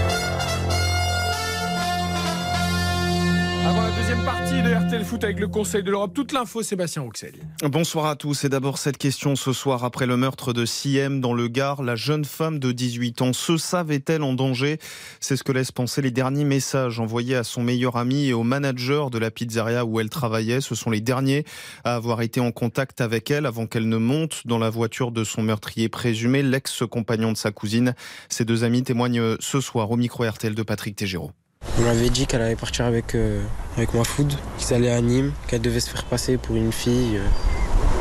Avant 3.64 3.82
la 3.82 3.90
deuxième 3.92 4.24
partie 4.24 4.60
de 4.60 4.74
RTL 4.74 5.04
Foot 5.04 5.22
avec 5.22 5.38
le 5.38 5.46
Conseil 5.46 5.84
de 5.84 5.90
l'Europe, 5.92 6.12
toute 6.12 6.32
l'info, 6.32 6.64
Sébastien 6.64 7.02
Rouxel. 7.02 7.34
Bonsoir 7.62 8.06
à 8.06 8.16
tous. 8.16 8.42
Et 8.42 8.48
d'abord 8.48 8.76
cette 8.76 8.98
question 8.98 9.36
ce 9.36 9.52
soir 9.52 9.84
après 9.84 10.06
le 10.06 10.16
meurtre 10.16 10.52
de 10.52 10.66
Siem 10.66 11.20
dans 11.20 11.32
le 11.32 11.46
Gard. 11.46 11.84
La 11.84 11.94
jeune 11.94 12.24
femme 12.24 12.58
de 12.58 12.72
18 12.72 13.22
ans 13.22 13.32
se 13.32 13.56
savait-elle 13.56 14.24
en 14.24 14.32
danger? 14.32 14.78
C'est 15.20 15.36
ce 15.36 15.44
que 15.44 15.52
laissent 15.52 15.70
penser 15.70 16.02
les 16.02 16.10
derniers 16.10 16.44
messages 16.44 16.98
envoyés 16.98 17.36
à 17.36 17.44
son 17.44 17.62
meilleur 17.62 17.96
ami 17.96 18.26
et 18.26 18.32
au 18.32 18.42
manager 18.42 19.10
de 19.10 19.18
la 19.18 19.30
pizzeria 19.30 19.84
où 19.84 20.00
elle 20.00 20.10
travaillait. 20.10 20.60
Ce 20.60 20.74
sont 20.74 20.90
les 20.90 21.00
derniers 21.00 21.44
à 21.84 21.94
avoir 21.94 22.22
été 22.22 22.40
en 22.40 22.50
contact 22.50 23.00
avec 23.00 23.30
elle 23.30 23.46
avant 23.46 23.68
qu'elle 23.68 23.88
ne 23.88 23.96
monte 23.96 24.44
dans 24.44 24.58
la 24.58 24.70
voiture 24.70 25.12
de 25.12 25.22
son 25.22 25.42
meurtrier 25.42 25.88
présumé, 25.88 26.42
l'ex-compagnon 26.42 27.30
de 27.30 27.36
sa 27.36 27.52
cousine. 27.52 27.94
Ces 28.28 28.44
deux 28.44 28.64
amis 28.64 28.82
témoignent 28.82 29.36
ce 29.38 29.60
soir 29.60 29.88
au 29.92 29.96
micro 29.96 30.28
RTL 30.28 30.56
de 30.56 30.62
Patrick 30.64 30.96
Tégéraud. 30.96 31.30
On 31.78 31.82
m'avait 31.82 32.10
dit 32.10 32.26
qu'elle 32.26 32.42
allait 32.42 32.56
partir 32.56 32.84
avec, 32.84 33.14
euh, 33.14 33.42
avec 33.76 33.94
ma 33.94 34.04
food, 34.04 34.32
qu'ils 34.58 34.74
allaient 34.74 34.90
à 34.92 35.00
Nîmes, 35.00 35.32
qu'elle 35.48 35.62
devait 35.62 35.80
se 35.80 35.90
faire 35.90 36.04
passer 36.04 36.36
pour 36.36 36.54
une 36.54 36.72
fille, 36.72 37.16
euh, 37.16 37.26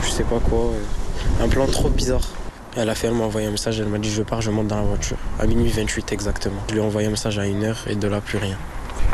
je 0.03 0.09
sais 0.09 0.23
pas 0.23 0.39
quoi. 0.39 0.59
euh, 0.59 1.43
un 1.43 1.47
plan 1.47 1.65
trop 1.67 1.89
bizarre. 1.89 2.27
Elle 2.75 2.89
a 2.89 2.95
fait, 2.95 3.07
elle 3.07 3.13
m'a 3.13 3.23
envoyé 3.25 3.47
un 3.47 3.51
message, 3.51 3.79
elle 3.79 3.87
m'a 3.87 3.97
dit 3.97 4.09
je 4.09 4.23
pars, 4.23 4.41
je 4.41 4.51
monte 4.51 4.67
dans 4.67 4.77
la 4.77 4.81
voiture. 4.83 5.17
À 5.39 5.45
minuit 5.45 5.69
28 5.69 6.11
exactement. 6.11 6.61
Je 6.69 6.73
lui 6.73 6.81
ai 6.81 6.83
envoyé 6.83 7.07
un 7.07 7.11
message 7.11 7.37
à 7.39 7.45
une 7.45 7.63
heure 7.63 7.83
et 7.87 7.95
de 7.95 8.07
là 8.07 8.21
plus 8.21 8.37
rien. 8.37 8.57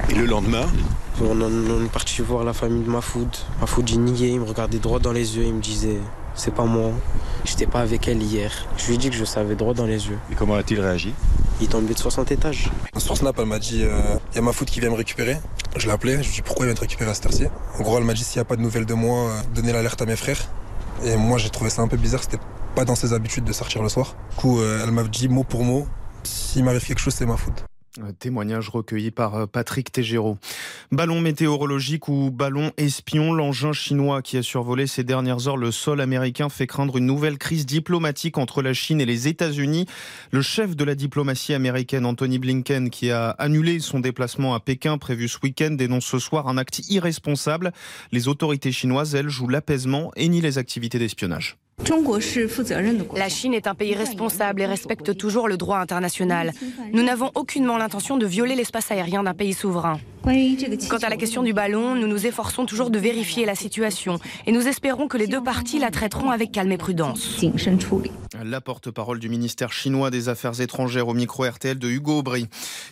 Et 0.10 0.14
le 0.14 0.26
lendemain? 0.26 0.66
On, 1.22 1.39
on 1.41 1.84
est 1.86 1.91
parti 1.91 2.22
voir 2.22 2.43
la 2.43 2.53
famille 2.53 2.84
de 2.84 2.89
ma 2.89 3.01
food. 3.01 3.30
Ma 3.60 3.66
food, 3.68 3.89
il 3.89 4.01
niait, 4.01 4.30
il 4.30 4.39
me 4.39 4.45
regardait 4.45 4.78
droit 4.78 4.99
dans 4.99 5.12
les 5.12 5.38
yeux, 5.38 5.43
il 5.43 5.53
me 5.55 5.62
disait 5.62 5.97
c'est 6.38 6.54
pas 6.54 6.64
moi, 6.64 6.92
j'étais 7.44 7.66
pas 7.66 7.82
avec 7.82 8.08
elle 8.08 8.24
hier. 8.24 8.52
Je 8.78 8.88
lui 8.88 8.96
ai 8.96 8.98
dit 8.98 9.10
que 9.10 9.16
je 9.16 9.26
savais 9.26 9.56
droit 9.56 9.74
dans 9.74 9.86
les 9.86 10.08
yeux. 10.08 10.18
Et 10.32 10.36
comment 10.36 10.56
a-t-il 10.56 10.80
réagi? 10.80 11.14
Il 11.60 11.66
est 11.66 11.70
tombé 11.70 11.94
de 11.94 12.00
60 12.00 12.32
étages. 12.32 12.72
Sur 12.98 13.18
Snap, 13.18 13.36
elle 13.40 13.46
m'a 13.46 13.60
dit 13.60 13.82
il 13.82 14.36
y 14.36 14.38
a 14.38 14.42
ma 14.42 14.54
foot 14.54 14.70
qui 14.70 14.80
vient 14.80 14.90
me 14.90 14.96
récupérer. 14.96 15.38
Je 15.76 15.88
l'ai 15.88 15.92
appelé, 15.92 16.14
je 16.14 16.20
lui 16.20 16.28
ai 16.28 16.32
dit 16.32 16.42
pourquoi 16.42 16.66
il 16.66 16.70
vient 16.70 16.76
te 16.76 16.82
récupérer 16.82 17.12
à 17.12 17.14
cette 17.14 17.26
heure-ci? 17.26 17.48
En 17.78 17.82
gros, 17.84 17.98
elle 17.98 18.04
m'a 18.04 18.14
dit 18.14 18.24
s'il 18.24 18.38
n'y 18.38 18.42
a 18.42 18.46
pas 18.46 18.56
de 18.56 18.62
nouvelles 18.62 18.86
de 18.86 18.94
moi, 18.94 19.30
euh, 19.30 19.42
donnez 19.54 19.74
l'alerte 19.74 20.02
à 20.02 20.06
mes 20.06 20.16
frères. 20.16 20.40
Et 21.04 21.16
moi, 21.18 21.38
j'ai 21.38 21.50
trouvé 21.50 21.70
ça 21.70 21.82
un 21.82 21.88
peu 21.88 21.98
bizarre, 21.98 22.24
c'était 22.24 22.40
pas 22.76 22.86
dans 22.86 22.96
ses 22.96 23.14
habitudes 23.14 23.44
de 23.44 23.54
sortir 23.54 23.84
le 23.84 23.90
soir. 23.90 24.16
Du 24.32 24.36
coup, 24.38 24.60
euh, 24.62 24.82
elle 24.84 24.92
m'a 24.92 25.04
dit 25.04 25.28
mot 25.28 25.44
pour 25.44 25.64
mot 25.64 25.88
s'il 26.24 26.64
m'arrive 26.64 26.86
quelque 26.86 27.00
chose, 27.00 27.14
c'est 27.14 27.26
ma 27.26 27.38
faute. 27.38 27.64
Un 28.04 28.14
Témoignage 28.14 28.70
recueilli 28.70 29.12
par 29.12 29.36
euh, 29.36 29.45
Patrick 29.48 29.91
Tégéraud. 29.91 30.38
Ballon 30.91 31.20
météorologique 31.20 32.08
ou 32.08 32.30
ballon 32.32 32.72
espion, 32.78 33.34
l'engin 33.34 33.74
chinois 33.74 34.22
qui 34.22 34.38
a 34.38 34.43
survolé 34.43 34.86
ces 34.86 35.04
dernières 35.04 35.48
heures 35.48 35.58
le 35.58 35.72
sol 35.72 36.00
américain 36.02 36.50
fait 36.50 36.68
craindre 36.68 36.98
une 36.98 37.06
nouvelle 37.06 37.38
crise 37.38 37.66
diplomatique 37.66 38.38
entre 38.38 38.62
la 38.62 38.74
Chine 38.74 39.02
et 39.02 39.06
les 39.06 39.28
États-Unis. 39.28 39.88
Le 40.32 40.41
chef 40.41 40.76
de 40.76 40.84
la 40.84 40.93
diplomatie 40.93 41.54
américaine, 41.54 42.06
Anthony 42.06 42.38
Blinken, 42.38 42.89
qui 42.89 43.10
a 43.10 43.30
annulé 43.32 43.80
son 43.80 44.00
déplacement 44.00 44.54
à 44.54 44.60
Pékin 44.60 44.98
prévu 44.98 45.28
ce 45.28 45.39
week-end, 45.41 45.72
dénonce 45.72 46.06
ce 46.06 46.20
soir 46.20 46.48
un 46.48 46.58
acte 46.58 46.82
irresponsable. 46.89 47.72
Les 48.12 48.28
autorités 48.28 48.72
chinoises, 48.72 49.16
elles, 49.16 49.30
jouent 49.30 49.50
l'apaisement 49.50 50.12
et 50.16 50.30
nient 50.30 50.41
les 50.41 50.58
activités 50.58 51.00
d'espionnage. 51.00 51.58
La 53.16 53.30
Chine 53.30 53.54
est 53.54 53.68
un 53.68 53.76
pays 53.76 53.94
responsable 53.94 54.62
et 54.62 54.66
respecte 54.66 55.16
toujours 55.16 55.48
le 55.48 55.58
droit 55.58 55.78
international. 55.78 56.52
Nous 56.92 57.04
n'avons 57.04 57.32
aucunement 57.36 57.78
l'intention 57.78 58.18
de 58.18 58.26
violer 58.26 58.56
l'espace 58.56 58.92
aérien 58.92 59.24
d'un 59.24 59.34
pays 59.34 59.54
souverain. 59.54 60.00
Quant 60.90 60.98
à 60.98 61.10
la 61.10 61.16
question 61.16 61.42
du 61.42 61.54
ballon, 61.54 61.96
nous 61.96 62.08
nous 62.08 62.26
efforçons 62.26 62.66
toujours 62.66 62.90
de 62.90 63.00
vérifier 63.00 63.46
la 63.46 63.56
situation 63.56 64.20
et 64.46 64.52
nous 64.52 64.68
espérons 64.68 65.08
que 65.08 65.18
les 65.18 65.28
deux 65.28 65.42
parties 65.42 65.80
la 65.80 65.90
traiteront 65.90 66.32
avec 66.32 66.52
calme 66.52 66.72
et 66.74 66.78
prudence. 66.78 67.40
La 68.44 68.60
porte-parole 68.60 69.20
du 69.20 69.30
ministère 69.30 69.72
chinois 69.72 70.12
des 70.12 70.28
Affaires 70.28 70.60
étrangères 70.60 71.08
au 71.08 71.14
micro 71.14 71.46
RTL 71.46 71.80
de 71.80 71.88
Hugo 71.88 72.20
Aubry. 72.20 72.48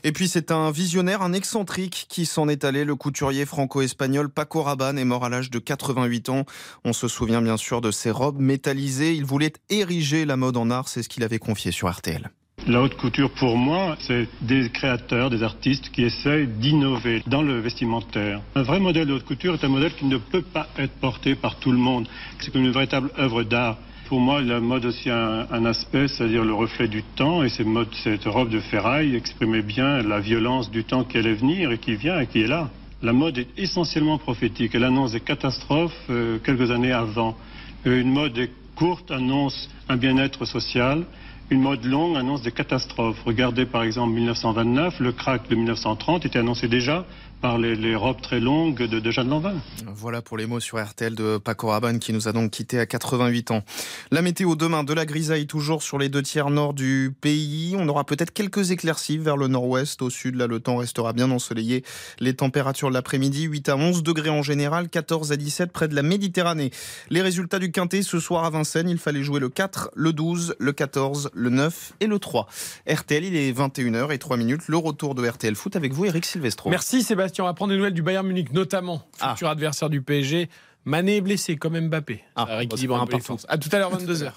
Et 0.06 0.14
puis 0.14 0.30
c'est 0.30 0.50
un 0.50 0.72
visionnaire, 0.72 1.22
un 1.24 1.34
excentrique 1.34 2.06
qui 2.08 2.26
s'en 2.26 2.48
est 2.48 2.64
allé. 2.64 2.86
Le 2.86 2.96
couturier 2.96 3.46
franco-espagnol 3.46 4.30
Paco 4.30 4.62
Rabanne 4.62 4.98
est 4.98 5.06
mort 5.06 5.26
à 5.26 5.30
l'âge 5.30 5.50
de 5.50 5.60
88 5.60 6.30
ans. 6.30 6.46
On 6.86 6.94
se 6.94 7.10
souvient 7.10 7.42
bien 7.42 7.58
sûr 7.58 7.82
de 7.82 7.92
ses 7.92 8.12
robes 8.12 8.40
Il 8.78 9.26
voulait 9.26 9.54
ériger 9.70 10.26
la 10.26 10.38
mode 10.38 10.58
en 10.58 10.70
art, 10.70 10.88
c'est 10.88 11.04
ce 11.04 11.10
qu'il 11.10 11.24
avait 11.24 11.40
confié 11.40 11.72
sur 11.72 11.90
RTL. 11.90 12.30
La 12.68 12.82
haute 12.82 12.96
couture, 12.96 13.30
pour 13.30 13.58
moi, 13.58 13.96
c'est 14.00 14.28
des 14.42 14.70
créateurs, 14.70 15.30
des 15.30 15.44
artistes 15.44 15.92
qui 15.92 16.04
essayent 16.04 16.48
d'innover 16.48 17.22
dans 17.28 17.44
le 17.44 17.60
vestimentaire. 17.60 18.42
Un 18.56 18.64
vrai 18.64 18.80
modèle 18.80 19.08
de 19.08 19.14
haute 19.14 19.26
couture 19.26 19.54
est 19.54 19.64
un 19.64 19.70
modèle 19.70 19.94
qui 19.94 20.06
ne 20.06 20.18
peut 20.18 20.42
pas 20.42 20.68
être 20.80 20.94
porté 20.94 21.36
par 21.36 21.58
tout 21.58 21.72
le 21.72 21.78
monde. 21.78 22.08
C'est 22.40 22.52
comme 22.52 22.64
une 22.64 22.72
véritable 22.72 23.12
œuvre 23.20 23.44
d'art. 23.44 23.78
Pour 24.08 24.20
moi, 24.20 24.42
la 24.42 24.60
mode 24.60 24.86
aussi 24.86 25.12
a 25.12 25.48
un, 25.52 25.66
aspect, 25.66 26.08
c'est-à-dire 26.08 26.44
le 26.44 26.54
reflet 26.54 26.88
du 26.88 27.04
temps. 27.04 27.44
Et 27.44 27.50
cette 27.50 28.26
robe 28.26 28.50
de 28.50 28.60
ferraille 28.60 29.16
exprimait 29.16 29.62
bien 29.62 30.02
la 30.02 30.20
violence 30.20 30.72
du 30.72 30.84
temps 30.84 31.04
qui 31.04 31.18
allait 31.18 31.36
venir 31.36 31.72
et 31.72 31.78
qui 31.78 31.96
vient 31.96 32.20
et 32.20 32.26
qui 32.26 32.42
est 32.42 32.48
là. 32.48 32.70
La 33.04 33.14
mode 33.14 33.38
est 33.38 33.50
essentiellement 33.58 34.18
prophétique. 34.18 34.74
Elle 34.74 34.86
annonce 34.86 35.12
des 35.12 35.20
catastrophes 35.20 35.94
euh, 36.10 36.40
quelques 36.44 36.72
années 36.72 36.92
avant. 36.92 37.38
Euh, 37.86 38.02
une 38.02 38.12
mode 38.12 38.50
courte 38.76 39.10
annonce 39.12 39.70
un 39.90 39.98
bien-être 39.98 40.46
social. 40.46 41.06
Une 41.52 41.62
mode 41.62 41.86
longue 41.86 42.18
annonce 42.18 42.42
des 42.42 42.52
catastrophes. 42.52 43.22
Regardez 43.24 43.68
par 43.68 43.84
exemple 43.84 44.14
1929, 44.14 45.00
le 45.00 45.12
crack 45.12 45.48
de 45.48 45.56
1930 45.56 46.26
était 46.26 46.40
annoncé 46.40 46.68
déjà 46.68 47.06
par 47.42 47.60
les, 47.60 47.96
robes 47.96 48.22
très 48.22 48.40
longues 48.40 48.88
de, 48.88 49.00
de 49.00 49.12
Jeanne 49.12 49.30
Lanvin. 49.30 49.54
Voilà 49.94 50.24
pour 50.24 50.36
les 50.36 50.48
mots 50.48 50.60
sur 50.60 50.84
RTL 50.84 51.14
de 51.14 51.38
Paco 51.38 51.68
Rabanne 51.68 52.00
qui 52.00 52.12
nous 52.12 52.28
a 52.28 52.32
donc 52.32 52.50
quitté 52.50 52.80
à 52.80 52.88
88 52.88 53.52
ans. 53.52 53.64
La 54.10 54.24
météo 54.24 54.56
demain, 54.56 54.84
de 54.84 54.94
la 54.94 55.06
grisaille 55.06 55.46
toujours 55.46 55.84
sur 55.84 56.00
les 56.00 56.10
deux 56.10 56.24
tiers 56.24 56.50
nord 56.50 56.74
du 56.74 57.14
pays. 57.22 57.76
On 57.78 57.88
aura 57.88 58.04
peut-être 58.04 58.32
quelques 58.32 58.72
éclaircies 58.72 59.20
vers 59.20 59.38
le 59.38 59.48
nord-ouest. 59.48 60.02
Au 60.02 60.10
sud, 60.10 60.36
là, 60.36 60.48
le 60.48 60.60
temps 60.60 60.78
restera 60.78 61.14
bien 61.14 61.30
ensoleillé. 61.30 61.84
Les 62.20 62.34
températures 62.34 62.90
de 62.90 62.96
l'après-midi, 62.96 63.44
8 63.44 63.70
à 63.70 63.78
11 63.78 64.02
degrés 64.02 64.32
en 64.32 64.42
général, 64.42 64.90
14 64.90 65.32
à 65.32 65.38
17 65.38 65.72
près 65.72 65.88
de 65.88 65.96
la 65.96 66.02
Méditerranée. 66.02 66.72
Les 67.12 67.22
résultats 67.22 67.60
du 67.60 67.72
quintet 67.72 68.02
ce 68.02 68.20
soir 68.20 68.44
à 68.46 68.50
Vincennes, 68.50 68.90
il 68.90 68.98
fallait 68.98 69.24
jouer 69.24 69.40
le 69.40 69.50
4, 69.50 69.92
le 69.96 70.14
12, 70.14 70.56
le 70.58 70.74
14, 70.74 71.30
le 71.36 71.50
9 71.50 71.94
et 72.00 72.08
le 72.08 72.18
3. 72.18 72.48
RTL, 72.90 73.24
il 73.24 73.36
est 73.36 73.52
21h 73.52 74.12
et 74.12 74.18
3 74.18 74.38
minutes. 74.38 74.62
Le 74.68 74.78
retour 74.78 75.14
de 75.14 75.28
RTL 75.28 75.56
Foot 75.56 75.76
avec 75.76 75.94
vous, 75.94 76.06
Eric 76.06 76.26
Silvestro. 76.26 76.70
Merci 76.70 77.04
Sébastien. 77.04 77.44
On 77.44 77.48
va 77.48 77.54
prendre 77.54 77.72
des 77.72 77.78
nouvelles 77.78 77.94
du 77.94 78.02
Bayern 78.02 78.26
Munich, 78.26 78.52
notamment 78.54 79.04
futur 79.20 79.50
adversaire 79.50 79.90
du 79.90 80.02
PSG. 80.02 80.50
Mané 80.86 81.18
est 81.18 81.22
blessé 81.22 81.58
comme 81.58 81.80
Mbappé. 81.80 82.24
Ah, 82.36 82.46
Ça 82.48 82.56
rééquilibre 82.58 82.96
bah, 82.96 83.02
un 83.02 83.08
peu. 83.08 83.18
À 83.48 83.58
tout 83.58 83.70
à 83.72 83.80
l'heure 83.80 83.92
22h. 83.98 84.32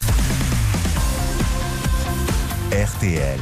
RTL, 2.72 3.40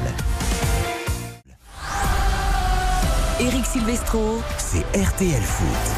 Eric 3.40 3.66
Silvestro. 3.66 4.42
c'est 4.56 4.84
RTL 4.98 5.42
Foot. 5.42 5.97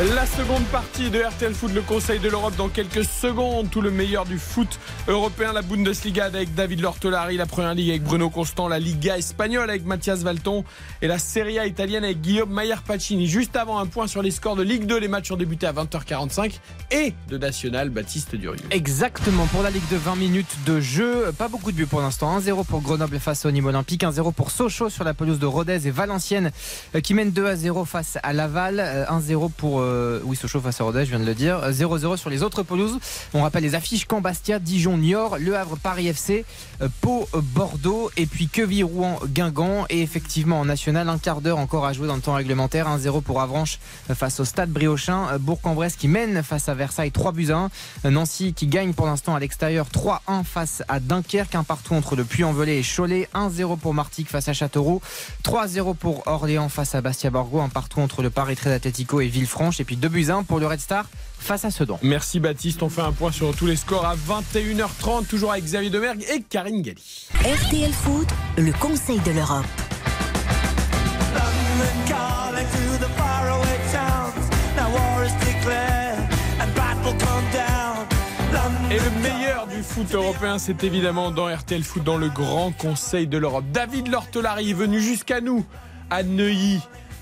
La 0.00 0.24
seconde 0.24 0.64
partie 0.72 1.10
de 1.10 1.20
RTL 1.20 1.52
Foot, 1.52 1.74
le 1.74 1.82
Conseil 1.82 2.20
de 2.20 2.30
l'Europe 2.30 2.56
dans 2.56 2.70
quelques 2.70 3.04
secondes. 3.04 3.68
Tout 3.68 3.82
le 3.82 3.90
meilleur 3.90 4.24
du 4.24 4.38
foot 4.38 4.78
européen, 5.08 5.52
la 5.52 5.60
Bundesliga 5.60 6.24
avec 6.24 6.54
David 6.54 6.80
Lortolari, 6.80 7.36
la 7.36 7.44
Première 7.44 7.74
Ligue 7.74 7.90
avec 7.90 8.04
Bruno 8.04 8.30
Constant, 8.30 8.66
la 8.66 8.78
Liga 8.78 9.18
espagnole 9.18 9.68
avec 9.68 9.84
Mathias 9.84 10.20
Valton 10.20 10.64
et 11.02 11.06
la 11.06 11.18
Serie 11.18 11.58
A 11.58 11.66
italienne 11.66 12.02
avec 12.02 12.22
Guillaume 12.22 12.50
Mayer 12.50 12.76
Pacini. 12.86 13.26
Juste 13.26 13.56
avant 13.56 13.78
un 13.78 13.84
point 13.84 14.06
sur 14.06 14.22
les 14.22 14.30
scores 14.30 14.56
de 14.56 14.62
Ligue 14.62 14.86
2, 14.86 14.98
les 14.98 15.08
matchs 15.08 15.32
ont 15.32 15.36
débuté 15.36 15.66
à 15.66 15.74
20h45 15.74 16.54
et 16.92 17.12
de 17.28 17.36
National, 17.36 17.90
Baptiste 17.90 18.34
Durieux. 18.36 18.64
Exactement, 18.70 19.44
pour 19.48 19.62
la 19.62 19.68
Ligue 19.68 19.88
de 19.90 19.98
20 19.98 20.16
minutes 20.16 20.56
de 20.64 20.80
jeu, 20.80 21.30
pas 21.36 21.48
beaucoup 21.48 21.72
de 21.72 21.76
buts 21.76 21.84
pour 21.84 22.00
l'instant. 22.00 22.40
1-0 22.40 22.64
pour 22.64 22.80
Grenoble 22.80 23.18
face 23.18 23.44
au 23.44 23.50
Nîmes 23.50 23.66
Olympique, 23.66 24.02
1-0 24.02 24.32
pour 24.32 24.50
Sochaux 24.50 24.88
sur 24.88 25.04
la 25.04 25.12
pelouse 25.12 25.38
de 25.38 25.46
Rodez 25.46 25.86
et 25.86 25.90
Valenciennes 25.90 26.52
euh, 26.94 27.00
qui 27.00 27.12
mène 27.12 27.32
2-0 27.32 27.84
face 27.84 28.16
à 28.22 28.32
Laval, 28.32 28.80
euh, 28.80 29.04
1-0 29.04 29.50
pour 29.50 29.89
euh, 29.90 30.20
oui, 30.24 30.36
Sochaux 30.36 30.60
face 30.60 30.80
à 30.80 30.84
Rodez, 30.84 31.04
je 31.04 31.10
viens 31.10 31.20
de 31.20 31.24
le 31.24 31.34
dire, 31.34 31.58
Euh, 31.62 31.72
0-0 31.72 32.16
sur 32.16 32.30
les 32.30 32.42
autres 32.42 32.62
pelouses. 32.62 32.98
On 33.34 33.42
rappelle 33.42 33.62
les 33.62 33.74
affiches. 33.74 34.06
Caen 34.08 34.20
Bastia, 34.20 34.58
Dijon 34.58 34.96
Niort, 34.98 35.38
Le 35.38 35.56
Havre 35.56 35.76
Paris 35.76 36.08
FC, 36.08 36.44
euh, 36.82 36.88
Pau 37.00 37.28
Bordeaux. 37.34 38.10
Et 38.16 38.26
puis 38.26 38.48
Queville 38.48 38.84
Rouen 38.84 39.18
Guingamp. 39.26 39.86
Et 39.90 40.00
effectivement 40.02 40.60
en 40.60 40.64
national 40.64 41.08
un 41.08 41.18
quart 41.18 41.40
d'heure 41.40 41.58
encore 41.58 41.84
à 41.86 41.92
jouer 41.92 42.06
dans 42.06 42.16
le 42.16 42.22
temps 42.22 42.34
réglementaire, 42.34 42.88
1-0 42.88 43.20
pour 43.22 43.40
Avranches 43.40 43.78
euh, 44.10 44.14
face 44.14 44.40
au 44.40 44.44
Stade 44.44 44.70
Briochin, 44.70 45.26
Euh, 45.32 45.38
Bourg-en-Bresse 45.38 45.96
qui 45.96 46.08
mène 46.08 46.42
face 46.42 46.68
à 46.68 46.74
Versailles 46.74 47.12
3 47.12 47.32
buts 47.32 47.50
à 47.50 47.68
1, 48.04 48.10
Nancy 48.10 48.54
qui 48.54 48.66
gagne 48.66 48.92
pour 48.92 49.06
l'instant 49.06 49.34
à 49.34 49.40
l'extérieur 49.40 49.86
3-1 49.90 50.44
face 50.44 50.82
à 50.88 51.00
Dunkerque, 51.00 51.54
un 51.54 51.64
partout 51.64 51.94
entre 51.94 52.16
le 52.16 52.24
Puy-en-Velay 52.24 52.78
et 52.78 52.82
Cholet, 52.84 53.28
1-0 53.34 53.76
pour 53.78 53.94
Martigues 53.94 54.28
face 54.28 54.48
à 54.48 54.52
Châteauroux, 54.52 55.00
3-0 55.44 55.94
pour 55.94 56.26
Orléans 56.26 56.68
face 56.68 56.94
à 56.94 57.00
Bastia-Borgo, 57.00 57.60
un 57.60 57.68
partout 57.68 58.00
entre 58.00 58.22
le 58.22 58.30
Paris 58.30 58.56
Trade 58.56 58.72
Atletico 58.72 59.20
et 59.20 59.26
Villefranche 59.28 59.69
et 59.78 59.84
puis 59.84 59.96
2 59.96 60.08
buts 60.08 60.26
à 60.30 60.36
1 60.36 60.42
pour 60.42 60.58
le 60.58 60.66
Red 60.66 60.80
Star 60.80 61.04
face 61.38 61.64
à 61.64 61.70
Sedan. 61.70 62.00
Merci 62.02 62.40
Baptiste, 62.40 62.82
on 62.82 62.88
fait 62.88 63.02
un 63.02 63.12
point 63.12 63.30
sur 63.30 63.54
tous 63.54 63.66
les 63.66 63.76
scores 63.76 64.06
à 64.06 64.16
21h30, 64.16 65.26
toujours 65.26 65.52
avec 65.52 65.64
Xavier 65.64 65.90
Demergue 65.90 66.24
et 66.34 66.42
Karine 66.42 66.82
Galli. 66.82 67.28
RTL 67.34 67.92
Foot, 67.92 68.28
le 68.58 68.72
Conseil 68.72 69.20
de 69.20 69.30
l'Europe. 69.30 69.64
Et 78.90 78.98
le 78.98 79.10
meilleur 79.22 79.68
du 79.68 79.84
foot 79.84 80.12
européen, 80.12 80.58
c'est 80.58 80.82
évidemment 80.82 81.30
dans 81.30 81.46
RTL 81.46 81.84
Foot, 81.84 82.02
dans 82.02 82.16
le 82.16 82.28
Grand 82.28 82.72
Conseil 82.72 83.28
de 83.28 83.38
l'Europe. 83.38 83.64
David 83.72 84.08
Lortolari 84.08 84.70
est 84.70 84.74
venu 84.74 85.00
jusqu'à 85.00 85.40
nous, 85.40 85.64
à 86.10 86.24
Neuilly, 86.24 86.80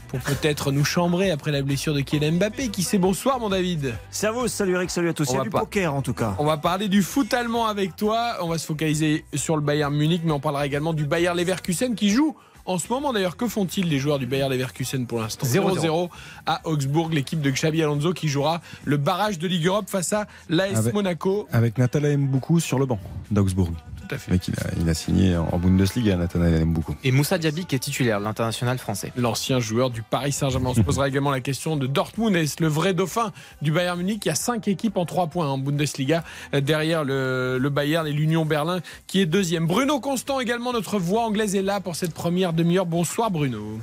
pour 0.08 0.20
peut-être 0.20 0.72
nous 0.72 0.84
chambrer 0.84 1.30
après 1.30 1.52
la 1.52 1.62
blessure 1.62 1.94
de 1.94 2.00
Kylian 2.00 2.32
Mbappé. 2.32 2.68
Qui 2.68 2.82
sait 2.82 2.98
bonsoir 2.98 3.38
mon 3.38 3.50
David 3.50 3.94
Servus, 4.10 4.48
salut 4.48 4.74
Eric, 4.74 4.90
salut 4.90 5.10
à 5.10 5.12
tous. 5.12 5.32
Va 5.32 5.42
du 5.42 5.50
poker 5.50 5.94
en 5.94 6.02
tout 6.02 6.14
cas. 6.14 6.34
On 6.38 6.44
va 6.44 6.56
parler 6.56 6.88
du 6.88 7.02
foot 7.02 7.32
allemand 7.32 7.66
avec 7.66 7.94
toi. 7.94 8.38
On 8.40 8.48
va 8.48 8.58
se 8.58 8.66
focaliser 8.66 9.24
sur 9.34 9.56
le 9.56 9.62
Bayern 9.62 9.94
Munich, 9.94 10.22
mais 10.24 10.32
on 10.32 10.40
parlera 10.40 10.66
également 10.66 10.94
du 10.94 11.04
Bayern 11.04 11.36
Leverkusen 11.36 11.94
qui 11.94 12.10
joue. 12.10 12.34
En 12.64 12.78
ce 12.78 12.88
moment 12.92 13.14
d'ailleurs, 13.14 13.38
que 13.38 13.48
font-ils 13.48 13.88
les 13.88 13.98
joueurs 13.98 14.18
du 14.18 14.26
Bayern 14.26 14.52
Leverkusen 14.52 15.06
pour 15.06 15.20
l'instant? 15.20 15.46
0-0. 15.46 15.78
0-0 15.86 16.08
à 16.44 16.60
Augsbourg, 16.68 17.08
l'équipe 17.08 17.40
de 17.40 17.50
Xabi 17.50 17.82
Alonso 17.82 18.12
qui 18.12 18.28
jouera 18.28 18.60
le 18.84 18.98
barrage 18.98 19.38
de 19.38 19.48
Ligue 19.48 19.66
Europe 19.66 19.88
face 19.88 20.12
à 20.12 20.26
l'AS 20.50 20.92
Monaco. 20.92 21.48
Avec 21.50 21.78
Nathanael 21.78 22.18
Mboukou 22.18 22.60
sur 22.60 22.78
le 22.78 22.84
banc 22.84 22.98
d'Augsbourg. 23.30 23.70
Tout 24.08 24.14
à 24.14 24.18
fait. 24.18 24.32
Mais 24.32 24.38
qu'il 24.38 24.54
a, 24.54 24.66
il 24.80 24.88
a 24.88 24.94
signé 24.94 25.36
en 25.36 25.58
Bundesliga, 25.58 26.16
Nathanael 26.16 26.64
Mboukou. 26.64 26.96
Et 27.04 27.12
Moussa 27.12 27.36
Diaby 27.36 27.66
qui 27.66 27.74
est 27.74 27.78
titulaire, 27.78 28.20
l'international 28.20 28.78
français. 28.78 29.12
L'ancien 29.16 29.60
joueur 29.60 29.90
du 29.90 30.02
Paris 30.02 30.32
Saint-Germain. 30.32 30.70
On 30.70 30.74
se 30.74 30.80
posera 30.80 31.08
également 31.08 31.30
la 31.30 31.40
question 31.40 31.76
de 31.76 31.86
Dortmund. 31.86 32.34
Est-ce 32.34 32.62
le 32.62 32.68
vrai 32.68 32.94
dauphin 32.94 33.32
du 33.60 33.70
Bayern 33.70 33.98
Munich? 33.98 34.22
Il 34.24 34.28
y 34.28 34.32
a 34.32 34.34
cinq 34.34 34.66
équipes 34.68 34.96
en 34.96 35.04
trois 35.04 35.26
points 35.26 35.48
en 35.48 35.58
Bundesliga 35.58 36.24
euh, 36.54 36.60
derrière 36.60 37.04
le, 37.04 37.58
le 37.60 37.70
Bayern 37.70 38.06
et 38.06 38.12
l'Union 38.12 38.46
Berlin 38.46 38.80
qui 39.06 39.20
est 39.20 39.26
deuxième. 39.26 39.66
Bruno 39.66 40.00
Constant 40.00 40.40
également, 40.40 40.72
notre 40.72 40.98
voix 40.98 41.24
anglaise 41.24 41.54
est 41.54 41.62
là 41.62 41.80
pour 41.80 41.96
cette 41.96 42.14
première 42.14 42.52
demi-heure. 42.52 42.86
Bonsoir 42.86 43.30
Bruno. 43.30 43.78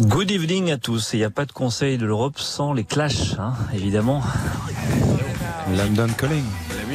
Good 0.00 0.30
evening 0.30 0.70
à 0.72 0.76
tous. 0.78 1.10
Il 1.12 1.18
n'y 1.18 1.24
a 1.24 1.30
pas 1.30 1.46
de 1.46 1.52
conseil 1.52 1.98
de 1.98 2.06
l'Europe 2.06 2.38
sans 2.38 2.72
les 2.72 2.84
clashs, 2.84 3.34
hein, 3.38 3.54
évidemment. 3.72 4.22
London 5.76 6.08
Calling. 6.18 6.44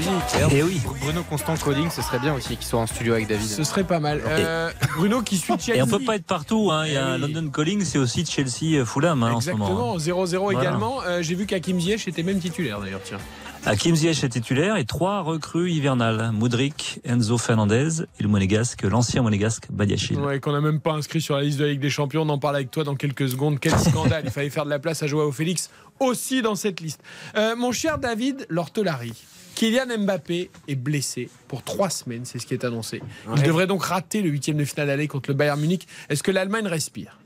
La 0.06 0.48
musique. 0.48 0.54
Et 0.58 0.64
oui. 0.64 0.82
Bruno 1.02 1.24
Constant 1.24 1.56
Calling, 1.58 1.90
ce 1.90 2.02
serait 2.02 2.20
bien 2.20 2.34
aussi 2.34 2.56
qu'il 2.56 2.66
soit 2.66 2.80
en 2.80 2.88
studio 2.88 3.14
avec 3.14 3.28
David. 3.28 3.48
Ce 3.48 3.64
serait 3.64 3.84
pas 3.84 4.00
mal. 4.00 4.22
Euh, 4.26 4.72
Bruno 4.96 5.22
qui 5.22 5.38
suit 5.38 5.54
Chelsea. 5.60 5.80
Et 5.80 5.82
on 5.82 5.88
peut 5.88 6.00
pas 6.04 6.16
être 6.16 6.26
partout. 6.26 6.70
Hein. 6.72 6.86
Il 6.88 6.94
y 6.94 6.98
a 6.98 7.06
un 7.06 7.18
London 7.18 7.50
Calling, 7.50 7.84
c'est 7.84 7.98
aussi 7.98 8.26
Chelsea 8.26 8.86
Fulham 8.86 9.24
hein, 9.24 9.34
en 9.34 9.42
ce 9.42 9.52
moment. 9.52 9.94
Exactement, 9.96 10.26
0-0 10.26 10.38
Voilà. 10.40 10.60
également. 10.62 11.02
Euh, 11.06 11.22
J'ai 11.22 11.36
vu 11.36 11.46
qu'Hakim 11.46 11.80
Ziyech 11.80 12.08
était 12.08 12.24
même 12.24 12.40
titulaire 12.40 12.80
d'ailleurs. 12.80 13.02
Tiens. 13.04 13.18
Hakim 13.66 13.94
Ziyech 13.94 14.24
est 14.24 14.30
titulaire 14.30 14.78
et 14.78 14.86
trois 14.86 15.20
recrues 15.22 15.70
hivernales. 15.70 16.32
Moudric, 16.34 17.02
Enzo 17.04 17.38
Fernandez 17.38 18.04
et 18.20 18.24
le 18.24 18.30
monégasque, 18.30 18.84
l'ancien 18.84 19.22
monégasque 19.22 19.66
Badiachil. 19.70 20.18
Ouais, 20.18 20.40
qu'on 20.40 20.54
n'a 20.54 20.62
même 20.62 20.80
pas 20.80 20.94
inscrit 20.94 21.20
sur 21.20 21.36
la 21.36 21.42
liste 21.42 21.60
de 21.60 21.66
la 21.66 21.72
Ligue 21.72 21.82
des 21.82 21.90
Champions. 21.90 22.22
On 22.22 22.30
en 22.30 22.40
parle 22.40 22.56
avec 22.56 22.72
toi 22.72 22.86
dans 22.86 22.96
quelques 22.96 23.28
secondes. 23.28 23.60
Quel 23.60 23.78
scandale. 23.80 24.22
Il 24.26 24.32
fallait 24.32 24.50
faire 24.50 24.64
de 24.64 24.70
la 24.70 24.80
place 24.80 25.04
à 25.04 25.08
Joao 25.08 25.32
Félix 25.34 25.70
aussi 26.00 26.42
dans 26.42 26.56
cette 26.56 26.80
liste. 26.80 27.02
Euh, 27.36 27.58
mon 27.58 27.74
cher 27.74 27.98
David 27.98 28.46
Lortolari, 28.50 29.12
Kylian 29.60 29.88
Mbappé 30.06 30.50
est 30.70 30.76
blessé 30.76 31.30
pour 31.50 31.64
trois 31.64 31.90
semaines, 31.90 32.24
c'est 32.24 32.40
ce 32.40 32.46
qui 32.48 32.54
est 32.54 32.64
annoncé. 32.64 33.02
Il 33.26 33.32
Ouais. 33.34 33.42
devrait 33.46 33.68
donc 33.68 33.84
rater 33.84 34.22
le 34.22 34.30
huitième 34.30 34.56
de 34.56 34.64
finale 34.64 34.88
d'aller 34.88 35.10
contre 35.10 35.30
le 35.32 35.34
Bayern 35.34 35.60
Munich. 35.60 35.86
Est-ce 36.08 36.24
que 36.24 36.32
l'Allemagne 36.32 36.66
respire? 36.66 37.20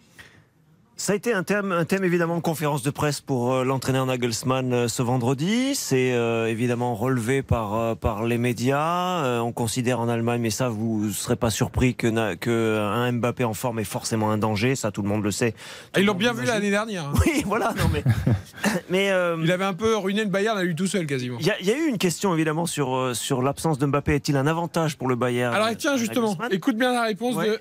Ça 1.03 1.11
a 1.11 1.15
été 1.17 1.33
un 1.33 1.43
thème, 1.43 1.73
un 1.73 1.83
thème 1.83 2.05
évidemment 2.05 2.37
de 2.37 2.41
conférence 2.41 2.81
de 2.81 2.89
presse 2.89 3.19
pour 3.19 3.51
euh, 3.53 3.65
l'entraîneur 3.65 4.05
Nagelsmann 4.05 4.71
euh, 4.71 4.87
ce 4.87 5.01
vendredi. 5.03 5.75
C'est 5.75 6.13
euh, 6.13 6.47
évidemment 6.47 6.95
relevé 6.95 7.41
par, 7.41 7.97
par 7.97 8.23
les 8.23 8.37
médias. 8.37 9.25
Euh, 9.25 9.39
on 9.41 9.51
considère 9.51 9.99
en 9.99 10.07
Allemagne, 10.07 10.39
mais 10.39 10.49
ça 10.49 10.69
vous 10.69 11.07
ne 11.07 11.11
serez 11.11 11.35
pas 11.35 11.49
surpris 11.49 11.93
que, 11.93 12.35
que 12.35 12.77
un 12.79 13.11
Mbappé 13.11 13.43
en 13.43 13.53
forme 13.53 13.79
est 13.79 13.83
forcément 13.83 14.31
un 14.31 14.37
danger. 14.37 14.75
Ça 14.77 14.91
tout 14.91 15.01
le 15.01 15.09
monde 15.09 15.25
le 15.25 15.31
sait. 15.31 15.55
Ah, 15.93 15.99
Ils 15.99 16.05
l'ont 16.05 16.13
bien 16.13 16.31
vu 16.31 16.45
l'année 16.45 16.69
dernière. 16.69 17.03
hein. 17.03 17.13
Oui, 17.25 17.43
voilà. 17.45 17.73
Non 17.77 17.89
mais, 17.91 18.05
mais 18.89 19.11
euh, 19.11 19.35
Il 19.43 19.51
avait 19.51 19.65
un 19.65 19.73
peu 19.73 19.97
ruiné 19.97 20.23
le 20.23 20.29
Bayern 20.29 20.57
à 20.57 20.63
lui 20.63 20.73
tout 20.73 20.87
seul 20.87 21.05
quasiment. 21.05 21.35
il 21.41 21.45
y, 21.45 21.51
a- 21.51 21.59
il 21.59 21.65
y 21.67 21.71
a 21.71 21.77
eu 21.77 21.89
une 21.89 21.97
question 21.97 22.33
évidemment 22.33 22.65
sur, 22.65 23.13
sur 23.13 23.41
l'absence 23.41 23.77
de 23.77 23.85
Mbappé. 23.87 24.15
Est-il 24.15 24.37
un 24.37 24.47
avantage 24.47 24.95
pour 24.97 25.09
le 25.09 25.17
Bayern 25.17 25.53
Alors 25.53 25.67
tiens 25.77 25.97
justement, 25.97 26.37
écoute 26.49 26.77
bien 26.77 26.93
la 26.93 27.03
réponse 27.03 27.35
Ouais. 27.35 27.49
de 27.49 27.59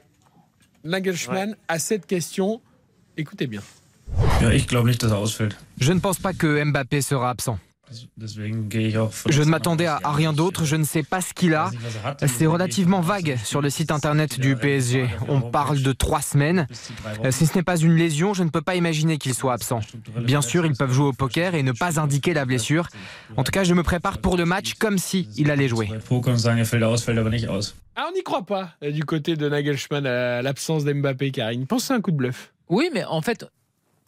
Nagelsmann 0.85 1.57
à 1.67 1.81
cette 1.81 2.07
question. 2.07 2.61
Écoutez 3.17 3.47
bien. 3.47 3.61
Je 5.79 5.93
ne 5.93 6.01
pense 6.01 6.19
pas 6.19 6.33
que 6.33 6.63
Mbappé 6.65 7.03
sera 7.03 7.31
absent. 7.31 7.59
Je 9.29 9.43
ne 9.43 9.51
m'attendais 9.51 9.85
à, 9.85 10.01
à 10.03 10.13
rien 10.13 10.33
d'autre, 10.33 10.65
je 10.65 10.77
ne 10.77 10.85
sais 10.85 11.03
pas 11.03 11.21
ce 11.21 11.35
qu'il 11.35 11.55
a. 11.55 11.71
C'est 12.27 12.47
relativement 12.47 13.03
vague 13.03 13.37
sur 13.45 13.61
le 13.61 13.69
site 13.69 13.91
internet 13.91 14.41
du 14.41 14.57
PSG. 14.57 15.07
On 15.29 15.43
parle 15.43 15.83
de 15.83 15.93
trois 15.93 16.23
semaines. 16.23 16.67
Euh, 17.23 17.31
Si 17.31 17.47
ce 17.47 17.55
n'est 17.55 17.63
pas 17.63 17.77
une 17.77 17.95
lésion, 17.95 18.33
je 18.33 18.45
ne 18.45 18.49
peux 18.49 18.63
pas 18.63 18.77
imaginer 18.77 19.19
qu'il 19.19 19.35
soit 19.35 19.53
absent. 19.53 19.81
Bien 20.23 20.41
sûr, 20.41 20.65
ils 20.65 20.75
peuvent 20.75 20.93
jouer 20.93 21.09
au 21.09 21.13
poker 21.13 21.55
et 21.55 21.63
ne 21.63 21.73
pas 21.73 22.01
indiquer 22.01 22.33
la 22.33 22.47
blessure. 22.47 22.89
En 23.37 23.45
tout 23.45 23.53
cas, 23.53 23.63
je 23.65 23.75
me 23.75 23.83
prépare 23.83 24.19
pour 24.19 24.39
le 24.39 24.47
match 24.47 24.73
comme 24.75 24.97
si 24.97 25.29
il 25.37 25.51
allait 25.51 25.69
jouer. 25.69 25.91
Ah, 27.95 28.07
on 28.11 28.15
n'y 28.15 28.23
croit 28.23 28.47
pas 28.47 28.71
euh, 28.83 28.91
du 28.91 29.05
côté 29.05 29.37
de 29.37 29.51
Nagelsmann 29.51 30.07
à 30.07 30.41
l'absence 30.41 30.85
d'Mbappé, 30.85 31.31
Karine. 31.31 31.67
Pensez 31.67 31.93
à 31.93 31.97
un 31.97 32.01
coup 32.01 32.11
de 32.11 32.17
bluff. 32.17 32.53
Oui, 32.73 32.89
mais 32.91 33.05
en 33.05 33.21
fait, 33.21 33.45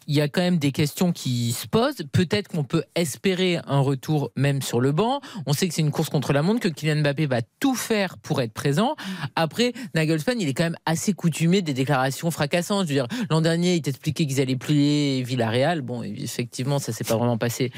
il 0.07 0.15
y 0.15 0.21
a 0.21 0.29
quand 0.29 0.41
même 0.41 0.59
des 0.59 0.73
questions 0.73 1.13
qui 1.13 1.53
se 1.53 1.67
posent. 1.67 2.03
Peut-être 2.13 2.49
qu'on 2.49 2.65
peut 2.65 2.85
espérer 2.95 3.59
un 3.67 3.81
retour 3.81 4.31
même 4.37 4.63
sur 4.63 4.81
le 4.81 4.93
banc. 4.93 5.21
On 5.47 5.53
sait 5.53 5.69
que 5.69 5.75
c'est 5.75 5.83
une 5.83 5.91
course 5.91 6.11
contre 6.11 6.33
la 6.33 6.43
montre, 6.43 6.61
que 6.61 6.69
Kylian 6.69 7.01
Mbappé 7.03 7.27
va 7.27 7.41
tout 7.61 7.75
faire 7.75 8.19
pour 8.19 8.41
être 8.41 8.53
présent. 8.53 8.97
Après, 9.37 9.73
Nagelsmann, 9.95 10.41
il 10.41 10.49
est 10.49 10.55
quand 10.55 10.65
même 10.65 10.77
assez 10.87 11.13
coutumé 11.13 11.63
des 11.63 11.75
déclarations 11.75 12.31
fracassantes. 12.31 12.87
Je 12.87 12.95
veux 12.95 13.07
dire, 13.07 13.09
l'an 13.31 13.41
dernier, 13.41 13.75
il 13.77 13.83
t'expliquait 13.83 14.27
qu'ils 14.27 14.41
allaient 14.41 14.57
plier 14.57 15.23
Villarreal. 15.23 15.83
Bon, 15.83 16.03
effectivement, 16.03 16.79
ça 16.79 16.93
s'est 16.93 17.05
pas 17.05 17.17
vraiment 17.17 17.39
passé 17.39 17.73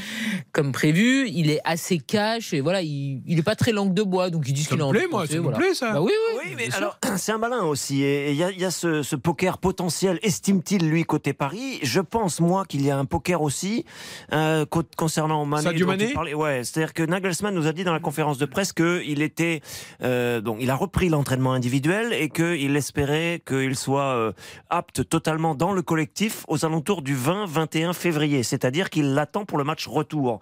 comme 0.53 0.73
prévu. 0.73 1.29
Il 1.29 1.51
est 1.51 1.61
assez 1.65 1.99
cash 1.99 2.53
et 2.53 2.61
voilà, 2.61 2.83
il, 2.83 3.23
il 3.27 3.39
est 3.39 3.43
pas 3.43 3.57
très 3.57 3.73
langue 3.73 3.95
de 3.95 4.03
bois, 4.03 4.31
donc 4.31 4.45
il 4.49 4.53
dit 4.53 4.65
ce 4.65 4.71
qu'il 4.71 4.81
a 4.81 4.87
envie 4.87 5.01
de 5.01 5.07
penser, 5.07 5.39
voilà. 5.39 5.59
Bah 5.59 6.01
oui, 6.01 6.13
oui. 6.13 6.41
Oui, 6.45 6.55
mais 6.57 6.75
alors, 6.75 6.99
c'est 7.17 7.33
un 7.33 7.39
malin 7.39 7.63
aussi. 7.63 8.03
Et 8.03 8.31
il 8.33 8.37
y 8.37 8.45
a, 8.45 8.51
il 8.51 8.61
y 8.61 8.65
a 8.65 8.71
ce, 8.71 9.03
ce 9.03 9.17
poker 9.17 9.59
potentiel, 9.59 10.19
estime-t-il, 10.23 10.89
lui, 10.89 11.05
côté 11.05 11.33
Paris? 11.33 11.79
Je 11.83 12.01
pense, 12.01 12.16
moi, 12.41 12.65
qu'il 12.67 12.83
y 12.85 12.91
a 12.91 12.99
un 12.99 13.05
poker 13.05 13.43
aussi 13.43 13.85
euh, 14.33 14.65
co- 14.67 14.83
concernant 14.97 15.45
Mané. 15.45 15.63
Sadio 15.63 15.87
Mané. 15.87 16.15
Ouais, 16.35 16.63
c'est-à-dire 16.65 16.93
que 16.95 17.03
Nagelsmann 17.03 17.55
nous 17.55 17.67
a 17.67 17.73
dit 17.73 17.85
dans 17.85 17.93
la 17.93 18.01
conférence 18.01 18.39
de 18.39 18.47
presse 18.47 18.73
qu'il 18.73 19.23
était. 19.23 19.61
Euh, 20.03 20.41
donc, 20.41 20.59
il 20.61 20.71
a 20.71 20.75
repris 20.75 21.09
l'entraînement 21.09 21.53
individuel 21.53 22.13
et 22.13 22.29
qu'il 22.29 22.77
espérait 22.77 23.43
qu'il 23.47 23.77
soit 23.77 24.15
euh, 24.15 24.33
apte 24.71 25.09
totalement 25.09 25.55
dans 25.55 25.73
le 25.73 25.83
collectif 25.83 26.45
aux 26.49 26.65
alentours 26.65 27.03
du 27.03 27.17
20-21 27.17 27.93
février. 27.93 28.43
C'est-à-dire 28.43 28.91
qu'il 28.91 29.15
l'attend 29.15 29.45
pour 29.45 29.59
le 29.59 29.65
match 29.65 29.87
retour. 29.87 30.41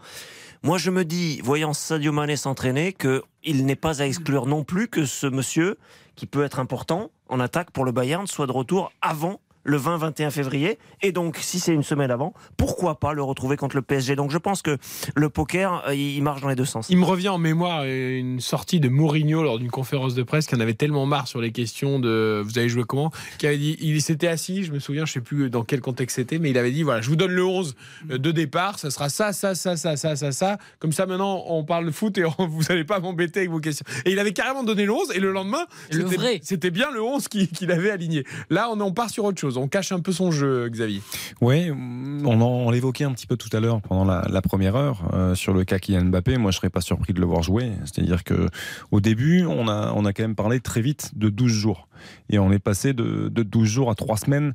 Moi, 0.63 0.79
je 0.79 0.91
me 0.91 1.05
dis, 1.05 1.41
voyant 1.43 1.75
Sadio 1.75 2.11
Mané 2.13 2.37
s'entraîner, 2.37 2.95
qu'il 2.95 3.67
n'est 3.67 3.77
pas 3.77 4.01
à 4.01 4.07
exclure 4.07 4.47
non 4.47 4.65
plus 4.65 4.89
que 4.89 5.05
ce 5.05 5.27
monsieur, 5.27 5.77
qui 6.17 6.27
peut 6.27 6.43
être 6.45 6.59
important 6.59 7.11
en 7.29 7.41
attaque 7.41 7.71
pour 7.71 7.85
le 7.85 7.93
Bayern, 7.93 8.27
soit 8.27 8.47
de 8.47 8.53
retour 8.53 8.91
avant 9.03 9.41
le 9.65 9.79
20-21 9.79 10.31
février. 10.31 10.79
Et 11.03 11.13
donc, 11.13 11.39
si 11.41 11.59
c'est 11.59 11.73
une 11.75 11.83
semaine 11.83 12.11
avant, 12.11 12.35
pourquoi 12.57 13.01
pas 13.01 13.13
le 13.13 13.23
retrouver 13.23 13.57
contre 13.57 13.77
le 13.77 13.83
PSG 13.83 14.15
Donc, 14.17 14.31
je 14.31 14.39
pense 14.39 14.63
que 14.63 14.77
le 15.17 15.29
poker, 15.31 15.85
euh, 15.89 15.95
il 15.95 16.23
marche 16.23 16.41
dans 16.41 16.49
les 16.49 16.55
deux 16.55 16.65
sens. 16.65 16.87
Il 16.91 16.99
me 16.99 17.05
revient 17.05 17.29
en 17.31 17.39
mémoire 17.39 17.81
euh, 17.85 18.19
une 18.19 18.41
sortie 18.41 18.79
de 18.81 18.89
Mourinho 18.89 19.43
lors 19.43 19.59
d'une 19.59 19.71
conférence 19.71 20.15
de 20.15 20.23
presse 20.23 20.47
qui 20.47 20.55
en 20.55 20.61
avait 20.61 20.75
tellement 20.75 21.07
marre 21.07 21.29
sur 21.29 21.41
les 21.41 21.51
questions 21.53 21.99
de 21.99 22.43
vous 22.45 22.59
avez 22.59 22.69
joué 22.69 22.85
comment? 22.87 23.11
Qui 23.39 23.47
avait 23.47 23.59
dit 23.59 23.77
il 23.81 24.01
s'était 24.03 24.29
assis 24.29 24.65
je 24.65 24.73
me 24.73 24.79
souviens 24.79 25.05
je 25.07 25.13
sais 25.13 25.21
plus 25.21 25.51
dans 25.51 25.63
quel 25.65 25.81
contexte 25.81 26.17
c'était 26.17 26.39
mais 26.39 26.51
il 26.51 26.59
avait 26.59 26.71
dit 26.73 26.83
voilà 26.83 27.01
je 27.01 27.09
vous 27.09 27.17
donne 27.17 27.31
le 27.33 27.45
11 27.45 27.75
de 28.09 28.31
départ 28.31 28.79
ça 28.79 28.91
sera 28.91 29.09
ça 29.09 29.33
ça 29.33 29.55
ça 29.55 29.77
ça 29.77 29.97
ça 29.97 30.17
ça 30.17 30.33
ça. 30.33 30.59
Comme 30.79 30.93
ça 30.93 31.07
maintenant 31.07 31.45
on 31.47 31.65
parle 31.65 31.87
de 31.87 31.91
foot 31.91 32.17
et 32.19 32.25
on- 32.39 32.47
vous 32.47 32.63
n'allez 32.69 32.85
pas 32.85 33.01
m'embêter 33.01 33.41
avec 33.41 33.51
vos 33.51 33.61
questions. 33.61 33.85
Et 34.05 34.13
il 34.13 34.19
avait 34.19 34.33
carrément 34.33 34.63
donné 34.65 34.85
le 34.85 34.93
11 34.93 35.13
et 35.15 35.21
le 35.21 35.33
lendemain 35.33 35.65
Le 35.91 36.07
c'était- 36.43 36.71
bien 36.71 36.91
le 36.91 37.03
11 37.03 37.29
qui- 37.29 37.49
qu'il 37.49 37.71
avait 37.71 37.91
aligné. 37.91 38.25
Là 38.51 38.69
on, 38.71 38.81
on 38.81 38.93
part 38.93 39.11
sur 39.11 39.25
autre 39.25 39.41
chose 39.41 39.54
on 39.57 39.69
cache 39.69 39.93
un 39.93 40.01
peu 40.01 40.13
son 40.13 40.31
jeu 40.31 40.69
Xavier 40.69 41.01
Oui, 41.41 41.71
on, 41.71 42.41
on 42.41 42.71
l'évoquait 42.71 43.05
un 43.05 43.13
petit 43.13 43.27
peu 43.27 43.37
tout 43.37 43.55
à 43.57 43.61
l'heure 43.61 43.81
pendant 43.81 44.05
la, 44.05 44.27
la 44.29 44.43
première 44.43 44.77
heure 44.77 45.03
euh, 45.13 45.35
sur 45.35 45.53
le 45.53 45.65
cas 45.65 45.79
Kylian 45.79 46.07
Mbappé. 46.07 46.39
Moi, 46.39 46.51
je 46.51 46.57
serais 46.57 46.71
pas 46.71 46.81
surpris 46.81 47.13
de 47.13 47.21
le 47.21 47.27
voir 47.27 47.43
jouer. 47.43 47.73
C'est-à-dire 47.85 48.25
que 48.25 48.49
au 48.91 49.01
début, 49.01 49.45
on 49.47 49.69
a, 49.69 49.93
on 49.95 50.05
a 50.05 50.13
quand 50.13 50.23
même 50.23 50.35
parlé 50.35 50.61
très 50.61 50.81
vite 50.81 51.13
de 51.17 51.29
12 51.29 51.53
jours. 51.53 51.89
Et 52.31 52.39
on 52.39 52.51
est 52.53 52.59
passé 52.59 52.93
de, 52.93 53.29
de 53.29 53.43
12 53.43 53.69
jours 53.69 53.91
à 53.91 53.95
3 53.95 54.17
semaines 54.17 54.53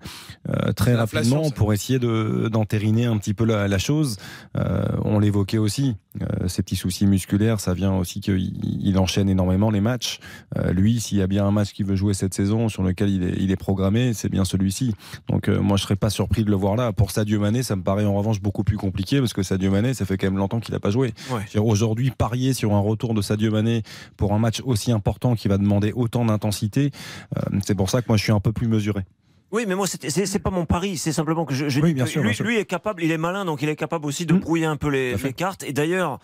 euh, 0.49 0.71
très 0.73 0.95
rapidement 0.95 1.43
ça. 1.45 1.51
pour 1.55 1.73
essayer 1.73 1.99
de- 1.99 2.49
d'entériner 2.51 3.05
un 3.05 3.17
petit 3.17 3.33
peu 3.33 3.45
la, 3.45 3.67
la 3.67 3.77
chose. 3.77 4.17
Euh, 4.57 4.85
on 5.03 5.19
l'évoquait 5.19 5.57
aussi. 5.57 5.95
Euh, 6.21 6.47
ces 6.47 6.63
petits 6.63 6.75
soucis 6.75 7.05
musculaires, 7.05 7.59
ça 7.59 7.73
vient 7.73 7.93
aussi 7.95 8.19
qu'il 8.19 8.51
il 8.81 8.97
enchaîne 8.97 9.29
énormément 9.29 9.69
les 9.69 9.79
matchs. 9.81 10.19
Euh, 10.57 10.71
lui, 10.73 10.99
s'il 10.99 11.17
y 11.19 11.21
a 11.21 11.27
bien 11.27 11.45
un 11.45 11.51
match 11.51 11.71
qu'il 11.71 11.85
veut 11.85 11.95
jouer 11.95 12.13
cette 12.13 12.33
saison 12.33 12.67
sur 12.67 12.81
lequel 12.83 13.09
il 13.09 13.23
est, 13.23 13.35
il 13.39 13.51
est 13.51 13.55
programmé, 13.55 14.13
c'est 14.13 14.29
bien 14.29 14.43
celui-ci. 14.43 14.93
Donc 15.29 15.47
moi, 15.47 15.77
je 15.77 15.83
serais 15.83 15.95
pas 15.95 16.09
surpris 16.09 16.43
de 16.43 16.49
le 16.49 16.55
voir 16.55 16.75
là. 16.75 16.91
Pour 16.93 17.11
Sadio 17.11 17.39
Mané, 17.39 17.61
ça 17.63 17.75
me 17.75 17.83
paraît 17.83 18.05
en 18.05 18.15
revanche 18.15 18.41
beaucoup 18.41 18.63
plus 18.63 18.77
compliqué 18.77 19.19
parce 19.19 19.33
que 19.33 19.43
Sadio 19.43 19.69
Mané, 19.71 19.93
ça 19.93 20.05
fait 20.05 20.17
quand 20.17 20.27
même 20.27 20.37
longtemps 20.37 20.59
qu'il 20.59 20.73
n'a 20.73 20.79
pas 20.79 20.89
joué. 20.91 21.13
Ouais. 21.31 21.59
Aujourd'hui, 21.59 22.11
parier 22.11 22.53
sur 22.53 22.73
un 22.73 22.79
retour 22.79 23.13
de 23.13 23.21
Sadio 23.21 23.51
Mané 23.51 23.83
pour 24.17 24.33
un 24.33 24.39
match 24.39 24.61
aussi 24.65 24.91
important 24.91 25.35
qui 25.35 25.47
va 25.47 25.57
demander 25.57 25.91
autant 25.95 26.25
d'intensité, 26.25 26.91
c'est 27.65 27.75
pour 27.75 27.89
ça 27.89 28.01
que 28.01 28.07
moi, 28.07 28.17
je 28.17 28.23
suis 28.23 28.31
un 28.31 28.39
peu 28.39 28.51
plus 28.51 28.67
mesuré. 28.67 29.01
Oui, 29.51 29.65
mais 29.67 29.73
moi, 29.75 29.87
c'est- 29.87 30.39
pas 30.39 30.51
mon 30.51 30.65
pari. 30.65 30.97
C'est 30.97 31.11
simplement 31.11 31.43
que 31.45 31.53
je, 31.55 31.69
je 31.69 31.81
Oui, 31.81 31.89
dis 31.89 31.93
bien 31.95 32.03
que 32.05 32.09
sûr, 32.11 32.21
lui, 32.21 32.29
bien 32.29 32.35
sûr. 32.35 32.45
lui 32.45 32.57
est 32.57 32.65
capable, 32.65 33.03
il 33.03 33.11
est 33.11 33.17
malin, 33.17 33.45
donc 33.45 33.61
il 33.63 33.69
est 33.69 33.75
capable 33.75 34.05
aussi 34.05 34.25
de 34.27 34.33
brouiller 34.35 34.65
un 34.65 34.77
peu 34.77 34.89
les, 34.89 35.15
les 35.15 35.33
cartes. 35.33 35.63
Et 35.63 35.73
d'ailleurs, 35.73 36.19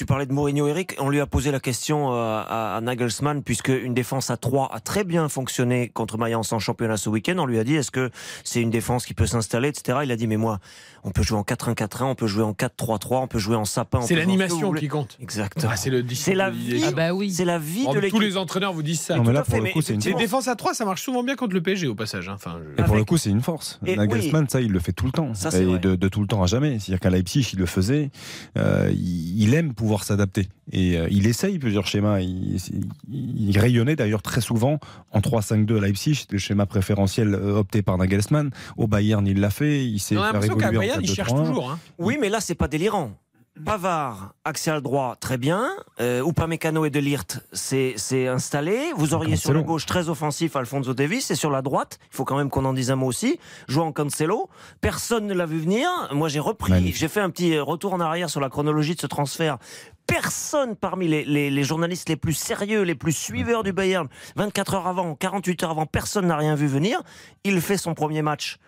tu 0.00 0.06
parlais 0.06 0.24
de 0.24 0.32
Mourinho, 0.32 0.66
Eric. 0.66 0.96
On 0.98 1.10
lui 1.10 1.20
a 1.20 1.26
posé 1.26 1.50
la 1.50 1.60
question 1.60 2.10
euh, 2.14 2.40
à, 2.48 2.76
à 2.76 2.80
Nagelsmann, 2.80 3.42
puisque 3.42 3.68
une 3.68 3.92
défense 3.92 4.30
à 4.30 4.38
3 4.38 4.70
a 4.72 4.80
très 4.80 5.04
bien 5.04 5.28
fonctionné 5.28 5.90
contre 5.90 6.16
Mayence 6.16 6.54
en 6.54 6.58
championnat 6.58 6.96
ce 6.96 7.10
week-end. 7.10 7.34
On 7.36 7.44
lui 7.44 7.58
a 7.58 7.64
dit 7.64 7.74
est-ce 7.74 7.90
que 7.90 8.08
c'est 8.42 8.62
une 8.62 8.70
défense 8.70 9.04
qui 9.04 9.12
peut 9.12 9.26
s'installer, 9.26 9.68
etc. 9.68 9.98
Il 10.04 10.10
a 10.10 10.16
dit 10.16 10.26
mais 10.26 10.38
moi, 10.38 10.58
on 11.04 11.10
peut 11.10 11.22
jouer 11.22 11.36
en 11.36 11.42
4-1-4-1, 11.42 12.04
on 12.04 12.14
peut 12.14 12.26
jouer 12.26 12.44
en 12.44 12.52
4-3-3, 12.52 13.24
on 13.24 13.26
peut 13.26 13.38
jouer 13.38 13.56
en 13.56 13.66
sapin. 13.66 14.00
C'est 14.00 14.14
l'animation 14.14 14.72
qui 14.72 14.88
compte. 14.88 15.18
Exactement. 15.20 15.68
Ah, 15.70 15.76
c'est 15.76 15.90
le 15.90 16.02
C'est 16.14 16.34
la 16.34 16.48
vie. 16.48 16.82
Ah 16.86 16.92
bah 16.92 17.12
oui. 17.12 17.30
C'est 17.30 17.44
la 17.44 17.58
vie 17.58 17.84
Oh, 17.86 17.92
de 17.92 17.98
l'équipe. 17.98 18.14
tous 18.14 18.20
les 18.24 18.38
entraîneurs 18.38 18.72
vous 18.72 18.82
disent 18.82 19.02
ça. 19.02 19.16
Non, 19.16 19.24
mais 19.24 19.34
là, 19.34 19.42
pour 19.42 19.54
fait, 19.54 19.60
le 19.60 19.70
coup, 19.70 19.82
c'est 19.82 19.92
une 19.92 20.00
Les 20.00 20.12
force. 20.12 20.22
défenses 20.22 20.48
à 20.48 20.56
3, 20.56 20.72
ça 20.72 20.86
marche 20.86 21.02
souvent 21.02 21.22
bien 21.22 21.36
contre 21.36 21.52
le 21.52 21.60
PSG 21.62 21.88
au 21.88 21.94
passage. 21.94 22.30
hein. 22.30 22.36
Enfin, 22.36 22.58
je- 22.64 22.70
Et 22.70 22.76
pour 22.76 22.84
Avec- 22.94 22.98
le 23.00 23.04
coup, 23.04 23.18
c'est 23.18 23.28
une 23.28 23.42
force. 23.42 23.78
Et 23.84 23.96
Nagelsmann, 23.96 24.48
ça, 24.48 24.62
il 24.62 24.72
le 24.72 24.78
fait 24.78 24.92
tout 24.92 25.04
le 25.04 25.12
temps. 25.12 25.34
Ça, 25.34 25.50
c'est 25.50 25.60
et 25.64 25.66
vrai. 25.66 25.78
de, 25.78 25.94
de 25.94 26.08
tout 26.08 26.22
le 26.22 26.26
temps 26.26 26.42
à 26.42 26.46
jamais. 26.46 26.78
C'est-à-dire 26.78 27.00
qu'à 27.00 27.10
Leipzig, 27.10 27.50
il 27.52 27.58
le 27.58 27.66
faisait. 27.66 28.10
Euh, 28.56 28.88
il, 28.94 29.42
il 29.42 29.52
aime 29.52 29.74
pouvoir 29.74 29.89
s'adapter. 30.04 30.48
Et 30.72 30.96
euh, 30.98 31.08
il 31.10 31.26
essaye 31.26 31.58
plusieurs 31.58 31.86
schémas. 31.86 32.20
Il, 32.20 32.56
il 33.12 33.58
rayonnait 33.58 33.96
d'ailleurs 33.96 34.22
très 34.22 34.40
souvent 34.40 34.78
en 35.12 35.20
3-5-2 35.20 35.78
à 35.78 35.80
Leipzig. 35.80 36.14
C'était 36.14 36.34
le 36.36 36.38
schéma 36.38 36.66
préférentiel 36.66 37.34
euh, 37.34 37.56
opté 37.58 37.82
par 37.82 37.98
Nagelsmann. 37.98 38.50
Au 38.76 38.86
Bayern, 38.86 39.26
il 39.26 39.40
l'a 39.40 39.50
fait. 39.50 39.84
Il 39.84 39.98
s'est 39.98 40.16
On 40.16 40.22
a 40.22 40.26
fait 40.28 40.32
l'impression 40.34 40.56
qu'à 40.56 40.68
évoluer 40.68 40.76
en 40.78 40.80
Bayern, 40.80 41.00
il 41.02 41.10
cherche 41.14 41.30
4-2-3-1. 41.32 41.46
toujours. 41.46 41.70
hein. 41.70 41.78
Oui, 41.98 42.16
mais 42.20 42.28
là, 42.28 42.40
c'est 42.40 42.54
pas 42.54 42.68
délirant. 42.68 43.12
Pavard, 43.64 44.32
axial 44.44 44.80
droit, 44.80 45.16
très 45.20 45.36
bien. 45.36 45.68
Euh, 46.00 46.24
Upamecano 46.26 46.84
et 46.86 46.90
Delirte, 46.90 47.40
c'est 47.52 47.94
installé. 48.28 48.78
Vous 48.96 49.12
auriez 49.12 49.36
sur 49.36 49.52
la 49.52 49.60
gauche 49.66 49.86
très 49.86 50.08
offensif 50.08 50.56
Alfonso 50.56 50.94
Davis 50.94 51.30
et 51.30 51.34
sur 51.34 51.50
la 51.50 51.60
droite, 51.60 51.98
il 52.10 52.16
faut 52.16 52.24
quand 52.24 52.36
même 52.36 52.48
qu'on 52.48 52.64
en 52.64 52.72
dise 52.72 52.90
un 52.90 52.96
mot 52.96 53.06
aussi, 53.06 53.38
jouant 53.68 53.92
Cancelo. 53.92 54.48
Personne 54.80 55.26
ne 55.26 55.34
l'a 55.34 55.46
vu 55.46 55.58
venir. 55.58 55.88
Moi, 56.12 56.28
j'ai 56.28 56.40
repris, 56.40 56.72
j'ai 56.96 57.08
fait 57.08 57.20
un 57.20 57.28
petit 57.28 57.58
retour 57.58 57.92
en 57.92 58.00
arrière 58.00 58.30
sur 58.30 58.40
la 58.40 58.48
chronologie 58.48 58.94
de 58.94 59.00
ce 59.00 59.06
transfert. 59.06 59.58
Personne 60.06 60.74
parmi 60.74 61.06
les, 61.06 61.24
les- 61.24 61.50
les 61.50 61.64
journalistes 61.64 62.08
les 62.08 62.16
plus 62.16 62.32
sérieux, 62.34 62.82
les 62.82 62.94
plus 62.94 63.12
suiveurs 63.12 63.62
du 63.62 63.72
Bayern, 63.72 64.08
24 64.36 64.74
heures 64.74 64.86
avant, 64.86 65.14
48 65.14 65.64
heures 65.64 65.70
avant, 65.70 65.86
personne 65.86 66.26
n'a 66.28 66.36
rien 66.36 66.54
vu 66.54 66.66
venir. 66.66 67.02
Il 67.44 67.60
fait 67.60 67.76
son 67.76 67.94
premier 67.94 68.22
match 68.22 68.58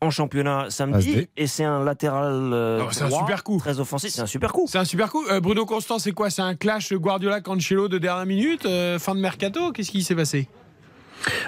en 0.00 0.10
championnat 0.10 0.66
samedi 0.68 1.10
ASD. 1.10 1.28
et 1.36 1.46
c'est 1.46 1.64
un 1.64 1.82
latéral 1.82 2.52
euh, 2.52 2.84
c'est 2.90 3.04
un 3.04 3.08
droit, 3.08 3.20
super 3.20 3.44
coup. 3.44 3.58
très 3.58 3.80
offensif, 3.80 4.10
c'est 4.10 4.20
un 4.20 4.26
super 4.26 4.52
coup. 4.52 4.66
C'est 4.68 4.78
un 4.78 4.84
super 4.84 5.10
coup. 5.10 5.24
Euh, 5.30 5.40
Bruno 5.40 5.64
Constant, 5.64 5.98
c'est 5.98 6.12
quoi? 6.12 6.28
C'est 6.30 6.42
un 6.42 6.54
clash 6.54 6.92
Guardiola-Cancelo 6.92 7.88
de 7.88 7.98
dernière 7.98 8.26
minute 8.26 8.66
euh, 8.66 8.98
Fin 8.98 9.14
de 9.14 9.20
mercato? 9.20 9.72
Qu'est-ce 9.72 9.90
qui 9.90 10.02
s'est 10.02 10.14
passé? 10.14 10.48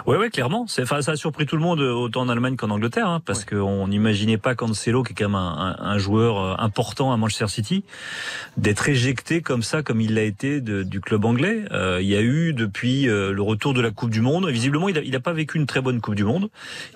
Ouais, 0.06 0.16
ouais, 0.16 0.30
clairement. 0.30 0.66
C'est, 0.66 0.82
enfin, 0.82 1.02
ça 1.02 1.12
a 1.12 1.16
surpris 1.16 1.46
tout 1.46 1.56
le 1.56 1.62
monde, 1.62 1.80
euh, 1.80 1.92
autant 1.92 2.22
en 2.22 2.28
Allemagne 2.28 2.56
qu'en 2.56 2.70
Angleterre, 2.70 3.08
hein, 3.08 3.20
parce 3.24 3.44
qu'on 3.44 3.88
n'imaginait 3.88 4.38
pas 4.38 4.54
Cancelo, 4.54 5.02
qui 5.02 5.12
est 5.12 5.14
quand 5.14 5.26
même 5.28 5.34
un, 5.34 5.76
un- 5.78 5.84
un 5.84 5.98
joueur 5.98 6.38
euh, 6.40 6.54
important 6.58 7.12
à 7.12 7.16
Manchester 7.16 7.48
City, 7.48 7.84
d'être 8.56 8.88
éjecté 8.88 9.40
comme 9.42 9.62
ça, 9.62 9.82
comme 9.82 10.00
il 10.00 10.14
l'a 10.14 10.22
été 10.22 10.60
de- 10.60 10.82
du 10.82 11.00
club 11.00 11.24
anglais. 11.24 11.64
Euh, 11.72 11.98
il 12.00 12.08
y 12.08 12.16
a 12.16 12.22
eu 12.22 12.52
depuis 12.54 13.08
euh, 13.08 13.32
le 13.32 13.42
retour 13.42 13.74
de 13.74 13.80
la 13.80 13.90
Coupe 13.90 14.10
du 14.10 14.20
Monde. 14.20 14.48
Visiblement, 14.48 14.88
il 14.88 15.10
n'a 15.10 15.20
pas 15.20 15.32
vécu 15.32 15.58
une 15.58 15.66
très 15.66 15.80
bonne 15.80 16.00
Coupe 16.00 16.14
du 16.16 16.24
Monde. 16.24 16.48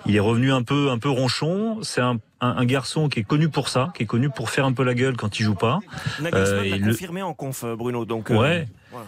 Il 0.05 0.15
est 0.15 0.19
revenu 0.19 0.51
un 0.51 0.63
peu, 0.63 0.89
un 0.89 0.97
peu 0.97 1.09
ronchon. 1.09 1.79
C'est 1.83 2.01
un, 2.01 2.17
un- 2.41 2.65
garçon 2.65 3.07
qui 3.09 3.19
est 3.19 3.23
connu 3.23 3.49
pour 3.49 3.69
ça, 3.69 3.91
qui 3.95 4.03
est 4.03 4.07
connu 4.07 4.29
pour 4.29 4.49
faire 4.49 4.65
un 4.65 4.73
peu 4.73 4.83
la 4.83 4.93
gueule 4.93 5.15
quand 5.15 5.39
il 5.39 5.43
joue 5.43 5.55
pas. 5.55 5.79
Nagelsmann 6.21 6.59
Euh, 6.65 6.69
l'a 6.69 6.77
le- 6.77 6.85
confirmé 6.91 7.21
en 7.21 7.33
conf, 7.33 7.63
euh, 7.63 7.75
Bruno. 7.75 8.05
Donc, 8.05 8.31
euh, 8.31 8.35
Ouais. 8.37 8.67
voilà. 8.91 9.05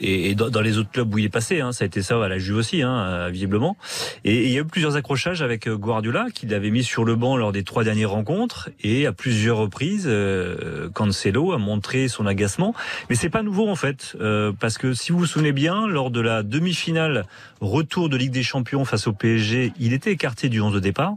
Et, 0.00 0.30
et 0.30 0.34
dans, 0.34 0.60
les 0.60 0.78
autres 0.78 0.90
clubs 0.90 1.12
où 1.12 1.18
il 1.18 1.24
est 1.24 1.30
passé, 1.30 1.60
hein, 1.60 1.72
ça 1.72 1.84
a 1.84 1.86
été 1.86 2.02
ça 2.02 2.22
à 2.22 2.28
la 2.28 2.38
Juve 2.38 2.56
aussi, 2.56 2.82
hein, 2.82 2.94
euh, 2.94 3.30
visiblement. 3.30 3.76
Et, 4.24 4.44
il 4.44 4.50
y 4.50 4.58
a 4.58 4.60
eu 4.60 4.64
plusieurs 4.64 4.96
accrochages 4.96 5.42
avec 5.42 5.68
euh, 5.68 5.76
Guardiola, 5.76 6.26
qu'il 6.32 6.52
avait 6.54 6.70
mis 6.70 6.84
sur 6.84 7.04
le 7.04 7.16
banc 7.16 7.36
lors 7.36 7.52
des 7.52 7.64
trois 7.64 7.84
dernières 7.84 8.10
rencontres, 8.10 8.70
et 8.82 9.06
à 9.06 9.12
plusieurs 9.12 9.58
reprises, 9.58 10.04
euh, 10.06 10.88
Cancelo 10.90 11.52
a 11.52 11.58
montré 11.58 12.08
son 12.08 12.26
agacement. 12.26 12.74
Mais 13.08 13.16
c'est 13.16 13.30
pas 13.30 13.42
nouveau 13.42 13.68
en 13.68 13.76
fait, 13.76 14.16
euh, 14.20 14.52
parce 14.58 14.78
que 14.78 14.94
si 14.94 15.12
vous 15.12 15.18
vous 15.18 15.26
souvenez 15.26 15.52
bien, 15.52 15.86
lors 15.86 16.10
de 16.10 16.20
la 16.20 16.42
demi-finale 16.42 17.26
retour 17.60 18.08
de 18.08 18.16
Ligue 18.16 18.32
des 18.32 18.42
Champions 18.42 18.84
face 18.84 19.06
au 19.06 19.12
PSG, 19.12 19.72
il 19.78 19.92
était 19.92 20.12
écarté 20.12 20.48
du 20.48 20.60
11 20.60 20.74
de 20.74 20.80
départ. 20.80 21.14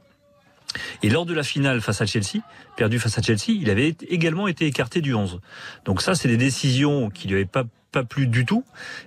Et 1.01 1.09
lors 1.09 1.25
de 1.25 1.33
la 1.33 1.43
finale 1.43 1.81
face 1.81 2.01
à 2.01 2.05
Chelsea, 2.05 2.41
perdu 2.75 2.99
face 2.99 3.17
à 3.17 3.21
Chelsea, 3.21 3.49
il 3.49 3.69
avait 3.69 3.95
également 4.09 4.47
été 4.47 4.65
écarté 4.65 5.01
du 5.01 5.13
11. 5.13 5.39
Donc 5.85 6.01
ça, 6.01 6.13
c'est 6.13 6.27
des 6.27 6.37
décisions 6.37 7.09
qui 7.09 7.27
lui 7.27 7.35
avaient 7.35 7.45
pas 7.45 7.63
pas 7.91 8.03
plu 8.03 8.27
du 8.27 8.45
tout. 8.45 8.63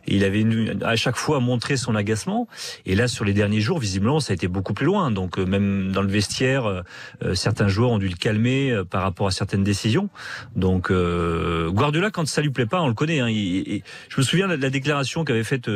Il 0.06 0.24
avait 0.24 0.44
à 0.82 0.96
chaque 0.96 1.16
fois 1.16 1.40
montré 1.40 1.76
son 1.76 1.94
agacement. 1.94 2.48
Et 2.86 2.94
là, 2.94 3.08
sur 3.08 3.24
les 3.24 3.32
derniers 3.32 3.60
jours, 3.60 3.78
visiblement, 3.78 4.20
ça 4.20 4.32
a 4.32 4.34
été 4.34 4.48
beaucoup 4.48 4.74
plus 4.74 4.86
loin. 4.86 5.10
Donc 5.10 5.38
euh, 5.38 5.44
même 5.44 5.92
dans 5.92 6.02
le 6.02 6.08
vestiaire, 6.08 6.66
euh, 6.66 6.82
euh, 7.22 7.34
certains 7.34 7.68
joueurs 7.68 7.90
ont 7.90 7.98
dû 7.98 8.08
le 8.08 8.16
calmer 8.16 8.80
par 8.90 9.02
rapport 9.02 9.26
à 9.26 9.30
certaines 9.30 9.64
décisions. 9.64 10.08
Donc 10.56 10.90
euh, 10.90 11.70
Guardiola, 11.70 12.10
quand 12.10 12.26
ça 12.26 12.42
lui 12.42 12.50
plaît 12.50 12.66
pas, 12.66 12.80
on 12.80 12.88
le 12.88 12.94
connaît. 12.94 13.20
Hein, 13.20 13.28
je 13.30 14.16
me 14.16 14.22
souviens 14.22 14.48
de 14.48 14.54
la 14.54 14.70
déclaration 14.70 15.24
qu'avait 15.24 15.44
faite 15.44 15.70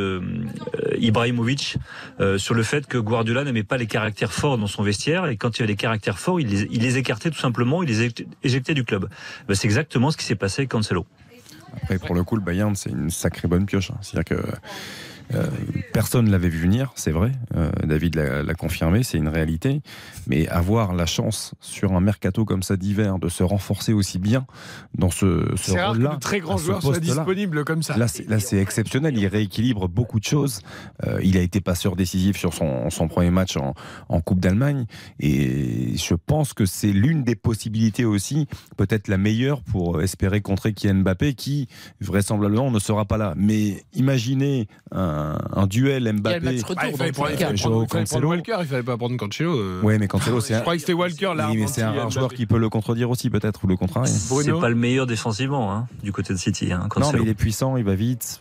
Ibrahimovic 0.98 1.76
sur 2.36 2.54
le 2.54 2.62
fait 2.62 2.86
que 2.86 2.98
Guardiola 2.98 3.44
n'aimait 3.44 3.62
pas 3.62 3.76
les 3.76 3.86
caractères 3.86 4.32
forts 4.32 4.58
dans 4.58 4.66
son 4.66 4.82
vestiaire 4.82 5.26
et 5.26 5.36
quand 5.36 5.56
il 5.56 5.60
y 5.60 5.62
avait 5.64 5.72
des 5.72 5.76
caractères 5.76 6.18
forts, 6.18 6.40
il 6.40 6.48
les, 6.48 6.62
il 6.70 6.82
les 6.82 6.98
écartait 6.98 7.30
tout 7.30 7.38
simplement, 7.38 7.82
il 7.82 7.88
les 7.88 8.10
éjectait 8.42 8.74
du 8.74 8.84
club. 8.84 9.08
Ben, 9.48 9.54
c'est 9.54 9.66
exactement 9.66 10.10
ce 10.10 10.16
qui 10.16 10.24
s'est 10.24 10.34
passé 10.34 10.62
avec 10.62 10.70
Cancelo. 10.70 11.06
Après, 11.76 11.98
pour 11.98 12.14
le 12.14 12.24
coup, 12.24 12.36
le 12.36 12.42
Bayern, 12.42 12.74
c'est 12.76 12.90
une 12.90 13.10
sacrée 13.10 13.48
bonne 13.48 13.66
pioche. 13.66 13.90
hein. 13.90 13.98
C'est-à-dire 14.02 14.36
que 14.36 14.42
euh, 15.32 15.46
personne 15.92 16.26
ne 16.26 16.30
l'avait 16.30 16.48
vu 16.48 16.60
venir, 16.60 16.92
c'est 16.96 17.10
vrai. 17.10 17.32
Euh, 17.56 17.70
David 17.84 18.16
l'a 18.16 18.54
confirmé, 18.54 19.02
c'est 19.02 19.18
une 19.18 19.28
réalité. 19.28 19.80
Mais 20.26 20.48
avoir 20.48 20.94
la 20.94 21.06
chance 21.06 21.54
sur 21.60 21.92
un 21.92 22.00
mercato 22.00 22.44
comme 22.44 22.62
ça 22.62 22.76
d'hiver 22.76 23.18
de 23.18 23.28
se 23.28 23.42
renforcer 23.42 23.92
aussi 23.92 24.18
bien 24.18 24.46
dans 24.94 25.10
ce, 25.10 25.26
rôle-là, 25.26 26.18
très 26.20 26.40
joueurs 26.40 26.60
soient 26.60 26.80
poste-là. 26.80 27.00
disponibles 27.00 27.64
comme 27.64 27.82
ça. 27.82 27.96
Là, 27.96 28.08
c'est, 28.08 28.28
là, 28.28 28.38
c'est 28.38 28.58
exceptionnel. 28.58 29.16
Il 29.16 29.26
rééquilibre 29.26 29.88
beaucoup 29.88 30.20
de 30.20 30.24
choses. 30.24 30.60
Euh, 31.06 31.20
il 31.22 31.36
a 31.36 31.40
été 31.40 31.60
passeur 31.60 31.96
décisif 31.96 32.36
sur 32.36 32.52
son, 32.52 32.90
son 32.90 33.08
premier 33.08 33.30
match 33.30 33.56
en, 33.56 33.74
en 34.08 34.20
Coupe 34.20 34.40
d'Allemagne. 34.40 34.86
Et 35.20 35.96
je 35.96 36.14
pense 36.14 36.52
que 36.52 36.66
c'est 36.66 36.92
l'une 36.92 37.24
des 37.24 37.36
possibilités 37.36 38.04
aussi, 38.04 38.46
peut-être 38.76 39.08
la 39.08 39.18
meilleure 39.18 39.62
pour 39.62 40.02
espérer 40.02 40.40
contrer 40.40 40.74
Kylian 40.74 40.96
Mbappé, 40.96 41.34
qui 41.34 41.68
vraisemblablement 42.00 42.70
ne 42.70 42.78
sera 42.78 43.04
pas 43.04 43.16
là. 43.16 43.34
Mais 43.36 43.84
imaginez 43.94 44.68
un, 44.92 45.13
un 45.54 45.66
duel 45.66 46.12
Mbappé. 46.12 46.38
retour, 46.62 46.74
Ah, 46.76 46.88
il 46.88 46.96
fallait 46.96 47.12
prendre, 47.12 47.30
il 47.30 47.36
prendre- 47.60 48.16
il. 48.16 48.24
Walker, 48.24 48.56
il 48.60 48.66
fallait 48.66 48.82
pas 48.82 48.96
prendre 48.96 49.16
Cancelo. 49.16 49.58
euh. 49.58 49.80
Ouais, 49.82 49.98
mais 49.98 50.08
Cancelo, 50.08 50.40
c'est 50.40 50.54
Je 50.54 50.58
un, 50.58 50.62
croyais 50.62 50.78
que 50.78 50.82
c'était 50.82 50.92
Walker 50.92 51.32
là. 51.36 51.48
oui, 51.50 51.56
mais 51.58 51.66
c'est 51.66 51.82
un 51.82 51.92
rare 51.92 52.10
joueur 52.10 52.32
qui 52.32 52.46
peut 52.46 52.58
le 52.58 52.68
contredire 52.68 53.10
aussi, 53.10 53.30
peut-être, 53.30 53.64
ou 53.64 53.66
le 53.66 53.76
contraire. 53.76 54.06
C'est 54.06 54.52
pas 54.52 54.68
le 54.68 54.74
meilleur 54.74 55.06
défensivement 55.06 55.72
hein, 55.72 55.86
du 56.02 56.12
côté 56.12 56.32
de 56.32 56.38
City. 56.38 56.72
Hein, 56.72 56.88
Non, 56.98 57.12
mais 57.12 57.20
il 57.22 57.28
est 57.28 57.34
puissant, 57.34 57.76
il 57.76 57.84
va 57.84 57.94
vite. 57.94 58.40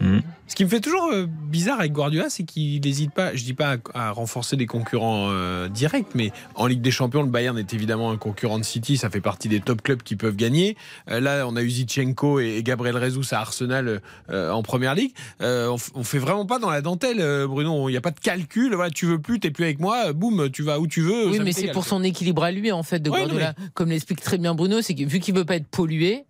Hmm. 0.00 0.18
Ce 0.48 0.54
qui 0.54 0.64
me 0.64 0.68
fait 0.68 0.80
toujours 0.80 1.10
euh, 1.12 1.26
bizarre 1.26 1.80
avec 1.80 1.92
Guardiola, 1.92 2.30
c'est 2.30 2.44
qu'il 2.44 2.80
n'hésite 2.80 3.12
pas, 3.12 3.34
je 3.34 3.42
dis 3.42 3.52
pas 3.52 3.76
à, 3.94 4.08
à 4.08 4.10
renforcer 4.12 4.56
des 4.56 4.66
concurrents 4.66 5.28
euh, 5.30 5.68
directs, 5.68 6.14
mais 6.14 6.30
en 6.54 6.66
Ligue 6.66 6.80
des 6.82 6.92
Champions, 6.92 7.22
le 7.22 7.28
Bayern 7.28 7.58
est 7.58 7.74
évidemment 7.74 8.12
un 8.12 8.16
concurrent 8.16 8.58
de 8.58 8.64
City, 8.64 8.96
ça 8.96 9.10
fait 9.10 9.20
partie 9.20 9.48
des 9.48 9.60
top 9.60 9.82
clubs 9.82 10.02
qui 10.02 10.14
peuvent 10.14 10.36
gagner. 10.36 10.76
Euh, 11.10 11.18
là, 11.18 11.46
on 11.48 11.56
a 11.56 11.62
eu 11.62 11.70
Zichenko 11.70 12.38
et, 12.38 12.58
et 12.58 12.62
Gabriel 12.62 12.96
Jesus 13.02 13.34
à 13.34 13.40
Arsenal 13.40 14.00
euh, 14.30 14.50
en 14.52 14.62
Première 14.62 14.94
Ligue. 14.94 15.12
On, 15.40 15.76
on 15.94 16.04
fait 16.04 16.18
vraiment 16.18 16.46
pas 16.46 16.58
dans 16.58 16.70
la 16.70 16.80
dentelle, 16.80 17.46
Bruno. 17.46 17.88
Il 17.88 17.92
n'y 17.92 17.98
a 17.98 18.00
pas 18.00 18.12
de 18.12 18.20
calcul. 18.20 18.74
Voilà, 18.74 18.90
tu 18.90 19.06
veux 19.06 19.18
plus, 19.18 19.40
t'es 19.40 19.50
plus 19.50 19.64
avec 19.64 19.80
moi. 19.80 20.12
Boum, 20.12 20.48
tu 20.50 20.62
vas 20.62 20.78
où 20.78 20.86
tu 20.86 21.00
veux. 21.00 21.28
Oui, 21.28 21.40
mais 21.42 21.52
c'est 21.52 21.72
pour 21.72 21.84
son 21.84 22.02
équilibre 22.04 22.44
à 22.44 22.52
lui, 22.52 22.70
en 22.72 22.82
fait, 22.82 23.00
de 23.00 23.10
Ouais, 23.10 23.20
non, 23.22 23.26
Guardiola. 23.26 23.54
Comme 23.74 23.90
l'explique 23.90 24.20
très 24.20 24.38
bien 24.38 24.54
Bruno, 24.54 24.80
c'est 24.80 24.94
que 24.94 25.04
vu 25.04 25.18
qu'il 25.18 25.34
veut 25.34 25.44
pas 25.44 25.56
être 25.56 25.66
pollué, 25.66 26.24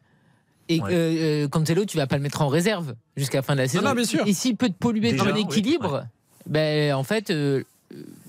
et 0.68 0.80
Ouais. 0.80 0.92
euh, 0.92 1.44
euh, 1.44 1.48
Cancelo, 1.48 1.84
tu 1.84 1.96
vas 1.96 2.06
pas 2.06 2.16
le 2.16 2.22
mettre 2.22 2.42
en 2.42 2.48
réserve 2.48 2.94
jusqu'à 3.16 3.38
la 3.38 3.42
fin 3.42 3.54
de 3.54 3.60
la 3.60 3.68
saison. 3.68 3.84
non, 3.84 3.94
bien 3.94 4.04
sûr. 4.04 4.26
Et 4.26 4.32
s'il 4.32 4.56
peut 4.56 4.68
te 4.68 4.74
polluer 4.74 5.12
Déjà, 5.12 5.24
ton 5.24 5.34
oui. 5.34 5.42
équilibre, 5.42 6.04
ben, 6.46 6.94
en 6.94 7.02
fait, 7.04 7.30
euh, 7.30 7.62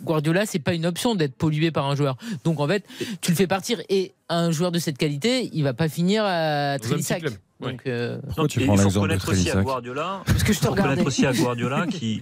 Guardiola, 0.03 0.45
c'est 0.45 0.59
pas 0.59 0.73
une 0.73 0.85
option 0.85 1.15
d'être 1.15 1.35
pollué 1.35 1.71
par 1.71 1.87
un 1.87 1.95
joueur. 1.95 2.15
Donc, 2.43 2.59
en 2.59 2.67
fait, 2.67 2.85
tu 3.21 3.31
le 3.31 3.37
fais 3.37 3.47
partir. 3.47 3.81
Et 3.89 4.13
un 4.29 4.51
joueur 4.51 4.71
de 4.71 4.79
cette 4.79 4.97
qualité, 4.97 5.49
il 5.53 5.63
va 5.63 5.73
pas 5.73 5.89
finir 5.89 6.23
à 6.25 6.77
Trélissac. 6.79 7.23
Donc, 7.59 7.81
euh, 7.87 8.19
Pourquoi 8.27 8.47
tu 8.47 8.61
il 8.61 8.67
faut 8.77 8.89
reconnaître 8.89 9.31
aussi 9.31 9.49
à 9.49 9.61
Guardiola. 9.61 10.21
parce 10.27 10.43
que 10.43 10.53
je 10.53 10.59
te 10.59 10.67
regardais. 10.67 11.01
aussi 11.03 11.25
à 11.25 11.33
Guardiola 11.33 11.87
qui. 11.87 12.21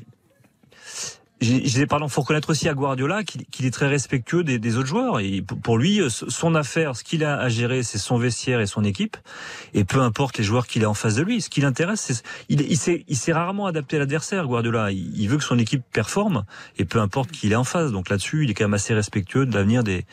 Disais, 1.46 1.88
pardon, 1.88 2.08
faut 2.08 2.22
reconnaître 2.22 2.50
aussi 2.50 2.70
à 2.70 2.74
Guardiola 2.74 3.24
qu'il 3.24 3.66
est 3.66 3.72
très 3.72 3.88
respectueux 3.88 4.44
des, 4.44 4.60
des 4.60 4.78
autres 4.78 4.88
joueurs. 4.88 5.20
Et 5.20 5.42
pour 5.42 5.78
lui, 5.78 6.02
euh, 6.02 6.10
son 6.10 6.56
affaire, 6.56 6.96
ce 6.96 7.04
qu'il 7.04 7.24
a 7.24 7.38
à 7.38 7.50
gérer, 7.50 7.84
c'est 7.84 7.98
son 7.98 8.18
vestiaire 8.18 8.60
et 8.62 8.66
son 8.66 8.84
équipe. 8.84 9.18
Et 9.74 9.84
peu 9.84 10.02
importe 10.02 10.38
les 10.38 10.44
joueurs 10.44 10.68
qu'il 10.68 10.84
a 10.84 10.90
en 10.90 10.94
face 10.94 11.16
de 11.16 11.24
lui, 11.24 11.42
ce 11.42 11.50
qui 11.50 11.62
l'intéresse, 11.62 12.02
c'est 12.02 12.24
il, 12.50 12.62
il 12.62 13.18
s'est 13.18 13.34
rarement 13.34 13.66
adapté 13.66 13.98
à 13.98 14.00
l'adversaire. 14.00 14.46
Guardiola, 14.48 14.92
il, 14.92 15.28
veut 15.28 15.38
que 15.38 15.44
son 15.44 15.60
équipe 15.60 15.84
performe 15.92 16.46
et 16.78 16.86
peu 16.86 17.00
importe 17.00 17.32
qui 17.32 17.52
est 17.52 17.56
en 17.56 17.64
face. 17.64 17.92
Donc 17.92 18.10
là-dessus, 18.10 18.44
il 18.44 18.52
est 18.52 18.54
quand 18.54 18.66
même 18.66 18.74
assez 18.74 18.94
respectueux 18.94 19.46
de 19.46 19.54
l'avenir 19.54 19.84
des 19.84 20.06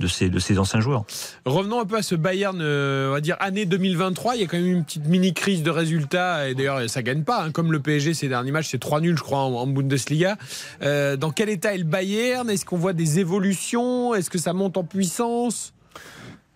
de 0.00 0.08
ses 0.08 0.28
de 0.28 0.58
anciens 0.58 0.80
joueurs. 0.80 1.04
Revenons 1.44 1.80
un 1.80 1.84
peu 1.84 1.96
à 1.96 2.02
ce 2.02 2.14
Bayern, 2.16 2.58
euh, 2.60 3.10
on 3.10 3.12
va 3.12 3.20
dire 3.20 3.36
année 3.38 3.66
2023. 3.66 4.34
Il 4.34 4.40
y 4.40 4.44
a 4.44 4.46
quand 4.48 4.56
même 4.56 4.66
une 4.66 4.84
petite 4.84 5.06
mini 5.06 5.32
crise 5.32 5.62
de 5.62 5.70
résultats 5.70 6.48
et 6.48 6.54
d'ailleurs 6.54 6.88
ça 6.90 7.02
gagne 7.02 7.22
pas. 7.22 7.44
hein. 7.44 7.50
Comme 7.52 7.70
le 7.70 7.80
PSG 7.80 8.14
ces 8.14 8.28
derniers 8.28 8.50
matchs, 8.50 8.68
c'est 8.70 8.78
3 8.80 9.00
nuls, 9.00 9.16
je 9.16 9.22
crois, 9.22 9.38
en, 9.40 9.52
en 9.54 9.66
Bundesliga. 9.66 10.36
Euh, 10.82 11.16
dans 11.16 11.30
quel 11.30 11.48
état 11.48 11.74
est 11.74 11.78
le 11.78 11.84
Bayern? 11.84 12.48
Est-ce 12.50 12.64
qu'on 12.64 12.78
voit 12.78 12.92
des 12.94 13.20
évolutions? 13.20 14.14
Est-ce 14.14 14.30
que 14.30 14.38
ça 14.38 14.52
monte 14.52 14.76
en 14.76 14.84
puissance? 14.84 15.72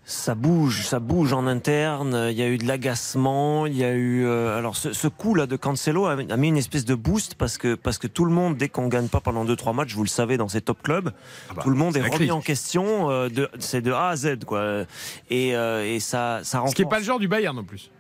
Ça 0.07 0.35
bouge, 0.35 0.83
ça 0.85 1.01
bouge 1.01 1.33
en 1.33 1.47
interne. 1.47 2.29
Il 2.31 2.37
y 2.37 2.43
a 2.43 2.49
eu 2.49 2.59
de 2.59 2.67
l'agacement. 2.67 3.67
Il 3.67 3.77
y 3.77 3.85
a 3.85 3.93
eu 3.93 4.27
euh, 4.27 4.59
alors 4.59 4.77
ce, 4.77 4.93
ce, 4.93 5.09
coup 5.09 5.35
là 5.35 5.47
de 5.47 5.57
Cancelo 5.57 6.05
a, 6.07 6.17
mis 6.37 6.49
une 6.49 6.59
espèce 6.59 6.85
de 6.85 6.95
boost 6.95 7.37
parce 7.37 7.57
que 7.57 7.75
parce 7.75 7.97
que 7.97 8.07
tout 8.07 8.27
le 8.27 8.33
monde 8.33 8.57
dès 8.57 8.69
qu'on 8.69 8.89
gagne 8.89 9.09
pas 9.09 9.21
pendant 9.21 9.45
deux 9.45 9.57
trois 9.57 9.73
matchs, 9.73 9.95
vous 9.95 10.03
le 10.03 10.09
savez 10.09 10.37
dans 10.37 10.49
ces 10.49 10.61
top 10.61 10.83
clubs, 10.83 11.13
ah 11.49 11.55
bah, 11.55 11.63
tout 11.63 11.71
le 11.71 11.77
monde 11.77 11.97
est, 11.97 12.01
est 12.01 12.09
remis 12.09 12.31
en 12.31 12.43
question. 12.43 13.11
Euh, 13.11 13.29
de, 13.31 13.49
c'est 13.59 13.81
de 13.81 13.93
A 13.93 14.09
à 14.09 14.17
Z 14.17 14.45
quoi. 14.45 14.85
Et, 15.31 15.57
euh, 15.57 15.87
et 15.87 16.01
ça 16.01 16.41
ça 16.43 16.59
renforce. 16.59 16.73
Ce 16.73 16.77
qui 16.77 16.83
est 16.83 16.91
pas 16.91 16.99
le 16.99 17.05
genre 17.05 17.19
du 17.19 17.29
Bayern 17.29 17.57
non 17.57 17.65
plus. 17.65 17.91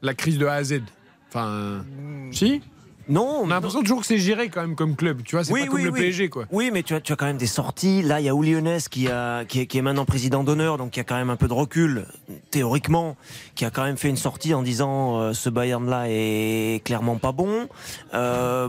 La 0.00 0.14
crise 0.14 0.38
de 0.38 0.46
A 0.46 0.54
à 0.54 0.62
Z. 0.62 0.82
Enfin, 1.28 1.84
si? 2.30 2.62
Non, 3.08 3.40
on 3.42 3.46
a 3.50 3.54
l'impression 3.54 3.80
toujours 3.80 4.00
que 4.00 4.06
c'est 4.06 4.18
géré 4.18 4.50
quand 4.50 4.60
même 4.60 4.74
comme 4.74 4.94
club. 4.94 5.22
Tu 5.24 5.34
vois, 5.34 5.44
c'est 5.44 5.52
oui, 5.52 5.60
pas 5.60 5.66
comme 5.66 5.76
oui, 5.76 5.84
le. 5.84 5.92
PSG 5.92 6.28
quoi. 6.28 6.44
Oui, 6.50 6.70
mais 6.72 6.82
tu 6.82 6.94
as, 6.94 7.00
tu 7.00 7.12
as 7.12 7.16
quand 7.16 7.26
même 7.26 7.38
des 7.38 7.46
sorties. 7.46 8.02
Là, 8.02 8.20
il 8.20 8.26
y 8.26 8.28
a 8.28 8.34
Oulionès 8.34 8.88
qui, 8.88 9.08
a, 9.08 9.44
qui, 9.44 9.60
est, 9.60 9.66
qui 9.66 9.78
est 9.78 9.82
maintenant 9.82 10.04
président 10.04 10.44
d'honneur, 10.44 10.76
donc 10.76 10.90
qui 10.90 11.00
a 11.00 11.04
quand 11.04 11.16
même 11.16 11.30
un 11.30 11.36
peu 11.36 11.48
de 11.48 11.52
recul 11.52 12.06
théoriquement, 12.50 13.16
qui 13.54 13.64
a 13.64 13.70
quand 13.70 13.84
même 13.84 13.96
fait 13.96 14.08
une 14.08 14.16
sortie 14.16 14.54
en 14.54 14.62
disant 14.62 15.18
euh, 15.18 15.32
ce 15.32 15.48
Bayern-là 15.48 16.04
est 16.08 16.82
clairement 16.84 17.16
pas 17.16 17.32
bon. 17.32 17.68
Euh, 18.14 18.68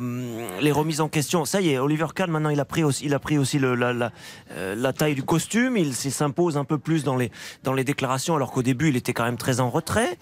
les 0.61 0.71
remises 0.71 1.01
en 1.01 1.09
question, 1.09 1.45
ça 1.45 1.61
y 1.61 1.71
est, 1.71 1.77
Oliver 1.77 2.07
Kahn 2.15 2.31
maintenant 2.31 2.49
il 2.49 2.59
a 2.59 2.65
pris 2.65 2.83
aussi, 2.83 3.05
il 3.05 3.13
a 3.13 3.19
pris 3.19 3.37
aussi 3.37 3.59
le, 3.59 3.75
la, 3.75 3.93
la, 3.93 4.11
euh, 4.51 4.75
la, 4.75 4.93
taille 4.93 5.15
du 5.15 5.23
costume. 5.23 5.77
Il 5.77 5.93
s'impose 5.93 6.57
un 6.57 6.65
peu 6.65 6.77
plus 6.77 7.03
dans 7.03 7.15
les 7.15 7.31
dans 7.63 7.73
les 7.73 7.83
déclarations, 7.83 8.35
alors 8.35 8.51
qu'au 8.51 8.63
début 8.63 8.89
il 8.89 8.95
était 8.95 9.13
quand 9.13 9.25
même 9.25 9.37
très 9.37 9.59
en 9.59 9.69
retrait. 9.69 10.17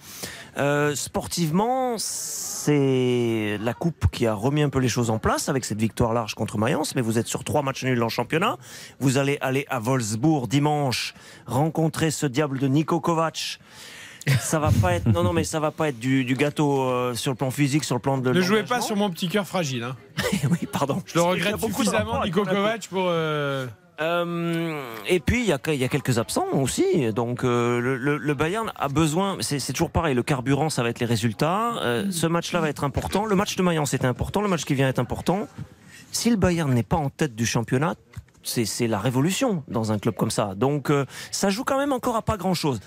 Sportivement, 0.94 1.96
c'est 2.68 3.58
la 3.62 3.72
coupe 3.72 4.10
qui 4.12 4.26
a 4.26 4.34
remis 4.34 4.60
un 4.60 4.68
peu 4.68 4.78
les 4.78 4.90
choses 4.90 5.08
en 5.08 5.18
place 5.18 5.48
avec 5.48 5.64
cette 5.64 5.80
victoire 5.80 6.12
large 6.12 6.34
contre 6.34 6.58
Mayence. 6.58 6.94
Mais 6.94 7.00
vous 7.00 7.18
êtes 7.18 7.26
sur 7.26 7.42
trois 7.42 7.62
matchs 7.62 7.84
nuls 7.84 8.02
en 8.02 8.10
championnat. 8.10 8.58
Vous 9.00 9.16
allez 9.16 9.38
aller 9.40 9.64
à 9.70 9.80
Wolfsburg 9.80 10.48
dimanche 10.48 11.14
rencontrer 11.46 12.10
ce 12.10 12.26
diable 12.26 12.58
de 12.58 12.68
Niko 12.68 13.00
Kovac. 13.00 13.58
Ça 14.38 14.58
va 14.58 14.70
pas 14.82 14.92
être 14.92 15.06
non 15.06 15.22
non 15.22 15.32
mais 15.32 15.44
ça 15.44 15.60
va 15.60 15.70
pas 15.70 15.88
être 15.88 15.98
du, 15.98 16.26
du 16.26 16.34
gâteau 16.34 16.82
euh, 16.82 17.14
sur 17.14 17.32
le 17.32 17.36
plan 17.36 17.50
physique 17.50 17.84
sur 17.84 17.94
le 17.94 18.00
plan 18.02 18.18
de 18.18 18.30
ne 18.30 18.40
jouez 18.42 18.62
pas 18.62 18.82
sur 18.82 18.94
mon 18.94 19.08
petit 19.08 19.28
cœur 19.28 19.46
fragile 19.46 19.84
hein. 19.84 19.96
oui 20.50 20.68
pardon 20.70 21.02
je 21.06 21.14
le 21.14 21.22
regrette 21.22 21.58
suffisamment 21.58 22.22
Niko 22.22 22.44
Kovac 22.44 22.88
pour 22.88 23.04
euh... 23.06 23.66
Euh, 24.00 24.80
et 25.08 25.18
puis 25.18 25.40
il 25.40 25.46
y 25.46 25.52
a, 25.52 25.58
y 25.74 25.84
a, 25.84 25.88
quelques 25.88 26.18
absents 26.18 26.46
aussi. 26.52 27.12
Donc 27.12 27.42
euh, 27.42 27.80
le, 27.80 28.16
le, 28.16 28.34
Bayern 28.34 28.72
a 28.76 28.88
besoin. 28.88 29.38
C'est 29.40 29.72
toujours 29.72 29.90
pareil. 29.90 30.14
Le 30.14 30.22
carburant, 30.22 30.70
ça 30.70 30.82
va 30.82 30.90
être 30.90 31.00
les 31.00 31.06
résultats. 31.06 31.76
Euh, 31.78 32.06
ce 32.10 32.26
match-là 32.26 32.60
va 32.60 32.68
être 32.68 32.84
important. 32.84 33.24
Le 33.24 33.34
match 33.34 33.56
de 33.56 33.62
Mayence 33.62 33.94
était 33.94 34.06
important. 34.06 34.40
Le 34.40 34.48
match 34.48 34.64
qui 34.64 34.74
vient 34.74 34.88
est 34.88 35.00
important. 35.00 35.48
Si 36.12 36.30
le 36.30 36.36
Bayern 36.36 36.72
n'est 36.72 36.84
pas 36.84 36.96
en 36.96 37.10
tête 37.10 37.34
du 37.34 37.44
championnat, 37.44 37.94
c'est 38.44 38.86
la 38.86 38.98
révolution 38.98 39.62
dans 39.68 39.92
un 39.92 39.98
club 39.98 40.14
comme 40.14 40.30
ça. 40.30 40.54
Donc 40.54 40.90
ça 41.30 41.50
joue 41.50 41.64
quand 41.64 41.76
même 41.76 41.92
encore 41.92 42.16
à 42.16 42.22
pas 42.22 42.38
grand-chose. 42.38 42.80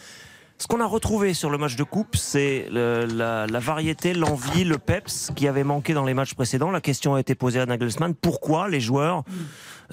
Ce 0.58 0.68
qu'on 0.68 0.80
a 0.80 0.86
retrouvé 0.86 1.34
sur 1.34 1.50
le 1.50 1.58
match 1.58 1.76
de 1.76 1.84
coupe, 1.84 2.16
c'est 2.16 2.68
la, 2.72 3.48
la, 3.48 3.60
variété, 3.60 4.14
l'envie, 4.14 4.64
le 4.64 4.78
peps 4.78 5.32
qui 5.36 5.48
avait 5.48 5.64
manqué 5.64 5.94
dans 5.96 6.06
les 6.06 6.14
matchs 6.14 6.36
précédents. 6.36 6.70
La 6.70 6.82
question 6.82 7.16
a 7.16 7.20
été 7.20 7.34
posée 7.34 7.60
à 7.60 7.66
Nagelsmann 7.66 8.14
pourquoi 8.14 8.70
les 8.70 8.80
joueurs 8.80 9.24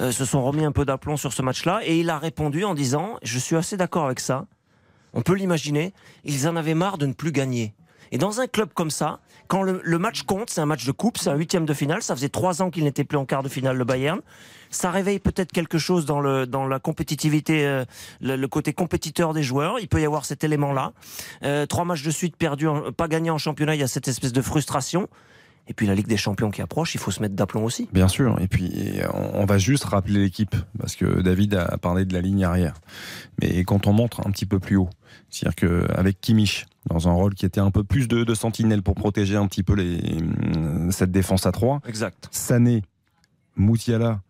euh, 0.01 0.13
se 0.13 0.25
sont 0.25 0.43
remis 0.45 0.65
un 0.65 0.73
peu 0.73 0.85
d'aplomb 0.85 1.17
sur 1.17 1.33
ce 1.33 1.43
match-là 1.43 1.81
Et 1.85 2.01
il 2.01 2.11
a 2.11 2.19
répondu 2.19 2.65
en 2.65 2.75
disant 2.75 3.19
je 3.23 3.39
suis 3.39 3.57
assez 3.57 3.77
d'accord 3.77 4.07
avec 4.07 4.21
ça. 4.21 4.47
On 5.15 5.23
peut 5.23 5.35
l'imaginer. 5.35 5.93
Ils 6.25 6.49
en 6.49 6.57
avaient 6.57 6.75
marre 6.75 6.99
de 6.99 7.07
ne 7.07 7.13
plus 7.13 7.33
gagner. 7.33 7.75
Et 8.11 8.19
dans 8.19 8.41
un 8.41 8.47
club 8.47 8.71
comme 8.75 8.91
ça, 8.91 9.21
quand 9.49 9.63
le, 9.63 9.99
match 9.99 10.23
compte, 10.23 10.51
c'est 10.51 10.61
un 10.61 10.67
match 10.67 10.85
de 10.85 10.93
coupe, 10.93 11.17
c'est 11.19 11.31
un 11.31 11.35
huitième 11.35 11.65
de 11.65 11.73
finale. 11.73 12.03
Ça 12.03 12.15
faisait 12.15 12.29
trois 12.29 12.61
ans 12.61 12.71
qu'il 12.71 12.85
n'était 12.85 13.05
plus 13.05 13.17
en 13.17 13.25
quart 13.25 13.43
de 13.43 13.49
finale, 13.49 13.77
le 13.77 13.85
Bayern. 13.85 14.21
Ça 14.71 14.91
réveille 14.91 15.19
peut-être 15.19 15.53
quelque 15.53 15.79
chose 15.79 16.05
dans, 16.05 16.21
la 16.21 16.79
compétitivité, 16.79 17.67
euh, 17.67 17.85
le, 18.21 18.47
côté 18.47 18.75
compétiteur 18.75 19.33
des 19.33 19.43
joueurs. 19.43 19.81
Il 19.81 19.89
peut 19.89 20.01
y 20.01 20.05
avoir 20.05 20.27
cet 20.27 20.45
élément-là. 20.45 20.93
Euh, 21.45 21.65
trois 21.65 21.85
matchs 21.85 22.03
de 22.03 22.11
suite 22.11 22.37
perdus, 22.37 22.69
pas 22.97 23.09
gagnés 23.09 23.31
en 23.31 23.39
championnat, 23.39 23.75
il 23.75 23.81
y 23.81 23.85
a 23.85 23.89
cette 23.89 24.09
espèce 24.09 24.33
de 24.33 24.43
frustration. 24.43 25.09
Et 25.69 25.75
puis 25.75 25.87
la 25.87 25.95
Ligue 25.95 26.07
des 26.07 26.17
Champions 26.17 26.51
qui 26.51 26.63
approche, 26.63 26.95
il 26.95 26.99
faut 26.99 27.11
se 27.11 27.21
mettre 27.21 27.35
d'aplomb 27.35 27.65
aussi. 27.65 27.89
Bien 27.93 28.09
sûr. 28.09 28.39
Et 28.41 28.49
puis 28.49 29.01
on 29.13 29.45
va 29.45 29.59
juste 29.59 29.85
rappeler 29.85 30.21
l'équipe 30.21 30.57
parce 30.79 30.97
que 30.97 31.21
David 31.21 31.55
a 31.55 31.79
parlé 31.79 32.05
de 32.05 32.15
la 32.15 32.21
ligne 32.21 32.45
arrière. 32.45 32.75
Mais 33.41 33.65
quand 33.65 33.87
on 33.87 33.93
montre 33.93 34.27
un 34.27 34.31
petit 34.31 34.47
peu 34.47 34.59
plus 34.59 34.77
haut, 34.77 34.91
c'est-à-dire 35.31 35.57
qu'avec 35.57 36.21
Kimmich 36.21 36.67
dans 36.87 37.09
un 37.09 37.13
rôle 37.13 37.35
qui 37.35 37.45
était 37.45 37.61
un 37.61 37.71
peu 37.71 37.85
plus 37.85 38.09
de, 38.09 38.25
de 38.25 38.35
sentinelle 38.35 38.83
pour 38.83 38.95
protéger 38.95 39.37
un 39.37 39.47
petit 39.47 39.63
peu 39.63 39.75
les, 39.75 40.01
cette 40.91 41.11
défense 41.11 41.47
à 41.47 41.53
3. 41.53 41.83
Exact. 41.87 42.29
Sané, 42.31 42.83
Moutiala, 43.57 44.21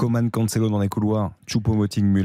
Coman 0.00 0.30
Cancelo 0.30 0.70
dans 0.70 0.78
les 0.78 0.88
couloirs, 0.88 1.32
Choupo-Moting. 1.46 2.24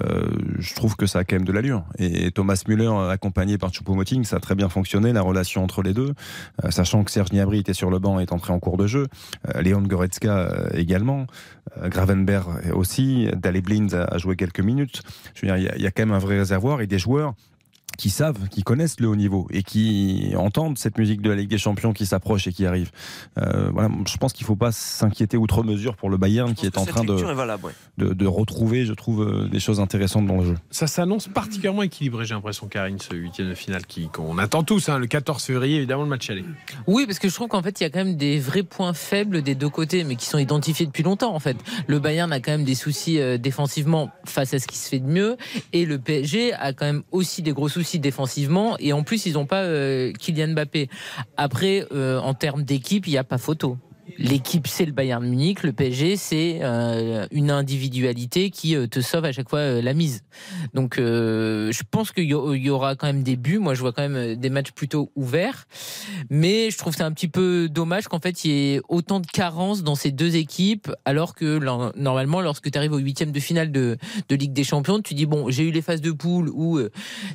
Euh, 0.00 0.26
je 0.58 0.74
trouve 0.74 0.96
que 0.96 1.04
ça 1.04 1.18
a 1.18 1.24
quand 1.24 1.36
même 1.36 1.44
de 1.44 1.52
l'allure. 1.52 1.84
Et 1.98 2.30
Thomas 2.30 2.62
Müller, 2.66 2.90
accompagné 3.10 3.58
par 3.58 3.72
Choupo-Moting, 3.74 4.24
ça 4.24 4.36
a 4.36 4.40
très 4.40 4.54
bien 4.54 4.70
fonctionné, 4.70 5.12
la 5.12 5.20
relation 5.20 5.62
entre 5.62 5.82
les 5.82 5.92
deux, 5.92 6.14
euh, 6.64 6.70
sachant 6.70 7.04
que 7.04 7.10
Serge 7.10 7.28
Gnabry 7.28 7.58
était 7.58 7.74
sur 7.74 7.90
le 7.90 7.98
banc 7.98 8.20
et 8.20 8.22
est 8.22 8.32
entré 8.32 8.54
en 8.54 8.58
cours 8.58 8.78
de 8.78 8.86
jeu, 8.86 9.06
euh, 9.54 9.60
Léon 9.60 9.82
Goretzka 9.82 10.38
euh, 10.38 10.68
également, 10.72 11.26
Gravenberg 11.78 12.72
aussi, 12.74 13.28
Daley 13.36 13.60
Blind 13.60 13.92
a, 13.92 14.16
joué 14.16 14.36
quelques 14.36 14.60
minutes. 14.60 15.02
Je 15.34 15.44
veux 15.44 15.54
dire, 15.54 15.74
il 15.76 15.82
y 15.82 15.86
a 15.86 15.90
quand 15.90 16.06
même 16.06 16.14
un 16.14 16.18
vrai 16.18 16.38
réservoir 16.38 16.80
et 16.80 16.86
des 16.86 16.98
joueurs 16.98 17.34
qui 17.98 18.10
savent, 18.10 18.48
qui 18.48 18.62
connaissent 18.62 19.00
le 19.00 19.08
haut 19.08 19.16
niveau 19.16 19.46
et 19.50 19.62
qui 19.62 20.32
entendent 20.36 20.78
cette 20.78 20.96
musique 20.96 21.20
de 21.20 21.28
la 21.28 21.36
Ligue 21.36 21.50
des 21.50 21.58
Champions 21.58 21.92
qui 21.92 22.06
s'approche 22.06 22.46
et 22.46 22.52
qui 22.52 22.64
arrive. 22.64 22.90
Euh, 23.38 23.68
voilà, 23.72 23.90
je 24.06 24.16
pense 24.16 24.32
qu'il 24.32 24.44
ne 24.44 24.46
faut 24.46 24.56
pas 24.56 24.72
s'inquiéter 24.72 25.36
outre 25.36 25.64
mesure 25.64 25.96
pour 25.96 26.08
le 26.08 26.16
Bayern 26.16 26.54
qui 26.54 26.64
est 26.64 26.78
en 26.78 26.86
train 26.86 27.04
de, 27.04 27.12
valable, 27.12 27.66
ouais. 27.66 27.72
de, 27.98 28.14
de, 28.14 28.26
retrouver, 28.26 28.86
je 28.86 28.94
trouve, 28.94 29.48
des 29.50 29.60
choses 29.60 29.80
intéressantes 29.80 30.26
dans 30.26 30.38
le 30.38 30.44
jeu. 30.44 30.54
Ça 30.70 30.86
s'annonce 30.86 31.28
particulièrement 31.28 31.82
équilibré, 31.82 32.24
j'ai 32.24 32.34
l'impression, 32.34 32.68
Karine, 32.68 32.98
ce 33.00 33.14
huitième 33.14 33.48
de 33.48 33.54
finale 33.54 33.82
qu'on 34.12 34.38
attend 34.38 34.62
tous, 34.62 34.88
hein, 34.88 34.98
le 34.98 35.08
14 35.08 35.42
février, 35.42 35.78
évidemment, 35.78 36.04
le 36.04 36.08
match 36.08 36.30
aller. 36.30 36.44
Oui, 36.86 37.04
parce 37.06 37.18
que 37.18 37.28
je 37.28 37.34
trouve 37.34 37.48
qu'en 37.48 37.62
fait, 37.62 37.80
il 37.80 37.82
y 37.82 37.86
a 37.86 37.90
quand 37.90 38.04
même 38.04 38.16
des 38.16 38.38
vrais 38.38 38.62
points 38.62 38.92
faibles 38.92 39.42
des 39.42 39.56
deux 39.56 39.68
côtés, 39.68 40.04
mais 40.04 40.14
qui 40.14 40.26
sont 40.26 40.38
identifiés 40.38 40.86
depuis 40.86 41.02
longtemps, 41.02 41.34
en 41.34 41.40
fait. 41.40 41.56
Le 41.88 41.98
Bayern 41.98 42.32
a 42.32 42.38
quand 42.38 42.52
même 42.52 42.64
des 42.64 42.76
soucis 42.76 43.18
euh, 43.18 43.38
défensivement 43.38 44.10
face 44.24 44.54
à 44.54 44.60
ce 44.60 44.68
qui 44.68 44.76
se 44.76 44.88
fait 44.88 45.00
de 45.00 45.08
mieux, 45.08 45.36
et 45.72 45.84
le 45.84 45.98
PSG 45.98 46.52
a 46.54 46.72
quand 46.72 46.86
même 46.86 47.02
aussi 47.10 47.42
des 47.42 47.52
gros 47.52 47.68
soucis 47.68 47.87
défensivement 47.96 48.76
et 48.78 48.92
en 48.92 49.02
plus 49.02 49.24
ils 49.24 49.34
n'ont 49.34 49.46
pas 49.46 49.62
euh, 49.62 50.12
Kylian 50.12 50.48
Mbappé. 50.48 50.90
Après 51.36 51.86
euh, 51.92 52.18
en 52.18 52.34
termes 52.34 52.62
d'équipe, 52.62 53.06
il 53.06 53.10
n'y 53.10 53.18
a 53.18 53.24
pas 53.24 53.38
photo. 53.38 53.78
L'équipe, 54.16 54.66
c'est 54.66 54.86
le 54.86 54.92
Bayern 54.92 55.24
Munich. 55.26 55.62
Le 55.62 55.72
PSG, 55.72 56.16
c'est 56.16 56.60
euh, 56.62 57.26
une 57.30 57.50
individualité 57.50 58.50
qui 58.50 58.74
euh, 58.74 58.86
te 58.86 59.00
sauve 59.00 59.24
à 59.24 59.32
chaque 59.32 59.48
fois 59.48 59.58
euh, 59.58 59.82
la 59.82 59.92
mise. 59.92 60.22
Donc, 60.74 60.96
je 60.98 61.82
pense 61.90 62.12
qu'il 62.12 62.24
y, 62.24 62.28
y, 62.28 62.70
aura 62.70 62.96
quand 62.96 63.06
même 63.06 63.22
des 63.22 63.36
buts. 63.36 63.58
Moi, 63.58 63.74
je 63.74 63.80
vois 63.80 63.92
quand 63.92 64.08
même 64.08 64.36
des 64.36 64.50
matchs 64.50 64.72
plutôt 64.72 65.10
ouverts. 65.14 65.66
Mais 66.30 66.70
je 66.70 66.78
trouve 66.78 66.94
c'est 66.94 67.02
un 67.02 67.12
petit 67.12 67.28
peu 67.28 67.68
dommage 67.68 68.08
qu'en 68.08 68.20
fait, 68.20 68.44
il 68.44 68.50
y 68.50 68.74
ait 68.74 68.80
autant 68.88 69.20
de 69.20 69.26
carences 69.26 69.82
dans 69.82 69.94
ces 69.94 70.10
deux 70.10 70.36
équipes, 70.36 70.90
alors 71.04 71.34
que 71.34 71.58
normalement, 71.96 72.40
lorsque 72.40 72.70
tu 72.70 72.78
arrives 72.78 72.92
au 72.92 72.98
huitième 72.98 73.32
de 73.32 73.40
finale 73.40 73.72
de, 73.72 73.98
de, 74.28 74.36
Ligue 74.36 74.52
des 74.52 74.64
Champions, 74.64 75.00
tu 75.00 75.14
dis 75.14 75.26
bon, 75.26 75.50
j'ai 75.50 75.64
eu 75.64 75.70
les 75.70 75.82
phases 75.82 76.00
de 76.00 76.12
poule 76.12 76.48
où 76.50 76.80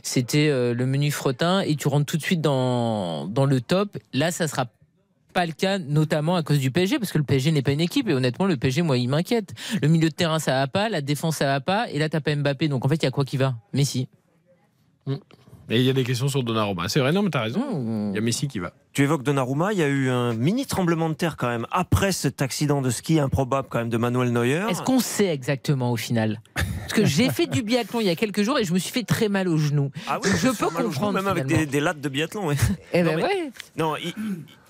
c'était 0.01 0.49
le 0.49 0.85
menu 0.85 1.11
fretin 1.11 1.61
et 1.61 1.75
tu 1.75 1.87
rentres 1.87 2.05
tout 2.05 2.17
de 2.17 2.23
suite 2.23 2.41
dans, 2.41 3.27
dans 3.27 3.45
le 3.45 3.61
top. 3.61 3.97
Là, 4.13 4.31
ça 4.31 4.47
sera 4.47 4.67
pas 5.33 5.45
le 5.45 5.51
cas, 5.51 5.79
notamment 5.79 6.35
à 6.35 6.43
cause 6.43 6.59
du 6.59 6.71
PSG, 6.71 6.99
parce 6.99 7.11
que 7.11 7.17
le 7.17 7.23
PSG 7.23 7.51
n'est 7.51 7.61
pas 7.61 7.71
une 7.71 7.81
équipe. 7.81 8.07
Et 8.07 8.13
honnêtement, 8.13 8.45
le 8.45 8.55
PSG, 8.55 8.81
moi, 8.81 8.97
il 8.97 9.09
m'inquiète. 9.09 9.53
Le 9.81 9.87
milieu 9.87 10.09
de 10.09 10.15
terrain, 10.15 10.39
ça 10.39 10.53
va 10.53 10.67
pas. 10.67 10.89
La 10.89 11.01
défense, 11.01 11.37
ça 11.37 11.45
va 11.45 11.59
pas. 11.59 11.89
Et 11.89 11.99
là, 11.99 12.09
t'as 12.09 12.21
pas 12.21 12.35
Mbappé. 12.35 12.67
Donc, 12.69 12.85
en 12.85 12.87
fait, 12.87 12.95
il 12.95 13.03
y 13.03 13.07
a 13.07 13.11
quoi 13.11 13.25
qui 13.25 13.37
va? 13.37 13.55
Messi. 13.73 14.07
Mmh. 15.05 15.15
Et 15.69 15.79
il 15.79 15.85
y 15.85 15.89
a 15.89 15.93
des 15.93 16.03
questions 16.03 16.27
sur 16.27 16.43
Donnarumma. 16.43 16.89
C'est 16.89 16.99
vrai, 16.99 17.11
non, 17.11 17.23
mais 17.23 17.29
t'as 17.29 17.41
raison. 17.41 18.11
Il 18.11 18.15
y 18.15 18.17
a 18.17 18.21
Messi 18.21 18.47
qui 18.47 18.59
va. 18.59 18.73
Tu 18.91 19.03
évoques 19.03 19.23
Donnarumma, 19.23 19.71
il 19.71 19.79
y 19.79 19.83
a 19.83 19.87
eu 19.87 20.09
un 20.09 20.33
mini 20.33 20.65
tremblement 20.65 21.09
de 21.09 21.15
terre 21.15 21.37
quand 21.37 21.47
même 21.47 21.65
après 21.71 22.11
cet 22.11 22.41
accident 22.41 22.81
de 22.81 22.89
ski 22.89 23.19
improbable 23.19 23.67
quand 23.71 23.79
même 23.79 23.89
de 23.89 23.97
Manuel 23.97 24.31
Neuer. 24.31 24.65
Est-ce 24.69 24.81
qu'on 24.81 24.99
sait 24.99 25.27
exactement 25.27 25.91
au 25.91 25.97
final? 25.97 26.41
Parce 26.53 26.93
que 26.93 27.05
j'ai 27.05 27.29
fait 27.29 27.47
du 27.47 27.63
biathlon 27.63 28.01
il 28.01 28.07
y 28.07 28.09
a 28.09 28.15
quelques 28.15 28.43
jours 28.43 28.59
et 28.59 28.65
je 28.65 28.73
me 28.73 28.77
suis 28.77 28.91
fait 28.91 29.03
très 29.03 29.29
mal 29.29 29.47
au 29.47 29.57
genou. 29.57 29.89
Ah 30.07 30.19
oui, 30.23 30.29
je 30.37 30.49
peux 30.49 30.67
comprendre. 30.67 31.13
Même 31.13 31.27
avec 31.27 31.45
des, 31.45 31.65
des, 31.65 31.79
lattes 31.79 32.01
de 32.01 32.09
biathlon. 32.09 32.47
Ouais. 32.47 32.55
Eh 32.91 33.01
ben 33.01 33.11
non, 33.11 33.15
mais, 33.15 33.23
ouais. 33.23 33.51
non 33.77 33.95
il, 33.95 34.13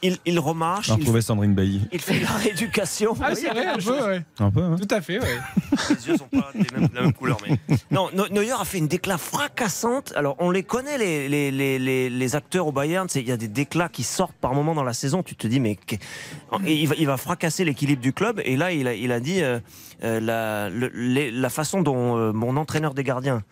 il, 0.04 0.18
il, 0.26 0.40
remarche. 0.40 0.92
On 0.92 0.96
a 0.96 1.18
il, 1.18 1.24
Sandrine 1.24 1.56
Bailly. 1.56 1.82
il 1.92 2.00
fait 2.00 2.20
de 2.20 2.24
la 2.24 2.32
rééducation. 2.32 3.16
Ah, 3.22 3.34
c'est 3.34 3.50
vrai, 3.50 3.66
un 3.66 3.78
peu, 3.78 4.06
ouais. 4.06 4.22
Un 4.40 4.52
peu, 4.52 4.62
hein. 4.62 4.76
Tout 4.80 4.94
à 4.94 5.02
fait, 5.02 5.20
ouais. 5.20 5.38
Les 5.90 6.08
yeux 6.08 6.18
sont 6.18 6.28
pas 6.28 6.52
des 6.54 6.68
mêmes, 6.78 6.88
de 6.90 6.96
la 6.96 7.02
même 7.02 7.14
couleur. 7.14 7.38
Mais... 7.48 7.58
Non, 7.90 8.10
Neuer 8.32 8.52
a 8.52 8.66
fait 8.66 8.78
une 8.78 8.88
déclat 8.88 9.18
fracassante. 9.18 10.14
Alors, 10.16 10.36
on 10.40 10.52
les 10.52 10.64
connaît, 10.64 10.98
les, 10.98 11.28
les, 11.30 11.52
les, 11.52 11.80
les, 11.80 12.10
les 12.10 12.36
acteurs 12.36 12.68
au 12.68 12.72
Bayern. 12.72 13.08
Il 13.16 13.28
y 13.28 13.32
a 13.32 13.38
des 13.38 13.48
déclats 13.48 13.90
qui 13.90 14.04
sortent 14.04 14.36
par 14.36 14.54
moment 14.54 14.76
dans 14.76 14.84
la 14.84 14.94
saison. 14.94 15.24
Tu 15.24 15.36
te 15.36 15.48
dis, 15.48 15.60
mais 15.60 15.78
il 16.66 16.88
va, 16.88 16.96
il 16.98 17.08
va 17.08 17.18
fracasser 17.18 17.66
l'équilibre 17.66 18.02
du 18.02 18.14
club. 18.14 18.42
Et 18.46 18.58
là, 18.58 18.72
il 18.72 18.88
a, 18.88 18.94
il 18.94 19.12
a 19.12 19.20
dit 19.20 19.42
euh, 19.42 19.60
la, 20.02 20.70
le, 20.70 20.92
les, 20.94 21.32
la 21.32 21.50
façon 21.50 21.82
dont 21.82 22.18
euh, 22.18 22.32
mon 22.34 22.58
entraîneur 22.58 22.94
des 22.94 23.04
gardiens 23.04 23.44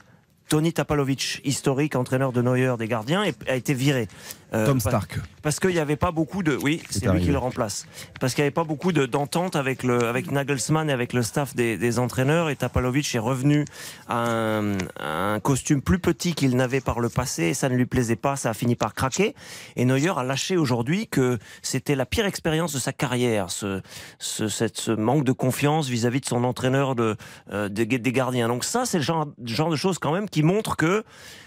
Tony 0.51 0.73
Tapalovic, 0.73 1.39
historique 1.45 1.95
entraîneur 1.95 2.33
de 2.33 2.41
Neuer 2.41 2.75
des 2.77 2.89
gardiens, 2.89 3.23
a 3.47 3.55
été 3.55 3.73
viré. 3.73 4.09
Euh, 4.53 4.65
Tom 4.65 4.79
Stark. 4.81 5.17
Parce 5.43 5.59
qu'il 5.61 5.69
n'y 5.71 5.79
avait 5.79 5.95
pas 5.95 6.11
beaucoup 6.11 6.43
de. 6.43 6.57
Oui, 6.61 6.81
c'est 6.89 7.01
lui 7.01 7.07
arrivé. 7.07 7.25
qui 7.25 7.31
le 7.31 7.37
remplace. 7.37 7.85
Parce 8.19 8.33
qu'il 8.33 8.41
n'y 8.43 8.47
avait 8.47 8.51
pas 8.53 8.65
beaucoup 8.65 8.91
de- 8.91 9.05
d'entente 9.05 9.55
avec, 9.55 9.83
le, 9.83 10.03
avec 10.05 10.29
Nagelsmann 10.29 10.89
et 10.89 10.93
avec 10.93 11.13
le 11.13 11.23
staff 11.23 11.55
des, 11.55 11.77
des 11.77 11.99
entraîneurs. 11.99 12.49
Et 12.49 12.55
Tapalovic 12.57 13.15
est 13.15 13.19
revenu 13.19 13.63
à 14.09 14.17
un, 14.29 14.77
à 14.99 15.33
un 15.33 15.39
costume 15.39 15.81
plus 15.81 15.99
petit 15.99 16.33
qu'il 16.35 16.55
n'avait 16.57 16.81
par 16.81 16.99
le 16.99 17.07
passé. 17.07 17.43
Et 17.43 17.53
ça 17.53 17.69
ne 17.69 17.75
lui 17.75 17.85
plaisait 17.85 18.17
pas. 18.17 18.35
Ça 18.35 18.49
a 18.49 18.53
fini 18.53 18.75
par 18.75 18.93
craquer. 18.93 19.35
Et 19.77 19.85
Neuer 19.85 20.11
a 20.17 20.23
lâché 20.23 20.57
aujourd'hui 20.57 21.07
que 21.07 21.39
c'était 21.61 21.95
la 21.95 22.05
pire 22.05 22.25
expérience 22.25 22.73
de 22.73 22.79
sa 22.79 22.91
carrière. 22.91 23.49
Ce, 23.51 23.81
ce, 24.19 24.47
cette- 24.49 24.77
ce 24.79 24.91
manque 24.91 25.23
de 25.23 25.31
confiance 25.31 25.87
vis-à-vis 25.87 26.19
de 26.19 26.25
son 26.25 26.43
entraîneur 26.43 26.95
de, 26.95 27.15
euh, 27.51 27.69
des, 27.69 27.85
des 27.85 28.11
gardiens. 28.11 28.49
Donc 28.49 28.63
ça, 28.65 28.85
c'est 28.85 28.97
le 28.97 29.03
genre, 29.03 29.27
genre 29.45 29.69
de 29.69 29.75
choses 29.77 29.97
quand 29.97 30.11
même 30.11 30.29
qui 30.29 30.43
montrent 30.43 30.75
que 30.75 31.03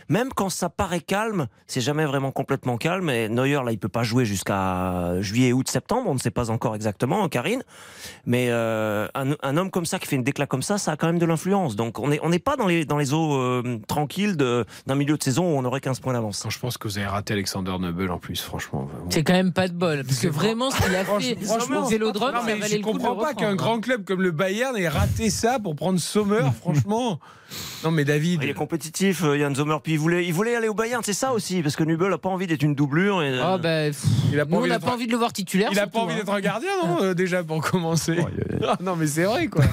même 0.09 0.31
quand 0.35 0.51
ça 0.51 0.69
paraît 0.69 1.01
calme, 1.01 1.47
c'est 1.67 1.81
jamais 1.81 2.05
vraiment 2.05 2.31
complètement 2.31 2.77
calme. 2.77 3.11
Et 3.11 3.29
Neuer, 3.29 3.61
là, 3.65 3.73
il 3.73 3.79
peut 3.79 3.89
pas 3.89 4.03
jouer 4.03 4.25
jusqu'à 4.25 5.21
juillet, 5.21 5.53
août, 5.53 5.69
septembre. 5.69 6.09
On 6.09 6.15
ne 6.15 6.19
sait 6.19 6.31
pas 6.31 6.51
encore 6.51 6.75
exactement, 6.75 7.25
hein, 7.25 7.29
Karine. 7.29 7.63
Mais 8.27 8.49
euh, 8.51 9.09
un, 9.15 9.33
un 9.43 9.57
homme 9.57 9.71
comme 9.71 9.87
ça 9.87 9.99
qui 9.99 10.07
fait 10.07 10.17
une 10.17 10.23
déclat 10.23 10.47
comme 10.47 10.63
ça, 10.63 10.79
ça 10.79 10.93
a 10.93 10.97
quand 10.97 11.07
même 11.07 11.19
de 11.19 11.27
l'influence. 11.27 11.77
Donc 11.77 11.99
on 11.99 12.09
n'est 12.09 12.21
on 12.23 12.31
pas 12.39 12.57
dans 12.57 12.67
les, 12.67 12.85
dans 12.85 12.99
les 12.99 13.13
eaux 13.13 13.37
euh, 13.37 13.81
tranquilles 13.87 14.37
d'un 14.37 14.95
milieu 14.95 15.17
de 15.17 15.23
saison 15.23 15.45
où 15.45 15.59
on 15.59 15.65
aurait 15.65 15.81
15 15.81 16.01
points 16.01 16.13
d'avance. 16.13 16.45
Je 16.49 16.59
pense 16.59 16.79
que 16.79 16.89
vous 16.89 16.99
avez 16.99 17.07
raté 17.07 17.33
Alexander 17.35 17.77
Nobel 17.79 18.11
en 18.11 18.19
plus, 18.19 18.41
franchement. 18.41 18.89
C'est 19.11 19.23
quand 19.23 19.33
même 19.33 19.53
pas 19.53 19.69
de 19.69 19.73
bol. 19.75 20.05
Parce 20.05 20.21
que 20.21 20.29
vraiment, 20.29 20.71
ce 20.71 20.83
qu'il 20.83 20.95
a 20.95 21.05
fait 21.05 21.77
au 21.77 21.85
Vélodrome, 21.85 22.35
ça 22.35 22.43
mais 22.45 22.55
valait 22.57 22.69
je 22.69 22.77
le 22.77 22.83
coup 22.83 22.93
de 22.93 22.99
comprends 22.99 23.17
pas 23.17 23.35
qu'un 23.35 23.55
grand 23.55 23.81
club 23.81 24.05
comme 24.05 24.23
le 24.23 24.31
Bayern 24.31 24.77
ait 24.77 24.89
raté 24.89 25.31
ça 25.31 25.59
pour 25.59 25.77
prendre 25.77 25.99
Sommer, 25.99 26.51
franchement. 26.61 27.21
Non, 27.85 27.91
mais 27.91 28.05
David. 28.05 28.41
Il 28.43 28.49
est 28.49 28.55
compétitif, 28.55 29.23
euh, 29.25 29.37
Yann 29.37 29.55
Sommer. 29.55 29.77
Puis 29.83 29.93
il 29.93 29.99
voulait, 29.99 30.25
il 30.27 30.33
voulait 30.33 30.57
aller 30.57 30.69
au 30.69 30.75
Bayern, 30.75 31.03
c'est 31.05 31.13
ça 31.13 31.33
aussi, 31.33 31.63
parce 31.63 31.77
que 31.77 31.85
Nubel 31.85 32.13
a 32.13 32.19
pas 32.19 32.31
envie 32.31 32.47
d'être 32.47 32.63
une 32.63 32.75
doublure. 32.75 33.23
Et, 33.23 33.39
Ah 33.39 33.59
bah, 33.59 33.87
pff, 33.87 34.03
Il 34.33 34.41
a 34.41 34.45
nous, 34.45 34.57
on 34.57 34.67
n'a 34.67 34.79
pas 34.79 34.93
envie 34.93 35.07
de 35.07 35.13
le 35.13 35.19
voir 35.19 35.33
titulaire. 35.33 35.69
Il 35.73 35.79
a 35.79 35.83
surtout, 35.83 35.99
pas 35.99 36.05
envie 36.05 36.15
hein. 36.15 36.19
d'être 36.19 36.33
un 36.33 36.41
gardien, 36.41 36.71
non 36.87 37.03
euh, 37.03 37.15
Déjà, 37.15 37.45
pour 37.45 37.61
commencer. 37.61 38.17
Ah, 38.67 38.79
non, 38.81 38.97
mais 38.97 39.07
c'est 39.07 39.25
vrai, 39.25 39.49
quoi. 39.49 39.65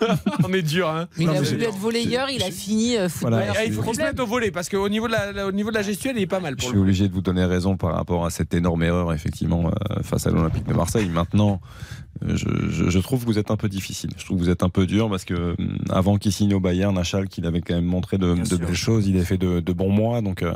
On 0.44 0.52
est 0.52 0.62
dur, 0.62 0.88
hein. 0.88 1.08
Mais 1.16 1.24
il 1.24 1.30
a 1.30 1.40
voulu 1.40 1.62
être 1.62 1.78
volleyeur, 1.78 2.30
il 2.30 2.42
a 2.42 2.50
fini 2.50 2.96
euh, 2.96 3.08
footballeur. 3.08 3.54
Eh, 3.60 3.66
il 3.66 3.72
faut 3.72 3.82
qu'il 3.82 3.94
se 3.94 4.00
le 4.00 4.06
mette 4.06 4.20
au 4.20 4.26
volet 4.26 4.50
parce 4.50 4.68
qu'au 4.68 4.88
niveau 4.88 5.08
de 5.08 5.12
la, 5.12 5.46
au 5.46 5.52
niveau 5.52 5.70
de 5.70 5.74
la 5.74 5.82
gestuelle, 5.82 6.16
il 6.16 6.22
est 6.22 6.26
pas 6.26 6.40
mal 6.40 6.54
Je 6.54 6.56
pour 6.56 6.68
suis 6.68 6.74
le 6.74 6.80
coup. 6.80 6.84
obligé 6.84 7.08
de 7.08 7.12
vous 7.14 7.22
donner 7.22 7.44
raison 7.44 7.76
par 7.76 7.94
rapport 7.94 8.26
à 8.26 8.30
cette 8.30 8.52
énorme 8.54 8.82
erreur, 8.82 9.12
effectivement, 9.12 9.68
euh, 9.68 10.02
face 10.02 10.26
à 10.26 10.30
l'Olympique 10.30 10.66
de 10.66 10.74
Marseille. 10.74 11.08
Maintenant, 11.08 11.60
euh, 11.64 12.07
je, 12.26 12.46
je- 12.70 12.90
je 12.90 12.98
trouve 12.98 13.20
que 13.20 13.26
vous 13.26 13.38
êtes 13.38 13.50
un 13.50 13.56
peu 13.56 13.68
difficile. 13.68 14.10
Je 14.16 14.24
trouve 14.24 14.38
que 14.38 14.42
vous 14.44 14.50
êtes 14.50 14.62
un 14.62 14.68
peu 14.68 14.86
dur 14.86 15.08
parce 15.10 15.24
que 15.24 15.54
hum, 15.58 15.78
avant 15.90 16.16
qu'il 16.18 16.32
signe 16.32 16.54
au 16.54 16.60
Bayern, 16.60 16.94
Nachal, 16.94 17.28
qu'il 17.28 17.46
avait 17.46 17.60
quand 17.60 17.74
même 17.74 17.84
montré 17.84 18.18
de, 18.18 18.34
de 18.34 18.56
belles 18.56 18.74
choses, 18.74 19.06
il 19.06 19.18
a 19.18 19.24
fait 19.24 19.38
de, 19.38 19.60
de 19.60 19.72
bons 19.72 19.90
mois. 19.90 20.20
Donc 20.22 20.42
euh, 20.42 20.54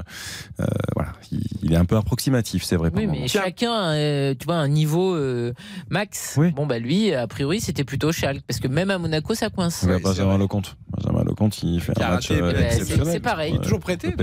euh, 0.61 0.65
voilà, 0.95 1.13
il, 1.31 1.41
il 1.63 1.73
est 1.73 1.77
un 1.77 1.85
peu 1.85 1.97
approximatif, 1.97 2.63
c'est 2.65 2.77
vrai. 2.77 2.91
Oui, 2.95 3.07
mais 3.07 3.29
chacun, 3.29 3.93
euh, 3.93 4.35
tu 4.39 4.47
vois, 4.47 4.57
un 4.57 4.69
niveau 4.69 5.15
euh, 5.15 5.53
max. 5.91 6.39
Bon, 6.55 6.67
bah 6.67 6.79
lui, 6.79 7.13
a 7.15 7.27
priori, 7.27 7.61
c'était 7.61 7.85
plutôt 7.85 8.13
Schalke. 8.13 8.43
Parce 8.47 8.61
que 8.61 8.69
même 8.69 8.91
à 8.91 8.99
Monaco, 8.99 9.35
ça 9.35 9.51
coince. 9.51 9.83
Ouais, 9.85 10.01
Benjamin 10.01 10.39
Lecomte. 10.39 10.77
Benjamin 10.97 11.25
Lecomte, 11.25 11.63
il 11.63 11.81
fait 11.81 11.93
Qui 11.95 12.03
un 12.03 12.09
match 12.11 12.31
raté, 12.31 12.43
euh, 12.43 12.51
exceptionnel. 12.67 13.07
c'est 13.13 13.21
pareil. 13.21 13.53
Ouais, 13.55 13.59
Toujours 13.61 13.81
prêté. 13.81 14.15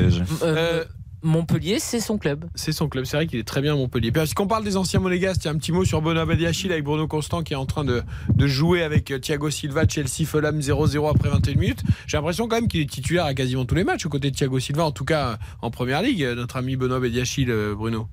Euh, 0.44 0.84
Montpellier, 1.22 1.80
c'est 1.80 2.00
son 2.00 2.18
club. 2.18 2.46
C'est 2.56 2.72
son 2.72 2.88
club, 2.88 3.06
c'est 3.06 3.18
vrai 3.18 3.28
qu'il 3.28 3.40
est 3.40 3.48
très 3.48 3.62
bien 3.62 3.74
à 3.74 3.76
Montpellier. 3.76 4.12
Puis, 4.12 4.22
Puisqu'on 4.22 4.48
parle 4.48 4.64
des 4.64 4.78
anciens 4.78 5.00
monégasques, 5.00 5.44
il 5.44 5.46
y 5.46 5.48
a 5.50 5.52
un 5.52 5.58
petit 5.58 5.72
mot 5.72 5.84
sur 5.84 6.02
Benoît 6.02 6.26
Badiachil 6.26 6.72
avec 6.72 6.84
Bruno 6.86 7.08
Constant 7.08 7.44
qui 7.44 7.54
est 7.54 7.58
en 7.58 7.66
train 7.66 7.84
de, 7.84 8.04
de 8.34 8.48
jouer 8.48 8.84
avec 8.84 9.12
euh, 9.12 9.20
Thiago 9.20 9.50
Silva, 9.50 9.88
Chelsea, 9.88 10.26
Fulham 10.26 10.60
0-0 10.60 11.10
après 11.10 11.30
21 11.30 11.56
minutes. 11.56 11.84
J'ai 12.08 12.18
l'impression 12.18 12.48
quand 12.48 12.56
même 12.56 12.68
qu'il 12.68 12.82
est 12.82 12.90
titulaire 12.90 13.26
à 13.26 13.34
quasiment 13.34 13.66
tous 13.66 13.76
les 13.76 13.84
matchs 13.84 14.06
aux 14.06 14.10
côtés 14.10 14.32
de 14.32 14.36
Thiago 14.36 14.60
Silva, 14.60 14.86
en 14.86 14.91
tout 14.91 15.06
cas 15.06 15.28
euh, 15.30 15.36
en 15.62 15.72
première 15.72 16.02
ligue, 16.02 16.24
euh, 16.24 16.36
notre 16.36 16.56
ami 16.56 16.76
Benoît 16.78 17.00
Badiachil, 17.00 17.54
Bruno. 17.76 18.08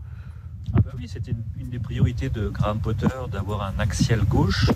Ah 0.74 0.80
bah 0.84 0.90
oui, 0.98 1.06
c'était 1.06 1.30
une, 1.30 1.44
une 1.60 1.70
des 1.70 1.78
priorités 1.78 2.28
de 2.28 2.48
Graham 2.48 2.80
Potter 2.80 3.06
d'avoir 3.30 3.62
un 3.62 3.78
axial 3.78 4.20
gauche 4.24 4.66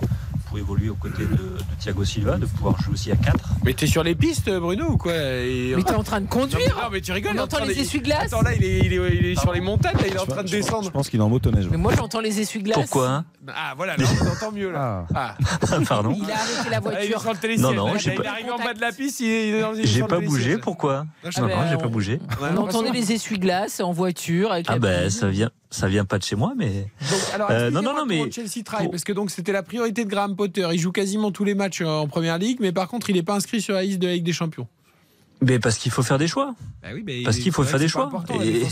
pour 0.50 0.58
évoluer 0.58 0.90
aux 0.90 0.96
côtés 0.96 1.22
de, 1.24 1.36
de 1.36 1.58
Thiago 1.78 2.04
Silva, 2.04 2.36
de 2.36 2.44
pouvoir 2.44 2.78
jouer 2.82 2.94
aussi 2.94 3.12
à 3.12 3.16
4. 3.16 3.36
Mais 3.64 3.72
t'es 3.72 3.86
sur 3.86 4.02
les 4.02 4.16
pistes, 4.16 4.50
Bruno, 4.50 4.90
ou 4.90 4.96
quoi 4.96 5.12
Et- 5.14 5.74
Mais 5.76 5.82
t'es 5.84 5.94
en 5.94 6.02
train 6.02 6.20
de 6.20 6.26
conduire 6.28 6.58
Non, 6.58 6.74
mais, 6.76 6.82
non, 6.82 6.88
mais 6.92 7.00
tu 7.00 7.12
rigoles. 7.12 7.30
On 7.30 7.34
il 7.34 7.36
est 7.36 7.40
en 7.40 7.44
entend 7.44 7.56
train 7.58 7.66
les 7.66 7.74
de- 7.76 7.80
essuie-glaces 7.80 8.24
Attends, 8.32 8.42
là, 8.42 8.54
il 8.56 8.64
est, 8.64 8.78
il 8.80 8.92
est- 8.92 9.16
il 9.16 9.26
est 9.26 9.40
sur 9.40 9.52
les 9.52 9.60
montagnes, 9.60 9.94
là, 9.96 10.02
il 10.08 10.12
est 10.14 10.18
en 10.18 10.26
train 10.26 10.42
de 10.42 10.48
Je 10.48 10.56
descendre. 10.56 10.90
pense 10.90 11.08
qu'il 11.08 11.20
est 11.20 11.22
en 11.22 11.28
motoneige. 11.28 11.68
Mais 11.70 11.76
moi, 11.76 11.92
j'entends 11.96 12.18
les 12.20 12.40
essuie-glaces. 12.40 12.76
Pourquoi? 12.78 13.08
Hein 13.08 13.24
Ah, 13.48 13.74
voilà, 13.76 13.96
là, 13.96 14.04
on 14.22 14.26
entend 14.26 14.50
mieux, 14.52 14.72
là. 14.72 15.06
Ah. 15.14 15.36
Pardon? 15.88 16.16
Il 16.20 16.28
a 16.30 16.34
arrêté 16.34 16.70
la 16.70 16.76
Ah, 16.78 16.80
il 16.82 16.88
est 16.88 16.90
voiture. 17.08 17.20
sur 17.20 17.32
le 17.32 17.38
télésiège. 17.38 17.62
Non, 17.76 17.86
non, 17.86 17.96
j'ai 17.96 18.10
il 18.10 18.16
pas- 18.16 18.24
est 18.24 18.26
arrivé 18.26 18.50
en 18.50 18.58
bas 18.58 18.74
de 18.74 18.80
la 18.80 18.90
piste, 18.92 19.20
il 19.20 19.26
est, 19.28 19.60
dans- 19.60 19.72
J'ai 19.80 20.02
pas 20.02 20.18
bougé, 20.18 20.58
pourquoi? 20.58 21.06
Non, 21.24 21.30
je 21.30 21.40
Non, 21.40 21.48
j'ai 21.70 21.76
pas 21.76 21.86
bougé. 21.88 22.20
On 22.42 22.56
entendait 22.56 22.90
les 22.90 23.12
essuie-glaces 23.12 23.78
en 23.80 23.92
voiture. 23.92 24.50
Avec 24.52 24.66
Ah 24.68 24.78
ben 24.80 25.08
ça 25.10 25.28
vient, 25.28 25.50
ça 25.70 25.88
vient 25.88 26.04
pas 26.04 26.18
de 26.18 26.24
chez 26.24 26.36
moi, 26.36 26.52
mais. 26.56 26.86
Donc, 27.10 27.20
alors, 27.32 27.50
Euh, 27.50 27.70
non, 27.70 27.80
non, 27.82 27.94
non, 27.94 28.04
mais 28.04 28.30
Chelsea 28.30 28.64
travaille, 28.64 28.90
parce 28.90 29.04
que 29.04 29.12
donc 29.12 29.30
c'était 29.30 29.52
la 29.52 29.62
priorité 29.62 30.04
de 30.04 30.10
Graham 30.10 30.34
Potter. 30.36 30.68
Il 30.72 30.78
joue 30.78 30.92
quasiment 30.92 31.30
tous 31.30 31.44
les 31.44 31.54
matchs 31.54 31.80
euh, 31.80 31.86
en 31.86 32.08
première 32.08 32.38
ligue, 32.38 32.58
mais 32.60 32.72
par 32.72 32.88
contre, 32.88 33.10
il 33.10 33.16
n'est 33.16 33.22
pas 33.22 33.34
inscrit 33.34 33.62
sur 33.62 33.74
la 33.74 33.82
liste 33.82 34.00
de 34.00 34.08
la 34.08 34.14
Ligue 34.14 34.24
des 34.24 34.32
Champions. 34.32 34.66
Mais 35.42 35.58
parce 35.58 35.78
qu'il 35.78 35.90
faut 35.90 36.02
faire 36.02 36.18
des 36.18 36.28
choix. 36.28 36.54
Bah 36.82 36.88
oui, 36.92 37.02
mais 37.04 37.22
Parce 37.22 37.38
qu'il 37.38 37.52
faut 37.52 37.62
faire 37.62 37.78
des 37.78 37.88
choix. 37.88 38.10
Et-. 38.42 38.66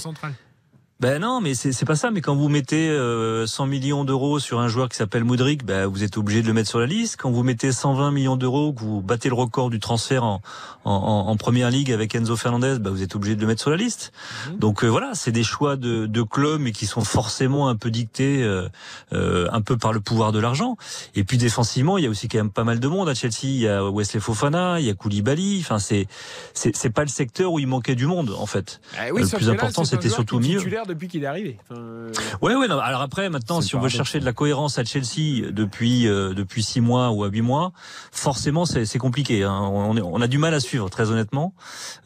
Ben 1.00 1.20
non, 1.20 1.40
mais 1.40 1.54
c'est 1.54 1.84
pas 1.84 1.94
ça. 1.94 2.10
Mais 2.10 2.20
quand 2.20 2.34
vous 2.34 2.48
mettez 2.48 2.88
euh, 2.88 3.46
100 3.46 3.66
millions 3.66 4.04
d'euros 4.04 4.40
sur 4.40 4.58
un 4.58 4.66
joueur 4.66 4.88
qui 4.88 4.96
s'appelle 4.96 5.22
Moudric, 5.22 5.64
ben 5.64 5.86
vous 5.86 6.02
êtes 6.02 6.16
obligé 6.16 6.42
de 6.42 6.48
le 6.48 6.52
mettre 6.52 6.68
sur 6.68 6.80
la 6.80 6.86
liste. 6.86 7.16
Quand 7.20 7.30
vous 7.30 7.44
mettez 7.44 7.70
120 7.70 8.10
millions 8.10 8.34
d'euros, 8.36 8.72
que 8.72 8.80
vous 8.80 9.00
battez 9.00 9.28
le 9.28 9.36
record 9.36 9.70
du 9.70 9.78
transfert 9.78 10.24
en, 10.24 10.40
en, 10.84 10.92
en- 11.28 11.36
première 11.36 11.70
ligue 11.70 11.92
avec 11.92 12.16
Enzo 12.16 12.34
Fernandez, 12.34 12.78
ben 12.80 12.90
vous 12.90 13.00
êtes 13.04 13.14
obligé 13.14 13.36
de 13.36 13.40
le 13.40 13.46
mettre 13.46 13.60
sur 13.60 13.70
la 13.70 13.76
liste. 13.76 14.10
Donc 14.56 14.82
euh, 14.82 14.88
voilà, 14.88 15.12
c'est 15.14 15.30
des 15.30 15.44
choix 15.44 15.76
de, 15.76 16.06
de 16.06 16.22
clubs 16.22 16.60
mais 16.60 16.72
qui 16.72 16.86
sont 16.86 17.02
forcément 17.02 17.68
un 17.68 17.76
peu 17.76 17.92
dictés 17.92 18.42
euh, 18.42 18.68
euh, 19.12 19.46
un 19.52 19.60
peu 19.60 19.76
par 19.76 19.92
le 19.92 20.00
pouvoir 20.00 20.32
de 20.32 20.40
l'argent. 20.40 20.76
Et 21.14 21.22
puis 21.22 21.38
défensivement, 21.38 21.96
il 21.98 22.02
y 22.02 22.06
a 22.08 22.10
aussi 22.10 22.26
quand 22.26 22.38
même 22.38 22.50
pas 22.50 22.64
mal 22.64 22.80
de 22.80 22.88
monde 22.88 23.08
à 23.08 23.14
Chelsea. 23.14 23.34
Il 23.44 23.58
y 23.60 23.68
a 23.68 23.88
Wesley 23.88 24.18
Fofana, 24.18 24.80
il 24.80 24.86
y 24.86 24.90
a 24.90 24.94
Koulibaly. 24.94 25.60
Enfin, 25.60 25.78
c'est 25.78 26.08
c'est 26.54 26.90
pas 26.90 27.02
le 27.02 27.08
secteur 27.08 27.52
où 27.52 27.60
il 27.60 27.68
manquait 27.68 27.94
du 27.94 28.06
monde 28.06 28.34
en 28.36 28.46
fait. 28.46 28.80
Ah 28.98 29.02
oui, 29.12 29.20
le 29.22 29.28
sauf 29.28 29.38
plus 29.38 29.48
important, 29.48 29.84
c'était 29.84 30.08
surtout 30.08 30.38
au 30.38 30.40
depuis 30.88 31.06
qu'il 31.08 31.22
est 31.22 31.26
arrivé. 31.26 31.58
Enfin, 31.70 31.80
euh, 31.80 32.12
Ouais, 32.42 32.54
ouais. 32.56 32.66
Non. 32.68 32.78
Alors 32.80 33.00
après, 33.02 33.28
maintenant, 33.30 33.60
si 33.60 33.76
on 33.76 33.80
veut 33.80 33.88
chercher 33.88 34.18
de 34.20 34.24
la 34.24 34.32
cohérence 34.32 34.78
à 34.78 34.84
Chelsea 34.84 35.50
depuis 35.52 36.08
euh, 36.08 36.34
depuis 36.34 36.62
six 36.62 36.80
mois 36.80 37.10
ou 37.10 37.22
à 37.24 37.28
huit 37.28 37.42
mois, 37.42 37.72
forcément, 38.12 38.64
c'est 38.66 38.98
compliqué. 38.98 39.44
Hein. 39.44 39.60
On, 39.60 39.96
est- 39.96 40.00
on 40.02 40.20
a 40.20 40.26
du 40.26 40.38
mal 40.38 40.54
à 40.54 40.60
suivre, 40.60 40.88
très 40.90 41.10
honnêtement. 41.10 41.54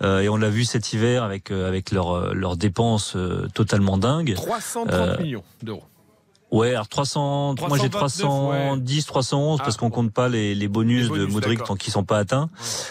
Euh, 0.02 0.20
et 0.20 0.28
on 0.28 0.36
l'a 0.36 0.50
vu 0.50 0.64
cet 0.64 0.92
hiver 0.92 1.22
avec 1.22 1.50
euh, 1.50 1.68
avec 1.68 1.90
leurs 1.92 2.34
leurs 2.34 2.56
dépenses 2.56 3.14
euh, 3.16 3.48
totalement 3.54 3.96
dingues. 3.98 4.34
330 4.34 4.92
Euh, 4.92 5.18
millions 5.22 5.44
d'euros. 5.62 5.84
Ouais, 6.50 6.72
alors 6.74 6.86
300, 6.88 7.54
moi 7.66 7.78
j'ai 7.78 7.88
329, 7.88 8.18
310, 8.20 9.06
311 9.06 9.58
Ah, 9.58 9.64
parce 9.64 9.78
qu'on 9.78 9.88
compte 9.88 10.12
pas 10.12 10.28
les, 10.28 10.54
les 10.54 10.68
bonus, 10.68 11.04
Les 11.04 11.08
bonus, 11.08 11.26
de 11.28 11.32
Modric 11.32 11.64
tant 11.64 11.76
qu'ils 11.76 11.94
sont 11.94 12.04
pas 12.04 12.18
atteints. 12.18 12.50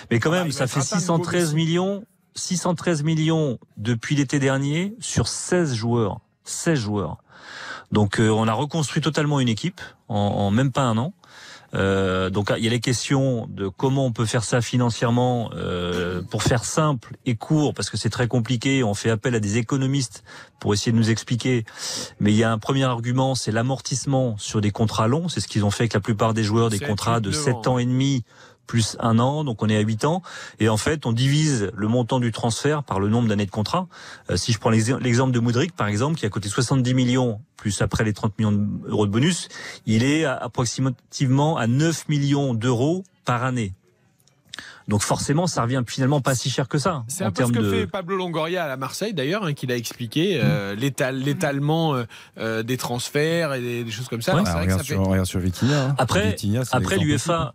Mais 0.09 0.19
quand 0.19 0.31
même, 0.31 0.47
il 0.47 0.51
va 0.53 0.57
ça 0.57 0.65
fait 0.65 0.79
atteint 0.79 0.95
de 0.95 0.99
613 1.01 1.51
bonus. 1.51 1.53
millions, 1.67 2.03
613 2.35 3.03
millions 3.03 3.59
depuis 3.77 4.15
l'été 4.15 4.39
dernier 4.39 4.95
sur 4.99 5.27
16 5.27 5.73
joueurs, 5.73 6.19
16 6.43 6.79
joueurs. 6.79 7.17
Donc 7.91 8.19
euh, 8.19 8.29
on 8.29 8.47
a 8.47 8.53
reconstruit 8.53 9.01
totalement 9.01 9.39
une 9.39 9.49
équipe 9.49 9.81
en, 10.07 10.15
en 10.15 10.51
même 10.51 10.71
pas 10.71 10.83
un 10.83 10.97
an. 10.97 11.13
Euh, 11.73 12.29
donc 12.29 12.51
il 12.57 12.63
y 12.63 12.67
a 12.67 12.69
les 12.69 12.81
questions 12.81 13.47
de 13.49 13.69
comment 13.69 14.05
on 14.05 14.11
peut 14.11 14.25
faire 14.25 14.43
ça 14.43 14.61
financièrement 14.61 15.51
euh, 15.55 16.21
pour 16.21 16.43
faire 16.43 16.65
simple 16.65 17.15
et 17.25 17.35
court 17.35 17.73
parce 17.73 17.89
que 17.89 17.97
c'est 17.97 18.09
très 18.09 18.27
compliqué. 18.27 18.83
On 18.83 18.93
fait 18.93 19.09
appel 19.09 19.35
à 19.35 19.39
des 19.39 19.57
économistes 19.57 20.23
pour 20.59 20.73
essayer 20.73 20.91
de 20.91 20.97
nous 20.97 21.09
expliquer. 21.09 21.65
Mais 22.19 22.31
il 22.31 22.37
y 22.37 22.43
a 22.43 22.51
un 22.51 22.57
premier 22.57 22.83
argument, 22.83 23.35
c'est 23.35 23.51
l'amortissement 23.51 24.37
sur 24.37 24.61
des 24.61 24.71
contrats 24.71 25.07
longs. 25.07 25.29
C'est 25.29 25.39
ce 25.39 25.47
qu'ils 25.47 25.63
ont 25.63 25.71
fait 25.71 25.83
avec 25.83 25.93
la 25.93 26.01
plupart 26.01 26.33
des 26.33 26.43
joueurs, 26.43 26.69
des 26.69 26.79
contrats 26.79 27.19
de 27.19 27.29
neuf 27.29 27.39
7 27.39 27.55
ans. 27.55 27.73
ans 27.73 27.77
et 27.77 27.85
demi 27.85 28.23
plus 28.71 28.95
un 29.01 29.19
an, 29.19 29.43
donc 29.43 29.61
on 29.61 29.67
est 29.67 29.75
à 29.75 29.81
8 29.81 30.05
ans. 30.05 30.21
Et 30.61 30.69
en 30.69 30.77
fait, 30.77 31.05
on 31.05 31.11
divise 31.11 31.71
le 31.75 31.87
montant 31.89 32.21
du 32.21 32.31
transfert 32.31 32.83
par 32.83 33.01
le 33.01 33.09
nombre 33.09 33.27
d'années 33.27 33.45
de 33.45 33.51
contrat. 33.51 33.87
Euh, 34.29 34.37
si 34.37 34.53
je 34.53 34.59
prends 34.59 34.69
l'exem- 34.69 34.99
l'exemple 34.99 35.33
de 35.33 35.39
Moudric, 35.41 35.75
par 35.75 35.87
exemple, 35.87 36.17
qui 36.17 36.25
a 36.25 36.29
coûté 36.29 36.47
70 36.47 36.93
millions, 36.93 37.41
plus 37.57 37.81
après 37.81 38.05
les 38.05 38.13
30 38.13 38.39
millions 38.39 38.53
d'euros 38.53 39.05
de 39.07 39.11
bonus, 39.11 39.49
il 39.85 40.05
est 40.05 40.23
à- 40.23 40.37
approximativement 40.37 41.57
à 41.57 41.67
9 41.67 42.07
millions 42.07 42.53
d'euros 42.53 43.03
par 43.25 43.43
année. 43.43 43.73
Donc 44.87 45.01
forcément, 45.01 45.47
ça 45.47 45.61
revient 45.63 45.83
finalement 45.85 46.21
pas 46.21 46.33
si 46.33 46.49
cher 46.49 46.67
que 46.67 46.77
ça 46.77 47.03
C'est 47.07 47.23
un 47.23 47.31
peu 47.31 47.45
ce 47.45 47.51
que 47.51 47.59
de. 47.59 47.71
fait 47.71 47.87
Pablo 47.87 48.15
Longoria 48.17 48.65
à 48.71 48.77
Marseille 48.77 49.13
d'ailleurs, 49.13 49.43
hein, 49.45 49.53
qu'il 49.53 49.71
a 49.71 49.75
expliqué 49.77 50.39
euh, 50.41 50.75
l'étal- 50.75 51.17
l'étalement 51.19 51.93
euh, 51.95 52.03
euh, 52.39 52.63
des 52.63 52.77
transferts 52.77 53.53
et 53.53 53.61
des, 53.61 53.83
des 53.83 53.91
choses 53.91 54.07
comme 54.07 54.21
ça. 54.21 54.33
Ouais. 54.33 54.39
Alors, 54.41 54.47
c'est 54.47 54.53
vrai 54.53 54.67
que 54.67 54.71
regarde, 54.71 54.81
ça 54.81 54.85
sur, 54.85 55.03
fait- 55.03 55.09
regarde 55.09 55.27
sur 55.27 55.39
Vitinha. 55.41 55.85
hein. 55.87 55.95
Après, 55.97 56.29
Vitinha, 56.29 56.61
après 56.71 56.97
l'UEFA, 56.97 57.53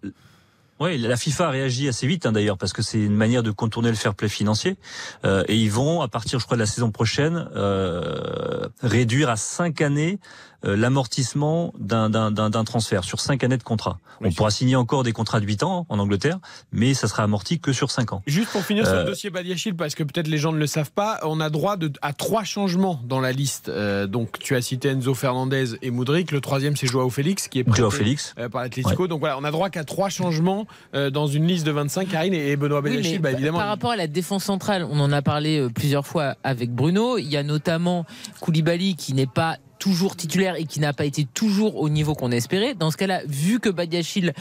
ouais, 0.80 0.96
la 0.98 1.16
FIFA 1.16 1.48
a 1.48 1.50
réagi 1.50 1.88
assez 1.88 2.06
vite 2.06 2.26
hein, 2.26 2.32
d'ailleurs 2.32 2.58
parce 2.58 2.72
que 2.72 2.82
c'est 2.82 2.98
une 2.98 3.16
manière 3.16 3.42
de 3.42 3.50
contourner 3.50 3.90
le 3.90 3.96
fair 3.96 4.14
play 4.14 4.28
financier. 4.28 4.76
Euh, 5.24 5.44
et 5.48 5.56
ils 5.56 5.70
vont 5.70 6.00
à 6.00 6.08
partir, 6.08 6.38
je 6.38 6.44
crois, 6.44 6.56
de 6.56 6.62
la 6.62 6.66
saison 6.66 6.90
prochaine 6.90 7.48
euh, 7.56 8.68
réduire 8.82 9.30
à 9.30 9.36
cinq 9.36 9.80
années 9.80 10.18
l'amortissement 10.62 11.72
d'un, 11.78 12.64
transfert 12.64 13.04
sur 13.04 13.20
cinq 13.20 13.44
années 13.44 13.56
de 13.58 13.62
contrat. 13.62 13.98
On 14.22 14.32
pourra 14.32 14.50
signer 14.50 14.76
encore 14.76 15.02
des 15.02 15.12
contrats 15.12 15.40
de 15.40 15.46
8 15.46 15.62
ans 15.62 15.86
en 15.88 15.98
Angleterre, 15.98 16.38
mais 16.72 16.94
ça 16.94 17.06
sera 17.06 17.22
amorti 17.24 17.60
que 17.60 17.72
sur 17.72 17.90
5 17.90 18.12
ans. 18.14 18.22
Juste 18.26 18.50
pour 18.50 18.62
finir 18.64 18.86
sur 18.86 18.94
Euh, 18.94 19.02
le 19.04 19.10
dossier 19.10 19.28
Badiachil, 19.30 19.74
parce 19.76 19.94
que 19.94 20.02
peut-être 20.02 20.28
les 20.28 20.38
gens 20.38 20.52
ne 20.52 20.58
le 20.58 20.66
savent 20.66 20.90
pas, 20.92 21.20
on 21.22 21.40
a 21.40 21.50
droit 21.50 21.76
de, 21.76 21.92
à 22.00 22.12
trois 22.14 22.44
changements 22.44 23.00
dans 23.04 23.20
la 23.20 23.32
liste. 23.32 23.68
Euh, 23.68 24.06
donc 24.06 24.38
tu 24.38 24.56
as 24.56 24.62
cité 24.62 24.88
Enzo 24.88 25.12
Fernandez 25.14 25.74
et 25.82 25.90
Moudric. 25.90 26.32
Le 26.32 26.40
troisième, 26.40 26.76
c'est 26.76 26.86
Joao 26.86 27.10
Félix 27.10 27.48
qui 27.48 27.58
est 27.58 27.64
prêté 27.64 27.88
Félix. 27.90 28.34
euh, 28.38 28.48
par 28.48 28.62
l'Atlético. 28.62 29.06
Donc 29.06 29.20
voilà, 29.20 29.36
on 29.38 29.44
a 29.44 29.50
droit 29.50 29.68
qu'à 29.70 29.84
trois 29.84 30.08
changements 30.08 30.66
euh, 30.94 31.10
dans 31.10 31.26
une 31.26 31.46
liste 31.46 31.66
de 31.66 31.72
25. 31.72 32.08
Karine 32.08 32.34
et 32.34 32.56
Benoît 32.56 32.80
Badiachil, 32.80 33.20
bah, 33.20 33.32
évidemment. 33.32 33.58
Par 33.58 33.68
rapport 33.68 33.90
à 33.90 33.96
la 33.96 34.06
défense 34.06 34.44
centrale, 34.44 34.86
on 34.90 34.98
en 35.00 35.12
a 35.12 35.20
parlé 35.22 35.58
euh, 35.60 35.68
plusieurs 35.68 36.06
fois 36.06 36.36
avec 36.42 36.70
Bruno. 36.72 37.18
Il 37.18 37.26
y 37.30 37.36
a 37.36 37.42
notamment 37.42 38.06
Koulibaly 38.40 38.96
qui 38.96 39.12
n'est 39.14 39.26
pas 39.26 39.58
toujours 39.78 40.16
titulaire 40.16 40.56
et 40.56 40.64
qui 40.64 40.80
n'a 40.80 40.92
pas 40.92 41.04
été 41.04 41.24
toujours 41.24 41.76
au 41.76 41.88
niveau 41.88 42.14
qu'on 42.14 42.30
espérait. 42.30 42.74
Dans 42.74 42.90
ce 42.90 42.96
cas-là, 42.96 43.22
vu 43.26 43.60
que 43.60 43.68
Badiachil 43.68 44.32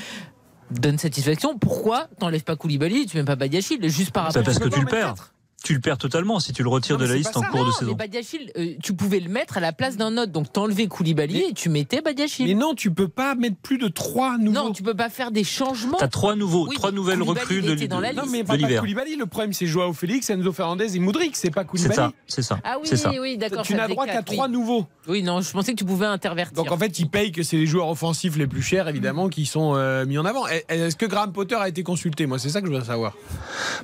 donne 0.72 0.98
satisfaction, 0.98 1.58
pourquoi 1.58 2.08
t'enlèves 2.20 2.44
pas 2.44 2.56
Koulibaly, 2.56 3.06
tu 3.06 3.18
mets 3.18 3.24
pas 3.24 3.36
Badiachil 3.36 3.88
juste 3.90 4.12
par 4.12 4.32
C'est 4.32 4.40
rapport 4.40 4.54
parce 4.54 4.60
que 4.60 4.74
tu 4.74 4.82
le 4.82 4.88
perds. 4.88 5.35
Tu 5.66 5.74
le 5.74 5.80
perds 5.80 5.98
totalement 5.98 6.40
si 6.40 6.54
tu 6.54 6.62
le 6.62 6.70
retires 6.70 7.00
de 7.00 7.06
la 7.06 7.16
liste 7.16 7.36
en 7.36 7.42
cours 7.42 7.62
de 7.62 7.66
Non, 7.66 7.72
saison. 7.72 7.92
mais 7.92 7.98
Badiachil, 7.98 8.52
euh, 8.56 8.74
tu 8.84 8.94
pouvais 8.94 9.20
le 9.20 9.30
mettre 9.30 9.58
à 9.58 9.60
la 9.60 9.74
place 9.74 9.98
d'un 9.98 10.16
autre. 10.16 10.32
Donc 10.32 10.54
t'enlevais 10.54 10.86
Koulibaly 10.86 11.40
et 11.50 11.54
tu 11.54 11.70
mettais 11.70 12.02
Badiachil. 12.04 12.46
Mais 12.46 12.54
non, 12.54 12.76
tu 12.76 12.92
peux 12.92 13.08
pas 13.08 13.34
mettre 13.34 13.56
plus 13.58 13.80
de 13.80 13.88
trois 13.88 14.38
nouveaux. 14.38 14.52
Non, 14.68 14.72
tu 14.72 14.84
peux 14.84 14.94
pas 14.94 15.10
faire 15.10 15.32
des 15.32 15.44
changements. 15.44 15.98
T'as 15.98 16.08
trois 16.08 16.36
nouveaux, 16.36 16.68
Oui, 16.68 16.76
trois 16.76 16.92
nouvelles 16.92 17.18
Koulibaly, 17.18 17.40
recrues 17.40 17.62
de, 17.64 17.74
de- 17.74 17.88
Non, 17.88 18.00
mais 18.30 18.44
de 18.44 18.48
pas, 18.48 18.54
pas 18.54 18.58
l'hiver. 18.58 18.82
Koulibaly. 18.82 19.16
Le 19.16 19.26
problème, 19.26 19.54
c'est 19.54 19.66
Joao 19.66 19.92
Félix, 19.92 20.30
Enzo 20.30 20.52
Fernandez 20.52 20.96
et 20.96 21.00
Moudric. 21.00 21.36
C'est 21.36 21.50
pas 21.50 21.62
C'est 21.62 21.68
Koulibaly. 21.68 21.96
ça, 21.96 22.12
c'est 22.28 22.42
ça. 22.44 22.60
Ah 22.64 22.76
oui, 22.80 22.88
c'est 22.88 22.98
ça. 22.98 23.12
oui, 23.20 23.36
d'accord. 23.36 23.64
Tu 23.64 23.74
n'as 23.74 23.88
droit 23.88 24.06
qu'à 24.06 24.22
trois 24.22 24.46
oui. 24.46 24.54
nouveaux. 24.54 24.86
Oui, 25.08 25.24
non, 25.24 25.42
je 25.42 25.52
pensais 25.52 25.72
que 25.74 25.78
tu 25.80 25.86
pouvais 25.86 26.06
intervertir. 26.06 26.56
Donc 26.64 26.72
en 26.72 26.78
fait, 26.78 27.00
ils 27.00 27.10
payent 27.10 27.32
que 27.32 27.42
c'est 27.42 27.58
les 27.58 27.66
joueurs 27.66 27.90
offensifs 27.90 28.38
les 28.38 28.46
plus 28.46 28.62
chers, 28.62 28.88
évidemment, 28.88 29.30
qui 29.30 29.48
sont 29.48 29.74
euh, 29.76 30.06
mis 30.06 30.20
en 30.20 30.26
avant. 30.26 30.46
Est-ce 30.70 30.96
que 30.96 31.08
Graham 31.08 31.32
Potter 31.34 31.56
a 31.56 31.68
été 31.68 31.82
consulté? 31.82 32.28
Moi, 32.28 32.38
c'est 32.38 32.50
ça 32.50 32.62
que 32.62 32.68
je 32.68 32.72
veux 32.72 32.84
savoir. 32.84 33.16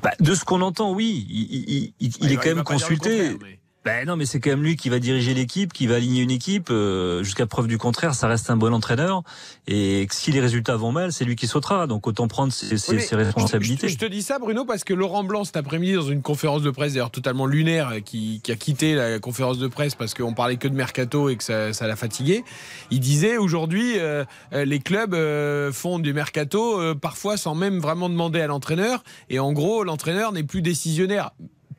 Bah, 0.03 0.11
de 0.19 0.35
ce 0.35 0.45
qu'on 0.45 0.61
entend, 0.61 0.93
oui, 0.93 1.25
il, 1.29 1.70
il- 1.71 1.93
il- 1.99 2.07
il 2.07 2.25
il 2.25 2.31
est 2.31 2.35
quand 2.35 2.41
même 2.55 2.63
consulté. 2.63 3.37
Ben 3.83 4.05
non, 4.05 4.15
mais 4.15 4.27
c'est 4.27 4.39
quand 4.39 4.51
même 4.51 4.61
lui 4.61 4.75
qui 4.75 4.89
va 4.89 4.99
diriger 4.99 5.33
l'équipe, 5.33 5.73
qui 5.73 5.87
va 5.87 5.95
aligner 5.95 6.21
une 6.21 6.29
équipe. 6.29 6.67
euh, 6.69 7.23
Jusqu'à 7.23 7.47
preuve 7.47 7.65
du 7.65 7.79
contraire, 7.79 8.13
ça 8.13 8.27
reste 8.27 8.51
un 8.51 8.55
bon 8.55 8.71
entraîneur. 8.75 9.23
Et 9.67 10.05
si 10.11 10.31
les 10.31 10.39
résultats 10.39 10.75
vont 10.75 10.91
mal, 10.91 11.11
c'est 11.11 11.25
lui 11.25 11.35
qui 11.35 11.47
sautera. 11.47 11.87
Donc 11.87 12.05
autant 12.05 12.27
prendre 12.27 12.53
ses, 12.53 12.77
ses- 12.77 12.91
Oui, 12.91 12.97
mais 12.97 13.01
ses 13.01 13.15
responsabilités. 13.15 13.87
Je, 13.87 13.93
je 13.93 13.97
te 13.97 14.05
dis 14.05 14.21
ça, 14.21 14.37
Bruno, 14.37 14.65
parce 14.65 14.83
que 14.83 14.93
Laurent 14.93 15.23
Blanc, 15.23 15.45
cet 15.45 15.57
après-midi, 15.57 15.93
dans 15.93 16.03
une 16.03 16.21
conférence 16.21 16.61
de 16.61 16.69
presse, 16.69 16.93
d'ailleurs 16.93 17.09
totalement 17.09 17.47
lunaire, 17.47 17.91
qui, 18.05 18.39
qui 18.43 18.51
a 18.51 18.55
quitté 18.55 18.93
la 18.93 19.17
conférence 19.17 19.57
de 19.57 19.67
presse 19.67 19.95
parce 19.95 20.13
qu'on 20.13 20.35
parlait 20.35 20.57
que 20.57 20.67
de 20.67 20.75
mercato 20.75 21.29
et 21.29 21.35
que 21.35 21.43
ça, 21.43 21.71
l'a 21.87 21.95
fatigué, 21.95 22.43
il 22.91 22.99
disait 22.99 23.37
aujourd'hui, 23.37 23.97
euh, 23.97 24.25
euh, 24.53 24.63
les 24.63 24.77
clubs 24.77 25.15
euh, 25.15 25.71
font 25.71 25.97
du 25.97 26.13
mercato 26.13 26.93
parfois 27.01 27.35
sans 27.35 27.55
même 27.55 27.79
vraiment 27.79 28.09
demander 28.09 28.41
à 28.41 28.45
l'entraîneur. 28.47 29.03
Et 29.31 29.39
en 29.39 29.53
gros, 29.53 29.83
l'entraîneur 29.83 30.33
n'est 30.33 30.43
plus 30.43 30.61
décisionnaire. 30.61 31.31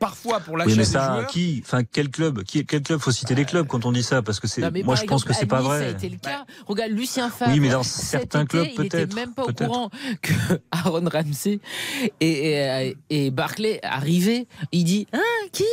Parfois 0.03 0.39
pour 0.39 0.57
l'achat 0.57 0.69
Oui, 0.69 0.77
mais 0.77 0.83
des 0.83 0.89
ça, 0.89 1.13
joueurs. 1.15 1.27
qui, 1.27 1.61
enfin, 1.65 1.83
quel 1.83 2.09
club, 2.09 2.43
qui, 2.43 2.65
quel 2.65 2.81
club 2.81 2.99
faut 2.99 3.11
citer 3.11 3.35
les 3.35 3.45
clubs 3.45 3.65
quand 3.67 3.85
on 3.85 3.91
dit 3.91 4.03
ça? 4.03 4.21
Parce 4.21 4.39
que 4.39 4.47
c'est, 4.47 4.69
moi 4.83 4.95
je 4.95 5.03
pense 5.05 5.23
que 5.23 5.33
c'est 5.33 5.45
pas 5.45 5.59
Nice, 5.61 5.67
Ça 5.69 5.73
a 5.73 5.77
vrai. 5.79 5.91
été 5.91 6.09
le 6.09 6.17
cas. 6.17 6.45
Regarde, 6.67 6.91
Lucien 6.91 7.29
Favre. 7.29 7.51
Oui, 7.51 7.59
mais 7.59 7.69
dans 7.69 7.83
certains 7.83 8.45
clubs, 8.45 8.67
il 8.75 8.81
n'était 8.81 8.97
peut-être, 9.05 9.15
même 9.15 9.33
pas 9.33 9.43
au 9.43 9.47
peut-être. 9.47 9.67
courant 9.67 9.89
que 10.21 10.33
Aaron 10.71 11.05
Ramsey 11.11 11.59
et, 12.19 12.51
et, 12.89 12.97
et 13.09 13.31
Barclay 13.31 13.79
arrivaient. 13.83 14.47
Il 14.71 14.83
dit 14.83 15.07
Hein, 15.13 15.19
qui? 15.51 15.63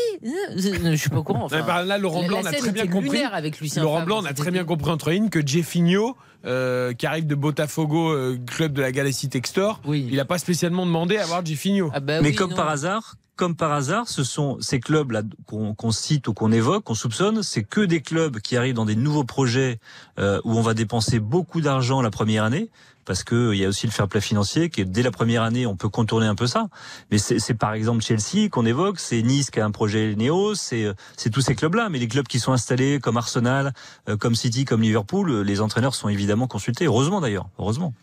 Je 0.57 0.95
suis 0.97 1.11
pas 1.11 1.19
au 1.19 1.23
courant. 1.23 1.45
Enfin, 1.45 1.63
bah 1.67 1.83
là, 1.85 1.99
Laurent 1.99 2.23
la- 2.23 2.29
Blanc 2.29 2.41
la 2.43 2.51
a 2.51 2.53
très 2.53 2.71
bien 2.73 2.85
était 2.85 2.93
compris. 2.93 3.23
avec 3.23 3.61
Lucien 3.61 3.83
Laurent 3.83 3.97
Favre, 3.99 4.07
Blanc 4.07 4.25
a 4.25 4.33
très 4.35 4.51
bien 4.51 4.65
compris 4.65 4.91
entre 4.91 5.11
lignes 5.11 5.29
que 5.29 5.45
Jeffinho, 5.47 6.17
euh, 6.47 6.93
qui 6.95 7.07
arrive 7.07 7.27
de 7.27 7.35
Botafogo, 7.35 8.11
euh, 8.11 8.39
club 8.47 8.73
de 8.73 8.81
la 8.81 8.93
Galaxy 8.93 9.29
Textor, 9.29 9.81
il 9.87 10.15
n'a 10.15 10.25
pas 10.25 10.39
spécialement 10.39 10.87
demandé 10.87 11.17
à 11.17 11.27
voir 11.27 11.45
Jeffinho. 11.45 11.91
Ah 11.93 12.01
bah 12.01 12.23
mais 12.23 12.33
comme 12.33 12.55
par 12.55 12.69
hasard, 12.69 13.17
comme 13.37 13.57
par 13.57 13.73
hasard, 13.73 14.09
ce 14.09 14.23
sont 14.23 14.59
ces 14.61 14.81
clubs 14.81 15.11
là 15.13 15.23
qu'on 15.47 15.75
qu'on 15.75 15.91
cite 15.91 16.29
ou 16.29 16.35
qu'on 16.35 16.53
évoque, 16.53 16.85
qu'on 16.85 16.95
soupçonne, 16.95 17.43
c'est 17.43 17.63
que 17.63 17.81
des 17.81 18.03
clubs 18.03 18.39
qui 18.39 18.57
arrivent 18.57 18.75
dans 18.75 18.85
des 18.85 18.97
nouveaux 18.97 19.25
projets 19.25 19.81
euh, 20.19 20.41
où 20.45 20.59
on 20.59 20.63
va 20.63 20.75
dépenser 20.75 21.21
beaucoup 21.21 21.61
d'argent 21.61 22.03
la 22.03 22.11
première 22.11 22.45
année. 22.45 22.71
Parce 23.11 23.25
que 23.25 23.53
il 23.53 23.59
y 23.59 23.65
a 23.65 23.69
aussi 23.69 23.89
le 23.89 23.93
fair 23.93 24.07
play 24.07 24.21
financier, 24.21 24.71
qui 24.71 24.85
dès 24.85 25.03
la 25.03 25.11
première 25.11 25.43
année, 25.43 25.67
on 25.67 25.75
peut 25.75 25.89
contourner 25.89 26.27
un 26.27 26.37
peu 26.37 26.47
ça. 26.47 26.69
Mais 27.11 27.19
c'est 27.19 27.55
par 27.55 27.73
exemple 27.73 28.05
Chelsea 28.05 28.49
qu'on 28.49 28.65
évoque, 28.65 29.01
c'est 29.01 29.21
Nice 29.23 29.51
qui 29.51 29.59
a 29.59 29.65
un 29.65 29.73
projet 29.73 30.15
Néo, 30.15 30.55
c'est 30.55 30.87
c'est 31.17 31.29
tous 31.29 31.41
ces 31.41 31.57
clubs-là. 31.57 31.89
Mais 31.89 31.99
les 31.99 32.07
clubs 32.07 32.29
qui 32.29 32.39
sont 32.39 32.53
installés, 32.53 33.01
comme 33.01 33.17
Arsenal, 33.17 33.73
euh, 34.09 34.17
comme 34.17 34.37
City, 34.37 34.65
comme 34.65 34.83
Liverpool, 34.83 35.29
euh, 35.29 35.41
les 35.41 35.61
entraîneurs 35.61 35.97
sont 35.97 36.09
évidemment 36.09 36.47
consultés. 36.47 36.85
Heureusement 36.85 37.21
d'ailleurs, 37.21 37.49
heureusement. 37.59 37.95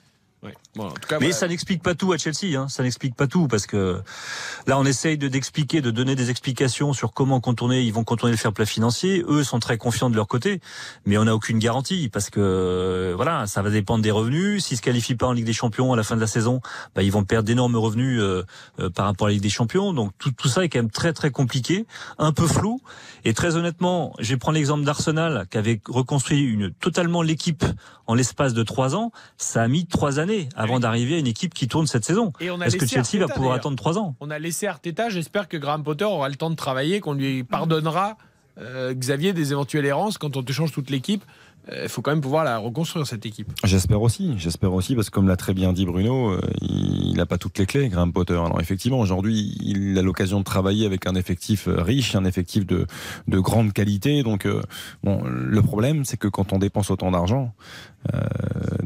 Ouais. 0.43 0.53
Bon, 0.75 0.85
en 0.85 0.91
tout 0.91 1.07
cas, 1.07 1.17
Mais 1.19 1.31
ça 1.31 1.47
n'explique 1.47 1.81
pas 1.81 1.95
tout 1.95 2.13
à 2.13 2.17
Chelsea, 2.17 2.55
hein. 2.55 2.67
ça 2.69 2.83
n'explique 2.83 3.15
pas 3.15 3.25
tout 3.25 3.47
parce 3.47 3.65
que 3.65 3.99
là 4.67 4.77
on 4.77 4.85
essaye 4.85 5.17
de 5.17 5.27
d'expliquer, 5.27 5.81
de 5.81 5.89
donner 5.89 6.15
des 6.15 6.29
explications 6.29 6.93
sur 6.93 7.11
comment 7.13 7.39
contourner, 7.39 7.81
ils 7.81 7.91
vont 7.91 8.03
contourner 8.03 8.33
le 8.33 8.37
fair 8.37 8.53
play 8.53 8.67
financier. 8.67 9.25
Eux 9.27 9.43
sont 9.43 9.57
très 9.57 9.79
confiants 9.79 10.11
de 10.11 10.15
leur 10.15 10.27
côté, 10.27 10.61
mais 11.07 11.17
on 11.17 11.25
n'a 11.25 11.33
aucune 11.33 11.57
garantie 11.57 12.09
parce 12.09 12.29
que 12.29 13.13
voilà, 13.15 13.47
ça 13.47 13.63
va 13.63 13.71
dépendre 13.71 14.03
des 14.03 14.11
revenus. 14.11 14.63
S'ils 14.65 14.77
se 14.77 14.83
qualifient 14.83 15.15
pas 15.15 15.25
en 15.25 15.31
Ligue 15.33 15.45
des 15.45 15.53
Champions 15.53 15.91
à 15.91 15.95
la 15.95 16.03
fin 16.03 16.15
de 16.15 16.21
la 16.21 16.27
saison, 16.27 16.61
bah, 16.93 17.01
ils 17.01 17.11
vont 17.11 17.23
perdre 17.23 17.47
d'énormes 17.47 17.75
revenus 17.75 18.21
euh, 18.21 18.43
euh, 18.79 18.91
par 18.91 19.07
rapport 19.07 19.25
à 19.25 19.29
la 19.31 19.33
Ligue 19.33 19.43
des 19.43 19.49
Champions. 19.49 19.91
Donc 19.91 20.11
tout, 20.19 20.31
tout 20.31 20.49
ça 20.49 20.63
est 20.63 20.69
quand 20.69 20.79
même 20.79 20.91
très 20.91 21.13
très 21.13 21.31
compliqué, 21.31 21.87
un 22.19 22.31
peu 22.31 22.45
flou. 22.45 22.79
Et 23.25 23.33
très 23.33 23.55
honnêtement, 23.55 24.13
je 24.19 24.29
vais 24.29 24.37
prendre 24.37 24.55
l'exemple 24.55 24.83
d'Arsenal 24.83 25.47
qui 25.49 25.57
avait 25.57 25.81
reconstruit 25.89 26.41
une 26.41 26.71
totalement 26.71 27.23
l'équipe 27.23 27.65
en 28.05 28.13
l'espace 28.13 28.53
de 28.53 28.61
trois 28.61 28.95
ans. 28.95 29.11
Ça 29.37 29.63
a 29.63 29.67
mis 29.67 29.87
trois 29.87 30.19
années 30.19 30.26
avant 30.55 30.79
d'arriver 30.79 31.15
à 31.15 31.19
une 31.19 31.27
équipe 31.27 31.53
qui 31.53 31.67
tourne 31.67 31.87
cette 31.87 32.05
saison. 32.05 32.33
Est-ce 32.39 32.77
que 32.77 32.85
Chelsea 32.85 33.17
va 33.19 33.23
Arteta, 33.23 33.27
pouvoir 33.27 33.37
d'ailleurs. 33.37 33.53
attendre 33.55 33.75
trois 33.75 33.97
ans? 33.97 34.15
On 34.19 34.29
a 34.29 34.39
laissé 34.39 34.67
Arteta. 34.67 35.09
J'espère 35.09 35.47
que 35.47 35.57
Graham 35.57 35.83
Potter 35.83 36.05
aura 36.05 36.29
le 36.29 36.35
temps 36.35 36.49
de 36.49 36.55
travailler, 36.55 36.99
qu'on 36.99 37.13
lui 37.13 37.43
pardonnera, 37.43 38.17
euh, 38.59 38.93
Xavier, 38.93 39.33
des 39.33 39.51
éventuelles 39.51 39.85
errances. 39.85 40.17
Quand 40.17 40.35
on 40.37 40.43
te 40.43 40.51
change 40.51 40.71
toute 40.71 40.89
l'équipe, 40.89 41.23
euh, 41.69 41.81
il 41.83 41.89
faut 41.89 42.01
quand 42.01 42.11
même 42.11 42.21
pouvoir 42.21 42.43
la 42.43 42.57
reconstruire, 42.57 43.05
cette 43.05 43.25
équipe. 43.25 43.51
J'espère 43.63 44.01
aussi, 44.01 44.33
j'espère 44.37 44.73
aussi, 44.73 44.95
parce 44.95 45.09
que 45.09 45.15
comme 45.15 45.27
l'a 45.27 45.35
très 45.35 45.53
bien 45.53 45.73
dit 45.73 45.85
Bruno, 45.85 46.29
euh, 46.29 46.41
il 46.61 47.15
n'a 47.17 47.25
pas 47.25 47.37
toutes 47.37 47.57
les 47.57 47.65
clés, 47.65 47.89
Graham 47.89 48.13
Potter. 48.13 48.33
Alors 48.33 48.59
effectivement, 48.61 48.99
aujourd'hui, 48.99 49.57
il 49.61 49.97
a 49.97 50.01
l'occasion 50.01 50.39
de 50.39 50.45
travailler 50.45 50.85
avec 50.85 51.07
un 51.07 51.15
effectif 51.15 51.67
riche, 51.67 52.15
un 52.15 52.25
effectif 52.25 52.65
de, 52.65 52.87
de 53.27 53.39
grande 53.39 53.73
qualité. 53.73 54.23
Donc, 54.23 54.45
euh, 54.45 54.61
bon, 55.03 55.21
le 55.25 55.61
problème, 55.61 56.05
c'est 56.05 56.17
que 56.17 56.29
quand 56.29 56.53
on 56.53 56.57
dépense 56.57 56.89
autant 56.89 57.11
d'argent, 57.11 57.53
euh, 58.13 58.19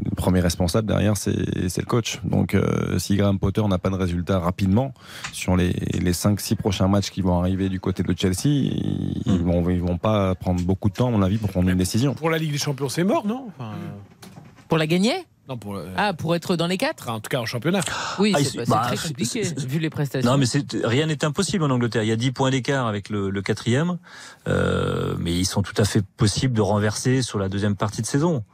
le 0.04 0.10
premier 0.16 0.40
responsable 0.40 0.88
derrière, 0.88 1.16
c'est 1.16 1.32
le 1.34 1.84
coach. 1.84 2.20
Donc, 2.24 2.54
euh, 2.54 2.98
si 2.98 3.16
Graham 3.16 3.38
Potter 3.38 3.62
n'a 3.68 3.78
pas 3.78 3.90
de 3.90 3.94
résultat 3.96 4.38
rapidement 4.38 4.94
sur 5.32 5.56
les, 5.56 5.70
les 5.72 6.12
5-6 6.12 6.56
prochains 6.56 6.88
matchs 6.88 7.10
qui 7.10 7.22
vont 7.22 7.38
arriver 7.38 7.68
du 7.68 7.80
côté 7.80 8.02
de 8.02 8.14
Chelsea, 8.16 8.46
ils, 9.26 9.42
vont, 9.42 9.68
ils 9.70 9.80
vont 9.82 9.98
pas 9.98 10.34
prendre 10.34 10.62
beaucoup 10.62 10.88
de 10.88 10.94
temps, 10.94 11.08
à 11.08 11.10
mon 11.10 11.22
avis, 11.22 11.38
pour 11.38 11.50
prendre 11.50 11.68
une 11.68 11.78
décision. 11.78 12.14
Pour 12.14 12.30
la 12.30 12.38
Ligue 12.38 12.52
des 12.52 12.58
Champions, 12.58 12.88
c'est 12.88 13.04
mort, 13.04 13.26
non? 13.26 13.46
Enfin, 13.58 13.72
Pour 14.68 14.78
la 14.78 14.86
gagner? 14.86 15.14
Non, 15.48 15.56
pour 15.58 15.74
le- 15.74 15.86
Ah, 15.96 16.12
pour 16.14 16.36
être 16.36 16.54
dans 16.54 16.68
les 16.68 16.78
quatre? 16.78 17.08
En 17.10 17.18
tout 17.18 17.28
cas, 17.28 17.40
en 17.40 17.46
championnat. 17.46 17.80
Oui, 18.20 18.32
Ah, 18.36 18.38
c'est 18.44 18.64
bah, 18.68 18.82
très 18.86 18.96
compliqué, 19.08 19.42
vu 19.66 19.80
les 19.80 19.90
prestations. 19.90 20.30
Non, 20.30 20.38
mais 20.38 20.46
rien 20.84 21.06
n'est 21.06 21.24
impossible 21.24 21.64
en 21.64 21.70
Angleterre. 21.70 22.04
Il 22.04 22.08
y 22.08 22.12
a 22.12 22.16
10 22.16 22.30
points 22.30 22.50
d'écart 22.50 22.86
avec 22.86 23.08
le, 23.10 23.28
le 23.28 23.42
quatrième, 23.42 23.98
euh, 24.46 25.16
mais 25.18 25.32
ils 25.32 25.44
sont 25.44 25.62
tout 25.62 25.74
à 25.78 25.84
fait 25.84 26.02
possibles 26.16 26.54
de 26.54 26.60
renverser 26.60 27.22
sur 27.22 27.40
la 27.40 27.48
deuxième 27.48 27.74
partie 27.74 28.02
de 28.02 28.06
saison. 28.06 28.44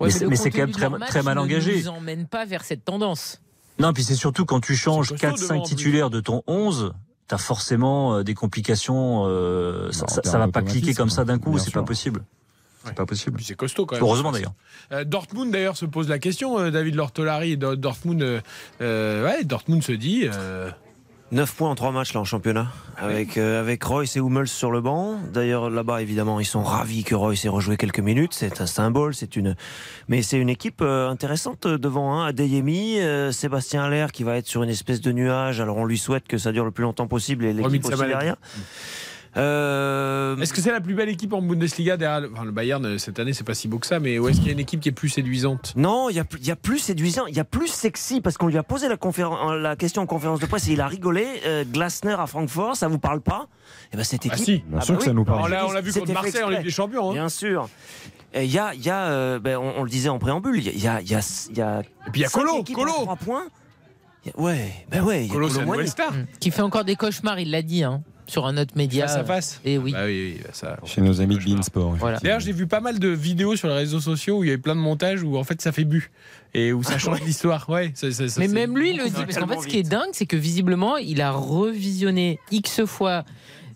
Ouais, 0.00 0.06
mais 0.06 0.10
c'est 0.12 0.24
le 0.24 0.30
mais 0.30 0.36
c'est 0.36 0.50
quand 0.50 0.58
même 0.58 0.70
très, 0.72 1.22
mal 1.22 1.36
ne 1.36 1.40
engagé. 1.42 1.76
nous 1.82 1.88
emmène 1.88 2.26
pas 2.26 2.44
vers 2.44 2.64
cette 2.64 2.84
tendance. 2.84 3.40
Non, 3.78 3.92
puis 3.92 4.02
c'est 4.04 4.14
surtout 4.14 4.44
quand 4.44 4.60
tu 4.60 4.74
changes 4.76 5.10
costaud 5.10 5.26
4-5 5.28 5.40
devant, 5.40 5.54
en 5.54 5.62
plus. 5.62 5.68
titulaires 5.76 6.10
de 6.10 6.20
ton 6.20 6.42
11, 6.46 6.92
t'as 7.28 7.38
forcément 7.38 8.16
euh, 8.16 8.22
des 8.24 8.34
complications. 8.34 9.24
euh, 9.26 9.90
ça, 9.92 10.02
Non, 10.02 10.08
ça, 10.08 10.20
ça 10.24 10.38
va 10.38 10.48
pas 10.48 10.62
cliquer 10.62 10.94
comme 10.94 11.10
ça 11.10 11.24
d'un 11.24 11.38
coup, 11.38 11.58
c'est 11.58 11.72
pas 11.72 11.82
possible. 11.82 12.24
C'est 12.84 12.94
pas 12.94 13.04
possible. 13.04 13.40
C'est 13.42 13.54
costaud 13.56 13.84
quand 13.84 13.96
même. 13.96 14.02
Heureusement 14.04 14.32
d'ailleurs. 14.32 14.54
Euh, 14.92 15.04
Dortmund 15.04 15.50
d'ailleurs 15.52 15.76
se 15.76 15.84
pose 15.84 16.08
la 16.08 16.18
question, 16.18 16.58
euh, 16.58 16.70
David 16.70 16.94
Lortolari. 16.94 17.58
Do- 17.58 17.76
Dortmund, 17.76 18.22
euh, 18.80 19.24
ouais, 19.24 19.44
Dortmund 19.44 19.82
se 19.82 19.92
dit. 19.92 20.26
Euh, 21.32 21.36
9 21.36 21.54
points 21.54 21.70
en 21.70 21.74
3 21.74 21.92
matchs 21.92 22.14
là 22.14 22.20
en 22.20 22.24
championnat, 22.24 22.68
avec, 22.96 23.36
euh, 23.36 23.60
avec 23.60 23.82
Royce 23.82 24.16
et 24.16 24.20
Hummels 24.20 24.48
sur 24.48 24.70
le 24.70 24.80
banc. 24.80 25.18
D'ailleurs 25.32 25.70
là-bas 25.70 26.02
évidemment 26.02 26.40
ils 26.40 26.44
sont 26.44 26.62
ravis 26.62 27.04
que 27.04 27.14
Royce 27.14 27.44
ait 27.44 27.48
rejoué 27.48 27.76
quelques 27.76 28.00
minutes, 28.00 28.32
c'est 28.34 28.60
un 28.60 28.66
symbole, 28.66 29.14
c'est 29.14 29.36
une... 29.36 29.56
mais 30.08 30.22
c'est 30.22 30.38
une 30.38 30.48
équipe 30.48 30.80
euh, 30.82 31.08
intéressante 31.08 31.66
euh, 31.66 31.78
devant 31.78 32.14
hein. 32.14 32.26
Adeyemi, 32.26 33.00
euh, 33.00 33.32
Sébastien 33.32 33.84
Allaire 33.84 34.12
qui 34.12 34.24
va 34.24 34.36
être 34.36 34.46
sur 34.46 34.62
une 34.62 34.70
espèce 34.70 35.00
de 35.00 35.12
nuage, 35.12 35.60
alors 35.60 35.76
on 35.76 35.84
lui 35.84 35.98
souhaite 35.98 36.26
que 36.26 36.38
ça 36.38 36.52
dure 36.52 36.64
le 36.64 36.70
plus 36.70 36.82
longtemps 36.82 37.06
possible 37.06 37.44
et 37.44 37.52
l'équipe 37.52 37.84
aussi 37.84 37.96
derrière. 37.96 38.36
Euh, 39.36 40.36
Est-ce 40.38 40.52
que 40.52 40.60
c'est 40.60 40.72
la 40.72 40.80
plus 40.80 40.94
belle 40.94 41.08
équipe 41.08 41.32
en 41.32 41.40
Bundesliga 41.42 41.96
derrière 41.96 42.20
le, 42.20 42.30
enfin, 42.32 42.44
le 42.44 42.50
Bayern 42.50 42.84
euh, 42.84 42.98
cette 42.98 43.18
année 43.20 43.32
c'est 43.32 43.44
pas 43.44 43.54
si 43.54 43.68
beau 43.68 43.78
que 43.78 43.86
ça, 43.86 44.00
mais 44.00 44.18
où 44.18 44.28
est-ce 44.28 44.38
qu'il 44.38 44.46
y 44.46 44.50
a 44.50 44.52
une 44.52 44.58
équipe 44.58 44.80
qui 44.80 44.88
est 44.88 44.92
plus 44.92 45.08
séduisante 45.08 45.72
Non, 45.76 46.08
il 46.10 46.16
y, 46.16 46.18
a 46.18 46.24
plus- 46.24 46.40
il 46.40 46.46
y 46.46 46.50
a 46.50 46.56
plus 46.56 46.78
séduisant, 46.80 47.26
il 47.26 47.36
y 47.36 47.40
a 47.40 47.44
plus 47.44 47.68
sexy 47.68 48.20
parce 48.20 48.36
qu'on 48.36 48.48
lui 48.48 48.58
a 48.58 48.62
posé 48.64 48.88
la, 48.88 49.76
question 49.76 50.02
en 50.02 50.06
conférence 50.06 50.40
de 50.40 50.46
presse 50.46 50.66
et 50.68 50.72
il 50.72 50.80
a 50.80 50.88
rigolé. 50.88 51.26
Euh, 51.46 51.64
Glasner 51.64 52.16
à 52.18 52.26
Francfort, 52.26 52.74
ça 52.76 52.88
vous 52.88 52.98
parle 52.98 53.20
pas 53.20 53.46
Eh 53.92 53.96
ben 53.96 54.02
cette 54.04 54.22
Ah 54.24 54.34
équipe. 54.34 54.44
si, 54.44 54.64
Ah 54.74 54.78
bah 54.88 54.96
oui. 55.00 55.24
On 55.28 55.46
l'a 55.46 55.66
on 55.66 55.72
l'a 55.72 55.80
vu 55.80 55.92
contre 55.92 56.12
Marseille 56.12 56.42
en. 56.42 56.48
Ligue 56.50 56.62
des 56.64 56.70
Champions. 56.70 57.10
hein. 57.10 57.14
Bien 57.14 57.28
sûr. 57.28 57.68
Il 58.34 58.44
y 58.50 58.58
a, 58.58 58.74
il 58.74 58.82
y 58.84 58.90
a 58.90 59.06
euh, 59.06 59.38
ben, 59.38 59.56
on, 59.58 59.74
on 59.78 59.82
le 59.84 59.90
disait 59.90 60.08
en 60.08 60.18
préambule, 60.18 60.56
il 60.58 60.78
y 60.78 60.86
a, 60.88 61.00
il 61.00 61.08
y 61.10 61.14
a, 61.14 61.20
y 61.20 61.20
a, 61.20 61.46
il 61.50 61.56
y 61.56 61.60
a 61.62 61.80
Et 61.80 62.10
puis 62.10 62.20
il 62.20 62.22
y 62.22 62.24
a 62.24 62.28
Colo, 62.28 62.62
Colo. 62.64 62.90
en 62.92 63.02
trois 63.02 63.16
points. 63.16 63.44
Il 64.24 64.28
y 64.28 64.32
a- 64.36 64.40
Ouais, 64.40 64.72
ben 64.90 65.02
ouais, 65.02 65.24
il 65.24 65.28
y 65.28 65.30
a 65.30 65.32
Colo, 65.34 65.48
c'est 65.48 65.64
Colo 65.64 65.86
star. 65.86 66.12
Qui 66.40 66.50
fait 66.50 66.62
encore 66.62 66.84
des 66.84 66.94
cauchemars, 66.96 67.38
il 67.40 67.50
l'a 67.50 67.62
dit, 67.62 67.82
hein, 67.84 68.02
sur 68.30 68.46
un 68.46 68.56
autre 68.56 68.72
média. 68.76 69.06
Face 69.06 69.16
à 69.16 69.24
face. 69.24 69.60
Et 69.64 69.76
oui. 69.78 69.92
Bah 69.92 70.04
oui, 70.06 70.34
oui, 70.36 70.40
bah 70.42 70.50
ça. 70.52 70.78
Chez 70.84 71.00
nos 71.00 71.20
amis 71.20 71.36
de 71.36 71.44
Beansport. 71.44 71.94
Voilà. 71.96 72.18
D'ailleurs, 72.20 72.40
j'ai 72.40 72.52
vu 72.52 72.66
pas 72.66 72.80
mal 72.80 72.98
de 72.98 73.08
vidéos 73.08 73.56
sur 73.56 73.68
les 73.68 73.74
réseaux 73.74 74.00
sociaux 74.00 74.38
où 74.38 74.44
il 74.44 74.48
y 74.48 74.50
avait 74.50 74.58
plein 74.62 74.74
de 74.76 74.80
montages 74.80 75.22
où 75.22 75.36
en 75.36 75.44
fait 75.44 75.60
ça 75.60 75.72
fait 75.72 75.84
bu 75.84 76.10
et 76.54 76.72
où 76.72 76.82
ça 76.82 76.98
change 76.98 77.20
l'histoire. 77.26 77.68
Ouais, 77.68 77.92
ça- 77.94 78.10
ça- 78.12 78.28
ça- 78.28 78.40
Mais 78.40 78.48
même 78.48 78.76
lui, 78.78 78.90
il 78.90 78.96
le 78.98 79.04
dit. 79.04 79.10
Parce 79.12 79.36
qu'en 79.36 79.46
fait, 79.48 79.60
ce 79.60 79.66
qui 79.66 79.78
est 79.78 79.82
dingue, 79.88 80.10
c'est 80.12 80.26
que 80.26 80.36
visiblement, 80.36 80.96
il 80.96 81.20
a 81.20 81.32
revisionné 81.32 82.38
X 82.50 82.84
fois 82.86 83.24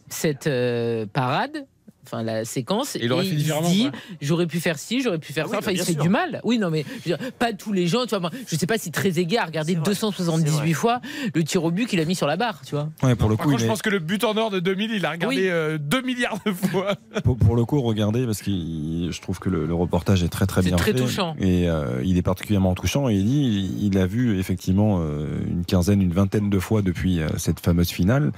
cette 0.09 0.47
euh, 0.47 1.07
parade. 1.13 1.67
Enfin, 2.07 2.23
la 2.23 2.45
séquence. 2.45 2.97
il 3.01 3.13
aurait 3.13 3.25
fait 3.25 3.31
se 3.31 3.35
différemment, 3.37 3.69
dit, 3.71 3.91
quoi. 3.91 3.99
j'aurais 4.21 4.47
pu 4.47 4.61
faire 4.61 4.79
ci, 4.79 5.01
j'aurais 5.03 5.19
pu 5.19 5.33
faire 5.33 5.47
Ah 5.47 5.51
ça. 5.51 5.57
oui, 5.57 5.59
Enfin, 5.63 5.73
il 5.73 5.79
se 5.79 5.85
fait 5.85 5.93
sûr. 5.95 6.03
du 6.03 6.09
mal. 6.09 6.41
Oui, 6.45 6.59
non, 6.59 6.71
mais 6.71 6.85
je 7.05 7.11
veux 7.11 7.17
dire, 7.17 7.31
pas 7.39 7.53
tous 7.53 7.73
les 7.73 7.87
gens. 7.87 8.03
Tu 8.05 8.11
vois, 8.11 8.21
moi, 8.21 8.31
je 8.47 8.57
sais 8.57 8.67
pas 8.67 8.79
si 8.79 8.91
Trezeguet 8.91 9.39
a 9.39 9.45
regardé 9.47 9.75
278 9.75 10.73
fois 10.75 11.01
le 11.35 11.43
tir 11.45 11.65
au 11.65 11.71
but 11.71 11.87
qu'il 11.87 12.01
a 12.01 12.05
mis 12.05 12.15
sur 12.15 12.27
la 12.27 12.37
barre, 12.37 12.61
tu 12.65 12.75
vois. 12.75 12.89
Ouais, 13.03 13.15
pour 13.15 13.29
le 13.29 13.37
Par 13.37 13.47
coup, 13.47 13.51
contre, 13.53 13.61
il 13.63 13.65
je 13.65 13.65
est- 13.67 13.69
pense 13.69 13.83
que 13.83 13.91
le 13.91 13.99
but 13.99 14.23
en 14.25 14.37
or 14.37 14.51
de 14.51 14.61
2000, 14.61 14.91
il 14.93 15.05
a 15.07 15.11
regardé 15.13 15.49
euh, 15.49 15.79
2 15.79 16.03
milliards 16.03 16.39
de 16.45 16.53
fois. 16.53 16.95
pour, 17.25 17.37
pour 17.37 17.57
le 17.57 17.65
coup, 17.65 17.81
regardez, 17.83 18.25
parce 18.27 18.43
que 18.43 18.51
je 18.51 19.21
trouve 19.21 19.39
que 19.39 19.49
le, 19.49 19.67
le 19.67 19.75
reportage 19.75 20.23
est 20.23 20.29
très 20.29 20.47
très 20.47 20.63
C'est 20.63 20.69
bien 20.69 20.77
très 20.77 20.93
fait. 20.93 20.99
touchant. 20.99 21.35
Et 21.39 21.69
euh, 21.69 22.01
il 22.05 22.17
est 22.19 22.23
particulièrement 22.23 22.75
touchant. 22.75 23.09
Et 23.09 23.15
il 23.15 23.25
dit, 23.25 23.75
il 23.83 23.99
a 23.99 24.07
vu 24.07 24.39
effectivement 24.39 24.99
euh, 25.01 25.27
une 25.49 25.65
quinzaine, 25.65 26.03
une 26.03 26.13
vingtaine 26.13 26.51
de 26.51 26.59
fois 26.59 26.83
depuis 26.83 27.21
euh, 27.21 27.29
cette 27.39 27.61
fameuse 27.61 27.89
finale. 27.91 28.33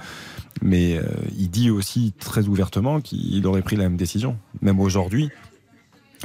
Mais 0.61 0.97
euh, 0.97 1.03
il 1.37 1.49
dit 1.49 1.69
aussi 1.69 2.13
très 2.19 2.47
ouvertement 2.47 3.01
qu'il 3.01 3.45
aurait 3.45 3.61
pris 3.61 3.75
la 3.75 3.83
même 3.83 3.97
décision. 3.97 4.37
Même 4.61 4.79
aujourd'hui, 4.79 5.29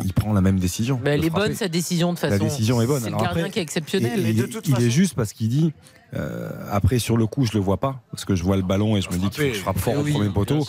il 0.04 0.12
prend 0.12 0.32
la 0.32 0.40
même 0.40 0.58
décision. 0.58 0.98
Mais 1.04 1.10
elle 1.10 1.24
est 1.24 1.28
frapper. 1.28 1.48
bonne, 1.48 1.56
sa 1.56 1.68
décision, 1.68 2.12
de 2.12 2.18
toute 2.18 2.22
La 2.24 2.30
façon. 2.30 2.44
décision 2.44 2.80
est 2.80 2.86
bonne. 2.86 3.02
C'est 3.02 3.10
le 3.10 3.16
gardien 3.16 3.30
après- 3.42 3.50
qui 3.50 3.58
est 3.58 3.62
exceptionnel. 3.62 4.20
Et- 4.20 4.28
et 4.28 4.30
il, 4.32 4.40
est- 4.40 4.68
il 4.68 4.82
est 4.82 4.90
juste 4.90 5.14
parce 5.14 5.32
qu'il 5.34 5.48
dit 5.48 5.72
euh, 6.14 6.50
après 6.70 6.98
sur 6.98 7.16
le 7.16 7.26
coup 7.26 7.46
je 7.46 7.52
le 7.54 7.60
vois 7.60 7.78
pas 7.78 8.02
parce 8.10 8.26
que 8.26 8.34
je 8.34 8.42
vois 8.42 8.56
le 8.56 8.62
ballon 8.62 8.96
et 8.98 9.00
je 9.00 9.08
me 9.08 9.14
dis 9.16 9.30
qu'il 9.30 9.44
faut 9.44 9.48
que 9.50 9.54
je 9.54 9.60
frappe 9.60 9.78
fort 9.78 9.94
au 9.98 10.02
oui, 10.02 10.12
premier 10.12 10.28
poteau 10.28 10.66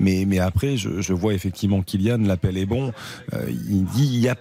mais, 0.00 0.24
mais 0.26 0.38
après 0.38 0.78
je, 0.78 1.02
je 1.02 1.12
vois 1.12 1.34
effectivement 1.34 1.82
Kylian 1.82 2.16
l'appel 2.22 2.56
est 2.56 2.64
bon 2.64 2.92
Euh, 3.34 3.44
il 3.50 3.84
dit 3.84 4.06
il 4.06 4.20
y 4.20 4.28
a 4.30 4.36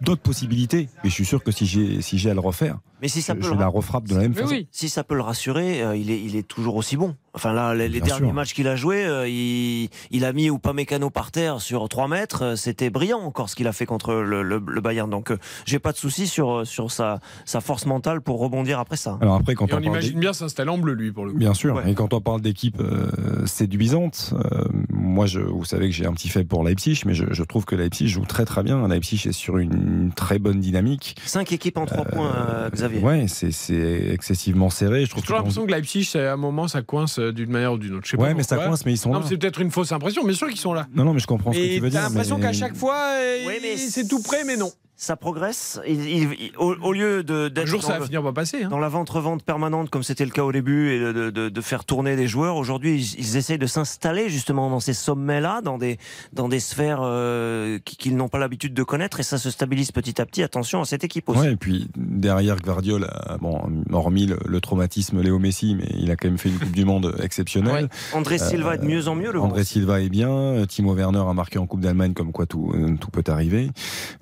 d'autres 0.00 0.22
possibilités 0.22 0.88
mais 1.04 1.10
je 1.10 1.14
suis 1.14 1.26
sûr 1.26 1.44
que 1.44 1.50
si 1.52 1.66
j'ai 1.66 2.00
si 2.00 2.16
j'ai 2.16 2.30
à 2.30 2.34
le 2.34 2.40
refaire 2.40 2.78
Mais 3.02 3.08
si 3.08 3.22
ça 3.22 3.34
je, 3.34 3.38
peut 3.40 3.46
je 3.46 3.52
le 3.52 3.58
la 3.58 3.64
ra- 3.66 3.70
refrappe 3.70 4.08
de 4.08 4.14
la 4.14 4.20
même 4.22 4.34
façon 4.34 4.54
Si 4.70 4.88
ça 4.88 5.04
peut 5.04 5.14
le 5.14 5.20
rassurer, 5.22 5.82
euh, 5.82 5.96
il, 5.96 6.10
est, 6.10 6.20
il 6.20 6.36
est 6.36 6.46
toujours 6.46 6.76
aussi 6.76 6.96
bon. 6.96 7.14
Enfin 7.34 7.52
là, 7.52 7.72
les, 7.74 7.88
derniers 8.00 8.26
sûr. 8.26 8.32
matchs 8.32 8.52
qu'il 8.54 8.66
a 8.66 8.74
joué, 8.74 9.04
euh, 9.06 9.28
il, 9.28 9.90
il 10.10 10.24
a 10.24 10.32
mis 10.32 10.48
Upamecano 10.48 11.08
par 11.10 11.30
terre 11.30 11.60
sur 11.60 11.88
3 11.88 12.08
mètres. 12.08 12.42
euh, 12.42 12.56
C'était 12.56 12.90
brillant 12.90 13.20
encore 13.20 13.48
ce 13.48 13.54
qu'il 13.54 13.68
a 13.68 13.72
fait 13.72 13.86
contre 13.86 14.12
le, 14.14 14.42
le- 14.42 14.60
le 14.66 14.80
Bayern. 14.80 15.08
Donc 15.08 15.30
euh, 15.30 15.38
j'ai 15.64 15.78
pas 15.78 15.92
de 15.92 15.96
souci 15.98 16.26
sur, 16.26 16.66
sur 16.66 16.90
sa, 16.90 17.20
sa 17.44 17.60
force 17.60 17.86
mentale 17.86 18.20
pour 18.22 18.40
rebondir 18.40 18.80
après 18.80 18.96
ça. 18.96 19.18
alors 19.20 19.36
après 19.36 19.54
quand 19.54 19.72
on 19.72 19.80
imagine 19.80 20.18
bien 20.18 20.32
s'installer 20.32 20.70
en 20.70 20.78
bleu, 20.78 20.94
lui, 20.94 21.12
pour 21.12 21.26
le 21.26 21.32
coup. 21.32 21.38
Bien 21.38 21.54
sûr. 21.54 21.86
Et 21.86 21.94
quand 21.94 22.12
on 22.12 22.20
parle 22.20 22.40
d'équipe 22.40 22.80
euh, 22.80 23.46
séduisante, 23.46 24.34
euh, 24.52 24.64
moi, 24.90 25.26
je, 25.26 25.40
vous 25.40 25.64
savez 25.64 25.88
que 25.88 25.94
j'ai 25.94 26.06
un 26.06 26.12
petit 26.12 26.28
faible 26.28 26.48
pour 26.48 26.64
Leipzig, 26.64 27.02
mais 27.06 27.14
je, 27.14 27.24
je 27.30 27.42
trouve 27.44 27.64
que 27.64 27.74
Leipzig 27.76 28.08
joue 28.08 28.24
très 28.24 28.44
très 28.44 28.62
bien. 28.62 28.86
Leipzig 28.88 29.22
est 29.28 29.32
sur 29.32 29.58
une 29.58 30.10
très 30.14 30.38
bonne 30.38 30.60
dynamique. 30.60 31.16
5 31.24 31.52
équipes 31.52 31.78
en 31.78 31.86
3 31.86 32.04
points, 32.04 32.32
euh, 32.34 32.66
Xavier. 32.88 33.00
Ouais, 33.06 33.24
c'est 33.28 33.50
c'est 33.52 34.08
excessivement 34.12 34.70
serré. 34.70 35.04
Je 35.04 35.10
trouve 35.10 35.22
J'ai 35.22 35.26
toujours 35.26 35.36
l'impression 35.38 35.66
que 35.66 35.70
Leipzig, 35.72 36.04
c'est- 36.04 36.26
à 36.26 36.32
un 36.32 36.36
moment, 36.36 36.68
ça 36.68 36.82
coince 36.82 37.18
euh, 37.18 37.32
d'une 37.32 37.50
manière 37.50 37.72
ou 37.72 37.78
d'une 37.78 37.94
autre. 37.94 38.04
Je 38.06 38.10
sais 38.12 38.16
Ouais, 38.16 38.28
pas 38.30 38.34
mais 38.34 38.42
ça 38.42 38.56
coince, 38.56 38.84
mais 38.86 38.92
ils 38.92 38.98
sont 38.98 39.10
Non, 39.12 39.20
là. 39.20 39.26
C'est 39.28 39.36
peut-être 39.38 39.60
une 39.60 39.70
fausse 39.70 39.92
impression, 39.92 40.24
bien 40.24 40.34
sûr 40.34 40.48
qu'ils 40.48 40.58
sont 40.58 40.72
là. 40.74 40.86
Non, 40.94 41.04
non, 41.04 41.12
mais 41.14 41.20
je 41.20 41.26
comprends 41.26 41.52
ce 41.52 41.58
que 41.58 41.74
tu 41.74 41.80
veux 41.80 41.90
dire. 41.90 42.00
t'as 42.00 42.08
l'impression 42.08 42.36
mais- 42.38 42.44
qu'à 42.46 42.52
chaque 42.52 42.74
fois, 42.76 42.96
euh, 43.20 43.44
Oui, 43.46 43.54
mais 43.62 43.76
c'est 43.76 44.06
tout 44.08 44.22
prêt, 44.22 44.44
mais 44.44 44.56
non. 44.56 44.70
Ça 45.00 45.14
progresse. 45.14 45.80
Il- 45.86 46.08
il- 46.08 46.32
il- 46.40 46.52
au, 46.58 46.74
au 46.74 46.92
lieu 46.92 47.22
de 47.22 47.46
Un 47.46 47.50
d'être 47.50 47.66
jour, 47.68 47.82
ça 47.82 47.90
dans 47.90 47.94
va 47.94 47.98
le- 48.00 48.06
finir 48.06 48.20
par 48.20 48.34
passer. 48.34 48.64
hein. 48.64 48.68
dans 48.68 48.80
la 48.80 48.88
vente-revente 48.88 49.44
permanente 49.44 49.90
comme 49.90 50.02
c'était 50.02 50.24
le 50.24 50.32
cas 50.32 50.42
au 50.42 50.50
début 50.50 50.90
et 50.90 50.98
de, 50.98 51.30
de- 51.30 51.48
de 51.48 51.60
faire 51.60 51.84
tourner 51.84 52.16
des 52.16 52.26
joueurs. 52.26 52.56
Aujourd'hui, 52.56 52.96
ils, 53.00 53.20
ils 53.20 53.36
essayent 53.36 53.58
de 53.58 53.66
s'installer 53.68 54.28
justement 54.28 54.68
dans 54.70 54.80
ces 54.80 54.94
sommets-là, 54.94 55.60
dans 55.62 55.78
des, 55.78 55.98
dans 56.32 56.48
des 56.48 56.58
sphères 56.58 56.98
euh, 57.02 57.78
qui- 57.84 57.96
qu'ils 57.96 58.16
n'ont 58.16 58.26
pas 58.28 58.38
l'habitude 58.38 58.74
de 58.74 58.82
connaître 58.82 59.20
et 59.20 59.22
ça 59.22 59.38
se 59.38 59.52
stabilise 59.52 59.92
petit 59.92 60.20
à 60.20 60.26
petit. 60.26 60.42
Attention 60.42 60.80
à 60.80 60.84
cette 60.84 61.04
équipe 61.04 61.28
aussi. 61.28 61.38
Ouais, 61.42 61.52
et 61.52 61.56
puis 61.56 61.88
derrière 61.96 62.56
Guardiola, 62.56 63.06
euh, 63.30 63.36
bon, 63.40 63.60
hormis 63.92 64.26
le, 64.26 64.36
le 64.46 64.60
traumatisme 64.60 65.22
Léo 65.22 65.38
Messi, 65.38 65.76
mais 65.76 65.86
il 65.96 66.10
a 66.10 66.16
quand 66.16 66.26
même 66.26 66.38
fait 66.38 66.48
une 66.48 66.58
Coupe 66.58 66.72
du 66.72 66.84
Monde 66.84 67.14
exceptionnelle. 67.22 67.84
Ouais. 67.84 67.88
André 68.18 68.38
Silva 68.38 68.74
est 68.74 68.78
de 68.78 68.84
mieux 68.84 69.06
en 69.06 69.14
mieux, 69.14 69.30
le 69.30 69.40
André 69.40 69.62
Silva 69.62 70.00
est 70.00 70.08
bien, 70.08 70.28
euh, 70.30 70.66
Timo 70.66 70.92
Werner 70.92 71.22
a 71.28 71.32
marqué 71.34 71.60
en 71.60 71.66
Coupe 71.68 71.82
d'Allemagne, 71.82 72.14
comme 72.14 72.32
quoi 72.32 72.46
tout, 72.46 72.72
euh, 72.74 72.96
tout 73.00 73.10
peut 73.12 73.22
arriver. 73.28 73.70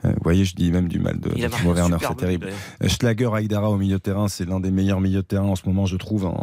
Euh, 0.04 0.10
vous 0.10 0.18
voyez, 0.22 0.44
je 0.44 0.54
dis 0.54 0.65
même 0.70 0.88
du 0.88 0.98
mal 0.98 1.18
de, 1.20 1.30
Timo 1.30 1.70
un 1.70 1.74
Werner, 1.74 1.96
c'est 2.00 2.16
terrible. 2.16 2.48
Schlager 2.86 3.30
Aïdara 3.32 3.70
au 3.70 3.76
milieu 3.76 3.96
de 3.96 4.02
terrain, 4.02 4.28
c'est 4.28 4.44
l'un 4.44 4.60
des 4.60 4.70
meilleurs 4.70 5.00
milieux 5.00 5.22
de 5.22 5.26
terrain 5.26 5.46
en 5.46 5.56
ce 5.56 5.66
moment, 5.66 5.86
je 5.86 5.96
trouve, 5.96 6.26
en, 6.26 6.34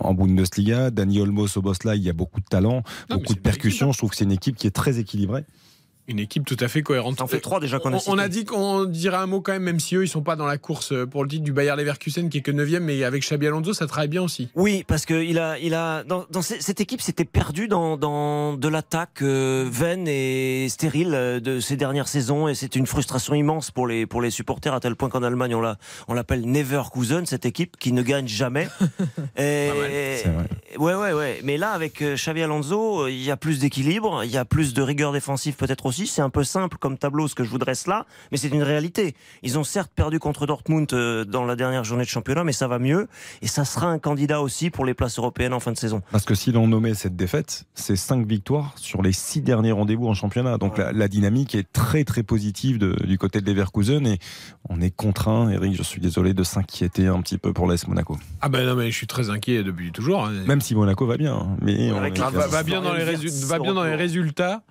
en 0.00 0.14
Bundesliga. 0.14 0.90
Dani 0.90 1.20
Olmo, 1.20 1.46
Sobosla, 1.46 1.96
il 1.96 2.02
y 2.02 2.10
a 2.10 2.12
beaucoup 2.12 2.40
de 2.40 2.46
talent, 2.46 2.82
beaucoup 3.08 3.34
de 3.34 3.40
percussions. 3.40 3.92
Je 3.92 3.98
trouve 3.98 4.10
que 4.10 4.16
c'est 4.16 4.24
une 4.24 4.32
équipe 4.32 4.56
qui 4.56 4.66
est 4.66 4.72
très 4.72 4.98
équilibrée. 4.98 5.44
Une 6.10 6.18
équipe 6.18 6.44
tout 6.44 6.56
à 6.58 6.66
fait 6.66 6.82
cohérente. 6.82 7.18
T'en 7.18 7.28
fais 7.28 7.38
trois 7.38 7.60
déjà 7.60 7.78
qu'on 7.78 7.92
a 7.92 7.96
On, 8.08 8.14
on 8.14 8.18
a 8.18 8.26
dit 8.26 8.44
qu'on 8.44 8.84
dirait 8.84 9.16
un 9.16 9.26
mot 9.26 9.40
quand 9.40 9.52
même, 9.52 9.62
même 9.62 9.78
si 9.78 9.94
eux 9.94 10.02
ils 10.02 10.08
sont 10.08 10.22
pas 10.22 10.34
dans 10.34 10.44
la 10.46 10.58
course 10.58 10.90
euh, 10.92 11.06
pour 11.06 11.22
le 11.22 11.28
titre 11.30 11.44
du 11.44 11.52
Bayer 11.52 11.74
Leverkusen 11.76 12.28
qui 12.28 12.38
est 12.38 12.40
que 12.40 12.50
9 12.50 12.68
mais 12.80 13.04
avec 13.04 13.22
Xabi 13.22 13.46
Alonso 13.46 13.72
ça 13.74 13.86
travaille 13.86 14.08
bien 14.08 14.22
aussi. 14.22 14.48
Oui, 14.56 14.84
parce 14.88 15.06
que 15.06 15.14
il 15.22 15.38
a, 15.38 15.56
il 15.60 15.72
a, 15.72 16.02
dans, 16.02 16.24
dans 16.30 16.42
ce- 16.42 16.60
cette 16.60 16.80
équipe 16.80 17.00
s'était 17.00 17.24
perdu 17.24 17.68
dans, 17.68 17.96
dans 17.96 18.54
de 18.54 18.66
l'attaque 18.68 19.22
euh, 19.22 19.68
vaine 19.70 20.08
et 20.08 20.66
stérile 20.68 21.12
euh, 21.14 21.38
de 21.38 21.60
ces 21.60 21.76
dernières 21.76 22.08
saisons, 22.08 22.48
et 22.48 22.54
c'est 22.56 22.74
une 22.74 22.86
frustration 22.86 23.34
immense 23.34 23.70
pour 23.70 23.86
les 23.86 24.04
pour 24.06 24.20
les 24.20 24.30
supporters 24.30 24.74
à 24.74 24.80
tel 24.80 24.96
point 24.96 25.08
qu'en 25.10 25.22
Allemagne 25.22 25.54
on 25.54 25.60
l'a, 25.60 25.76
on 26.08 26.14
l'appelle 26.14 26.42
Neverkusen 26.44 27.24
cette 27.26 27.46
équipe 27.46 27.76
qui 27.76 27.92
ne 27.92 28.02
gagne 28.02 28.26
jamais. 28.26 28.66
et, 29.38 29.70
ouais, 30.78 30.94
ouais, 30.94 31.12
ouais. 31.12 31.40
Mais 31.44 31.56
là 31.56 31.70
avec 31.70 32.02
Xavi 32.02 32.42
Alonso, 32.42 33.06
il 33.06 33.22
y 33.22 33.30
a 33.30 33.36
plus 33.36 33.60
d'équilibre, 33.60 34.22
il 34.24 34.30
y 34.30 34.36
a 34.36 34.44
plus 34.44 34.74
de 34.74 34.82
rigueur 34.82 35.12
défensive 35.12 35.54
peut-être 35.54 35.86
aussi. 35.86 35.99
C'est 36.06 36.22
un 36.22 36.30
peu 36.30 36.44
simple 36.44 36.76
comme 36.78 36.98
tableau 36.98 37.28
ce 37.28 37.34
que 37.34 37.44
je 37.44 37.50
vous 37.50 37.58
dresse 37.58 37.86
là, 37.86 38.06
mais 38.32 38.36
c'est 38.38 38.48
une 38.48 38.62
réalité. 38.62 39.14
Ils 39.42 39.58
ont 39.58 39.64
certes 39.64 39.90
perdu 39.94 40.18
contre 40.18 40.46
Dortmund 40.46 40.92
euh, 40.92 41.24
dans 41.24 41.44
la 41.44 41.56
dernière 41.56 41.84
journée 41.84 42.04
de 42.04 42.08
championnat, 42.08 42.44
mais 42.44 42.52
ça 42.52 42.68
va 42.68 42.78
mieux, 42.78 43.08
et 43.42 43.46
ça 43.46 43.64
sera 43.64 43.88
un 43.88 43.98
candidat 43.98 44.40
aussi 44.42 44.70
pour 44.70 44.84
les 44.84 44.94
places 44.94 45.18
européennes 45.18 45.52
en 45.52 45.60
fin 45.60 45.72
de 45.72 45.78
saison. 45.78 46.02
Parce 46.12 46.24
que 46.24 46.34
si 46.34 46.52
l'on 46.52 46.68
nommait 46.68 46.94
cette 46.94 47.16
défaite, 47.16 47.64
c'est 47.74 47.96
cinq 47.96 48.26
victoires 48.26 48.72
sur 48.76 49.02
les 49.02 49.12
six 49.12 49.40
derniers 49.40 49.72
rendez-vous 49.72 50.06
en 50.08 50.14
championnat. 50.14 50.58
Donc 50.58 50.78
la, 50.78 50.92
la 50.92 51.08
dynamique 51.08 51.54
est 51.54 51.70
très 51.72 52.04
très 52.04 52.22
positive 52.22 52.78
de- 52.78 52.96
du 53.06 53.18
côté 53.18 53.40
de 53.40 53.46
Leverkusen 53.50 54.06
et 54.06 54.18
on 54.68 54.80
est 54.80 54.90
contraint, 54.94 55.50
Eric, 55.50 55.74
je 55.76 55.82
suis 55.82 56.00
désolé, 56.00 56.34
de 56.34 56.42
s'inquiéter 56.42 57.06
un 57.06 57.20
petit 57.22 57.38
peu 57.38 57.52
pour 57.52 57.66
l'AS 57.66 57.86
Monaco. 57.88 58.18
Ah 58.40 58.48
ben 58.48 58.66
non 58.66 58.74
mais 58.74 58.90
je 58.90 58.96
suis 58.96 59.06
très 59.06 59.30
inquiet 59.30 59.62
depuis 59.62 59.92
toujours. 59.92 60.24
hein. 60.26 60.32
Même 60.46 60.60
si 60.60 60.74
Monaco 60.74 61.06
va 61.06 61.16
bien, 61.16 61.34
hein, 61.34 61.56
mais 61.62 61.90
on 61.92 61.98
Ah, 62.02 62.30
va, 62.30 62.46
va 62.46 62.62
bien 62.62 62.80
dans 62.82 62.94
les 62.94 63.04
résu- 63.04 63.46
va 63.46 63.58
bien 63.58 63.74
dans 63.74 63.84
les 63.84 63.94
résultats. 63.94 64.62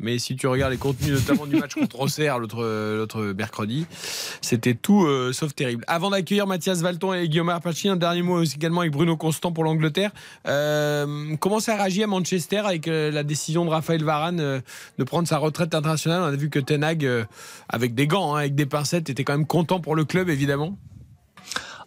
Mais 0.00 0.18
si 0.18 0.36
tu 0.36 0.46
regardes 0.46 0.72
les 0.72 0.78
contenus, 0.78 1.12
notamment 1.12 1.46
du 1.46 1.56
match 1.56 1.74
contre 1.74 2.00
Auxerre 2.00 2.38
l'autre 2.38 3.32
mercredi, 3.36 3.86
c'était 4.40 4.74
tout 4.74 5.04
euh, 5.04 5.32
sauf 5.32 5.54
terrible. 5.54 5.84
Avant 5.86 6.10
d'accueillir 6.10 6.46
Mathias 6.46 6.80
Valton 6.80 7.14
et 7.14 7.28
Guillaume 7.28 7.48
Arpachi, 7.48 7.88
un 7.88 7.96
dernier 7.96 8.22
mot 8.22 8.42
également 8.42 8.80
avec 8.80 8.92
Bruno 8.92 9.16
Constant 9.16 9.52
pour 9.52 9.64
l'Angleterre. 9.64 10.10
Euh, 10.46 11.36
comment 11.40 11.60
ça 11.60 11.76
réagit 11.76 12.02
à 12.02 12.06
Manchester 12.06 12.58
avec 12.58 12.88
euh, 12.88 13.10
la 13.10 13.22
décision 13.22 13.64
de 13.64 13.70
Raphaël 13.70 14.04
Varane 14.04 14.40
euh, 14.40 14.60
de 14.98 15.04
prendre 15.04 15.26
sa 15.26 15.38
retraite 15.38 15.74
internationale? 15.74 16.22
On 16.22 16.26
a 16.26 16.36
vu 16.36 16.50
que 16.50 16.58
Ten 16.58 16.84
Hag, 16.84 17.04
euh, 17.04 17.24
avec 17.68 17.94
des 17.94 18.06
gants, 18.06 18.34
hein, 18.34 18.40
avec 18.40 18.54
des 18.54 18.66
pincettes, 18.66 19.10
était 19.10 19.24
quand 19.24 19.34
même 19.34 19.46
content 19.46 19.80
pour 19.80 19.96
le 19.96 20.04
club, 20.04 20.28
évidemment. 20.28 20.76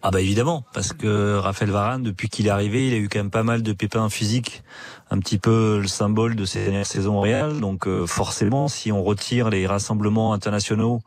Ah 0.03 0.09
bah 0.09 0.19
évidemment, 0.19 0.65
parce 0.73 0.93
que 0.93 1.35
Raphaël 1.37 1.69
Varane, 1.69 2.01
depuis 2.01 2.27
qu'il 2.27 2.47
est 2.47 2.49
arrivé, 2.49 2.87
il 2.87 2.93
a 2.93 2.97
eu 2.97 3.07
quand 3.07 3.19
même 3.19 3.29
pas 3.29 3.43
mal 3.43 3.61
de 3.61 3.71
pépins 3.71 4.09
physiques, 4.09 4.63
un 5.11 5.19
petit 5.19 5.37
peu 5.37 5.77
le 5.79 5.87
symbole 5.87 6.35
de 6.35 6.43
ces 6.43 6.63
dernières 6.63 6.87
saisons 6.87 7.17
au 7.17 7.21
Real. 7.21 7.59
Donc 7.59 7.87
euh, 7.87 8.07
forcément, 8.07 8.67
si 8.67 8.91
on 8.91 9.03
retire 9.03 9.51
les 9.51 9.67
rassemblements 9.67 10.33
internationaux, 10.33 11.01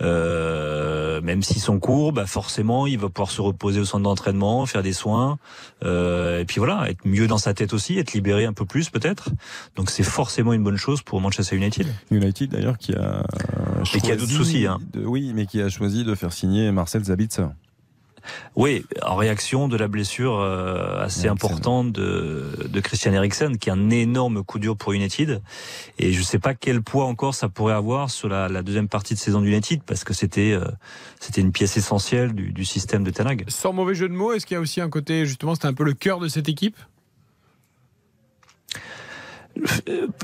euh, 0.00 1.20
même 1.20 1.42
s'ils 1.42 1.60
sont 1.62 1.78
courts, 1.78 2.12
bah 2.12 2.26
forcément, 2.26 2.86
il 2.88 2.98
va 2.98 3.08
pouvoir 3.08 3.30
se 3.30 3.40
reposer 3.40 3.78
au 3.80 3.84
centre 3.84 4.02
d'entraînement, 4.02 4.66
faire 4.66 4.82
des 4.82 4.92
soins, 4.92 5.38
euh, 5.84 6.40
et 6.40 6.44
puis 6.44 6.58
voilà, 6.58 6.90
être 6.90 7.04
mieux 7.04 7.28
dans 7.28 7.38
sa 7.38 7.54
tête 7.54 7.72
aussi, 7.72 7.98
être 7.98 8.12
libéré 8.12 8.44
un 8.44 8.52
peu 8.52 8.64
plus 8.64 8.90
peut-être. 8.90 9.28
Donc 9.76 9.88
c'est 9.90 10.02
forcément 10.02 10.52
une 10.52 10.64
bonne 10.64 10.76
chose 10.76 11.02
pour 11.02 11.20
Manchester 11.20 11.54
United. 11.56 11.86
United 12.10 12.50
d'ailleurs 12.50 12.78
qui 12.78 12.92
a 12.94 13.22
Et 13.94 14.00
qui 14.00 14.10
a 14.10 14.16
d'autres 14.16 14.32
soucis, 14.32 14.66
hein. 14.66 14.78
de- 14.92 15.04
oui, 15.04 15.32
mais 15.34 15.46
qui 15.46 15.60
a 15.62 15.68
choisi 15.68 16.04
de 16.04 16.14
faire 16.16 16.32
signer 16.32 16.72
Marcel 16.72 17.04
Zabitzer. 17.04 17.46
Oui, 18.56 18.84
en 19.02 19.16
réaction 19.16 19.68
de 19.68 19.76
la 19.76 19.88
blessure 19.88 20.38
euh, 20.38 21.02
assez 21.02 21.28
importante 21.28 21.92
de, 21.92 22.68
de 22.68 22.80
Christian 22.80 23.12
Eriksen, 23.12 23.58
qui 23.58 23.68
est 23.68 23.72
un 23.72 23.90
énorme 23.90 24.42
coup 24.44 24.58
dur 24.58 24.76
pour 24.76 24.92
United. 24.92 25.40
Et 25.98 26.12
je 26.12 26.18
ne 26.18 26.24
sais 26.24 26.38
pas 26.38 26.54
quel 26.54 26.82
poids 26.82 27.06
encore 27.06 27.34
ça 27.34 27.48
pourrait 27.48 27.74
avoir 27.74 28.10
sur 28.10 28.28
la, 28.28 28.48
la 28.48 28.62
deuxième 28.62 28.88
partie 28.88 29.14
de 29.14 29.18
saison 29.18 29.40
d'United, 29.40 29.82
parce 29.84 30.04
que 30.04 30.14
c'était 30.14 30.52
euh, 30.52 30.64
c'était 31.20 31.40
une 31.40 31.52
pièce 31.52 31.76
essentielle 31.76 32.32
du, 32.32 32.52
du 32.52 32.64
système 32.64 33.04
de 33.04 33.10
Tanag. 33.10 33.44
Sans 33.48 33.72
mauvais 33.72 33.94
jeu 33.94 34.08
de 34.08 34.14
mots, 34.14 34.32
est-ce 34.32 34.46
qu'il 34.46 34.54
y 34.54 34.58
a 34.58 34.60
aussi 34.60 34.80
un 34.80 34.90
côté, 34.90 35.26
justement, 35.26 35.54
c'était 35.54 35.68
un 35.68 35.74
peu 35.74 35.84
le 35.84 35.94
cœur 35.94 36.20
de 36.20 36.28
cette 36.28 36.48
équipe? 36.48 36.76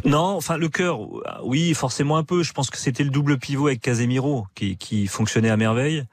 Non, 0.05 0.37
enfin 0.37 0.57
le 0.57 0.69
cœur, 0.69 1.01
oui, 1.43 1.75
forcément 1.75 2.17
un 2.17 2.25
peu. 2.25 2.43
Je 2.43 2.53
pense 2.53 2.71
que 2.71 2.79
c'était 2.79 3.05
le 3.05 3.11
double 3.11 3.39
pivot 3.39 3.69
avec 3.69 3.81
Casemiro 3.81 4.47
qui, 4.55 4.77
qui 4.77 5.07
fonctionnait 5.07 5.51
à 5.51 5.57
merveille. 5.57 6.05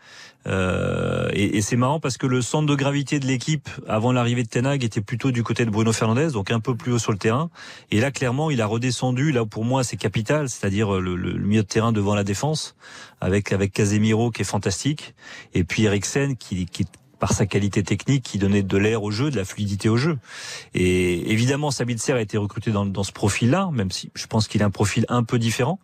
Euh, 0.47 1.29
et, 1.33 1.57
et 1.57 1.61
c'est 1.61 1.75
marrant 1.75 1.99
parce 1.99 2.17
que 2.17 2.27
le 2.27 2.41
centre 2.41 2.67
de 2.67 2.75
gravité 2.75 3.19
de 3.19 3.25
l'équipe 3.25 3.67
avant 3.87 4.11
l'arrivée 4.11 4.43
de 4.43 4.47
Tenag 4.47 4.83
était 4.83 5.01
plutôt 5.01 5.31
du 5.31 5.41
côté 5.41 5.65
de 5.65 5.71
Bruno 5.71 5.91
Fernandez, 5.91 6.29
donc 6.33 6.51
un 6.51 6.59
peu 6.59 6.75
plus 6.75 6.93
haut 6.93 6.99
sur 6.99 7.11
le 7.11 7.17
terrain. 7.17 7.49
Et 7.89 7.99
là, 7.99 8.11
clairement, 8.11 8.51
il 8.51 8.61
a 8.61 8.67
redescendu. 8.67 9.31
Là, 9.31 9.45
pour 9.45 9.65
moi, 9.65 9.83
c'est 9.83 9.97
capital, 9.97 10.49
c'est-à-dire 10.49 10.91
le, 10.99 11.15
le, 11.15 11.39
milieu 11.39 11.63
de 11.63 11.67
terrain 11.67 11.91
devant 11.91 12.13
la 12.13 12.23
défense, 12.23 12.75
avec 13.21 13.51
avec 13.53 13.73
Casemiro 13.73 14.29
qui 14.29 14.43
est 14.43 14.45
fantastique, 14.45 15.15
et 15.53 15.63
puis 15.63 15.83
Eriksen 15.83 16.35
qui, 16.35 16.67
qui 16.67 16.85
par 17.25 17.33
sa 17.33 17.47
qualité 17.47 17.81
technique 17.81 18.21
qui 18.21 18.37
donnait 18.37 18.61
de 18.61 18.77
l'air 18.77 19.01
au 19.01 19.09
jeu, 19.09 19.31
de 19.31 19.35
la 19.35 19.45
fluidité 19.45 19.89
au 19.89 19.97
jeu. 19.97 20.19
Et 20.75 21.31
évidemment, 21.31 21.71
Sabitzer 21.71 22.13
a 22.13 22.21
été 22.21 22.37
recruté 22.37 22.69
dans, 22.69 22.85
dans 22.85 23.01
ce 23.01 23.11
profil-là, 23.11 23.71
même 23.73 23.89
si 23.89 24.11
je 24.13 24.27
pense 24.27 24.47
qu'il 24.47 24.61
a 24.61 24.67
un 24.67 24.69
profil 24.69 25.07
un 25.09 25.23
peu 25.23 25.39
différent. 25.39 25.79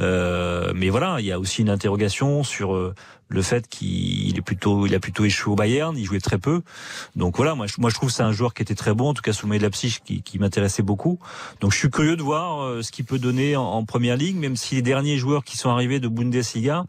Euh, 0.00 0.72
mais 0.74 0.88
voilà, 0.88 1.20
il 1.20 1.26
y 1.26 1.30
a 1.30 1.38
aussi 1.38 1.62
une 1.62 1.70
interrogation 1.70 2.42
sur 2.42 2.74
euh, 2.74 2.96
le 3.28 3.42
fait 3.42 3.68
qu'il 3.68 4.36
est 4.36 4.42
plutôt, 4.42 4.84
il 4.84 4.94
a 4.96 4.98
plutôt 4.98 5.24
échoué 5.24 5.52
au 5.52 5.54
Bayern, 5.54 5.96
il 5.96 6.04
jouait 6.04 6.18
très 6.18 6.38
peu. 6.38 6.62
Donc 7.14 7.36
voilà, 7.36 7.54
moi, 7.54 7.68
je, 7.68 7.74
moi 7.78 7.88
je 7.88 7.94
trouve 7.94 8.10
c'est 8.10 8.24
un 8.24 8.32
joueur 8.32 8.52
qui 8.52 8.62
était 8.62 8.74
très 8.74 8.92
bon, 8.92 9.10
en 9.10 9.14
tout 9.14 9.22
cas 9.22 9.32
sous 9.32 9.46
le 9.46 9.56
de 9.56 9.62
la 9.62 9.70
psyche, 9.70 10.00
qui, 10.02 10.22
qui 10.22 10.40
m'intéressait 10.40 10.82
beaucoup. 10.82 11.20
Donc 11.60 11.70
je 11.70 11.78
suis 11.78 11.90
curieux 11.90 12.16
de 12.16 12.22
voir 12.22 12.64
euh, 12.64 12.82
ce 12.82 12.90
qu'il 12.90 13.04
peut 13.04 13.20
donner 13.20 13.54
en, 13.54 13.62
en, 13.62 13.84
première 13.84 14.16
ligue, 14.16 14.34
même 14.34 14.56
si 14.56 14.74
les 14.74 14.82
derniers 14.82 15.16
joueurs 15.16 15.44
qui 15.44 15.56
sont 15.56 15.70
arrivés 15.70 16.00
de 16.00 16.08
Bundesliga, 16.08 16.86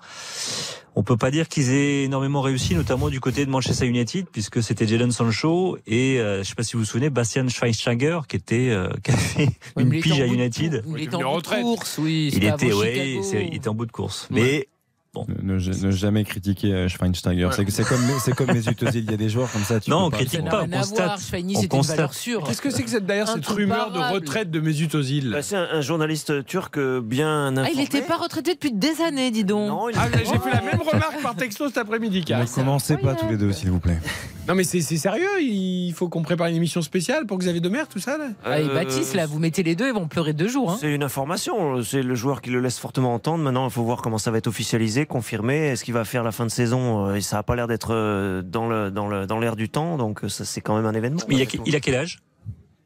on 0.95 1.03
peut 1.03 1.17
pas 1.17 1.31
dire 1.31 1.47
qu'ils 1.47 1.71
aient 1.71 2.03
énormément 2.03 2.41
réussi, 2.41 2.75
notamment 2.75 3.09
du 3.09 3.19
côté 3.19 3.45
de 3.45 3.49
Manchester 3.49 3.87
United, 3.87 4.27
puisque 4.31 4.61
c'était 4.61 4.87
Jadon 4.87 5.11
Sancho 5.11 5.77
et 5.87 6.19
euh, 6.19 6.43
je 6.43 6.49
sais 6.49 6.55
pas 6.55 6.63
si 6.63 6.73
vous 6.73 6.79
vous 6.79 6.85
souvenez, 6.85 7.09
Bastian 7.09 7.47
Schweinsteiger 7.47 8.19
qui 8.27 8.35
était 8.35 8.69
euh, 8.69 8.89
qui 9.03 9.11
a 9.11 9.17
fait 9.17 9.49
une 9.77 9.89
pige 9.89 10.21
à 10.21 10.27
United. 10.27 10.83
Il 10.87 11.01
était 11.01 11.15
en 11.15 11.33
bout 11.33 11.41
de 11.41 11.47
course, 11.47 11.97
oui. 11.97 12.31
Il 12.33 12.43
était, 12.43 12.73
ouais, 12.73 13.19
il 13.33 13.55
était 13.55 13.67
en 13.67 13.73
bout 13.73 13.85
de 13.85 13.91
course, 13.91 14.27
mais 14.31 14.67
Bon. 15.13 15.27
Ne, 15.43 15.59
ne, 15.59 15.91
jamais 15.91 16.23
critiquer 16.23 16.73
euh, 16.73 16.87
Schweinsteiger. 16.87 17.49
C'est 17.51 17.83
comme, 17.83 18.01
c'est 18.19 18.33
comme 18.33 18.49
les 18.49 18.67
Utosil. 18.67 19.03
Il 19.03 19.11
y 19.11 19.13
a 19.13 19.17
des 19.17 19.29
joueurs 19.29 19.51
comme 19.51 19.61
ça. 19.61 19.79
Tu 19.79 19.91
non, 19.91 20.05
on 20.05 20.09
pas 20.09 20.17
critique 20.17 20.43
pas. 20.43 20.63
On 20.63 20.67
constate. 20.67 21.19
On 21.55 21.67
constate. 21.67 22.11
Qu'est-ce 22.47 22.61
que 22.63 22.71
c'est 22.71 22.81
que 22.81 22.89
cette, 22.89 23.05
d'ailleurs 23.05 23.27
cette 23.27 23.45
rumeur 23.45 23.91
de 23.91 23.99
retraite 23.99 24.49
de 24.49 24.59
Mesut 24.59 24.89
Özil 24.95 25.29
bah, 25.29 25.43
C'est 25.43 25.55
un, 25.55 25.67
un, 25.71 25.81
journaliste 25.81 26.43
turc 26.45 26.79
bien 26.79 27.49
informé. 27.49 27.67
Ah, 27.67 27.71
il 27.73 27.77
n'était 27.77 28.01
pas 28.01 28.17
retraité 28.17 28.55
depuis 28.55 28.71
des 28.71 29.01
années, 29.01 29.29
dis 29.29 29.43
donc. 29.43 29.93
Ah, 29.95 30.07
j'ai 30.11 30.25
fait 30.25 30.51
la 30.51 30.61
même 30.61 30.81
remarque 30.81 31.21
par 31.21 31.35
texto 31.35 31.67
cet 31.67 31.77
après-midi. 31.77 32.25
Ne 32.27 32.55
commencez 32.55 32.97
pas 32.97 33.13
tous 33.13 33.29
les 33.29 33.37
deux, 33.37 33.51
s'il 33.51 33.69
vous 33.69 33.79
plaît. 33.79 33.99
Non, 34.47 34.55
mais 34.55 34.63
c'est 34.65 34.81
sérieux. 34.81 35.41
Il 35.41 35.93
faut 35.93 36.09
qu'on 36.09 36.21
prépare 36.21 36.47
une 36.47 36.55
émission 36.55 36.81
spéciale 36.81 37.25
pour 37.25 37.37
Xavier 37.37 37.61
Demer, 37.61 37.83
tout 37.89 37.99
ça. 37.99 38.17
Là. 38.17 38.29
Ah, 38.43 38.59
et 38.59 38.67
Baptiste, 38.67 39.13
là, 39.13 39.25
vous 39.25 39.39
mettez 39.39 39.63
les 39.63 39.75
deux, 39.75 39.87
ils 39.87 39.93
vont 39.93 40.07
pleurer 40.07 40.33
deux 40.33 40.49
jours. 40.49 40.71
Hein. 40.71 40.77
C'est 40.79 40.93
une 40.93 41.03
information. 41.03 41.81
C'est 41.81 42.03
le 42.03 42.15
joueur 42.15 42.41
qui 42.41 42.49
le 42.49 42.59
laisse 42.59 42.77
fortement 42.77 43.13
entendre. 43.13 43.43
Maintenant, 43.43 43.65
il 43.65 43.71
faut 43.71 43.83
voir 43.83 44.01
comment 44.01 44.17
ça 44.17 44.31
va 44.31 44.37
être 44.37 44.47
officialisé, 44.47 45.05
confirmé 45.05 45.75
ce 45.75 45.83
qu'il 45.83 45.93
va 45.93 46.03
faire 46.03 46.23
la 46.23 46.31
fin 46.31 46.45
de 46.45 46.51
saison 46.51 47.07
euh, 47.07 47.15
et 47.15 47.21
ça 47.21 47.37
n'a 47.37 47.43
pas 47.43 47.55
l'air 47.55 47.67
d'être 47.67 47.93
euh, 47.93 48.41
dans 48.41 48.67
l'air 48.69 48.91
dans 48.91 49.07
le, 49.07 49.25
dans 49.25 49.55
du 49.55 49.69
temps, 49.69 49.97
donc 49.97 50.23
euh, 50.23 50.29
ça 50.29 50.45
c'est 50.45 50.61
quand 50.61 50.75
même 50.75 50.85
un 50.85 50.93
événement. 50.93 51.19
Mais 51.27 51.35
il, 51.35 51.41
a, 51.41 51.45
il 51.65 51.75
a 51.75 51.79
quel 51.79 51.95
âge? 51.95 52.19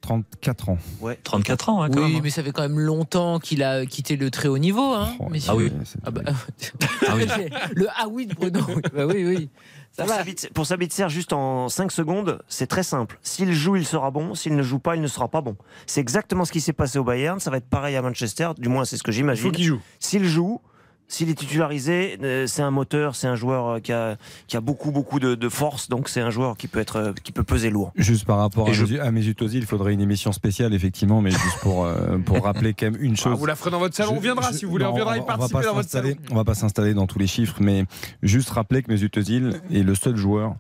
34 0.01 0.69
ans. 0.69 0.77
Ouais. 1.01 1.19
34 1.23 1.69
ans, 1.69 1.81
hein, 1.81 1.89
quand 1.89 2.03
oui, 2.03 2.13
même. 2.13 2.23
mais 2.23 2.29
ça 2.29 2.43
fait 2.43 2.51
quand 2.51 2.61
même 2.61 2.79
longtemps 2.79 3.39
qu'il 3.39 3.61
a 3.63 3.85
quitté 3.85 4.15
le 4.15 4.31
très 4.31 4.47
haut 4.47 4.57
niveau. 4.57 4.93
Hein, 4.93 5.09
oh, 5.19 5.27
ah 5.47 5.55
oui. 5.55 5.71
Ah, 6.05 6.11
bah, 6.11 6.21
ah 7.07 7.13
oui. 7.15 7.25
le 7.75 7.87
ah 7.95 8.07
oui 8.09 8.25
de 8.25 8.33
Bruno. 8.33 8.61
bah 8.93 9.05
oui, 9.05 9.25
oui. 9.25 9.49
Ça 9.97 10.05
pour, 10.05 10.13
Sabitzer, 10.13 10.49
pour 10.53 10.65
Sabitzer, 10.67 11.09
juste 11.09 11.33
en 11.33 11.69
5 11.69 11.91
secondes, 11.91 12.39
c'est 12.47 12.67
très 12.67 12.83
simple. 12.83 13.17
S'il 13.23 13.51
joue, 13.51 13.77
il 13.77 13.85
sera 13.85 14.11
bon. 14.11 14.35
S'il 14.35 14.55
ne 14.55 14.61
joue 14.61 14.77
pas, 14.77 14.95
il 14.95 15.01
ne 15.01 15.07
sera 15.07 15.27
pas 15.27 15.41
bon. 15.41 15.57
C'est 15.87 16.01
exactement 16.01 16.45
ce 16.45 16.51
qui 16.51 16.61
s'est 16.61 16.71
passé 16.71 16.99
au 16.99 17.03
Bayern. 17.03 17.39
Ça 17.39 17.49
va 17.49 17.57
être 17.57 17.67
pareil 17.67 17.95
à 17.95 18.03
Manchester. 18.03 18.51
Du 18.59 18.69
moins, 18.69 18.85
c'est 18.85 18.97
ce 18.97 19.01
que 19.01 19.11
j'imagine. 19.11 19.45
Il 19.45 19.49
faut 19.49 19.55
qu'il 19.55 19.65
joue. 19.65 19.81
S'il 19.99 20.25
joue, 20.25 20.61
s'il 21.07 21.29
est 21.29 21.35
titularisé, 21.35 22.17
euh, 22.21 22.47
c'est 22.47 22.61
un 22.61 22.71
moteur, 22.71 23.15
c'est 23.15 23.27
un 23.27 23.35
joueur 23.35 23.67
euh, 23.67 23.79
qui 23.79 23.93
a, 23.93 24.17
qui 24.47 24.57
a 24.57 24.61
beaucoup 24.61 24.91
beaucoup 24.91 25.19
de, 25.19 25.35
de 25.35 25.49
force, 25.49 25.89
donc 25.89 26.09
c'est 26.09 26.21
un 26.21 26.29
joueur 26.29 26.57
qui 26.57 26.67
peut 26.67 26.79
être 26.79 26.95
euh, 26.97 27.13
qui 27.23 27.31
peut 27.31 27.43
peser 27.43 27.69
lourd. 27.69 27.91
Juste 27.95 28.25
par 28.25 28.37
rapport 28.37 28.69
à, 28.69 28.73
je... 28.73 28.99
à 28.99 29.11
Mesut 29.11 29.41
Ozil, 29.41 29.61
il 29.61 29.65
faudrait 29.65 29.93
une 29.93 30.01
émission 30.01 30.31
spéciale 30.31 30.73
effectivement, 30.73 31.21
mais 31.21 31.31
juste 31.31 31.59
pour 31.61 31.87
pour 32.25 32.43
rappeler 32.43 32.73
quand 32.73 32.91
même 32.91 33.01
une 33.01 33.15
chose. 33.15 33.33
Ah, 33.35 33.39
vous 33.39 33.45
la 33.45 33.55
ferez 33.55 33.71
dans 33.71 33.79
votre 33.79 33.95
salon, 33.95 34.11
je, 34.11 34.17
on 34.17 34.19
viendra 34.19 34.51
je, 34.51 34.57
si 34.57 34.65
vous 34.65 34.71
voulez, 34.71 34.85
non, 34.85 34.91
on 34.91 34.95
viendra 34.95 35.17
y 35.17 35.25
participer 35.25 35.63
dans 35.63 35.73
votre 35.73 35.89
salon. 35.89 36.13
On 36.31 36.35
va 36.35 36.43
pas 36.43 36.55
s'installer 36.55 36.93
dans 36.93 37.07
tous 37.07 37.19
les 37.19 37.27
chiffres, 37.27 37.57
mais 37.59 37.85
juste 38.21 38.49
rappeler 38.49 38.83
que 38.83 38.91
Mesut 38.91 39.15
Ozil 39.17 39.61
est 39.71 39.83
le 39.83 39.95
seul 39.95 40.15
joueur 40.15 40.55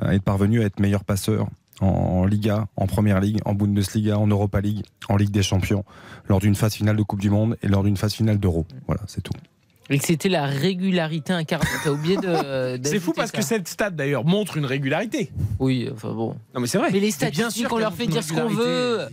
à 0.00 0.14
être 0.14 0.22
parvenu 0.22 0.62
à 0.62 0.66
être 0.66 0.80
meilleur 0.80 1.04
passeur 1.04 1.48
en 1.80 2.26
Liga, 2.26 2.66
en 2.76 2.86
Première 2.86 3.20
Ligue, 3.20 3.40
en 3.46 3.54
Bundesliga, 3.54 4.18
en 4.18 4.26
Europa 4.26 4.60
League, 4.60 4.84
en 5.08 5.16
Ligue 5.16 5.30
des 5.30 5.42
Champions, 5.42 5.84
lors 6.28 6.38
d'une 6.38 6.54
phase 6.54 6.74
finale 6.74 6.96
de 6.96 7.02
Coupe 7.02 7.20
du 7.20 7.30
Monde 7.30 7.56
et 7.62 7.68
lors 7.68 7.82
d'une 7.82 7.96
phase 7.96 8.12
finale 8.12 8.38
d'Euro. 8.38 8.66
Voilà, 8.86 9.00
c'est 9.06 9.22
tout. 9.22 9.32
Et 9.90 9.98
que 9.98 10.04
c'était 10.04 10.28
la 10.28 10.46
régularité 10.46 11.32
incarnée. 11.32 11.68
T'as 11.82 11.90
oublié 11.90 12.16
de. 12.16 12.80
c'est 12.84 13.00
fou 13.00 13.12
parce 13.12 13.32
ça. 13.32 13.36
que 13.38 13.44
cette 13.44 13.68
stat 13.68 13.90
d'ailleurs 13.90 14.24
montre 14.24 14.56
une 14.56 14.64
régularité. 14.64 15.32
Oui, 15.58 15.88
enfin 15.92 16.12
bon. 16.12 16.36
Non 16.54 16.60
mais 16.60 16.66
c'est 16.68 16.78
vrai. 16.78 16.90
Mais 16.92 17.00
les 17.00 17.10
statistiques, 17.10 17.72
on 17.72 17.78
leur 17.78 17.92
fait 17.92 18.06
dire 18.06 18.22
ce 18.22 18.32
qu'on 18.32 18.48
veut. 18.48 19.08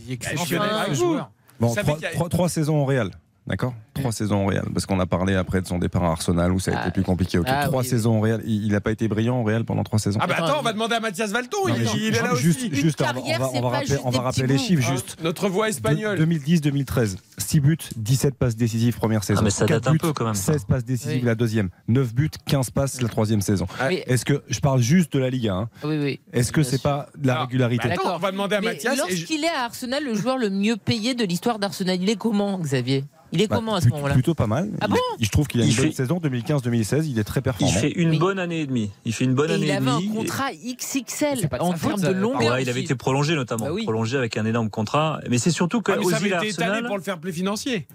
Enfin, 1.60 1.82
bon, 1.82 1.98
trois, 1.98 1.98
trois, 2.14 2.30
trois 2.30 2.50
saisons 2.50 2.78
au 2.78 2.86
Real. 2.86 3.12
D'accord 3.48 3.74
Trois 3.94 4.12
saisons 4.12 4.46
au 4.46 4.50
Real. 4.50 4.66
Parce 4.74 4.86
qu'on 4.86 5.00
a 5.00 5.06
parlé 5.06 5.36
après 5.36 5.62
de 5.62 5.68
son 5.68 5.80
départ 5.80 6.04
à 6.04 6.12
Arsenal 6.12 6.52
où 6.52 6.60
ça 6.60 6.72
a 6.72 6.76
ah, 6.78 6.82
été 6.84 6.92
plus 6.92 7.04
compliqué. 7.04 7.40
Okay. 7.40 7.50
Ah, 7.52 7.66
trois 7.66 7.82
oui, 7.82 7.88
saisons 7.88 8.12
oui. 8.12 8.18
au 8.18 8.22
Real. 8.22 8.42
Il 8.46 8.72
n'a 8.72 8.82
pas 8.82 8.92
été 8.92 9.08
brillant 9.08 9.40
au 9.40 9.44
Real 9.44 9.64
pendant 9.64 9.84
trois 9.84 10.00
saisons? 10.00 10.20
Ah 10.22 10.28
bah 10.28 10.36
attends, 10.38 10.60
on 10.60 10.64
va 10.64 10.74
demander 10.74 10.96
à 10.96 11.00
Mathias 11.00 11.32
Valton. 11.32 11.68
il, 11.70 11.76
il, 11.76 12.02
il, 12.08 12.16
est 12.16 12.22
là 12.22 12.36
juste, 12.36 12.60
aussi. 12.60 12.76
Juste, 12.76 13.02
on 13.02 13.06
va, 13.06 13.50
on 13.54 13.62
va 13.62 13.70
rappeler, 13.70 13.96
on 14.04 14.10
va 14.10 14.22
rappeler 14.22 14.48
les 14.48 14.58
chiffres. 14.58 14.92
Juste. 14.92 15.18
Notre 15.24 15.48
voix 15.48 15.70
espagnole. 15.70 16.20
2010-2013. 16.20 17.16
6 17.38 17.60
buts, 17.62 17.78
17 17.96 18.36
passes 18.36 18.56
décisives 18.56 18.98
première 18.98 19.24
saison. 19.24 19.40
Ah 19.42 19.44
mais 19.46 19.50
ça 19.50 19.66
date 19.66 19.84
buts, 19.86 19.92
un 19.92 19.98
peu 19.98 20.14
quand 20.14 20.26
même. 20.26 20.36
16 20.36 20.66
passes 20.66 20.86
décisives 20.86 21.26
la 21.26 21.36
deuxième. 21.36 21.70
9 21.88 22.14
buts, 22.14 22.30
15 22.46 22.72
passes 22.72 23.02
la 23.02 23.10
troisième 23.10 23.42
saison. 23.42 23.66
Est-ce 23.90 24.26
que 24.26 24.44
je 24.50 24.60
parle 24.60 24.82
juste 24.82 25.14
de 25.14 25.20
la 25.20 25.30
Ligue 25.30 25.48
1 25.48 25.70
Oui, 25.86 25.98
oui. 25.98 26.20
Est-ce 26.34 26.52
que 26.52 26.64
c'est 26.64 26.82
pas 26.82 27.08
de 27.18 27.28
la 27.28 27.46
régularité? 27.46 27.88
D'accord, 27.88 28.16
on 28.16 28.20
va 28.20 28.32
demander 28.32 28.58
à 28.58 28.62
Mathias. 28.62 28.98
Lorsqu'il 28.98 29.44
est 29.44 29.50
à 29.50 29.64
Arsenal, 29.64 30.04
le 30.04 30.14
joueur 30.16 30.38
le 30.38 30.50
mieux 30.50 30.76
payé 30.76 31.16
de 31.16 31.24
l'histoire 31.24 31.60
d'Arsenal, 31.60 32.02
il 32.02 32.10
est 32.10 32.16
comment, 32.18 32.60
Xavier? 32.60 33.06
Il 33.32 33.42
est 33.42 33.48
bah, 33.48 33.58
comment 33.58 33.76
à 33.76 33.82
ce 33.82 33.90
moment-là 33.90 34.14
Plutôt 34.14 34.34
pas 34.34 34.48
mal. 34.48 34.70
Ah 34.82 34.88
bon 34.88 34.96
il, 35.20 35.26
je 35.26 35.32
trouve 35.32 35.48
qu'il 35.48 35.62
a 35.62 35.64
une 35.64 35.70
il 35.70 35.76
bonne 35.76 35.88
fait... 35.88 35.94
saison 35.94 36.20
2015-2016. 36.20 37.06
Il 37.08 37.20
est 37.20 37.24
très 37.24 37.42
performant. 37.42 37.74
Il 37.74 37.80
fait 37.80 37.92
une 37.92 38.18
bonne 38.18 38.40
année 38.40 38.62
et 38.62 38.68
demie. 38.68 38.92
Il 39.06 39.14
fait 39.14 39.26
une 39.26 39.34
bonne 39.34 39.50
et 39.52 39.54
année 39.54 39.68
il 39.68 39.72
et 39.72 39.80
demie. 39.80 39.86
Il 39.86 40.10
avait 40.10 40.18
un 40.18 40.22
contrat 40.22 40.52
XXL 40.52 41.50
en 41.60 41.74
termes 41.74 42.02
de 42.02 42.10
longueur. 42.10 42.54
Ouais, 42.54 42.64
il 42.64 42.70
avait 42.70 42.82
été 42.82 42.96
prolongé 42.96 43.36
notamment, 43.36 43.66
bah 43.66 43.74
oui. 43.74 43.84
prolongé 43.84 44.18
avec 44.18 44.38
un 44.38 44.46
énorme 44.46 44.70
contrat. 44.70 45.20
Mais 45.30 45.38
c'est 45.38 45.52
surtout 45.52 45.82
que 45.82 45.92
ah, 45.92 45.98
mais 45.98 46.06
ça 46.06 46.18
avait 46.18 46.28
été 46.28 46.36
Arsenal... 46.36 46.70
étalé 46.70 46.88
pour 46.88 46.98
le 46.98 47.04
fair 47.04 47.20
play 47.20 47.32
financier. 47.32 47.88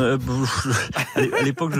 Euh, 0.00 0.18
à 1.14 1.42
l'époque, 1.42 1.72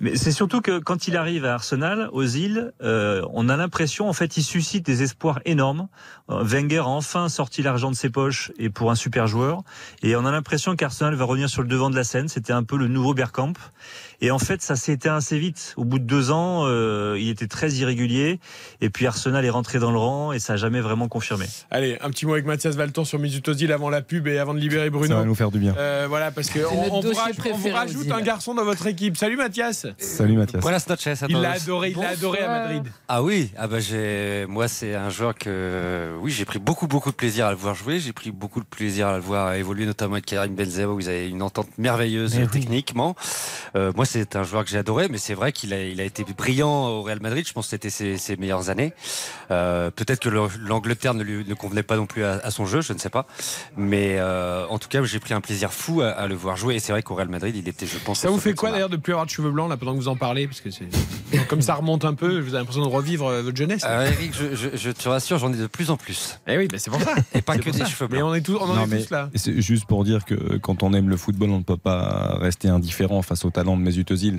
mais 0.00 0.16
c'est 0.16 0.32
surtout 0.32 0.60
que 0.60 0.78
quand 0.78 1.08
il 1.08 1.16
arrive 1.16 1.44
à 1.44 1.54
Arsenal, 1.54 2.08
aux 2.12 2.24
îles, 2.24 2.72
euh, 2.82 3.22
on 3.32 3.48
a 3.48 3.56
l'impression, 3.56 4.08
en 4.08 4.12
fait, 4.12 4.36
il 4.36 4.42
suscite 4.42 4.84
des 4.84 5.02
espoirs 5.02 5.40
énormes. 5.44 5.88
Euh, 6.30 6.42
Wenger 6.42 6.78
a 6.78 6.86
enfin 6.86 7.28
sorti 7.28 7.62
l'argent 7.62 7.90
de 7.90 7.96
ses 7.96 8.10
poches 8.10 8.52
et 8.58 8.70
pour 8.70 8.90
un 8.90 8.94
super 8.94 9.26
joueur. 9.26 9.62
Et 10.02 10.16
on 10.16 10.24
a 10.24 10.32
l'impression 10.32 10.76
qu'Arsenal 10.76 11.14
va 11.14 11.24
revenir 11.24 11.48
sur 11.48 11.62
le 11.62 11.68
devant 11.68 11.90
de 11.90 11.96
la 11.96 12.04
scène. 12.04 12.28
C'était 12.28 12.52
un 12.52 12.62
peu 12.62 12.76
le 12.76 12.88
nouveau 12.88 13.14
Bergkamp. 13.14 13.54
Et 14.22 14.30
en 14.30 14.38
fait, 14.38 14.60
ça 14.60 14.76
s'est 14.76 14.92
éteint 14.92 15.16
assez 15.16 15.38
vite. 15.38 15.74
Au 15.76 15.84
bout 15.84 15.98
de 15.98 16.04
deux 16.04 16.30
ans, 16.30 16.64
euh, 16.66 17.16
il 17.18 17.30
était 17.30 17.46
très 17.46 17.70
irrégulier. 17.72 18.38
Et 18.80 18.90
puis 18.90 19.06
Arsenal 19.06 19.44
est 19.44 19.50
rentré 19.50 19.78
dans 19.78 19.90
le 19.90 19.98
rang 19.98 20.32
et 20.32 20.38
ça 20.38 20.52
n'a 20.54 20.56
jamais 20.58 20.80
vraiment 20.80 21.08
confirmé. 21.08 21.46
Allez, 21.70 21.96
un 22.02 22.10
petit 22.10 22.26
mot 22.26 22.34
avec 22.34 22.44
Mathias 22.44 22.76
Valton 22.76 23.04
sur 23.04 23.18
Mesut 23.18 23.48
Ozil 23.48 23.72
avant 23.72 23.88
la 23.88 24.02
pub 24.02 24.26
et 24.26 24.38
avant 24.38 24.52
de 24.52 24.58
libérer 24.58 24.90
Bruno. 24.90 25.08
Ça 25.08 25.20
va 25.20 25.24
nous 25.24 25.34
faire 25.34 25.50
du 25.50 25.58
bien. 25.58 25.74
Euh, 25.78 26.06
voilà, 26.08 26.30
parce 26.30 26.50
qu'on 26.50 26.60
on, 26.60 26.96
on, 26.96 27.06
on 27.06 27.56
vous 27.56 27.70
rajoute 27.70 28.10
un 28.10 28.20
garçon 28.20 28.54
dans 28.54 28.64
votre 28.64 28.86
équipe. 28.86 29.16
Salut 29.16 29.36
Mathias. 29.36 29.86
Salut 29.98 30.36
Mathias. 30.36 30.60
Buenas 30.62 30.84
noches 30.88 31.08
Il 31.28 31.40
l'a 31.40 31.52
adoré, 31.52 31.90
il 31.90 31.96
l'a 31.96 32.08
adoré 32.10 32.40
à 32.40 32.48
Madrid. 32.48 32.92
Ah 33.08 33.22
oui, 33.22 33.50
ah 33.56 33.66
bah 33.66 33.80
j'ai, 33.80 34.44
moi 34.48 34.68
c'est 34.68 34.94
un 34.94 35.08
joueur 35.10 35.34
que, 35.34 36.10
oui, 36.20 36.30
j'ai 36.30 36.44
pris 36.44 36.58
beaucoup 36.58 36.86
beaucoup 36.86 37.10
de 37.10 37.16
plaisir 37.16 37.46
à 37.46 37.50
le 37.50 37.56
voir 37.56 37.74
jouer. 37.74 38.00
J'ai 38.00 38.12
pris 38.12 38.30
beaucoup 38.30 38.60
de 38.60 38.66
plaisir 38.66 39.08
à 39.08 39.16
le 39.16 39.22
voir 39.22 39.54
évoluer, 39.54 39.86
notamment 39.86 40.14
avec 40.14 40.26
Karim 40.26 40.54
Benzema 40.54 40.92
où 40.92 41.00
ils 41.00 41.08
avaient 41.08 41.28
une 41.28 41.42
entente 41.42 41.68
merveilleuse 41.78 42.36
mais 42.38 42.46
techniquement. 42.46 43.14
Oui. 43.16 43.80
Euh, 43.80 43.92
moi 43.96 44.04
c'est 44.10 44.36
un 44.36 44.42
joueur 44.42 44.64
que 44.64 44.70
j'ai 44.70 44.78
adoré, 44.78 45.08
mais 45.08 45.18
c'est 45.18 45.34
vrai 45.34 45.52
qu'il 45.52 45.72
a, 45.72 45.82
il 45.82 46.00
a 46.00 46.04
été 46.04 46.24
brillant 46.36 46.88
au 46.88 47.02
Real 47.02 47.20
Madrid. 47.20 47.46
Je 47.46 47.52
pense 47.52 47.66
que 47.66 47.70
c'était 47.70 47.90
ses, 47.90 48.18
ses 48.18 48.36
meilleures 48.36 48.68
années. 48.70 48.92
Euh, 49.50 49.90
peut-être 49.90 50.20
que 50.20 50.28
l'Angleterre 50.28 51.14
ne 51.14 51.22
lui 51.22 51.44
ne 51.46 51.54
convenait 51.54 51.82
pas 51.82 51.96
non 51.96 52.06
plus 52.06 52.24
à, 52.24 52.40
à, 52.42 52.50
son 52.50 52.66
jeu, 52.66 52.80
je 52.80 52.92
ne 52.92 52.98
sais 52.98 53.10
pas. 53.10 53.26
Mais 53.76 54.16
euh, 54.18 54.66
en 54.68 54.78
tout 54.78 54.88
cas, 54.88 55.02
j'ai 55.04 55.18
pris 55.20 55.34
un 55.34 55.40
plaisir 55.40 55.72
fou 55.72 56.00
à, 56.02 56.10
à 56.10 56.26
le 56.26 56.34
voir 56.34 56.56
jouer. 56.56 56.74
Et 56.76 56.78
c'est 56.80 56.92
vrai 56.92 57.02
qu'au 57.02 57.14
Real 57.14 57.28
Madrid 57.28 57.54
il 57.56 57.68
était, 57.68 57.86
je 57.86 57.98
pense. 57.98 58.20
Ça 58.20 58.30
vous 58.30 58.38
fait 58.40 58.54
quoi 58.54 58.70
d'ailleurs 58.70 58.88
de 58.88 58.96
plus 58.96 59.12
avoir 59.12 59.26
de 59.26 59.30
cheveux 59.30 59.50
blancs 59.50 59.68
là 59.70 59.76
pendant 59.76 59.92
que 59.92 59.98
vous 59.98 60.08
en 60.08 60.16
parlez? 60.16 60.46
Parce 60.46 60.60
que 60.60 60.70
c'est 60.70 60.88
comme 61.48 61.62
ça 61.62 61.74
remonte 61.74 62.04
un 62.04 62.14
peu, 62.14 62.38
vous 62.40 62.48
avez 62.54 62.58
l'impression 62.58 62.82
de 62.82 62.88
revivre 62.88 63.26
euh, 63.28 63.42
votre 63.42 63.56
jeunesse. 63.56 63.82
Ah, 63.84 64.06
Eric, 64.06 64.32
je, 64.34 64.54
je- 64.54 64.76
je 64.76 64.90
te 64.90 65.08
rassure, 65.08 65.38
j'en 65.38 65.52
ai 65.52 65.56
de 65.56 65.66
plus 65.66 65.90
en 65.90 65.96
plus. 65.96 66.38
Eh 66.46 66.56
oui, 66.58 66.68
bah, 66.68 66.78
c'est 66.78 66.90
pour 66.90 67.00
ça. 67.00 67.14
Et 67.34 67.42
pas 67.42 67.54
C'est 67.54 67.60
que 67.60 67.70
des 67.70 67.78
ça. 67.78 67.84
cheveux 67.86 68.08
Mais 68.10 68.18
blancs. 68.18 68.30
on 68.30 68.34
est 68.34 68.40
tous, 68.40 68.56
on 68.56 68.62
en 68.70 68.74
Non, 68.74 68.84
est 68.84 68.86
mais 68.86 69.02
tous 69.02 69.10
là. 69.10 69.30
C'est 69.34 69.60
juste 69.60 69.86
pour 69.86 70.04
dire 70.04 70.24
que 70.24 70.56
quand 70.58 70.82
on 70.82 70.92
aime 70.92 71.08
le 71.08 71.16
football, 71.16 71.50
on 71.50 71.58
ne 71.58 71.62
peut 71.62 71.76
pas 71.76 72.36
rester 72.40 72.68
indifférent 72.68 73.22
face 73.22 73.44
au 73.44 73.50
talent 73.50 73.76
de 73.76 73.82
Mesut 74.00 74.12
Özil. 74.12 74.36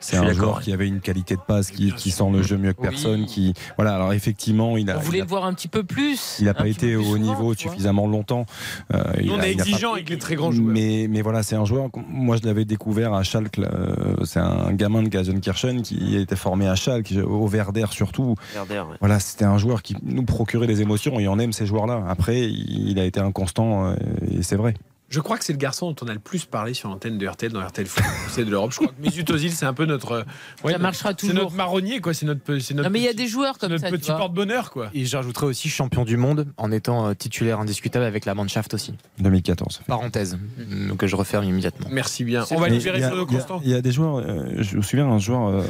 C'est 0.00 0.16
un 0.16 0.32
joueur 0.32 0.60
qui 0.60 0.72
avait 0.72 0.86
une 0.88 1.00
qualité 1.00 1.34
de 1.36 1.40
passe, 1.40 1.70
qui, 1.70 1.92
qui 1.92 2.10
sent 2.10 2.30
le 2.32 2.42
jeu 2.42 2.56
mieux 2.56 2.72
que 2.72 2.80
Oui. 2.82 2.88
personne. 2.88 3.26
Qui 3.26 3.54
voilà. 3.76 3.94
Alors 3.94 4.12
effectivement, 4.12 4.76
il 4.76 4.90
a. 4.90 4.96
On 4.96 5.00
voulait 5.00 5.18
il 5.18 5.20
a- 5.22 5.24
le 5.24 5.28
voir 5.30 5.44
un 5.44 5.54
petit 5.54 5.68
peu 5.68 5.82
plus. 5.82 6.36
il 6.40 6.44
n'a 6.46 6.54
pas 6.54 6.68
été 6.68 6.96
au 6.96 7.04
haut 7.04 7.18
niveau 7.18 7.54
suffisamment 7.54 8.06
longtemps. 8.06 8.46
Euh, 8.94 9.02
il 9.20 9.30
on 9.30 9.38
a- 9.38 9.46
est 9.46 9.52
il 9.54 9.60
a 9.60 9.64
pas- 9.64 9.68
exigeant 9.70 9.92
avec 9.94 10.08
les 10.10 10.18
très 10.18 10.34
grands 10.34 10.52
joueurs. 10.52 10.72
Mais, 10.72 11.06
mais 11.08 11.22
voilà, 11.22 11.42
c'est 11.42 11.56
un 11.56 11.64
joueur. 11.64 11.88
Moi, 12.08 12.36
je 12.40 12.46
l'avais 12.46 12.64
découvert 12.64 13.12
à 13.14 13.22
Schalke. 13.22 13.58
euh, 13.58 14.16
C'est 14.24 14.40
un 14.40 14.72
gamin 14.72 15.02
de 15.02 15.08
Gazenkirchen 15.08 15.82
qui 15.82 16.16
était 16.16 16.36
formé 16.36 16.66
à 16.68 16.74
Schalke, 16.74 17.14
au 17.26 17.46
Werder 17.48 17.86
surtout. 17.90 18.34
Werder, 18.54 18.80
ouais. 18.90 18.96
Voilà, 19.00 19.20
c'était 19.20 19.44
un 19.44 19.58
joueur 19.58 19.82
qui 19.82 19.96
nous 20.02 20.24
procurait 20.24 20.66
des 20.66 20.82
émotions 20.82 21.18
et 21.20 21.28
on 21.28 21.38
aime 21.38 21.52
ces 21.52 21.66
joueurs-là. 21.66 22.04
Après, 22.08 22.40
il 22.50 22.98
a 22.98 23.04
été 23.04 23.20
inconstant 23.20 23.86
euh, 23.86 23.94
et 24.30 24.42
c'est 24.42 24.56
vrai. 24.56 24.74
Je 25.08 25.20
crois 25.20 25.38
que 25.38 25.44
c'est 25.44 25.52
le 25.52 25.58
garçon 25.58 25.92
dont 25.92 25.96
on 26.04 26.08
a 26.08 26.12
le 26.14 26.18
plus 26.18 26.46
parlé 26.46 26.74
sur 26.74 26.88
l'antenne 26.88 27.16
de 27.16 27.26
RTL 27.28 27.52
dans 27.52 27.64
RTL 27.64 27.86
Foot. 27.86 28.02
C'est 28.30 28.44
de 28.44 28.50
l'Europe. 28.50 28.72
Je 28.72 28.76
crois 28.78 28.88
que 28.88 29.00
Mesut 29.00 29.24
Özil, 29.30 29.52
c'est 29.52 29.64
un 29.64 29.72
peu 29.72 29.84
notre. 29.86 30.10
euh, 30.12 30.22
ouais, 30.64 30.72
Ça 30.72 30.78
marchera 30.78 31.10
C'est 31.10 31.28
toujours. 31.28 31.34
notre 31.44 31.54
marronnier, 31.54 32.00
quoi. 32.00 32.12
C'est 32.12 32.26
notre, 32.26 32.58
c'est 32.58 32.74
notre 32.74 32.88
Non, 32.88 32.92
mais 32.92 32.98
il 32.98 33.04
y 33.04 33.06
a 33.06 33.10
petit- 33.12 33.18
des 33.22 33.26
joueurs 33.28 33.56
comme 33.58 33.70
notre 33.70 33.84
ça. 33.84 33.90
tu 33.92 33.98
petit 33.98 34.10
porte-bonheur, 34.10 34.72
quoi. 34.72 34.90
Et 34.94 35.04
j'ajouterais 35.04 35.46
aussi 35.46 35.68
champion 35.68 36.04
du 36.04 36.16
monde 36.16 36.46
en 36.56 36.72
étant 36.72 37.06
euh, 37.08 37.14
titulaire 37.14 37.60
indiscutable 37.60 38.04
avec 38.04 38.24
la 38.24 38.34
Mannschaft 38.34 38.74
aussi. 38.74 38.94
2014. 39.20 39.82
Parenthèse, 39.86 40.38
que 40.98 41.06
je 41.06 41.14
referme 41.14 41.44
immédiatement. 41.44 41.86
Merci 41.90 42.24
bien. 42.24 42.44
On 42.50 42.58
va 42.58 42.68
libérer 42.68 43.00
sur 43.00 43.14
nos 43.14 43.26
il 43.62 43.70
y 43.70 43.74
a- 43.74 43.80
des 43.82 43.92
joueurs, 43.92 44.16
euh, 44.18 44.56
je 44.58 44.76
me 44.76 44.82
souviens 44.82 45.06
un 45.06 45.18
joueur 45.18 45.48
euh, 45.48 45.62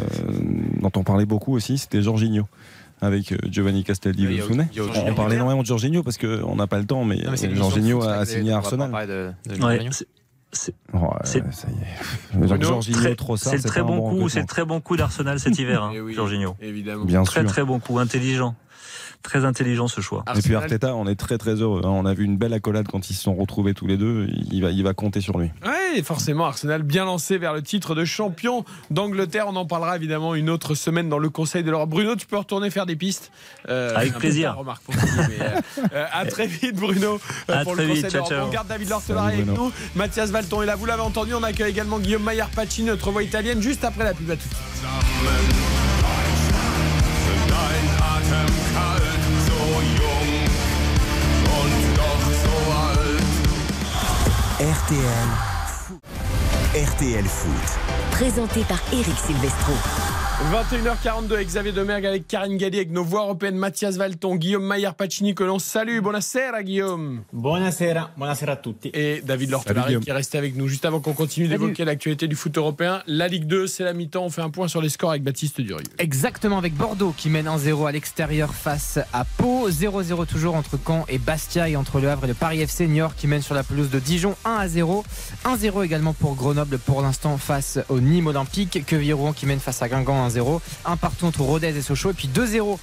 dont 0.80 0.92
on 0.96 1.02
parlait 1.04 1.26
beaucoup 1.26 1.54
aussi, 1.54 1.76
c'était 1.78 2.00
Jorginho. 2.00 2.46
Avec 3.02 3.32
euh, 3.32 3.36
Giovanni 3.50 3.84
Castaldi, 3.84 4.26
Oui, 4.26 4.26
vous 4.26 4.32
il 4.32 4.36
y 4.36 4.40
vous 4.40 4.44
a- 4.44 4.48
souvenez 4.48 4.68
il 4.72 4.76
y 4.76 4.80
a 4.80 4.82
On 4.84 4.86
Jorginho. 4.86 5.14
parlait 5.14 5.34
énormément 5.36 5.60
de 5.62 5.66
Jorginho 5.66 6.02
parce 6.02 6.16
qu'on 6.16 6.56
n'a 6.56 6.66
pas 6.66 6.78
le 6.78 6.86
temps, 6.86 7.04
mais, 7.04 7.16
Non, 7.16 7.30
mais 7.32 7.36
c'est 7.36 7.48
euh, 7.48 7.54
Jorginho 7.54 8.02
a, 8.02 8.24
signé 8.24 8.52
on 8.52 8.54
à 8.54 8.58
Arsenal. 8.58 8.90
parler 8.90 9.06
de- 9.06 9.30
de 9.46 9.52
Ouais, 9.52 9.58
Jorginho. 9.60 9.92
c'est- 9.92 10.06
Oh, 10.94 10.98
le 13.52 13.62
très 13.62 13.82
bon 13.82 14.00
coup, 14.00 14.28
c'est 14.28 14.40
recrutement. 14.40 14.40
le 14.40 14.46
très 14.46 14.64
bon 14.64 14.80
coup 14.80 14.96
d'Arsenal 14.96 15.38
cet 15.40 15.58
hiver, 15.58 15.82
hein, 15.82 15.90
Eh 15.94 16.00
oui, 16.00 16.14
Jorginho. 16.14 16.56
Évidemment. 16.62 17.04
Bien 17.04 17.22
Très 17.24 17.40
sûr. 17.42 17.50
très 17.50 17.64
bon 17.64 17.78
coup, 17.80 17.98
intelligent. 17.98 18.54
Très 19.26 19.44
intelligent 19.44 19.88
ce 19.88 20.00
choix. 20.00 20.24
Et 20.36 20.40
puis 20.40 20.54
Arteta, 20.54 20.94
on 20.94 21.08
est 21.08 21.16
très 21.16 21.36
très 21.36 21.54
heureux. 21.56 21.80
hein. 21.84 21.88
On 21.88 22.06
a 22.06 22.14
vu 22.14 22.22
une 22.24 22.36
belle 22.36 22.52
accolade 22.52 22.86
quand 22.88 23.10
ils 23.10 23.14
se 23.14 23.22
sont 23.24 23.34
retrouvés 23.34 23.74
tous 23.74 23.88
les 23.88 23.96
deux. 23.96 24.28
Il 24.52 24.62
va, 24.62 24.70
il 24.70 24.84
va 24.84 24.94
compter 24.94 25.20
sur 25.20 25.36
lui. 25.36 25.50
Ouais, 25.64 26.00
forcément, 26.04 26.46
Arsenal 26.46 26.84
bien 26.84 27.04
lancé 27.06 27.36
vers 27.36 27.52
le 27.52 27.60
titre 27.60 27.96
de 27.96 28.04
champion 28.04 28.64
d'Angleterre. 28.92 29.46
On 29.48 29.56
en 29.56 29.66
parlera 29.66 29.96
évidemment 29.96 30.36
une 30.36 30.48
autre 30.48 30.76
semaine 30.76 31.08
dans 31.08 31.18
le 31.18 31.28
Conseil 31.28 31.64
de 31.64 31.72
l'Europe. 31.72 31.90
Bruno, 31.90 32.14
tu 32.14 32.24
peux 32.26 32.36
retourner 32.38 32.70
faire 32.70 32.86
des 32.86 32.94
pistes? 32.94 33.32
Euh, 33.68 33.96
Avec 33.96 34.14
plaisir. 34.14 34.50
tard, 34.50 34.58
remarque, 34.58 34.82
pour 34.84 34.94
te 34.94 35.00
dire, 35.00 35.28
mais, 35.28 35.44
euh, 35.44 35.88
euh, 35.92 36.04
à 36.12 36.24
très 36.26 36.46
vite, 36.46 36.76
Bruno, 36.76 37.18
À 37.48 37.64
pour 37.64 37.72
très 37.72 37.82
le 37.84 37.92
vite, 37.94 38.04
Conseil 38.04 38.20
de 38.20 38.26
ciao, 38.26 38.30
l'Europe. 38.30 38.32
ciao. 38.32 38.46
On 38.46 38.50
garde 38.52 38.68
David 38.68 38.88
Lortelari 38.90 39.26
Salut, 39.30 39.42
avec 39.42 39.46
Bruno. 39.54 39.64
nous. 39.64 39.72
Mathias 39.96 40.30
Valton 40.30 40.62
est 40.62 40.66
là. 40.66 40.76
Vous 40.76 40.86
l'avez 40.86 41.02
entendu. 41.02 41.34
On 41.34 41.42
accueille 41.42 41.70
également 41.72 41.98
Guillaume 41.98 42.22
Maillard 42.22 42.50
Pacini, 42.50 42.86
notre 42.86 43.10
voix 43.10 43.24
italienne, 43.24 43.60
juste 43.60 43.84
après 43.84 44.04
la 44.04 44.14
pub. 44.14 44.30
À 44.30 44.36
tout 44.36 44.48
de 44.48 44.54
suite. 44.54 45.66
RTL. 54.58 55.28
RTL 56.74 57.24
Foot. 57.26 57.78
Présenté 58.12 58.60
par 58.64 58.80
Eric 58.90 59.14
Silvestro. 59.18 59.74
21h42 60.36 61.32
avec 61.32 61.48
Xavier 61.48 61.72
Demergue 61.72 62.04
avec 62.04 62.28
Karine 62.28 62.58
Galli 62.58 62.76
avec 62.76 62.90
nos 62.90 63.02
voix 63.02 63.22
européennes 63.22 63.56
Mathias 63.56 63.96
Valton, 63.96 64.36
Guillaume 64.36 64.64
Maillard 64.64 64.94
Pacini 64.94 65.34
que 65.34 65.42
l'on 65.42 65.58
salue. 65.58 66.00
Buonasera 66.00 66.62
Guillaume. 66.62 67.22
Buonasera, 67.32 68.10
buonasera 68.18 68.52
a 68.52 68.56
tutti. 68.56 68.90
Et 68.92 69.22
David 69.24 69.48
Lortelari 69.48 69.98
qui 69.98 70.10
est 70.10 70.12
resté 70.12 70.36
avec 70.36 70.54
nous 70.54 70.68
juste 70.68 70.84
avant 70.84 71.00
qu'on 71.00 71.14
continue 71.14 71.48
d'évoquer 71.48 71.86
l'actualité 71.86 72.28
du 72.28 72.36
foot 72.36 72.56
européen. 72.58 73.02
La 73.06 73.28
Ligue 73.28 73.46
2, 73.46 73.66
c'est 73.66 73.82
la 73.82 73.94
mi-temps. 73.94 74.26
On 74.26 74.30
fait 74.30 74.42
un 74.42 74.50
point 74.50 74.68
sur 74.68 74.82
les 74.82 74.90
scores 74.90 75.10
avec 75.10 75.22
Baptiste 75.22 75.58
Durieux. 75.62 75.86
Exactement 75.98 76.58
avec 76.58 76.74
Bordeaux 76.74 77.14
qui 77.16 77.30
mène 77.30 77.46
1-0 77.46 77.88
à 77.88 77.92
l'extérieur 77.92 78.52
face 78.52 78.98
à 79.14 79.24
Pau, 79.24 79.70
0-0 79.70 80.26
toujours 80.26 80.54
entre 80.54 80.78
Caen 80.86 81.06
et 81.08 81.16
Bastia 81.16 81.70
et 81.70 81.76
entre 81.76 81.98
Le 81.98 82.10
Havre 82.10 82.24
et 82.24 82.28
le 82.28 82.34
Paris 82.34 82.60
FC 82.60 82.86
Niort 82.88 83.14
qui 83.14 83.26
mène 83.26 83.40
sur 83.42 83.54
la 83.54 83.62
pelouse 83.62 83.88
de 83.88 84.00
Dijon 84.00 84.36
1-0. 84.44 85.02
1-0 85.46 85.84
également 85.84 86.12
pour 86.12 86.34
Grenoble 86.34 86.76
pour 86.78 87.00
l'instant 87.00 87.38
face 87.38 87.78
au 87.88 88.00
Nîmes 88.00 88.26
Olympique, 88.26 88.84
Quevilly-Rouen 88.84 89.32
qui 89.32 89.46
mène 89.46 89.60
face 89.60 89.80
à 89.80 89.88
Guingamp 89.88 90.25
1-0, 90.28 90.60
un 90.84 90.96
partout 90.96 91.26
entre 91.26 91.42
Rodez 91.42 91.76
et 91.76 91.82
Sochaux 91.82 92.10
et 92.10 92.14
puis 92.14 92.28
2-0 92.32 92.78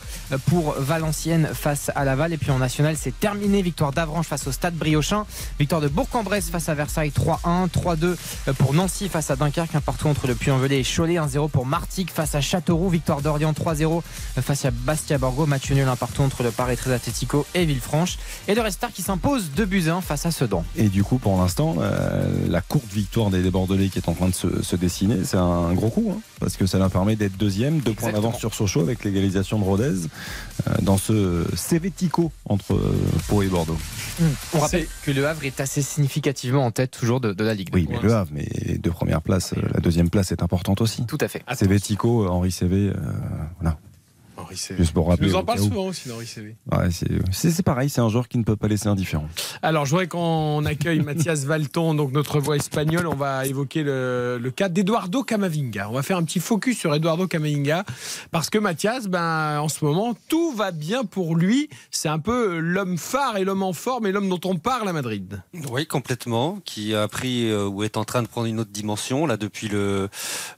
pour 0.45 0.75
Valenciennes 0.77 1.49
face 1.53 1.91
à 1.95 2.05
Laval. 2.05 2.33
Et 2.33 2.37
puis 2.37 2.51
en 2.51 2.59
national 2.59 2.95
c'est 2.97 3.17
terminé, 3.19 3.61
victoire 3.61 3.91
d'Avranches 3.91 4.27
face 4.27 4.47
au 4.47 4.51
Stade 4.51 4.75
Briochin, 4.75 5.25
victoire 5.59 5.81
de 5.81 5.87
Bourg-en-Bresse 5.87 6.49
face 6.49 6.69
à 6.69 6.73
Versailles 6.73 7.11
3-1, 7.11 7.69
3-2 7.69 8.15
pour 8.57 8.73
Nancy 8.73 9.09
face 9.09 9.31
à 9.31 9.35
Dunkerque, 9.35 9.75
un 9.75 9.81
partout 9.81 10.07
entre 10.07 10.27
le 10.27 10.35
Puy-en-Velay 10.35 10.79
et 10.79 10.83
Cholet, 10.83 11.15
1-0 11.15 11.49
pour 11.49 11.65
Martigues 11.65 12.09
face 12.09 12.35
à 12.35 12.41
Châteauroux, 12.41 12.89
victoire 12.89 13.21
d'Orient 13.21 13.53
3-0 13.53 14.01
face 14.41 14.65
à 14.65 14.71
Bastia 14.71 15.17
Borgo, 15.17 15.45
match 15.45 15.71
nul 15.71 15.87
un 15.87 15.95
partout 15.95 16.21
entre 16.21 16.43
le 16.43 16.51
Paris 16.51 16.77
13 16.77 16.93
Atletico 16.93 17.45
et 17.53 17.65
Villefranche. 17.65 18.17
Et 18.47 18.55
le 18.55 18.61
Restar 18.61 18.91
qui 18.91 19.01
s'impose 19.01 19.51
2 19.55 19.65
buts 19.65 19.83
à 19.87 19.95
1 19.95 20.01
face 20.01 20.25
à 20.25 20.31
Sedan. 20.31 20.63
Et 20.75 20.89
du 20.89 21.03
coup, 21.03 21.17
pour 21.17 21.37
l'instant, 21.37 21.75
euh, 21.79 22.27
la 22.49 22.61
courte 22.61 22.91
victoire 22.91 23.29
des 23.29 23.41
Bordelais 23.49 23.89
qui 23.89 23.99
est 23.99 24.09
en 24.09 24.13
train 24.13 24.27
de 24.27 24.33
se, 24.33 24.61
se 24.63 24.75
dessiner, 24.75 25.23
c'est 25.23 25.37
un 25.37 25.73
gros 25.73 25.89
coup, 25.89 26.11
hein, 26.13 26.19
parce 26.39 26.57
que 26.57 26.65
ça 26.65 26.77
leur 26.77 26.89
permet 26.89 27.15
d'être 27.15 27.32
deuxième, 27.37 27.79
deux 27.79 27.93
points 27.93 28.11
d'avance 28.11 28.37
sur 28.37 28.53
Sochaux 28.53 28.81
avec 28.81 29.03
l'égalisation 29.03 29.59
de 29.59 29.63
Rodez 29.63 30.07
euh, 30.67 30.71
dans 30.81 30.97
ce 30.97 31.45
Cévetico 31.55 32.31
entre 32.45 32.73
euh, 32.73 32.95
Pau 33.27 33.41
et 33.41 33.47
Bordeaux. 33.47 33.77
On 34.53 34.59
rappelle 34.59 34.87
que 35.03 35.11
le 35.11 35.27
Havre 35.27 35.45
est 35.45 35.59
assez 35.59 35.81
significativement 35.81 36.65
en 36.65 36.71
tête 36.71 36.91
toujours 36.91 37.19
de, 37.19 37.33
de 37.33 37.43
la 37.43 37.53
Ligue. 37.53 37.69
Oui, 37.73 37.87
mais 37.89 37.99
le 37.99 38.13
Havre, 38.13 38.31
mais 38.33 38.47
les 38.61 38.77
deux 38.77 38.91
premières 38.91 39.21
places, 39.21 39.53
euh, 39.53 39.61
la 39.73 39.79
deuxième 39.79 40.09
place 40.09 40.31
est 40.31 40.43
importante 40.43 40.81
aussi. 40.81 41.05
Tout 41.05 41.17
à 41.21 41.27
fait. 41.27 41.43
Cévetico, 41.53 42.27
Henri 42.27 42.51
Cévé, 42.51 42.89
euh, 42.89 42.93
voilà. 43.59 43.77
Henri. 44.37 44.55
Juste 44.77 44.93
pour 44.93 45.05
Tu 45.05 45.09
rappeler. 45.11 45.27
nous 45.29 45.35
en 45.35 45.43
où. 45.43 45.57
souvent 45.57 45.85
aussi 45.87 46.09
d'Henri 46.09 46.25
Cévé. 46.27 46.55
Ouais, 46.71 46.89
c'est- 46.91 47.07
c'est 47.31 47.51
c'est 47.51 47.63
pareil, 47.63 47.89
c'est 47.89 48.01
un 48.01 48.09
joueur 48.09 48.27
qui 48.27 48.37
ne 48.37 48.43
peut 48.43 48.55
pas 48.55 48.67
laisser 48.67 48.87
indifférent. 48.87 49.27
Alors, 49.61 49.85
je 49.85 49.91
voudrais 49.91 50.07
qu'on 50.07 50.63
accueille 50.65 50.99
Mathias 51.03 51.45
Valton, 51.45 51.93
donc 51.93 52.11
notre 52.11 52.39
voix 52.39 52.55
espagnole. 52.55 53.07
On 53.07 53.15
va 53.15 53.45
évoquer 53.45 53.83
le, 53.83 54.37
le 54.41 54.51
cas 54.51 54.69
d'Eduardo 54.69 55.23
Camavinga. 55.23 55.89
On 55.89 55.93
va 55.93 56.03
faire 56.03 56.17
un 56.17 56.23
petit 56.23 56.39
focus 56.39 56.77
sur 56.79 56.93
Eduardo 56.95 57.27
Camavinga 57.27 57.83
parce 58.31 58.49
que 58.49 58.57
Mathias, 58.57 59.07
ben, 59.07 59.59
en 59.59 59.69
ce 59.69 59.83
moment, 59.85 60.15
tout 60.29 60.51
va 60.53 60.71
bien 60.71 61.03
pour 61.05 61.35
lui. 61.35 61.69
C'est 61.91 62.09
un 62.09 62.19
peu 62.19 62.57
l'homme 62.59 62.97
phare 62.97 63.37
et 63.37 63.43
l'homme 63.43 63.63
en 63.63 63.73
forme 63.73 64.07
et 64.07 64.11
l'homme 64.11 64.29
dont 64.29 64.39
on 64.45 64.57
parle 64.57 64.87
à 64.89 64.93
Madrid. 64.93 65.41
Oui, 65.71 65.85
complètement, 65.85 66.59
qui 66.65 66.95
a 66.95 67.07
pris 67.07 67.49
euh, 67.49 67.67
ou 67.67 67.83
est 67.83 67.97
en 67.97 68.03
train 68.05 68.21
de 68.23 68.27
prendre 68.27 68.47
une 68.47 68.59
autre 68.59 68.71
dimension 68.71 69.25
là 69.25 69.37
depuis 69.37 69.67
le 69.67 70.09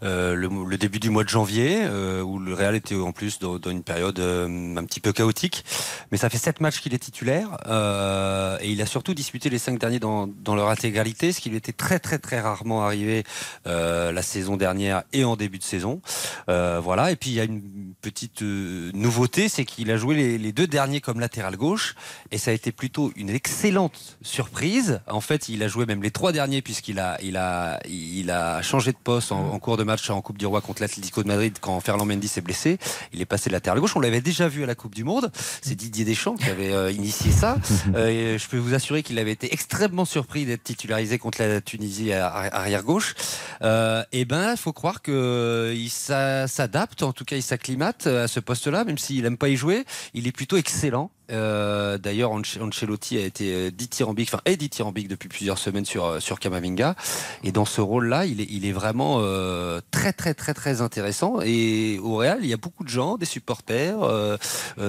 euh, 0.04 0.36
le, 0.36 0.50
le 0.68 0.78
début 0.78 1.00
du 1.00 1.10
mois 1.10 1.24
de 1.24 1.30
janvier, 1.30 1.80
euh, 1.84 2.22
où 2.22 2.40
le 2.40 2.54
Real 2.54 2.76
était 2.76 2.96
en 2.96 3.12
plus 3.12 3.40
dans, 3.40 3.58
une 3.70 3.84
période 3.84 4.20
euh, 4.20 4.76
un 4.76 4.84
petit 4.84 5.00
peu 5.00 5.12
chaotique. 5.12 5.66
Mais 6.12 6.18
ça 6.18 6.30
fait 6.30 6.38
sept 6.38 6.62
matchs 6.62 6.80
qu'il 6.80 6.94
est 6.94 7.00
titulaire 7.00 7.58
euh, 7.68 8.58
et 8.62 8.72
il 8.72 8.82
a 8.82 8.86
surtout 8.86 9.14
disputé 9.14 9.50
les 9.50 9.60
cinq 9.60 9.80
derniers 9.80 10.00
dans, 10.00 10.28
leur 10.56 10.70
intégralité, 10.70 11.32
ce 11.32 11.42
qui 11.42 11.50
lui 11.50 11.58
était 11.58 11.74
très 11.74 12.00
très 12.00 12.18
très 12.18 12.40
rarement 12.40 12.84
arrivé 12.84 13.24
euh, 13.68 14.12
la 14.12 14.22
saison 14.22 14.58
dernière 14.58 15.04
et 15.12 15.24
en 15.24 15.36
début 15.36 15.58
de 15.58 15.64
saison. 15.64 16.02
Voilà. 16.48 17.12
Et 17.12 17.16
puis 17.16 17.32
il 17.32 17.34
y 17.34 17.40
a 17.40 17.44
une 17.44 17.94
petite 18.02 18.42
nouveauté, 18.42 19.50
c'est 19.50 19.66
qu'il 19.66 19.92
a 19.92 19.98
joué 19.98 20.38
les, 20.38 20.52
deux 20.52 20.68
derniers 20.68 21.02
comme 21.02 21.20
latéral 21.20 21.58
gauche 21.58 21.96
et 22.32 22.38
ça 22.38 22.52
a 22.52 22.54
été 22.54 22.72
plutôt 22.72 23.12
une 23.16 23.30
excellente 23.30 24.18
surprise. 24.22 25.02
En 25.10 25.22
fait, 25.22 25.50
il 25.50 25.64
a 25.64 25.68
joué 25.68 25.86
même 25.86 26.02
les 26.04 26.12
trois 26.12 26.32
derniers 26.32 26.62
puisqu'il 26.62 27.00
a, 27.00 27.18
il 27.22 27.38
a, 27.38 27.80
il 27.88 28.32
a 28.32 28.62
changé 28.62 28.92
de 28.92 28.98
poste 28.98 29.32
en, 29.32 29.52
en 29.52 29.60
cours 29.60 29.78
de 29.78 29.84
match 29.84 30.10
en 30.10 30.22
Coupe 30.22 30.38
du 30.38 30.46
Roi 30.46 30.62
contre 30.62 30.82
l'Atlético 30.82 31.24
de 31.24 31.28
Madrid 31.28 31.58
quand 31.60 31.80
Ferland 31.80 32.08
Mendy 32.08 32.28
s'est 32.28 32.42
blessé. 32.42 32.78
Il 33.14 33.22
est 33.22 33.26
passé 33.26 33.50
latéral 33.56 33.80
gauche. 33.80 33.96
On 33.96 34.00
l'avait 34.00 34.22
déjà 34.22 34.48
vu 34.48 34.64
à 34.64 34.66
la 34.68 34.76
Coupe 34.76 34.94
du 34.96 35.04
Monde. 35.04 35.32
C'est 35.62 35.76
Didier 35.76 36.06
Deschamps 36.06 36.36
qui 36.36 36.50
avait 36.50 36.72
euh, 36.74 36.92
initié 36.92 37.32
ça. 37.32 37.58
Euh, 37.96 38.08
et 38.08 38.38
je 38.40 38.48
peux 38.48 38.58
vous 38.58 38.74
assurer 38.74 39.04
qu'il 39.04 39.18
avait 39.20 39.32
été 39.32 39.54
extrêmement 39.54 40.06
surpris 40.06 40.46
d'être 40.46 40.64
titularisé 40.64 41.18
contre 41.18 41.42
la 41.42 41.62
Tunisie 41.62 42.12
à- 42.14 42.28
arrière 42.28 42.84
gauche. 42.84 43.14
Euh, 43.62 44.04
et 44.12 44.26
ben, 44.26 44.52
il 44.52 44.58
faut 44.58 44.74
croire 44.74 45.02
que 45.02 45.74
il 45.76 45.90
s'a- 45.90 46.48
s'adapte, 46.48 47.04
en 47.04 47.14
tout 47.14 47.24
cas, 47.26 47.36
il 47.36 47.44
s'acclimate 47.44 48.08
à 48.08 48.28
ce 48.28 48.40
poste-là, 48.40 48.84
même 48.84 48.98
s'il 48.98 49.26
aime 49.26 49.38
pas 49.38 49.50
y 49.50 49.56
jouer. 49.56 49.86
Il 50.14 50.28
est 50.28 50.32
plutôt 50.32 50.58
excellent 50.58 51.10
Euh, 51.32 51.98
D'ailleurs, 51.98 52.32
Ance- 52.32 52.60
Ancelotti 52.62 53.18
a 53.18 53.22
été 53.26 53.54
euh, 53.54 53.72
dithyrambique, 53.72 54.30
enfin 54.32 54.42
est 54.46 54.58
dithyrambique 54.58 55.08
depuis 55.08 55.30
plusieurs 55.30 55.58
semaines 55.58 55.86
sur 55.86 56.06
euh, 56.06 56.20
sur 56.20 56.40
Kamavinga, 56.40 56.96
et 57.44 57.52
dans 57.52 57.66
ce 57.66 57.82
rôle-là, 57.82 58.26
il 58.26 58.42
est 58.42 58.48
il 58.50 58.66
est 58.66 58.72
vraiment 58.72 59.18
euh, 59.20 59.82
très 59.92 60.14
très 60.14 60.34
très 60.34 60.54
très 60.54 60.82
intéressant. 60.82 61.40
Et 61.44 62.00
au 62.04 62.18
Real, 62.18 62.40
il 62.42 62.48
y 62.48 62.54
a 62.54 62.58
beaucoup 62.58 62.84
de 62.84 62.90
gens, 62.90 63.18
des 63.18 63.26
supporters, 63.26 64.02
euh, 64.04 64.38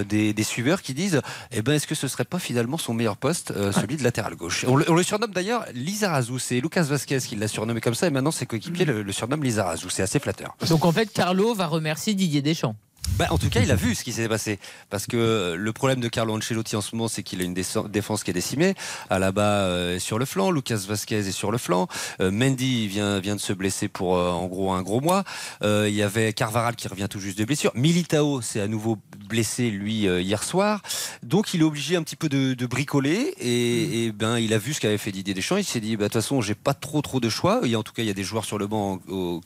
des, 0.08 0.32
des 0.32 0.42
suiveurs 0.42 0.82
qui 0.82 0.94
disent, 0.94 1.20
eh 1.52 1.62
ben 1.62 1.72
est-ce 1.74 1.86
que 1.86 1.94
ce 1.94 2.08
serait 2.08 2.24
pas 2.24 2.38
finalement 2.38 2.78
son 2.78 2.92
meilleur 2.94 3.16
poste, 3.16 3.52
celui 3.72 3.96
de 3.96 4.04
latéral 4.04 4.34
gauche? 4.34 4.64
On 4.68 4.76
le, 4.76 4.84
on 4.90 4.94
le 4.94 5.02
surnomme 5.02 5.32
d'ailleurs 5.32 5.64
Lizarazu. 5.74 6.38
C'est 6.38 6.60
Lucas 6.60 6.82
Vasquez 6.82 7.18
qui 7.18 7.36
l'a 7.36 7.48
surnommé 7.48 7.80
comme 7.80 7.94
ça, 7.94 8.06
et 8.06 8.10
maintenant 8.10 8.30
ses 8.30 8.46
coéquipiers 8.46 8.84
le, 8.84 9.02
le 9.02 9.12
surnomment 9.12 9.42
Lizarazu. 9.42 9.86
C'est 9.90 10.02
assez 10.02 10.18
flatteur. 10.18 10.56
Donc 10.68 10.84
en 10.84 10.92
fait, 10.92 11.12
Carlo 11.12 11.54
va 11.54 11.66
remercier 11.66 12.14
Didier 12.14 12.42
Deschamps. 12.42 12.76
Bah, 13.18 13.28
en 13.30 13.38
tout 13.38 13.48
cas, 13.48 13.60
il 13.60 13.70
a 13.70 13.76
vu 13.76 13.94
ce 13.94 14.04
qui 14.04 14.12
s'est 14.12 14.28
passé. 14.28 14.58
Parce 14.90 15.06
que 15.06 15.54
le 15.56 15.72
problème 15.72 16.00
de 16.00 16.08
Carlo 16.08 16.36
Ancelotti 16.36 16.76
en 16.76 16.82
ce 16.82 16.94
moment, 16.94 17.08
c'est 17.08 17.22
qu'il 17.22 17.40
a 17.40 17.44
une 17.44 17.54
défense 17.54 18.24
qui 18.24 18.30
est 18.30 18.34
décimée. 18.34 18.74
Alaba 19.08 19.42
euh, 19.62 19.96
est 19.96 20.00
sur 20.00 20.18
le 20.18 20.26
flanc, 20.26 20.50
Lucas 20.50 20.82
Vasquez 20.86 21.16
est 21.26 21.32
sur 21.32 21.50
le 21.50 21.56
flanc, 21.56 21.88
euh, 22.20 22.30
Mendy 22.30 22.88
vient, 22.88 23.18
vient 23.18 23.34
de 23.34 23.40
se 23.40 23.54
blesser 23.54 23.88
pour 23.88 24.18
euh, 24.18 24.30
en 24.30 24.46
gros 24.48 24.72
un 24.72 24.82
gros 24.82 25.00
mois. 25.00 25.24
Euh, 25.62 25.86
il 25.88 25.94
y 25.94 26.02
avait 26.02 26.34
Carvaral 26.34 26.76
qui 26.76 26.88
revient 26.88 27.06
tout 27.08 27.18
juste 27.20 27.38
de 27.38 27.44
blessure. 27.46 27.72
Militao 27.74 28.42
s'est 28.42 28.60
à 28.60 28.68
nouveau 28.68 28.98
blessé, 29.30 29.70
lui, 29.70 30.06
euh, 30.06 30.20
hier 30.20 30.42
soir. 30.42 30.82
Donc, 31.22 31.54
il 31.54 31.62
est 31.62 31.64
obligé 31.64 31.96
un 31.96 32.02
petit 32.02 32.16
peu 32.16 32.28
de, 32.28 32.52
de 32.52 32.66
bricoler. 32.66 33.32
Et, 33.38 34.04
et 34.04 34.12
ben, 34.12 34.38
il 34.38 34.52
a 34.52 34.58
vu 34.58 34.74
ce 34.74 34.80
qu'avait 34.80 34.98
fait 34.98 35.10
Didier 35.12 35.32
Deschamps. 35.32 35.56
Il 35.56 35.64
s'est 35.64 35.80
dit, 35.80 35.96
bah, 35.96 36.04
de 36.04 36.08
toute 36.08 36.20
façon, 36.20 36.42
j'ai 36.42 36.54
pas 36.54 36.74
trop 36.74 37.00
trop 37.00 37.18
de 37.18 37.30
choix. 37.30 37.60
Il 37.64 37.70
y 37.70 37.74
a, 37.74 37.78
en 37.78 37.82
tout 37.82 37.94
cas, 37.94 38.02
il 38.02 38.08
y 38.08 38.10
a 38.10 38.14
des 38.14 38.24
joueurs 38.24 38.44
sur 38.44 38.58
le 38.58 38.66
banc 38.66 39.00
au- 39.08 39.40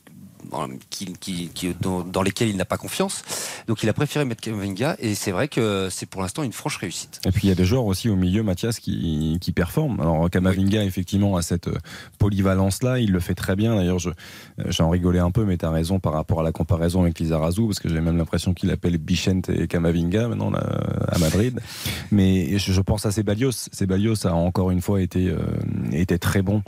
qui, 0.89 1.13
qui- 1.19 1.49
qui- 1.49 1.73
dans, 1.79 2.01
dans 2.03 2.21
lesquels 2.21 2.49
il 2.49 2.57
n'a 2.57 2.65
pas 2.65 2.77
confiance. 2.77 3.23
Donc 3.67 3.83
il 3.83 3.89
a 3.89 3.93
préféré 3.93 4.25
mettre 4.25 4.41
Kamavinga 4.41 4.95
et 4.99 5.15
c'est 5.15 5.31
vrai 5.31 5.47
que 5.47 5.87
c'est 5.89 6.05
pour 6.05 6.21
l'instant 6.21 6.43
une 6.43 6.53
franche 6.53 6.77
réussite. 6.77 7.21
Et 7.25 7.31
puis 7.31 7.41
il 7.43 7.49
y 7.49 7.51
a 7.51 7.55
des 7.55 7.65
joueurs 7.65 7.85
aussi 7.85 8.09
au 8.09 8.15
milieu, 8.15 8.43
Mathias, 8.43 8.79
qui, 8.79 9.37
qui 9.41 9.51
performent. 9.51 9.99
Alors 9.99 10.29
Kamavinga, 10.29 10.83
effectivement, 10.83 11.35
a 11.37 11.41
cette 11.41 11.67
euh, 11.67 11.77
polyvalence-là, 12.19 12.99
il 12.99 13.11
le 13.11 13.19
fait 13.19 13.35
très 13.35 13.55
bien. 13.55 13.75
D'ailleurs, 13.75 13.97
euh, 14.07 14.11
j'en 14.69 14.89
rigolais 14.89 15.19
un 15.19 15.31
peu, 15.31 15.45
mais 15.45 15.57
tu 15.57 15.65
as 15.65 15.69
raison 15.71 15.99
par 15.99 16.13
rapport 16.13 16.39
à 16.41 16.43
la 16.43 16.51
comparaison 16.51 17.01
avec 17.03 17.19
Lizarazu, 17.19 17.65
parce 17.67 17.79
que 17.79 17.89
j'ai 17.89 18.01
même 18.01 18.17
l'impression 18.17 18.53
qu'il 18.53 18.69
appelle 18.71 18.97
Bichente 18.97 19.49
et 19.49 19.67
Kamavinga 19.67 20.27
maintenant 20.27 20.51
là, 20.51 20.63
à 21.07 21.17
Madrid. 21.17 21.59
Mais 22.11 22.57
je, 22.57 22.73
je 22.73 22.81
pense 22.81 23.05
à 23.05 23.11
Ceballos. 23.11 23.51
Ceballos 23.71 24.27
a 24.27 24.33
encore 24.33 24.71
une 24.71 24.81
fois 24.81 25.01
été, 25.01 25.29
euh, 25.29 25.37
été 25.91 26.19
très 26.19 26.41
bon 26.41 26.61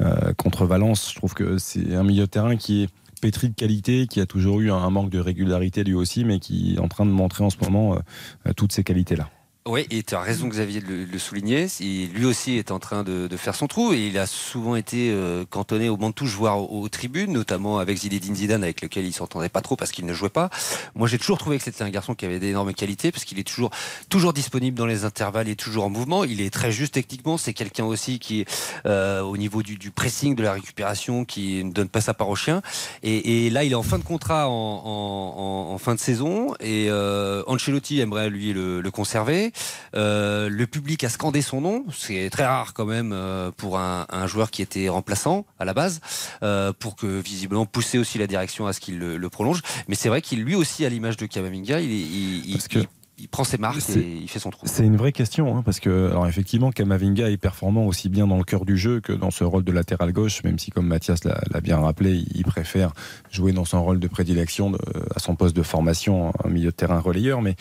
euh, 0.00 0.32
contre 0.34 0.66
Valence. 0.66 1.10
Je 1.10 1.16
trouve 1.16 1.34
que 1.34 1.58
c'est 1.58 1.94
un 1.94 2.02
milieu 2.04 2.22
de 2.22 2.30
terrain 2.30 2.56
qui 2.56 2.84
est 2.84 2.88
pétri 3.20 3.48
de 3.48 3.54
qualité, 3.54 4.06
qui 4.06 4.20
a 4.20 4.26
toujours 4.26 4.60
eu 4.60 4.70
un 4.70 4.90
manque 4.90 5.10
de 5.10 5.18
régularité 5.18 5.84
lui 5.84 5.94
aussi, 5.94 6.24
mais 6.24 6.38
qui 6.38 6.74
est 6.74 6.78
en 6.78 6.88
train 6.88 7.06
de 7.06 7.10
montrer 7.10 7.44
en 7.44 7.50
ce 7.50 7.56
moment 7.62 7.94
euh, 7.94 8.52
toutes 8.56 8.72
ces 8.72 8.84
qualités-là. 8.84 9.28
Oui, 9.66 9.86
et 9.90 10.02
tu 10.02 10.14
as 10.14 10.20
raison 10.20 10.48
Xavier 10.48 10.80
de 10.80 10.86
le, 10.86 11.04
de 11.04 11.12
le 11.12 11.18
souligner. 11.18 11.66
Lui 11.80 12.24
aussi 12.24 12.56
est 12.56 12.70
en 12.70 12.78
train 12.78 13.04
de, 13.04 13.28
faire 13.36 13.54
son 13.54 13.66
trou 13.66 13.92
et 13.92 14.06
il 14.06 14.18
a 14.18 14.26
souvent 14.26 14.74
été 14.74 15.10
euh, 15.10 15.44
cantonné 15.48 15.90
au 15.90 15.98
banc 15.98 16.08
de 16.08 16.14
touche, 16.14 16.34
voire 16.34 16.72
aux, 16.72 16.88
tribunes, 16.88 17.32
notamment 17.32 17.78
avec 17.78 17.98
Zinedine 17.98 18.34
Zidane, 18.34 18.62
avec 18.62 18.80
lequel 18.80 19.04
il 19.04 19.12
s'entendait 19.12 19.50
pas 19.50 19.60
trop 19.60 19.76
parce 19.76 19.92
qu'il 19.92 20.06
ne 20.06 20.14
jouait 20.14 20.30
pas. 20.30 20.48
Moi, 20.94 21.08
j'ai 21.08 21.18
toujours 21.18 21.36
trouvé 21.36 21.58
que 21.58 21.64
c'était 21.64 21.84
un 21.84 21.90
garçon 21.90 22.14
qui 22.14 22.24
avait 22.24 22.38
d'énormes 22.38 22.72
qualités 22.72 23.12
parce 23.12 23.26
qu'il 23.26 23.38
est 23.38 23.44
toujours 23.44 23.70
toujours 24.08 24.32
disponible 24.32 24.78
dans 24.78 24.86
les 24.86 25.04
intervalles, 25.04 25.48
est 25.48 25.60
toujours 25.60 25.84
en 25.84 25.90
mouvement. 25.90 26.24
Il 26.24 26.40
est 26.40 26.50
très 26.50 26.72
juste 26.72 26.94
techniquement. 26.94 27.36
C'est 27.36 27.52
quelqu'un 27.52 27.84
aussi 27.84 28.18
qui, 28.18 28.46
euh, 28.86 29.20
au 29.20 29.36
niveau 29.36 29.62
du, 29.62 29.90
pressing, 29.90 30.34
de 30.36 30.42
la 30.42 30.54
récupération, 30.54 31.26
qui 31.26 31.62
ne 31.64 31.72
donne 31.72 31.90
pas 31.90 32.00
sa 32.00 32.14
part 32.14 32.30
au 32.30 32.36
chien. 32.36 32.62
Et, 33.02 33.46
et 33.46 33.50
là, 33.50 33.64
il 33.64 33.72
est 33.72 33.76
en 33.76 33.82
fin 33.82 33.98
de 33.98 34.04
contrat 34.04 34.48
en, 34.48 35.76
fin 35.78 35.94
de 35.94 36.00
saison 36.00 36.54
et 36.60 36.86
euh, 36.90 37.42
Ancelotti 37.46 38.00
aimerait 38.00 38.30
lui 38.30 38.52
le 38.54 38.90
conserver. 38.90 39.49
Euh, 39.94 40.48
le 40.48 40.66
public 40.66 41.02
a 41.04 41.08
scandé 41.08 41.42
son 41.42 41.60
nom, 41.60 41.84
c'est 41.96 42.28
très 42.30 42.46
rare 42.46 42.74
quand 42.74 42.84
même 42.86 43.12
euh, 43.12 43.50
pour 43.56 43.78
un, 43.78 44.06
un 44.10 44.26
joueur 44.26 44.50
qui 44.50 44.62
était 44.62 44.88
remplaçant 44.88 45.46
à 45.58 45.64
la 45.64 45.74
base, 45.74 46.00
euh, 46.42 46.72
pour 46.72 46.96
que 46.96 47.20
visiblement 47.20 47.66
pousser 47.66 47.98
aussi 47.98 48.18
la 48.18 48.26
direction 48.26 48.66
à 48.66 48.72
ce 48.72 48.80
qu'il 48.80 48.98
le, 48.98 49.16
le 49.16 49.28
prolonge. 49.30 49.62
Mais 49.88 49.94
c'est 49.94 50.08
vrai 50.08 50.22
qu'il 50.22 50.42
lui 50.42 50.54
aussi, 50.54 50.84
à 50.84 50.88
l'image 50.88 51.16
de 51.16 51.26
Kamavinga, 51.26 51.80
il, 51.80 51.90
est- 51.90 51.94
il, 51.94 52.50
il- 52.50 52.60
il- 52.80 52.88
il 53.20 53.28
prend 53.28 53.44
ses 53.44 53.58
marques 53.58 53.88
et 53.96 54.18
il 54.22 54.28
fait 54.28 54.38
son 54.38 54.50
trou. 54.50 54.66
C'est 54.66 54.84
une 54.84 54.96
vraie 54.96 55.12
question, 55.12 55.56
hein, 55.56 55.62
parce 55.64 55.80
que, 55.80 56.08
alors 56.10 56.26
effectivement, 56.26 56.70
Kamavinga 56.70 57.30
est 57.30 57.36
performant 57.36 57.84
aussi 57.86 58.08
bien 58.08 58.26
dans 58.26 58.38
le 58.38 58.44
cœur 58.44 58.64
du 58.64 58.76
jeu 58.76 59.00
que 59.00 59.12
dans 59.12 59.30
ce 59.30 59.44
rôle 59.44 59.64
de 59.64 59.72
latéral 59.72 60.12
gauche, 60.12 60.42
même 60.44 60.58
si, 60.58 60.70
comme 60.70 60.86
Mathias 60.86 61.24
l'a 61.24 61.60
bien 61.60 61.78
rappelé, 61.78 62.24
il 62.34 62.44
préfère 62.44 62.92
jouer 63.30 63.52
dans 63.52 63.64
son 63.64 63.82
rôle 63.84 64.00
de 64.00 64.08
prédilection 64.08 64.70
de- 64.70 64.78
à 65.14 65.18
son 65.18 65.36
poste 65.36 65.54
de 65.56 65.62
formation, 65.62 66.32
un 66.44 66.48
milieu 66.48 66.70
de 66.70 66.74
terrain 66.76 66.98
relayeur. 66.98 67.42
Mais 67.42 67.56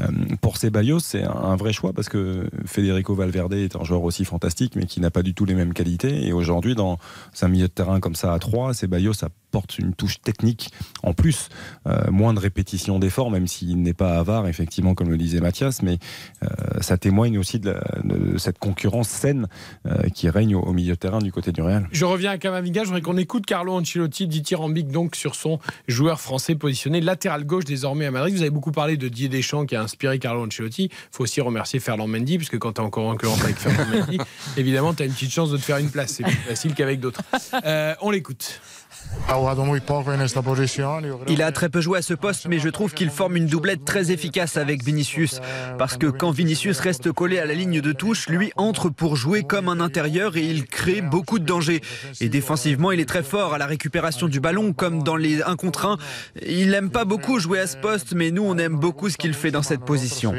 euh, 0.00 0.06
pour 0.40 0.56
Ceballos, 0.56 1.00
c'est 1.00 1.22
un, 1.24 1.30
un 1.30 1.56
vrai 1.56 1.72
choix, 1.72 1.92
parce 1.92 2.08
que 2.08 2.48
Federico 2.66 3.14
Valverde 3.14 3.54
est 3.54 3.76
un 3.76 3.84
joueur 3.84 4.02
aussi 4.02 4.24
fantastique, 4.24 4.74
mais 4.76 4.86
qui 4.86 5.00
n'a 5.00 5.10
pas 5.10 5.22
du 5.22 5.34
tout 5.34 5.44
les 5.44 5.54
mêmes 5.54 5.72
qualités. 5.74 6.26
Et 6.26 6.32
aujourd'hui, 6.32 6.74
dans 6.74 6.98
un 7.42 7.48
milieu 7.48 7.68
de 7.68 7.72
terrain 7.72 8.00
comme 8.00 8.14
ça 8.14 8.32
à 8.32 8.38
3, 8.38 8.74
Ceballos 8.74 9.12
apporte 9.22 9.78
une 9.78 9.94
touche 9.94 10.20
technique 10.20 10.70
en 11.02 11.12
plus, 11.12 11.48
euh, 11.86 12.10
moins 12.10 12.34
de 12.34 12.40
répétition 12.40 12.98
d'efforts, 12.98 13.30
même 13.30 13.46
s'il 13.46 13.80
n'est 13.82 13.92
pas 13.94 14.18
avare, 14.18 14.48
effectivement, 14.48 14.94
comme 14.94 15.03
le 15.10 15.16
disait 15.16 15.40
Mathias, 15.40 15.82
mais 15.82 15.98
euh, 16.42 16.46
ça 16.80 16.96
témoigne 16.98 17.38
aussi 17.38 17.58
de, 17.58 17.70
la- 17.70 17.82
de 18.04 18.38
cette 18.38 18.58
concurrence 18.58 19.08
saine 19.08 19.48
euh, 19.86 20.08
qui 20.14 20.28
règne 20.28 20.54
au, 20.56 20.60
au 20.60 20.72
milieu 20.72 20.94
de 20.94 20.98
terrain 20.98 21.18
du 21.18 21.32
côté 21.32 21.52
du 21.52 21.62
Real. 21.62 21.86
Je 21.92 22.04
reviens 22.04 22.30
à 22.32 22.38
Kamavinga, 22.38 22.82
je 22.82 22.86
voudrais 22.86 23.00
qu'on 23.02 23.16
écoute 23.16 23.46
Carlo 23.46 23.72
Ancelotti 23.74 24.26
dithyrambique 24.26 24.88
donc 24.88 25.16
sur 25.16 25.34
son 25.34 25.58
joueur 25.88 26.20
français 26.20 26.54
positionné 26.54 27.00
latéral 27.00 27.44
gauche 27.44 27.64
désormais 27.64 28.06
à 28.06 28.10
Madrid. 28.10 28.34
Vous 28.34 28.42
avez 28.42 28.50
beaucoup 28.50 28.72
parlé 28.72 28.96
de 28.96 29.08
Didier 29.08 29.28
Deschamps 29.28 29.66
qui 29.66 29.76
a 29.76 29.82
inspiré 29.82 30.18
Carlo 30.18 30.44
Ancelotti. 30.46 30.84
Il 30.84 30.90
faut 31.10 31.22
aussi 31.24 31.40
remercier 31.40 31.80
Ferland 31.80 32.08
Mendy, 32.08 32.36
puisque 32.38 32.58
quand 32.58 32.72
tu 32.74 32.80
es 32.80 32.84
encore 32.84 33.06
en 33.06 33.12
concurrence 33.12 33.42
avec 33.44 33.56
Ferland 33.56 33.86
Mendy, 34.00 34.18
évidemment, 34.56 34.94
tu 34.94 35.02
as 35.02 35.06
une 35.06 35.12
petite 35.12 35.32
chance 35.32 35.50
de 35.50 35.56
te 35.56 35.62
faire 35.62 35.78
une 35.78 35.90
place. 35.90 36.12
C'est 36.12 36.24
plus 36.24 36.32
facile 36.34 36.74
qu'avec 36.74 37.00
d'autres. 37.00 37.22
Euh, 37.64 37.94
on 38.00 38.10
l'écoute. 38.10 38.60
Il 41.28 41.42
a 41.42 41.50
très 41.50 41.68
peu 41.68 41.80
joué 41.80 41.98
à 41.98 42.02
ce 42.02 42.14
poste, 42.14 42.46
mais 42.46 42.58
je 42.58 42.68
trouve 42.68 42.92
qu'il 42.92 43.10
forme 43.10 43.36
une 43.36 43.46
doublette 43.46 43.84
très 43.84 44.10
efficace 44.10 44.56
avec 44.56 44.84
Vinicius. 44.84 45.40
Parce 45.78 45.96
que 45.96 46.06
quand 46.06 46.30
Vinicius 46.30 46.78
reste 46.80 47.10
collé 47.10 47.38
à 47.38 47.46
la 47.46 47.54
ligne 47.54 47.80
de 47.80 47.92
touche, 47.92 48.28
lui 48.28 48.52
entre 48.56 48.90
pour 48.90 49.16
jouer 49.16 49.42
comme 49.42 49.68
un 49.68 49.80
intérieur 49.80 50.36
et 50.36 50.42
il 50.42 50.66
crée 50.66 51.00
beaucoup 51.00 51.38
de 51.38 51.44
dangers. 51.44 51.80
Et 52.20 52.28
défensivement, 52.28 52.92
il 52.92 53.00
est 53.00 53.08
très 53.08 53.22
fort 53.22 53.54
à 53.54 53.58
la 53.58 53.66
récupération 53.66 54.28
du 54.28 54.40
ballon, 54.40 54.72
comme 54.72 55.02
dans 55.02 55.16
les 55.16 55.42
1 55.42 55.56
contre 55.56 55.86
1. 55.86 55.98
Il 56.46 56.70
n'aime 56.70 56.90
pas 56.90 57.04
beaucoup 57.04 57.38
jouer 57.38 57.60
à 57.60 57.66
ce 57.66 57.76
poste, 57.76 58.12
mais 58.14 58.30
nous, 58.30 58.44
on 58.44 58.58
aime 58.58 58.76
beaucoup 58.76 59.08
ce 59.08 59.16
qu'il 59.16 59.34
fait 59.34 59.50
dans 59.50 59.62
cette 59.62 59.84
position. 59.84 60.34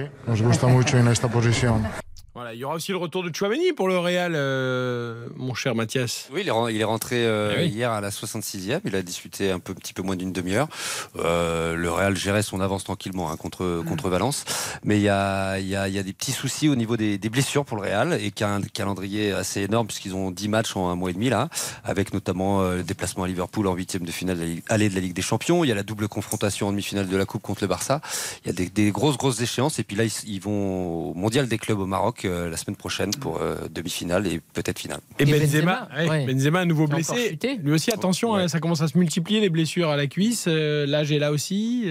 Voilà, 2.36 2.54
il 2.54 2.60
y 2.60 2.66
aura 2.66 2.76
aussi 2.76 2.92
le 2.92 2.98
retour 2.98 3.24
de 3.24 3.34
Chouameni 3.34 3.72
pour 3.72 3.88
le 3.88 3.98
Real, 3.98 4.34
euh, 4.36 5.28
mon 5.38 5.54
cher 5.54 5.74
Mathias. 5.74 6.28
Oui, 6.34 6.42
il 6.42 6.50
est, 6.50 6.84
rentré 6.84 7.26
euh, 7.26 7.56
Eh 7.56 7.62
oui. 7.62 7.70
hier 7.70 7.90
à 7.94 8.02
la 8.02 8.10
66e. 8.10 8.82
Il 8.84 8.94
a 8.94 9.02
disputé 9.02 9.52
un 9.52 9.60
peu, 9.60 9.74
petit 9.74 9.94
peu 9.94 10.02
moins 10.02 10.18
d'une 10.18 10.34
demi-heure. 10.34 10.68
Euh, 11.16 11.76
le 11.78 11.90
Real 11.90 12.18
gérait 12.18 12.42
son 12.42 12.60
avance 12.60 12.84
tranquillement 12.84 13.32
hein, 13.32 13.38
contre, 13.38 13.82
contre 13.88 14.10
Valence. 14.10 14.44
Mais 14.84 14.98
il 14.98 15.04
y 15.04 15.08
a, 15.08 15.60
il 15.60 15.68
y, 15.68 15.78
a, 15.78 15.88
il 15.88 15.94
y 15.94 15.98
a 15.98 16.04
des 16.04 16.12
petits 16.12 16.34
soucis 16.34 16.68
au 16.68 16.76
niveau 16.76 16.98
des, 16.98 17.18
des 17.18 17.30
blessures 17.30 17.64
pour 17.64 17.78
le 17.78 17.84
Real 17.84 18.20
et 18.22 18.32
qui 18.32 18.44
a 18.44 18.50
un 18.50 18.62
calendrier 18.64 19.32
assez 19.32 19.62
énorme 19.62 19.88
puisqu'ils 19.88 20.14
ont 20.14 20.30
10 20.30 20.50
matchs 20.50 20.76
en 20.76 20.90
un 20.90 20.96
mois 20.96 21.12
et 21.12 21.14
demi 21.14 21.30
là, 21.30 21.48
avec 21.86 22.14
notamment 22.14 22.64
euh, 22.64 22.76
le 22.76 22.84
déplacement 22.84 23.24
à 23.24 23.28
Liverpool 23.28 23.66
en 23.66 23.76
huitième 23.76 24.04
de 24.04 24.12
finale 24.12 24.40
aller 24.68 24.90
de 24.90 24.96
la 24.96 25.00
Ligue 25.00 25.14
des 25.14 25.22
Champions. 25.22 25.64
Il 25.64 25.70
y 25.70 25.72
a 25.72 25.76
la 25.76 25.84
double 25.84 26.10
confrontation 26.10 26.68
en 26.68 26.72
demi-finale 26.72 27.08
de 27.08 27.16
la 27.16 27.26
Coupe 27.26 27.44
contre 27.44 27.64
le 27.64 27.70
Barça. 27.70 28.02
Il 28.44 28.48
y 28.48 28.50
a 28.50 28.54
des, 28.54 28.68
des 28.68 28.92
grosses, 28.92 29.16
grosses 29.16 29.40
échéances. 29.40 29.80
Et 29.80 29.86
puis 29.86 29.96
là, 29.96 30.04
ils, 30.04 30.12
ils 30.28 30.42
vont 30.42 31.12
au 31.12 31.14
Mondial 31.14 31.48
des 31.48 31.58
clubs 31.58 31.80
au 31.80 31.86
Maroc 31.86 32.25
euh, 32.26 32.50
la 32.50 32.58
semaine 32.58 32.76
prochaine 32.76 33.12
pour 33.12 33.42
euh, 33.42 33.56
demi-finale 33.70 34.28
et 34.28 34.42
peut-être 34.54 34.80
finale. 34.80 35.00
Et, 35.20 35.26
Benzema, 35.26 35.88
ouais, 35.98 36.10
ouais. 36.10 36.26
Benzema 36.26 36.62
à 36.62 36.66
nouveau 36.66 36.88
blessé. 36.88 37.38
Lui 37.64 37.72
aussi, 37.72 37.92
attention, 37.92 38.36
hein, 38.36 38.48
ça 38.48 38.60
commence 38.60 38.82
à 38.82 38.88
se 38.88 38.98
multiplier 38.98 39.42
les 39.42 39.50
blessures 39.50 39.90
à 39.90 39.98
la 39.98 40.08
cuisse. 40.08 40.46
Euh, 40.48 40.86
là, 40.86 41.04
j'ai 41.04 41.20
là 41.20 41.32
aussi. 41.32 41.86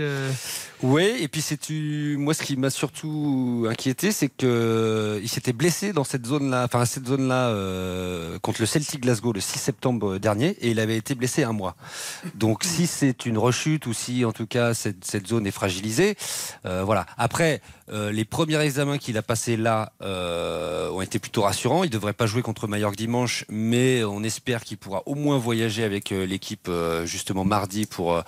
Oui, 0.86 1.16
et 1.18 1.28
puis 1.28 1.40
c'est 1.40 1.70
moi 1.70 2.34
ce 2.34 2.42
qui 2.42 2.58
m'a 2.58 2.68
surtout 2.68 3.66
inquiété, 3.70 4.12
c'est 4.12 4.28
que 4.28 5.18
il 5.22 5.30
s'était 5.30 5.54
blessé 5.54 5.94
dans 5.94 6.04
cette 6.04 6.26
zone-là, 6.26 6.64
enfin 6.66 6.84
cette 6.84 7.06
zone-là 7.06 7.48
euh, 7.48 8.38
contre 8.40 8.60
le 8.60 8.66
Celtic 8.66 9.00
Glasgow 9.00 9.32
le 9.32 9.40
6 9.40 9.58
septembre 9.58 10.18
dernier, 10.18 10.48
et 10.60 10.68
il 10.72 10.80
avait 10.80 10.98
été 10.98 11.14
blessé 11.14 11.42
un 11.42 11.54
mois. 11.54 11.74
Donc 12.34 12.64
si 12.64 12.86
c'est 12.86 13.24
une 13.24 13.38
rechute 13.38 13.86
ou 13.86 13.94
si 13.94 14.26
en 14.26 14.32
tout 14.32 14.46
cas 14.46 14.74
cette, 14.74 15.06
cette 15.06 15.26
zone 15.26 15.46
est 15.46 15.52
fragilisée, 15.52 16.16
euh, 16.66 16.84
voilà. 16.84 17.06
Après 17.16 17.62
euh, 17.90 18.10
les 18.12 18.24
premiers 18.24 18.60
examens 18.60 18.96
qu'il 18.96 19.18
a 19.18 19.22
passés 19.22 19.58
là 19.58 19.92
euh, 20.02 20.90
ont 20.90 21.02
été 21.02 21.18
plutôt 21.18 21.42
rassurants. 21.42 21.84
Il 21.84 21.90
devrait 21.90 22.14
pas 22.14 22.26
jouer 22.26 22.40
contre 22.40 22.66
Mallorca 22.66 22.96
dimanche, 22.96 23.44
mais 23.50 24.04
on 24.04 24.22
espère 24.22 24.64
qu'il 24.64 24.78
pourra 24.78 25.02
au 25.06 25.14
moins 25.14 25.36
voyager 25.36 25.84
avec 25.84 26.12
euh, 26.12 26.24
l'équipe 26.24 26.68
euh, 26.68 27.04
justement 27.04 27.44
mardi 27.44 27.86
pour 27.86 28.22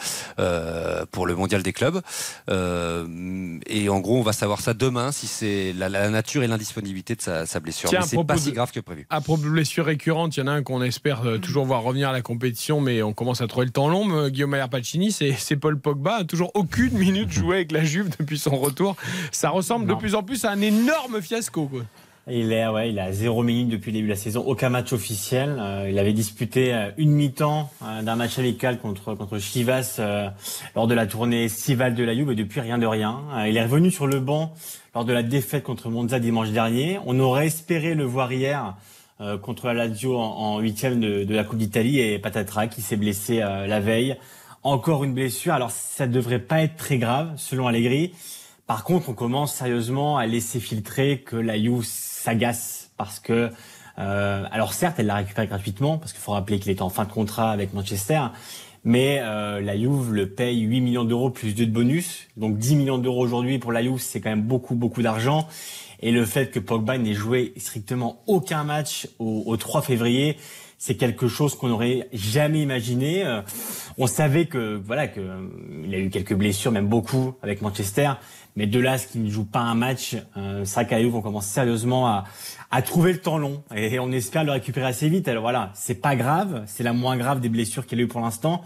pour 1.12 1.26
le 1.26 1.34
mondial 1.34 1.62
des 1.62 1.72
clubs. 1.72 2.00
Euh, 2.48 3.58
et 3.66 3.88
en 3.88 4.00
gros, 4.00 4.18
on 4.18 4.22
va 4.22 4.32
savoir 4.32 4.60
ça 4.60 4.74
demain 4.74 5.12
si 5.12 5.26
c'est 5.26 5.72
la, 5.72 5.88
la 5.88 6.08
nature 6.10 6.42
et 6.42 6.46
l'indisponibilité 6.46 7.14
de 7.14 7.20
sa, 7.22 7.46
sa 7.46 7.60
blessure. 7.60 7.88
Tiens, 7.90 8.00
mais 8.00 8.06
c'est 8.06 8.16
pas 8.16 8.24
propos 8.24 8.40
si 8.40 8.50
de- 8.50 8.54
grave 8.54 8.70
que 8.72 8.80
prévu. 8.80 9.06
À 9.10 9.20
propos 9.20 9.42
de 9.42 9.48
blessures 9.50 9.86
récurrentes, 9.86 10.36
il 10.36 10.40
y 10.40 10.42
en 10.42 10.46
a 10.46 10.52
un 10.52 10.62
qu'on 10.62 10.82
espère 10.82 11.26
euh, 11.26 11.38
toujours 11.38 11.64
voir 11.66 11.82
revenir 11.82 12.08
à 12.08 12.12
la 12.12 12.22
compétition, 12.22 12.80
mais 12.80 13.02
on 13.02 13.12
commence 13.12 13.40
à 13.40 13.46
trouver 13.46 13.66
le 13.66 13.72
temps 13.72 13.88
long. 13.88 14.10
Euh, 14.16 14.28
Guillaume 14.28 14.50
Maillard 14.50 14.68
Pacini, 14.70 15.12
c'est 15.12 15.34
c'est 15.38 15.56
Paul 15.56 15.78
Pogba, 15.78 16.24
toujours 16.24 16.50
aucune 16.54 16.96
minute 16.96 17.30
jouée 17.30 17.56
avec 17.56 17.72
la 17.72 17.84
Juve 17.84 18.10
depuis 18.18 18.38
son 18.38 18.56
retour. 18.56 18.96
Ça 19.32 19.50
ressemble 19.50 19.86
de 19.86 19.94
plus 19.94 20.14
en 20.14 20.22
plus 20.22 20.44
à 20.44 20.50
un 20.50 20.60
énorme 20.60 21.20
fiasco. 21.20 21.66
quoi. 21.66 21.82
Il 22.28 22.52
est, 22.52 22.66
ouais, 22.66 22.90
il 22.90 22.98
a 22.98 23.12
zéro 23.12 23.44
minute 23.44 23.68
depuis 23.68 23.92
le 23.92 23.98
début 23.98 24.08
de 24.08 24.12
la 24.12 24.18
saison, 24.18 24.42
aucun 24.44 24.68
match 24.68 24.92
officiel. 24.92 25.56
Euh, 25.60 25.88
il 25.88 25.96
avait 25.96 26.12
disputé 26.12 26.74
euh, 26.74 26.90
une 26.96 27.12
mi-temps 27.12 27.70
euh, 27.84 28.02
d'un 28.02 28.16
match 28.16 28.36
amical 28.40 28.80
contre 28.80 29.14
contre 29.14 29.38
Chivas 29.38 29.98
euh, 30.00 30.28
lors 30.74 30.88
de 30.88 30.94
la 30.94 31.06
tournée 31.06 31.44
estivale 31.44 31.94
de 31.94 32.02
la 32.02 32.16
Juve 32.16 32.32
et 32.32 32.34
depuis 32.34 32.58
rien 32.58 32.78
de 32.78 32.86
rien. 32.86 33.20
Euh, 33.36 33.46
il 33.48 33.56
est 33.56 33.62
revenu 33.62 33.92
sur 33.92 34.08
le 34.08 34.18
banc 34.18 34.52
lors 34.92 35.04
de 35.04 35.12
la 35.12 35.22
défaite 35.22 35.62
contre 35.62 35.88
Monza 35.88 36.18
dimanche 36.18 36.50
dernier. 36.50 36.98
On 37.06 37.20
aurait 37.20 37.46
espéré 37.46 37.94
le 37.94 38.02
voir 38.02 38.32
hier 38.32 38.74
euh, 39.20 39.38
contre 39.38 39.68
la 39.68 39.74
Lazio 39.74 40.18
en, 40.18 40.58
huitième 40.58 40.98
de, 40.98 41.22
de 41.22 41.34
la 41.34 41.44
Coupe 41.44 41.58
d'Italie 41.58 42.00
et 42.00 42.18
patatras 42.18 42.66
qui 42.66 42.82
s'est 42.82 42.96
blessé 42.96 43.38
la 43.38 43.78
veille. 43.78 44.16
Encore 44.64 45.04
une 45.04 45.14
blessure. 45.14 45.52
Alors 45.52 45.70
ça 45.70 46.08
devrait 46.08 46.40
pas 46.40 46.62
être 46.62 46.74
très 46.74 46.98
grave 46.98 47.34
selon 47.36 47.68
Allegri. 47.68 48.14
Par 48.66 48.82
contre, 48.82 49.10
on 49.10 49.14
commence 49.14 49.54
sérieusement 49.54 50.18
à 50.18 50.26
laisser 50.26 50.58
filtrer 50.58 51.20
que 51.20 51.36
la 51.36 51.56
Juve 51.56 51.84
s'agace 52.26 52.90
parce 52.96 53.20
que, 53.20 53.50
euh, 53.98 54.44
alors 54.50 54.74
certes, 54.74 54.96
elle 54.98 55.06
l'a 55.06 55.16
récupéré 55.16 55.46
gratuitement 55.46 55.98
parce 55.98 56.12
qu'il 56.12 56.20
faut 56.20 56.32
rappeler 56.32 56.58
qu'il 56.58 56.72
était 56.72 56.82
en 56.82 56.90
fin 56.90 57.04
de 57.04 57.12
contrat 57.12 57.50
avec 57.52 57.72
Manchester, 57.72 58.20
mais 58.84 59.20
euh, 59.20 59.60
la 59.60 59.76
Juve 59.76 60.12
le 60.12 60.28
paye 60.28 60.60
8 60.60 60.80
millions 60.80 61.04
d'euros 61.04 61.30
plus 61.30 61.54
2 61.54 61.66
de 61.66 61.70
bonus, 61.70 62.26
donc 62.36 62.58
10 62.58 62.76
millions 62.76 62.98
d'euros 62.98 63.24
aujourd'hui 63.24 63.58
pour 63.58 63.72
la 63.72 63.82
Juve, 63.82 63.98
c'est 64.00 64.20
quand 64.20 64.30
même 64.30 64.42
beaucoup 64.42 64.74
beaucoup 64.74 65.02
d'argent. 65.02 65.46
Et 66.00 66.10
le 66.10 66.26
fait 66.26 66.50
que 66.50 66.58
Pogba 66.58 66.98
n'ait 66.98 67.14
joué 67.14 67.54
strictement 67.56 68.22
aucun 68.26 68.64
match 68.64 69.08
au, 69.18 69.44
au 69.46 69.56
3 69.56 69.80
février, 69.80 70.36
c'est 70.78 70.96
quelque 70.96 71.28
chose 71.28 71.54
qu'on 71.54 71.68
n'aurait 71.68 72.08
jamais 72.12 72.60
imaginé. 72.60 73.24
Euh, 73.24 73.40
On 73.98 74.06
savait 74.06 74.46
que 74.46 74.80
voilà 74.84 75.08
que 75.08 75.20
euh, 75.20 75.92
a 75.92 75.96
eu 75.96 76.10
quelques 76.10 76.34
blessures, 76.34 76.72
même 76.72 76.88
beaucoup 76.88 77.34
avec 77.42 77.62
Manchester, 77.62 78.12
mais 78.56 78.66
de 78.66 78.80
là 78.80 78.98
ce 78.98 79.06
qu'il 79.06 79.22
ne 79.22 79.30
joue 79.30 79.44
pas 79.44 79.60
un 79.60 79.74
match, 79.74 80.16
euh, 80.36 80.64
Juve, 80.64 81.14
on 81.14 81.22
commence 81.22 81.46
sérieusement 81.46 82.08
à, 82.08 82.24
à 82.70 82.82
trouver 82.82 83.12
le 83.12 83.20
temps 83.20 83.38
long. 83.38 83.62
Et 83.74 83.98
on 83.98 84.10
espère 84.12 84.44
le 84.44 84.52
récupérer 84.52 84.86
assez 84.86 85.08
vite. 85.08 85.28
Alors 85.28 85.42
voilà, 85.42 85.70
c'est 85.74 86.00
pas 86.00 86.16
grave, 86.16 86.64
c'est 86.66 86.82
la 86.82 86.92
moins 86.92 87.16
grave 87.16 87.40
des 87.40 87.48
blessures 87.48 87.86
qu'il 87.86 88.00
a 88.00 88.02
eu 88.02 88.08
pour 88.08 88.20
l'instant, 88.20 88.62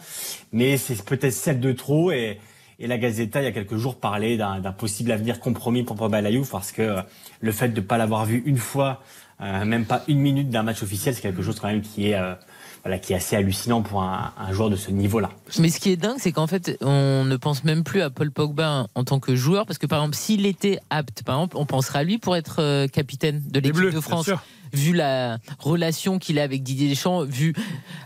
mais 0.52 0.76
c'est 0.76 1.04
peut-être 1.04 1.32
celle 1.32 1.60
de 1.60 1.72
trop. 1.72 2.12
Et 2.12 2.38
et 2.80 2.86
la 2.86 2.96
Gazeta, 2.96 3.42
il 3.42 3.44
y 3.44 3.46
a 3.46 3.52
quelques 3.52 3.76
jours, 3.76 4.00
parlait 4.00 4.38
d'un 4.38 4.72
possible 4.72 5.12
avenir 5.12 5.38
compromis 5.38 5.82
pour 5.82 5.96
Pogba 5.96 6.22
parce 6.50 6.72
que 6.72 6.80
euh, 6.80 7.02
le 7.42 7.52
fait 7.52 7.68
de 7.68 7.80
ne 7.80 7.86
pas 7.86 7.98
l'avoir 7.98 8.24
vu 8.24 8.42
une 8.46 8.56
fois, 8.56 9.02
euh, 9.42 9.66
même 9.66 9.84
pas 9.84 10.02
une 10.08 10.18
minute 10.18 10.48
d'un 10.48 10.62
match 10.62 10.82
officiel, 10.82 11.14
c'est 11.14 11.20
quelque 11.20 11.42
chose 11.42 11.60
quand 11.60 11.68
même 11.68 11.82
qui 11.82 12.08
est, 12.08 12.14
euh, 12.14 12.34
voilà, 12.82 12.98
qui 12.98 13.12
est 13.12 13.16
assez 13.16 13.36
hallucinant 13.36 13.82
pour 13.82 14.02
un, 14.02 14.32
un 14.38 14.52
joueur 14.52 14.70
de 14.70 14.76
ce 14.76 14.90
niveau-là. 14.90 15.30
Mais 15.58 15.68
ce 15.68 15.80
qui 15.80 15.90
est 15.90 15.96
dingue, 15.96 16.16
c'est 16.18 16.32
qu'en 16.32 16.46
fait, 16.46 16.78
on 16.80 17.24
ne 17.24 17.36
pense 17.36 17.64
même 17.64 17.84
plus 17.84 18.00
à 18.00 18.10
Paul 18.10 18.30
Pogba 18.30 18.86
en 18.94 19.04
tant 19.04 19.20
que 19.20 19.36
joueur, 19.36 19.66
parce 19.66 19.78
que 19.78 19.86
par 19.86 20.00
exemple, 20.00 20.16
s'il 20.16 20.46
était 20.46 20.78
apte, 20.88 21.22
par 21.22 21.36
exemple, 21.36 21.56
on 21.56 21.66
penserait 21.66 22.00
à 22.00 22.04
lui 22.04 22.18
pour 22.18 22.36
être 22.36 22.56
euh, 22.60 22.86
capitaine 22.86 23.42
de 23.46 23.60
l'équipe 23.60 23.82
de 23.82 23.90
bien 23.90 24.00
France. 24.00 24.30
Vu 24.72 24.92
la 24.92 25.38
relation 25.58 26.18
qu'il 26.18 26.38
a 26.38 26.42
avec 26.42 26.62
Didier 26.62 26.88
Deschamps, 26.88 27.24
vu 27.24 27.54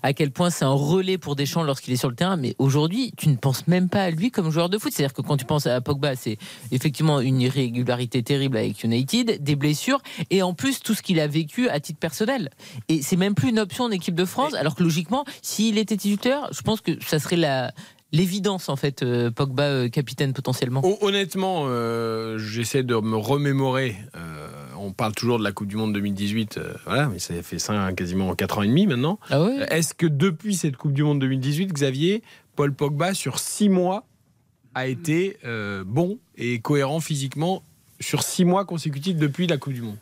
à 0.02 0.12
quel 0.12 0.30
point 0.30 0.50
c'est 0.50 0.64
un 0.64 0.70
relais 0.70 1.18
pour 1.18 1.36
Deschamps 1.36 1.62
lorsqu'il 1.62 1.92
est 1.92 1.98
sur 1.98 2.08
le 2.08 2.16
terrain. 2.16 2.36
Mais 2.36 2.54
aujourd'hui, 2.58 3.12
tu 3.16 3.28
ne 3.28 3.36
penses 3.36 3.66
même 3.66 3.88
pas 3.88 4.04
à 4.04 4.10
lui 4.10 4.30
comme 4.30 4.50
joueur 4.50 4.68
de 4.68 4.78
foot. 4.78 4.92
C'est-à-dire 4.92 5.14
que 5.14 5.22
quand 5.22 5.36
tu 5.36 5.44
penses 5.44 5.66
à 5.66 5.80
Pogba, 5.80 6.16
c'est 6.16 6.38
effectivement 6.72 7.20
une 7.20 7.40
irrégularité 7.40 8.22
terrible 8.22 8.56
avec 8.56 8.82
United, 8.82 9.42
des 9.42 9.56
blessures, 9.56 10.00
et 10.30 10.42
en 10.42 10.54
plus 10.54 10.80
tout 10.80 10.94
ce 10.94 11.02
qu'il 11.02 11.20
a 11.20 11.26
vécu 11.26 11.68
à 11.68 11.80
titre 11.80 11.98
personnel. 11.98 12.50
Et 12.88 13.02
c'est 13.02 13.16
même 13.16 13.34
plus 13.34 13.50
une 13.50 13.58
option 13.58 13.84
en 13.84 13.90
équipe 13.90 14.14
de 14.14 14.24
France, 14.24 14.54
alors 14.54 14.74
que 14.74 14.82
logiquement, 14.82 15.24
s'il 15.42 15.78
était 15.78 15.96
titulaire, 15.96 16.48
je 16.52 16.62
pense 16.62 16.80
que 16.80 16.92
ça 17.04 17.18
serait 17.18 17.36
la 17.36 17.72
l'évidence 18.14 18.68
en 18.68 18.76
fait, 18.76 19.02
euh, 19.02 19.30
Pogba 19.30 19.64
euh, 19.64 19.88
capitaine 19.88 20.32
potentiellement? 20.32 20.80
Hon- 20.84 20.98
Honnêtement, 21.00 21.64
euh, 21.66 22.38
j'essaie 22.38 22.82
de 22.82 22.94
me 22.96 23.16
remémorer. 23.16 23.96
euh, 24.16 24.48
on 24.78 24.92
parle 24.92 25.14
toujours 25.14 25.38
de 25.38 25.44
la 25.44 25.52
Coupe 25.52 25.68
du 25.68 25.76
Monde 25.76 25.92
2018, 25.94 26.58
euh, 26.58 26.72
voilà, 26.84 27.08
mais 27.08 27.18
ça 27.18 27.34
fait 27.42 27.58
ça 27.58 27.92
quasiment 27.92 28.34
4 28.34 28.58
ans 28.58 28.62
et 28.62 28.68
demi 28.68 28.86
maintenant. 28.86 29.18
Ah 29.30 29.46
Est-ce 29.70 29.94
que 29.94 30.06
depuis 30.06 30.54
cette 30.54 30.76
Coupe 30.76 30.92
du 30.92 31.02
Monde 31.02 31.18
2018, 31.20 31.72
Xavier, 31.72 32.22
Paul 32.56 32.72
Pogba, 32.74 33.14
sur 33.14 33.38
6 33.38 33.68
mois, 33.68 34.06
a 34.74 34.86
été 34.86 35.38
bon 35.86 36.18
et 36.36 36.58
cohérent 36.60 37.00
physiquement 37.00 37.62
sur 38.00 38.22
6 38.22 38.44
mois 38.44 38.64
consécutifs 38.64 39.16
depuis 39.16 39.46
la 39.46 39.56
Coupe 39.56 39.72
du 39.72 39.82
Monde? 39.82 39.96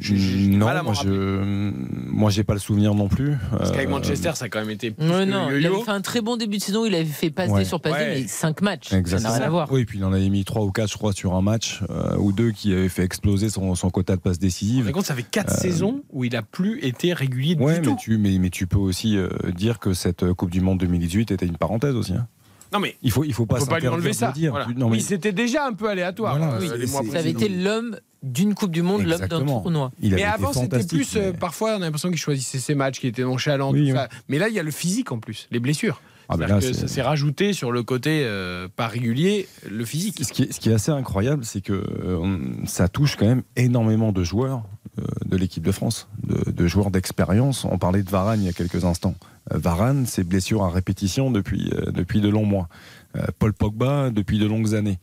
Non, 0.00 0.66
mal 0.66 0.76
à 0.76 0.82
m'en 0.82 0.92
moi, 0.92 1.02
je, 1.04 1.72
moi 2.10 2.30
j'ai 2.30 2.44
pas 2.44 2.54
le 2.54 2.58
souvenir 2.60 2.94
non 2.94 3.08
plus. 3.08 3.34
Parce 3.50 3.70
qu'avec 3.70 3.88
Euh, 3.88 3.90
Manchester, 3.90 4.32
ça 4.34 4.46
a 4.46 4.48
quand 4.48 4.60
même 4.60 4.70
été 4.70 4.90
plus 4.90 5.04
Ouais, 5.08 5.24
que 5.24 5.30
non, 5.30 5.50
il 5.50 5.64
avait 5.66 5.82
fait 5.82 5.90
un 5.90 6.00
très 6.00 6.20
bon 6.20 6.36
début 6.36 6.58
de 6.58 6.62
saison, 6.62 6.84
il 6.84 6.94
avait 6.94 7.04
fait 7.04 7.30
passer 7.30 7.52
Ouais. 7.52 7.64
sur 7.64 7.80
passer, 7.80 7.96
Ouais. 8.04 8.20
mais 8.22 8.28
5 8.28 8.60
matchs. 8.62 8.88
Ça 8.88 9.20
n'a 9.20 9.32
rien 9.32 9.42
à 9.46 9.50
voir. 9.50 9.70
Oui, 9.72 9.84
puis 9.84 9.98
il 9.98 10.04
en 10.04 10.12
avait 10.12 10.28
mis 10.28 10.44
3 10.44 10.62
ou 10.64 10.70
4, 10.72 10.90
je 10.90 10.96
crois, 10.96 11.12
sur 11.12 11.34
un 11.34 11.42
match, 11.42 11.80
euh, 11.90 12.16
ou 12.18 12.32
deux 12.32 12.50
qui 12.50 12.72
avaient 12.72 12.88
fait 12.88 13.04
exploser 13.04 13.48
son, 13.50 13.74
son 13.74 13.90
quota 13.90 14.16
de 14.16 14.20
passes 14.20 14.38
décisives. 14.38 14.84
Par 14.84 14.92
contre, 14.92 15.06
ça 15.06 15.14
fait 15.14 15.22
4 15.22 15.52
Euh, 15.52 15.56
saisons 15.56 16.02
où 16.12 16.24
il 16.24 16.32
n'a 16.32 16.42
plus 16.42 16.80
été 16.84 17.12
régulier 17.12 17.56
Ouais, 17.56 17.74
du 17.74 17.80
mais 17.80 17.86
tout. 17.86 17.96
tu, 18.00 18.18
mais, 18.18 18.38
mais 18.38 18.50
tu 18.50 18.66
peux 18.66 18.78
aussi 18.78 19.16
euh, 19.16 19.28
dire 19.54 19.78
que 19.78 19.92
cette 19.94 20.32
Coupe 20.34 20.50
du 20.50 20.60
Monde 20.60 20.78
2018 20.78 21.30
était 21.30 21.46
une 21.46 21.56
parenthèse 21.56 21.94
aussi. 21.94 22.14
hein. 22.14 22.26
Non 22.74 22.80
mais 22.80 22.96
Il 23.02 23.10
faut, 23.12 23.24
il 23.24 23.32
faut 23.32 23.46
pas, 23.46 23.64
pas 23.64 23.78
lui 23.78 23.88
enlever 23.88 24.12
ça. 24.12 24.32
dire. 24.32 24.50
Voilà. 24.50 24.66
Non, 24.76 24.90
mais- 24.90 24.96
Oui, 24.96 25.00
c'était 25.00 25.32
déjà 25.32 25.64
un 25.66 25.72
peu 25.72 25.88
aléatoire. 25.88 26.36
Voilà, 26.36 26.58
oui, 26.60 26.68
les 26.78 26.86
mois 26.86 27.02
c'est- 27.04 27.10
Ça 27.12 27.18
avait 27.20 27.30
été 27.30 27.48
l'homme 27.48 27.96
d'une 28.22 28.54
Coupe 28.54 28.70
du 28.72 28.82
Monde, 28.82 29.02
l'homme 29.04 29.20
d'un 29.20 29.44
tournoi. 29.44 29.92
Mais 30.02 30.24
avant, 30.24 30.52
c'était 30.52 30.84
plus. 30.84 31.16
euh, 31.16 31.32
parfois, 31.32 31.72
on 31.72 31.76
a 31.76 31.78
l'impression 31.80 32.08
qu'il 32.10 32.18
choisissait 32.18 32.58
ses 32.58 32.74
matchs, 32.74 32.98
qui 33.00 33.06
étaient 33.06 33.22
nonchalants. 33.22 33.72
Oui, 33.72 33.80
tout 33.86 33.92
oui. 33.92 33.96
ça. 33.96 34.08
Mais 34.28 34.38
là, 34.38 34.48
il 34.48 34.54
y 34.54 34.58
a 34.58 34.62
le 34.62 34.70
physique 34.70 35.12
en 35.12 35.18
plus, 35.18 35.46
les 35.50 35.60
blessures. 35.60 36.00
Ah, 36.30 36.38
ben 36.38 36.46
là, 36.46 36.58
que 36.58 36.72
ça 36.72 36.88
s'est 36.88 37.02
rajouté 37.02 37.52
sur 37.52 37.70
le 37.70 37.82
côté 37.82 38.22
euh, 38.24 38.66
pas 38.74 38.86
régulier, 38.86 39.46
le 39.70 39.84
physique. 39.84 40.24
Ce 40.24 40.32
qui, 40.32 40.44
est, 40.44 40.52
ce 40.54 40.58
qui 40.58 40.70
est 40.70 40.72
assez 40.72 40.90
incroyable, 40.90 41.44
c'est 41.44 41.60
que 41.60 41.74
euh, 41.74 42.38
ça 42.64 42.88
touche 42.88 43.16
quand 43.16 43.26
même 43.26 43.42
énormément 43.56 44.10
de 44.10 44.24
joueurs 44.24 44.62
euh, 44.98 45.02
de 45.26 45.36
l'équipe 45.36 45.62
de 45.62 45.70
France, 45.70 46.08
de, 46.22 46.50
de 46.50 46.66
joueurs 46.66 46.90
d'expérience. 46.90 47.66
On 47.66 47.76
parlait 47.76 48.02
de 48.02 48.08
Varane 48.08 48.40
il 48.40 48.46
y 48.46 48.48
a 48.48 48.54
quelques 48.54 48.86
instants. 48.86 49.14
Euh, 49.52 49.58
Varane, 49.58 50.06
ses 50.06 50.24
blessures 50.24 50.62
à 50.62 50.70
répétition 50.70 51.30
depuis, 51.30 51.70
euh, 51.74 51.90
depuis 51.90 52.20
de 52.20 52.28
longs 52.28 52.46
mois. 52.46 52.68
Euh, 53.16 53.26
Paul 53.38 53.52
Pogba, 53.52 54.10
depuis 54.10 54.38
de 54.38 54.46
longues 54.46 54.74
années. 54.74 54.98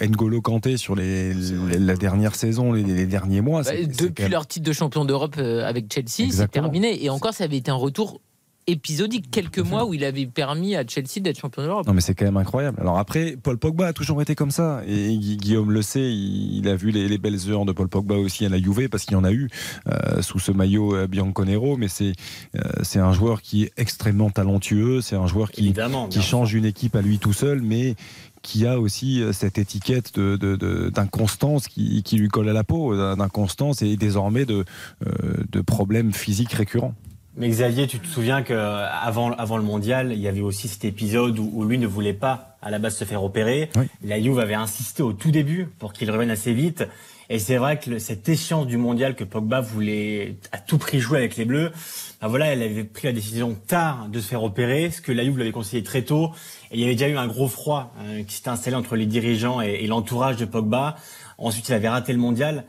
N'Golo 0.00 0.40
Kanté 0.40 0.76
sur 0.76 0.94
les, 0.94 1.34
les- 1.34 1.78
la 1.80 1.96
dernière 1.96 2.36
saison, 2.36 2.72
les, 2.72 2.84
les 2.84 3.06
derniers 3.06 3.40
mois. 3.40 3.62
Bah, 3.62 3.72
depuis 3.84 4.22
même- 4.22 4.30
leur 4.32 4.46
titre 4.46 4.64
de 4.64 4.72
champion 4.72 5.04
d'Europe 5.04 5.36
avec 5.38 5.92
Chelsea, 5.92 6.30
c'est 6.30 6.48
terminé. 6.48 7.04
Et 7.04 7.10
encore, 7.10 7.34
ça 7.34 7.42
avait 7.42 7.56
été 7.56 7.72
un 7.72 7.74
retour 7.74 8.20
épisodique, 8.66 9.30
quelques 9.30 9.58
mois 9.58 9.84
où 9.84 9.94
il 9.94 10.04
avait 10.04 10.26
permis 10.26 10.74
à 10.76 10.84
Chelsea 10.86 11.20
d'être 11.20 11.38
champion 11.38 11.62
d'Europe. 11.62 11.86
Non 11.86 11.92
mais 11.92 12.00
c'est 12.00 12.14
quand 12.14 12.24
même 12.24 12.36
incroyable. 12.36 12.78
Alors 12.80 12.98
après, 12.98 13.36
Paul 13.42 13.58
Pogba 13.58 13.88
a 13.88 13.92
toujours 13.92 14.22
été 14.22 14.34
comme 14.34 14.50
ça. 14.50 14.82
Et 14.86 15.16
Gui- 15.16 15.36
Guillaume 15.36 15.70
le 15.70 15.82
sait, 15.82 16.12
il, 16.14 16.66
a 16.68 16.76
vu 16.76 16.90
les, 16.90 17.08
les 17.08 17.18
belles 17.18 17.38
heures 17.50 17.64
de 17.64 17.72
Paul 17.72 17.88
Pogba 17.88 18.14
aussi 18.16 18.44
à 18.46 18.48
la 18.48 18.58
Juve, 18.58 18.88
parce 18.88 19.04
qu'il 19.04 19.12
y 19.12 19.16
en 19.16 19.24
a 19.24 19.32
eu 19.32 19.48
euh, 19.88 20.22
sous 20.22 20.38
ce 20.38 20.50
maillot 20.52 20.94
euh, 20.96 21.06
bianconero. 21.06 21.76
Mais 21.76 21.88
c'est 21.88 22.12
euh, 22.56 22.60
c'est 22.82 23.00
un 23.00 23.12
joueur 23.12 23.42
qui 23.42 23.64
est 23.64 23.72
extrêmement 23.76 24.30
talentueux. 24.30 25.00
C'est 25.00 25.16
un 25.16 25.26
joueur 25.26 25.50
qui, 25.50 25.72
qui 26.08 26.22
change 26.22 26.54
une 26.54 26.64
équipe 26.64 26.96
à 26.96 27.02
lui 27.02 27.18
tout 27.18 27.32
seul, 27.32 27.60
mais 27.60 27.94
qui 28.42 28.66
a 28.66 28.78
aussi 28.78 29.22
cette 29.32 29.56
étiquette 29.56 30.14
de- 30.14 30.36
de- 30.36 30.56
de- 30.56 30.90
d'inconstance 30.90 31.66
qui, 31.66 32.02
qui 32.02 32.16
lui 32.18 32.28
colle 32.28 32.48
à 32.48 32.52
la 32.52 32.62
peau, 32.64 32.94
d'in- 32.94 33.16
d'inconstance 33.16 33.80
et 33.80 33.96
désormais 33.96 34.44
de, 34.44 34.64
euh, 35.06 35.10
de 35.50 35.60
problèmes 35.62 36.12
physiques 36.12 36.52
récurrents. 36.52 36.94
Mais 37.36 37.48
Xavier, 37.48 37.86
tu 37.88 37.98
te 37.98 38.06
souviens 38.06 38.42
que 38.42 38.54
avant, 38.54 39.32
avant 39.32 39.56
le 39.56 39.64
mondial, 39.64 40.12
il 40.12 40.20
y 40.20 40.28
avait 40.28 40.40
aussi 40.40 40.68
cet 40.68 40.84
épisode 40.84 41.38
où, 41.38 41.50
où 41.52 41.64
lui 41.64 41.78
ne 41.78 41.86
voulait 41.86 42.12
pas 42.12 42.56
à 42.62 42.70
la 42.70 42.78
base 42.78 42.96
se 42.96 43.04
faire 43.04 43.24
opérer. 43.24 43.70
La 44.04 44.20
Juve 44.22 44.38
avait 44.38 44.54
insisté 44.54 45.02
au 45.02 45.12
tout 45.12 45.30
début 45.32 45.66
pour 45.78 45.92
qu'il 45.92 46.10
revienne 46.10 46.30
assez 46.30 46.52
vite. 46.52 46.84
Et 47.30 47.38
c'est 47.38 47.56
vrai 47.56 47.80
que 47.80 47.90
le- 47.90 47.98
cette 47.98 48.28
échéance 48.28 48.66
du 48.66 48.76
mondial 48.76 49.16
que 49.16 49.24
Pogba 49.24 49.60
voulait 49.60 50.36
à 50.52 50.58
tout 50.58 50.78
prix 50.78 51.00
jouer 51.00 51.18
avec 51.18 51.36
les 51.36 51.44
Bleus, 51.46 51.72
ben 52.20 52.28
voilà, 52.28 52.46
elle 52.46 52.62
avait 52.62 52.84
pris 52.84 53.06
la 53.08 53.12
décision 53.12 53.56
tard 53.66 54.08
de 54.10 54.20
se 54.20 54.28
faire 54.28 54.42
opérer, 54.44 54.90
ce 54.90 55.00
que 55.00 55.10
la 55.10 55.24
Juve 55.24 55.38
l'avait 55.38 55.50
conseillé 55.50 55.82
très 55.82 56.02
tôt. 56.02 56.30
Et 56.70 56.74
il 56.76 56.80
y 56.80 56.84
avait 56.84 56.94
déjà 56.94 57.08
eu 57.08 57.16
un 57.16 57.26
gros 57.26 57.48
froid 57.48 57.92
euh, 58.00 58.22
qui 58.22 58.34
s'était 58.36 58.50
installé 58.50 58.76
entre 58.76 58.94
les 58.94 59.06
dirigeants 59.06 59.60
et, 59.60 59.78
et 59.80 59.86
l'entourage 59.86 60.36
de 60.36 60.44
Pogba. 60.44 60.96
Ensuite, 61.38 61.68
il 61.68 61.74
avait 61.74 61.88
raté 61.88 62.12
le 62.12 62.18
mondial. 62.18 62.64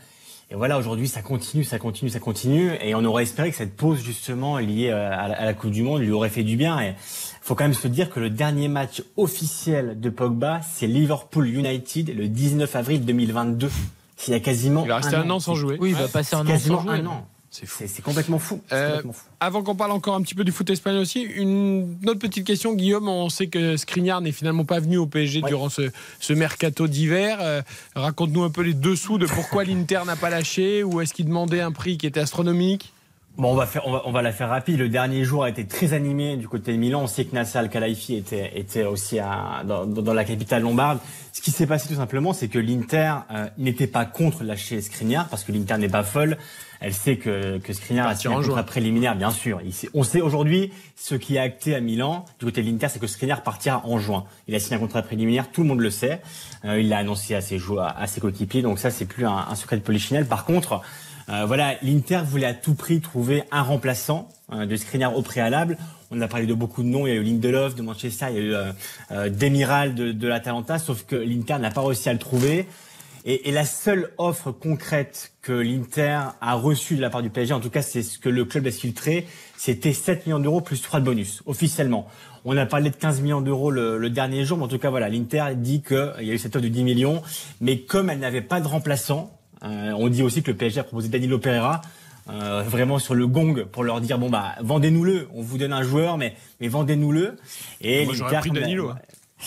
Et 0.56 0.58
voilà, 0.58 0.78
aujourd'hui, 0.78 1.10
ça 1.10 1.22
continue, 1.22 1.66
ça 1.66 1.80
continue, 1.80 2.10
ça 2.10 2.22
continue. 2.22 2.72
Et 2.80 2.96
on 2.96 3.04
aurait 3.04 3.24
espéré 3.24 3.52
que 3.52 3.58
cette 3.58 3.76
pause, 3.76 4.02
justement, 4.02 4.58
liée 4.58 4.90
euh, 4.90 5.12
à 5.12 5.28
la, 5.28 5.36
à 5.36 5.44
la 5.44 5.54
Coupe 5.54 5.72
du 5.72 5.84
Monde, 5.84 6.00
lui 6.00 6.12
aurait 6.12 6.30
fait 6.30 6.44
du 6.44 6.56
bien. 6.56 6.80
Et 6.80 6.96
faut 7.42 7.56
quand 7.56 7.66
même 7.66 7.74
se 7.74 7.90
dire 7.90 8.10
que 8.10 8.22
le 8.22 8.30
dernier 8.30 8.70
match 8.70 9.04
officiel 9.18 10.00
de 10.00 10.10
Pogba, 10.10 10.62
c'est 10.62 10.88
Liverpool 10.88 11.50
United 11.50 12.16
le 12.16 12.30
19 12.30 12.74
avril 12.74 13.04
2022. 13.04 13.70
qu'il 14.16 14.34
y 14.34 14.38
a 14.38 14.40
quasiment. 14.40 14.84
Il 14.86 14.88
va 14.88 14.96
rester 14.96 15.18
un, 15.18 15.30
an 15.30 15.42
sans 15.42 15.56
jouer. 15.56 15.76
Oui, 15.78 15.90
il 15.90 15.96
va 15.98 16.08
passer 16.08 16.38
un 16.38 16.40
an 16.40 16.46
quasiment 16.46 16.78
sans 16.78 16.84
jouer. 16.84 17.00
un 17.00 17.06
an. 17.06 17.28
C'est 17.58 17.66
fou. 17.66 17.84
C'est 17.88 18.02
complètement 18.02 18.40
fou. 18.40 18.62
C'est 18.68 18.76
Euh, 18.76 18.88
complètement 18.90 19.14
fou. 19.14 19.24
avant 19.40 19.64
qu'on 19.64 19.76
parle 19.76 19.92
encore 19.92 20.16
un 20.16 20.22
petit 20.22 20.36
peu 20.36 20.44
du 20.44 20.52
foot 20.52 20.70
espagnol 20.70 21.02
aussi, 21.02 21.22
une 21.22 21.98
autre 22.08 22.20
petite 22.20 22.46
question, 22.46 22.74
Guillaume. 22.74 23.08
On 23.08 23.30
sait 23.30 23.48
que 23.48 23.78
Skriniar 23.78 24.20
n'est 24.22 24.32
finalement 24.34 24.66
pas 24.66 24.80
venu 24.80 24.98
au 24.98 25.06
PSG 25.08 25.42
durant 25.42 25.70
ce, 25.70 25.90
ce 26.20 26.34
mercato 26.34 26.88
d'hiver. 26.88 27.38
Euh, 27.42 27.62
Raconte-nous 27.96 28.44
un 28.44 28.50
peu 28.50 28.62
les 28.62 28.74
dessous 28.74 29.18
de 29.18 29.26
pourquoi 29.26 29.64
l'Inter 29.66 30.02
n'a 30.06 30.16
pas 30.16 30.30
lâché 30.30 30.84
ou 30.84 31.00
est-ce 31.02 31.14
qu'il 31.14 31.26
demandait 31.28 31.62
un 31.62 31.72
prix 31.72 31.98
qui 31.98 32.08
était 32.08 32.20
astronomique? 32.20 32.92
Bon, 33.38 33.52
on 33.52 33.56
va, 33.56 33.66
faire, 33.66 33.86
on, 33.86 33.92
va, 33.92 34.02
on 34.06 34.12
va 34.14 34.22
la 34.22 34.32
faire 34.32 34.48
rapide. 34.48 34.78
Le 34.80 34.88
dernier 34.88 35.26
jour 35.26 35.44
a 35.44 35.50
été 35.50 35.66
très 35.66 35.92
animé 35.92 36.38
du 36.38 36.48
côté 36.48 36.72
de 36.72 36.78
Milan. 36.78 37.02
On 37.04 37.08
sait 37.08 37.26
que 37.26 37.36
Nasser 37.36 37.58
Al-Khelaifi 37.58 38.16
était, 38.16 38.58
était 38.58 38.86
aussi 38.86 39.20
à, 39.20 39.64
dans, 39.68 39.86
dans 39.86 40.14
la 40.14 40.24
capitale 40.24 40.62
lombarde. 40.62 41.00
Ce 41.34 41.42
qui 41.42 41.52
s'est 41.52 41.68
passé 41.68 41.90
tout 41.90 41.96
simplement, 41.96 42.32
c'est 42.32 42.48
que 42.48 42.60
l'Inter 42.60 43.14
euh, 43.32 43.48
n'était 43.58 43.88
pas 43.88 44.06
contre 44.06 44.46
lâcher 44.46 44.80
Skriniar 44.82 45.28
parce 45.28 45.44
que 45.44 45.52
l'Inter 45.52 45.78
n'est 45.78 45.90
pas 45.90 46.04
folle. 46.04 46.38
Elle 46.88 46.94
sait 46.94 47.16
que, 47.18 47.58
que 47.58 47.74
Skriniar 47.74 48.08
a 48.08 48.16
signé 48.16 48.36
un 48.36 48.38
contrat 48.50 48.64
préliminaire, 48.64 49.16
bien 49.16 49.32
sûr. 49.32 49.60
Il 49.66 49.74
sait- 49.74 49.90
on 49.96 50.04
sait 50.04 50.22
aujourd'hui 50.22 50.72
ce 50.96 51.16
qui 51.16 51.36
est 51.36 51.40
acté 51.40 51.74
à 51.74 51.80
Milan 51.80 52.26
du 52.38 52.46
côté 52.46 52.62
de 52.62 52.70
l'Inter, 52.70 52.88
c'est 52.90 53.00
que 53.00 53.08
Skriniar 53.08 53.42
partira 53.42 53.82
en 53.86 53.98
juin. 53.98 54.26
Il 54.48 54.54
a 54.54 54.60
signé 54.60 54.76
un 54.76 54.80
contrat 54.80 55.02
préliminaire, 55.02 55.50
tout 55.52 55.64
le 55.64 55.68
monde 55.68 55.80
le 55.80 55.90
sait. 55.90 56.22
Euh, 56.64 56.80
il 56.80 56.90
l'a 56.90 57.00
annoncé 57.00 57.34
à 57.34 57.42
ses 57.42 57.58
joueurs, 57.58 57.96
à 57.98 58.06
ses 58.06 58.22
coéquipiers, 58.22 58.62
donc 58.62 58.78
ça 58.78 58.92
c'est 58.92 59.06
plus 59.06 59.26
un, 59.26 59.36
un 59.50 59.56
secret 59.56 59.78
de 59.78 59.82
polichinelle. 59.82 60.28
Par 60.28 60.46
contre, 60.46 60.82
euh, 61.30 61.46
voilà, 61.48 61.74
l'Inter 61.82 62.22
voulait 62.24 62.46
à 62.46 62.54
tout 62.54 62.76
prix 62.76 63.02
trouver 63.02 63.44
un 63.52 63.64
remplaçant 63.64 64.30
euh, 64.54 64.68
de 64.68 64.76
Skriniar 64.76 65.18
au 65.18 65.24
préalable. 65.24 65.80
On 66.12 66.22
a 66.22 66.28
parlé 66.28 66.46
de 66.46 66.54
beaucoup 66.54 66.84
de 66.84 66.88
noms. 66.88 67.08
Il 67.08 67.14
y 67.16 67.18
a 67.18 67.20
eu 67.20 67.24
Lindelof 67.24 67.74
de 67.74 67.82
Manchester, 67.82 68.28
il 68.30 68.36
y 68.36 68.38
a 68.38 68.42
eu 68.44 68.54
euh, 68.54 68.72
euh, 69.12 69.30
Demiral 69.30 69.96
de, 69.96 70.12
de 70.12 70.28
l'Atalanta, 70.28 70.78
sauf 70.78 71.04
que 71.04 71.16
l'Inter 71.16 71.58
n'a 71.58 71.72
pas 71.72 71.82
réussi 71.82 72.10
à 72.10 72.14
le 72.14 72.20
trouver. 72.20 72.68
Et, 73.26 73.50
et 73.50 73.52
la 73.52 73.66
seule 73.66 74.12
offre 74.18 74.52
concrète 74.52 75.34
que 75.42 75.52
l'Inter 75.52 76.20
a 76.42 76.54
reçue 76.54 76.96
de 76.96 77.02
la 77.02 77.10
part 77.10 77.24
du 77.24 77.32
PSG, 77.32 77.54
en 77.54 77.60
tout 77.60 77.72
cas 77.72 77.82
c'est 77.82 78.04
ce 78.04 78.20
que 78.20 78.30
le 78.30 78.46
club 78.46 78.68
a 78.68 78.72
filtré, 78.72 79.28
c'était 79.58 79.94
7 79.94 80.28
millions 80.28 80.40
d'euros 80.40 80.62
plus 80.62 80.82
3 80.82 81.00
de 81.00 81.06
bonus, 81.06 81.42
officiellement. 81.48 82.08
On 82.46 82.56
a 82.56 82.68
parlé 82.68 82.92
de 82.92 82.96
15 82.96 83.22
millions 83.22 83.42
d'euros 83.42 83.72
le, 83.72 83.98
le 83.98 84.10
dernier 84.12 84.46
jour, 84.46 84.60
mais 84.60 84.66
en 84.66 84.68
tout 84.68 84.78
cas 84.78 84.92
voilà, 84.92 85.10
l'Inter 85.10 85.46
dit 85.56 85.82
qu'il 85.82 86.14
y 86.22 86.30
a 86.30 86.34
eu 86.34 86.38
cette 86.38 86.56
offre 86.56 86.64
de 86.64 86.70
10 86.70 86.84
millions, 86.84 87.24
mais 87.62 87.80
comme 87.80 88.12
elle 88.12 88.20
n'avait 88.20 88.42
pas 88.42 88.62
de 88.62 88.68
remplaçant, 88.68 89.32
euh, 89.64 89.92
on 89.98 90.08
dit 90.10 90.22
aussi 90.22 90.44
que 90.44 90.52
le 90.52 90.58
PSG 90.58 90.82
a 90.82 90.84
proposé 90.84 91.10
Danilo 91.10 91.40
Pereira, 91.40 91.82
euh, 92.30 92.64
vraiment 92.64 93.00
sur 93.00 93.14
le 93.14 93.28
gong 93.28 93.66
pour 93.72 93.84
leur 93.84 94.02
dire 94.02 94.18
bon 94.18 94.30
bah 94.30 94.56
vendez-nous-le, 94.60 95.28
on 95.34 95.44
vous 95.44 95.60
donne 95.60 95.74
un 95.74 95.84
joueur 95.84 96.18
mais 96.18 96.36
mais 96.60 96.68
vendez-nous-le. 96.68 97.38
Et 97.82 98.06
Moi, 98.06 98.16
j'aurais 98.16 98.34
l'Inter, 98.34 98.50
pris 98.50 98.62
Danilo, 98.62 98.92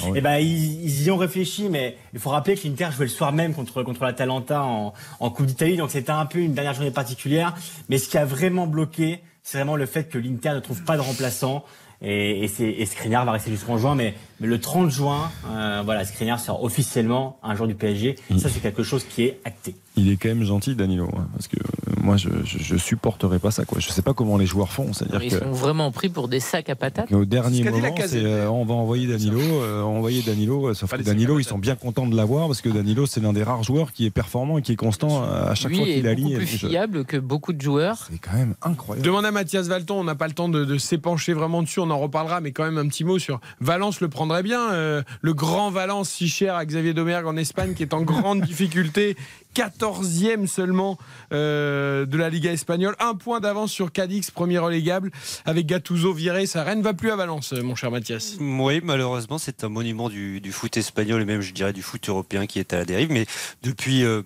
hein. 0.05 0.13
Eh 0.15 0.21
ben 0.21 0.39
ils, 0.39 0.85
ils 0.85 1.07
y 1.07 1.11
ont 1.11 1.17
réfléchi, 1.17 1.69
mais 1.69 1.97
il 2.13 2.21
faut 2.21 2.31
rappeler 2.31 2.57
que 2.57 2.67
l'Inter 2.67 2.89
jouait 2.95 3.07
le 3.07 3.11
soir 3.11 3.33
même 3.33 3.55
contre 3.55 3.83
contre 3.83 4.05
l'Atalanta 4.05 4.63
en, 4.63 4.93
en 5.21 5.31
Coupe 5.31 5.47
d'Italie, 5.47 5.77
donc 5.77 5.91
c'était 5.91 6.11
un 6.11 6.27
peu 6.27 6.39
une 6.39 6.55
dernière 6.55 6.75
journée 6.75 6.91
particulière. 6.91 7.55
Mais 7.89 7.99
ce 7.99 8.09
qui 8.09 8.19
a 8.19 8.25
vraiment 8.25 8.67
bloqué, 8.67 9.21
c'est 9.43 9.59
vraiment 9.59 9.77
le 9.77 9.87
fait 9.87 10.09
que 10.09 10.19
l'Inter 10.19 10.51
ne 10.51 10.61
trouve 10.61 10.83
pas 10.85 10.97
de 10.97 11.03
remplaçant. 11.03 11.65
Et, 12.01 12.45
et, 12.45 12.83
et 12.83 13.09
va 13.09 13.33
rester 13.33 13.51
jusqu'en 13.51 13.77
juin, 13.77 13.97
mais, 13.97 14.15
mais 14.41 14.47
le 14.47 14.61
30 14.61 14.91
juin, 14.91 15.31
euh, 15.51 15.83
voilà, 15.85 16.05
Skriniar 16.05 16.39
sera 16.41 16.63
officiellement 16.63 17.39
un 17.43 17.55
joueur 17.55 17.69
du 17.69 17.75
PSG. 17.75 18.17
Ça, 18.39 18.49
c'est 18.49 18.61
quelque 18.61 18.83
chose 18.83 19.05
qui 19.05 19.25
est 19.25 19.41
acté. 19.45 19.75
Il 19.97 20.09
est 20.11 20.17
quand 20.17 20.29
même 20.29 20.45
gentil, 20.45 20.77
Danilo, 20.77 21.09
hein, 21.17 21.27
parce 21.33 21.49
que 21.49 21.57
euh, 21.57 21.93
moi, 22.01 22.17
je, 22.17 22.29
je, 22.45 22.59
je 22.59 22.77
supporterais 22.77 23.41
pas 23.41 23.51
ça. 23.51 23.65
Quoi. 23.65 23.81
Je 23.81 23.89
sais 23.89 24.01
pas 24.03 24.15
comment 24.15 24.37
les 24.39 24.47
joueurs 24.47 24.71
font. 24.73 24.93
C'est-à-dire 24.93 25.21
Ils 25.25 25.31
que 25.33 25.39
sont 25.41 25.51
vraiment 25.51 25.91
pris 25.91 26.09
pour 26.09 26.29
des 26.29 26.39
sacs 26.39 26.71
à 26.71 26.77
patates. 26.77 27.11
au 27.13 27.25
dernier 27.25 27.65
ce 27.65 27.69
moment, 27.71 27.95
c'est, 28.07 28.25
euh, 28.25 28.49
on 28.49 28.65
va 28.65 28.75
envoyer 28.75 29.09
Danilo, 29.09 29.41
euh, 29.41 29.83
envoyer 29.83 30.23
Danilo. 30.23 30.73
Sauf 30.75 30.93
que 30.97 31.03
Danilo, 31.03 31.41
ils 31.41 31.45
sont 31.45 31.59
bien 31.59 31.75
contents 31.75 32.07
de 32.07 32.15
l'avoir 32.15 32.47
parce 32.47 32.61
que 32.61 32.69
Danilo, 32.69 33.07
c'est 33.07 33.21
l'un 33.21 33.33
des 33.33 33.43
rares 33.43 33.65
joueurs 33.65 33.93
qui 33.93 34.07
est 34.07 34.11
performant 34.11 34.59
et 34.59 34.63
qui 34.63 34.71
est 34.73 34.77
constant 34.77 35.25
à 35.25 35.57
chaque 35.57 35.71
Lui 35.73 35.79
fois 35.79 35.89
est 35.89 35.95
qu'il 35.95 36.03
beaucoup 36.05 36.11
aligne. 36.13 36.37
plus 36.37 36.47
Je- 36.47 36.67
fiable 36.69 37.05
que 37.05 37.17
beaucoup 37.17 37.53
de 37.53 37.61
joueurs. 37.61 38.07
C'est 38.09 38.19
quand 38.19 38.37
même 38.37 38.55
incroyable. 38.63 39.05
Demande 39.05 39.25
à 39.27 39.33
Mathias 39.33 39.67
Valton, 39.67 39.99
on 39.99 40.05
n'a 40.05 40.15
pas 40.15 40.29
le 40.29 40.35
temps 40.35 40.49
de, 40.49 40.65
de 40.65 40.79
s'épancher 40.79 41.33
vraiment 41.33 41.63
dessus, 41.63 41.81
on 41.81 41.91
en 41.91 41.99
reparlera, 41.99 42.41
mais 42.41 42.53
quand 42.53 42.65
même 42.65 42.79
un 42.79 42.87
petit 42.87 43.03
mot 43.03 43.19
sur 43.19 43.41
Valence 43.61 44.01
le 44.01 44.09
bien. 44.43 44.73
euh, 44.73 45.03
le 45.21 45.35
grand 45.35 45.71
Valence, 45.71 46.11
si 46.11 46.29
cher 46.29 46.55
à 46.55 46.65
Xavier 46.65 46.95
Domergue 46.95 47.27
en 47.27 47.37
Espagne, 47.37 47.75
qui 47.75 47.83
est 47.83 47.95
en 47.95 48.03
grande 48.03 48.41
difficulté, 48.47 49.17
14e 49.55 50.47
seulement 50.47 50.99
euh, 51.33 52.07
de 52.07 52.17
la 52.17 52.31
Liga 52.31 52.53
espagnole, 52.53 52.95
un 53.01 53.15
point 53.15 53.41
d'avance 53.41 53.73
sur 53.73 53.93
Cadix, 53.93 54.31
premier 54.31 54.59
relégable, 54.59 55.11
avec 55.45 55.67
Gattuso 55.67 56.13
viré. 56.13 56.47
Ça 56.47 56.63
Rennes 56.63 56.83
va 56.83 56.95
plus 56.95 57.11
à 57.11 57.17
Valence, 57.17 57.53
mon 57.53 57.75
cher 57.75 57.91
Mathias. 57.91 58.37
Oui, 58.41 58.81
malheureusement, 58.83 59.39
c'est 59.39 59.65
un 59.65 59.69
monument 59.69 60.09
du, 60.09 60.41
foot 60.53 60.77
espagnol 60.77 61.23
et 61.23 61.25
même, 61.25 61.41
je 61.41 61.53
dirais, 61.53 61.73
du 61.73 61.83
foot 61.83 62.09
européen 62.09 62.47
qui 62.47 62.59
est 62.59 62.73
à 62.73 62.79
la 62.79 62.85
dérive. 62.85 63.11
Mais 63.11 63.27
depuis. 63.63 64.05
euh, 64.05 64.23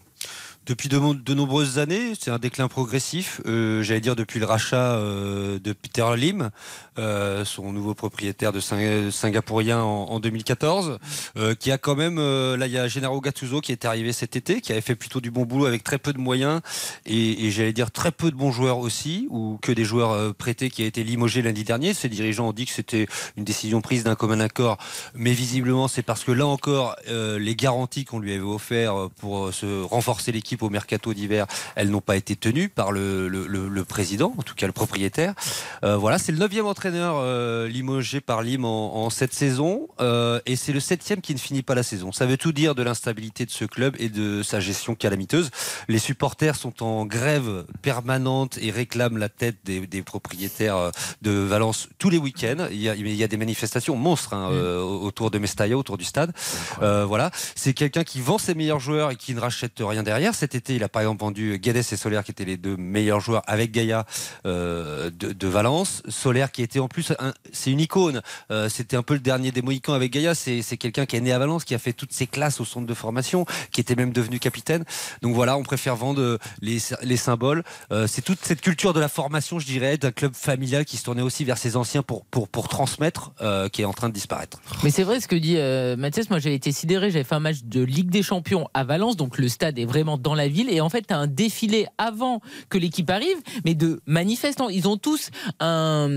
depuis 0.65 0.89
de, 0.89 1.35
nombreuses 1.35 1.81
années, 1.81 2.13
c'est 2.17 2.31
un 2.31 2.39
déclin 2.39 2.69
progressif. 2.69 3.41
J'allais 3.45 4.01
dire 4.01 4.15
depuis 4.15 4.39
le 4.39 4.47
rachat 4.47 4.97
de 4.97 5.73
Peter 5.73 6.07
Lim, 6.17 6.51
euh, 6.99 7.43
son 7.47 7.73
nouveau 7.73 7.95
propriétaire 7.95 8.53
de 8.53 8.61
Sing- 8.61 9.11
singapourien 9.11 9.83
en, 9.83 10.11
en 10.11 10.21
2014, 10.21 10.99
euh, 11.39 11.55
qui 11.55 11.71
a 11.71 11.79
quand 11.79 11.97
même, 11.97 12.19
euh, 12.19 12.55
là 12.59 12.67
il 12.67 12.73
y 12.73 12.77
a 12.77 12.87
Gennaro 12.87 13.19
Gattuso 13.23 13.63
qui 13.63 13.73
est 13.73 13.87
arrivé 13.87 14.13
cet 14.13 14.37
été, 14.37 14.61
qui 14.61 14.73
avait 14.73 14.83
fait 14.83 14.95
plutôt 14.95 15.23
du 15.23 15.31
bon 15.31 15.47
boulot 15.47 15.65
avec 15.65 15.85
très 15.85 15.97
peu 15.97 16.13
de 16.13 16.19
moyens 16.19 16.61
et, 17.07 17.51
j'allais 17.51 17.73
dire 17.73 17.91
très 17.91 18.13
peu 18.13 18.31
de 18.31 18.37
bons 18.37 18.53
joueurs 18.53 18.79
aussi, 18.79 19.27
ou 19.31 19.59
que 19.63 19.73
des 19.73 19.85
joueurs 19.85 20.35
prêtés 20.35 20.69
qui 20.69 20.83
a 20.83 20.87
été 20.87 21.03
limogé 21.03 21.41
lundi 21.41 21.65
dernier. 21.65 21.95
Ses 21.95 22.11
dirigeants 22.11 22.49
ont 22.49 22.53
dit 22.53 22.67
que 22.67 22.73
c'était 22.73 23.07
une 23.39 23.45
décision 23.45 23.81
prise 23.81 24.05
d'un 24.05 24.15
commun 24.15 24.41
accord, 24.41 24.77
mais 25.15 25.33
visiblement 25.33 25.89
c'est 25.89 26.03
parce 26.03 26.25
que 26.25 26.33
là 26.33 26.47
encore 26.47 26.97
les 27.09 27.57
garanties 27.57 28.05
qu'on 28.05 28.19
lui 28.19 28.35
avait 28.35 28.43
offertes 28.43 29.13
pour 29.19 29.53
se 29.55 29.83
renforcer 29.83 30.31
l'équipe 30.31 30.63
au 30.63 30.69
mercato 30.69 31.15
d'hiver, 31.15 31.47
elles 31.75 31.89
n'ont 31.89 32.03
pas 32.03 32.17
été 32.17 32.37
tenues 32.37 32.69
par 32.69 32.93
le, 32.93 33.85
président, 33.89 34.35
en 34.37 34.43
tout 34.43 34.55
cas 34.55 34.67
le 34.67 34.73
propriétaire. 34.73 35.35
Voilà, 35.83 36.19
c'est 36.19 36.33
le 36.33 36.39
neuvième 36.39 36.67
entraîneur 36.67 36.82
euh, 36.91 37.69
limogé 37.69 38.21
par 38.21 38.43
Lim 38.43 38.65
en, 38.65 39.05
en 39.05 39.11
cette 39.11 39.35
saison, 39.35 39.89
euh, 40.01 40.41
et 40.47 40.57
c'est 40.57 40.73
le 40.73 40.81
septième 40.81 41.21
qui 41.21 41.35
ne 41.35 41.39
finit 41.39 41.63
pas 41.63 41.75
la 41.75 41.83
saison. 41.83 42.13
Ça 42.13 42.27
veut 42.27 42.37
tout 42.37 42.53
dire 42.53 42.75
de 42.75 42.83
l'instabilité 42.83 43.45
de 43.47 43.51
ce 43.51 43.65
club 43.65 43.95
et 43.99 44.09
de 44.09 44.43
sa 44.43 44.61
gestion 44.61 44.95
calamiteuse. 44.95 45.51
Les 45.89 45.99
supporters 45.99 46.57
sont 46.57 46.83
en 46.83 47.07
grève 47.07 47.65
permanente 47.83 48.59
et 48.61 48.71
réclament 48.71 49.19
la 49.19 49.29
tête 49.29 49.57
des, 49.65 49.87
des 49.87 50.03
propriétaires 50.03 50.77
euh, 50.77 50.91
de 51.23 51.31
Valence 51.31 51.89
tous 51.99 52.11
les 52.11 52.19
week-ends. 52.19 52.67
Il 52.71 52.81
y 52.81 52.89
a, 52.89 52.95
il 52.95 53.15
y 53.15 53.25
a 53.25 53.29
des 53.29 53.37
manifestations 53.37 53.97
monstres 53.97 54.35
hein, 54.35 54.51
euh, 54.51 54.81
autour 54.81 55.31
de 55.31 55.39
Mestalla, 55.39 55.77
autour 55.77 55.99
du 55.99 56.05
stade. 56.05 56.33
Euh, 56.81 57.05
voilà, 57.05 57.31
c'est 57.55 57.75
quelqu'un 57.75 58.05
qui 58.05 58.21
vend 58.21 58.39
ses 58.39 58.55
meilleurs 58.55 58.81
joueurs 58.81 59.11
et 59.11 59.17
qui 59.17 59.35
ne 59.35 59.41
rachète 59.41 59.81
rien 59.81 60.03
derrière. 60.03 60.35
Cet 60.35 60.55
été, 60.55 60.75
il 60.75 60.83
a 60.85 60.89
par 60.89 61.03
exemple 61.03 61.21
vendu 61.21 61.59
Guedes 61.59 61.77
et 61.77 61.83
Solaire, 61.83 62.25
qui 62.25 62.31
étaient 62.31 62.45
les 62.45 62.57
deux 62.57 62.77
meilleurs 62.77 63.21
joueurs 63.21 63.43
avec 63.47 63.73
Gaïa 63.73 64.07
euh, 64.47 65.11
de, 65.11 65.33
de 65.33 65.49
Valence. 65.49 66.03
Solaire 66.09 66.51
qui 66.53 66.63
était 66.63 66.72
en 66.79 66.89
plus, 66.89 67.13
c'est 67.53 67.71
une 67.71 67.81
icône. 67.81 68.23
Euh, 68.51 68.69
C'était 68.69 68.97
un 68.97 69.03
peu 69.03 69.15
le 69.15 69.21
dernier 69.21 69.51
des 69.53 69.63
Mohicans 69.63 69.95
avec 69.95 70.13
Gaïa. 70.13 70.35
C'est 70.35 70.77
quelqu'un 70.77 71.07
qui 71.07 71.17
est 71.17 71.21
né 71.21 71.33
à 71.33 71.39
Valence, 71.39 71.65
qui 71.65 71.75
a 71.75 71.79
fait 71.79 71.93
toutes 71.93 72.13
ses 72.13 72.27
classes 72.27 72.61
au 72.61 72.65
centre 72.65 72.87
de 72.87 72.95
formation, 72.95 73.45
qui 73.71 73.81
était 73.81 73.95
même 73.95 74.13
devenu 74.13 74.39
capitaine. 74.39 74.85
Donc 75.23 75.35
voilà, 75.35 75.57
on 75.57 75.63
préfère 75.63 75.97
vendre 75.97 76.21
euh, 76.21 76.39
les, 76.61 76.79
les 77.03 77.17
symboles. 77.17 77.63
Euh, 77.93 78.07
c'est 78.07 78.23
toute 78.23 78.41
cette 78.43 78.61
culture 78.61 78.93
de 78.93 79.01
la 79.01 79.09
formation, 79.09 79.59
je 79.59 79.67
dirais, 79.67 79.99
d'un 79.99 80.13
club 80.13 80.35
familial 80.35 80.85
qui 80.85 80.97
se 80.97 81.05
tournait 81.05 81.23
aussi 81.23 81.45
vers 81.45 81.59
ses 81.59 81.77
anciens 81.77 82.03
pour, 82.03 82.25
transmettre, 82.69 83.33
qui 83.73 83.83
est 83.83 83.85
en 83.85 83.93
train 83.93 84.09
de 84.09 84.15
disparaître. 84.15 84.61
Mais 84.83 84.91
c'est 84.91 85.03
vrai 85.03 85.21
ce 85.21 85.29
que 85.29 85.37
dit 85.37 85.57
Mathias. 85.99 86.31
Moi, 86.31 86.39
j'avais 86.39 86.55
été 86.55 86.73
sidéré. 86.73 87.11
J'avais 87.11 87.25
fait 87.25 87.35
un 87.35 87.41
match 87.41 87.59
de 87.65 87.83
Ligue 87.83 88.11
des 88.11 88.23
Champions 88.23 88.69
à 88.75 88.85
Valence, 88.85 89.17
donc 89.17 89.39
le 89.39 89.49
stade 89.49 89.79
est 89.79 89.85
vraiment 89.85 90.19
dans 90.19 90.35
la 90.35 90.49
ville. 90.49 90.69
Et 90.71 90.81
en 90.81 90.89
fait, 90.89 91.03
tu 91.07 91.15
as 91.15 91.19
un 91.19 91.27
défilé 91.27 91.87
avant 91.99 92.41
que 92.69 92.79
l'équipe 92.79 93.09
arrive, 93.11 93.37
mais 93.65 93.75
de 93.75 94.01
manifestants. 94.07 94.69
Ils 94.69 94.89
ont 94.89 94.97
tous 94.97 95.31
un 95.61 96.09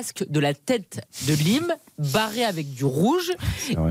masque 0.00 0.24
de 0.30 0.40
la 0.40 0.54
tête 0.54 1.06
de 1.28 1.34
Lim 1.34 1.74
barré 1.98 2.42
avec 2.42 2.72
du 2.72 2.86
rouge 2.86 3.32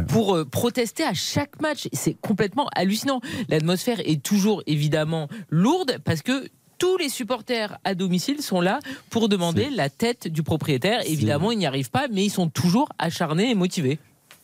pour 0.08 0.36
euh, 0.36 0.44
protester 0.44 1.04
à 1.04 1.14
chaque 1.14 1.62
match. 1.62 1.88
C'est 1.94 2.16
complètement 2.16 2.68
hallucinant. 2.76 3.22
L'atmosphère 3.48 4.00
est 4.00 4.24
toujours 4.24 4.64
évidemment 4.66 5.28
lourde 5.52 6.00
parce 6.04 6.24
que 6.24 6.50
tous 6.80 6.98
les 6.98 7.10
supporters 7.10 7.78
à 7.84 7.94
domicile 7.94 8.42
sont 8.42 8.60
là 8.60 8.80
pour 9.12 9.30
demander 9.30 9.70
la 9.70 9.92
tête 9.92 10.28
du 10.28 10.42
propriétaire. 10.42 11.02
Évidemment, 11.06 11.52
ils 11.52 11.60
n'y 11.60 11.68
arrivent 11.68 11.92
pas, 11.92 12.08
mais 12.12 12.26
ils 12.26 12.32
sont 12.32 12.50
toujours 12.50 12.90
acharnés 12.98 13.52
et 13.52 13.56
motivés. 13.56 14.00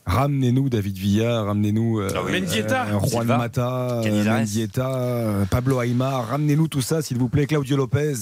Ramenez-nous 0.08 0.70
David 0.70 0.98
Villa, 0.98 1.42
ramenez-nous 1.42 2.00
euh, 2.00 2.10
Mendieta. 2.30 2.86
euh, 2.86 3.00
Juan 3.00 3.10
Silva. 3.22 3.38
Mata, 3.40 4.02
euh. 4.06 4.24
Mendieta, 4.24 4.96
euh, 4.96 5.46
Pablo 5.46 5.82
Aymar, 5.82 6.28
ramenez-nous 6.30 6.68
tout 6.68 6.84
ça 6.84 7.02
s'il 7.02 7.18
vous 7.18 7.28
plaît, 7.28 7.48
Claudio 7.48 7.76
Lopez 7.76 8.14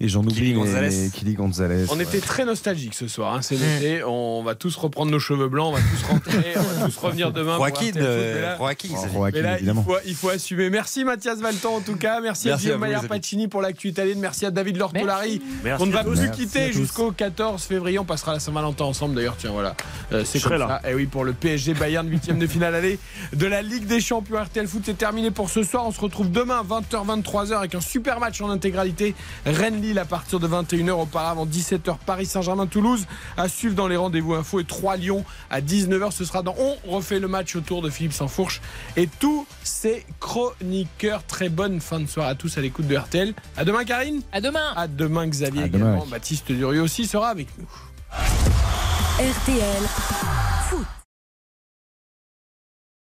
et 0.00 0.08
j'en 0.08 0.22
oublie 0.24 0.48
mais- 0.52 0.58
Gonzalez. 0.58 1.10
Kili 1.14 1.34
Gonzalez. 1.34 1.84
On 1.92 1.96
ouais. 1.96 2.02
était 2.02 2.18
très 2.18 2.44
nostalgiques 2.44 2.94
ce 2.94 3.06
soir, 3.06 3.34
hein, 3.34 3.42
c'est 3.42 3.54
l'été. 3.54 4.02
On 4.04 4.42
va 4.42 4.56
tous 4.56 4.74
reprendre 4.74 5.12
nos 5.12 5.20
cheveux 5.20 5.48
blancs, 5.48 5.68
on 5.74 5.76
va 5.76 5.80
tous 5.80 6.06
rentrer, 6.08 6.54
on 6.56 6.80
va 6.80 6.86
tous 6.86 6.96
revenir 6.96 7.30
demain. 7.32 7.56
pour 7.56 7.66
Joaquin, 7.68 7.92
euh, 7.98 8.56
Joaquin, 8.58 9.42
là, 9.42 9.58
il 9.60 9.72
faut, 9.74 9.96
il 10.06 10.14
faut 10.16 10.30
assumer. 10.30 10.70
Merci 10.70 11.04
Mathias 11.04 11.38
Valton 11.38 11.76
en 11.76 11.80
tout 11.80 11.94
cas. 11.96 12.20
Merci, 12.20 12.48
à 12.48 12.52
Merci 12.52 12.66
à 12.66 12.68
Guillaume 12.70 12.80
Maillard. 12.80 13.06
Pacini 13.06 13.46
pour 13.46 13.62
l'actu 13.62 13.88
italienne. 13.88 14.18
Merci 14.18 14.44
à 14.44 14.50
David 14.50 14.76
Lortolari. 14.76 15.40
On 15.78 15.86
ne 15.86 15.92
va 15.92 16.02
plus 16.02 16.30
quitter 16.32 16.72
jusqu'au 16.72 17.12
14 17.12 17.62
février. 17.62 18.00
On 18.00 18.04
passera 18.04 18.32
la 18.32 18.40
Saint-Valentin 18.40 18.86
ensemble 18.86 19.14
d'ailleurs. 19.14 19.36
Tiens, 19.38 19.52
voilà. 19.52 19.76
Euh, 20.12 20.24
c'est 20.24 20.40
comme 20.40 20.52
ça. 20.52 20.58
là. 20.58 20.80
Et 20.88 20.94
oui, 20.94 21.06
pour 21.06 21.24
le 21.24 21.27
le 21.28 21.34
PSG 21.34 21.74
Bayern 21.74 22.08
8 22.08 22.38
de 22.38 22.46
finale 22.46 22.74
aller 22.74 22.98
de 23.34 23.46
la 23.46 23.60
Ligue 23.60 23.86
des 23.86 24.00
Champions. 24.00 24.42
RTL 24.42 24.66
Foot 24.66 24.82
c'est 24.86 24.96
terminé 24.96 25.30
pour 25.30 25.50
ce 25.50 25.62
soir. 25.62 25.84
On 25.86 25.92
se 25.92 26.00
retrouve 26.00 26.30
demain 26.30 26.62
20h 26.62 27.22
23h 27.22 27.52
avec 27.58 27.74
un 27.74 27.82
super 27.82 28.18
match 28.18 28.40
en 28.40 28.48
intégralité 28.48 29.14
Rennes-Lille 29.44 29.98
à 29.98 30.06
partir 30.06 30.40
de 30.40 30.48
21h 30.48 30.92
auparavant 30.92 31.44
17h 31.44 31.96
Paris 32.06 32.24
Saint-Germain 32.24 32.66
Toulouse 32.66 33.06
à 33.36 33.48
suivre 33.48 33.74
dans 33.74 33.88
les 33.88 33.96
rendez-vous 33.96 34.34
info 34.34 34.58
et 34.60 34.64
3 34.64 34.96
Lyon 34.96 35.22
à 35.50 35.60
19h 35.60 36.12
ce 36.12 36.24
sera 36.24 36.42
dans 36.42 36.54
On 36.58 36.76
refait 36.90 37.18
le 37.18 37.28
match 37.28 37.54
autour 37.56 37.82
de 37.82 37.90
Philippe 37.90 38.14
Sansfourche 38.14 38.62
et 38.96 39.06
tous 39.06 39.46
ses 39.62 40.06
chroniqueurs. 40.20 41.24
Très 41.24 41.50
bonne 41.50 41.80
fin 41.82 42.00
de 42.00 42.06
soirée 42.06 42.30
à 42.30 42.34
tous 42.36 42.56
à 42.56 42.62
l'écoute 42.62 42.86
de 42.86 42.96
RTL. 42.96 43.34
À 43.58 43.64
demain 43.66 43.84
Karine. 43.84 44.22
À 44.32 44.40
demain. 44.40 44.72
À 44.76 44.86
demain 44.88 45.26
Xavier 45.26 45.64
À 45.64 45.66
également. 45.66 45.94
demain. 45.96 46.06
Baptiste 46.10 46.50
Durieux 46.52 46.80
aussi 46.82 47.06
sera 47.06 47.28
avec 47.28 47.48
nous. 47.58 47.66
RTL 49.18 49.82
Foot. 50.70 50.86